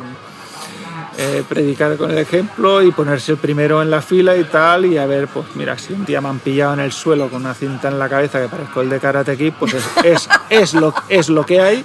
eh, 1.19 1.43
predicar 1.49 1.97
con 1.97 2.11
el 2.11 2.19
ejemplo 2.19 2.83
y 2.83 2.91
ponerse 2.91 3.33
el 3.33 3.39
primero 3.39 3.83
en 3.83 3.91
la 3.91 4.01
fila 4.01 4.37
y 4.37 4.45
tal 4.45 4.87
y 4.87 4.97
a 4.97 5.07
ver, 5.07 5.29
pues 5.29 5.47
mira, 5.55 5.77
si 5.79 5.93
un 5.93 6.05
día 6.05 6.21
me 6.21 6.29
han 6.29 6.39
pillado 6.39 6.75
en 6.75 6.81
el 6.81 6.93
suelo 6.93 7.29
con 7.29 7.43
una 7.43 7.55
cinta 7.55 7.89
en 7.89 7.99
la 7.99 8.09
cabeza 8.09 8.41
que 8.41 8.49
parezco 8.49 8.81
el 8.81 8.89
de 8.89 8.99
Karate 8.99 9.37
Kid, 9.37 9.53
pues 9.59 9.75
es, 9.75 9.85
es, 10.05 10.29
es, 10.49 10.75
lo, 10.75 10.95
es 11.09 11.29
lo 11.29 11.45
que 11.45 11.61
hay, 11.61 11.85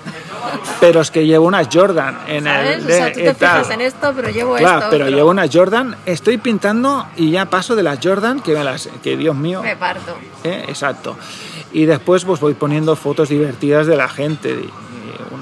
pero 0.80 1.02
es 1.02 1.12
que 1.12 1.26
llevo 1.26 1.46
unas 1.46 1.68
Jordan 1.72 2.20
en 2.28 2.48
el... 2.48 2.86
De, 2.86 2.94
o 2.94 2.96
sea, 2.96 3.12
tú 3.12 3.20
te 3.20 3.34
fijas 3.34 3.70
en 3.70 3.82
esto, 3.82 4.14
pero 4.16 4.30
llevo 4.30 4.56
claro, 4.56 4.78
esto. 4.80 4.90
pero, 4.92 5.06
pero 5.06 5.18
llevo 5.18 5.30
unas 5.32 5.50
Jordan, 5.54 5.96
estoy 6.06 6.38
pintando 6.38 7.06
y 7.16 7.32
ya 7.32 7.46
paso 7.46 7.76
de 7.76 7.84
las 7.84 8.00
Jordan, 8.02 8.40
que, 8.40 8.54
me 8.54 8.64
las, 8.64 8.90
que 9.04 9.18
Dios 9.18 9.36
mío... 9.36 9.62
Me 9.62 9.76
parto. 9.76 10.16
Eh, 10.44 10.66
exacto. 10.68 11.18
Y 11.72 11.86
después 11.86 12.24
pues 12.24 12.40
voy 12.40 12.54
poniendo 12.54 12.96
fotos 12.96 13.30
divertidas 13.30 13.88
de 13.88 13.98
la 13.98 14.08
gente. 14.08 14.70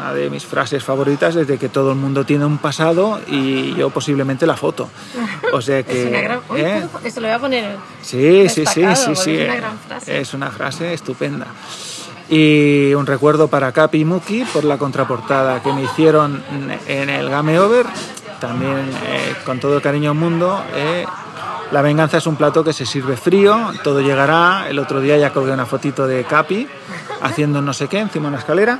Una 0.05 0.13
de 0.13 0.29
mis 0.29 0.45
frases 0.45 0.83
favoritas 0.83 1.35
es 1.35 1.47
de 1.47 1.57
que 1.57 1.67
todo 1.67 1.89
el 1.89 1.97
mundo 1.97 2.23
tiene 2.25 2.45
un 2.45 2.59
pasado 2.59 3.19
y 3.25 3.73
yo 3.73 3.89
posiblemente 3.89 4.45
la 4.45 4.55
foto. 4.55 4.87
O 5.51 5.59
sea 5.63 5.81
que... 5.81 6.03
es 6.03 6.09
una 6.09 6.21
gran... 6.21 6.39
¿eh? 6.55 6.87
Esto 7.03 7.21
lo 7.21 7.27
voy 7.27 7.35
a 7.35 7.39
poner... 7.39 7.75
Sí, 8.03 8.47
sí, 8.47 8.67
sí, 8.67 8.83
sí, 8.95 9.15
sí. 9.15 9.31
Es 9.35 9.47
una 9.47 9.55
gran 9.55 9.79
frase. 9.79 10.21
Es 10.21 10.33
una 10.35 10.51
frase 10.51 10.93
estupenda. 10.93 11.47
Y 12.29 12.93
un 12.93 13.07
recuerdo 13.07 13.47
para 13.47 13.71
Capi 13.71 14.01
y 14.01 14.05
Muki 14.05 14.43
por 14.53 14.63
la 14.63 14.77
contraportada 14.77 15.63
que 15.63 15.73
me 15.73 15.81
hicieron 15.81 16.43
en 16.85 17.09
el 17.09 17.27
Game 17.27 17.57
Over. 17.57 17.87
También 18.39 18.87
eh, 19.07 19.33
con 19.43 19.59
todo 19.59 19.77
el 19.77 19.81
cariño 19.81 20.11
del 20.11 20.19
mundo. 20.19 20.63
Eh, 20.75 21.03
la 21.71 21.81
venganza 21.81 22.17
es 22.17 22.27
un 22.27 22.35
plato 22.35 22.63
que 22.63 22.73
se 22.73 22.85
sirve 22.85 23.17
frío, 23.17 23.73
todo 23.83 24.01
llegará. 24.01 24.67
El 24.69 24.77
otro 24.77 25.01
día 25.01 25.17
ya 25.17 25.33
colgué 25.33 25.51
una 25.51 25.65
fotito 25.65 26.05
de 26.05 26.25
Capi 26.25 26.67
haciendo 27.21 27.59
no 27.59 27.73
sé 27.73 27.87
qué 27.87 27.97
encima 27.97 28.25
de 28.25 28.29
una 28.29 28.37
escalera. 28.37 28.79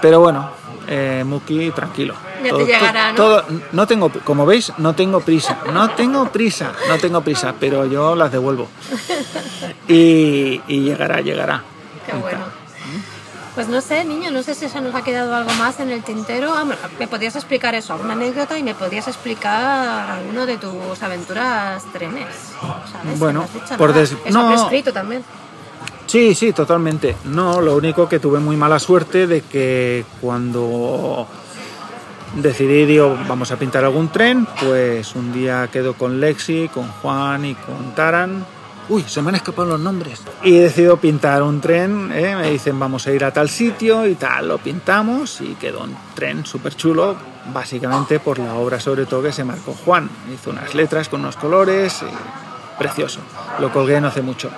Pero 0.00 0.20
bueno, 0.20 0.50
eh, 0.86 1.22
Muki, 1.26 1.70
tranquilo. 1.70 2.14
Ya 2.42 2.50
todo, 2.50 2.58
te 2.60 2.66
llegará, 2.66 3.10
¿no? 3.10 3.16
Todo, 3.16 3.44
no 3.72 3.86
tengo, 3.86 4.10
como 4.24 4.46
veis, 4.46 4.72
no 4.78 4.94
tengo 4.94 5.20
prisa. 5.20 5.58
No 5.72 5.90
tengo 5.90 6.30
prisa, 6.30 6.72
no 6.88 6.98
tengo 6.98 7.20
prisa, 7.20 7.54
pero 7.58 7.86
yo 7.86 8.14
las 8.14 8.32
devuelvo. 8.32 8.68
Y, 9.88 10.60
y 10.68 10.80
llegará, 10.80 11.22
llegará. 11.22 11.62
Qué 12.04 12.12
bueno. 12.12 12.44
Pues 13.58 13.66
no 13.66 13.80
sé, 13.80 14.04
niño, 14.04 14.30
no 14.30 14.44
sé 14.44 14.54
si 14.54 14.68
se 14.68 14.80
nos 14.80 14.94
ha 14.94 15.02
quedado 15.02 15.34
algo 15.34 15.52
más 15.54 15.80
en 15.80 15.90
el 15.90 16.04
tintero. 16.04 16.54
Ah, 16.54 16.64
me 16.96 17.08
podías 17.08 17.34
explicar 17.34 17.74
eso, 17.74 17.92
alguna 17.92 18.12
anécdota 18.12 18.56
y 18.56 18.62
me 18.62 18.72
podías 18.74 19.08
explicar 19.08 20.10
alguno 20.10 20.46
de 20.46 20.58
tus 20.58 21.02
aventuras 21.02 21.82
trenes. 21.92 22.28
¿sabes? 22.60 23.18
Bueno, 23.18 23.48
dicho, 23.52 23.76
por 23.76 23.92
des... 23.94 24.12
Eso 24.12 24.30
no, 24.30 24.54
escrito 24.54 24.92
también. 24.92 25.24
Sí, 26.08 26.34
sí, 26.34 26.54
totalmente. 26.54 27.16
No, 27.24 27.60
lo 27.60 27.76
único 27.76 28.08
que 28.08 28.18
tuve 28.18 28.40
muy 28.40 28.56
mala 28.56 28.78
suerte 28.78 29.26
de 29.26 29.42
que 29.42 30.06
cuando 30.22 31.26
decidí, 32.34 32.86
digo, 32.86 33.14
vamos 33.28 33.50
a 33.52 33.58
pintar 33.58 33.84
algún 33.84 34.08
tren, 34.08 34.46
pues 34.64 35.14
un 35.14 35.34
día 35.34 35.68
quedo 35.70 35.92
con 35.92 36.18
Lexi, 36.18 36.70
con 36.72 36.88
Juan 36.88 37.44
y 37.44 37.54
con 37.54 37.94
Taran. 37.94 38.46
Uy, 38.88 39.04
se 39.06 39.20
me 39.20 39.28
han 39.28 39.34
escapado 39.34 39.68
los 39.68 39.80
nombres. 39.80 40.22
Y 40.42 40.52
decido 40.52 40.96
pintar 40.96 41.42
un 41.42 41.60
tren, 41.60 42.10
¿eh? 42.14 42.34
me 42.36 42.52
dicen 42.52 42.80
vamos 42.80 43.06
a 43.06 43.12
ir 43.12 43.22
a 43.22 43.30
tal 43.30 43.50
sitio 43.50 44.06
y 44.06 44.14
tal, 44.14 44.48
lo 44.48 44.56
pintamos 44.56 45.42
y 45.42 45.56
quedó 45.56 45.84
un 45.84 45.94
tren 46.14 46.46
súper 46.46 46.74
chulo, 46.74 47.16
básicamente 47.52 48.18
por 48.18 48.38
la 48.38 48.54
obra 48.54 48.80
sobre 48.80 49.04
todo 49.04 49.24
que 49.24 49.32
se 49.32 49.44
marcó 49.44 49.74
Juan. 49.84 50.08
Hizo 50.32 50.48
unas 50.48 50.74
letras 50.74 51.10
con 51.10 51.20
unos 51.20 51.36
colores, 51.36 52.02
precioso. 52.78 53.20
Lo 53.60 53.70
colgué 53.70 54.00
no 54.00 54.08
hace 54.08 54.22
mucho. 54.22 54.50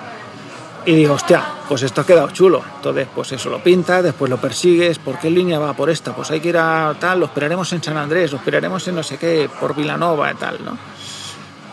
Y 0.83 0.95
digo, 0.95 1.13
hostia, 1.13 1.43
pues 1.67 1.83
esto 1.83 2.01
ha 2.01 2.05
quedado 2.05 2.31
chulo. 2.31 2.63
Entonces, 2.77 3.07
pues 3.13 3.31
eso 3.31 3.49
lo 3.49 3.61
pintas, 3.61 4.03
después 4.03 4.29
lo 4.31 4.37
persigues. 4.37 4.97
¿Por 4.97 5.19
qué 5.19 5.29
línea 5.29 5.59
va 5.59 5.73
por 5.73 5.91
esta? 5.91 6.15
Pues 6.15 6.31
hay 6.31 6.39
que 6.39 6.49
ir 6.49 6.57
a 6.57 6.95
tal, 6.99 7.19
lo 7.19 7.27
esperaremos 7.27 7.71
en 7.73 7.83
San 7.83 7.97
Andrés, 7.97 8.31
lo 8.31 8.37
esperaremos 8.37 8.87
en 8.87 8.95
no 8.95 9.03
sé 9.03 9.17
qué, 9.17 9.47
por 9.59 9.75
Vilanova 9.75 10.31
y 10.31 10.35
tal, 10.35 10.65
¿no? 10.65 10.75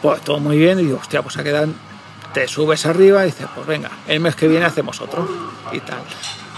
Pues 0.03 0.21
todo 0.21 0.41
muy 0.41 0.59
bien. 0.59 0.79
Y 0.81 0.85
digo, 0.85 0.99
hostia, 1.01 1.23
pues 1.23 1.39
ha 1.39 1.43
quedado. 1.43 1.69
Te 2.35 2.47
subes 2.47 2.85
arriba 2.85 3.23
y 3.23 3.27
dices, 3.27 3.47
pues 3.55 3.67
venga, 3.67 3.91
el 4.07 4.21
mes 4.21 4.37
que 4.37 4.47
viene 4.47 4.67
hacemos 4.67 5.01
otro. 5.01 5.27
Y 5.73 5.81
tal. 5.81 6.01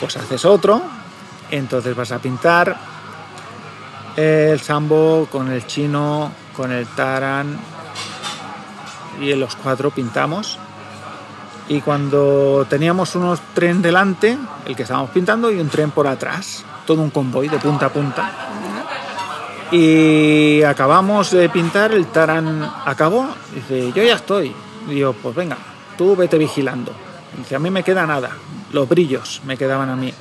Pues 0.00 0.16
haces 0.16 0.44
otro. 0.44 0.82
Entonces 1.52 1.94
vas 1.94 2.10
a 2.10 2.18
pintar 2.18 2.76
el 4.16 4.60
sambo 4.60 5.28
con 5.30 5.52
el 5.52 5.66
chino, 5.68 6.32
con 6.52 6.72
el 6.72 6.86
taran. 6.88 7.56
Y 9.20 9.30
en 9.30 9.38
los 9.38 9.54
cuatro 9.54 9.90
pintamos 9.92 10.58
y 11.70 11.80
cuando 11.82 12.66
teníamos 12.68 13.14
unos 13.14 13.38
tren 13.54 13.80
delante, 13.80 14.36
el 14.66 14.74
que 14.74 14.82
estábamos 14.82 15.10
pintando, 15.10 15.52
y 15.52 15.60
un 15.60 15.68
tren 15.68 15.92
por 15.92 16.08
atrás, 16.08 16.64
todo 16.84 17.00
un 17.00 17.10
convoy 17.10 17.46
de 17.46 17.58
punta 17.58 17.86
a 17.86 17.88
punta. 17.90 18.32
Y 19.70 20.64
acabamos 20.64 21.30
de 21.30 21.48
pintar, 21.48 21.92
el 21.92 22.06
Taran 22.06 22.68
acabó, 22.84 23.28
dice, 23.54 23.92
yo 23.94 24.02
ya 24.02 24.16
estoy. 24.16 24.52
Y 24.88 24.94
digo, 24.94 25.12
pues 25.12 25.32
venga, 25.36 25.56
tú 25.96 26.16
vete 26.16 26.38
vigilando. 26.38 26.92
Dice, 27.38 27.54
a 27.54 27.60
mí 27.60 27.70
me 27.70 27.84
queda 27.84 28.04
nada, 28.04 28.30
los 28.72 28.88
brillos 28.88 29.40
me 29.44 29.56
quedaban 29.56 29.90
a 29.90 29.94
mí. 29.94 30.12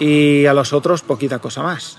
Y 0.00 0.44
a 0.46 0.54
los 0.54 0.72
otros 0.72 1.02
poquita 1.02 1.38
cosa 1.38 1.62
más. 1.62 1.98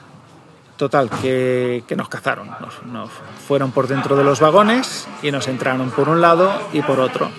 Total, 0.75 1.09
que, 1.09 1.85
que 1.87 1.95
nos 1.95 2.09
cazaron. 2.09 2.49
Nos 2.91 3.09
fueron 3.47 3.71
por 3.71 3.87
dentro 3.87 4.17
de 4.17 4.25
los 4.25 4.41
vagones 4.41 5.07
y 5.23 5.31
nos 5.31 5.47
entraron 5.47 5.91
por 5.91 6.09
un 6.09 6.19
lado 6.19 6.51
y 6.73 6.81
por 6.81 6.99
otro. 6.99 7.31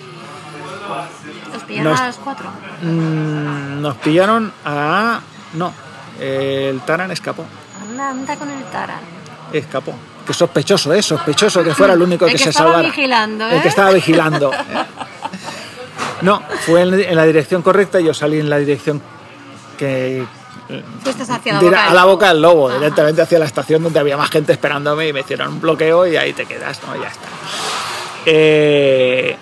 ¿Os 1.71 1.77
pillaron 1.77 1.91
Nos- 1.91 1.99
a 2.01 2.07
las 2.07 2.15
cuatro? 2.17 2.49
Mm, 2.81 3.81
nos 3.81 3.97
pillaron 3.97 4.53
a... 4.65 5.19
No, 5.53 5.73
el 6.19 6.79
Taran 6.81 7.11
escapó. 7.11 7.45
Anda, 7.81 8.09
anda 8.09 8.35
con 8.35 8.49
el 8.49 8.63
Taran. 8.65 8.99
Escapó. 9.53 9.93
Que 10.25 10.33
sospechoso, 10.33 10.93
¿eh? 10.93 11.01
Sospechoso 11.01 11.63
que 11.63 11.73
fuera 11.73 11.93
el 11.93 12.01
único 12.01 12.25
El 12.27 12.31
que, 12.33 12.37
que 12.37 12.43
se 12.43 12.49
estaba 12.51 12.69
salvara. 12.71 12.89
vigilando, 12.89 13.47
El 13.47 13.57
¿eh? 13.57 13.61
que 13.61 13.67
estaba 13.67 13.91
vigilando. 13.91 14.53
¿eh? 14.53 14.57
No, 16.21 16.43
fue 16.67 16.83
en, 16.83 16.93
en 16.93 17.15
la 17.15 17.23
dirección 17.23 17.63
correcta 17.63 17.99
y 17.99 18.03
yo 18.05 18.13
salí 18.13 18.39
en 18.39 18.49
la 18.49 18.57
dirección 18.59 19.01
que... 19.77 20.23
Fuiste 21.03 21.23
hacia 21.23 21.53
la 21.53 21.59
boca 21.59 21.87
a 21.89 21.93
la 21.95 22.05
boca 22.05 22.27
del 22.29 22.41
lobo, 22.43 22.69
Ajá. 22.69 22.77
directamente 22.77 23.23
hacia 23.23 23.39
la 23.39 23.45
estación 23.45 23.81
donde 23.83 23.99
había 23.99 24.15
más 24.17 24.29
gente 24.29 24.51
esperándome 24.53 25.07
y 25.07 25.13
me 25.13 25.21
hicieron 25.21 25.47
un 25.53 25.59
bloqueo 25.61 26.05
y 26.05 26.15
ahí 26.17 26.31
te 26.33 26.45
quedas, 26.45 26.79
¿no? 26.87 26.95
Ya 27.01 27.07
está. 27.09 27.27
Eh, 28.27 29.35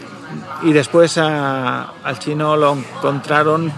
y 0.64 0.74
después 0.74 1.18
a- 1.18 1.94
al 2.04 2.20
chino 2.20 2.56
lo 2.58 2.74
encontraron 2.74 3.72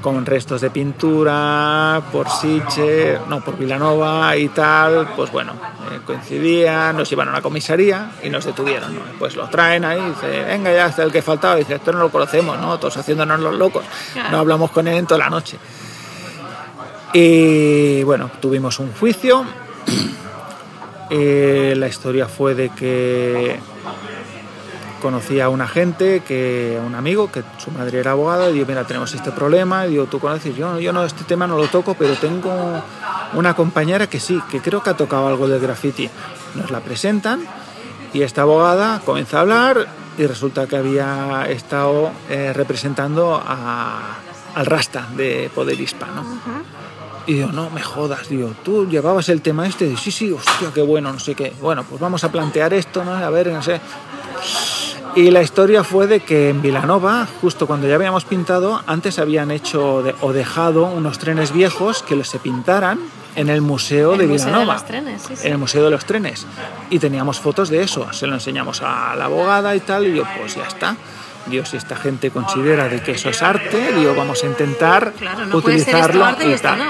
con 0.00 0.24
restos 0.24 0.62
de 0.62 0.70
pintura 0.70 2.00
por 2.10 2.26
Siche, 2.30 3.18
no, 3.28 3.40
por 3.44 3.58
Vilanova 3.58 4.34
y 4.34 4.48
tal, 4.48 5.08
pues 5.14 5.30
bueno, 5.30 5.52
eh, 5.92 6.00
coincidían, 6.06 6.96
nos 6.96 7.10
llevaron 7.10 7.34
a 7.34 7.36
la 7.38 7.42
comisaría 7.42 8.12
y 8.22 8.30
nos 8.30 8.46
detuvieron, 8.46 8.94
¿no? 8.94 9.02
Pues 9.18 9.36
lo 9.36 9.46
traen 9.50 9.84
ahí, 9.84 10.00
dice, 10.00 10.42
venga 10.44 10.72
ya, 10.72 10.86
hasta 10.86 11.02
el 11.02 11.12
que 11.12 11.20
faltaba, 11.20 11.56
dice, 11.56 11.74
esto 11.74 11.92
no 11.92 11.98
lo 11.98 12.08
conocemos, 12.10 12.58
¿no? 12.58 12.78
Todos 12.78 12.96
haciéndonos 12.96 13.40
los 13.40 13.54
locos, 13.56 13.84
no 14.30 14.38
hablamos 14.38 14.70
con 14.70 14.88
él 14.88 14.96
en 14.96 15.06
toda 15.06 15.18
la 15.18 15.28
noche. 15.28 15.58
Y 17.12 18.02
bueno, 18.04 18.30
tuvimos 18.40 18.78
un 18.78 18.92
juicio. 18.94 19.44
Eh, 21.12 21.74
la 21.76 21.88
historia 21.88 22.26
fue 22.28 22.54
de 22.54 22.68
que 22.68 23.58
conocí 25.00 25.40
a 25.40 25.48
un 25.48 25.60
agente, 25.60 26.20
que, 26.20 26.78
a 26.80 26.86
un 26.86 26.94
amigo, 26.94 27.32
que 27.32 27.42
su 27.58 27.70
madre 27.72 27.98
era 28.00 28.12
abogada, 28.12 28.50
y 28.50 28.52
digo, 28.54 28.66
mira, 28.68 28.84
tenemos 28.84 29.12
este 29.14 29.32
problema, 29.32 29.86
y 29.86 29.90
digo, 29.90 30.04
tú 30.06 30.20
conoces, 30.20 30.54
yo, 30.56 30.78
yo 30.78 30.92
no, 30.92 31.04
este 31.04 31.24
tema 31.24 31.46
no 31.46 31.56
lo 31.56 31.66
toco, 31.68 31.94
pero 31.94 32.14
tengo 32.14 32.52
una 33.34 33.54
compañera 33.54 34.06
que 34.08 34.20
sí, 34.20 34.40
que 34.50 34.60
creo 34.60 34.82
que 34.82 34.90
ha 34.90 34.96
tocado 34.96 35.26
algo 35.28 35.48
del 35.48 35.60
graffiti. 35.60 36.08
Nos 36.54 36.70
la 36.70 36.80
presentan, 36.80 37.40
y 38.12 38.22
esta 38.22 38.42
abogada 38.42 39.00
comienza 39.04 39.38
a 39.38 39.40
hablar, 39.40 39.86
y 40.18 40.26
resulta 40.26 40.66
que 40.66 40.76
había 40.76 41.46
estado 41.48 42.10
eh, 42.28 42.52
representando 42.52 43.34
a- 43.34 44.16
al 44.54 44.66
Rasta 44.66 45.06
de 45.16 45.50
Poder 45.54 45.80
Hispano. 45.80 46.24
Y 47.26 47.34
digo, 47.34 47.52
no 47.52 47.70
me 47.70 47.82
jodas, 47.82 48.28
digo, 48.28 48.52
tú 48.64 48.88
llevabas 48.88 49.28
el 49.28 49.40
tema 49.42 49.66
este, 49.66 49.86
y 49.86 49.96
sí, 49.96 50.10
sí, 50.10 50.32
hostia, 50.32 50.70
qué 50.74 50.82
bueno, 50.82 51.12
no 51.12 51.20
sé 51.20 51.34
qué. 51.36 51.52
Bueno, 51.60 51.84
pues 51.88 52.00
vamos 52.00 52.24
a 52.24 52.32
plantear 52.32 52.74
esto, 52.74 53.04
¿no? 53.04 53.12
A 53.12 53.30
ver, 53.30 53.46
no 53.48 53.62
sé. 53.62 53.80
Y 55.16 55.30
la 55.30 55.42
historia 55.42 55.82
fue 55.82 56.06
de 56.06 56.20
que 56.20 56.50
en 56.50 56.62
Vilanova, 56.62 57.26
justo 57.40 57.66
cuando 57.66 57.88
ya 57.88 57.96
habíamos 57.96 58.24
pintado, 58.24 58.80
antes 58.86 59.18
habían 59.18 59.50
hecho 59.50 60.02
de- 60.02 60.14
o 60.20 60.32
dejado 60.32 60.84
unos 60.84 61.18
trenes 61.18 61.52
viejos 61.52 62.02
que 62.02 62.14
los 62.16 62.28
se 62.28 62.38
pintaran 62.38 63.00
en 63.34 63.48
el 63.48 63.60
museo 63.60 64.12
El 64.12 64.18
de 64.20 64.26
Museo 64.26 64.44
de 64.46 64.50
Vilanova. 64.52 64.74
los 64.74 64.86
Trenes, 64.86 65.22
sí, 65.22 65.36
sí. 65.36 65.46
En 65.46 65.52
el 65.52 65.58
museo 65.58 65.84
de 65.84 65.90
los 65.90 66.04
trenes. 66.04 66.46
Y 66.90 66.98
teníamos 66.98 67.40
fotos 67.40 67.68
de 67.70 67.82
eso. 67.82 68.12
Se 68.12 68.26
lo 68.26 68.34
enseñamos 68.34 68.82
a 68.82 69.14
la 69.16 69.24
abogada 69.24 69.74
y 69.74 69.80
tal. 69.80 70.06
Y 70.06 70.14
yo, 70.16 70.24
pues 70.38 70.54
ya 70.54 70.64
está. 70.64 70.96
Digo, 71.46 71.64
si 71.64 71.76
esta 71.76 71.96
gente 71.96 72.30
considera 72.30 72.88
de 72.88 73.02
que 73.02 73.12
eso 73.12 73.30
es 73.30 73.42
arte, 73.42 73.92
digo, 73.94 74.14
vamos 74.14 74.42
a 74.44 74.46
intentar 74.46 75.12
Claro, 75.18 75.46
no 75.46 75.60
puede 75.60 75.78
ser 75.80 75.88
utilizarlo 75.94 76.24
arte 76.24 76.48
y 76.48 76.52
y 76.54 76.58
tal. 76.58 76.78
no. 76.78 76.84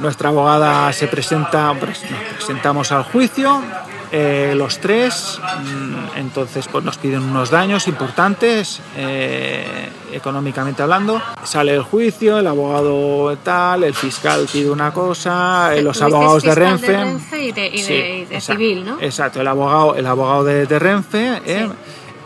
Nuestra 0.00 0.30
abogada 0.30 0.92
se 0.92 1.06
presenta, 1.06 1.70
pres- 1.74 2.02
nos 2.10 2.20
presentamos 2.34 2.90
al 2.92 3.04
juicio, 3.04 3.62
eh, 4.14 4.52
los 4.56 4.78
tres, 4.78 5.40
mm, 5.64 6.18
entonces 6.18 6.68
pues 6.70 6.84
nos 6.84 6.98
piden 6.98 7.22
unos 7.22 7.50
daños 7.50 7.88
importantes, 7.88 8.80
eh, 8.96 9.88
económicamente 10.12 10.82
hablando. 10.82 11.20
Sale 11.44 11.74
el 11.74 11.82
juicio, 11.82 12.38
el 12.38 12.46
abogado 12.46 13.34
tal, 13.42 13.84
el 13.84 13.94
fiscal 13.94 14.46
pide 14.52 14.70
una 14.70 14.92
cosa, 14.92 15.74
eh, 15.74 15.82
los 15.82 16.00
abogados 16.02 16.42
de 16.42 16.54
Renfe. 16.54 16.86
de 16.92 16.98
Renfe 17.04 17.42
y 17.44 17.52
de- 17.52 17.66
y 17.68 17.70
de- 17.70 17.78
Sí, 17.78 17.92
y 17.94 18.24
de 18.26 18.36
exacto, 18.36 18.52
civil, 18.60 18.84
¿no? 18.84 18.98
Exacto, 19.00 19.40
el 19.40 19.48
abogado, 19.48 19.94
el 19.96 20.06
abogado 20.06 20.44
de, 20.44 20.66
de 20.66 20.78
Renfe. 20.78 21.40
eh, 21.46 21.68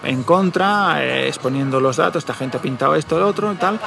en 0.03 0.23
contra, 0.23 1.05
eh, 1.05 1.29
exponiendo 1.29 1.81
los 1.81 1.97
datos, 1.97 2.23
esta 2.23 2.35
gente 2.35 2.57
ha 2.59 2.61
pintado 2.61 2.95
esto, 2.95 3.19
lo 3.19 3.29
otro 3.29 3.53
y 3.53 3.57
tal. 3.57 3.81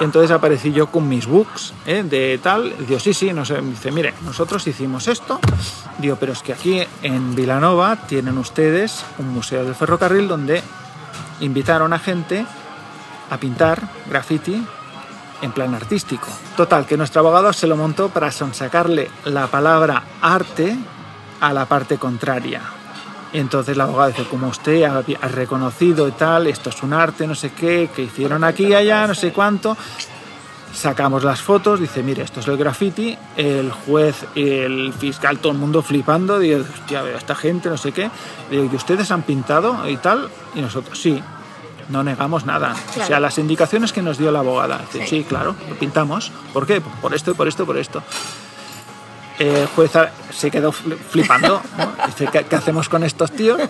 Entonces 0.00 0.30
aparecí 0.30 0.72
yo 0.72 0.88
con 0.88 1.08
mis 1.08 1.26
books 1.26 1.72
eh, 1.86 2.02
de 2.02 2.38
tal. 2.42 2.74
Y 2.80 2.84
digo, 2.84 3.00
sí, 3.00 3.14
sí, 3.14 3.32
no 3.32 3.44
sé. 3.44 3.60
Dice, 3.60 3.90
mire, 3.90 4.14
nosotros 4.24 4.66
hicimos 4.66 5.08
esto. 5.08 5.40
Digo, 5.98 6.16
pero 6.18 6.32
es 6.32 6.42
que 6.42 6.52
aquí 6.52 6.82
en 7.02 7.34
Vilanova 7.34 7.96
tienen 7.96 8.38
ustedes 8.38 9.04
un 9.18 9.28
museo 9.28 9.64
del 9.64 9.74
ferrocarril 9.74 10.28
donde 10.28 10.62
invitaron 11.40 11.92
a 11.92 11.98
gente 11.98 12.46
a 13.30 13.36
pintar 13.36 13.82
graffiti 14.08 14.64
en 15.42 15.52
plan 15.52 15.74
artístico. 15.74 16.28
Total, 16.56 16.86
que 16.86 16.96
nuestro 16.96 17.20
abogado 17.20 17.52
se 17.52 17.66
lo 17.66 17.76
montó 17.76 18.08
para 18.08 18.30
sonsacarle 18.30 19.10
la 19.24 19.46
palabra 19.48 20.02
arte 20.20 20.76
a 21.40 21.52
la 21.52 21.66
parte 21.66 21.98
contraria. 21.98 22.62
Y 23.34 23.38
entonces 23.40 23.76
la 23.76 23.84
abogada 23.84 24.08
dice, 24.08 24.24
como 24.24 24.46
usted 24.48 24.84
ha, 24.84 24.98
ha 24.98 25.28
reconocido 25.28 26.08
y 26.08 26.12
tal, 26.12 26.46
esto 26.46 26.70
es 26.70 26.82
un 26.82 26.92
arte, 26.94 27.26
no 27.26 27.34
sé 27.34 27.50
qué, 27.52 27.90
que 27.94 28.02
hicieron 28.02 28.44
aquí 28.44 28.68
y 28.68 28.74
allá, 28.74 29.06
no 29.06 29.14
sé 29.14 29.32
cuánto. 29.32 29.76
Sacamos 30.72 31.22
las 31.22 31.40
fotos, 31.40 31.78
dice, 31.78 32.02
mire, 32.02 32.22
esto 32.22 32.40
es 32.40 32.48
el 32.48 32.56
graffiti, 32.56 33.16
el 33.36 33.70
juez, 33.70 34.24
el 34.34 34.92
fiscal, 34.92 35.38
todo 35.38 35.52
el 35.52 35.58
mundo 35.58 35.82
flipando, 35.82 36.38
digo, 36.38 36.60
hostia, 36.62 37.02
veo 37.02 37.14
a 37.14 37.18
esta 37.18 37.34
gente, 37.36 37.68
no 37.68 37.76
sé 37.76 37.92
qué. 37.92 38.10
Digo, 38.50 38.68
¿y 38.72 38.74
ustedes 38.76 39.10
han 39.12 39.22
pintado 39.22 39.88
y 39.88 39.96
tal? 39.98 40.28
Y 40.56 40.60
nosotros, 40.60 40.98
sí, 41.00 41.22
no 41.90 42.02
negamos 42.02 42.44
nada. 42.44 42.74
O 43.00 43.04
sea, 43.04 43.20
las 43.20 43.38
indicaciones 43.38 43.92
que 43.92 44.02
nos 44.02 44.18
dio 44.18 44.32
la 44.32 44.40
abogada. 44.40 44.78
Dice, 44.92 45.06
Sí. 45.06 45.18
sí, 45.18 45.24
claro, 45.24 45.54
lo 45.68 45.74
pintamos. 45.76 46.32
¿Por 46.52 46.66
qué? 46.66 46.80
Por 46.80 47.14
esto, 47.14 47.34
por 47.36 47.46
esto, 47.46 47.66
por 47.66 47.76
esto. 47.78 48.02
El 49.38 49.66
juez 49.66 49.90
se 50.32 50.50
quedó 50.50 50.70
fl- 50.72 50.96
flipando. 50.96 51.60
¿no? 51.76 52.06
Dice, 52.06 52.28
¿qué, 52.30 52.44
qué 52.44 52.54
hacemos 52.56 52.88
con 52.88 53.02
estos 53.02 53.32
tíos? 53.32 53.60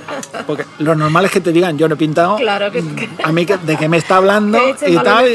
Porque 0.46 0.64
lo 0.78 0.94
normal 0.94 1.24
es 1.24 1.30
que 1.30 1.40
te 1.40 1.52
digan, 1.52 1.78
yo 1.78 1.88
no 1.88 1.94
he 1.94 1.96
pintado. 1.98 2.36
Claro 2.36 2.70
que- 2.70 2.82
que- 2.94 3.08
A 3.22 3.32
mí, 3.32 3.46
¿de 3.46 3.76
qué 3.78 3.88
me 3.88 3.96
está 3.96 4.16
hablando? 4.16 4.58
Y 4.86 4.96
tal. 4.98 5.26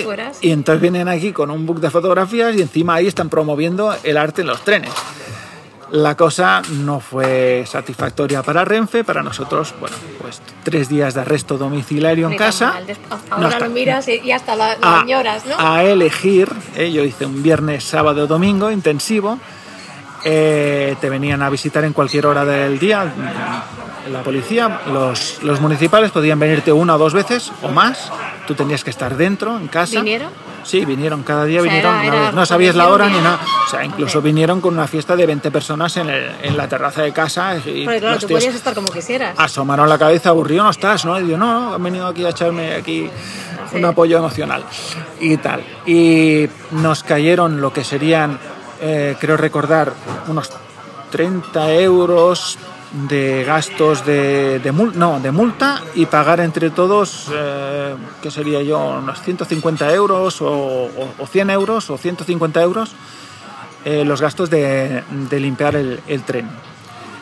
Y, 0.42 0.52
entonces 0.52 0.82
vienen 0.82 1.08
aquí 1.08 1.32
con 1.34 1.50
un 1.50 1.66
book 1.66 1.80
de 1.80 1.90
fotografías 1.90 2.56
y 2.56 2.62
encima 2.62 2.96
ahí 2.96 3.08
están 3.08 3.30
promoviendo 3.30 3.96
el 4.04 4.18
arte 4.18 4.42
en 4.42 4.48
los 4.48 4.62
trenes. 4.62 4.92
La 5.92 6.16
cosa 6.16 6.62
no 6.84 7.00
fue 7.00 7.64
satisfactoria 7.66 8.44
para 8.44 8.64
Renfe, 8.64 9.04
para 9.04 9.24
nosotros, 9.24 9.74
bueno, 9.80 9.96
pues 10.22 10.40
tres 10.64 10.88
días 10.88 11.16
de 11.16 11.22
arresto 11.22 11.58
domiciliario 11.58 12.30
en 12.30 12.38
casa. 12.38 12.76
Des- 12.86 13.00
No 13.10 13.36
Ahora 13.38 13.50
está- 13.50 13.66
lo 13.66 13.72
miras 13.72 14.08
y, 14.08 14.32
hasta 14.32 14.56
la, 14.56 14.74
a, 14.74 14.78
la 14.80 15.00
añoras, 15.00 15.48
¿no? 15.48 15.56
a 15.58 15.84
elegir, 15.84 16.48
eh, 16.76 16.92
yo 16.92 17.04
hice 17.04 17.26
un 17.26 17.42
viernes, 17.42 17.84
sábado, 17.86 18.28
domingo 18.28 18.70
intensivo, 18.70 19.40
eh, 20.24 20.96
te 21.00 21.10
venían 21.10 21.42
a 21.42 21.50
visitar 21.50 21.84
en 21.86 21.94
cualquier 21.94 22.26
hora 22.26 22.46
del 22.46 22.78
día, 22.80 23.06
la 24.12 24.22
policía, 24.22 24.82
los, 24.92 25.42
los 25.44 25.62
municipales 25.62 26.12
podían 26.12 26.40
venirte 26.40 26.72
una 26.72 26.96
o 26.96 26.98
dos 26.98 27.14
veces 27.14 27.52
o 27.62 27.70
más, 27.70 28.12
tú 28.48 28.56
tenías 28.56 28.84
que 28.84 28.90
estar 28.90 29.16
dentro, 29.16 29.58
en 29.58 29.68
casa. 29.68 30.00
¿Vinieron? 30.00 30.30
Sí, 30.64 30.84
vinieron, 30.84 31.24
cada 31.24 31.46
día 31.46 31.62
O 31.62 31.64
sea, 31.64 31.72
vinieron, 31.72 31.96
era- 31.96 32.02
una 32.10 32.16
era 32.18 32.26
vez. 32.28 32.36
no 32.36 32.46
sabías 32.46 32.76
la 32.76 32.90
hora 32.90 33.08
ni 33.08 33.18
nada, 33.18 33.40
o 33.66 33.70
sea, 33.70 33.84
incluso 33.86 34.22
vinieron 34.22 34.60
con 34.62 34.74
una 34.74 34.88
fiesta 34.88 35.16
de 35.16 35.26
20 35.26 35.52
personas 35.52 35.96
en, 35.98 36.10
el- 36.10 36.32
en 36.42 36.58
la 36.58 36.68
terraza 36.68 37.02
de 37.02 37.12
casa 37.14 37.56
y 37.58 37.86
Porque 37.86 38.00
claro, 38.00 38.20
tú 38.20 38.28
podías 38.28 38.56
estar 38.56 38.74
como 38.74 38.92
quisieras. 38.92 39.36
asomaron 39.38 39.88
la 39.88 39.98
cabeza, 39.98 40.30
aburrido 40.30 40.64
no 40.64 40.70
estás, 40.70 41.06
¿no? 41.06 41.20
Y 41.20 41.30
yo, 41.30 41.38
no, 41.38 41.54
no, 41.70 41.74
han 41.76 41.84
venido 41.84 42.08
aquí 42.08 42.26
a 42.26 42.30
echarme 42.30 42.74
aquí 42.76 43.10
un 43.72 43.86
apoyo 43.86 44.18
emocional 44.18 44.64
y 45.20 45.38
tal. 45.38 45.64
Y 45.86 46.50
nos 46.72 47.04
cayeron 47.04 47.62
lo 47.62 47.72
que 47.72 47.84
serían, 47.84 48.38
eh, 48.82 49.16
creo 49.20 49.38
recordar, 49.38 49.94
unos 50.28 50.50
30 51.12 51.74
euros 51.76 52.58
de 53.08 53.44
gastos 53.44 54.04
de, 54.06 54.60
de, 54.60 54.74
mul- 54.74 54.94
no, 54.94 55.20
de 55.20 55.32
multa 55.32 55.82
y 55.96 56.06
pagar 56.08 56.40
entre 56.40 56.72
todos, 56.72 57.28
eh, 57.34 57.96
¿qué 58.22 58.32
sería 58.32 58.62
yo? 58.64 58.80
Unos 58.80 59.22
150 59.22 59.94
euros 59.94 60.42
o, 60.42 60.48
o- 60.48 61.14
o 61.20 61.28
100 61.28 61.50
euros 61.52 61.90
o 61.90 61.98
150 61.98 62.62
euros 62.62 62.92
eh, 63.86 64.04
los 64.04 64.22
gastos 64.22 64.50
de, 64.50 65.04
de 65.30 65.40
limpiar 65.40 65.76
el, 65.76 66.00
el 66.08 66.24
tren. 66.24 66.50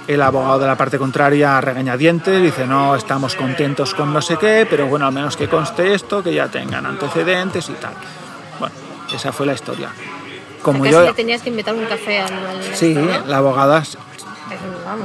El 0.08 0.22
abogado 0.22 0.60
de 0.60 0.68
la 0.68 0.78
parte 0.78 0.98
contraria, 0.98 1.60
regañadientes, 1.60 2.42
dice, 2.42 2.66
no, 2.66 2.96
estamos 2.96 3.36
contentos 3.36 3.94
con 3.94 4.14
no 4.14 4.22
sé 4.22 4.38
qué, 4.38 4.66
pero 4.70 4.88
bueno, 4.88 5.06
al 5.06 5.12
menos 5.14 5.36
que 5.36 5.50
conste 5.50 5.94
esto, 5.94 6.24
que 6.24 6.34
ya 6.34 6.48
tengan 6.48 6.86
antecedentes 6.86 7.68
y 7.68 7.74
tal. 7.74 7.92
Bueno, 8.58 8.74
esa 9.14 9.34
fue 9.34 9.46
la 9.46 9.54
historia. 9.54 9.90
Como 10.62 10.84
Casi 10.84 10.94
yo... 10.94 11.04
le 11.04 11.14
tenías 11.14 11.42
que 11.42 11.50
invitar 11.50 11.76
un 11.76 11.86
café 11.86 12.20
al... 12.20 12.32
Sí, 12.74 12.98
la 13.28 13.38
abogada 13.38 13.84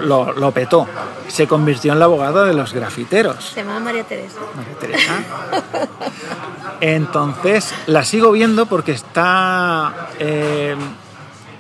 lo, 0.03 0.33
lo 0.33 0.51
petó. 0.53 0.87
Se 1.29 1.47
convirtió 1.47 1.93
en 1.93 1.99
la 1.99 2.07
abogada 2.07 2.45
de 2.45 2.55
los 2.55 2.73
grafiteros. 2.73 3.53
Se 3.55 3.63
llama 3.63 3.81
María 3.81 4.05
Teresa. 4.05 4.39
María 4.57 4.75
Teresa. 4.79 5.13
Entonces 6.81 7.73
la 7.87 8.05
sigo 8.05 8.33
viendo 8.33 8.67
porque 8.67 8.93
está, 8.93 10.09
eh, 10.19 10.75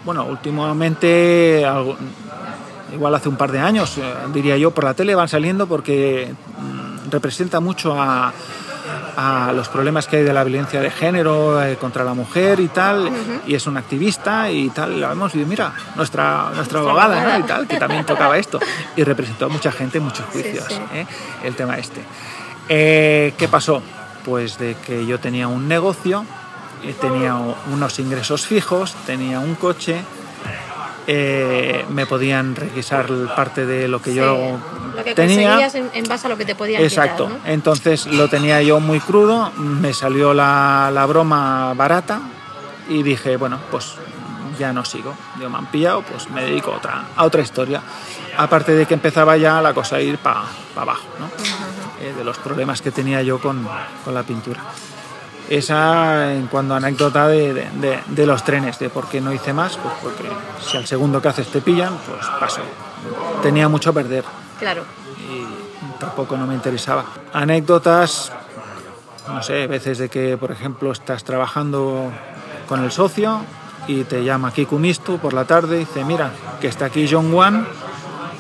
bueno, 0.05 0.25
últimamente 0.25 1.65
igual 2.93 3.15
hace 3.15 3.29
un 3.29 3.37
par 3.37 3.53
de 3.53 3.59
años, 3.59 3.97
eh, 3.99 4.03
diría 4.35 4.57
yo, 4.57 4.73
por 4.73 4.85
la 4.85 4.95
tele 4.95 5.15
van 5.15 5.29
saliendo 5.29 5.67
porque 5.67 6.35
mm, 6.59 7.11
representa 7.11 7.61
mucho 7.61 8.01
a, 8.01 8.33
a 9.17 9.53
los 9.55 9.69
problemas 9.69 10.07
que 10.07 10.17
hay 10.17 10.23
de 10.23 10.33
la 10.33 10.45
violencia 10.45 10.81
de 10.81 10.91
género 10.91 11.63
eh, 11.63 11.77
contra 11.77 12.05
la 12.05 12.15
mujer 12.15 12.61
y 12.61 12.69
tal, 12.69 13.11
y 13.47 13.55
es 13.55 13.67
una 13.67 13.81
activista 13.81 14.51
y 14.51 14.71
tal, 14.71 15.01
la 15.01 15.09
vemos 15.11 15.35
y 15.35 15.39
mira, 15.45 15.73
nuestra, 15.97 16.51
nuestra 16.55 16.81
abogada 16.81 17.39
¿no? 17.39 17.45
y 17.45 17.47
tal, 17.47 17.67
que 17.67 17.77
también 17.77 18.05
tocaba 18.05 18.39
esto, 18.39 18.59
y 18.97 19.05
representó 19.05 19.47
a 19.47 19.49
mucha 19.49 19.73
gente 19.73 19.99
en 19.99 20.05
muchos 20.05 20.27
juicios, 20.27 20.67
sí. 20.69 20.81
¿eh? 20.95 21.07
el 21.45 21.55
tema 21.55 21.79
este. 21.79 22.03
Eh, 22.69 23.35
¿Qué 23.37 23.49
pasó? 23.49 23.83
Pues 24.25 24.59
de 24.59 24.77
que 24.77 25.05
yo 25.07 25.19
tenía 25.19 25.49
un 25.49 25.69
negocio, 25.69 26.25
eh, 26.85 26.95
tenía 27.01 27.37
unos 27.71 27.99
ingresos 27.99 28.47
fijos, 28.47 28.95
tenía 29.07 29.41
un 29.41 29.55
coche, 29.55 30.03
eh, 31.07 31.85
me 31.91 32.07
podían 32.07 32.55
requisar 32.55 33.07
parte 33.35 33.67
de 33.67 33.89
lo 33.89 34.01
que 34.01 34.11
Sí, 34.11 34.17
yo 34.17 34.59
lo 34.97 35.05
que 35.05 35.15
tenía. 35.15 35.57
conseguías 35.59 35.75
en, 35.75 35.91
en 35.95 36.05
base 36.09 36.27
a 36.27 36.31
lo 36.31 36.37
que 36.37 36.45
te 36.45 36.55
podían 36.55 36.83
Exacto. 36.83 37.27
quitar, 37.27 37.41
¿no? 37.43 37.53
Entonces 37.53 38.07
lo 38.07 38.29
tenía 38.29 38.63
yo 38.63 38.79
muy 38.81 39.01
crudo, 39.01 39.51
me 39.57 39.93
salió 39.95 40.33
la, 40.35 40.91
la 40.93 41.07
broma 41.07 41.75
barata 41.75 42.21
y 42.89 43.03
dije, 43.03 43.37
bueno, 43.37 43.59
pues 43.71 43.95
ya 44.59 44.73
no 44.73 44.85
sigo. 44.85 45.15
Yo 45.41 45.49
me 45.51 45.59
han 45.59 45.67
pillado, 45.67 46.03
pues 46.03 46.29
me 46.31 46.43
dedico 46.45 46.73
a 46.73 46.77
otra, 46.77 47.05
a 47.17 47.25
otra 47.25 47.43
historia. 47.43 47.83
Aparte 48.37 48.73
de 48.73 48.87
que 48.87 48.95
empezaba 48.95 49.37
ya 49.37 49.61
la 49.61 49.73
cosa 49.75 49.97
a 49.97 50.01
ir 50.01 50.19
para 50.19 50.43
abajo, 50.77 51.05
¿no? 51.19 51.27
Eh, 52.05 52.13
de 52.17 52.25
los 52.25 52.39
problemas 52.39 52.81
que 52.83 52.91
tenía 52.91 53.23
yo 53.23 53.39
con, 53.41 53.67
con 54.05 54.15
la 54.15 54.23
pintura. 54.23 54.61
Esa 55.57 56.33
en 56.33 56.47
cuanto 56.47 56.73
a 56.73 56.79
anécdota 56.79 57.29
de, 57.29 57.53
de- 58.09 58.27
los 58.27 58.43
trenes, 58.43 58.79
de 58.79 58.89
por 58.89 59.07
qué 59.09 59.21
no 59.21 59.35
hice 59.35 59.53
más, 59.53 59.77
pues 59.77 59.93
porque 60.03 60.25
si 60.65 60.79
al 60.79 60.87
segundo 60.87 61.21
que 61.21 61.29
haces 61.29 61.49
te 61.49 61.61
pillan, 61.61 61.93
pues 62.09 62.27
paso. 62.41 62.63
Tenía 63.43 63.69
mucho 63.69 63.91
a 63.91 63.93
perder 63.93 64.25
Claro. 64.59 64.83
y 65.31 65.99
tampoco 66.01 66.39
no 66.39 66.47
me 66.47 66.55
interesaba. 66.55 67.05
Anécdotas, 67.35 68.33
no 69.29 69.43
sé, 69.43 69.67
veces 69.67 69.99
de 69.99 70.09
que, 70.09 70.39
por 70.39 70.53
ejemplo, 70.53 70.91
estás 70.91 71.23
trabajando 71.23 72.11
con 72.67 72.83
el 72.83 72.91
socio 72.91 73.41
y 73.87 74.05
te 74.05 74.25
llama 74.25 74.53
Kiku 74.55 74.79
Mistu 74.79 75.19
por 75.19 75.35
la 75.35 75.45
tarde 75.45 75.77
y 75.77 75.81
dice, 75.81 76.03
mira, 76.03 76.31
que 76.63 76.69
está 76.69 76.87
aquí 76.87 77.07
John 77.11 77.31
Wan, 77.35 77.67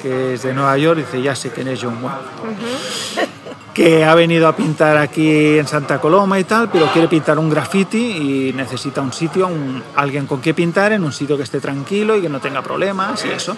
que 0.00 0.32
es 0.32 0.44
de 0.44 0.54
Nueva 0.54 0.78
York, 0.78 1.00
y 1.00 1.02
dice, 1.02 1.20
ya 1.20 1.34
sé 1.36 1.50
quién 1.50 1.68
es 1.68 1.78
John 1.82 2.02
Wan. 2.02 2.16
Que 3.74 4.04
ha 4.04 4.14
venido 4.14 4.48
a 4.48 4.54
pintar 4.54 4.98
aquí 4.98 5.58
en 5.58 5.66
Santa 5.66 5.98
Coloma 5.98 6.38
y 6.38 6.44
tal, 6.44 6.68
pero 6.68 6.86
quiere 6.92 7.08
pintar 7.08 7.38
un 7.38 7.48
graffiti 7.48 7.98
y 7.98 8.52
necesita 8.52 9.00
un 9.00 9.12
sitio, 9.14 9.46
un- 9.46 9.82
alguien 9.96 10.26
con 10.26 10.42
que 10.42 10.52
pintar 10.52 10.92
en 10.92 11.02
un 11.04 11.12
sitio 11.12 11.38
que 11.38 11.42
esté 11.44 11.58
tranquilo 11.58 12.16
y 12.16 12.20
que 12.20 12.28
no 12.28 12.38
tenga 12.38 12.60
problemas 12.60 13.24
y 13.24 13.30
eso. 13.30 13.56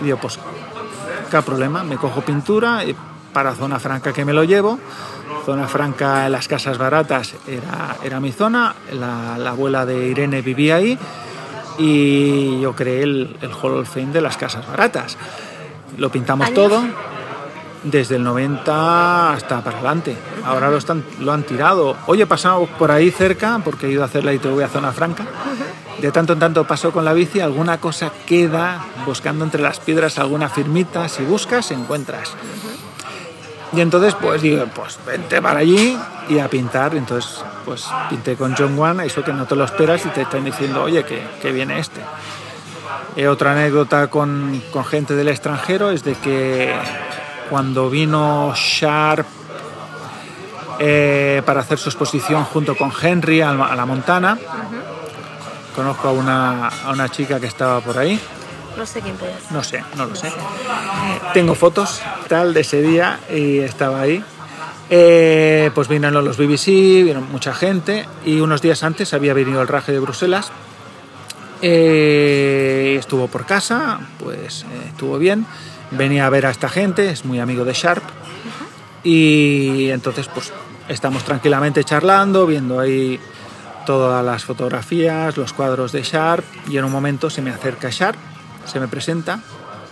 Y 0.00 0.04
digo, 0.04 0.18
pues 0.18 0.38
¿Qué 1.30 1.42
problema? 1.42 1.84
Me 1.84 1.96
cojo 1.98 2.22
pintura 2.22 2.84
y 2.86 2.96
para 3.34 3.54
zona 3.54 3.78
franca 3.78 4.14
que 4.14 4.24
me 4.24 4.32
lo 4.32 4.44
llevo. 4.44 4.78
Zona 5.44 5.68
franca 5.68 6.24
en 6.24 6.32
las 6.32 6.48
casas 6.48 6.78
baratas 6.78 7.34
era, 7.46 7.96
era 8.02 8.18
mi 8.18 8.32
zona. 8.32 8.74
La, 8.92 9.36
la 9.36 9.50
abuela 9.50 9.84
de 9.84 10.08
Irene 10.08 10.40
vivía 10.40 10.76
ahí 10.76 10.98
y 11.78 12.60
yo 12.60 12.74
creé 12.74 13.02
el, 13.02 13.36
el 13.42 13.50
Hall 13.52 13.74
of 13.78 13.88
Fame 13.92 14.06
de 14.12 14.20
las 14.22 14.36
casas 14.38 14.66
baratas. 14.66 15.18
Lo 15.98 16.10
pintamos 16.10 16.46
¿Años? 16.46 16.54
todo 16.58 16.82
desde 17.82 18.16
el 18.16 18.24
90 18.24 19.32
hasta 19.32 19.62
para 19.62 19.78
adelante. 19.78 20.16
Ahora 20.44 20.70
lo, 21.20 21.32
han 21.32 21.42
tirado. 21.42 21.96
Hoy 22.06 22.22
he 22.22 22.26
pasado 22.26 22.66
por 22.78 22.90
ahí 22.90 23.10
cerca 23.10 23.60
porque 23.64 23.86
he 23.86 23.90
ido 23.90 24.02
a 24.02 24.06
hacer 24.06 24.24
la 24.24 24.32
ITV 24.32 24.62
a 24.62 24.68
Zona 24.68 24.92
Franca. 24.92 25.26
De 26.00 26.12
tanto 26.12 26.32
en 26.34 26.38
tanto 26.38 26.64
paso 26.64 26.92
con 26.92 27.04
la 27.04 27.12
bici, 27.12 27.40
alguna 27.40 27.78
cosa 27.78 28.12
queda 28.26 28.84
buscando 29.04 29.44
entre 29.44 29.62
las 29.62 29.80
piedras 29.80 30.18
alguna 30.18 30.48
firmita. 30.48 31.08
Si 31.08 31.24
buscas, 31.24 31.70
encuentras. 31.70 32.34
Y 33.72 33.80
entonces, 33.80 34.14
pues 34.14 34.40
digo, 34.40 34.64
pues 34.74 34.98
vente 35.06 35.42
para 35.42 35.60
allí 35.60 35.98
y 36.28 36.38
a 36.38 36.48
pintar. 36.48 36.94
Entonces, 36.94 37.44
pues 37.64 37.86
pinté 38.08 38.36
con 38.36 38.54
John 38.56 38.78
Wan, 38.78 39.00
eso 39.00 39.22
que 39.22 39.32
no 39.32 39.46
te 39.46 39.56
lo 39.56 39.64
esperas 39.64 40.04
y 40.06 40.08
te 40.10 40.22
están 40.22 40.44
diciendo, 40.44 40.82
oye, 40.82 41.04
que, 41.04 41.52
viene 41.52 41.80
este. 41.80 42.00
Otra 43.26 43.52
anécdota 43.52 44.06
con 44.06 44.62
gente 44.88 45.14
del 45.14 45.28
extranjero 45.28 45.90
es 45.90 46.04
de 46.04 46.14
que 46.14 46.72
cuando 47.50 47.88
vino 47.90 48.52
Sharp 48.54 49.26
eh, 50.78 51.42
para 51.44 51.60
hacer 51.60 51.78
su 51.78 51.88
exposición 51.88 52.44
junto 52.44 52.76
con 52.76 52.92
Henry 53.02 53.40
a, 53.40 53.52
la- 53.52 53.86
Montana, 53.86 54.38
conozco 55.74 56.08
a 56.08 56.12
una, 56.12 56.68
a 56.68 56.90
una 56.92 57.08
chica 57.08 57.40
que 57.40 57.46
estaba 57.46 57.80
por 57.80 57.98
ahí, 57.98 58.20
No 58.76 58.86
sé 58.86 59.00
quién 59.00 59.16
puede 59.16 59.32
ser. 59.40 59.52
no 59.52 59.62
sé, 59.64 59.84
no 59.96 60.06
lo 60.06 60.14
sé. 60.14 60.30
Tengo 61.34 61.54
fotos 61.54 62.00
tal 62.28 62.54
de 62.54 62.60
ese 62.60 62.80
día 62.82 63.18
y 63.34 63.58
estaba 63.58 64.00
ahí. 64.00 64.22
Eh, 64.90 65.70
pues 65.74 65.86
vinieron 65.88 66.24
los 66.24 66.36
BBC, 66.38 66.66
vino 67.04 67.20
mucha 67.20 67.52
gente 67.52 68.06
y 68.24 68.40
unos 68.40 68.62
días 68.62 68.82
antes 68.84 69.12
había 69.14 69.34
venido 69.34 69.60
el 69.60 69.68
raje 69.68 69.92
de 69.92 69.98
Bruselas. 69.98 70.50
Eh, 71.60 72.96
estuvo 72.98 73.26
por 73.26 73.44
casa, 73.44 73.98
pues 74.18 74.62
eh, 74.62 74.66
estuvo 74.88 75.18
bien. 75.18 75.44
Venía 75.90 76.26
a 76.26 76.30
ver 76.30 76.46
a 76.46 76.50
esta 76.50 76.68
gente, 76.68 77.10
es 77.10 77.24
muy 77.24 77.40
amigo 77.40 77.64
de 77.64 77.72
Sharp. 77.72 78.02
Y 79.04 79.90
entonces 79.90 80.28
pues 80.28 80.52
estamos 80.88 81.24
tranquilamente 81.24 81.84
charlando, 81.84 82.46
viendo 82.46 82.80
ahí 82.80 83.18
todas 83.86 84.24
las 84.24 84.44
fotografías, 84.44 85.36
los 85.36 85.52
cuadros 85.52 85.92
de 85.92 86.02
Sharp 86.02 86.44
y 86.68 86.76
en 86.76 86.84
un 86.84 86.92
momento 86.92 87.30
se 87.30 87.40
me 87.40 87.50
acerca 87.50 87.88
Sharp, 87.90 88.18
se 88.66 88.80
me 88.80 88.88
presenta, 88.88 89.40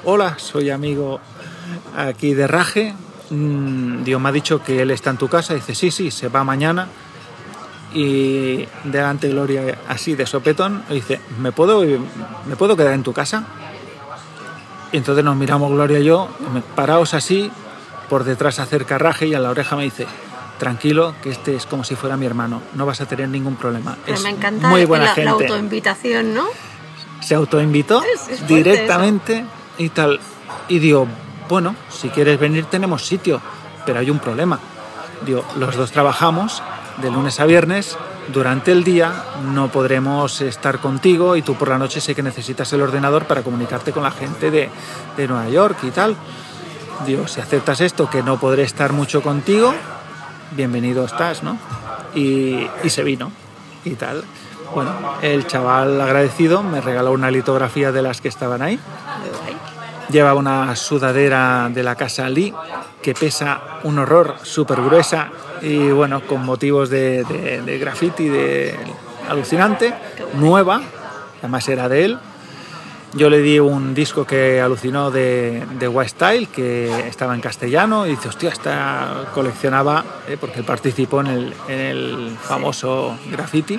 hola, 0.05 0.39
soy 0.39 0.69
amigo 0.69 1.19
aquí 1.97 2.35
de 2.35 2.47
Raje, 2.47 2.95
Mm, 3.31 4.05
Dios 4.05 4.21
me 4.21 4.29
ha 4.29 4.33
dicho 4.33 4.63
que 4.63 4.83
él 4.83 4.91
está 4.91 5.11
en 5.11 5.17
tu 5.17 5.29
casa, 5.29 5.55
dice 5.55 5.75
sí, 5.75 5.91
sí, 5.91 6.11
se 6.11 6.29
va 6.29 6.45
mañana 6.45 6.89
y 7.93 8.67
delante 8.85 9.29
Gloria 9.29 9.79
así 9.89 10.15
de 10.15 10.27
sopetón 10.27 10.85
dice, 10.91 11.21
¿me 11.41 11.51
puedo, 11.51 11.83
¿me 12.47 12.57
puedo 12.57 12.77
quedar 12.77 12.93
en 12.95 13.03
tu 13.03 13.13
casa? 13.13 13.45
Y 14.93 14.99
entonces 14.99 15.25
nos 15.25 15.37
miramos 15.37 15.71
Gloria 15.71 15.99
y 15.99 16.05
yo, 16.05 16.29
paraos 16.75 17.15
así, 17.15 17.51
por 18.09 18.25
detrás 18.25 18.59
acerca 18.59 18.99
Raje 18.99 19.27
y 19.27 19.35
a 19.35 19.41
la 19.41 19.51
oreja 19.51 19.77
me 19.77 19.83
dice, 19.85 20.07
tranquilo, 20.59 21.15
que 21.23 21.31
este 21.31 21.55
es 21.57 21.67
como 21.67 21.85
si 21.85 21.97
fuera 21.97 22.17
mi 22.17 22.25
hermano, 22.27 22.63
no 22.75 22.87
vas 22.87 23.01
a 23.01 23.07
tener 23.07 23.29
ningún 23.29 23.57
problema. 23.57 23.97
Pero 24.05 24.17
es 24.17 24.23
me 24.23 24.31
encanta 24.31 24.69
muy 24.69 24.85
buena 24.85 25.05
la, 25.07 25.11
la 25.11 25.15
gente. 25.15 25.31
autoinvitación, 25.47 26.35
¿no? 26.35 26.45
Se 27.21 27.35
autoinvitó 27.35 28.03
Es- 28.03 28.21
es 28.29 28.39
fuerte 28.41 28.55
directamente 28.55 29.45
y 29.79 29.89
tal. 29.89 30.21
Y 30.69 30.79
digo, 30.79 31.07
bueno, 31.49 31.75
si 31.91 32.09
quieres 32.09 32.39
venir 32.39 32.67
tenemos 32.67 33.05
sitio, 33.07 33.41
pero 33.85 33.99
hay 33.99 34.11
un 34.11 34.19
problema. 34.21 34.59
Digo, 35.25 35.45
los 35.59 35.75
dos 35.77 35.91
trabajamos 35.93 36.63
de 37.03 37.11
lunes 37.11 37.41
a 37.41 37.47
viernes, 37.47 37.97
durante 38.33 38.73
el 38.73 38.85
día 38.85 39.13
no 39.53 39.69
podremos 39.69 40.41
estar 40.41 40.79
contigo 40.79 41.37
y 41.37 41.43
tú 41.43 41.55
por 41.55 41.69
la 41.69 41.79
noche 41.79 42.01
sé 42.01 42.15
que 42.15 42.23
necesitas 42.23 42.73
el 42.73 42.83
ordenador 42.83 43.25
para 43.27 43.43
comunicarte 43.43 43.93
con 43.93 44.03
la 44.03 44.11
gente 44.11 44.51
de, 44.51 44.69
de 45.17 45.29
Nueva 45.29 45.49
York 45.49 45.79
y 45.83 45.91
tal. 45.91 46.17
Digo, 47.07 47.29
si 47.29 47.41
aceptas 47.41 47.81
esto, 47.81 48.09
que 48.09 48.23
no 48.23 48.39
podré 48.39 48.63
estar 48.63 48.93
mucho 48.93 49.23
contigo, 49.23 49.75
bienvenido 50.53 51.05
estás, 51.05 51.43
¿no? 51.43 51.59
Y, 52.15 52.67
y 52.83 52.91
se 52.91 53.05
vino 53.05 53.31
y 53.85 53.91
tal. 53.95 54.25
Bueno, 54.75 54.91
el 55.23 55.47
chaval 55.47 56.01
agradecido 56.01 56.63
me 56.63 56.81
regaló 56.81 57.13
una 57.13 57.31
litografía 57.31 57.93
de 57.93 58.03
las 58.03 58.21
que 58.21 58.29
estaban 58.29 58.63
ahí. 58.63 58.81
Muy 59.21 59.39
guay. 59.39 59.57
Lleva 60.11 60.35
una 60.35 60.75
sudadera 60.77 61.69
de 61.73 61.83
la 61.83 61.95
casa 61.95 62.29
Lee 62.29 62.53
que 63.07 63.15
pesa 63.15 63.79
un 63.85 64.01
horror, 64.01 64.35
súper 64.43 64.83
gruesa 64.83 65.31
y 65.63 65.93
bueno, 65.93 66.23
con 66.23 66.45
motivos 66.45 66.91
de, 66.91 67.23
graffiti 67.81 68.29
de 68.29 68.75
alucinante, 69.29 69.95
nueva, 70.35 70.83
además 71.39 71.69
era 71.69 71.89
de 71.89 72.05
él. 72.05 72.19
Yo 73.15 73.31
le 73.31 73.43
di 73.43 73.61
un 73.61 73.95
disco 73.95 74.25
que 74.25 74.61
alucinó 74.61 75.13
de, 75.13 75.65
de 75.79 75.87
White 75.87 76.09
Style, 76.09 76.49
que 76.49 77.07
estaba 77.07 77.37
en 77.37 77.41
castellano, 77.41 78.09
y 78.09 78.11
dice, 78.11 78.29
hostia, 78.29 78.51
esta 78.51 79.27
coleccionaba, 79.33 80.05
eh, 80.27 80.37
porque 80.41 80.65
participó 80.65 81.21
en 81.21 81.55
en 81.69 81.79
el 81.79 82.37
famoso 82.43 83.17
graffiti. 83.31 83.79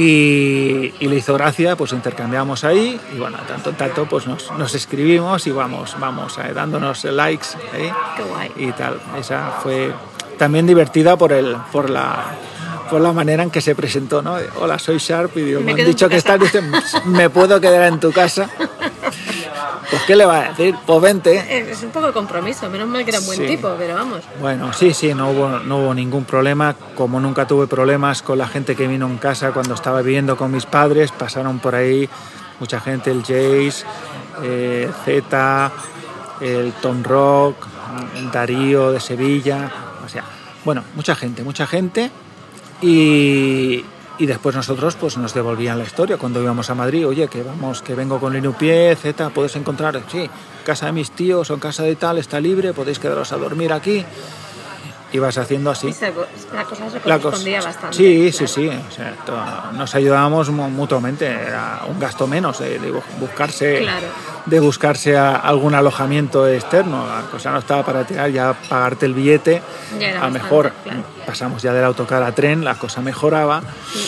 Y, 0.00 0.94
y 1.00 1.08
le 1.08 1.16
hizo 1.16 1.34
gracia, 1.34 1.74
pues 1.74 1.92
intercambiamos 1.92 2.62
ahí 2.62 3.00
y 3.12 3.18
bueno, 3.18 3.36
tanto 3.48 3.72
tanto 3.72 4.06
pues 4.06 4.28
nos, 4.28 4.50
nos 4.52 4.72
escribimos 4.76 5.44
y 5.48 5.50
vamos, 5.50 5.96
vamos 5.98 6.38
eh, 6.38 6.52
dándonos 6.54 7.02
likes 7.04 7.48
eh, 7.74 7.90
Qué 8.16 8.22
guay. 8.22 8.52
y 8.56 8.70
tal. 8.72 9.00
Esa 9.18 9.58
fue 9.60 9.92
también 10.38 10.68
divertida 10.68 11.16
por, 11.16 11.32
el, 11.32 11.56
por, 11.72 11.90
la, 11.90 12.26
por 12.88 13.00
la 13.00 13.12
manera 13.12 13.42
en 13.42 13.50
que 13.50 13.60
se 13.60 13.74
presentó, 13.74 14.22
¿no? 14.22 14.36
Hola, 14.60 14.78
soy 14.78 14.98
Sharp 14.98 15.36
y 15.36 15.40
digo, 15.42 15.60
Me 15.62 15.74
me, 15.74 15.80
han 15.82 15.86
dicho 15.88 16.08
que 16.08 16.22
casa". 16.22 16.36
estás, 16.36 17.04
me 17.06 17.28
puedo 17.28 17.60
quedar 17.60 17.88
en 17.92 17.98
tu 17.98 18.12
casa. 18.12 18.48
Pues 19.90 20.02
¿qué 20.02 20.16
le 20.16 20.26
va 20.26 20.40
a 20.40 20.48
decir? 20.50 20.74
Pues 20.86 21.00
vente. 21.00 21.70
Es 21.70 21.82
un 21.82 21.90
poco 21.90 22.08
de 22.08 22.12
compromiso, 22.12 22.68
menos 22.68 22.88
mal 22.88 23.04
que 23.04 23.10
era 23.10 23.20
un 23.20 23.26
buen 23.26 23.38
Sí. 23.38 23.46
tipo, 23.46 23.74
pero 23.78 23.94
vamos. 23.94 24.22
Bueno, 24.40 24.72
sí, 24.72 24.92
sí, 24.92 25.14
no 25.14 25.30
hubo, 25.30 25.48
no 25.60 25.78
hubo 25.78 25.94
ningún 25.94 26.24
problema. 26.24 26.74
Como 26.94 27.20
nunca 27.20 27.46
tuve 27.46 27.66
problemas 27.66 28.20
con 28.22 28.36
la 28.38 28.46
gente 28.46 28.76
que 28.76 28.86
vino 28.86 29.06
en 29.06 29.16
casa 29.16 29.52
cuando 29.52 29.74
estaba 29.74 30.02
viviendo 30.02 30.36
con 30.36 30.50
mis 30.52 30.66
padres, 30.66 31.10
pasaron 31.12 31.58
por 31.58 31.74
ahí 31.74 32.08
mucha 32.60 32.80
gente, 32.80 33.10
el 33.10 33.20
Jace, 33.22 33.84
eh, 34.42 34.90
Z, 35.04 35.72
el 36.40 36.72
Tom 36.82 37.02
Rock, 37.02 37.66
el 38.16 38.30
Darío 38.30 38.92
de 38.92 39.00
Sevilla, 39.00 39.70
o 40.04 40.08
sea, 40.08 40.24
bueno, 40.64 40.84
mucha 40.96 41.14
gente, 41.14 41.42
mucha 41.42 41.66
gente. 41.66 42.10
Y, 42.82 43.84
y 44.18 44.26
después 44.26 44.54
nosotros 44.56 44.96
pues 44.96 45.16
nos 45.16 45.32
devolvían 45.34 45.78
la 45.78 45.84
historia 45.84 46.16
cuando 46.16 46.42
íbamos 46.42 46.68
a 46.70 46.74
Madrid, 46.74 47.06
oye, 47.06 47.28
que 47.28 47.42
vamos, 47.42 47.82
que 47.82 47.94
vengo 47.94 48.18
con 48.18 48.32
Linupié, 48.32 48.94
Z, 48.96 49.30
puedes 49.30 49.54
encontrar, 49.56 50.02
sí, 50.10 50.28
casa 50.64 50.86
de 50.86 50.92
mis 50.92 51.10
tíos 51.12 51.50
o 51.50 51.54
en 51.54 51.60
casa 51.60 51.82
de 51.84 51.96
tal, 51.96 52.18
está 52.18 52.40
libre, 52.40 52.72
podéis 52.72 52.98
quedaros 52.98 53.32
a 53.32 53.36
dormir 53.36 53.72
aquí. 53.72 54.04
Y 55.10 55.18
vas 55.20 55.38
haciendo 55.38 55.70
así. 55.70 55.90
Se- 55.94 56.12
la 56.52 56.64
cosa 56.64 56.90
se 56.90 57.08
La 57.08 57.18
cosa- 57.18 57.50
bastante. 57.64 57.96
Sí, 57.96 58.30
sí, 58.30 58.44
claro. 58.44 58.52
sí. 58.52 58.68
o 58.90 58.92
sea, 58.94 59.70
nos 59.72 59.94
ayudábamos 59.94 60.50
mu- 60.50 60.68
mutuamente. 60.68 61.24
Era 61.26 61.80
un 61.88 61.98
gasto 61.98 62.26
menos 62.26 62.60
eh, 62.60 62.78
de 62.78 62.92
bu- 62.92 63.00
buscarse, 63.18 63.78
Claro. 63.78 64.06
De 64.48 64.60
buscarse 64.60 65.16
a- 65.16 65.36
algún 65.36 65.74
alojamiento 65.74 66.46
externo. 66.48 67.06
La 67.06 67.22
cosa 67.30 67.50
no 67.52 67.58
estaba 67.58 67.84
para 67.84 68.04
tirar, 68.04 68.30
ya 68.30 68.54
pagarte 68.68 69.06
el 69.06 69.14
billete. 69.14 69.62
Ya 69.98 70.24
a 70.24 70.30
mejor 70.30 70.72
claro. 70.84 71.00
pasamos 71.26 71.62
ya 71.62 71.72
del 71.72 71.84
autocar 71.84 72.22
a 72.22 72.32
tren, 72.32 72.64
la 72.64 72.74
cosa 72.76 73.00
mejoraba. 73.00 73.62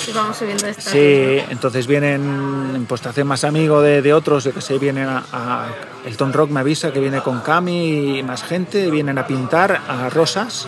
Y 0.09 0.13
vamos 0.13 0.37
subiendo 0.37 0.67
esta. 0.67 0.91
Sí, 0.91 1.41
entonces 1.51 1.87
vienen, 1.87 2.85
pues 2.89 3.01
te 3.01 3.09
hacen 3.09 3.27
más 3.27 3.45
amigo 3.45 3.83
de, 3.83 4.03
de 4.03 4.13
otros, 4.15 4.45
yo 4.45 4.53
que 4.55 4.61
sé, 4.61 4.79
vienen 4.79 5.09
a, 5.09 5.23
a- 5.33 5.67
El 6.07 6.17
Tom 6.17 6.33
Rock 6.33 6.51
me 6.51 6.61
avisa 6.61 6.93
que 6.93 7.01
viene 7.01 7.21
con 7.21 7.41
Cami 7.41 8.19
y 8.19 8.23
más 8.23 8.43
gente, 8.43 8.91
vienen 8.91 9.19
a 9.19 9.27
pintar 9.27 9.81
a 9.89 10.09
Rosas. 10.09 10.67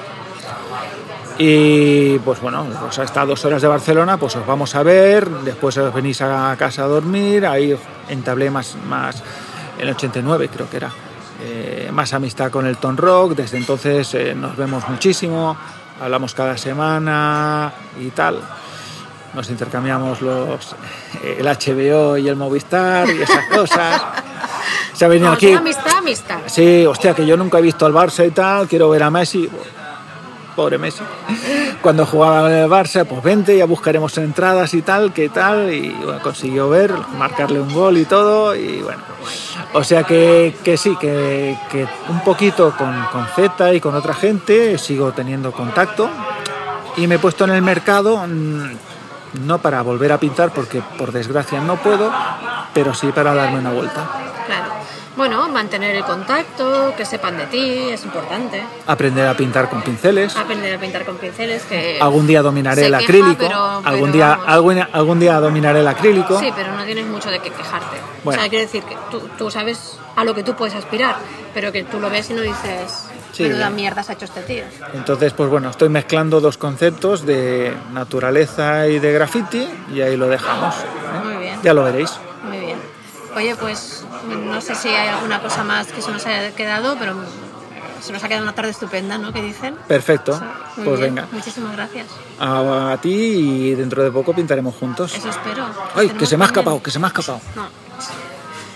Y 1.39 2.19
pues 2.21 2.41
bueno, 2.41 2.67
Rosa 2.81 3.05
está 3.05 3.23
a 3.23 3.27
dos 3.27 3.45
horas 3.45 3.63
de 3.63 3.69
Barcelona, 3.69 4.19
pues 4.19 4.37
os 4.37 4.47
vamos 4.47 4.75
a 4.75 4.83
ver, 4.83 5.29
después 5.29 5.77
os 5.79 5.93
venís 5.93 6.21
a 6.21 6.55
casa 6.59 6.85
a 6.85 6.87
dormir, 6.87 7.47
ahí 7.47 7.75
entablé 8.11 8.51
más, 8.51 8.77
más 8.87 9.23
el 9.83 9.91
89 9.91 10.49
creo 10.49 10.71
que 10.71 10.77
era, 10.77 10.91
eh, 11.43 11.91
más 11.93 12.13
amistad 12.15 12.51
con 12.51 12.67
el 12.67 12.77
Tom 12.77 12.97
Rock, 12.97 13.35
desde 13.35 13.59
entonces 13.59 14.15
eh, 14.15 14.35
nos 14.35 14.57
vemos 14.57 14.89
muchísimo, 14.89 15.57
hablamos 16.01 16.35
cada 16.35 16.57
semana 16.57 17.73
y 18.01 18.11
tal 18.11 18.41
nos 19.35 19.49
intercambiamos 19.49 20.21
los 20.21 20.77
el 21.25 21.47
HBO 21.47 22.19
y 22.19 22.29
el 22.29 22.37
Movistar 22.37 23.09
y 23.09 23.23
esas 23.23 23.47
cosas. 23.47 24.03
Se 24.93 25.07
ha 25.07 25.09
venido 25.09 25.29
Vamos, 25.29 25.43
aquí. 25.43 25.53
amistad, 25.55 25.97
amistad. 25.99 26.39
Sí, 26.47 26.85
hostia, 26.85 27.15
que 27.15 27.25
yo 27.25 27.37
nunca 27.37 27.59
he 27.59 27.63
visto 27.63 27.87
al 27.87 27.95
Barça 27.95 28.27
y 28.27 28.31
tal, 28.31 28.69
quiero 28.69 28.91
ver 28.91 29.03
a 29.03 29.11
Messi. 29.11 29.49
Pobre 30.55 30.79
Messi. 30.79 31.03
Cuando 31.81 32.07
jugaba 32.07 32.51
en 32.51 32.59
el 32.59 32.69
Barça, 32.69 33.05
pues 33.05 33.23
vente, 33.23 33.57
ya 33.57 33.65
buscaremos 33.65 34.17
entradas 34.19 34.75
y 34.75 34.83
tal, 34.83 35.13
qué 35.13 35.29
tal, 35.29 35.73
y 35.73 35.91
bueno, 35.91 36.21
consiguió 36.23 36.69
ver, 36.69 36.93
marcarle 37.17 37.61
un 37.61 37.73
gol 37.73 37.97
y 37.99 38.05
todo, 38.05 38.55
y 38.55 38.83
bueno. 38.83 39.03
O 39.73 39.83
sea 39.83 40.05
que, 40.05 40.55
que 40.63 40.77
sí, 40.77 40.97
que, 41.01 41.57
que 41.71 41.87
un 42.09 42.21
poquito 42.21 42.75
con, 42.77 42.95
con 43.07 43.27
Z 43.35 43.75
y 43.75 43.81
con 43.81 43.95
otra 43.95 44.15
gente 44.15 44.77
sigo 44.79 45.13
teniendo 45.13 45.53
contacto, 45.53 46.11
y 46.97 47.07
me 47.07 47.15
he 47.15 47.19
puesto 47.19 47.45
en 47.45 47.51
el 47.51 47.63
mercado, 47.63 48.19
mm, 48.27 49.47
no 49.47 49.59
para 49.59 49.81
volver 49.83 50.13
a 50.13 50.19
pintar, 50.19 50.53
porque 50.53 50.83
por 50.99 51.13
desgracia 51.13 51.61
no 51.61 51.77
puedo, 51.77 52.13
pero 52.75 52.93
sí 52.95 53.09
para 53.09 53.35
darme 53.35 53.59
una 53.59 53.73
vuelta. 53.73 54.07
Claro. 54.47 54.82
Bueno, 55.15 55.47
mantener 55.51 55.95
el 55.97 56.05
contacto, 56.05 56.95
que 56.97 57.05
sepan 57.05 57.37
de 57.37 57.45
ti, 57.47 57.91
es 57.91 58.03
importante. 58.05 58.63
Aprender 58.87 59.29
a 59.29 59.37
pintar 59.37 59.69
con 59.69 59.83
pinceles. 59.83 60.35
Aprender 60.37 60.75
a 60.75 60.81
pintar 60.81 61.05
con 61.05 61.17
pinceles, 61.19 61.65
que... 61.65 61.99
Algún 62.01 62.27
día 62.27 62.41
dominaré 62.41 62.87
el 62.87 62.93
queja, 62.93 63.05
acrílico. 63.05 63.37
pero- 63.39 63.83
algún, 63.85 64.11
pero 64.11 64.13
día, 64.13 64.39
algún, 64.47 64.79
algún 64.93 65.21
día 65.21 65.39
dominaré 65.39 65.81
el 65.81 65.89
acrílico. 65.89 66.41
Sí, 66.41 66.51
pero 66.57 66.73
no 66.75 66.83
tienes 66.85 67.07
mucho 67.07 67.31
de 67.31 67.41
qué 67.41 67.51
quejarte. 67.51 67.99
Bueno. 68.25 68.39
O 68.39 68.43
sea, 68.43 68.49
quiero 68.49 68.65
decir 68.65 68.83
que 68.85 68.97
tú, 69.11 69.21
tú 69.37 69.51
sabes 69.51 69.99
a 70.17 70.25
lo 70.25 70.35
que 70.35 70.43
tú 70.43 70.55
puedes 70.57 70.75
aspirar, 70.75 71.17
pero 71.53 71.73
que 71.73 71.85
tú 71.85 72.01
lo 72.01 72.09
ves 72.09 72.31
y 72.31 72.33
no 72.35 72.41
dices, 72.41 73.09
Sí. 73.33 73.43
menuda 73.45 73.69
mierda 73.71 74.03
se 74.03 74.13
ha 74.13 74.15
hecho 74.15 74.25
este 74.27 74.41
tío. 74.43 74.65
Entonces, 74.95 75.33
pues 75.35 75.49
bueno, 75.51 75.69
estoy 75.71 75.89
mezclando 75.91 76.41
dos 76.41 76.57
conceptos 76.59 77.25
de 77.27 77.75
naturaleza 77.93 78.87
y 78.89 78.99
de 78.99 79.13
graffiti 79.13 79.67
y 79.93 80.01
ahí 80.01 80.17
lo 80.17 80.29
dejamos. 80.29 80.75
¿eh? 80.77 81.25
Muy 81.25 81.37
bien. 81.37 81.59
Ya 81.63 81.73
lo 81.75 81.83
veréis. 81.85 82.13
Muy 82.45 82.59
bien. 82.61 82.79
Oye, 83.35 83.57
pues 83.57 84.05
no 84.27 84.61
sé 84.61 84.75
si 84.75 84.89
hay 84.89 85.09
alguna 85.09 85.41
cosa 85.41 85.65
más 85.65 85.89
que 85.89 86.01
se 86.03 86.11
nos 86.11 86.25
haya 86.27 86.55
quedado, 86.55 86.97
pero 86.99 87.15
se 88.01 88.13
nos 88.13 88.23
ha 88.25 88.29
quedado 88.29 88.43
una 88.45 88.55
tarde 88.55 88.71
estupenda, 88.71 89.19
¿no? 89.19 89.33
¿Qué 89.33 89.43
dicen? 89.43 89.77
Perfecto. 89.87 90.41
Muy 90.77 90.87
Pues 90.87 91.01
bien. 91.01 91.15
venga. 91.15 91.29
Muchísimas 91.33 91.73
gracias. 91.77 92.07
A, 92.39 92.93
a 92.93 92.97
ti 93.01 93.11
y 93.13 93.75
dentro 93.75 94.03
de 94.03 94.11
poco 94.11 94.35
pintaremos 94.35 94.75
juntos. 94.75 95.15
Eso 95.15 95.29
espero. 95.31 95.67
Ay, 95.95 96.09
que 96.11 96.27
se 96.27 96.37
me 96.37 96.45
ha 96.45 96.47
escapado, 96.47 96.83
que 96.83 96.91
se 96.91 96.99
me 96.99 97.07
ha 97.07 97.09
escapado. 97.09 97.41
No. 97.55 97.69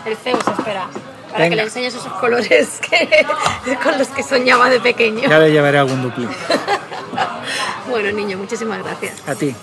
El 0.05 0.16
Zeus 0.16 0.39
espera. 0.58 0.86
Para 1.26 1.39
Venga. 1.44 1.50
que 1.50 1.57
le 1.57 1.62
enseñes 1.65 1.94
esos 1.94 2.12
colores 2.15 2.81
que, 2.89 3.26
con 3.83 3.99
los 3.99 4.08
que 4.08 4.23
soñaba 4.23 4.70
de 4.70 4.78
pequeño. 4.81 5.28
Ya 5.28 5.39
le 5.41 5.50
llevaré 5.50 5.78
algún 5.78 6.02
dupli. 6.02 6.28
Bueno, 7.89 8.10
niño, 8.10 8.36
muchísimas 8.36 8.83
gracias. 8.83 9.26
A 9.28 9.34
ti. 9.36 9.55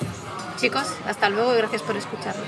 Chicos, 0.57 0.85
hasta 1.05 1.29
luego 1.29 1.53
y 1.53 1.57
gracias 1.57 1.81
por 1.81 1.95
escucharnos. 1.97 2.47